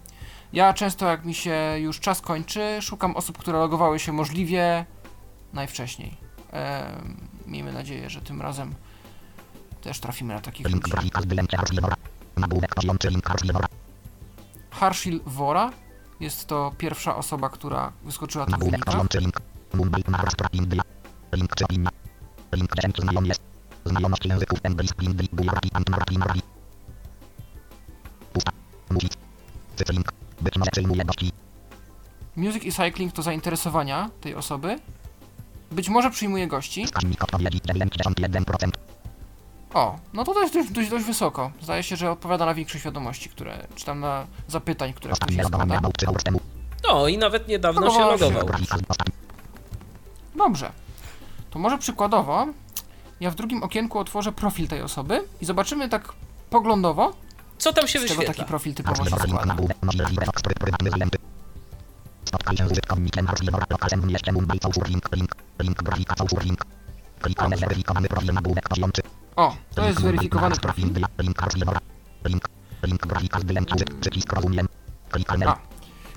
Ja 0.54 0.74
często 0.74 1.06
jak 1.08 1.26
mi 1.26 1.34
się 1.34 1.56
już 1.78 2.00
czas 2.00 2.22
kończy, 2.22 2.78
szukam 2.82 3.16
osób, 3.16 3.38
które 3.38 3.60
logowały 3.60 4.00
się 4.00 4.14
możliwie 4.14 4.86
najwcześniej. 5.54 6.18
Miejmy 7.48 7.74
nadzieję, 7.74 8.10
że 8.10 8.22
tym 8.22 8.42
razem 8.42 8.76
też 9.82 10.00
trafimy 10.00 10.34
na 10.34 10.42
takich 10.42 10.70
ludzi. 10.70 10.92
grafika 10.92 11.22
zdjęcia 11.22 11.58
Harslivora. 11.58 11.96
Nagłówek 12.38 12.76
poziom 12.76 12.98
3 12.98 13.10
link 13.10 13.28
Harslivora. 13.28 13.68
Harshil 14.72 15.20
Wora 15.26 15.72
jest 16.20 16.48
to 16.48 16.72
pierwsza 16.78 17.16
osoba, 17.16 17.50
która 17.50 17.92
wyskoczyła 18.04 18.46
tu 18.46 18.50
w 18.50 18.52
Nagłówek 18.52 18.72
wynikach. 18.72 18.94
poziom 18.94 19.08
3 19.08 19.20
link. 19.20 19.42
Mumbai, 19.74 20.04
Maharashtra, 20.08 20.48
India. 20.54 20.82
Link 21.34 21.56
czy 21.56 21.66
opinia. 21.66 21.90
Link 22.54 22.76
10 22.76 22.98
znajomy 23.02 23.28
jest. 23.28 23.42
Znajomość 23.86 24.26
języków 24.26 24.60
English, 24.64 24.92
Hindi, 25.02 25.28
Gujarati, 25.34 25.70
Antmarathi, 25.74 26.18
Marathi. 26.18 26.42
Pusta. 28.34 28.52
Music. 28.90 29.12
Cycling. 29.76 30.14
Być 30.42 30.58
może 30.58 30.72
przyjmuje 30.72 31.06
gości. 31.06 31.32
Music 32.36 32.64
i 32.64 32.72
cycling 32.72 33.14
to 33.14 33.22
zainteresowania 33.22 34.10
tej 34.22 34.36
osoby. 34.36 34.80
Być 35.72 35.90
może 35.90 36.12
przyjmuje 36.12 36.48
gości. 36.48 36.86
Wskaźnik 36.86 37.24
odpowiedzi 37.24 37.62
91%. 37.62 38.70
O, 39.74 40.00
no 40.14 40.24
to 40.24 40.34
to 40.34 40.42
jest 40.42 40.54
dość, 40.54 40.72
dość, 40.72 40.90
dość 40.90 41.06
wysoko. 41.06 41.52
Zdaje 41.62 41.84
się, 41.84 41.96
że 41.96 42.12
odpowiada 42.12 42.46
na 42.46 42.54
większość 42.54 42.84
wiadomości, 42.84 43.30
które, 43.30 43.68
czy 43.76 43.86
tam 43.86 44.00
na 44.00 44.28
zapytań, 44.48 44.94
które 44.94 45.14
ktoś 45.14 45.22
Ostatnie 45.22 45.36
się 45.38 45.44
logowanie 45.44 45.70
składa. 45.70 45.80
about 45.80 45.98
3 45.98 46.06
hours 46.06 46.24
temu. 46.24 46.40
No 46.88 47.08
i 47.08 47.18
nawet 47.18 47.48
niedawno 47.48 47.82
się 47.92 48.00
Logował 48.00 48.18
się. 48.18 48.26
logował. 48.34 48.60
Dobrze. 50.36 50.72
To 51.50 51.60
może 51.60 51.78
przykładowo 51.78 52.48
ja 53.20 53.32
w 53.32 53.36
drugim 53.36 53.64
okienku 53.64 54.00
otworzę 54.00 54.32
profil 54.32 54.68
tej 54.68 54.82
osoby 54.82 55.24
i 55.42 55.46
zobaczymy 55.46 55.90
tak 55.90 56.14
poglądowo, 56.50 57.14
Co 57.58 57.74
tam 57.74 57.88
się 57.88 58.00
z 58.00 58.02
czego 58.02 58.08
taki 58.16 58.18
wyświetla? 58.28 58.46
profil 58.46 58.74
typowo 58.74 58.96
się 59.06 59.10
Harslivora, 59.10 59.26
link 59.26 59.36
składa. 59.40 59.54
nagłówek. 59.54 59.78
Możliwe 59.84 60.26
faktory 60.26 60.56
prywatny 60.56 60.90
zajęty. 60.90 61.18
Spotkaj 62.26 62.58
się 62.58 62.68
z 62.68 62.72
użytkownikiem 62.72 63.28
Harslivora 63.28 63.66
lokalem 63.70 64.02
w 64.02 64.06
mieście 64.06 64.32
Mumbai. 64.32 64.60
Całsur 64.60 64.88
link. 64.90 65.10
Link. 65.16 65.36
Link 65.60 65.84
grafika 65.84 66.16
całsur 66.16 66.44
link. 66.44 66.66
Klikamy 67.22 67.58
zweryfikowany 67.58 68.08
profil 68.08 68.34
nagłówek 68.34 68.70
poziom 68.70 68.92
3. 68.92 69.02
O, 69.38 69.56
to 69.76 69.88
jest 69.88 70.00
zweryfikowany 70.00 70.56
profil. 70.56 70.90
A. 75.46 75.58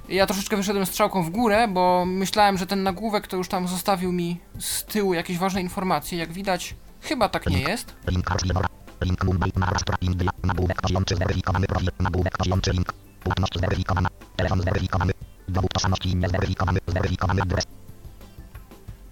Ja 0.09 0.27
troszeczkę 0.27 0.57
wyszedłem 0.57 0.87
strzałką 0.87 1.23
w 1.23 1.31
górę, 1.31 1.69
bo 1.69 2.05
myślałem, 2.07 2.59
że 2.59 2.67
ten 2.67 2.83
nagłówek 2.83 3.27
to 3.27 3.37
już 3.37 3.49
tam 3.49 3.69
zostawił 3.69 4.13
mi 4.13 4.41
z 4.59 4.85
tyłu 4.85 5.15
jakieś 5.15 5.39
ważne 5.39 5.61
informacje. 5.61 6.19
Jak 6.19 6.33
widać, 6.33 6.75
chyba 7.01 7.29
tak 7.29 7.47
nie 7.47 7.61
jest. 7.61 7.95
Link 8.09 8.29
Harslivora. 8.29 8.69
Link 9.01 9.25
Mumbai, 9.25 9.53
Maharashtra, 9.57 9.97
India. 10.01 10.31
Nagłówek 10.43 10.83
poziom 10.83 11.05
3 11.05 11.17
zweryfikowany 11.17 11.67
profil. 11.67 11.91
Nagłówek 11.99 12.39
poziom 12.39 12.61
3 12.61 12.73
link. 12.73 12.93
Płatność 13.25 13.59
zweryfikowana. 13.59 14.09
Telefon 14.37 14.61
zweryfikowany. 14.61 15.13
Dowód 15.49 15.73
tożsamości 15.73 16.17
niezweryfikowany. 16.17 16.79
Zweryfikowany 16.87 17.43
adres. 17.43 17.65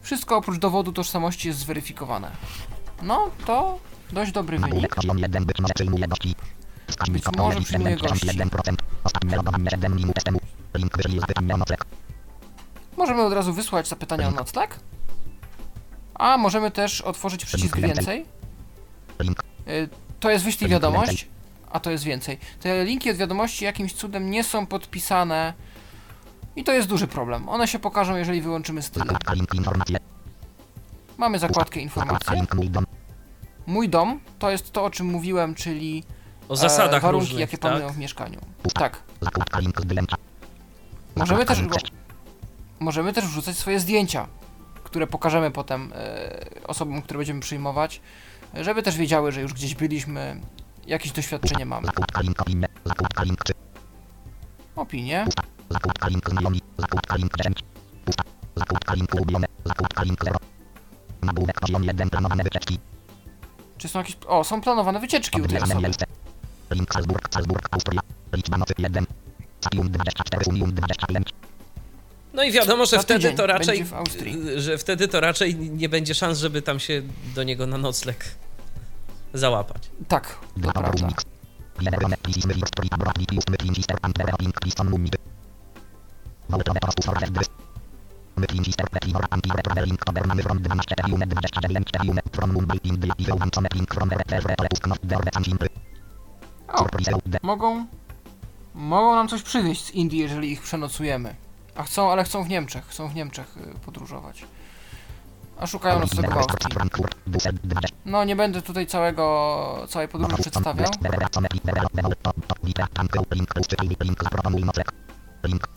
Wszystko 0.02 0.36
oprócz 0.36 0.58
dowodu 0.58 0.92
tożsamości 0.92 1.48
jest 1.48 1.60
zweryfikowane. 1.60 2.30
No, 3.02 3.30
to 3.46 3.78
dość 4.12 4.32
dobry 4.32 4.56
wynik. 4.58 4.68
Nagłówek 4.74 4.94
poziom 4.94 5.18
1 5.18 5.44
być 5.44 5.60
może 5.60 5.74
przyjmuje 5.74 6.08
gości. 6.08 6.34
Wskaźnik 6.86 7.14
Być 7.14 7.24
może 7.24 7.48
odpowiedzi 7.48 7.64
przyjmuje 7.64 7.96
gości. 7.96 8.26
71%. 8.26 8.74
Ostatnie 9.04 9.36
logowanie 9.36 9.70
7 9.70 9.96
minut 9.96 10.24
temu. 10.24 10.38
Link 10.74 10.96
wyślij 10.96 11.20
zapytanie 11.20 11.54
o 11.54 11.56
nocleg. 11.56 11.84
Możemy 12.96 13.22
od 13.22 13.32
razu 13.32 13.52
wysłać 13.52 13.88
zapytania 13.88 14.28
o 14.28 14.30
nocleg. 14.30 14.80
A 16.14 16.36
możemy 16.38 16.70
też 16.70 17.00
otworzyć 17.00 17.44
przycisk 17.44 17.76
więcej. 17.76 18.26
Y, 19.68 19.88
To 20.20 20.30
jest 20.30 20.44
wyślij 20.44 20.70
wiadomość, 20.70 21.28
a 21.70 21.80
to 21.80 21.90
jest 21.90 22.04
więcej. 22.04 22.38
Te 22.60 22.84
linki 22.84 23.10
od 23.10 23.16
wiadomości 23.16 23.64
jakimś 23.64 23.92
cudem 23.92 24.30
nie 24.30 24.44
są 24.44 24.66
podpisane 24.66 25.52
i 26.56 26.64
to 26.64 26.72
jest 26.72 26.88
duży 26.88 27.06
problem. 27.06 27.48
One 27.48 27.68
się 27.68 27.78
pokażą, 27.78 28.16
jeżeli 28.16 28.42
wyłączymy 28.42 28.80
informacje. 29.54 29.98
Mamy 31.18 31.38
zakładkę 31.38 31.80
link 31.80 31.92
mój 33.68 33.88
dom. 33.88 34.20
To 34.38 34.50
jest 34.50 34.72
to, 34.72 34.84
o 34.84 34.90
czym 34.90 35.06
mówiłem, 35.06 35.54
czyli 35.54 36.04
O 36.48 36.56
zasadach 36.56 36.98
e, 36.98 37.00
warunki, 37.00 37.24
różnych, 37.24 37.40
jakie 37.40 37.58
tak? 37.58 37.72
panują 37.72 37.92
w 37.92 37.98
mieszkaniu. 37.98 38.40
Tak. 38.74 39.02
Możemy 41.16 41.44
też, 41.46 41.62
możemy 42.80 43.12
też 43.12 43.26
wrzucać 43.26 43.56
swoje 43.56 43.80
zdjęcia, 43.80 44.26
które 44.84 45.06
pokażemy 45.06 45.50
potem 45.50 45.92
e, 45.94 46.66
osobom, 46.66 47.02
które 47.02 47.18
będziemy 47.18 47.40
przyjmować, 47.40 48.00
żeby 48.54 48.82
też 48.82 48.96
wiedziały, 48.96 49.32
że 49.32 49.40
już 49.42 49.54
gdzieś 49.54 49.74
byliśmy, 49.74 50.40
jakieś 50.86 51.12
doświadczenie 51.12 51.66
mamy. 51.66 51.88
Opinie. 52.38 52.68
Zakładka 52.84 53.22
link 53.22 53.44
3. 53.44 53.54
Opinie. 54.76 55.22
Pusta. 55.24 55.42
Zakładka 55.70 56.08
link 56.08 56.30
znajomi. 56.30 56.60
Zakładka 56.78 57.16
link 57.16 57.36
10. 57.36 57.64
Pusta. 58.04 58.24
Zakładka 58.56 58.94
link 58.94 59.14
ulubione. 59.14 59.46
Zakładka 59.64 60.02
link 60.02 60.24
0. 60.24 60.38
Nagłówek 61.22 61.60
poziom 61.60 61.84
1 61.84 62.10
planowane 62.10 62.44
wycieczki. 62.44 62.78
Czy 63.78 63.88
są 63.88 63.98
jakieś... 63.98 64.16
O, 64.26 64.44
są 64.44 64.60
planowane 64.60 65.00
wycieczki 65.00 65.42
u 65.42 65.48
tej 65.48 65.60
osoby. 65.60 65.88
Link 66.70 66.92
Salzburg, 66.94 67.28
Salzburg, 67.34 67.68
Austria. 67.70 68.00
Liczba 68.32 68.56
nocy 68.58 68.74
1. 68.78 69.06
Sapium 69.60 69.90
24, 69.90 70.44
Sumium 70.44 70.74
25. 70.74 71.28
No 72.34 72.42
i 72.42 72.52
wiadomo, 72.52 72.86
że 72.86 72.98
wtedy 72.98 73.32
to 73.32 73.46
raczej, 73.46 73.86
że 74.56 74.78
wtedy 74.78 75.08
to 75.08 75.20
raczej 75.20 75.54
nie 75.56 75.88
będzie 75.88 76.14
szans, 76.14 76.38
żeby 76.38 76.62
tam 76.62 76.80
się 76.80 77.02
do 77.34 77.42
niego 77.42 77.66
na 77.66 77.78
nocleg 77.78 78.24
załapać. 79.34 79.82
Tak, 80.08 80.38
to 80.62 80.72
prawda. 80.72 81.08
O, 96.68 96.86
mogą... 97.42 97.86
Mogą 98.74 99.14
nam 99.14 99.28
coś 99.28 99.42
przywieźć 99.42 99.84
z 99.84 99.90
Indii, 99.90 100.18
jeżeli 100.18 100.52
ich 100.52 100.62
przenocujemy. 100.62 101.34
A 101.74 101.82
chcą, 101.82 102.12
ale 102.12 102.24
chcą 102.24 102.44
w 102.44 102.48
Niemczech. 102.48 102.86
Chcą 102.86 103.08
w 103.08 103.14
Niemczech 103.14 103.56
y, 103.56 103.78
podróżować. 103.78 104.44
A 105.60 105.66
szukają 105.66 106.00
noclegu 106.00 106.32
w 106.32 106.36
Austrii. 106.36 106.74
Frankfurt, 106.74 107.18
Dussel 107.26 107.54
20. 107.64 107.96
No, 108.06 108.24
nie 108.24 108.36
będę 108.36 108.62
tutaj 108.62 108.86
całego... 108.86 109.86
całej 109.88 110.08
podróży 110.08 110.36
przedstawiał. 110.36 110.90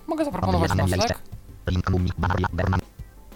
Mogę 0.07 0.25
zaproponować 0.25 0.75
nocleg. 0.75 1.19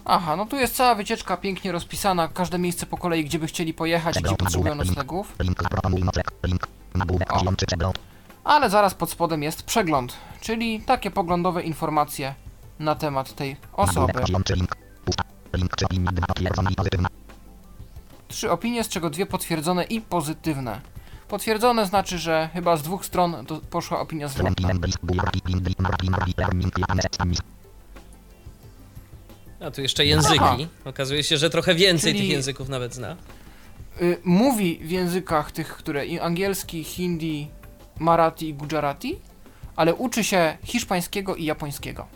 Aha, 0.06 0.36
no 0.36 0.46
tu 0.46 0.56
jest 0.56 0.76
cała 0.76 0.96
wycieczka 0.96 1.38
pięknie 1.38 1.72
rozpisana, 1.72 2.28
każde 2.28 2.60
miejsce 2.60 2.86
po 2.86 2.98
kolei, 2.98 3.26
gdzie 3.26 3.40
by 3.40 3.48
chcieli 3.48 3.74
pojechać, 3.74 4.16
gdzie 4.16 4.36
potrzebują 4.38 4.76
noclegów. 4.90 5.36
O. 7.30 7.40
Ale 8.44 8.70
zaraz 8.70 8.94
pod 8.94 9.10
spodem 9.10 9.44
jest 9.44 9.64
przegląd, 9.64 10.14
czyli 10.42 10.82
takie 10.82 11.12
poglądowe 11.12 11.64
informacje 11.64 12.36
na 12.80 12.96
temat 12.96 13.36
tej 13.36 13.58
osoby. 13.74 14.14
Trzy 18.28 18.52
opinie, 18.52 18.84
z 18.84 18.90
czego 18.90 19.10
dwie 19.10 19.26
potwierdzone 19.26 19.84
i 19.84 20.02
pozytywne. 20.02 20.82
Potwierdzone 21.28 21.86
znaczy, 21.86 22.18
że 22.20 22.50
chyba 22.54 22.78
z 22.78 22.82
dwóch 22.84 23.06
stron 23.06 23.46
poszła 23.70 24.00
opinia 24.00 24.28
zwrotna. 24.28 24.68
A 29.66 29.72
tu 29.72 29.82
jeszcze 29.82 30.06
języki. 30.06 30.40
Aha. 30.42 30.58
Okazuje 30.86 31.24
się, 31.24 31.38
że 31.38 31.50
trochę 31.50 31.76
więcej 31.76 32.14
Czyli- 32.14 32.24
tych 32.24 32.34
języków 32.34 32.70
nawet 32.70 32.94
zna. 32.94 33.16
Y, 34.02 34.18
mówi 34.24 34.80
w 34.84 34.92
językach 34.92 35.52
tych, 35.52 35.68
które 35.68 36.04
angielski, 36.22 36.84
hindi, 36.84 37.48
marathi 38.00 38.50
i 38.50 38.54
gujarati, 38.54 39.16
ale 39.76 39.96
uczy 39.96 40.24
się 40.24 40.58
hiszpańskiego 40.64 41.36
i 41.36 41.46
japońskiego. 41.46 42.08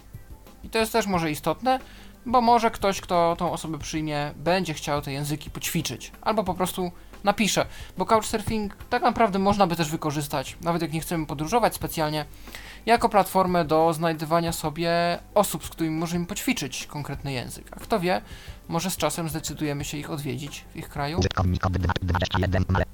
I 0.63 0.69
to 0.69 0.79
jest 0.79 0.91
też 0.91 1.07
może 1.07 1.31
istotne, 1.31 1.79
bo 2.25 2.41
może 2.41 2.71
ktoś, 2.71 3.01
kto 3.01 3.35
tą 3.39 3.51
osobę 3.51 3.79
przyjmie, 3.79 4.31
będzie 4.35 4.73
chciał 4.73 5.01
te 5.01 5.11
języki 5.11 5.49
poćwiczyć, 5.49 6.11
albo 6.21 6.43
po 6.43 6.53
prostu 6.53 6.91
napisze, 7.23 7.65
bo 7.97 8.05
couchsurfing 8.05 8.77
tak 8.89 9.01
naprawdę 9.03 9.39
można 9.39 9.67
by 9.67 9.75
też 9.75 9.89
wykorzystać, 9.89 10.57
nawet 10.61 10.81
jak 10.81 10.93
nie 10.93 11.01
chcemy 11.01 11.25
podróżować 11.25 11.75
specjalnie, 11.75 12.25
jako 12.85 13.09
platformę 13.09 13.65
do 13.65 13.93
znajdywania 13.93 14.51
sobie 14.51 14.91
osób, 15.33 15.65
z 15.65 15.69
którymi 15.69 15.95
możemy 15.95 16.25
poćwiczyć 16.25 16.87
konkretny 16.87 17.31
język. 17.31 17.67
A 17.71 17.79
kto 17.79 17.99
wie, 17.99 18.21
może 18.67 18.91
z 18.91 18.97
czasem 18.97 19.29
zdecydujemy 19.29 19.85
się 19.85 19.97
ich 19.97 20.09
odwiedzić 20.09 20.65
w 20.73 20.75
ich 20.75 20.89
kraju. 20.89 21.19
Użytkownik 21.19 21.65
od 21.65 21.73
21 21.73 22.65
male. 22.69 22.85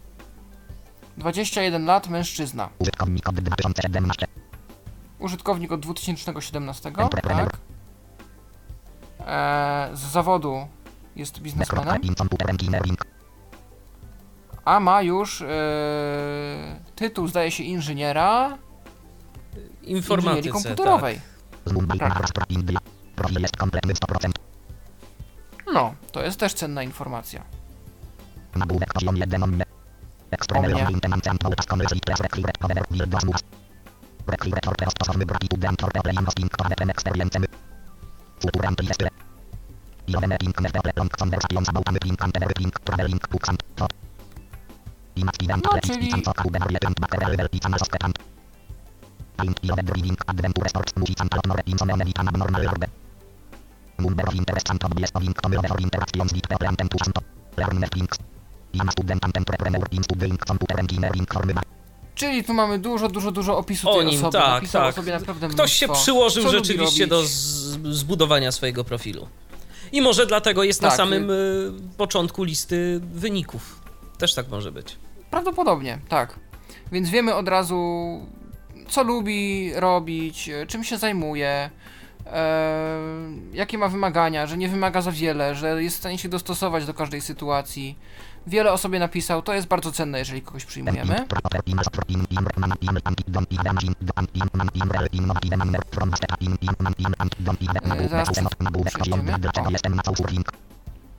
21 1.17 1.85
lat, 1.85 2.07
mężczyzna. 2.09 2.69
Użytkownik 2.79 3.29
od 3.29 3.35
2017. 3.35 4.27
Użytkownik 5.19 5.71
od 5.71 5.79
2017, 5.79 6.89
Entrepreneur. 6.97 7.51
tak. 7.51 7.59
Eee, 9.27 9.95
z 9.97 9.99
zawodu 9.99 10.67
jest 11.15 11.39
biznesmenem, 11.39 12.01
a 14.65 14.79
ma 14.79 15.01
już 15.01 15.41
eee, 15.41 15.47
tytuł, 16.95 17.27
zdaje 17.27 17.51
się, 17.51 17.63
inżyniera 17.63 18.57
Informatyce, 19.81 20.49
komputerowej. 20.49 21.21
Tak. 21.99 22.31
Kompletny 23.57 23.93
100%. 23.93 24.31
No, 25.73 25.95
to 26.11 26.23
jest 26.23 26.39
też 26.39 26.53
cenna 26.53 26.83
informacja. 26.83 27.43
Nabówek 28.55 28.93
poziom 28.93 29.15
1 29.17 29.43
on 29.43 29.61
O 29.61 29.65
External 30.31 30.71
mnie. 30.71 30.83
maintenance 30.83 31.29
and 31.29 31.43
notas 31.43 31.65
commerce 31.65 31.95
class 31.99 32.19
recruit 32.19 32.45
over 32.61 32.83
build 32.91 33.13
was 33.13 33.23
moves. 33.25 33.43
Recruit 34.27 34.67
or 34.67 34.75
stosowny 34.91 35.25
gratitude 35.25 35.65
and 35.69 35.83
or 35.83 35.91
plain 35.91 36.17
hosting 36.25 36.49
to 36.49 36.63
have 36.63 36.89
experience. 36.89 37.37
Futuram 38.39 38.75
priestle. 38.75 39.09
Jove 40.07 40.27
meeting 40.27 40.53
never 40.61 40.91
long 40.97 41.09
conversations 41.09 41.69
about 41.69 41.87
anything 41.89 42.17
and 42.21 42.37
everything 42.37 42.71
traveling 42.83 43.19
books 43.31 43.49
and 43.49 43.59
thought. 43.75 43.93
Image 45.15 45.43
event 45.43 45.63
No, 45.63 45.79
czyli- 45.81 46.11
Number 53.99 54.25
of 54.27 54.35
interest 54.35 54.69
and 54.71 54.83
hobbies 54.83 55.11
of 55.15 55.23
income 55.23 55.57
over 55.57 55.79
interactions 55.79 56.33
with 56.33 56.47
people 56.49 56.67
and 56.67 56.81
enthusiasm. 56.81 57.23
Learn 57.57 57.89
things. 57.89 58.17
I'm 58.79 58.87
a 58.87 58.91
student 58.91 59.23
and 59.23 59.37
entrepreneur 59.37 59.83
in 59.91 60.03
studying 60.03 60.37
computer 60.37 60.79
engineering 60.79 61.33
formy 61.33 61.53
Czyli 62.15 62.43
tu 62.43 62.53
mamy 62.53 62.79
dużo, 62.79 63.07
dużo, 63.09 63.31
dużo 63.31 63.57
opisu 63.57 63.89
O 63.89 63.95
tej 63.97 64.05
nim, 64.05 64.15
osoby. 64.19 64.31
tak, 64.37 64.49
Napisał 64.53 64.81
tak. 64.81 64.95
sobie 64.95 65.11
naprawdę 65.11 65.47
Ktoś 65.47 65.73
się 65.73 65.85
mnóstwo. 65.85 66.03
przyłożył 66.03 66.43
Co 66.43 66.51
lubi 66.51 66.57
rzeczywiście 66.67 67.07
do 67.07 67.23
zbudowania 67.91 68.51
swojego 68.51 68.83
profilu. 68.83 69.27
I 69.91 70.01
może 70.01 70.25
dlatego 70.25 70.63
jest 70.63 70.81
na 70.81 70.87
Tak, 70.87 70.97
samym 70.97 71.29
y, 71.31 71.71
początku 71.97 72.43
listy 72.43 72.99
wyników. 73.13 73.81
Też 74.17 74.33
tak 74.33 74.49
może 74.49 74.71
być. 74.71 74.95
Prawdopodobnie, 75.31 75.99
tak. 76.09 76.39
Więc 76.91 77.09
wiemy 77.09 77.35
od 77.35 77.47
razu, 77.47 77.75
co 78.87 79.03
lubi 79.03 79.71
robić, 79.75 80.49
e, 80.49 80.65
czym 80.65 80.83
się 80.83 80.97
zajmuje, 80.97 81.69
e, 82.25 82.99
jakie 83.53 83.77
ma 83.77 83.87
wymagania, 83.87 84.47
że 84.47 84.57
nie 84.57 84.69
wymaga 84.69 85.01
za 85.01 85.11
wiele, 85.11 85.55
że 85.55 85.83
jest 85.83 85.95
w 85.95 85.99
stanie 85.99 86.17
się 86.17 86.29
dostosować 86.29 86.85
do 86.85 86.93
każdej 86.93 87.21
sytuacji. 87.21 87.97
Wiele 88.47 88.71
o 88.71 88.77
sobie 88.77 88.99
napisał, 88.99 89.41
to 89.41 89.53
jest 89.53 89.67
bardzo 89.67 89.91
cenne, 89.91 90.19
jeżeli 90.19 90.41
kogoś 90.41 90.65
przyjmujemy. 90.65 91.25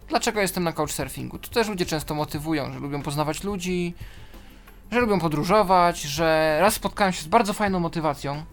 Dlaczego 0.09 0.41
jestem 0.41 0.65
na 0.65 0.73
couchsurfingu? 0.73 1.39
Tu 1.39 1.51
też 1.51 1.69
ludzie 1.69 1.87
często 1.87 2.15
motywują, 2.15 2.73
że 2.73 2.79
lubią 2.79 3.03
poznawać 3.03 3.45
ludzi, 3.45 3.95
że 4.91 5.01
lubią 5.01 5.21
podróżować, 5.21 6.01
że 6.01 6.59
raz 6.61 6.75
spotkałem 6.75 7.13
się 7.13 7.23
z 7.23 7.27
bardzo 7.27 7.53
fajną 7.53 7.81
motywacją. 7.81 8.45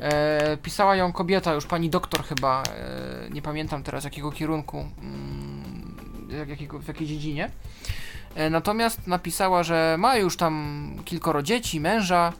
E, 0.00 0.56
pisała 0.56 0.96
ją 0.96 1.12
kobieta, 1.12 1.54
już 1.54 1.66
pani 1.66 1.90
doktor 1.90 2.24
chyba, 2.24 2.62
e, 2.62 3.30
nie 3.30 3.42
pamiętam 3.42 3.82
teraz 3.82 4.04
jakiego 4.04 4.32
kierunku, 4.32 4.78
mm, 4.78 5.96
jak, 6.38 6.48
jakiego, 6.48 6.78
w 6.78 6.88
jakiej 6.88 7.06
dziedzinie. 7.06 7.50
E, 8.34 8.50
natomiast 8.50 9.06
napisała, 9.06 9.62
że 9.62 9.96
ma 9.98 10.16
już 10.16 10.36
tam 10.36 10.94
kilkoro 11.04 11.42
dzieci, 11.42 11.80
męża, 11.80 12.32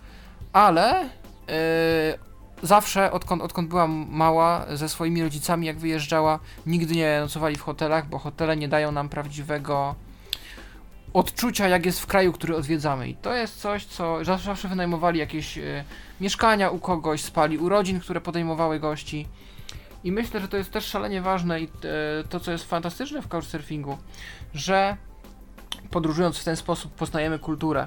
ale 0.53 1.01
e, 1.01 1.09
zawsze, 2.63 3.13
odkąd, 3.13 3.43
odkąd 3.43 3.69
była 3.69 3.87
mała, 3.87 4.67
ze 4.75 4.89
swoimi 4.89 5.23
rodzicami, 5.23 5.67
jak 5.67 5.79
wyjeżdżała, 5.79 6.39
nigdy 6.67 6.95
nie 6.95 7.21
nocowali 7.21 7.57
w 7.57 7.63
hotelach, 7.63 8.09
bo 8.09 8.19
hotele 8.19 8.57
nie 8.57 8.69
dają 8.69 8.93
nam 8.93 9.09
prawdziwego 9.09 9.95
odczucia, 11.13 11.69
jak 11.69 11.87
jest 11.87 12.01
w 12.01 12.07
kraju, 12.07 12.33
który 12.33 12.57
odwiedzamy. 12.57 13.09
I 13.09 13.15
to 13.15 13.35
jest 13.35 13.61
coś, 13.61 13.85
co 13.85 14.25
zawsze, 14.25 14.69
wynajmowali 14.69 15.19
jakieś 15.19 15.59
e, 15.59 15.85
mieszkania 16.21 16.71
u 16.71 16.79
kogoś, 16.79 17.23
spali 17.23 17.59
u 17.59 17.69
rodzin, 17.69 18.01
które 18.01 18.21
podejmowały 18.21 18.81
gości. 18.81 19.27
I 20.05 20.13
myślę, 20.13 20.41
że 20.41 20.49
to 20.49 20.57
jest 20.57 20.71
też 20.71 20.85
szalenie 20.85 21.23
ważne 21.23 21.61
i 21.61 21.65
e, 21.65 21.69
to, 22.29 22.41
co 22.41 22.53
jest 22.53 22.65
fantastyczne 22.65 23.23
w 23.23 23.29
couchsurfingu, 23.29 23.99
że 24.55 24.97
podróżując 25.91 26.39
w 26.39 26.45
ten 26.45 26.57
sposób 26.57 26.95
poznajemy 26.95 27.39
kulturę. 27.39 27.87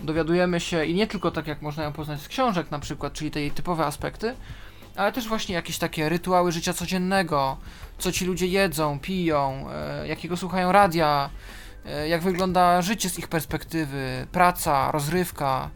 Dowiadujemy 0.00 0.60
się 0.60 0.84
i 0.84 0.94
nie 0.94 1.06
tylko 1.06 1.30
tak 1.30 1.46
jak 1.46 1.62
można 1.62 1.84
ją 1.84 1.92
poznać 1.92 2.20
z 2.20 2.28
książek 2.28 2.70
na 2.70 2.78
przykład, 2.78 3.12
czyli 3.12 3.30
te 3.30 3.40
jej 3.40 3.50
typowe 3.50 3.86
aspekty, 3.86 4.34
ale 4.96 5.12
też 5.12 5.28
właśnie 5.28 5.54
jakieś 5.54 5.78
takie 5.78 6.08
rytuały 6.08 6.52
życia 6.52 6.72
codziennego, 6.72 7.56
co 7.98 8.12
ci 8.12 8.24
ludzie 8.24 8.46
jedzą, 8.46 8.98
piją, 9.00 9.66
e, 9.70 10.08
jakiego 10.08 10.36
słuchają 10.36 10.72
radia, 10.72 11.30
jak 12.08 12.22
wygląda 12.22 12.82
życie 12.82 13.10
z 13.10 13.18
ich 13.18 13.28
perspektywy, 13.28 14.26
praca, 14.32 14.90
rozrywka, 14.92 15.70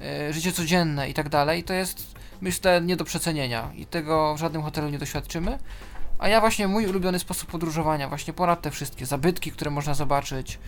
e, 0.00 0.32
życie 0.32 0.52
codzienne 0.52 1.08
i 1.08 1.14
tak 1.14 1.28
dalej. 1.28 1.64
To 1.64 1.72
jest, 1.72 2.14
myślę, 2.40 2.80
nie 2.80 2.96
do 2.96 3.04
przecenienia 3.04 3.70
i 3.74 3.86
tego 3.86 4.34
w 4.34 4.38
żadnym 4.38 4.62
hotelu 4.62 4.88
nie 4.88 4.98
doświadczymy. 4.98 5.58
A 6.18 6.28
ja 6.28 6.40
właśnie 6.40 6.68
mój 6.68 6.86
ulubiony 6.86 7.18
sposób 7.18 7.50
podróżowania, 7.50 8.08
właśnie 8.08 8.32
ponad 8.32 8.62
te 8.62 8.70
wszystkie 8.70 9.06
zabytki, 9.06 9.52
które 9.52 9.70
można 9.70 9.94
zobaczyć, 9.94 10.58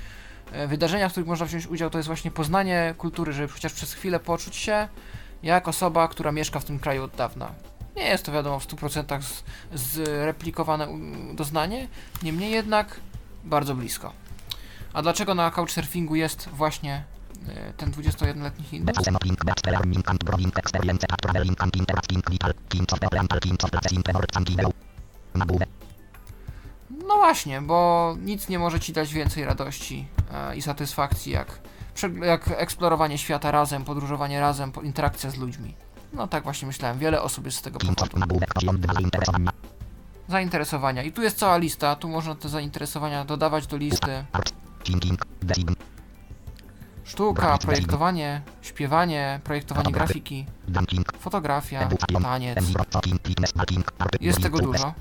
e, 0.53 0.67
wydarzenia, 0.67 1.09
w 1.09 1.13
których 1.13 1.29
można 1.29 1.47
wziąć 1.47 1.67
udział, 1.67 1.91
to 1.91 1.99
jest 1.99 2.07
właśnie 2.07 2.31
poznanie 2.31 2.95
kultury, 2.99 3.33
żeby 3.33 3.49
chociaż 3.49 3.73
przez 3.73 3.93
chwilę 3.93 4.21
poczuć 4.21 4.57
się 4.57 4.89
jak 5.43 5.69
osoba, 5.69 6.09
która 6.09 6.33
mieszka 6.33 6.61
w 6.61 6.65
tym 6.65 6.79
kraju 6.79 7.05
od 7.05 7.17
dawna. 7.17 7.53
Nie 7.97 8.05
jest 8.05 8.25
to 8.25 8.33
wiadomo 8.33 8.61
w 8.61 8.67
100% 8.67 9.23
z, 9.23 9.43
zreplikowane 9.73 10.89
doznanie, 11.35 11.89
niemniej 12.23 12.51
jednak 12.51 13.01
bardzo 13.45 13.75
blisko. 13.75 14.26
A 14.97 15.03
dlaczego 15.03 15.35
na 15.35 15.51
couchsurfingu 15.51 16.15
jest 16.15 16.49
właśnie 16.49 17.05
e, 17.49 17.73
ten 17.73 17.91
21-letni 17.91 18.65
Hindus? 18.65 18.97
No 26.91 27.17
właśnie, 27.17 27.63
bo 27.63 28.15
nic 28.21 28.49
nie 28.49 28.59
może 28.59 28.81
ci 28.81 28.93
dać 28.93 29.13
więcej 29.13 29.45
radości 29.45 30.07
e, 30.33 30.57
i 30.57 30.63
satysfakcji 30.63 31.33
jak, 31.33 31.61
jak 32.23 32.49
eksplorowanie 32.49 33.19
świata 33.19 33.51
razem, 33.51 33.85
podróżowanie 33.85 34.41
razem, 34.41 34.73
interakcja 34.83 35.31
z 35.31 35.37
ludźmi. 35.37 35.75
No 36.13 36.27
tak 36.27 36.45
właśnie 36.45 36.67
myślałem, 36.67 36.99
wiele 36.99 37.23
osób 37.23 37.45
jest 37.45 37.59
z 37.59 37.63
tego 37.63 37.79
powodu. 37.79 38.41
Zainteresowania. 40.29 41.03
I 41.03 41.13
tu 41.13 41.23
jest 41.23 41.39
cała 41.39 41.57
lista, 41.57 41.97
tu 41.97 42.09
można 42.09 42.35
te 42.35 42.49
zainteresowania 42.49 43.25
dodawać 43.25 43.67
do 43.67 43.77
listy. 43.77 44.25
Sztuka, 47.05 47.59
projektowanie, 47.59 48.41
śpiewanie, 48.63 49.41
projektowanie 49.45 49.85
grafiki, 49.93 50.47
fotografia, 51.19 51.89
taniec. 52.23 52.59
Jest 54.21 54.43
tego 54.43 54.59
dużo. 54.59 54.95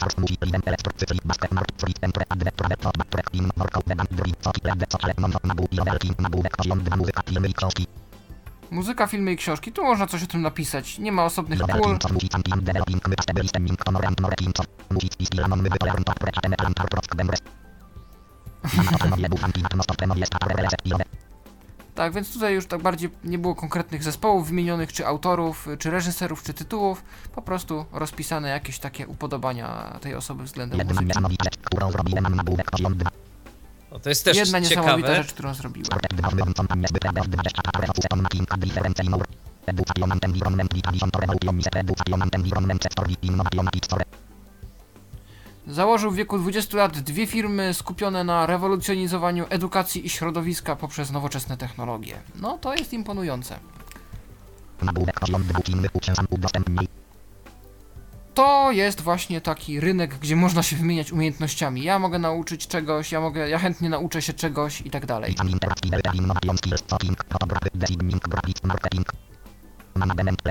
Muzyka, 8.71 9.07
filmy 9.07 9.31
i 9.33 9.37
książki, 9.37 9.71
tu 9.71 9.83
można 9.83 10.07
coś 10.07 10.23
o 10.23 10.27
tym 10.27 10.41
napisać. 10.41 10.99
Nie 10.99 11.11
ma 11.11 11.25
osobnych 11.25 11.59
pól. 11.79 11.97
Tak, 21.95 22.13
więc 22.13 22.33
tutaj 22.33 22.53
już 22.53 22.67
tak 22.67 22.81
bardziej 22.81 23.09
nie 23.23 23.37
było 23.37 23.55
konkretnych 23.55 24.03
zespołów 24.03 24.47
wymienionych, 24.47 24.93
czy 24.93 25.07
autorów, 25.07 25.67
czy 25.79 25.91
reżyserów, 25.91 26.43
czy 26.43 26.53
tytułów. 26.53 27.03
Po 27.35 27.41
prostu 27.41 27.85
rozpisane 27.91 28.49
jakieś 28.49 28.79
takie 28.79 29.07
upodobania 29.07 29.97
tej 30.01 30.15
osoby 30.15 30.43
względem 30.43 30.87
muzyki. 30.87 31.05
niesamowita 31.05 31.43
rzecz, 31.43 31.57
którą 31.57 31.91
zrobiłem 31.91 32.35
nagłówek 32.35 32.71
poziom 32.71 32.97
2. 32.97 33.09
O, 33.91 33.99
to 33.99 34.09
jest 34.09 34.25
też 34.25 34.37
Jedna 34.37 34.59
niesamowita 34.59 34.95
ciekawe. 34.97 35.15
rzecz, 35.15 35.33
którą 35.33 35.53
zrobiłem. 35.53 35.87
Założył 45.67 46.11
w 46.11 46.15
wieku 46.15 46.37
20 46.37 46.77
lat 46.77 46.99
dwie 46.99 47.27
firmy 47.27 47.73
skupione 47.73 48.23
na 48.23 48.45
rewolucjonizowaniu 48.45 49.45
edukacji 49.49 50.05
i 50.05 50.09
środowiska 50.09 50.75
poprzez 50.75 51.11
nowoczesne 51.11 51.57
technologie. 51.57 52.17
No, 52.41 52.57
to 52.57 52.75
jest 52.75 52.93
imponujące. 52.93 53.59
Nagłówek 54.81 55.19
poziom 55.19 55.43
2 55.43 55.59
innych 55.67 55.95
uczęszczam 55.95 56.27
udostępnij. 56.29 56.87
To 58.33 58.71
jest 58.71 59.01
właśnie 59.01 59.41
taki 59.41 59.79
rynek, 59.79 60.15
gdzie 60.17 60.35
można 60.35 60.63
się 60.63 60.75
wymieniać 60.75 61.11
umiejętnościami. 61.11 61.83
Ja 61.83 61.99
mogę 61.99 62.19
nauczyć 62.19 62.67
czegoś, 62.67 63.11
ja 63.11 63.21
mogę, 63.21 63.49
ja 63.49 63.59
chętnie 63.59 63.89
nauczę 63.89 64.21
się 64.21 64.33
czegoś 64.33 64.81
i 64.81 64.89
tak 64.89 65.05
dalej. 65.05 65.35
Management, 69.95 70.41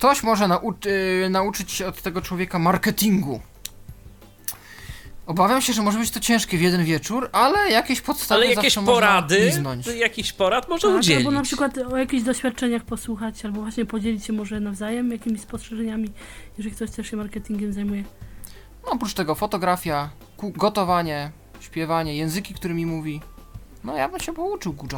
Ktoś 0.00 0.22
może 0.22 0.44
nau- 0.44 0.86
y, 1.26 1.28
nauczyć 1.30 1.72
się 1.72 1.86
od 1.86 2.02
tego 2.02 2.22
człowieka 2.22 2.58
marketingu. 2.58 3.40
Obawiam 5.26 5.62
się, 5.62 5.72
że 5.72 5.82
może 5.82 5.98
być 5.98 6.10
to 6.10 6.20
ciężkie 6.20 6.58
w 6.58 6.60
jeden 6.62 6.84
wieczór, 6.84 7.28
ale 7.32 7.70
jakieś 7.70 8.00
podstawy 8.00 8.40
Ale 8.44 8.54
jakieś 8.54 8.74
porady, 8.74 9.52
jakiś 9.96 10.32
porad 10.32 10.68
może 10.68 10.88
Tak, 10.88 10.96
udzielić. 10.98 11.26
albo 11.26 11.30
na 11.38 11.42
przykład 11.42 11.78
o 11.78 11.96
jakichś 11.96 12.22
doświadczeniach 12.22 12.82
posłuchać, 12.82 13.44
albo 13.44 13.60
właśnie 13.60 13.86
podzielić 13.86 14.24
się 14.24 14.32
może 14.32 14.60
nawzajem 14.60 15.10
jakimiś 15.10 15.40
spostrzeżeniami, 15.40 16.10
jeżeli 16.58 16.74
ktoś 16.76 16.90
też 16.90 17.10
się 17.10 17.16
marketingiem 17.16 17.72
zajmuje. 17.72 18.02
No, 18.84 18.90
oprócz 18.92 19.14
tego 19.14 19.34
fotografia, 19.34 20.10
gotowanie, 20.42 21.30
śpiewanie, 21.60 22.16
języki, 22.16 22.54
którymi 22.54 22.86
mówi. 22.86 23.20
No 23.84 23.96
ja 23.96 24.08
bym 24.08 24.20
się 24.20 24.32
pouczył 24.34 24.72
kurczę. 24.72 24.96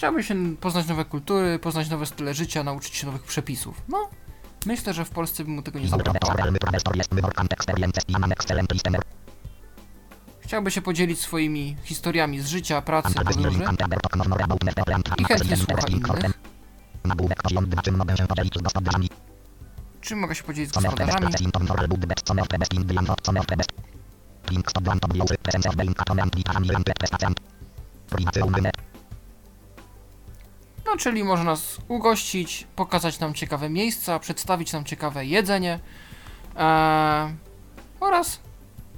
Chciałbym 0.00 0.22
się 0.22 0.56
poznać 0.56 0.86
nowe 0.86 1.04
kultury, 1.04 1.58
poznać 1.58 1.90
nowe 1.90 2.06
style 2.06 2.34
życia, 2.34 2.64
nauczyć 2.64 2.96
się 2.96 3.06
nowych 3.06 3.22
przepisów. 3.22 3.82
No, 3.88 4.08
myślę, 4.66 4.94
że 4.94 5.04
w 5.04 5.10
Polsce 5.10 5.44
by 5.44 5.50
mu 5.50 5.62
tego 5.62 5.78
nie 5.78 5.88
zabrakło. 5.88 6.34
Chciałby 10.40 10.70
się 10.70 10.82
podzielić 10.82 11.20
swoimi 11.20 11.76
historiami 11.84 12.40
z 12.40 12.46
życia, 12.46 12.82
pracy, 12.82 13.14
podróży 13.14 13.64
i 15.18 15.24
chętnie 15.24 15.56
słucha 15.56 15.86
innych. 15.88 16.32
Nagłówek 17.04 17.42
poziom 17.42 17.68
2 17.68 17.82
czym 17.82 17.96
mogę 17.96 18.16
się 18.16 18.26
podzielić 18.26 18.54
z 18.54 18.62
gospodarzami. 18.62 19.08
No, 30.90 30.96
czyli 30.96 31.24
może 31.24 31.44
nas 31.44 31.78
ugościć, 31.88 32.66
pokazać 32.76 33.20
nam 33.20 33.34
ciekawe 33.34 33.68
miejsca, 33.70 34.18
przedstawić 34.18 34.72
nam 34.72 34.84
ciekawe 34.84 35.26
jedzenie 35.26 35.78
eee, 36.56 37.34
oraz 38.00 38.40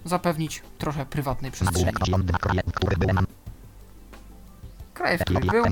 zapewnić 0.05 0.63
trochę 0.79 1.07
prywatnej 1.07 1.51
przestrzeni. 1.51 1.85
Nagłówek 1.85 1.99
poziom 1.99 2.27
2 2.27 2.39
kraje, 2.39 2.63
który 2.75 2.97
byłem. 2.97 3.27
Kraje, 4.95 5.19
w 5.19 5.25
których 5.25 5.51
był, 5.51 5.65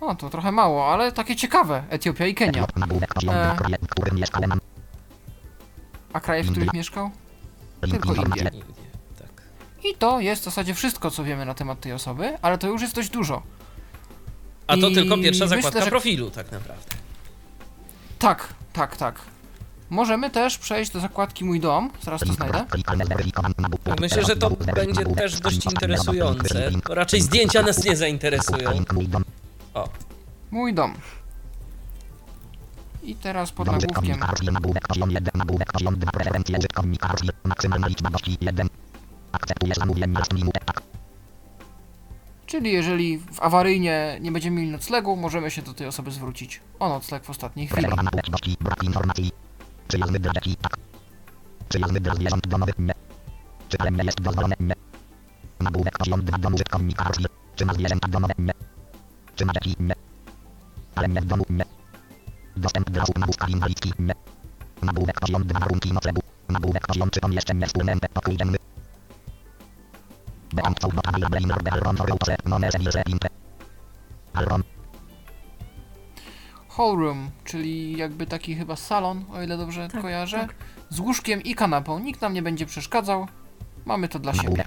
o 0.00 0.14
to 0.14 0.30
trochę 0.30 0.52
mało, 0.52 0.92
ale 0.92 1.12
takie 1.12 1.36
ciekawe, 1.36 1.84
Etiopia 1.90 2.26
i 2.26 2.34
Kenia. 2.34 2.62
E. 2.62 2.66
2 2.66 3.54
kraje, 3.54 3.78
w 3.82 3.88
którym 3.88 4.16
mieszkałem. 4.16 4.60
A 6.12 6.20
kraje, 6.20 6.44
w 6.44 6.50
których 6.50 6.72
mieszkał? 6.72 7.10
Tylko. 7.80 8.14
Indie, 8.14 8.50
tak. 9.18 9.42
I 9.84 9.94
to 9.94 10.20
jest 10.20 10.42
w 10.42 10.44
zasadzie 10.44 10.74
wszystko, 10.74 11.10
co 11.10 11.24
wiemy 11.24 11.44
na 11.44 11.54
temat 11.54 11.80
tej 11.80 11.92
osoby, 11.92 12.38
ale 12.42 12.58
to 12.58 12.66
już 12.68 12.82
jest 12.82 12.94
dość 12.94 13.10
dużo. 13.10 13.42
A 14.66 14.76
to 14.76 14.88
I 14.88 14.94
tylko 14.94 15.18
pierwsza 15.18 15.44
myślę, 15.44 15.56
zakładka 15.62 15.84
że- 15.84 15.90
profilu 15.90 16.30
tak 16.30 16.52
naprawdę. 16.52 16.96
Tak, 18.18 18.54
tak, 18.72 18.96
tak. 18.96 19.14
Możemy 19.90 20.30
też 20.30 20.58
przejść 20.58 20.92
do 20.92 21.00
zakładki 21.00 21.44
Mój 21.44 21.60
dom, 21.60 21.90
zaraz 22.02 22.20
to 22.20 22.32
znajdę. 22.32 22.64
Myślę, 24.00 24.24
że 24.24 24.36
to 24.36 24.50
będzie 24.50 25.04
też 25.04 25.40
dość 25.40 25.66
interesujące. 25.66 26.70
Bo 26.88 26.94
raczej 26.94 27.20
zdjęcia 27.20 27.62
nas 27.62 27.84
nie 27.84 27.96
zainteresują. 27.96 28.70
O, 29.74 29.88
Mój 30.50 30.74
dom. 30.74 30.94
I 33.02 33.14
teraz 33.14 33.52
pod 33.52 33.66
nagłówkiem 33.66 33.94
komunikacji, 33.94 34.48
nagłówek 34.52 34.88
poziom 34.88 35.10
1, 35.10 35.30
nagłówek 35.34 35.72
poziom 35.72 35.98
2, 35.98 36.12
preferencje 36.12 36.58
użyt 36.58 36.72
komunikacji, 36.72 37.28
maksymalna 37.44 37.86
liczba 37.86 38.10
gości 38.10 38.38
1. 38.40 38.68
Akceptujesz 39.32 39.76
zamówienie 39.76 40.14
tak. 40.66 40.82
Czyli 42.46 42.72
jeżeli 42.72 43.18
w 43.18 43.40
awaryjnie 43.40 44.18
nie 44.20 44.32
będziemy 44.32 44.56
mieli 44.56 44.72
noclegu, 44.72 45.16
możemy 45.16 45.50
się 45.50 45.62
do 45.62 45.74
tej 45.74 45.86
osoby 45.86 46.10
zwrócić 46.10 46.60
o 46.78 46.88
nocleg 46.88 47.24
w 47.24 47.30
ostatniej 47.30 47.66
chwili. 47.66 47.86
Brak 48.60 48.82
informacji. 48.82 49.32
Przyjazny 49.88 50.20
tak. 50.20 50.76
Przyjazny 51.68 52.00
zwierząt 52.14 52.46
domowych, 52.46 52.78
nie. 52.78 52.94
Czy 53.68 53.76
jest 54.04 54.20
dozwolone, 54.20 54.54
nie. 54.60 54.74
Poziom 55.98 56.24
2, 56.24 56.38
dom 56.38 56.54
użyt 56.54 56.68
komunikacji. 56.68 57.26
Czy 57.56 57.66
ma 57.66 57.74
zwierzęta 57.74 58.08
domowe, 58.08 58.34
nie. 58.38 58.52
Czy 59.36 59.44
dzieci, 59.44 59.76
nie. 59.80 59.94
W 61.20 61.24
domu, 61.24 61.44
nie. 61.50 61.64
Dostęp 62.56 62.90
osób 63.02 63.18
na 63.18 63.26
inwalidzkich, 63.48 63.98
nie. 63.98 64.14
Poziom 65.20 65.44
2, 65.44 65.60
warunki 65.60 65.92
noclegu. 65.92 66.20
Poziom 66.88 67.10
3, 67.10 67.20
pomieszczenie 67.20 67.66
wspólne, 67.66 67.96
pokój 68.14 68.36
dzienny. 68.36 68.58
Hallroom, 76.68 77.30
czyli 77.44 77.96
jakby 77.96 78.26
taki 78.26 78.54
chyba 78.54 78.76
salon, 78.76 79.24
o 79.32 79.42
ile 79.42 79.56
dobrze 79.56 79.88
Tak, 79.88 80.02
kojarzę. 80.02 80.38
tak. 80.38 80.54
Z 80.90 81.00
łóżkiem 81.00 81.42
i 81.42 81.54
kanapą. 81.54 81.98
Nikt 81.98 82.20
nam 82.20 82.34
nie 82.34 82.42
będzie 82.42 82.66
przeszkadzał. 82.66 83.26
Mamy 83.84 84.08
to 84.08 84.18
dla 84.18 84.32
siebie. 84.34 84.64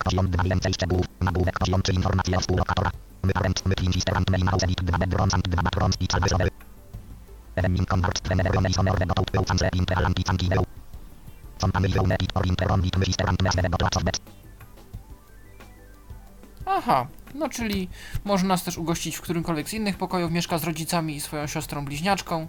Aha, 16.72 17.08
no 17.36 17.50
czyli 17.50 17.90
może 18.26 18.46
nas 18.46 18.64
też 18.64 18.78
ugościć 18.78 19.16
w 19.16 19.22
którymkolwiek 19.22 19.70
z 19.70 19.74
innych 19.74 19.98
pokojów. 19.98 20.32
Mieszka 20.32 20.58
z 20.58 20.64
rodzicami 20.64 21.16
i 21.16 21.22
swoją 21.22 21.48
siostrą 21.48 21.86
bliźniaczką. 21.86 22.48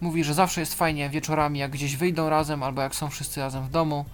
Mówi, 0.00 0.24
że 0.24 0.34
zawsze 0.34 0.60
jest 0.60 0.74
fajnie 0.74 1.10
wieczorami, 1.10 1.58
jak 1.58 1.70
gdzieś 1.70 1.96
wyjdą 1.96 2.30
razem, 2.30 2.62
albo 2.62 2.82
jak 2.82 2.94
są 2.94 3.10
wszyscy 3.10 3.40
razem 3.40 3.64
w 3.64 3.70
domu. 3.70 4.04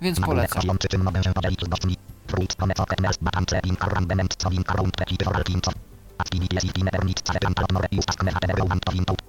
Więc 0.00 0.20
polecam. 0.20 0.62
poziom 0.62 0.78
3, 0.78 0.88
czym 0.88 1.02
mogę 1.02 1.22
się 1.22 1.32
podzielić 1.32 1.60
z 1.60 1.68
gośćmi. 1.68 1.96
Fruit, 2.26 2.54
pomeco, 2.54 2.86
ketmers, 2.86 3.18
batance, 3.20 3.60
imka, 3.64 3.88
rambement, 3.88 4.34
co 4.38 4.50
imka, 4.50 4.74
round, 4.74 4.96
peki, 4.96 5.16
foral, 5.24 5.44
kinco. 5.44 5.72
Activities, 6.18 6.64
if, 6.64 6.84
never, 6.84 7.14
cafe, 7.24 7.38
temple, 7.38 7.66
more, 7.72 7.88
use, 7.92 8.06
task, 8.06 8.22
mech, 8.22 8.34
whatever, 8.34 8.68
want, 8.68 8.84
to, 8.84 8.92
input. 8.92 9.22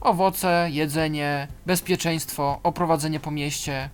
Owoce, 0.00 0.68
jedzenie, 0.70 1.48
bezpieczeństwo, 1.66 2.60
oprowadzenie 2.62 3.20
po 3.20 3.30
mieście. 3.30 3.90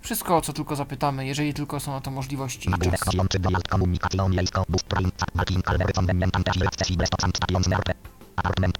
Wszystko, 0.00 0.36
o 0.36 0.40
co 0.40 0.52
tylko 0.52 0.76
zapytamy, 0.76 1.26
jeżeli 1.26 1.54
tylko 1.54 1.80
są 1.80 1.92
na 1.92 2.00
to 2.00 2.10
możliwości 2.10 2.68
i 2.68 2.70
Nagłówek 2.70 2.98
czas. 3.00 3.04
poziom 3.06 3.28
3, 3.28 3.38
dojazd, 3.38 3.68
komunikacją 3.68 4.28
miejską, 4.28 4.62
bus, 4.68 4.82
train, 4.82 5.10
chat, 5.20 5.30
walking, 5.34 5.64
calvery, 5.66 5.92
convenient, 5.92 6.36
accessible, 6.66 7.06
stop, 7.06 7.36
station, 7.36 7.64
smerpe. 7.64 7.92
Apartment. 8.36 8.78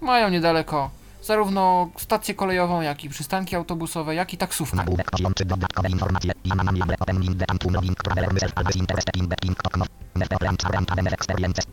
Mają 0.00 0.28
niedaleko 0.28 0.90
zarówno 1.22 1.90
stację 1.98 2.34
kolejową, 2.34 2.80
jak 2.80 3.04
i 3.04 3.08
przystanki 3.08 3.56
autobusowe, 3.56 4.14
jak 4.14 4.34
i 4.34 4.36
taksówkę. 4.36 4.76
Nagłówek 4.76 5.10
poziom 5.10 5.34
3, 5.34 5.44
dodatkowe 5.44 5.88
informacje. 5.88 6.32
Ja 6.44 6.54
mam 6.54 6.76
jable, 6.76 6.96
opening, 7.00 7.38
the 7.38 7.46
tantum, 7.46 7.74
login, 7.74 7.94
traveler, 7.94 8.32
myself, 8.32 8.52
always 8.56 8.76
interested 8.76 9.16
in 9.16 9.26
betting, 9.26 9.62
tokno. 9.62 9.84
Never, 10.14 10.38
plan, 10.38 10.56
plan, 10.56 11.06
experiences. 11.06 11.66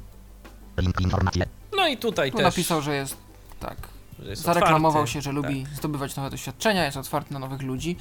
Link, 0.77 1.02
informacje. 1.02 1.45
no 1.77 1.88
i 1.88 1.98
tutaj 1.98 2.32
Tu 2.32 2.38
też. 2.38 2.45
napisał, 2.45 2.82
że 2.82 2.95
jest 2.95 3.18
tak. 3.60 3.77
Że 4.19 4.29
jest 4.29 4.41
Zareklamował 4.41 4.89
otwarty. 4.89 5.11
się, 5.11 5.21
że 5.21 5.31
lubi 5.31 5.65
zdobywać 5.75 6.15
nowe 6.15 6.29
doświadczenia, 6.29 6.85
jest 6.85 6.97
otwarty 6.97 7.33
na 7.33 7.39
nowych 7.39 7.61
ludzi. 7.61 7.95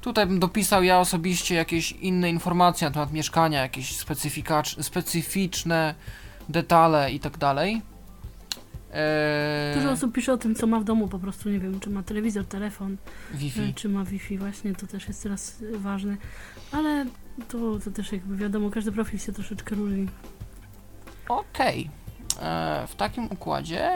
Tutaj 0.00 0.26
bym 0.26 0.40
dopisał 0.40 0.82
ja 0.82 0.98
osobiście 1.00 1.54
jakieś 1.54 1.92
inne 1.92 2.30
informacje 2.30 2.88
na 2.88 2.94
temat 2.94 3.12
mieszkania, 3.12 3.60
jakieś 3.62 3.96
specyficzne 4.82 5.94
detale 6.48 7.12
i 7.12 7.20
tak 7.20 7.38
dalej. 7.38 7.82
Eee, 8.92 9.74
Dużo 9.76 9.90
osób 9.90 10.12
pisze 10.14 10.32
o 10.32 10.36
tym, 10.36 10.54
co 10.54 10.66
ma 10.66 10.80
w 10.80 10.84
domu, 10.84 11.08
po 11.08 11.18
prostu 11.18 11.50
nie 11.50 11.58
wiem, 11.58 11.80
czy 11.80 11.90
ma 11.90 12.02
telewizor, 12.02 12.46
telefon, 12.46 12.96
Wi-Fi. 13.34 13.60
e, 13.60 13.72
czy 13.72 13.88
ma 13.88 14.04
Wi-Fi, 14.04 14.38
właśnie 14.38 14.74
to 14.74 14.86
też 14.86 15.08
jest 15.08 15.22
teraz 15.22 15.62
ważne. 15.74 16.16
Ale 16.72 17.06
to, 17.48 17.78
to 17.84 17.90
też 17.90 18.12
jakby 18.12 18.36
wiadomo, 18.36 18.70
każdy 18.70 18.92
profil 18.92 19.18
się 19.18 19.32
troszeczkę 19.32 19.74
różni. 19.74 20.06
Okej. 21.28 21.90
Eee, 22.42 22.86
W 22.86 22.94
takim 22.94 23.24
układzie 23.30 23.90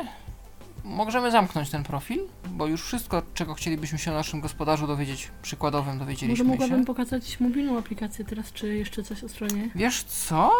możemy 0.84 1.30
zamknąć 1.30 1.70
ten 1.70 1.82
profil, 1.82 2.20
bo 2.50 2.66
już 2.66 2.82
wszystko, 2.82 3.22
czego 3.34 3.54
chcielibyśmy 3.54 3.98
się 3.98 4.10
o 4.10 4.14
naszym 4.14 4.40
gospodarzu 4.40 4.86
dowiedzieć, 4.86 5.30
przykładowym 5.42 5.94
Może 5.94 5.98
dowiedzieliśmy 6.04 6.44
mogłabym 6.44 6.78
się. 6.80 6.84
pokazać 6.86 7.40
mobilną 7.40 7.78
aplikację 7.78 8.24
teraz, 8.24 8.52
czy 8.52 8.74
jeszcze 8.76 9.02
coś 9.02 9.24
o 9.24 9.28
stronie? 9.28 9.70
Wiesz 9.74 10.02
co? 10.04 10.52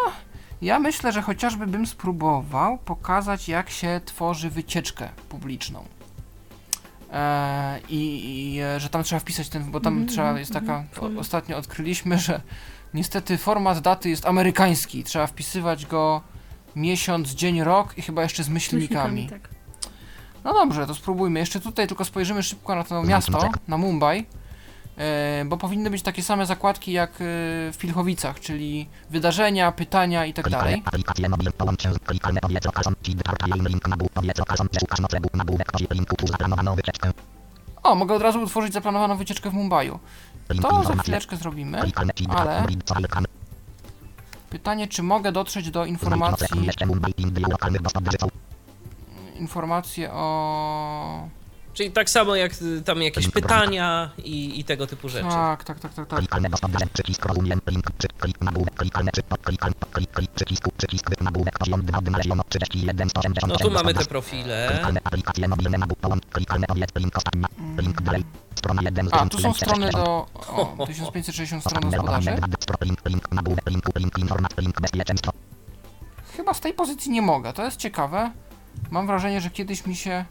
Ja 0.63 0.79
myślę, 0.79 1.13
że 1.13 1.23
chociażby 1.23 1.67
bym 1.67 1.87
spróbował 1.87 2.79
pokazać, 2.79 3.49
jak 3.49 3.71
się 3.71 4.01
tworzy 4.05 4.51
wycieczkę 4.51 5.09
publiczną. 5.29 5.85
Eee, 7.13 7.83
I, 7.89 8.55
i 8.55 8.61
e, 8.61 8.81
że 8.81 8.89
tam 8.89 9.03
trzeba 9.03 9.21
wpisać 9.21 9.49
ten, 9.49 9.71
bo 9.71 9.81
tam 9.81 9.93
Mhm, 9.93 10.09
trzeba, 10.09 10.23
mhm, 10.29 10.39
jest 10.39 10.53
taka, 10.53 10.85
format. 10.93 11.17
o, 11.19 11.21
ostatnio 11.21 11.57
odkryliśmy, 11.57 12.19
że 12.19 12.41
niestety 12.95 13.39
format 13.39 13.79
daty 13.81 14.11
jest 14.11 14.27
amerykański. 14.27 15.05
Trzeba 15.05 15.27
wpisywać 15.27 15.87
go 15.87 16.21
miesiąc, 16.77 17.29
dzień, 17.31 17.63
rok 17.65 17.99
i 17.99 18.03
chyba 18.03 18.23
jeszcze 18.23 18.45
z 18.45 18.49
myślnikami. 18.49 19.27
tak. 19.29 19.49
No 20.45 20.53
dobrze, 20.55 20.87
to 20.87 20.95
spróbujmy. 20.95 21.41
Jeszcze 21.41 21.61
tutaj 21.61 21.87
tylko 21.89 22.05
spojrzymy 22.05 22.43
szybko 22.43 22.75
na 22.75 22.85
to 22.85 23.03
miasto, 23.03 23.33
na 23.69 23.79
Mumbai, 23.79 24.27
e, 24.97 25.45
bo 25.45 25.57
powinny 25.57 25.91
być 25.91 26.03
takie 26.03 26.23
same 26.23 26.47
zakładki 26.47 26.93
jak 26.93 27.11
e, 27.11 27.15
w 27.73 27.77
Pilchowicach, 27.79 28.41
czyli 28.41 28.89
wydarzenia, 29.11 29.73
pytania 29.73 30.27
i 30.27 30.35
tak 30.35 30.45
dalej. 30.51 30.83
O, 37.83 37.95
mogę 37.95 38.15
od 38.15 38.23
razu 38.23 38.41
utworzyć 38.43 38.73
zaplanowaną 38.73 39.17
wycieczkę 39.17 39.51
w 39.51 39.55
Mumbaiu. 39.55 39.99
To 40.63 40.69
za 40.85 40.93
chwileczkę 41.03 41.37
zrobimy. 41.37 41.79
Ale-. 42.41 42.67
Pytanie, 44.51 44.89
czy 44.89 45.03
mogę 45.03 45.33
dotrzeć 45.33 45.71
do 45.71 45.85
informacji, 45.85 46.47
informacje 49.41 50.13
o... 50.13 51.29
Czyli 51.75 51.91
tak 51.91 52.11
samo 52.11 52.37
jak 52.37 52.53
y, 52.63 52.83
tam 52.83 53.03
jakieś 53.03 53.29
pytania 53.29 54.11
i, 54.19 54.61
i 54.61 54.65
tego 54.65 54.87
typu 54.87 55.09
rzeczy. 55.09 55.29
Tak, 55.29 55.65
tak, 55.65 55.81
tak, 55.81 55.95
tak, 55.95 56.07
tak. 56.07 56.19
Klikalne 56.19 56.51
dostaw 56.51 56.71
digital. 56.71 56.89
Przycisk 56.93 57.25
rozumiem. 57.25 57.61
Link. 57.67 57.91
Przy, 57.91 58.09
klik 58.09 58.41
nagłówek. 58.41 58.75
Klikalne 58.75 59.13
przy, 59.13 59.23
klikal, 59.43 59.73
klik, 59.93 60.11
klik, 60.11 60.31
przycisku, 60.31 60.73
przycisk, 60.77 61.11
wy- 61.11 61.25
nagłówek, 61.25 61.59
poziom 61.59 61.83
2, 61.83 62.01
dymlezion, 62.01 62.41
31, 62.49 63.11
180, 63.11 63.53
No 63.53 63.59
tu 63.59 63.71
mamy 63.71 63.95
te 63.95 64.05
profile. 64.05 64.69
Klikalne 64.71 65.01
aplikacje 65.05 65.49
mobilne 65.49 65.79
na 65.79 65.87
połącz. 65.87 66.27
Klikalne 66.33 66.67
powiedz 66.67 66.91
link 66.97 67.17
ostatni. 67.17 67.45
Link 67.79 68.03
dalej. 68.03 68.25
Strona 68.55 68.83
1 68.83 69.09
z 69.09 69.15
A, 69.15 69.27
tu 69.27 69.39
są 69.39 69.55
strony 69.55 69.87
560. 69.87 70.05
do... 70.05 70.27
O, 70.79 70.87
1560 70.87 71.63
stron 71.65 71.83
link, 74.57 74.81
bezpieczeństwo. 74.81 75.33
Chyba 76.37 76.55
z 76.55 76.61
tej 76.61 76.75
pozycji 76.75 77.11
nie 77.11 77.23
mogę, 77.23 77.53
to 77.53 77.65
jest 77.65 77.77
ciekawe. 77.77 78.31
Mam 78.91 79.07
wrażenie, 79.07 79.41
że 79.41 79.51
kiedyś 79.51 79.87
mi 79.87 79.97
się 79.97 80.25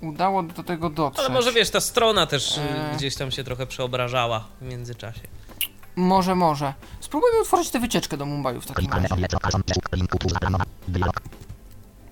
udało 0.00 0.42
do 0.42 0.62
tego 0.62 0.90
dotrzeć. 0.90 1.24
Ale 1.24 1.34
może 1.34 1.52
wiesz, 1.52 1.70
ta 1.70 1.80
strona 1.80 2.26
też 2.26 2.58
y, 2.58 2.60
Eee. 2.60 2.96
gdzieś 2.96 3.16
tam 3.16 3.30
się 3.30 3.44
trochę 3.44 3.66
przeobrażała 3.66 4.44
w 4.60 4.64
międzyczasie. 4.64 5.20
Może, 5.96 6.34
może. 6.34 6.74
Spróbujmy 7.00 7.40
utworzyć 7.42 7.70
tę 7.70 7.80
wycieczkę 7.80 8.16
do 8.16 8.26
Mumbaiu 8.26 8.60
w 8.60 8.66
takim 8.66 8.90
razie. 8.92 9.08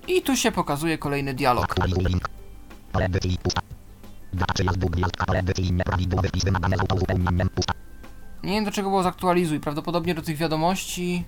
I 0.09 0.23
tu 0.23 0.37
się 0.37 0.53
pokazuje 0.53 0.99
kolejny 0.99 1.35
dialog. 1.35 1.75
Nie 8.43 8.53
wiem 8.53 8.65
do 8.65 8.71
czego 8.71 8.89
było 8.89 9.03
zaktualizuj, 9.03 9.61
prawdopodobnie 9.61 10.15
do 10.15 10.23
tych 10.23 10.37
wiadomości. 10.37 11.25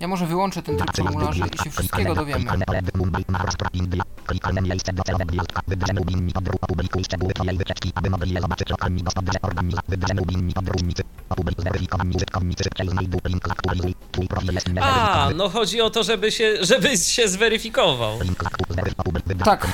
Ja 0.00 0.08
może 0.08 0.26
wyłączę 0.26 0.62
ten 0.62 0.76
tryb 0.76 0.96
formularzy 0.96 1.42
i 1.54 1.64
się 1.64 1.70
wszystkiego 1.70 2.14
dowiemy. 2.14 2.40
Klikalne 2.40 2.64
pole 2.64 2.78
edy- 2.78 2.92
Mumbai, 2.98 3.24
Maharashtra, 3.28 3.68
India. 3.72 4.02
Klikalne 4.26 4.62
miejsce 4.62 4.92
docelowe, 4.92 5.24
gwiazdka. 5.26 5.60
Wybierzemy 5.68 6.00
ubinni 6.00 6.32
podróż, 6.32 6.56
opublikuj 6.60 7.04
szczegóły 7.04 7.32
twojej 7.32 7.58
wycieczki, 7.58 7.92
aby 7.94 8.10
mogli 8.10 8.34
je 8.34 8.40
zobaczyć 8.40 8.68
lokalni 8.70 9.02
gospodarze 9.02 9.38
organizacji. 9.42 9.90
Wybierzemy 9.90 10.20
ubinni 10.20 10.52
podróżnicy. 10.54 11.02
Opublikuj 11.28 11.62
zweryfikowani 11.64 12.16
użytkownicy, 12.16 12.64
szybciej 12.64 12.88
znajdą 12.88 13.18
link, 13.24 13.50
aktualizuj. 13.50 13.94
Twój 14.12 14.26
profil 14.28 14.54
jest 14.54 14.66
A, 14.80 15.28
no 15.36 15.48
chodzi 15.48 15.80
o 15.80 15.90
to, 15.90 16.02
żeby 16.02 16.32
się, 16.32 16.54
żeby 16.60 16.96
się 16.96 17.28
zweryfikował. 17.28 18.18
Tak, 19.44 19.66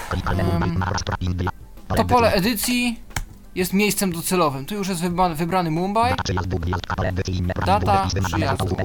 India. 1.20 1.50
To 1.96 2.04
pole 2.04 2.32
edycji 2.32 3.05
jest 3.56 3.72
miejscem 3.72 4.12
docelowym. 4.12 4.66
Tu 4.66 4.74
już 4.74 4.88
jest 4.88 5.00
wybrany, 5.00 5.34
wybrany 5.34 5.70
Mumbai. 5.70 6.14
Data 7.66 8.08
przyjazdu. 8.24 8.76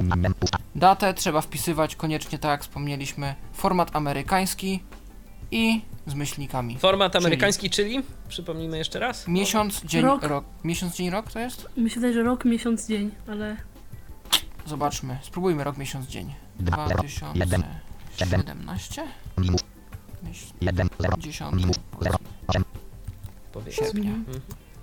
Datę 0.76 1.14
trzeba 1.14 1.42
wpisywać 1.42 1.96
koniecznie, 1.96 2.40
tak 2.40 2.52
jak 2.52 2.62
wspomnieliśmy, 2.62 3.36
format 3.54 3.96
amerykański 3.96 4.84
i 5.52 5.82
z 6.08 6.14
myślnikami. 6.14 6.78
Format 6.78 7.12
Czyli- 7.12 7.26
amerykański, 7.26 7.70
czyli? 7.70 8.04
Przypomnijmy 8.30 8.78
jeszcze 8.78 9.00
raz. 9.00 9.28
Miesiąc, 9.28 9.82
dzień, 9.86 10.02
Rok. 10.02 10.24
rok. 10.24 10.46
Miesiąc, 10.64 10.96
dzień, 10.96 11.10
rok 11.10 11.32
to 11.32 11.40
jest? 11.40 11.68
Wydaje, 11.96 12.14
że 12.14 12.24
rok, 12.24 12.46
miesiąc, 12.46 12.88
dzień, 12.88 13.12
ale 13.28 13.58
Zobaczmy. 14.66 15.18
Spróbujmy 15.22 15.64
rok, 15.64 15.78
miesiąc, 15.78 16.08
dzień. 16.08 16.34
Dwa, 16.60 16.88
zero, 16.88 17.04
jeden, 17.36 17.62
2017? 17.62 19.04
Minus 19.38 19.62
Myśl- 20.24 20.54
1, 20.62 20.88
0, 21.00 21.18
10. 21.18 21.56
minus 21.56 21.76
0, 22.02 22.18
8. 22.48 22.64
Powiedzmy. 23.52 23.86
Sierpnia. 23.86 24.12
Mhm. 24.12 24.42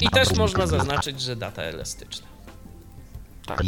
I 0.00 0.08
też 0.10 0.34
można 0.38 0.66
zaznaczyć, 0.66 1.20
że 1.20 1.36
data 1.36 1.62
elastyczna. 1.62 2.26
Tak. 3.46 3.58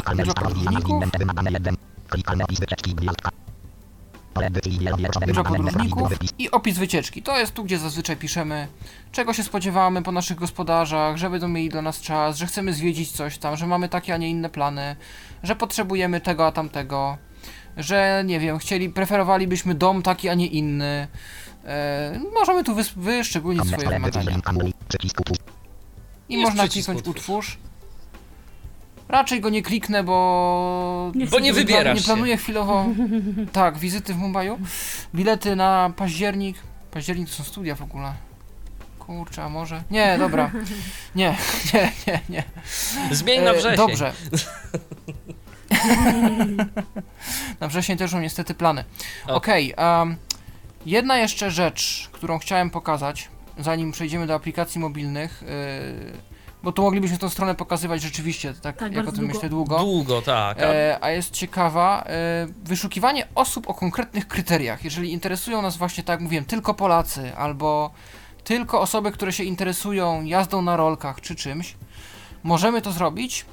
I 6.39 6.51
opis 6.51 6.77
wycieczki. 6.77 7.23
To 7.23 7.37
jest 7.37 7.53
tu, 7.53 7.63
gdzie 7.63 7.79
zazwyczaj 7.79 8.17
piszemy, 8.17 8.67
czego 9.11 9.33
się 9.33 9.43
spodziewamy 9.43 10.03
po 10.03 10.11
naszych 10.11 10.37
gospodarzach, 10.37 11.17
że 11.17 11.29
będą 11.29 11.47
mieli 11.47 11.69
dla 11.69 11.81
nas 11.81 12.01
czas, 12.01 12.37
że 12.37 12.47
chcemy 12.47 12.73
zwiedzić 12.73 13.11
coś 13.11 13.37
tam, 13.37 13.57
że 13.57 13.67
mamy 13.67 13.89
takie, 13.89 14.13
a 14.13 14.17
nie 14.17 14.29
inne 14.29 14.49
plany, 14.49 14.95
że 15.43 15.55
potrzebujemy 15.55 16.21
tego, 16.21 16.47
a 16.47 16.51
tamtego, 16.51 17.17
że 17.77 18.23
nie 18.25 18.39
wiem, 18.39 18.57
chcieli, 18.57 18.89
preferowalibyśmy 18.89 19.75
dom 19.75 20.01
taki, 20.01 20.29
a 20.29 20.33
nie 20.33 20.47
inny, 20.47 21.07
E, 21.65 22.19
możemy 22.33 22.63
tu 22.63 22.75
wys- 22.75 22.93
wyszczególnić 22.95 23.67
swoje 23.67 23.89
wymagania. 23.89 24.37
I 26.29 26.33
Jest 26.33 26.43
można 26.49 26.63
przycisk 26.63 26.85
kliknąć 26.89 27.07
utwórz. 27.07 27.17
utwórz. 27.49 27.57
Raczej 29.09 29.41
go 29.41 29.49
nie 29.49 29.61
kliknę, 29.63 30.03
bo 30.03 31.11
Nie 31.15 31.25
Bo 31.27 31.39
nie 31.39 31.53
wybierasz 31.53 31.95
nie 31.95 32.01
się. 32.01 32.05
planuję 32.05 32.37
chwilowo. 32.37 32.85
Tak, 33.51 33.77
wizyty 33.77 34.13
w 34.13 34.17
Mumbaiu. 34.17 34.59
Bilety 35.15 35.55
na 35.55 35.93
październik. 35.95 36.57
Październik 36.91 37.29
to 37.29 37.35
są 37.35 37.43
studia 37.43 37.75
w 37.75 37.81
ogóle. 37.81 38.13
Kurczę, 38.99 39.43
a 39.43 39.49
może? 39.49 39.83
Nie, 39.91 40.17
dobra. 40.17 40.51
Nie, 41.15 41.35
nie, 41.73 41.91
nie, 42.07 42.19
nie. 42.29 42.43
Zmień 43.11 43.41
na 43.43 43.51
E, 43.51 43.57
wrzesień. 43.57 43.77
Dobrze. 43.77 44.13
na 47.59 47.67
wrzesień 47.67 47.97
też 47.97 48.11
są 48.11 48.19
niestety 48.19 48.53
plany. 48.53 48.83
Okej, 49.27 49.73
em, 49.77 50.15
jedna 50.85 51.17
jeszcze 51.17 51.51
rzecz, 51.51 52.09
którą 52.11 52.39
chciałem 52.39 52.69
pokazać, 52.69 53.29
zanim 53.59 53.91
przejdziemy 53.91 54.27
do 54.27 54.33
aplikacji 54.35 54.81
mobilnych, 54.81 55.43
yy, 56.11 56.13
bo 56.63 56.71
tu 56.71 56.81
moglibyśmy 56.81 57.17
tą 57.17 57.29
stronę 57.29 57.55
pokazywać 57.55 58.01
rzeczywiście, 58.01 58.53
tak, 58.53 58.77
Tak, 58.77 58.93
jak 58.93 59.07
o 59.07 59.11
tym 59.11 59.19
długo. 59.19 59.33
myślę, 59.33 59.49
długo. 59.49 59.79
Długo, 59.79 60.21
tak. 60.21 60.57
A 60.59 60.61
E, 60.61 60.97
a 61.01 61.09
jest 61.11 61.31
ciekawa, 61.31 62.03
e, 62.07 62.47
wyszukiwanie 62.63 63.27
osób 63.35 63.69
o 63.69 63.73
konkretnych 63.73 64.27
kryteriach. 64.27 64.83
Jeżeli 64.83 65.11
interesują 65.11 65.61
nas 65.61 65.77
właśnie, 65.77 66.03
tak 66.03 66.13
jak 66.13 66.21
mówiłem, 66.21 66.45
tylko 66.45 66.73
Polacy, 66.73 67.35
albo 67.35 67.91
tylko 68.43 68.81
osoby, 68.81 69.11
które 69.11 69.33
się 69.33 69.43
interesują 69.43 70.23
jazdą 70.23 70.61
na 70.61 70.77
rolkach 70.77 71.21
czy 71.21 71.35
czymś, 71.35 71.75
możemy 72.43 72.81
to 72.81 72.91
zrobić, 72.91 73.45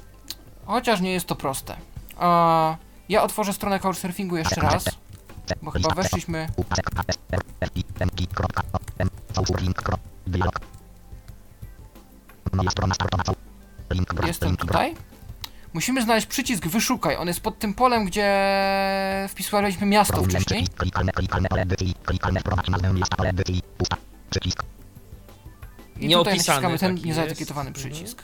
chociaż 0.65 1.01
nie 1.01 1.11
jest 1.11 1.25
to 1.25 1.35
proste. 1.35 1.75
A 2.17 2.75
ja 3.09 3.23
otworzę 3.23 3.53
stronę 3.53 3.79
Couchsurfingu 3.79 4.37
jeszcze 4.37 4.61
raz, 4.61 4.85
bo 5.61 5.71
chyba 5.71 5.95
weszliśmy. 5.95 6.47
Jestem 14.27 14.57
tutaj. 14.57 14.95
Musimy 15.73 16.03
znaleźć 16.03 16.27
przycisk 16.27 16.67
wyszukaj. 16.67 17.15
On 17.17 17.27
jest 17.27 17.41
pod 17.41 17.59
tym 17.59 17.73
polem, 17.73 18.05
gdzie 18.05 18.27
wpisywaliśmy 19.29 19.87
miasto 19.87 20.23
wcześniej. 20.23 20.67
I 25.99 26.07
Nieopisany 26.07 26.17
tutaj 26.17 26.33
naciskamy 26.37 26.79
ten 26.79 26.95
taki 26.95 27.07
niezaetykietowany 27.07 27.69
jest. 27.69 27.79
przycisk. 27.79 28.23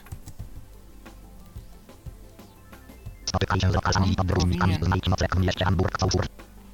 Spotykaj 3.24 3.60
się 3.60 3.70
z 3.70 3.74
lokalami 3.74 4.12
i 4.12 4.16
podróżnikami. 4.16 4.78
Znajdź 4.82 5.06
nocleg 5.06 5.36
w 5.36 5.38
mieście 5.40 5.64
Hamburg. 5.64 5.98
Całfur. 5.98 6.26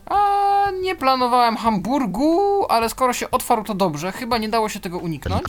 A 0.07 0.71
nie 0.83 0.97
planowałem 0.97 1.57
Hamburgu, 1.57 2.65
ale 2.69 2.89
skoro 2.89 3.13
się 3.13 3.31
otwarł 3.31 3.65
to 3.65 3.75
dobrze. 3.75 4.13
Chyba 4.13 4.39
nie 4.39 4.49
dało 4.49 4.69
się 4.69 4.81
tego 4.81 4.99
uniknąć. 4.99 5.43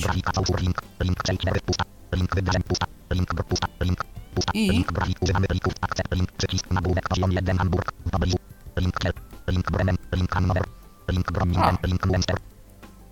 I? 4.54 4.70
Link 4.72 4.92
grafik. 4.92 5.18
Używamy 5.22 5.48
plików. 5.48 5.74
Akcept. 5.82 6.16
Link. 6.16 6.32
Przycisk. 6.32 6.72
Nagłówek. 6.72 7.10
Poziom 7.10 7.32
1. 7.32 7.58
Hamburg. 7.58 7.92
W 8.06 8.10
pobliżu. 8.10 8.38
Link 8.78 9.00
Kiel. 9.00 9.14
Link 9.48 9.72
Bremen. 9.72 9.98
Link 10.16 10.34
Hannover. 10.34 10.64
Link 11.10 11.32
Groningen. 11.32 11.64
A. 11.64 11.88
Link 11.88 12.08
Münster. 12.08 12.36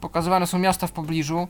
Pokazywane 0.02 0.48
są 0.48 0.60
miasta 0.60 0.88
w 0.88 0.92
pobliżu. 0.92 1.48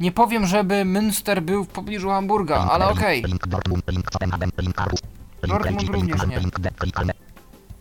Nie 0.00 0.12
powiem, 0.12 0.46
żeby 0.46 0.74
Münster 0.74 1.40
był 1.40 1.64
w 1.64 1.68
pobliżu 1.68 2.08
Hamburga, 2.08 2.56
ale 2.56 2.88
okej. 2.88 3.24
Dortmund. 3.48 3.84
Również 5.92 6.26
nie. 6.26 6.40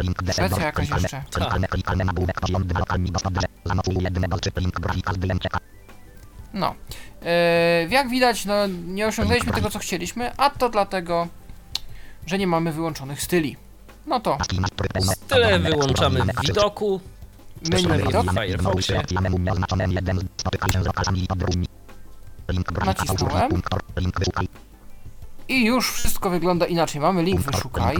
Jakaś 0.05 0.73
Klikalne. 0.73 1.01
jeszcze. 1.01 1.23
Klikalne. 1.31 1.67
Klikalne. 1.67 2.05
Nagłówek. 2.05 2.41
Poziom 2.41 2.67
2. 2.67 2.79
Lokalni 2.79 3.11
gospodarze. 3.11 3.47
Zanocuj 3.65 3.95
jednego 4.01 4.39
czy 4.39 4.51
link 4.57 4.79
grafika 4.79 5.13
z 5.13 5.17
bylem 5.17 5.39
czeka. 5.39 5.57
No. 6.53 6.75
Eee, 7.25 7.89
jak 7.91 8.09
widać, 8.09 8.45
no 8.45 8.53
nie 8.67 9.07
osiągnęliśmy 9.07 9.53
tego, 9.53 9.69
co 9.69 9.79
chcieliśmy, 9.79 10.31
a 10.37 10.49
to 10.49 10.69
dlatego, 10.69 11.27
że 12.25 12.37
nie 12.37 12.47
mamy 12.47 12.71
wyłączonych 12.73 13.21
styli. 13.21 13.57
No 14.07 14.19
to 14.19 14.37
Paski 14.37 14.59
masz 14.61 14.69
tryb 14.75 14.93
pełne. 14.93 15.13
Tyle 15.27 15.45
Obrane 15.55 15.69
wyłączamy 15.69 16.21
w 16.21 16.41
widoku. 16.47 17.01
menu 17.71 17.87
Mamy 17.87 18.03
widok. 18.03 18.25
w 18.25 18.33
Firefoxie. 18.33 19.01
Nacisnąłem. 22.85 23.61
I 25.47 25.65
już 25.65 25.91
wszystko 25.91 26.29
wygląda 26.29 26.65
inaczej. 26.65 27.01
Mamy 27.01 27.23
link 27.23 27.41
wyszukaj, 27.41 27.97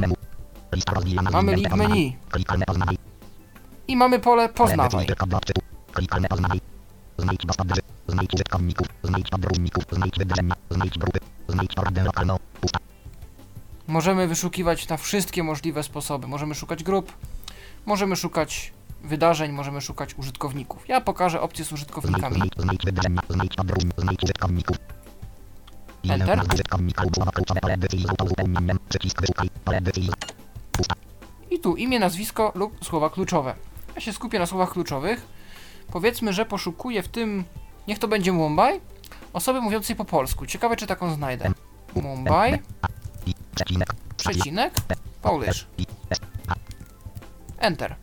Mamy 1.32 1.56
link 1.56 1.76
menu 1.76 2.18
i 3.88 3.96
mamy 3.96 4.20
pole 4.20 4.50
poznawaj. 4.50 5.08
Klikalne 5.94 6.28
poznawaj. 6.28 6.60
Znajdź 7.18 7.46
gospodarzy. 7.46 7.82
Znajdź 8.08 8.34
użytkowników. 8.34 8.88
Znajdź 9.04 9.30
podróżników. 9.30 9.84
Znajdź 9.92 10.18
wydarzenia. 10.18 10.56
Znajdź 10.70 10.98
grupy. 10.98 11.20
Znajdź 11.48 11.76
poradę 11.76 12.04
lokalną. 12.04 12.38
Pusta. 12.62 12.80
Możemy 13.88 14.28
wyszukiwać 14.28 14.88
na 14.88 14.98
wszystkie 14.98 15.44
możliwe 15.44 15.84
sposoby. 15.84 16.28
Możemy 16.28 16.56
szukać 16.56 16.84
grup, 16.84 17.14
możemy 17.86 18.16
szukać 18.16 18.74
wydarzeń, 19.04 19.52
możemy 19.52 19.82
szukać 19.82 20.16
użytkowników. 20.16 20.90
Ja 20.90 21.02
pokażę 21.02 21.42
opcję 21.42 21.66
z 21.66 21.72
użytkownikami. 21.72 22.36
znajdź, 22.36 22.54
znajdź 22.58 22.86
wydarzenia. 22.86 23.22
Znajdź. 23.30 23.56
Znajdź 23.98 24.24
użytkowników. 24.24 24.78
Enter. 26.10 26.38
nazw 26.38 26.54
użytkownika 26.54 27.04
lub 27.04 27.16
słowo 27.16 27.32
kluczowe 27.32 27.60
pole 27.62 27.74
edycji 27.74 28.04
z 28.04 28.10
autouzupełnieniem. 28.10 28.80
Przycisk 28.90 29.22
wyszukaj. 29.22 29.50
Pole 29.66 29.78
edycji. 29.78 30.08
Pusta. 30.08 30.41
I 31.52 31.60
tu 31.60 31.76
imię, 31.76 32.00
nazwisko 32.00 32.52
lub 32.56 32.86
słowa 32.86 33.10
kluczowe. 33.10 33.56
Ja 33.96 34.02
się 34.02 34.14
skupię 34.14 34.40
na 34.40 34.46
słowach 34.46 34.72
kluczowych. 34.72 35.28
Powiedzmy, 35.92 36.34
że 36.34 36.46
poszukuję 36.46 37.04
w 37.04 37.08
tym, 37.08 37.44
niech 37.88 38.00
to 38.00 38.08
będzie 38.08 38.32
Mumbai, 38.32 38.80
osoby 39.34 39.62
mówiącej 39.62 39.96
po 39.96 40.06
polsku. 40.06 40.46
Ciekawe, 40.46 40.76
czy 40.76 40.88
taką 40.88 41.14
znajdę. 41.14 41.52
Mumbai, 41.96 42.60
przecinek. 44.18 44.74
Polish. 45.22 45.68
Enter. 47.58 47.96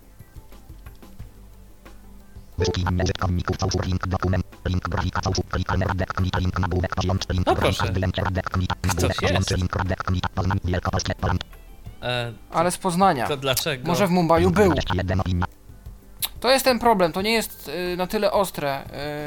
No 7.46 7.56
proszę. 7.56 7.84
jest. 9.32 9.50
E, 12.02 12.32
Ale 12.50 12.70
z 12.70 12.78
Poznania. 12.78 13.26
to 13.28 13.36
dlaczego? 13.36 13.86
Może 13.88 14.06
w 14.06 14.10
Mumbaiu 14.10 14.50
był. 14.50 14.72
21 14.72 15.20
opinia. 15.20 15.46
To 16.40 16.50
jest 16.50 16.64
ten 16.64 16.78
problem, 16.78 17.12
to 17.12 17.22
nie 17.22 17.32
jest 17.32 17.68
y, 17.92 17.96
na 17.96 18.06
tyle 18.06 18.32
ostre. 18.32 18.82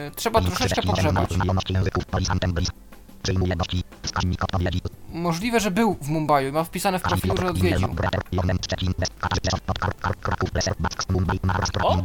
Y, 0.07 0.11
trzeba 0.15 0.41
troszeczkę 0.41 0.81
37 0.81 1.13
pogrzebać. 1.13 1.29
Możliwe, 5.09 5.59
że 5.59 5.71
był 5.71 5.97
w 6.01 6.07
Mumbaiu 6.09 6.49
i 6.49 6.51
ma 6.51 6.63
wpisane 6.63 6.99
w 6.99 7.01
profilu, 7.01 7.37
że 7.37 7.49
odwiedził. 7.49 7.79
Mumbai. 11.13 11.39
O! 11.83 11.95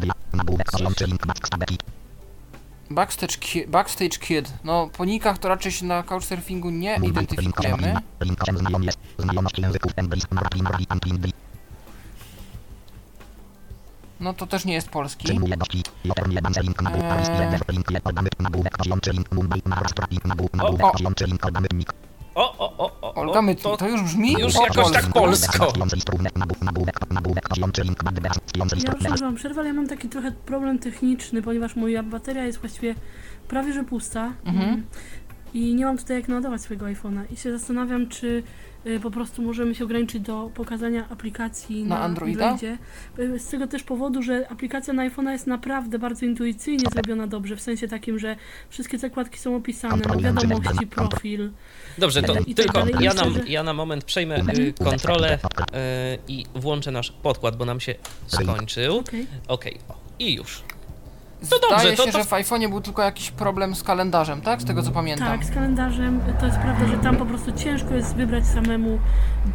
Backstage, 2.90 3.39
ki 3.39 3.66
backstage 3.66 4.18
Kid. 4.18 4.52
No, 4.65 4.90
po 4.97 5.05
nikach 5.05 5.39
to 5.39 5.48
raczej 5.48 5.73
się 5.73 5.86
na 5.86 6.02
couchsurfingu 6.02 6.70
nie 6.70 6.97
identyfikujemy. 7.02 7.76
osiem. 7.76 7.98
Link 8.20 8.42
8 8.42 8.58
znajom 8.58 8.82
jest. 8.82 8.98
Znajomość 9.18 9.58
języków 9.58 9.92
Emblis. 9.97 10.24
Marathi. 10.31 10.62
Marathi. 10.62 10.86
Antindi. 10.89 11.32
No 14.20 14.34
to 14.34 14.47
też 14.47 14.65
nie 14.65 14.74
jest 14.74 14.89
polski. 14.89 15.24
Przyjmuje 15.24 15.56
gości. 15.56 15.82
Jotern 16.05 16.32
1. 16.32 16.52
Link 16.62 16.82
nagłówek. 16.82 17.08
Paris. 17.08 17.28
Eee. 17.28 17.50
Nagłówek 18.39 18.78
o. 20.84 20.90
O, 22.36 22.58
o, 22.58 22.76
o, 22.78 23.00
o, 23.00 23.15
Olga 23.15 23.39
o, 23.39 23.42
Mytnik, 23.42 23.62
to, 23.62 23.76
to 23.76 23.89
już 23.89 24.02
brzmi 24.02 24.32
już 24.32 24.55
po 24.55 24.62
jakoś 24.62 24.92
tak 24.92 25.06
polsko. 25.06 25.73
Ja 29.02 29.10
już 29.10 29.20
wam 29.20 29.34
przerwę, 29.34 29.60
ale 29.60 29.68
ja 29.68 29.74
mam 29.74 29.89
taki 29.89 30.08
trochę 30.08 30.32
problem 30.32 30.78
techniczny, 30.78 31.42
ponieważ 31.42 31.76
moja 31.76 32.02
bateria 32.02 32.44
jest 32.44 32.58
właściwie 32.58 32.94
prawie 33.48 33.73
że 33.73 33.84
pusta. 33.84 34.32
Mhm. 34.44 34.68
Mm. 34.68 34.86
I 35.55 35.74
nie 35.74 35.84
mam 35.84 35.98
tutaj 35.98 36.16
jak 36.16 36.28
naładować 36.28 36.60
swojego 36.60 36.86
iPhone'a. 36.86 37.23
I 37.32 37.36
się 37.36 37.58
zastanawiam, 37.58 38.08
czy 38.08 38.42
po 39.02 39.10
prostu 39.10 39.42
możemy 39.42 39.74
się 39.74 39.84
ograniczyć 39.84 40.20
do 40.23 40.50
pokazania 40.55 41.08
aplikacji 41.10 41.84
Na 41.84 41.94
na, 41.98 42.00
Androida? 42.00 42.48
Androidzie. 42.50 42.78
Y, 43.18 43.39
Z 43.39 43.48
tego 43.48 43.66
też 43.66 43.82
powodu, 43.82 44.23
że 44.23 44.48
aplikacja 44.48 44.94
na 44.94 45.10
iPhone'a 45.10 45.31
jest 45.31 45.47
naprawdę 45.47 45.98
bardzo 45.98 46.26
intuicyjnie 46.26 46.84
zrobiona 46.92 47.26
dobrze, 47.26 47.56
w 47.56 47.60
sensie 47.60 47.89
takim, 47.89 48.18
że 48.18 48.36
wszystkie 48.68 48.98
zakładki 48.98 49.39
są 49.39 49.56
opisane, 49.56 50.02
no 50.08 50.16
wiadomości, 50.16 50.86
profil. 50.86 51.50
Dobrze, 51.98 52.23
to 52.23 52.32
I 52.47 52.55
tak 52.55 52.65
tylko 52.65 52.78
dalej. 52.86 52.94
ja, 53.05 53.15
na, 53.15 53.23
ja 53.47 53.62
na 53.62 53.73
moment 53.73 54.05
przejmę 54.05 54.40
y, 54.58 54.73
kontrolę 54.84 55.34
y, 55.34 55.39
i 56.28 56.44
włączę 56.55 56.90
nasz 56.90 57.10
podkład, 57.12 57.56
bo 57.56 57.65
nam 57.65 57.81
się 57.81 57.94
skończył. 58.26 58.98
Okej. 58.98 59.26
Okej, 59.48 59.78
o, 59.89 59.94
i 60.18 60.34
już. 60.34 60.62
To 61.40 61.58
dobrze, 61.60 61.81
Zdaje 61.81 61.97
to- 61.97 62.05
się, 62.06 62.12
to- 62.12 62.18
że 62.18 62.24
w 62.24 62.31
iPhone'ie 62.31 62.68
był 62.68 62.81
tylko 62.81 63.02
jakiś 63.02 63.31
problem 63.31 63.74
z 63.74 63.82
kalendarzem, 63.82 64.40
tak? 64.40 64.62
Z 64.62 64.65
tego 64.65 64.82
co 64.82 64.90
pamiętam. 64.90 65.28
Tak, 65.28 65.44
z 65.44 65.50
kalendarzem 65.50 66.20
to 66.40 66.47
jest 66.47 66.58
prawda, 66.58 66.86
że 66.89 66.97
tam 66.97 67.16
po 67.16 67.26
prostu 67.26 67.52
ciężko 67.52 67.94
jest 67.94 68.15
wybrać 68.16 68.47
samemu 68.47 68.98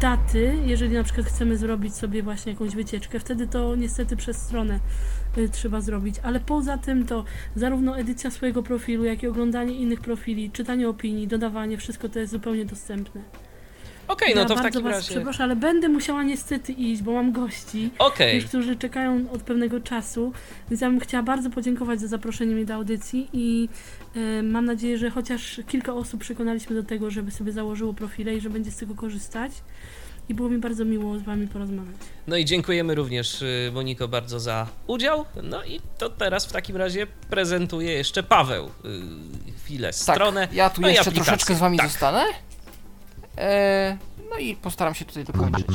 daty, 0.00 0.56
jeżeli 0.64 0.94
na 0.94 1.04
przykład 1.04 1.26
chcemy 1.26 1.56
zrobić 1.56 1.94
sobie 1.94 2.22
właśnie 2.22 2.52
jakąś 2.52 2.74
wycieczkę, 2.74 3.20
wtedy 3.20 3.46
to 3.46 3.76
niestety 3.76 4.16
przez 4.16 4.36
stronę 4.36 4.80
y, 5.38 5.48
trzeba 5.48 5.80
zrobić, 5.80 6.16
ale 6.22 6.40
poza 6.40 6.78
tym 6.78 7.06
to 7.06 7.24
zarówno 7.56 7.98
edycja 7.98 8.30
swojego 8.30 8.62
profilu, 8.62 9.04
jak 9.04 9.22
i 9.22 9.26
oglądanie 9.26 9.74
innych 9.74 10.00
profili, 10.00 10.50
czytanie 10.50 10.88
opinii, 10.88 11.28
dodawanie, 11.28 11.78
wszystko 11.78 12.08
to 12.08 12.18
jest 12.18 12.32
zupełnie 12.32 12.64
dostępne. 12.64 13.20
Okej, 14.08 14.34
no 14.34 14.40
ja 14.40 14.46
to 14.46 14.54
w 14.54 14.56
bardzo 14.56 14.68
takim 14.68 14.82
was 14.82 14.92
razie... 14.92 15.10
przepraszam, 15.10 15.44
ale 15.44 15.56
będę 15.56 15.88
musiała 15.88 16.22
niestety 16.22 16.72
iść, 16.72 17.02
bo 17.02 17.12
mam 17.12 17.32
gości, 17.32 17.90
Okej, 17.98 18.36
już, 18.36 18.44
którzy 18.44 18.76
czekają 18.76 19.24
od 19.32 19.42
pewnego 19.42 19.80
czasu, 19.80 20.32
więc 20.70 20.80
ja 20.80 20.90
bym 20.90 21.00
chciała 21.00 21.22
bardzo 21.22 21.50
podziękować 21.50 22.00
za 22.00 22.06
zaproszenie 22.06 22.54
mnie 22.54 22.64
do 22.64 22.74
audycji 22.74 23.28
i 23.32 23.68
e, 24.16 24.42
mam 24.42 24.64
nadzieję, 24.64 24.98
że 24.98 25.10
chociaż 25.10 25.60
kilka 25.68 25.94
osób 25.94 26.20
przekonaliśmy 26.20 26.76
do 26.76 26.82
tego, 26.82 27.10
żeby 27.10 27.30
sobie 27.30 27.52
założyło 27.52 27.94
profile 27.94 28.34
i 28.34 28.40
że 28.40 28.50
będzie 28.50 28.70
z 28.70 28.76
tego 28.76 28.94
korzystać. 28.94 29.52
I 30.28 30.34
było 30.34 30.48
mi 30.48 30.58
bardzo 30.58 30.84
miło 30.84 31.18
z 31.18 31.22
Wami 31.22 31.48
porozmawiać. 31.48 31.96
no 32.26 32.36
i 32.36 32.44
dziękujemy 32.44 32.94
również 32.94 33.42
y, 33.42 33.70
Moniko 33.74 34.08
bardzo 34.08 34.40
za 34.40 34.66
udział. 34.86 35.24
No 35.42 35.64
i 35.64 35.80
to 35.98 36.10
teraz 36.10 36.46
w 36.46 36.52
takim 36.52 36.76
razie 36.76 37.06
prezentuje 37.30 37.92
jeszcze 37.92 38.22
Paweł 38.22 38.66
y, 38.66 38.70
chwilę 39.64 39.88
Tak, 39.88 40.16
stronę. 40.16 40.48
ja 40.52 40.70
tu 40.70 40.80
no 40.80 40.88
jeszcze 40.88 41.12
troszeczkę 41.12 41.54
z 41.54 41.58
wami 41.58 41.78
tak. 41.78 41.88
zostanę. 41.88 42.24
E, 43.42 43.96
no 44.30 44.36
i 44.36 44.56
postaram 44.56 44.94
się 44.94 45.04
tutaj 45.04 45.24
dokończyć. 45.24 45.66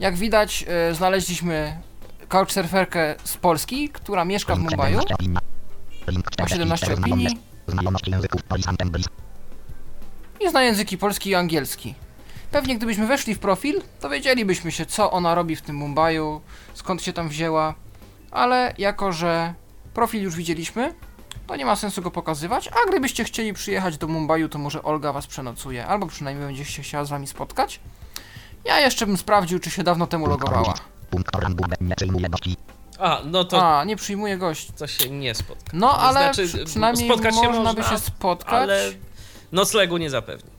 Jak 0.00 0.16
widać, 0.16 0.64
e, 0.68 0.94
znaleźliśmy 0.94 1.80
couchsurferkę 2.28 3.14
z 3.24 3.36
Polski, 3.36 3.88
która 3.88 4.24
mieszka 4.24 4.56
w 4.56 4.58
Mumbaiu. 4.58 5.00
Ma 6.40 6.48
17 6.48 6.94
opinii 6.94 7.38
i 10.40 10.48
zna 10.50 10.62
języki 10.62 10.98
polski 10.98 11.30
i 11.30 11.34
angielski. 11.34 11.94
Pewnie 12.50 12.76
gdybyśmy 12.76 13.06
weszli 13.06 13.34
w 13.34 13.38
profil, 13.38 13.82
dowiedzielibyśmy 14.02 14.72
się, 14.72 14.86
co 14.86 15.10
ona 15.10 15.34
robi 15.34 15.56
w 15.56 15.62
tym 15.62 15.76
Mumbaiu, 15.76 16.40
skąd 16.74 17.02
się 17.02 17.12
tam 17.12 17.28
wzięła, 17.28 17.74
ale 18.30 18.74
jako, 18.78 19.12
że 19.12 19.54
profil 19.94 20.22
już 20.22 20.36
widzieliśmy, 20.36 20.94
to 21.50 21.56
nie 21.56 21.64
ma 21.64 21.76
sensu 21.76 22.02
go 22.02 22.10
pokazywać, 22.10 22.68
a 22.68 22.90
gdybyście 22.90 23.24
chcieli 23.24 23.52
przyjechać 23.52 23.98
do 23.98 24.06
Mumbaiu, 24.06 24.48
to 24.48 24.58
może 24.58 24.82
Olga 24.82 25.12
was 25.12 25.26
przenocuje, 25.26 25.86
albo 25.86 26.06
przynajmniej 26.06 26.46
będzie 26.46 26.64
się 26.64 26.82
chciała 26.82 27.04
z 27.04 27.10
wami 27.10 27.26
spotkać. 27.26 27.80
Ja 28.64 28.80
jeszcze 28.80 29.06
bym 29.06 29.16
sprawdził, 29.16 29.58
czy 29.58 29.70
się 29.70 29.82
dawno 29.82 30.06
temu 30.06 30.26
logowała. 30.26 30.74
A, 32.98 33.20
no 33.24 33.44
to, 33.44 33.78
A, 33.78 33.84
nie 33.84 33.96
przyjmuje 33.96 34.38
gości. 34.38 34.72
to 34.72 34.86
się 34.86 35.10
nie 35.10 35.34
spotka. 35.34 35.70
No, 35.72 35.98
ale 35.98 36.20
Znaczy, 36.20 36.48
przy, 36.48 36.64
przynajmniej 36.64 37.08
spotkać 37.08 37.34
się 37.34 37.42
można 37.42 37.74
by 37.74 37.80
można, 37.80 37.96
się 37.96 38.02
spotkać. 38.02 38.52
Ale 38.52 38.92
noclegu 39.52 39.96
nie 39.96 40.10
zapewni. 40.10 40.50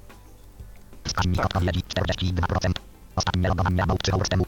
Wskaźnik 1.07 1.45
odpowiedzi 1.45 1.83
42%. 1.95 2.71
Ostatnie 3.15 3.47
logowanie 3.49 3.83
był 3.87 3.97
3 3.97 4.11
hours 4.11 4.29
temu. 4.29 4.45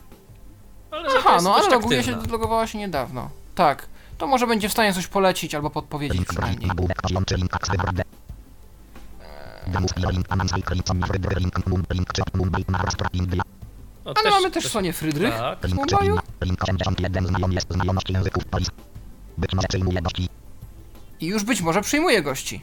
Ale 0.92 1.10
Aha, 1.20 1.38
no 1.44 1.56
ale 1.56 1.70
loguje 1.70 2.04
się, 2.04 2.18
logowała 2.32 2.68
się 2.68 2.78
niedawno. 2.78 3.30
Tak. 3.56 3.93
To 4.24 4.28
może 4.28 4.48
będzie 4.48 4.70
w 4.70 4.72
stanie 4.72 4.94
coś 4.94 5.08
polecić 5.08 5.56
albo 5.56 5.70
podpowiedzieć 5.70 6.26
przynajmniej. 6.26 6.70
O, 14.06 14.14
Ale 14.16 14.30
mamy 14.30 14.52
też 14.52 14.68
Sonię 14.68 14.94
Frydrych 14.94 15.34
Tak. 15.38 15.60
z 15.62 15.68
Link 15.68 15.88
czy 15.88 15.96
Mumbaiu. 15.96 16.12
China. 16.12 16.22
Link 16.42 16.64
81 16.64 17.28
znajom 17.28 17.52
jest 17.52 17.74
znajomość 17.74 18.10
języków 18.10 18.46
polis. 18.46 18.70
Być 19.38 19.54
może 19.54 19.68
przyjmuje 19.68 20.02
gości. 20.02 20.30
I 21.20 21.26
już 21.26 21.44
być 21.44 21.62
może 21.62 21.82
przyjmuje 21.82 22.22
gości. 22.22 22.62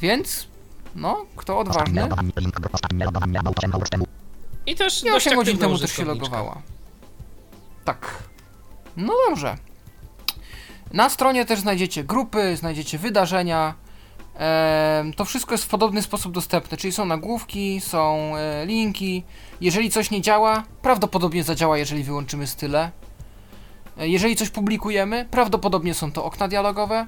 Więc, 0.00 0.46
no, 0.94 1.26
kto 1.36 1.58
odważny? 1.58 2.00
logowanie 2.00 2.32
link 2.36 2.60
ostatnie 2.72 3.04
logowanie 3.04 3.40
był 3.42 3.52
8 3.56 3.72
hours 3.72 3.90
temu. 3.90 4.06
I 4.66 4.74
też 4.74 5.02
I 5.02 5.06
dość 5.06 5.26
8 5.26 5.38
godzin 5.38 5.58
temu 5.58 5.78
też 5.78 5.92
się 5.92 6.04
logowała. 6.04 6.62
Tak. 7.84 8.22
No 8.96 9.12
dobrze. 9.28 9.56
Na 10.94 11.10
stronie 11.10 11.44
też 11.44 11.60
znajdziecie 11.60 12.04
grupy, 12.04 12.56
znajdziecie 12.56 12.98
wydarzenia. 12.98 13.74
To 15.16 15.24
wszystko 15.24 15.54
jest 15.54 15.64
w 15.64 15.68
podobny 15.68 16.02
sposób 16.02 16.32
dostępne, 16.32 16.76
czyli 16.76 16.92
są 16.92 17.04
nagłówki, 17.04 17.80
są 17.80 18.32
e, 18.36 18.66
linki. 18.66 19.24
Jeżeli 19.60 19.90
coś 19.90 20.10
nie 20.10 20.20
działa, 20.20 20.64
prawdopodobnie 20.82 21.44
zadziała, 21.44 21.78
jeżeli 21.78 22.04
wyłączymy 22.04 22.46
style. 22.46 22.90
E, 23.98 24.08
jeżeli 24.08 24.36
coś 24.36 24.50
publikujemy, 24.50 25.28
prawdopodobnie 25.30 25.94
są 25.94 26.12
to 26.12 26.24
okna 26.24 26.48
dialogowe. 26.48 27.06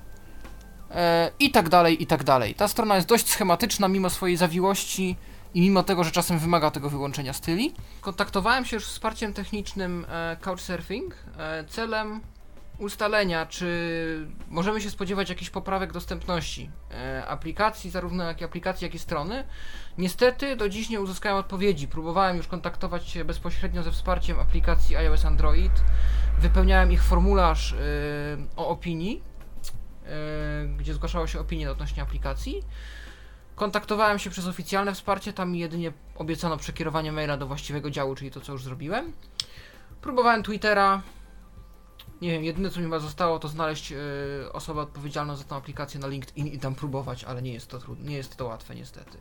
E, 0.90 1.30
I 1.38 1.50
tak 1.50 1.68
dalej, 1.68 2.02
i 2.02 2.06
tak 2.06 2.24
dalej. 2.24 2.54
Ta 2.54 2.68
strona 2.68 2.96
jest 2.96 3.08
dość 3.08 3.28
schematyczna, 3.28 3.88
mimo 3.88 4.10
swojej 4.10 4.36
zawiłości 4.36 5.16
i 5.54 5.60
mimo 5.60 5.82
tego, 5.82 6.04
że 6.04 6.10
czasem 6.10 6.38
wymaga 6.38 6.70
tego 6.70 6.90
wyłączenia 6.90 7.32
styli. 7.32 7.74
Kontaktowałem 8.00 8.64
się 8.64 8.76
już 8.76 8.86
z 8.86 8.90
wsparciem 8.90 9.32
technicznym 9.32 10.06
Couchsurfing 10.40 11.14
celem 11.68 12.20
ustalenia, 12.78 13.46
czy 13.46 14.28
możemy 14.48 14.80
się 14.80 14.90
spodziewać 14.90 15.28
jakichś 15.28 15.50
poprawek 15.50 15.92
dostępności 15.92 16.70
e, 16.90 17.26
aplikacji, 17.26 17.90
zarówno 17.90 18.24
jak 18.24 18.40
i 18.40 18.44
aplikacji, 18.44 18.84
jak 18.84 18.94
i 18.94 18.98
strony. 18.98 19.44
Niestety 19.98 20.56
do 20.56 20.68
dziś 20.68 20.88
nie 20.88 21.00
uzyskałem 21.00 21.38
odpowiedzi. 21.38 21.88
Próbowałem 21.88 22.36
już 22.36 22.46
kontaktować 22.46 23.08
się 23.08 23.24
bezpośrednio 23.24 23.82
ze 23.82 23.92
wsparciem 23.92 24.40
aplikacji 24.40 24.96
iOS 24.96 25.24
Android. 25.24 25.72
Wypełniałem 26.38 26.92
ich 26.92 27.02
formularz 27.02 27.72
e, 27.72 27.76
o 28.56 28.68
opinii, 28.68 29.22
e, 30.06 30.66
gdzie 30.66 30.94
zgłaszało 30.94 31.26
się 31.26 31.40
opinie 31.40 31.70
odnośnie 31.70 32.02
aplikacji. 32.02 32.62
Kontaktowałem 33.54 34.18
się 34.18 34.30
przez 34.30 34.46
oficjalne 34.46 34.94
wsparcie, 34.94 35.32
tam 35.32 35.52
mi 35.52 35.58
jedynie 35.58 35.92
obiecano 36.16 36.56
przekierowanie 36.56 37.12
maila 37.12 37.36
do 37.36 37.46
właściwego 37.46 37.90
działu, 37.90 38.14
czyli 38.14 38.30
to, 38.30 38.40
co 38.40 38.52
już 38.52 38.64
zrobiłem. 38.64 39.12
Próbowałem 40.00 40.42
Twittera. 40.42 41.02
Nie 42.20 42.30
wiem, 42.30 42.44
jedyne 42.44 42.70
co 42.70 42.78
mi 42.78 42.84
chyba 42.84 42.98
zostało, 42.98 43.38
to 43.38 43.48
znaleźć 43.48 43.92
e, 43.92 43.96
osobę 44.52 44.80
odpowiedzialną 44.80 45.36
za 45.36 45.44
tę 45.44 45.54
aplikację 45.54 46.00
na 46.00 46.06
LinkedIn 46.06 46.46
i 46.46 46.58
tam 46.58 46.74
próbować, 46.74 47.24
ale 47.24 47.42
nie 47.42 47.52
jest 47.52 47.68
to 47.68 47.78
trudne, 47.78 48.10
nie 48.10 48.16
jest 48.16 48.36
to 48.36 48.46
łatwe 48.46 48.74
niestety. 48.74 49.18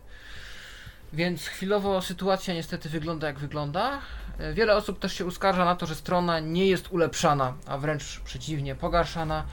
Więc 1.14 1.46
chwilowo 1.48 2.02
sytuacja 2.02 2.54
niestety 2.54 2.90
wygląda 2.90 3.28
jak 3.28 3.40
wygląda. 3.40 4.00
E, 4.38 4.54
Wiele 4.54 4.76
osób 4.76 5.00
też 5.00 5.14
się 5.14 5.26
uskarża 5.26 5.66
na 5.66 5.76
to, 5.76 5.86
że 5.86 5.96
strona 5.96 6.40
nie 6.40 6.68
jest 6.68 6.92
ulepszana, 6.92 7.54
a 7.66 7.78
wręcz 7.78 8.20
przeciwnie, 8.20 8.76
pogarszana. 8.76 9.46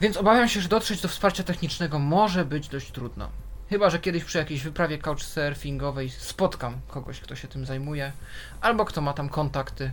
Więc 0.00 0.16
obawiam 0.16 0.48
się, 0.48 0.60
że 0.60 0.68
dotrzeć 0.68 1.00
do 1.00 1.08
wsparcia 1.08 1.42
technicznego 1.42 1.98
może 1.98 2.44
być 2.44 2.68
dość 2.68 2.92
trudno. 2.92 3.28
Chyba, 3.70 3.90
że 3.90 3.98
kiedyś 3.98 4.24
przy 4.24 4.38
jakiejś 4.38 4.62
wyprawie 4.62 4.98
couchsurfingowej 4.98 6.10
spotkam 6.10 6.80
kogoś, 6.88 7.20
kto 7.20 7.36
się 7.36 7.48
tym 7.48 7.66
zajmuje, 7.66 8.12
albo 8.60 8.84
kto 8.84 9.00
ma 9.00 9.12
tam 9.12 9.28
kontakty 9.28 9.92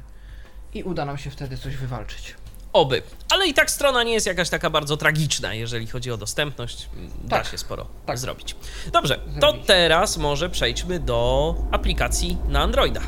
i 0.73 0.83
uda 0.83 1.05
nam 1.05 1.17
się 1.17 1.29
wtedy 1.29 1.57
coś 1.57 1.77
wywalczyć. 1.77 2.35
Oby. 2.73 3.01
Ale 3.33 3.47
i 3.47 3.53
tak 3.53 3.71
strona 3.71 4.03
nie 4.03 4.13
jest 4.13 4.25
jakaś 4.25 4.49
taka 4.49 4.69
bardzo 4.69 4.97
tragiczna, 4.97 5.53
jeżeli 5.53 5.87
chodzi 5.87 6.11
o 6.11 6.17
dostępność. 6.17 6.89
Da 7.23 7.37
Tak. 7.37 7.47
się 7.47 7.57
sporo 7.57 7.85
Tak. 8.05 8.17
zrobić. 8.17 8.55
Dobrze, 8.93 9.19
to 9.41 9.53
teraz 9.53 10.17
może 10.17 10.49
przejdźmy 10.49 10.99
do 10.99 11.55
aplikacji 11.71 12.37
na 12.47 12.61
Androida. 12.61 13.01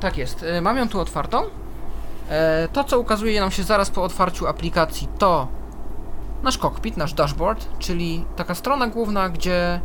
Tak 0.00 0.16
jest, 0.18 0.42
e, 0.42 0.60
mam 0.60 0.76
ją 0.76 0.88
tu 0.88 1.00
otwartą. 1.00 1.42
E, 2.30 2.68
To, 2.72 2.84
co 2.84 2.98
ukazuje 3.00 3.40
nam 3.40 3.50
się 3.50 3.62
zaraz 3.62 3.90
po 3.90 4.04
otwarciu 4.04 4.46
aplikacji, 4.46 5.08
to 5.18 5.48
nasz 6.42 6.58
cockpit, 6.58 6.96
nasz 6.96 7.12
dashboard, 7.14 7.66
czyli 7.78 8.24
taka 8.36 8.54
strona 8.54 8.86
główna, 8.86 9.28
gdzie 9.28 9.80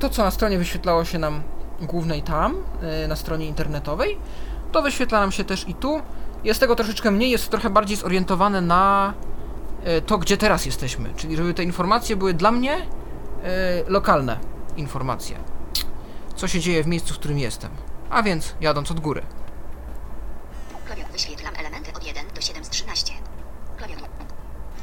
to, 0.00 0.08
co 0.10 0.24
na 0.24 0.30
stronie 0.30 0.58
wyświetlało 0.58 1.04
się 1.04 1.18
nam 1.18 1.42
głównej 1.80 2.22
tam, 2.22 2.56
e, 2.82 3.08
na 3.08 3.16
stronie 3.16 3.46
internetowej, 3.46 4.18
to 4.74 4.82
wyświetla 4.82 5.20
nam 5.20 5.32
się 5.32 5.44
też 5.44 5.68
i 5.68 5.74
tu. 5.74 6.02
Jest 6.44 6.60
tego 6.60 6.76
troszeczkę 6.76 7.10
mniej, 7.10 7.30
jest 7.30 7.50
trochę 7.50 7.70
bardziej 7.70 7.96
zorientowane 7.96 8.60
na 8.60 9.14
e, 9.84 10.00
to, 10.00 10.18
gdzie 10.18 10.36
teraz 10.36 10.66
jesteśmy, 10.66 11.14
czyli 11.16 11.36
żeby 11.36 11.54
te 11.54 11.62
informacje 11.64 12.16
były 12.16 12.34
dla 12.34 12.50
mnie 12.50 12.72
e, 12.76 12.86
lokalne 13.86 14.38
informacje. 14.76 15.36
Co 16.36 16.48
się 16.48 16.60
dzieje 16.60 16.82
w 16.84 16.86
miejscu, 16.86 17.14
w 17.14 17.18
którym 17.18 17.38
jestem. 17.38 17.70
A 18.10 18.22
więc 18.22 18.54
jadąc 18.60 18.90
od 18.90 19.00
góry. 19.00 19.22
Klawiat 20.86 21.12
wyświetlam 21.12 21.54
elementy 21.56 21.92
od 21.92 22.06
1 22.06 22.24
do 22.34 22.40
7 22.40 22.64
z 22.64 22.68
13. 22.68 23.12
Klawiatur. 23.76 24.08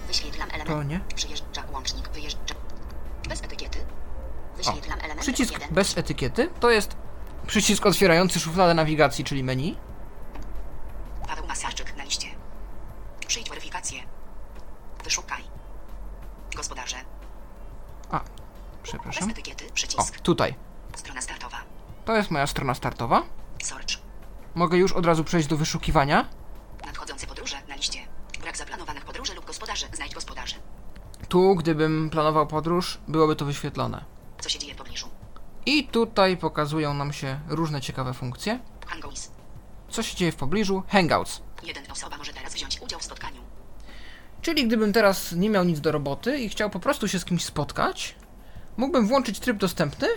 Wyświetlam 0.07 0.49
To 0.49 0.55
element. 0.55 0.89
nie. 0.89 0.99
Przyjeżdża 1.15 1.63
łącznik, 1.73 2.09
wyjeżdża. 2.09 2.55
Bez 3.29 3.43
etykiety. 3.43 3.79
Wyświetlam 4.57 4.99
elementy 4.99 5.21
Przycisk 5.21 5.55
od 5.55 5.61
1. 5.61 5.75
bez 5.75 5.97
etykiety 5.97 6.49
to 6.59 6.69
jest 6.69 6.95
przycisk 7.47 7.85
otwierający 7.85 8.39
szufladę 8.39 8.73
nawigacji, 8.73 9.23
czyli 9.23 9.43
menu. 9.43 9.77
Paweł 11.27 11.47
Masarczyk 11.47 11.97
na 11.97 12.03
liście. 12.03 12.27
Przyjdź 13.27 13.49
weryfikację. 13.49 13.99
Wyszukaj. 15.03 15.43
Gospodarze. 16.55 16.95
A, 18.11 18.19
Bez 18.19 18.29
przepraszam. 18.83 19.29
etykiety. 19.29 19.67
O, 19.67 19.71
Przycisk. 19.73 20.19
tutaj. 20.19 20.55
Strona 20.95 21.21
startowa. 21.21 21.57
To 22.05 22.15
jest 22.15 22.31
moja 22.31 22.47
strona 22.47 22.73
startowa. 22.73 23.23
Search. 23.63 23.91
Mogę 24.55 24.77
już 24.77 24.91
od 24.93 25.05
razu 25.05 25.23
przejść 25.23 25.47
do 25.47 25.57
wyszukiwania. 25.57 26.25
Nadchodzące 26.85 27.27
podróże 27.27 27.55
na 27.69 27.75
liście. 27.75 27.99
Brak 28.41 28.57
zaplanowanych 28.57 29.05
podróży 29.05 29.33
lub 29.35 29.45
gospodarzy. 29.45 29.85
Znajdź 29.93 30.13
gospodarzy. 30.13 30.55
Tu, 31.29 31.55
gdybym 31.55 32.09
planował 32.09 32.47
podróż, 32.47 32.97
byłoby 33.07 33.35
to 33.35 33.45
wyświetlone. 33.45 34.05
Co 34.39 34.49
się 34.49 34.59
dzieje 34.59 34.73
w 34.73 34.77
pobliżu? 34.77 35.07
I 35.65 35.87
tutaj 35.87 36.37
pokazują 36.37 36.93
nam 36.93 37.13
się 37.13 37.39
różne 37.47 37.81
ciekawe 37.81 38.13
funkcje. 38.13 38.59
Hangouts. 38.87 39.31
Co 39.89 40.03
się 40.03 40.15
dzieje 40.15 40.31
w 40.31 40.35
pobliżu? 40.35 40.83
Hangouts. 40.87 41.41
Jeden 41.63 41.91
osoba 41.91 42.17
może 42.17 42.33
teraz 42.33 42.53
wziąć 42.53 42.81
udział 42.81 42.99
w 42.99 43.03
spotkaniu. 43.03 43.41
Czyli 44.41 44.67
gdybym 44.67 44.93
teraz 44.93 45.31
nie 45.31 45.49
miał 45.49 45.63
nic 45.63 45.79
do 45.79 45.91
roboty 45.91 46.39
i 46.39 46.49
chciał 46.49 46.69
po 46.69 46.79
prostu 46.79 47.07
się 47.07 47.19
z 47.19 47.25
kimś 47.25 47.45
spotkać, 47.45 48.15
mógłbym 48.77 49.07
włączyć 49.07 49.39
tryb 49.39 49.57
dostępny 49.57 50.07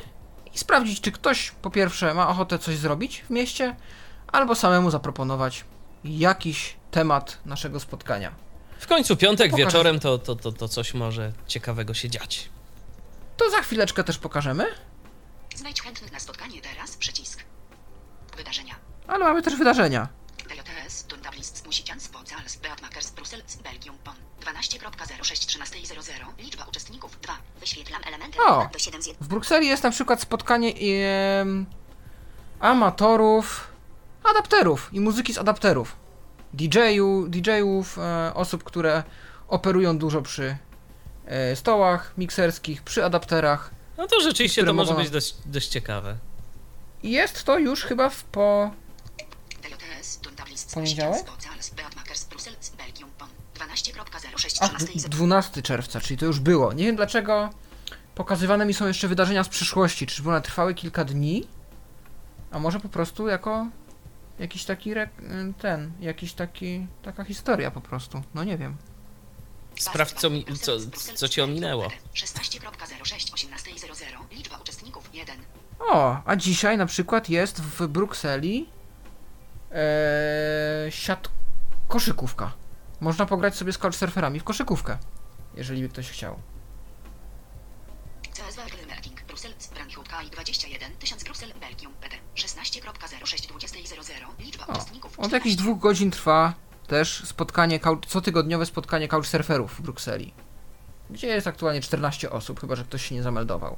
i 0.55 0.59
sprawdzić, 0.59 1.01
czy 1.01 1.13
ktoś 1.13 1.51
po 1.51 1.71
pierwsze 1.71 2.15
ma 2.15 2.29
ochotę 2.29 2.59
coś 2.59 2.77
zrobić 2.77 3.25
w 3.27 3.31
mieście, 3.31 3.77
albo 4.27 4.55
samemu 4.55 4.91
zaproponować 4.91 5.65
jakiś 6.05 6.77
temat 6.91 7.39
naszego 7.47 7.81
spotkania. 7.81 8.33
W 8.79 8.87
końcu 8.87 9.17
piątek 9.17 9.51
Pokażę. 9.51 9.67
wieczorem 9.67 10.01
to, 10.01 10.19
to, 10.19 10.37
to, 10.37 10.53
to 10.53 10.69
coś 10.69 10.95
może 10.95 11.33
ciekawego 11.47 11.95
się 11.95 12.11
dziać. 12.11 12.49
To 13.37 13.51
za 13.51 13.63
chwileczkę 13.63 14.05
też 14.05 14.19
pokażemy, 14.19 14.67
Znajdź 15.55 15.83
chętnych 15.83 16.13
na 16.13 16.19
spotkanie 16.19 16.61
teraz. 16.61 16.97
Przycisk. 16.97 17.45
Wydarzenia. 18.37 18.75
ale 19.07 19.25
mamy 19.25 19.43
też 19.43 19.57
wydarzenia. 19.57 20.09
DJTS, 20.39 21.05
Dundablist, 21.05 21.67
Musicians, 21.67 22.09
Bocals, 22.09 22.57
Beatmakers, 22.57 23.11
Brussels, 23.11 23.57
Belgium, 23.57 23.97
Bonn. 24.05 24.17
12.06.13.00. 24.41 26.39
Liczba 26.39 26.65
uczestników 26.65 27.21
2. 27.21 27.33
Wyświetlam 27.61 28.03
elementy 28.07 28.39
O! 28.47 28.69
do 28.73 28.79
7 28.79 29.03
z 29.03 29.07
1. 29.07 29.25
W 29.25 29.29
Brukseli 29.29 29.67
jest 29.67 29.83
na 29.83 29.91
przykład 29.91 30.21
spotkanie 30.21 30.75
em, 31.41 31.67
amatorów, 32.61 33.69
adapterów 34.31 34.89
i 34.93 35.01
muzyki 35.01 35.35
z 35.35 35.39
adapterów. 35.39 35.97
DJ-u, 36.55 37.27
DJ-ów, 37.29 37.99
e, 37.99 38.33
osób, 38.35 38.65
które 38.65 39.03
operują 39.49 39.99
dużo 39.99 40.23
przy 40.23 40.57
e, 41.27 41.57
stołach 41.57 42.13
mikserskich, 42.19 42.83
przy 42.83 43.05
adapterach. 43.05 43.71
No 43.99 44.07
to 44.07 44.21
rzeczywiście 44.21 44.65
to 44.65 44.75
może 44.75 44.91
mogą- 44.91 45.03
być 45.03 45.13
dość, 45.13 45.35
dość 45.47 45.69
ciekawe. 45.69 46.17
I 47.03 47.11
jest 47.11 47.45
to 47.45 47.59
już 47.59 47.83
chyba 47.83 48.11
w 48.11 48.25
po... 48.25 48.71
Poniedziałek? 50.75 51.13
Musicians, 51.13 51.45
Bocals, 51.45 51.71
Beatmakers, 51.71 52.25
Brussels, 52.25 52.71
Belgium, 52.71 53.11
Bonn. 53.19 53.29
12.06 53.55 54.57
A, 54.61 54.69
13 54.69 55.09
12 55.09 55.63
czerwca, 55.63 56.01
czyli 56.01 56.19
to 56.19 56.27
już 56.27 56.41
było. 56.41 56.73
Nie 56.73 56.85
wiem 56.85 56.97
dlaczego 56.97 57.51
pokazywane 58.15 58.67
mi 58.67 58.75
są 58.75 58.87
jeszcze 58.87 59.09
wydarzenia 59.09 59.45
z 59.45 59.49
przyszłości. 59.49 60.07
Czyżby 60.07 60.31
one 60.31 60.43
trwały 60.43 60.75
kilka 60.75 61.05
dni? 61.05 61.47
A 62.51 62.59
może 62.59 62.81
po 62.81 62.89
prostu 62.89 63.29
jako 63.29 63.67
jakiś 64.39 64.65
taki 64.65 64.91
re... 64.91 65.09
ten, 65.59 65.93
jakiś 66.01 66.33
taki, 66.33 66.87
taka 67.03 67.25
historia 67.25 67.71
po 67.71 67.81
prostu. 67.81 68.23
No 68.35 68.45
nie 68.45 68.59
wiem. 68.59 68.77
Sprawdź, 69.79 70.21
co, 70.21 70.31
mi, 70.31 70.45
co, 70.61 70.73
co 71.15 71.29
ci 71.29 71.41
ominęło. 71.41 71.89
16.06 72.15 73.33
18.00 73.33 74.05
Liczba 74.31 74.57
uczestników 74.59 75.11
1 75.13 75.39
O, 75.79 76.17
a 76.25 76.37
dzisiaj 76.37 76.79
na 76.79 76.87
przykład 76.87 77.29
jest 77.29 77.61
w 77.61 77.87
Brukseli 77.87 78.69
ee, 79.71 80.93
siat 80.93 81.29
koszykówka. 81.89 82.53
Można 83.01 83.27
pograć 83.27 83.57
sobie 83.57 83.73
z 83.73 83.79
couchsurferami 83.79 84.41
w 84.41 84.45
koszykówkę, 84.45 84.99
jeżeli 85.55 85.83
by 85.83 85.89
ktoś 85.89 86.11
chciał. 86.11 86.39
CSW 88.33 88.87
Merking 88.89 89.25
Bruksel 89.25 89.55
Frankfurt 89.75 90.09
KI 90.09 90.31
21 90.31 90.97
1000 90.97 91.25
Bruksel 91.25 91.53
Belgium 91.61 91.93
PT 91.95 92.17
16.06 92.37 93.53
20.00 93.53 94.39
Liczba 94.39 94.67
O, 94.67 94.73
uczestników 94.73 95.19
od 95.19 95.33
jakichś 95.33 95.57
dwóch 95.57 95.79
godzin 95.79 96.11
trwa 96.11 96.55
też 96.95 97.23
spotkanie, 97.25 97.81
cotygodniowe 98.09 98.67
spotkanie 98.67 99.09
couchsurferów 99.09 99.75
w 99.75 99.83
Brukseli. 99.83 100.35
Gdzie 101.11 101.27
jest 101.27 101.47
aktualnie 101.47 101.81
14 101.81 102.31
osób, 102.31 102.61
chyba 102.61 102.77
że 102.77 102.85
ktoś 102.85 103.09
się 103.09 103.15
nie 103.15 103.23
zameldował. 103.23 103.77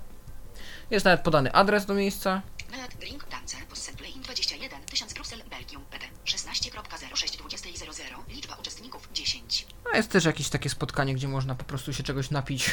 Jest 0.90 1.04
nawet 1.04 1.20
podany 1.20 1.52
adres 1.52 1.86
do 1.86 1.94
miejsca. 1.94 2.42
Met 2.70 2.94
Drink 2.94 3.24
Tance 3.24 3.56
Possenplay 3.70 4.12
21 4.12 4.80
1000 4.84 5.14
Bruksel 5.14 5.42
Belgium 5.50 5.84
PT 5.90 6.06
16.06 6.24 7.42
20.00 7.42 8.02
Liczba 8.28 8.54
uczestników 8.54 9.08
10 9.12 9.66
A 9.92 9.96
jest 9.96 10.10
też 10.10 10.24
jakieś 10.24 10.48
takie 10.48 10.70
spotkanie, 10.70 11.14
gdzie 11.14 11.28
można 11.28 11.54
po 11.54 11.64
prostu 11.64 11.92
się 11.92 12.02
czegoś 12.02 12.30
napić. 12.30 12.70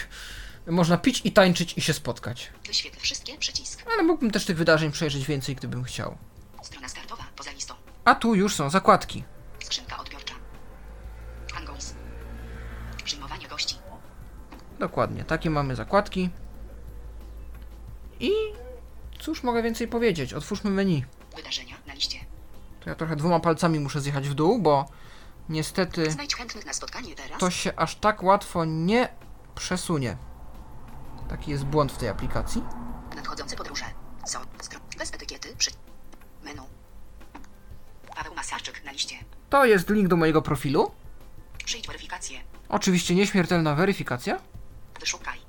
Można 0.67 0.97
pić 0.97 1.21
i 1.23 1.31
tańczyć 1.31 1.73
i 1.77 1.81
się 1.81 1.93
spotkać. 1.93 2.51
Wyświetl 2.67 2.99
wszystkie 2.99 3.37
przycisk 3.37 3.83
Ale 3.93 4.03
mógłbym 4.03 4.31
też 4.31 4.45
tych 4.45 4.57
wydarzeń 4.57 4.91
przejrzeć 4.91 5.25
więcej, 5.25 5.55
gdybym 5.55 5.83
chciał. 5.83 6.17
Strona 6.63 6.89
startowa 6.89 7.23
poza 7.35 7.51
listą 7.51 7.73
A 8.05 8.15
tu 8.15 8.35
już 8.35 8.55
są 8.55 8.69
zakładki. 8.69 9.23
Skrzynka 9.63 9.99
odbiorcza 9.99 10.12
Dokładnie, 14.83 15.23
takie 15.23 15.49
mamy 15.49 15.75
zakładki. 15.75 16.29
I 18.19 18.31
cóż 19.19 19.43
mogę 19.43 19.63
więcej 19.63 19.87
powiedzieć? 19.87 20.33
Otwórzmy 20.33 20.71
menu. 20.71 21.05
Wydarzenia 21.35 21.75
na 21.87 21.93
liście 21.93 22.17
To 22.83 22.89
ja 22.89 22.95
trochę 22.95 23.15
dwoma 23.15 23.39
palcami 23.39 23.79
muszę 23.79 24.01
zjechać 24.01 24.29
w 24.29 24.33
dół, 24.33 24.59
bo 24.59 24.85
niestety 25.49 26.07
to 27.39 27.49
się 27.49 27.73
aż 27.75 27.95
tak 27.95 28.23
łatwo 28.23 28.65
nie 28.65 29.09
przesunie. 29.55 30.17
Taki 31.29 31.51
jest 31.51 31.63
błąd 31.65 31.91
w 31.91 31.97
tej 31.97 32.09
aplikacji. 32.09 32.63
Nadchodzące 33.15 33.55
podróże 33.55 33.85
są 34.25 34.39
bez 34.97 35.13
etykiety 35.13 35.55
przy 35.57 35.71
menu 36.43 36.61
Paweł 38.15 38.35
Masarczyk 38.35 38.83
na 38.85 38.91
liście 38.91 39.15
To 39.49 39.65
jest 39.65 39.89
link 39.89 40.07
do 40.07 40.15
mojego 40.15 40.41
profilu. 40.41 40.91
Przyjdź 41.65 41.87
weryfikację 41.87 42.39
Oczywiście 42.69 43.15
nieśmiertelna 43.15 43.75
weryfikacja. 43.75 44.39
Wyszukaj. 45.03 45.39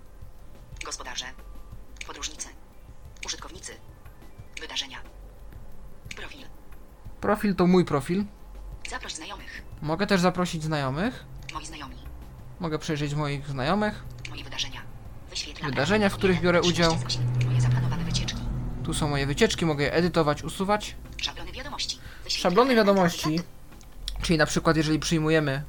Gospodarze. 0.85 1.25
Podróżnicy. 2.07 2.49
Użytkownicy. 3.27 3.73
Wydarzenia. 4.61 4.99
Profil. 6.17 6.47
Profil 7.21 7.55
to 7.55 7.67
mój 7.67 7.85
profil. 7.85 8.25
Zaproś 8.91 9.13
znajomych. 9.13 9.63
Mogę 9.83 10.07
też 10.07 10.21
zaprosić 10.21 10.63
znajomych. 10.63 11.25
Moi 11.53 11.67
znajomi. 11.67 11.97
Mogę 12.61 12.79
przejrzeć 12.79 13.15
moich 13.15 13.49
znajomych. 13.49 14.05
Moje 14.31 14.45
wydarzenia. 14.45 14.81
Wyświetlam 15.31 15.71
Wydarzenia, 15.71 16.09
w 16.09 16.15
których 16.15 16.41
biorę 16.41 16.63
udział. 16.63 16.97
Moje 17.47 17.61
zaplanowane 17.61 18.05
wycieczki. 18.05 18.41
Tu 18.85 18.95
są 18.95 19.09
moje 19.09 19.27
wycieczki, 19.27 19.67
mogę 19.67 19.85
je 19.85 19.93
edytować, 19.93 20.43
usuwać. 20.43 20.97
Szablony 21.17 21.53
wiadomości. 21.53 21.99
Wyświetlam 22.25 22.51
Szablony 22.51 22.75
wiadomości, 22.75 23.41
czyli 24.23 24.39
na 24.39 24.47
przykład 24.47 24.77
jeżeli 24.77 24.99
przyjmujemy 24.99 25.63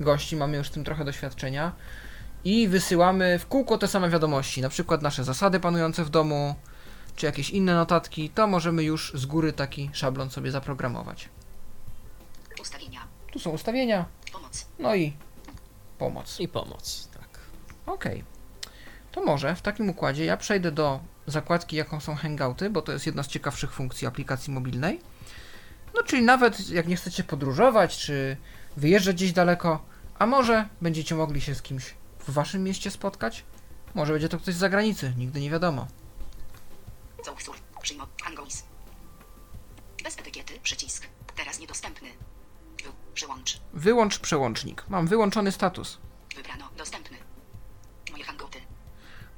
gości, 0.00 0.36
mamy 0.36 0.56
już 0.56 0.68
z 0.68 0.70
tym 0.70 0.84
trochę 0.84 1.04
doświadczenia 1.04 1.72
i 2.44 2.68
wysyłamy 2.68 3.38
w 3.38 3.46
kółko 3.46 3.78
te 3.78 3.88
same 3.88 4.10
wiadomości, 4.10 4.60
na 4.62 4.68
przykład 4.68 5.02
nasze 5.02 5.24
zasady 5.24 5.60
panujące 5.60 6.04
w 6.04 6.10
domu, 6.10 6.54
czy 7.16 7.26
jakieś 7.26 7.50
inne 7.50 7.74
notatki, 7.74 8.30
to 8.30 8.46
możemy 8.46 8.84
już 8.84 9.12
z 9.14 9.26
góry 9.26 9.52
taki 9.52 9.90
szablon 9.92 10.30
sobie 10.30 10.50
zaprogramować. 10.50 11.28
Ustawienia. 12.60 13.00
Tu 13.32 13.38
są 13.38 13.50
ustawienia, 13.50 14.04
Pomoc. 14.32 14.66
no 14.78 14.94
i 14.94 15.12
pomoc. 15.98 16.40
I 16.40 16.48
pomoc, 16.48 17.08
tak. 17.14 17.28
Okej. 17.86 18.24
To 19.12 19.24
może 19.24 19.54
w 19.54 19.62
takim 19.62 19.90
układzie 19.90 20.24
ja 20.24 20.36
przejdę 20.36 20.72
do 20.72 21.00
zakładki, 21.26 21.76
jaką 21.76 22.00
są 22.00 22.14
Hangouty, 22.14 22.70
bo 22.70 22.82
to 22.82 22.92
jest 22.92 23.06
jedna 23.06 23.22
z 23.22 23.28
ciekawszych 23.28 23.72
funkcji 23.72 24.06
aplikacji 24.06 24.52
mobilnej. 24.52 25.00
No, 25.94 26.02
czyli 26.02 26.22
nawet 26.22 26.70
jak 26.70 26.88
nie 26.88 26.96
chcecie 26.96 27.24
podróżować, 27.24 27.98
czy 27.98 28.36
wyjeżdżać 28.76 29.16
gdzieś 29.16 29.32
daleko, 29.32 29.84
a 30.18 30.26
może 30.26 30.68
będziecie 30.80 31.14
mogli 31.14 31.40
się 31.40 31.54
z 31.54 31.62
kimś 31.62 31.94
w 32.28 32.32
waszym 32.32 32.64
mieście 32.64 32.90
spotkać? 32.90 33.44
Może 33.94 34.12
będzie 34.12 34.28
to 34.28 34.38
ktoś 34.38 34.54
z 34.54 34.58
zagranicy, 34.58 35.12
nigdy 35.16 35.40
nie 35.40 35.50
wiadomo. 35.50 35.86
Przyjmo. 37.82 38.06
Bez 40.06 40.18
etykiety. 40.18 40.60
Przycisk. 40.62 41.06
Teraz 41.36 41.60
niedostępny. 41.60 42.08
Wy. 42.84 42.90
Przyłącz. 43.14 43.60
Wyłącz 43.72 44.18
przełącznik. 44.18 44.84
Mam 44.88 45.06
wyłączony 45.06 45.52
status. 45.52 45.98
Wybrano. 46.36 46.68
Dostępny. 46.76 47.16
Moje 48.10 48.24
hangouty. 48.24 48.58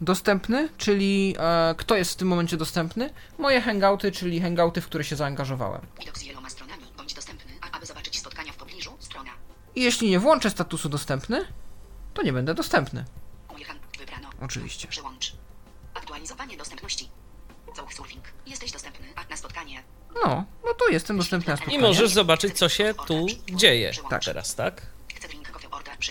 Dostępny, 0.01 0.69
czyli 0.77 1.37
e, 1.39 1.75
kto 1.79 1.97
jest 1.97 2.13
w 2.13 2.17
tym 2.17 2.29
momencie 2.29 2.57
dostępny? 2.57 3.11
Moje 3.39 3.61
hangouty, 3.61 4.13
czyli 4.13 4.41
hangouty, 4.41 4.81
w 4.81 4.87
które 4.87 5.05
się 5.05 5.17
zaangażowałem. 5.17 5.81
Widok 6.01 6.19
z 6.19 6.23
wieloma 6.23 6.51
stronami. 6.51 6.85
Bądź 6.97 7.15
dostępny. 7.15 7.53
A 7.61 7.77
aby 7.77 7.87
zobaczyć 7.87 8.19
spotkania 8.19 8.53
w 8.53 8.57
pobliżu. 8.57 8.97
Strona. 8.99 9.31
I 9.75 9.83
jeśli 9.83 10.11
nie 10.11 10.19
włączę 10.19 10.51
statusu 10.51 10.89
dostępny, 10.89 11.45
to 12.19 12.23
nie 12.23 12.33
będę 12.33 12.55
dostępny. 12.55 13.05
Oczywiście. 14.41 14.89
Przyłącz. 14.89 15.33
Aktualizowanie 15.95 16.57
dostępności. 16.57 17.11
Surfing. 17.91 18.25
Jesteś 18.47 18.73
dostępny 18.73 19.07
na 19.31 19.37
spotkanie. 19.37 19.83
No, 20.25 20.45
no 20.65 20.75
to 20.75 20.89
jestem 20.89 21.17
dostępny 21.17 21.49
na 21.49 21.55
I 21.55 21.57
spotkanie. 21.57 21.79
możesz 21.79 22.11
zobaczyć, 22.13 22.59
co 22.59 22.69
się 22.69 22.95
tu 23.07 23.27
dzieje 23.53 23.93
Tak. 24.11 24.25
teraz, 24.25 24.55
tak? 24.55 24.87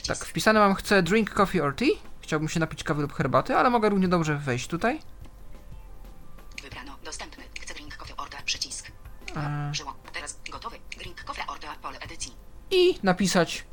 Tak, 0.07 0.25
wpisane 0.25 0.59
mam 0.59 0.75
chcę 0.75 1.03
drink 1.03 1.29
coffee 1.33 1.61
or 1.61 1.75
tea. 1.75 1.87
Chciałbym 2.21 2.49
się 2.49 2.59
napić 2.59 2.83
kawy 2.83 3.01
lub 3.01 3.13
herbaty, 3.13 3.55
ale 3.55 3.69
mogę 3.69 3.89
równie 3.89 4.07
dobrze 4.07 4.35
wejść 4.35 4.67
tutaj. 4.67 4.99
Wybrano. 6.63 6.97
Dostępny. 7.03 7.43
Chcę 7.61 7.73
drink 7.73 7.97
coffee 7.97 8.13
order 8.17 8.43
przycisk. 8.43 8.91
E. 9.35 9.71
Teraz 10.13 10.37
gotowy. 10.51 10.77
Drink 10.97 11.23
coffee 11.23 11.43
order 11.47 11.69
pole 11.81 11.99
edycji. 11.99 12.33
I 12.71 12.99
napisać, 13.03 13.63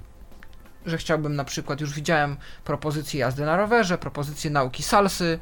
że 0.87 0.99
chciałbym 0.99 1.37
na 1.37 1.45
przykład, 1.45 1.81
już 1.81 1.93
widziałem 1.93 2.37
propozycję 2.65 3.21
jazdy 3.21 3.45
na 3.45 3.57
rowerze, 3.57 3.99
propozycję 3.99 4.51
nauki 4.51 4.83
salsy, 4.83 5.39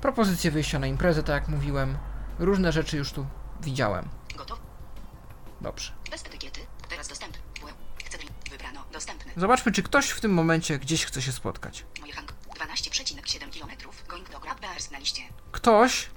propozycję 0.00 0.50
wyjścia 0.50 0.78
na 0.78 0.86
imprezę, 0.86 1.22
tak 1.22 1.42
jak 1.42 1.48
mówiłem. 1.48 1.98
Różne 2.38 2.72
rzeczy 2.72 2.96
już 2.96 3.12
tu 3.12 3.26
widziałem. 3.60 4.08
Gotowy. 4.36 4.60
Dobrze. 5.60 5.92
Bez 6.10 6.26
etykiety. 6.26 6.60
Teraz 6.88 7.08
dostępny. 7.08 7.40
Łe. 7.64 7.72
Chcę. 8.04 8.18
Wybrano. 8.50 8.84
Dostępny. 8.92 9.32
Zobaczmy, 9.36 9.72
czy 9.72 9.82
ktoś 9.82 10.08
w 10.08 10.20
tym 10.20 10.34
momencie 10.34 10.78
gdzieś 10.78 11.06
chce 11.06 11.22
się 11.22 11.32
spotkać. 11.32 11.84
Moje 12.00 12.12
hang. 12.12 12.32
12,7 12.54 13.38
km. 13.38 13.70
Going 14.08 14.30
do 14.30 14.40
Grab 14.40 14.60
Bears 14.60 14.90
na 14.90 14.98
liście. 14.98 15.22
Ktoś 15.52 16.10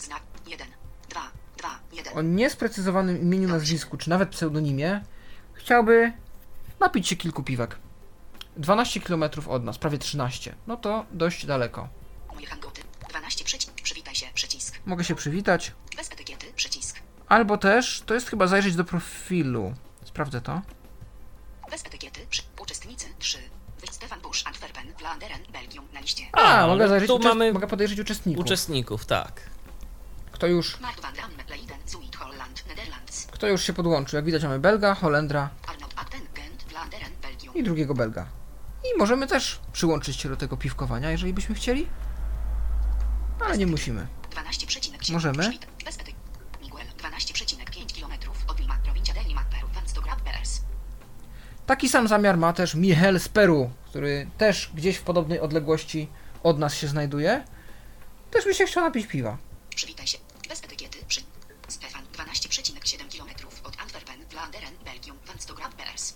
Znak 0.00 0.22
1, 0.46 0.66
2, 1.08 1.20
2, 1.56 1.68
1. 1.92 2.18
o 2.18 2.22
niesprecyzowanym 2.22 3.20
imieniu, 3.20 3.48
nazwisku, 3.48 3.96
czy 3.96 4.10
nawet 4.10 4.28
pseudonimie, 4.28 5.00
chciałby 5.52 6.12
napić 6.80 7.08
się 7.08 7.16
kilku 7.16 7.42
piwek. 7.42 7.78
12 8.56 9.00
km 9.00 9.24
od 9.48 9.64
nas, 9.64 9.78
prawie 9.78 9.98
13. 9.98 10.54
No 10.66 10.76
to 10.76 11.06
dość 11.12 11.46
daleko. 11.46 11.88
Moje 12.34 12.46
hangouty. 12.46 12.82
12 13.08 13.44
przycisk. 13.44 13.72
Przywitaj 13.82 14.14
się. 14.14 14.26
Przycisk. 14.34 14.78
Mogę 14.86 15.04
się 15.04 15.14
przywitać. 15.14 15.72
Bez 15.96 16.12
etykiety. 16.12 16.46
Przycisk. 16.56 17.00
Albo 17.28 17.58
też, 17.58 18.02
to 18.06 18.14
jest 18.14 18.28
chyba 18.30 18.46
zajrzeć 18.46 18.76
do 18.76 18.84
profilu. 18.84 19.74
Sprawdzę 20.04 20.40
to. 20.40 20.62
Bez 21.70 21.86
etykiety. 21.86 22.20
Przy... 22.30 22.42
Uczestnicy 22.62 23.06
3. 23.18 23.38
Wyjść 23.80 23.94
Stefan 23.94 24.20
Busch, 24.20 24.46
Antwerpen, 24.46 24.92
Vlaanderen, 24.98 25.40
Belgium 25.52 25.84
na 25.92 26.00
liście. 26.00 26.22
A, 26.32 26.38
A, 26.40 26.66
mogę 26.66 26.72
ale 26.72 26.88
zajrzeć, 26.88 27.08
tu 27.08 27.16
uczest- 27.16 27.24
mamy 27.28 27.52
mogę 27.52 27.66
podejrzeć 27.66 27.98
uczestników. 28.00 28.44
Uczestników, 28.44 29.06
tak. 29.06 29.42
Kto 30.32 30.46
już, 30.46 30.80
Mark 30.80 31.00
van 31.00 31.14
Damme, 31.14 31.44
Leiden, 31.50 31.76
Zuid, 31.86 32.16
Holland, 32.16 32.66
Nederlands. 32.68 33.26
kto 33.26 33.46
już 33.48 33.62
się 33.62 33.72
podłączył. 33.72 34.16
Jak 34.16 34.24
widać 34.24 34.42
mamy 34.42 34.58
Belga, 34.58 34.94
Holendra 34.94 35.50
Arnold 35.68 35.94
Acten, 35.96 36.20
Gent, 36.34 36.64
Vlaanderen, 36.64 37.12
Belgium. 37.22 37.54
i 37.54 37.62
drugiego 37.62 37.94
Belga. 37.94 38.26
I 38.94 38.98
możemy 38.98 39.26
też 39.26 39.60
przyłączyć 39.72 40.16
się 40.16 40.28
do 40.28 40.36
tego 40.36 40.56
piwkowania, 40.56 41.10
jeżeli 41.10 41.32
byśmy 41.32 41.54
chcieli. 41.54 41.88
Ale 43.44 43.58
nie 43.58 43.66
musimy. 43.66 44.06
12,7. 44.30 45.12
Możemy? 45.12 45.42
Przywitaj- 45.42 45.84
Bez 45.84 45.94
etykiety. 45.94 46.18
Miguel, 46.60 46.86
12,5 46.96 48.00
km 48.00 48.12
od 48.48 48.60
Lima, 48.60 48.78
prowincja 48.84 49.14
del 49.14 49.24
Lima, 49.26 49.44
Peru, 49.50 49.68
Vans 49.74 49.92
do 49.92 50.00
Grab 50.02 50.22
Bears. 50.22 50.60
Taki 51.66 51.88
sam 51.88 52.08
zamiar 52.08 52.36
ma 52.38 52.52
też 52.52 52.74
Michel 52.74 53.20
z 53.20 53.28
Peru, 53.28 53.70
który 53.88 54.30
też 54.38 54.70
gdzieś 54.74 54.96
w 54.96 55.02
podobnej 55.02 55.40
odległości 55.40 56.08
od 56.42 56.58
nas 56.58 56.74
się 56.74 56.88
znajduje. 56.88 57.44
Też 58.30 58.44
by 58.44 58.54
się 58.54 58.64
chciał 58.66 58.84
napić 58.84 59.06
piwa. 59.06 59.38
Przywitaj 59.76 60.06
się. 60.06 60.18
Bez 60.48 60.64
etykiety. 60.64 60.98
Przy... 61.08 61.20
Stefan 61.68 62.02
12,7 62.04 62.98
km 63.18 63.28
od 63.64 63.80
Antwerpen, 63.82 64.24
Vlaanderen, 64.30 64.74
Belgium, 64.84 65.16
Van 65.26 65.38
Stograd, 65.38 65.74
Beers. 65.74 66.14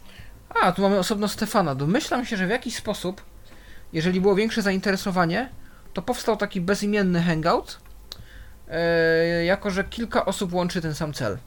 A, 0.63 0.73
tu 0.73 0.83
mamy 0.83 0.99
osobno 0.99 1.29
Stefana. 1.29 1.75
Domyślam 1.75 2.27
się, 2.27 2.37
że 2.37 2.47
w 2.47 2.51
jakiś 2.51 2.77
sposób, 2.77 3.23
jeżeli 3.93 4.21
było 4.21 4.35
większe 4.35 4.63
zainteresowanie, 4.63 5.49
to 5.93 6.03
powstał 6.03 6.37
taki 6.37 6.61
bezimienny 6.61 7.23
hangout, 7.23 7.79
e, 8.69 9.45
jako 9.45 9.71
że 9.71 9.85
kilka 9.85 10.25
osób 10.25 10.53
łączy 10.55 10.81
ten 10.81 10.95
sam 10.95 11.13
cel. 11.13 11.39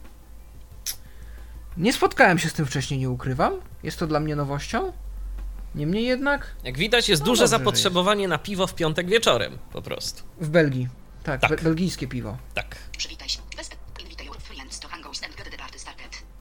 Nie 1.77 1.93
spotkałem 1.93 2.39
się 2.39 2.49
z 2.49 2.53
tym 2.53 2.65
wcześniej, 2.65 2.99
nie 2.99 3.09
ukrywam. 3.09 3.53
Jest 3.83 3.99
to 3.99 4.07
dla 4.07 4.19
mnie 4.19 4.35
nowością. 4.35 4.93
Niemniej 5.75 6.05
jednak 6.05 6.55
Jak 6.63 6.77
widać, 6.77 7.09
jest 7.09 7.21
No 7.21 7.25
duże 7.25 7.43
dobrze, 7.43 7.57
zapotrzebowanie 7.57 8.27
na 8.27 8.37
piwo 8.37 8.67
w 8.67 8.75
piątek 8.75 9.07
wieczorem, 9.09 9.57
po 9.71 9.81
prostu. 9.81 10.23
w 10.41 10.49
Belgii. 10.49 10.87
Tak, 11.23 11.41
Tak. 11.41 11.49
Be- 11.49 11.57
belgijskie 11.57 12.07
piwo. 12.07 12.37
Tak. 12.53 12.75
Przywitaj 12.97 13.29
się. 13.29 13.39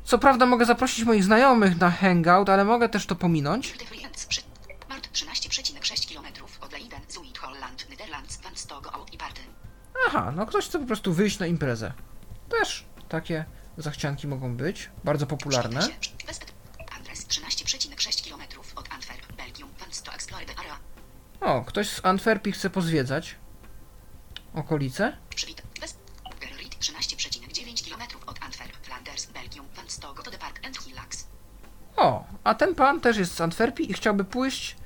Co 0.07 0.19
prawda 0.19 0.47
mogę 0.47 0.65
zaprosić 0.67 1.05
moich 1.05 1.25
znajomych 1.25 1.81
na 1.81 1.91
hangout, 1.91 2.49
ale 2.49 2.65
mogę 2.65 2.89
też 2.89 3.07
to 3.07 3.17
pominąć. 3.17 3.71
Invite 3.71 3.85
friends 3.87 4.27
przy... 4.27 4.41
Mart 4.89 5.09
13,6 5.13 6.15
km 6.15 6.27
od 6.61 6.73
Leiden, 6.73 7.01
Zuid, 7.09 7.39
Holland, 7.39 7.91
Nederlands, 7.91 8.41
Van 8.41 8.57
Stogo, 8.57 8.93
Out 8.95 9.15
i 9.15 9.19
Party. 9.19 9.41
Aha, 10.09 10.33
no 10.37 10.47
ktoś 10.47 10.65
chce 10.67 10.79
po 10.79 10.87
prostu 10.87 11.13
wyjść 11.15 11.39
na 11.39 11.47
imprezę. 11.47 11.93
Też 12.61 12.85
takie 13.09 13.45
zachcianki 13.79 14.27
mogą 14.29 14.57
być. 14.57 14.91
Bardzo 15.05 15.27
popularne. 15.27 15.81
Przywitaj 15.81 16.03
się. 16.03 16.11
Bez 16.27 16.37
et- 16.43 16.53
Adres 17.01 17.27
13,6 17.27 18.29
km 18.31 18.43
od 18.77 18.93
Antwerp, 18.93 19.33
Belgium, 19.37 19.71
Van 19.81 19.93
Sto 19.93 20.13
Explore 20.15 20.47
the 20.47 20.59
Area. 20.59 20.77
O, 21.41 21.65
ktoś 21.65 21.89
z 21.89 22.05
Antwerpii 22.05 22.53
chce 22.53 22.71
pozwiedzać 22.71 23.37
okolice. 24.55 25.17
Przywitaj. 25.35 25.66
O, 31.97 32.25
a 32.45 32.55
ten 32.55 32.75
pan 32.75 33.01
też 33.01 33.17
jest 33.17 33.35
z 33.35 33.41
Antwerpii 33.41 33.91
i 33.91 33.95
chciałby 33.95 34.25
pójść 34.25 34.77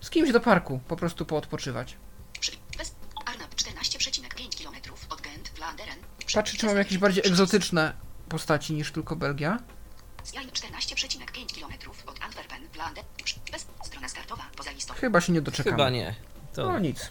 z 0.00 0.10
kimś 0.10 0.32
do 0.32 0.40
parku, 0.40 0.80
po 0.88 0.96
prostu 0.96 1.26
poodpoczywać. 1.26 1.96
Arnab 3.26 3.54
14,5 3.54 4.62
km 4.62 4.74
od 5.10 5.20
Gent, 5.20 5.48
Vlaanderen. 5.56 5.96
Patrzę, 6.34 6.56
czy 6.56 6.66
mam 6.66 6.76
jakieś 6.76 6.98
bardziej 6.98 7.26
egzotyczne 7.26 7.92
postaci 8.28 8.72
niż 8.74 8.92
tylko 8.92 9.16
Belgia. 9.16 9.58
Zjań 10.24 10.46
14,5 10.46 11.60
km 11.60 11.72
od 12.06 12.22
Antwerpen, 12.22 12.68
Vlaanderen. 12.74 13.08
Strona 13.84 14.08
startowa, 14.08 14.42
poza 14.56 14.70
listą. 14.70 14.94
Chyba 14.94 15.20
się 15.20 15.32
nie 15.32 15.40
doczekamy. 15.42 15.76
Chyba 15.76 15.90
nie. 15.90 16.14
To 16.54 16.72
No 16.72 16.78
nic. 16.78 17.10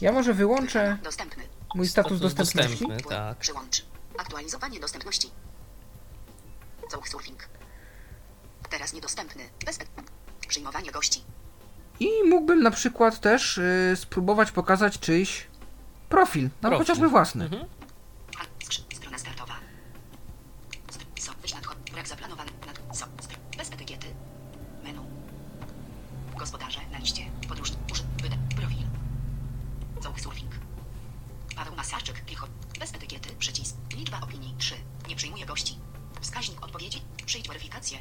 Ja 0.00 0.12
może 0.12 0.34
wyłączę 0.34 0.98
Dostępny. 1.02 1.44
mój 1.74 1.88
status 1.88 2.20
dostępności. 2.20 2.68
dostępny. 2.86 3.10
Tak. 3.10 3.38
Przyłącz. 3.38 3.84
Aktualizowanie 4.18 4.80
dostępności. 4.80 5.30
Surfing. 7.10 7.48
Teraz 8.70 8.92
niedostępny. 8.92 9.42
Bez... 9.66 9.78
Przyjmowanie 10.48 10.90
gości. 10.90 11.24
I 12.00 12.08
mógłbym 12.28 12.62
na 12.62 12.70
przykład 12.70 13.20
też 13.20 13.58
y, 13.58 13.96
spróbować 13.96 14.52
pokazać 14.52 14.98
czyjś 14.98 15.46
profil, 16.08 16.42
nawet 16.42 16.60
Profil. 16.60 16.78
chociażby 16.78 17.08
własny. 17.08 17.44
Mhm. 17.44 17.64
Han... 18.36 18.46
Skrzy... 18.64 18.82
Strona 18.94 19.18
startowa. 19.18 19.54
St... 20.90 21.04
So... 21.20 21.32
Wyś 21.42 21.54
nadchod... 21.54 21.78
Brak 21.92 22.08
zaplanowany... 22.08 22.50
Nad... 22.66 22.96
So... 22.96 23.06
St... 23.20 23.34
Bez 23.56 23.72
etykiety. 23.72 24.06
Menu. 24.84 25.04
Gospodarze 26.38 26.80
na 26.92 26.98
liście. 26.98 27.22
Podróż... 27.48 27.72
Uży... 27.92 28.02
Wyda... 28.22 28.36
Profil. 28.56 28.86
Surfing. 30.22 30.50
Paweł 31.56 31.76
Masarczyk. 31.76 32.24
Klicho. 32.24 32.46
Bez 32.78 32.94
etykiety. 32.94 33.30
Przycisk. 33.38 33.76
Liczba 33.92 34.20
opinii 34.20 34.54
3. 34.58 34.74
Nie 35.08 35.16
przyjmuje 35.16 35.46
gości. 35.46 35.78
Wskaźnik 36.20 36.64
odpowiedzi. 36.64 37.02
Przyjdź 37.26 37.48
weryfikację. 37.48 37.98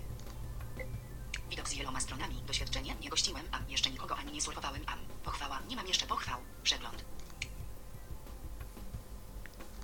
Z 1.70 1.74
wieloma 1.74 2.00
stronami. 2.00 2.42
Doświadczenie. 2.48 2.96
Nie 3.02 3.10
gościłem. 3.10 3.46
Am. 3.52 3.70
Jeszcze 3.70 3.90
nikogo 3.90 4.16
ani 4.18 4.32
nie 4.32 4.42
surfowałem. 4.42 4.82
Am. 4.88 5.00
Pochwała. 5.24 5.60
Nie 5.68 5.76
mam 5.76 5.88
jeszcze 5.88 6.06
pochwał. 6.08 6.40
Przegląd. 6.64 7.06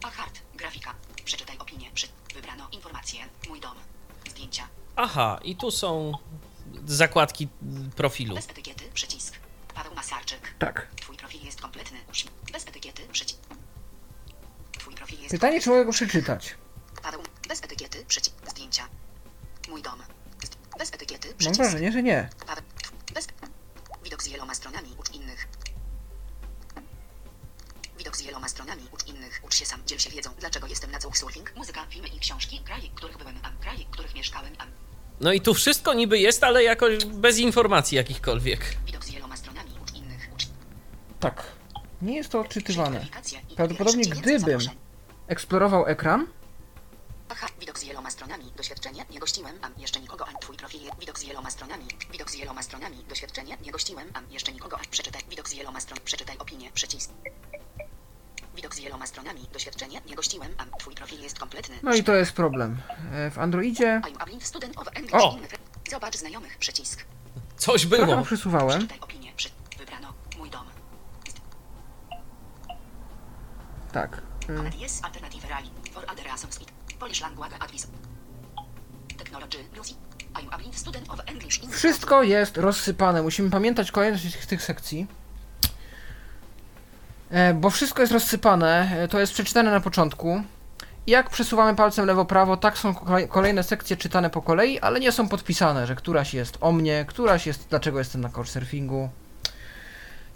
Achart. 0.03 0.41
Grafika. 0.55 0.95
Przeczytaj 1.25 1.57
opinię. 1.57 1.91
Przy... 1.93 2.07
Wybrano 2.33 2.69
informacje. 2.71 3.19
Mój 3.49 3.59
dom. 3.59 3.77
Zdjęcia. 4.29 4.67
Aha, 4.95 5.39
i 5.43 5.55
tu 5.55 5.71
są 5.71 6.11
zakładki 6.85 7.47
profilu. 7.95 8.35
Bez 8.35 8.49
etykiety. 8.49 8.83
Przycisk. 8.93 9.35
Paweł 9.73 9.95
Masarczyk. 9.95 10.55
Tak. 10.59 10.87
Twój 11.01 11.17
profil 11.17 11.45
jest 11.45 11.61
kompletny. 11.61 11.99
Bez 12.51 12.67
etykiety. 12.67 13.07
Przycisk. 13.11 13.39
Twój 14.79 14.95
profil 14.95 15.19
jest 15.19 15.31
Pytanie, 15.31 15.61
czy 15.61 15.69
mogę 15.69 15.85
go 15.85 15.91
przeczytać? 15.91 16.55
Paweł, 17.03 17.21
bez 17.47 17.63
etykiety, 17.63 18.05
przycisk, 18.05 18.35
zdjęcia. 18.49 18.87
Mój 19.69 19.81
dom. 19.81 19.99
Bez 20.77 20.93
etykiety, 20.93 21.27
Mam 21.27 21.37
przycisk. 21.37 21.61
wrażenie, 21.61 21.91
że 21.91 22.03
nie. 22.03 22.29
Bez... 23.13 23.27
Widok 24.03 24.23
z 24.23 24.27
wieloma 24.27 24.55
stronami, 24.55 24.89
ucz 24.99 25.13
innych. 25.15 25.47
Widok 27.97 28.17
z 28.17 28.21
wieloma 28.21 28.47
stronami, 28.47 28.83
ucz 28.91 29.07
innych, 29.07 29.41
ucz 29.43 29.55
się 29.55 29.65
sam, 29.65 29.81
dziel 29.85 29.99
się 29.99 30.09
wiedzą, 30.09 30.29
dlaczego 30.39 30.67
jestem 30.67 30.91
na 30.91 30.99
surfing, 30.99 31.55
muzyka, 31.55 31.85
filmy 31.89 32.07
i 32.07 32.19
książki, 32.19 32.59
kraje, 32.65 32.89
których 32.95 33.17
byłem, 33.17 33.35
am, 33.43 33.57
kraje, 33.61 33.85
których 33.91 34.15
mieszkałem, 34.15 34.53
am. 34.57 34.67
No 35.21 35.33
i 35.33 35.41
tu 35.41 35.53
wszystko 35.53 35.93
niby 35.93 36.19
jest, 36.19 36.43
ale 36.43 36.63
jakoś 36.63 37.05
bez 37.05 37.37
informacji 37.37 37.95
jakichkolwiek. 37.95 38.77
Widok 38.85 39.05
z 39.05 39.09
wieloma 39.09 39.37
stronami, 39.37 39.71
ucz 39.83 39.93
innych, 39.93 40.29
ucz... 40.35 40.47
Tak. 41.19 41.43
Nie 42.01 42.15
jest 42.15 42.29
to 42.29 42.39
odczytywane. 42.39 43.05
Prawdopodobnie 43.55 44.05
gdybym 44.05 44.59
eksplorował 45.27 45.85
ekran, 45.87 46.27
Aha, 47.29 47.47
widok 47.59 47.79
z 47.79 47.83
wieloma 47.83 48.09
stronami, 48.11 48.51
doświadczenie, 48.57 49.05
nie 49.09 49.19
gościłem, 49.19 49.55
am, 49.61 49.71
jeszcze 49.77 49.99
nikogo, 49.99 50.27
am, 50.27 50.35
twój 50.41 50.57
profil, 50.57 50.81
je- 50.83 50.91
widok 50.99 51.19
z 51.19 51.23
wieloma 51.23 51.49
stronami, 51.49 51.85
widok 52.11 52.31
z 52.31 52.35
wieloma 52.35 52.63
stronami, 52.63 53.03
doświadczenie, 53.09 53.57
nie 53.65 53.71
gościłem, 53.71 54.07
am, 54.13 54.31
jeszcze 54.31 54.51
nikogo, 54.53 54.77
am, 54.77 54.85
przeczytaj, 54.91 55.21
widok 55.29 55.49
z 55.49 55.53
wieloma 55.53 55.79
stron, 55.79 55.99
przeczytaj 56.05 56.37
opinię, 56.37 56.71
przycisk. 56.71 57.11
Widok 58.55 58.75
z 58.75 58.79
wieloma 58.79 59.07
stronami, 59.07 59.47
doświadczenie, 59.53 60.01
nie 60.05 60.15
gościłem, 60.15 60.51
am, 60.57 60.69
twój 60.79 60.95
profil 60.95 61.21
jest 61.21 61.39
kompletny. 61.39 61.79
no 61.83 61.95
i 61.95 62.03
to 62.03 62.13
jest 62.15 62.31
problem. 62.33 62.81
E, 63.11 63.31
W 63.31 63.39
Androidzie 63.39 64.01
I'm 64.03 64.15
a 64.19 64.25
blind 64.25 64.43
student 64.45 64.77
of 64.77 64.87
English 64.93 65.13
O! 65.13 65.37
Zobacz 65.91 66.17
znajomych, 66.17 66.57
przycisk. 66.57 67.05
Coś 67.57 67.85
trochę 67.85 68.05
było. 68.05 68.21
przesuwałem. 68.23 68.77
Przeczytaj 68.77 68.99
opinię, 68.99 69.33
przy... 69.35 69.49
wybrano, 69.77 70.13
mój 70.37 70.49
dom. 70.49 70.65
Tak. 73.91 74.21
E, 74.49 74.53
Wszystko 81.71 82.23
jest 82.23 82.57
rozsypane. 82.57 83.21
Musimy 83.21 83.49
pamiętać 83.49 83.91
kolejność 83.91 84.45
tych, 84.45 84.63
sekcji. 84.63 85.07
E, 87.29 87.53
bo 87.53 87.69
wszystko 87.69 88.01
jest 88.01 88.13
rozsypane. 88.13 88.91
E, 88.99 89.07
to 89.07 89.19
jest 89.19 89.33
przeczytane 89.33 89.71
na 89.71 89.79
początku. 89.79 90.41
Jak 91.07 91.29
przesuwamy 91.29 91.75
palcem 91.75 92.05
lewo-prawo, 92.05 92.57
tak 92.57 92.77
są 92.77 92.93
kolej- 92.93 93.27
kolejne 93.27 93.63
sekcje 93.63 93.97
czytane 93.97 94.29
po 94.29 94.41
kolei, 94.41 94.79
ale 94.79 94.99
nie 94.99 95.11
są 95.11 95.27
podpisane, 95.27 95.87
że 95.87 95.95
któraś 95.95 96.33
jest 96.33 96.57
o 96.61 96.71
mnie, 96.71 97.05
któraś 97.07 97.47
jest 97.47 97.67
dlaczego 97.69 97.99
jestem 97.99 98.21
na 98.21 98.29
couchsurfingu. 98.29 99.09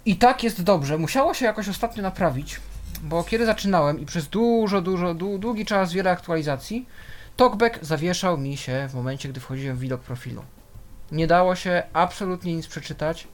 I 0.04 0.16
tak 0.16 0.42
jest 0.42 0.62
dobrze. 0.62 0.98
Musiało 0.98 1.34
się 1.34 1.44
jakoś 1.44 1.68
ostatnio 1.68 2.02
naprawić, 2.02 2.60
bo 3.02 3.24
kiedy 3.24 3.46
zaczynałem 3.46 4.00
i 4.00 4.06
przez 4.06 4.28
dużo, 4.28 4.80
dużo, 4.80 5.06
dłu- 5.14 5.38
długi 5.38 5.64
czas, 5.66 5.92
wiele 5.92 6.10
aktualizacji, 6.10 6.86
Talkback 7.36 7.78
zawieszał 7.84 8.38
mi 8.38 8.56
się 8.56 8.88
w 8.90 8.94
momencie, 8.94 9.28
gdy 9.28 9.40
wchodziłem 9.40 9.76
w 9.76 9.80
widok 9.80 10.00
profilu. 10.00 10.44
Nie 11.12 11.26
dało 11.26 11.56
się 11.56 11.82
absolutnie 11.92 12.54
nic 12.56 12.66
przeczytać. 12.66 13.28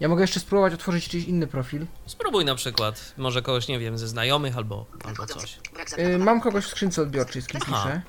Ja 0.00 0.08
mogę 0.08 0.22
jeszcze 0.22 0.40
spróbować 0.40 0.74
otworzyć 0.74 1.08
czyjś 1.08 1.24
inny 1.24 1.46
profil. 1.46 1.86
Spróbuj 2.06 2.44
na 2.44 2.54
przykład, 2.54 3.14
może 3.16 3.42
kogoś, 3.42 3.68
nie 3.68 3.78
wiem, 3.78 3.98
ze 3.98 4.08
znajomych 4.08 4.56
albo, 4.56 4.86
albo 5.04 5.26
coś. 5.26 5.58
Yy, 5.96 6.18
mam 6.18 6.40
kogoś 6.40 6.64
w 6.64 6.68
skrzynce 6.68 7.02
odbiorczej, 7.02 7.42
z 7.42 7.46
kim 7.46 7.60
Aha. 7.64 7.82
piszę, 7.84 8.02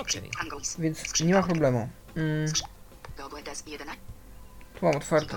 Okej. 0.00 0.30
Hangouts. 0.36 0.80
więc 0.80 1.20
nie 1.20 1.34
ma 1.34 1.42
problemu. 1.42 1.88
Mm, 2.16 2.52
Google 3.18 3.42
Desk 3.44 3.68
11. 3.68 4.00
tu 4.80 4.86
mam 4.86 4.96
otwarte. 4.96 5.36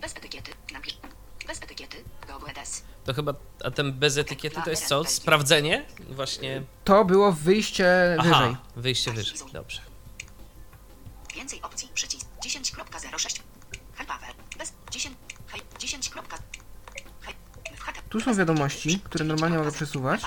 Bez 0.00 0.16
etykiety. 0.16 0.50
Bez 1.46 1.62
etykiety. 1.62 1.96
To 3.08 3.14
chyba, 3.14 3.34
a 3.64 3.70
ten 3.70 3.92
bez 3.92 4.16
etykiety 4.16 4.62
to 4.64 4.70
jest 4.70 4.86
co? 4.86 5.04
Sprawdzenie? 5.04 5.84
Właśnie. 6.10 6.62
To 6.84 7.04
było 7.04 7.32
wyjście 7.32 8.16
wyżej. 8.16 8.32
Aha, 8.34 8.56
wyjście 8.76 9.12
wyżej, 9.12 9.38
dobrze. 9.52 9.80
Więcej 11.34 11.62
opcji. 11.62 11.88
Przycisk 11.94 12.26
10.06. 12.44 13.40
Hej 13.94 14.06
Paweł. 14.06 14.30
Bez 14.58 14.72
10... 14.90 15.16
Hej 15.46 15.62
10. 15.78 16.10
Hej... 17.20 17.34
Wchata- 17.76 18.02
Tu 18.08 18.20
są 18.20 18.34
wiadomości, 18.34 19.00
które 19.04 19.24
normalnie 19.24 19.58
mogę 19.58 19.70
10.0. 19.70 19.74
przesuwać. 19.74 20.20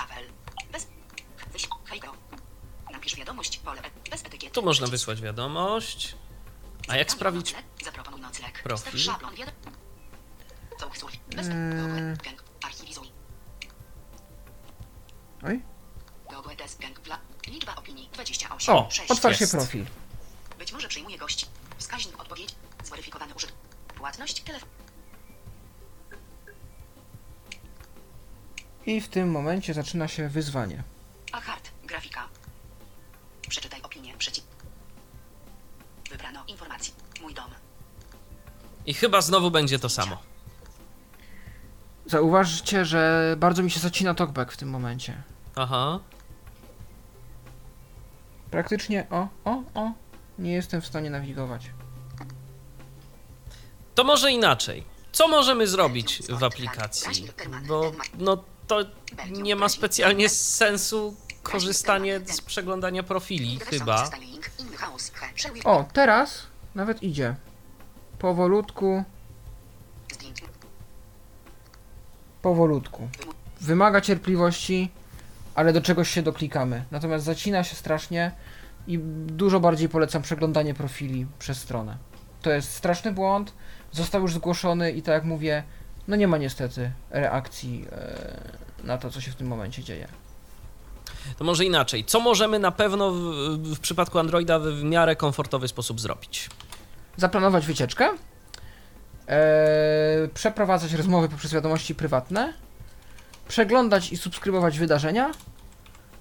Napisz 2.92 3.16
wiadomość. 3.16 3.58
Pole... 3.58 3.80
e- 3.82 4.10
Bez 4.10 4.20
etykiety. 4.24 4.54
Tu 4.54 4.62
można 4.62 4.86
wysłać 4.86 5.20
wiadomość. 5.20 6.14
A 6.88 6.96
jak 6.96 7.08
nocleg. 7.20 8.62
profil? 8.62 8.94
Ustaw 8.94 9.00
szablon. 9.00 9.34
Wied... 9.34 9.52
Całk 10.80 10.96
słów. 10.98 11.10
Bez... 11.36 11.46
Mm. 11.46 12.16
Gang. 12.16 12.42
Archiwizuj. 12.64 13.06
Oj. 15.46 15.62
Liczba 17.46 17.74
opinii 17.76 18.08
28. 18.12 18.74
O, 18.74 18.90
6. 18.90 19.10
otwarł 19.10 19.34
się 19.34 19.46
profil. 19.46 19.84
Być 20.58 20.72
może 20.72 20.88
przyjmuje 20.88 21.18
gości. 21.18 21.46
Wskaźnik 21.78 22.20
odpowiedź. 22.20 22.54
Zweryfikowany 22.84 23.34
użyt. 23.34 23.52
Płatność. 23.94 24.40
Telefon. 24.40 24.68
I 28.86 29.00
w 29.00 29.08
tym 29.08 29.30
momencie 29.30 29.74
zaczyna 29.74 30.08
się 30.08 30.28
wyzwanie. 30.28 30.82
A 31.32 31.40
hard. 31.40 31.70
Grafika. 31.84 32.28
Przeczytaj 33.48 33.82
opinię. 33.82 34.14
Przeciw. 34.18 34.44
Wybrano 36.10 36.44
informacje. 36.46 36.94
Mój 37.22 37.34
dom. 37.34 37.50
I 38.86 38.94
chyba 38.94 39.20
znowu 39.20 39.50
będzie 39.50 39.78
to 39.78 39.88
samo. 39.88 40.22
Zauważcie, 42.12 42.84
że 42.84 43.34
bardzo 43.38 43.62
mi 43.62 43.70
się 43.70 43.80
zacina 43.80 44.14
talkback 44.14 44.52
w 44.52 44.56
tym 44.56 44.70
momencie. 44.70 45.22
Aha. 45.56 46.00
Praktycznie 48.50 49.06
o, 49.10 49.28
o, 49.44 49.62
o, 49.74 49.92
nie 50.38 50.52
jestem 50.52 50.80
w 50.80 50.86
stanie 50.86 51.10
nawigować. 51.10 51.70
To 53.94 54.04
może 54.04 54.32
inaczej. 54.32 54.84
Co 55.12 55.28
możemy 55.28 55.66
zrobić 55.66 56.22
w 56.28 56.44
aplikacji? 56.44 57.28
Bo 57.66 57.92
no 58.18 58.44
to 58.66 58.80
nie 59.30 59.56
ma 59.56 59.68
specjalnie 59.68 60.28
sensu 60.28 61.16
korzystanie 61.42 62.20
z 62.24 62.40
przeglądania 62.40 63.02
profili, 63.02 63.58
chyba. 63.58 64.10
O, 65.64 65.84
teraz 65.92 66.46
nawet 66.74 67.02
idzie. 67.02 67.34
Powolutku, 68.18 69.04
Zdjęć. 70.12 70.42
Powolutku. 72.42 73.08
Wymaga 73.60 74.00
cierpliwości, 74.00 74.90
ale 75.54 75.72
do 75.72 75.80
czegoś 75.80 76.10
się 76.10 76.22
doklikamy. 76.22 76.84
Natomiast 76.90 77.24
zacina 77.24 77.64
się 77.64 77.76
strasznie 77.76 78.32
i 78.86 78.98
dużo 79.26 79.60
bardziej 79.60 79.88
polecam 79.88 80.22
przeglądanie 80.22 80.74
profili 80.74 81.26
przez 81.38 81.58
stronę. 81.58 81.96
To 82.42 82.50
jest 82.50 82.72
straszny 82.72 83.12
błąd, 83.12 83.54
został 83.92 84.22
już 84.22 84.34
zgłoszony 84.34 84.92
i 84.92 85.02
tak 85.02 85.14
jak 85.14 85.24
mówię, 85.24 85.62
no 86.08 86.16
nie 86.16 86.28
ma 86.28 86.38
niestety 86.38 86.90
reakcji 87.10 87.86
e, 87.92 88.84
na 88.84 88.98
to, 88.98 89.10
co 89.10 89.20
się 89.20 89.30
w 89.30 89.34
tym 89.34 89.46
momencie 89.46 89.82
dzieje. 89.82 90.08
To 91.38 91.44
może 91.44 91.64
inaczej. 91.64 92.04
Co 92.04 92.20
możemy 92.20 92.58
na 92.58 92.70
pewno 92.70 93.10
w, 93.10 93.18
w 93.74 93.80
przypadku 93.80 94.18
Androida 94.18 94.58
w, 94.58 94.62
w 94.62 94.82
miarę 94.82 95.16
komfortowy 95.16 95.68
sposób 95.68 96.00
zrobić? 96.00 96.50
Zaplanować 97.16 97.66
wycieczkę, 97.66 98.08
e, 99.32 100.28
przeprowadzać 100.34 100.92
rozmowy 100.92 101.28
poprzez 101.28 101.52
wiadomości 101.52 101.94
prywatne, 101.94 102.52
przeglądać 103.48 104.12
i 104.12 104.16
subskrybować 104.16 104.78
wydarzenia, 104.78 105.30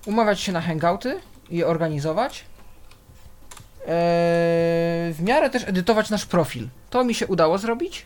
umawiać 0.05 0.39
się 0.39 0.51
na 0.51 0.61
hangouty 0.61 1.19
i 1.49 1.57
je 1.57 1.67
organizować, 1.67 2.45
e, 3.81 3.85
w 5.13 5.17
miarę 5.19 5.49
też 5.49 5.67
edytować 5.67 6.09
nasz 6.09 6.25
profil. 6.25 6.67
To 6.89 7.03
mi 7.03 7.13
się 7.13 7.27
udało 7.27 7.57
zrobić. 7.57 8.05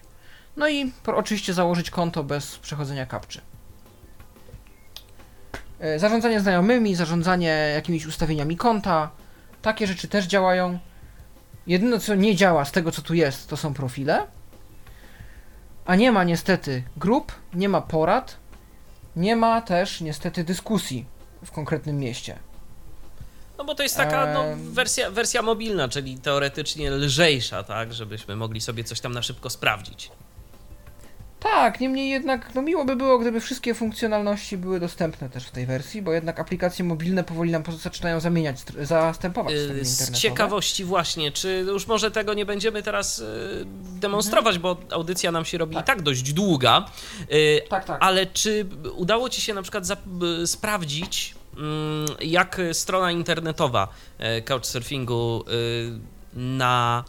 No 0.58 0.69
i 0.69 0.92
oczywiście 1.06 1.53
założyć 1.53 1.90
konto 1.90 2.24
bez 2.24 2.58
przechodzenia 2.58 3.06
kapczy. 3.06 3.42
E, 5.80 6.00
Zarządzanie 6.00 6.40
znajomymi, 6.40 6.95
zarządzanie 6.95 7.72
jakimiś 7.75 8.06
ustawieniami 8.06 8.58
konta, 8.58 9.09
takie 9.61 9.88
rzeczy 9.88 10.08
też 10.08 10.25
działają. 10.25 10.80
Jedyne 11.67 12.00
co 12.00 12.16
nie 12.16 12.35
działa 12.35 12.66
z 12.66 12.72
tego 12.72 12.92
co 12.92 13.01
tu 13.01 13.14
jest, 13.14 13.50
to 13.50 13.58
są 13.58 13.74
profile. 13.74 14.27
A 15.86 15.96
nie 15.96 16.12
ma 16.12 16.24
niestety 16.24 16.84
grup, 16.98 17.32
nie 17.54 17.70
ma 17.70 17.82
porad, 17.82 18.38
nie 19.16 19.36
ma 19.36 19.62
też 19.62 20.02
niestety 20.02 20.44
dyskusji 20.44 21.06
w 21.46 21.52
konkretnym 21.52 21.98
mieście. 21.98 22.40
No 23.58 23.66
bo 23.66 23.76
to 23.76 23.84
jest 23.84 23.98
taka 23.98 24.34
no, 24.34 24.44
wersja, 24.58 25.12
wersja 25.12 25.42
mobilna, 25.42 25.90
czyli 25.90 26.18
teoretycznie 26.18 26.92
lżejsza, 26.92 27.64
tak? 27.64 27.94
Żebyśmy 27.94 28.36
mogli 28.36 28.62
sobie 28.62 28.84
coś 28.84 29.00
tam 29.00 29.12
na 29.12 29.22
szybko 29.22 29.50
sprawdzić. 29.50 30.12
Tak, 31.40 31.80
niemniej 31.80 32.10
jednak, 32.10 32.56
no 32.56 32.62
miło 32.62 32.86
by 32.86 32.96
było, 32.96 33.20
gdyby 33.20 33.40
wszystkie 33.42 33.74
funkcjonalności 33.74 34.58
były 34.58 34.80
dostępne 34.80 35.30
też 35.30 35.48
w 35.48 35.52
tej 35.52 35.66
wersji, 35.66 36.02
bo 36.02 36.14
jednak 36.14 36.40
aplikacje 36.40 36.86
mobilne 36.86 37.24
powoli 37.24 37.52
nam 37.52 37.64
zaczynają 37.78 38.20
zamieniać, 38.20 38.58
zastępować 38.82 39.54
Yy, 39.54 39.86
Z 39.86 40.12
ciekawości 40.12 40.84
właśnie, 40.84 41.32
czy 41.32 41.66
już 41.68 41.88
może 41.88 42.12
tego 42.12 42.34
nie 42.34 42.46
będziemy 42.46 42.84
teraz 42.84 43.18
yy, 43.18 43.26
demonstrować, 44.00 44.60
bo 44.60 44.78
audycja 44.92 45.32
nam 45.32 45.46
się 45.46 45.58
robi 45.58 45.76
Tak. 45.76 45.84
i 45.84 45.88
tak 45.88 46.02
dość 46.02 46.34
długa, 46.34 46.86
Yy, 47.30 47.62
Tak, 47.70 47.86
tak. 47.86 47.98
ale 48.02 48.26
czy 48.26 48.66
udało 48.96 49.30
Ci 49.30 49.42
się 49.42 49.54
na 49.54 49.62
przykład 49.62 49.86
y, 50.44 50.48
sprawdzić, 50.48 51.36
mm, 51.58 52.06
jak 52.22 52.62
strona 52.74 53.12
internetowa 53.12 53.88
Couchsurfingu 54.46 55.44
y, 55.48 56.40
na 56.40 57.04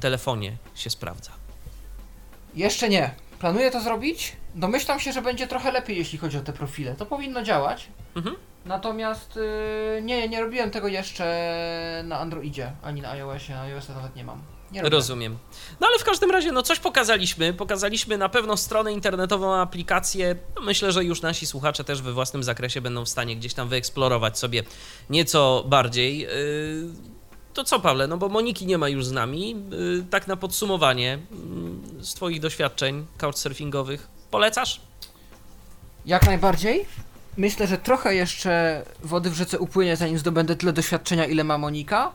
telefonie 0.00 0.56
się 0.74 0.90
sprawdza? 0.90 1.30
Jeszcze 2.54 2.88
nie. 2.88 3.10
Planuję 3.38 3.70
to 3.70 3.80
zrobić. 3.80 4.36
Domyślam 4.54 5.00
się, 5.00 5.12
że 5.12 5.22
będzie 5.22 5.46
trochę 5.46 5.72
lepiej, 5.72 5.96
jeśli 5.98 6.18
chodzi 6.18 6.38
o 6.38 6.40
te 6.40 6.52
profile. 6.52 6.94
To 6.94 7.06
powinno 7.06 7.42
działać. 7.42 7.88
Mhm. 8.16 8.36
Natomiast 8.64 9.36
yy, 9.36 10.02
nie, 10.02 10.28
nie 10.28 10.40
robiłem 10.40 10.70
tego 10.70 10.88
jeszcze 10.88 11.24
na 12.04 12.18
Androidzie, 12.18 12.72
ani 12.82 13.00
na 13.00 13.10
iOSie. 13.10 13.54
Na 13.54 13.60
iOSie 13.60 13.92
nawet 13.92 14.16
nie 14.16 14.24
mam. 14.24 14.42
Nie. 14.72 14.82
Rozumiem. 14.82 15.38
No 15.80 15.86
ale 15.86 15.98
w 15.98 16.04
każdym 16.04 16.30
razie, 16.30 16.52
no 16.52 16.62
coś 16.62 16.78
pokazaliśmy. 16.78 17.54
Pokazaliśmy 17.54 18.18
na 18.18 18.28
pewno 18.28 18.56
stronę 18.56 18.92
internetową, 18.92 19.54
aplikację. 19.54 20.36
No, 20.56 20.62
myślę, 20.62 20.92
że 20.92 21.04
już 21.04 21.22
nasi 21.22 21.46
słuchacze 21.46 21.84
też 21.84 22.02
we 22.02 22.12
własnym 22.12 22.42
zakresie 22.42 22.80
będą 22.80 23.04
w 23.04 23.08
stanie 23.08 23.36
gdzieś 23.36 23.54
tam 23.54 23.68
wyeksplorować 23.68 24.38
sobie 24.38 24.62
nieco 25.10 25.64
bardziej. 25.66 26.18
Yy, 26.18 26.28
To 27.58 27.64
co, 27.64 27.80
Pawle, 27.80 28.06
no 28.06 28.16
bo 28.16 28.28
Moniki 28.28 28.66
nie 28.66 28.78
ma 28.78 28.88
już 28.88 29.06
z 29.06 29.12
nami. 29.12 29.56
Yy, 29.70 30.04
Tak 30.10 30.26
na 30.26 30.36
podsumowanie 30.36 31.18
yy, 31.96 32.04
z 32.04 32.14
Twoich 32.14 32.40
doświadczeń 32.40 33.06
couchsurfingowych, 33.16 34.08
polecasz? 34.30 34.80
Jak 36.06 36.26
najbardziej. 36.26 36.86
Myślę, 37.36 37.66
że 37.66 37.78
trochę 37.78 38.14
jeszcze 38.14 38.82
wody 39.02 39.30
w 39.30 39.34
rzece 39.34 39.58
upłynie, 39.58 39.96
zanim 39.96 40.18
zdobędę 40.18 40.56
tyle 40.56 40.72
doświadczenia, 40.72 41.24
ile 41.24 41.44
ma 41.44 41.58
Monika. 41.58 42.12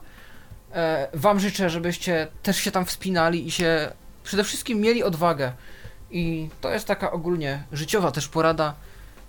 E, 0.73 1.07
wam 1.13 1.39
życzę, 1.39 1.69
żebyście 1.69 2.27
też 2.43 2.57
się 2.57 2.71
tam 2.71 2.85
wspinali 2.85 3.47
i 3.47 3.51
się 3.51 3.91
przede 4.23 4.43
wszystkim 4.43 4.79
mieli 4.79 5.03
odwagę. 5.03 5.53
I 6.11 6.49
to 6.61 6.71
jest 6.71 6.87
taka 6.87 7.11
ogólnie 7.11 7.63
życiowa 7.71 8.11
też 8.11 8.27
porada. 8.27 8.73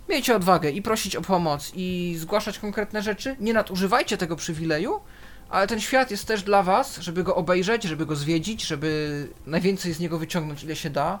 Miejcie 0.09 0.35
odwagę 0.35 0.71
i 0.71 0.81
prosić 0.81 1.15
o 1.15 1.21
pomoc, 1.21 1.71
i 1.75 2.15
zgłaszać 2.17 2.59
konkretne 2.59 3.01
rzeczy. 3.01 3.35
Nie 3.39 3.53
nadużywajcie 3.53 4.17
tego 4.17 4.35
przywileju, 4.35 5.01
ale 5.49 5.67
ten 5.67 5.79
świat 5.79 6.11
jest 6.11 6.27
też 6.27 6.43
dla 6.43 6.63
was, 6.63 6.97
żeby 6.97 7.23
go 7.23 7.35
obejrzeć, 7.35 7.83
żeby 7.83 8.05
go 8.05 8.15
zwiedzić, 8.15 8.65
żeby 8.65 9.27
najwięcej 9.45 9.93
z 9.93 9.99
niego 9.99 10.19
wyciągnąć, 10.19 10.63
ile 10.63 10.75
się 10.75 10.89
da. 10.89 11.19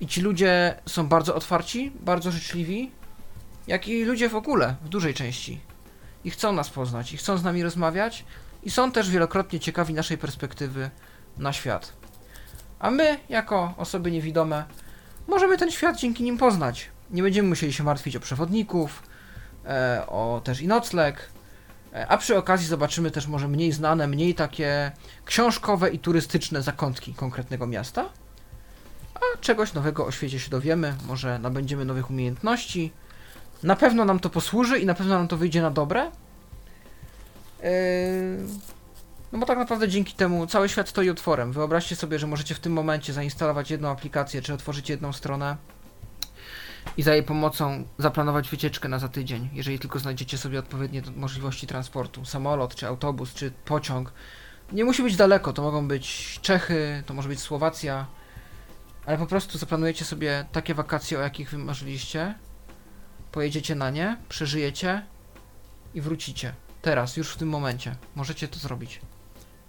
I 0.00 0.06
ci 0.06 0.20
ludzie 0.20 0.74
są 0.86 1.08
bardzo 1.08 1.34
otwarci, 1.34 1.92
bardzo 2.00 2.30
życzliwi, 2.30 2.90
jak 3.66 3.88
i 3.88 4.04
ludzie 4.04 4.28
w 4.28 4.36
ogóle, 4.36 4.76
w 4.84 4.88
dużej 4.88 5.14
części. 5.14 5.60
I 6.24 6.30
chcą 6.30 6.52
nas 6.52 6.70
poznać, 6.70 7.12
i 7.12 7.16
chcą 7.16 7.38
z 7.38 7.44
nami 7.44 7.62
rozmawiać, 7.62 8.24
i 8.62 8.70
są 8.70 8.92
też 8.92 9.10
wielokrotnie 9.10 9.60
ciekawi 9.60 9.94
naszej 9.94 10.18
perspektywy 10.18 10.90
na 11.38 11.52
świat. 11.52 11.92
A 12.78 12.90
my, 12.90 13.18
jako 13.28 13.74
osoby 13.76 14.10
niewidome, 14.10 14.64
możemy 15.28 15.58
ten 15.58 15.70
świat 15.70 15.96
dzięki 15.96 16.24
nim 16.24 16.38
poznać. 16.38 16.90
Nie 17.10 17.22
będziemy 17.22 17.48
musieli 17.48 17.72
się 17.72 17.84
martwić 17.84 18.16
o 18.16 18.20
przewodników, 18.20 19.02
e, 19.64 20.04
o 20.06 20.40
też 20.44 20.60
i 20.60 20.66
nocleg, 20.66 21.30
a 22.08 22.16
przy 22.16 22.36
okazji 22.36 22.66
zobaczymy 22.66 23.10
też 23.10 23.26
może 23.26 23.48
mniej 23.48 23.72
znane, 23.72 24.06
mniej 24.06 24.34
takie 24.34 24.92
książkowe 25.24 25.90
i 25.90 25.98
turystyczne 25.98 26.62
zakątki 26.62 27.14
konkretnego 27.14 27.66
miasta 27.66 28.08
a 29.20 29.38
czegoś 29.40 29.72
nowego 29.72 30.06
o 30.06 30.10
świecie 30.10 30.40
się 30.40 30.50
dowiemy, 30.50 30.94
może 31.06 31.38
nabędziemy 31.38 31.84
nowych 31.84 32.10
umiejętności. 32.10 32.92
Na 33.62 33.76
pewno 33.76 34.04
nam 34.04 34.20
to 34.20 34.30
posłuży 34.30 34.78
i 34.78 34.86
na 34.86 34.94
pewno 34.94 35.14
nam 35.14 35.28
to 35.28 35.36
wyjdzie 35.36 35.62
na 35.62 35.70
dobre. 35.70 36.10
Yy, 37.62 37.68
No 39.32 39.38
bo 39.38 39.46
tak 39.46 39.58
naprawdę 39.58 39.88
dzięki 39.88 40.14
temu 40.14 40.46
cały 40.46 40.68
świat 40.68 40.88
stoi 40.88 41.10
otworem. 41.10 41.52
Wyobraźcie 41.52 41.96
sobie, 41.96 42.18
że 42.18 42.26
możecie 42.26 42.54
w 42.54 42.60
tym 42.60 42.72
momencie 42.72 43.12
zainstalować 43.12 43.70
jedną 43.70 43.88
aplikację, 43.88 44.42
czy 44.42 44.54
otworzyć 44.54 44.88
jedną 44.88 45.12
stronę 45.12 45.56
i 46.96 47.02
za 47.02 47.14
jej 47.14 47.22
pomocą 47.22 47.84
zaplanować 47.98 48.48
wycieczkę 48.48 48.88
na 48.88 48.98
za 48.98 49.08
tydzień, 49.08 49.48
jeżeli 49.52 49.78
tylko 49.78 49.98
znajdziecie 49.98 50.38
sobie 50.38 50.58
odpowiednie 50.58 51.02
możliwości 51.16 51.66
transportu. 51.66 52.24
Samolot, 52.24 52.74
czy 52.74 52.86
autobus, 52.86 53.34
czy 53.34 53.50
pociąg. 53.50 54.12
Nie 54.72 54.84
musi 54.84 55.02
być 55.02 55.16
daleko, 55.16 55.52
to 55.52 55.62
mogą 55.62 55.88
być 55.88 56.38
Czechy, 56.42 57.02
to 57.06 57.14
może 57.14 57.28
być 57.28 57.40
Słowacja, 57.40 58.06
ale 59.06 59.18
po 59.18 59.26
prostu 59.26 59.58
zaplanujecie 59.58 60.04
sobie 60.04 60.44
takie 60.52 60.74
wakacje, 60.74 61.18
o 61.18 61.22
jakich 61.22 61.50
wy 61.50 61.58
marzyliście, 61.58 62.34
pojedziecie 63.32 63.74
na 63.74 63.90
nie, 63.90 64.16
przeżyjecie 64.28 65.02
i 65.94 66.00
wrócicie. 66.00 66.54
Teraz, 66.82 67.16
już 67.16 67.30
w 67.30 67.36
tym 67.36 67.48
momencie. 67.48 67.96
Możecie 68.14 68.48
to 68.48 68.58
zrobić. 68.58 69.00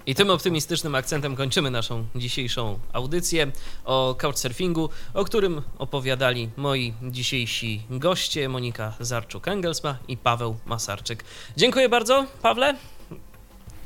I 0.09 0.15
tym 0.15 0.29
optymistycznym 0.29 0.95
akcentem 0.95 1.35
kończymy 1.35 1.71
naszą 1.71 2.05
dzisiejszą 2.15 2.79
audycję 2.93 3.51
o 3.85 4.15
couchsurfingu, 4.21 4.89
o 5.13 5.25
którym 5.25 5.61
opowiadali 5.77 6.49
moi 6.57 6.93
dzisiejsi 7.01 7.81
goście 7.89 8.49
Monika 8.49 8.93
Zarczuk-Engelsma 9.01 9.95
i 10.07 10.17
Paweł 10.17 10.57
Masarczyk. 10.65 11.23
Dziękuję 11.57 11.89
bardzo, 11.89 12.25
Pawle. 12.41 12.75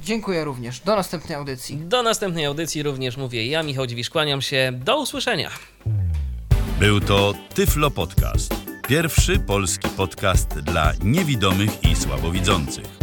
Dziękuję 0.03 0.43
również. 0.43 0.79
Do 0.79 0.95
następnej 0.95 1.37
audycji. 1.37 1.77
Do 1.77 2.03
następnej 2.03 2.45
audycji 2.45 2.83
również 2.83 3.17
mówię 3.17 3.47
ja, 3.47 3.63
Michał 3.63 3.87
Dziwisz, 3.87 4.09
kłaniam 4.09 4.41
się. 4.41 4.71
Do 4.83 4.99
usłyszenia. 4.99 5.49
Był 6.79 6.99
to 6.99 7.33
Tyflo 7.53 7.91
Podcast. 7.91 8.55
Pierwszy 8.87 9.39
polski 9.39 9.89
podcast 9.89 10.59
dla 10.59 10.93
niewidomych 11.01 11.83
i 11.83 11.95
słabowidzących. 11.95 13.02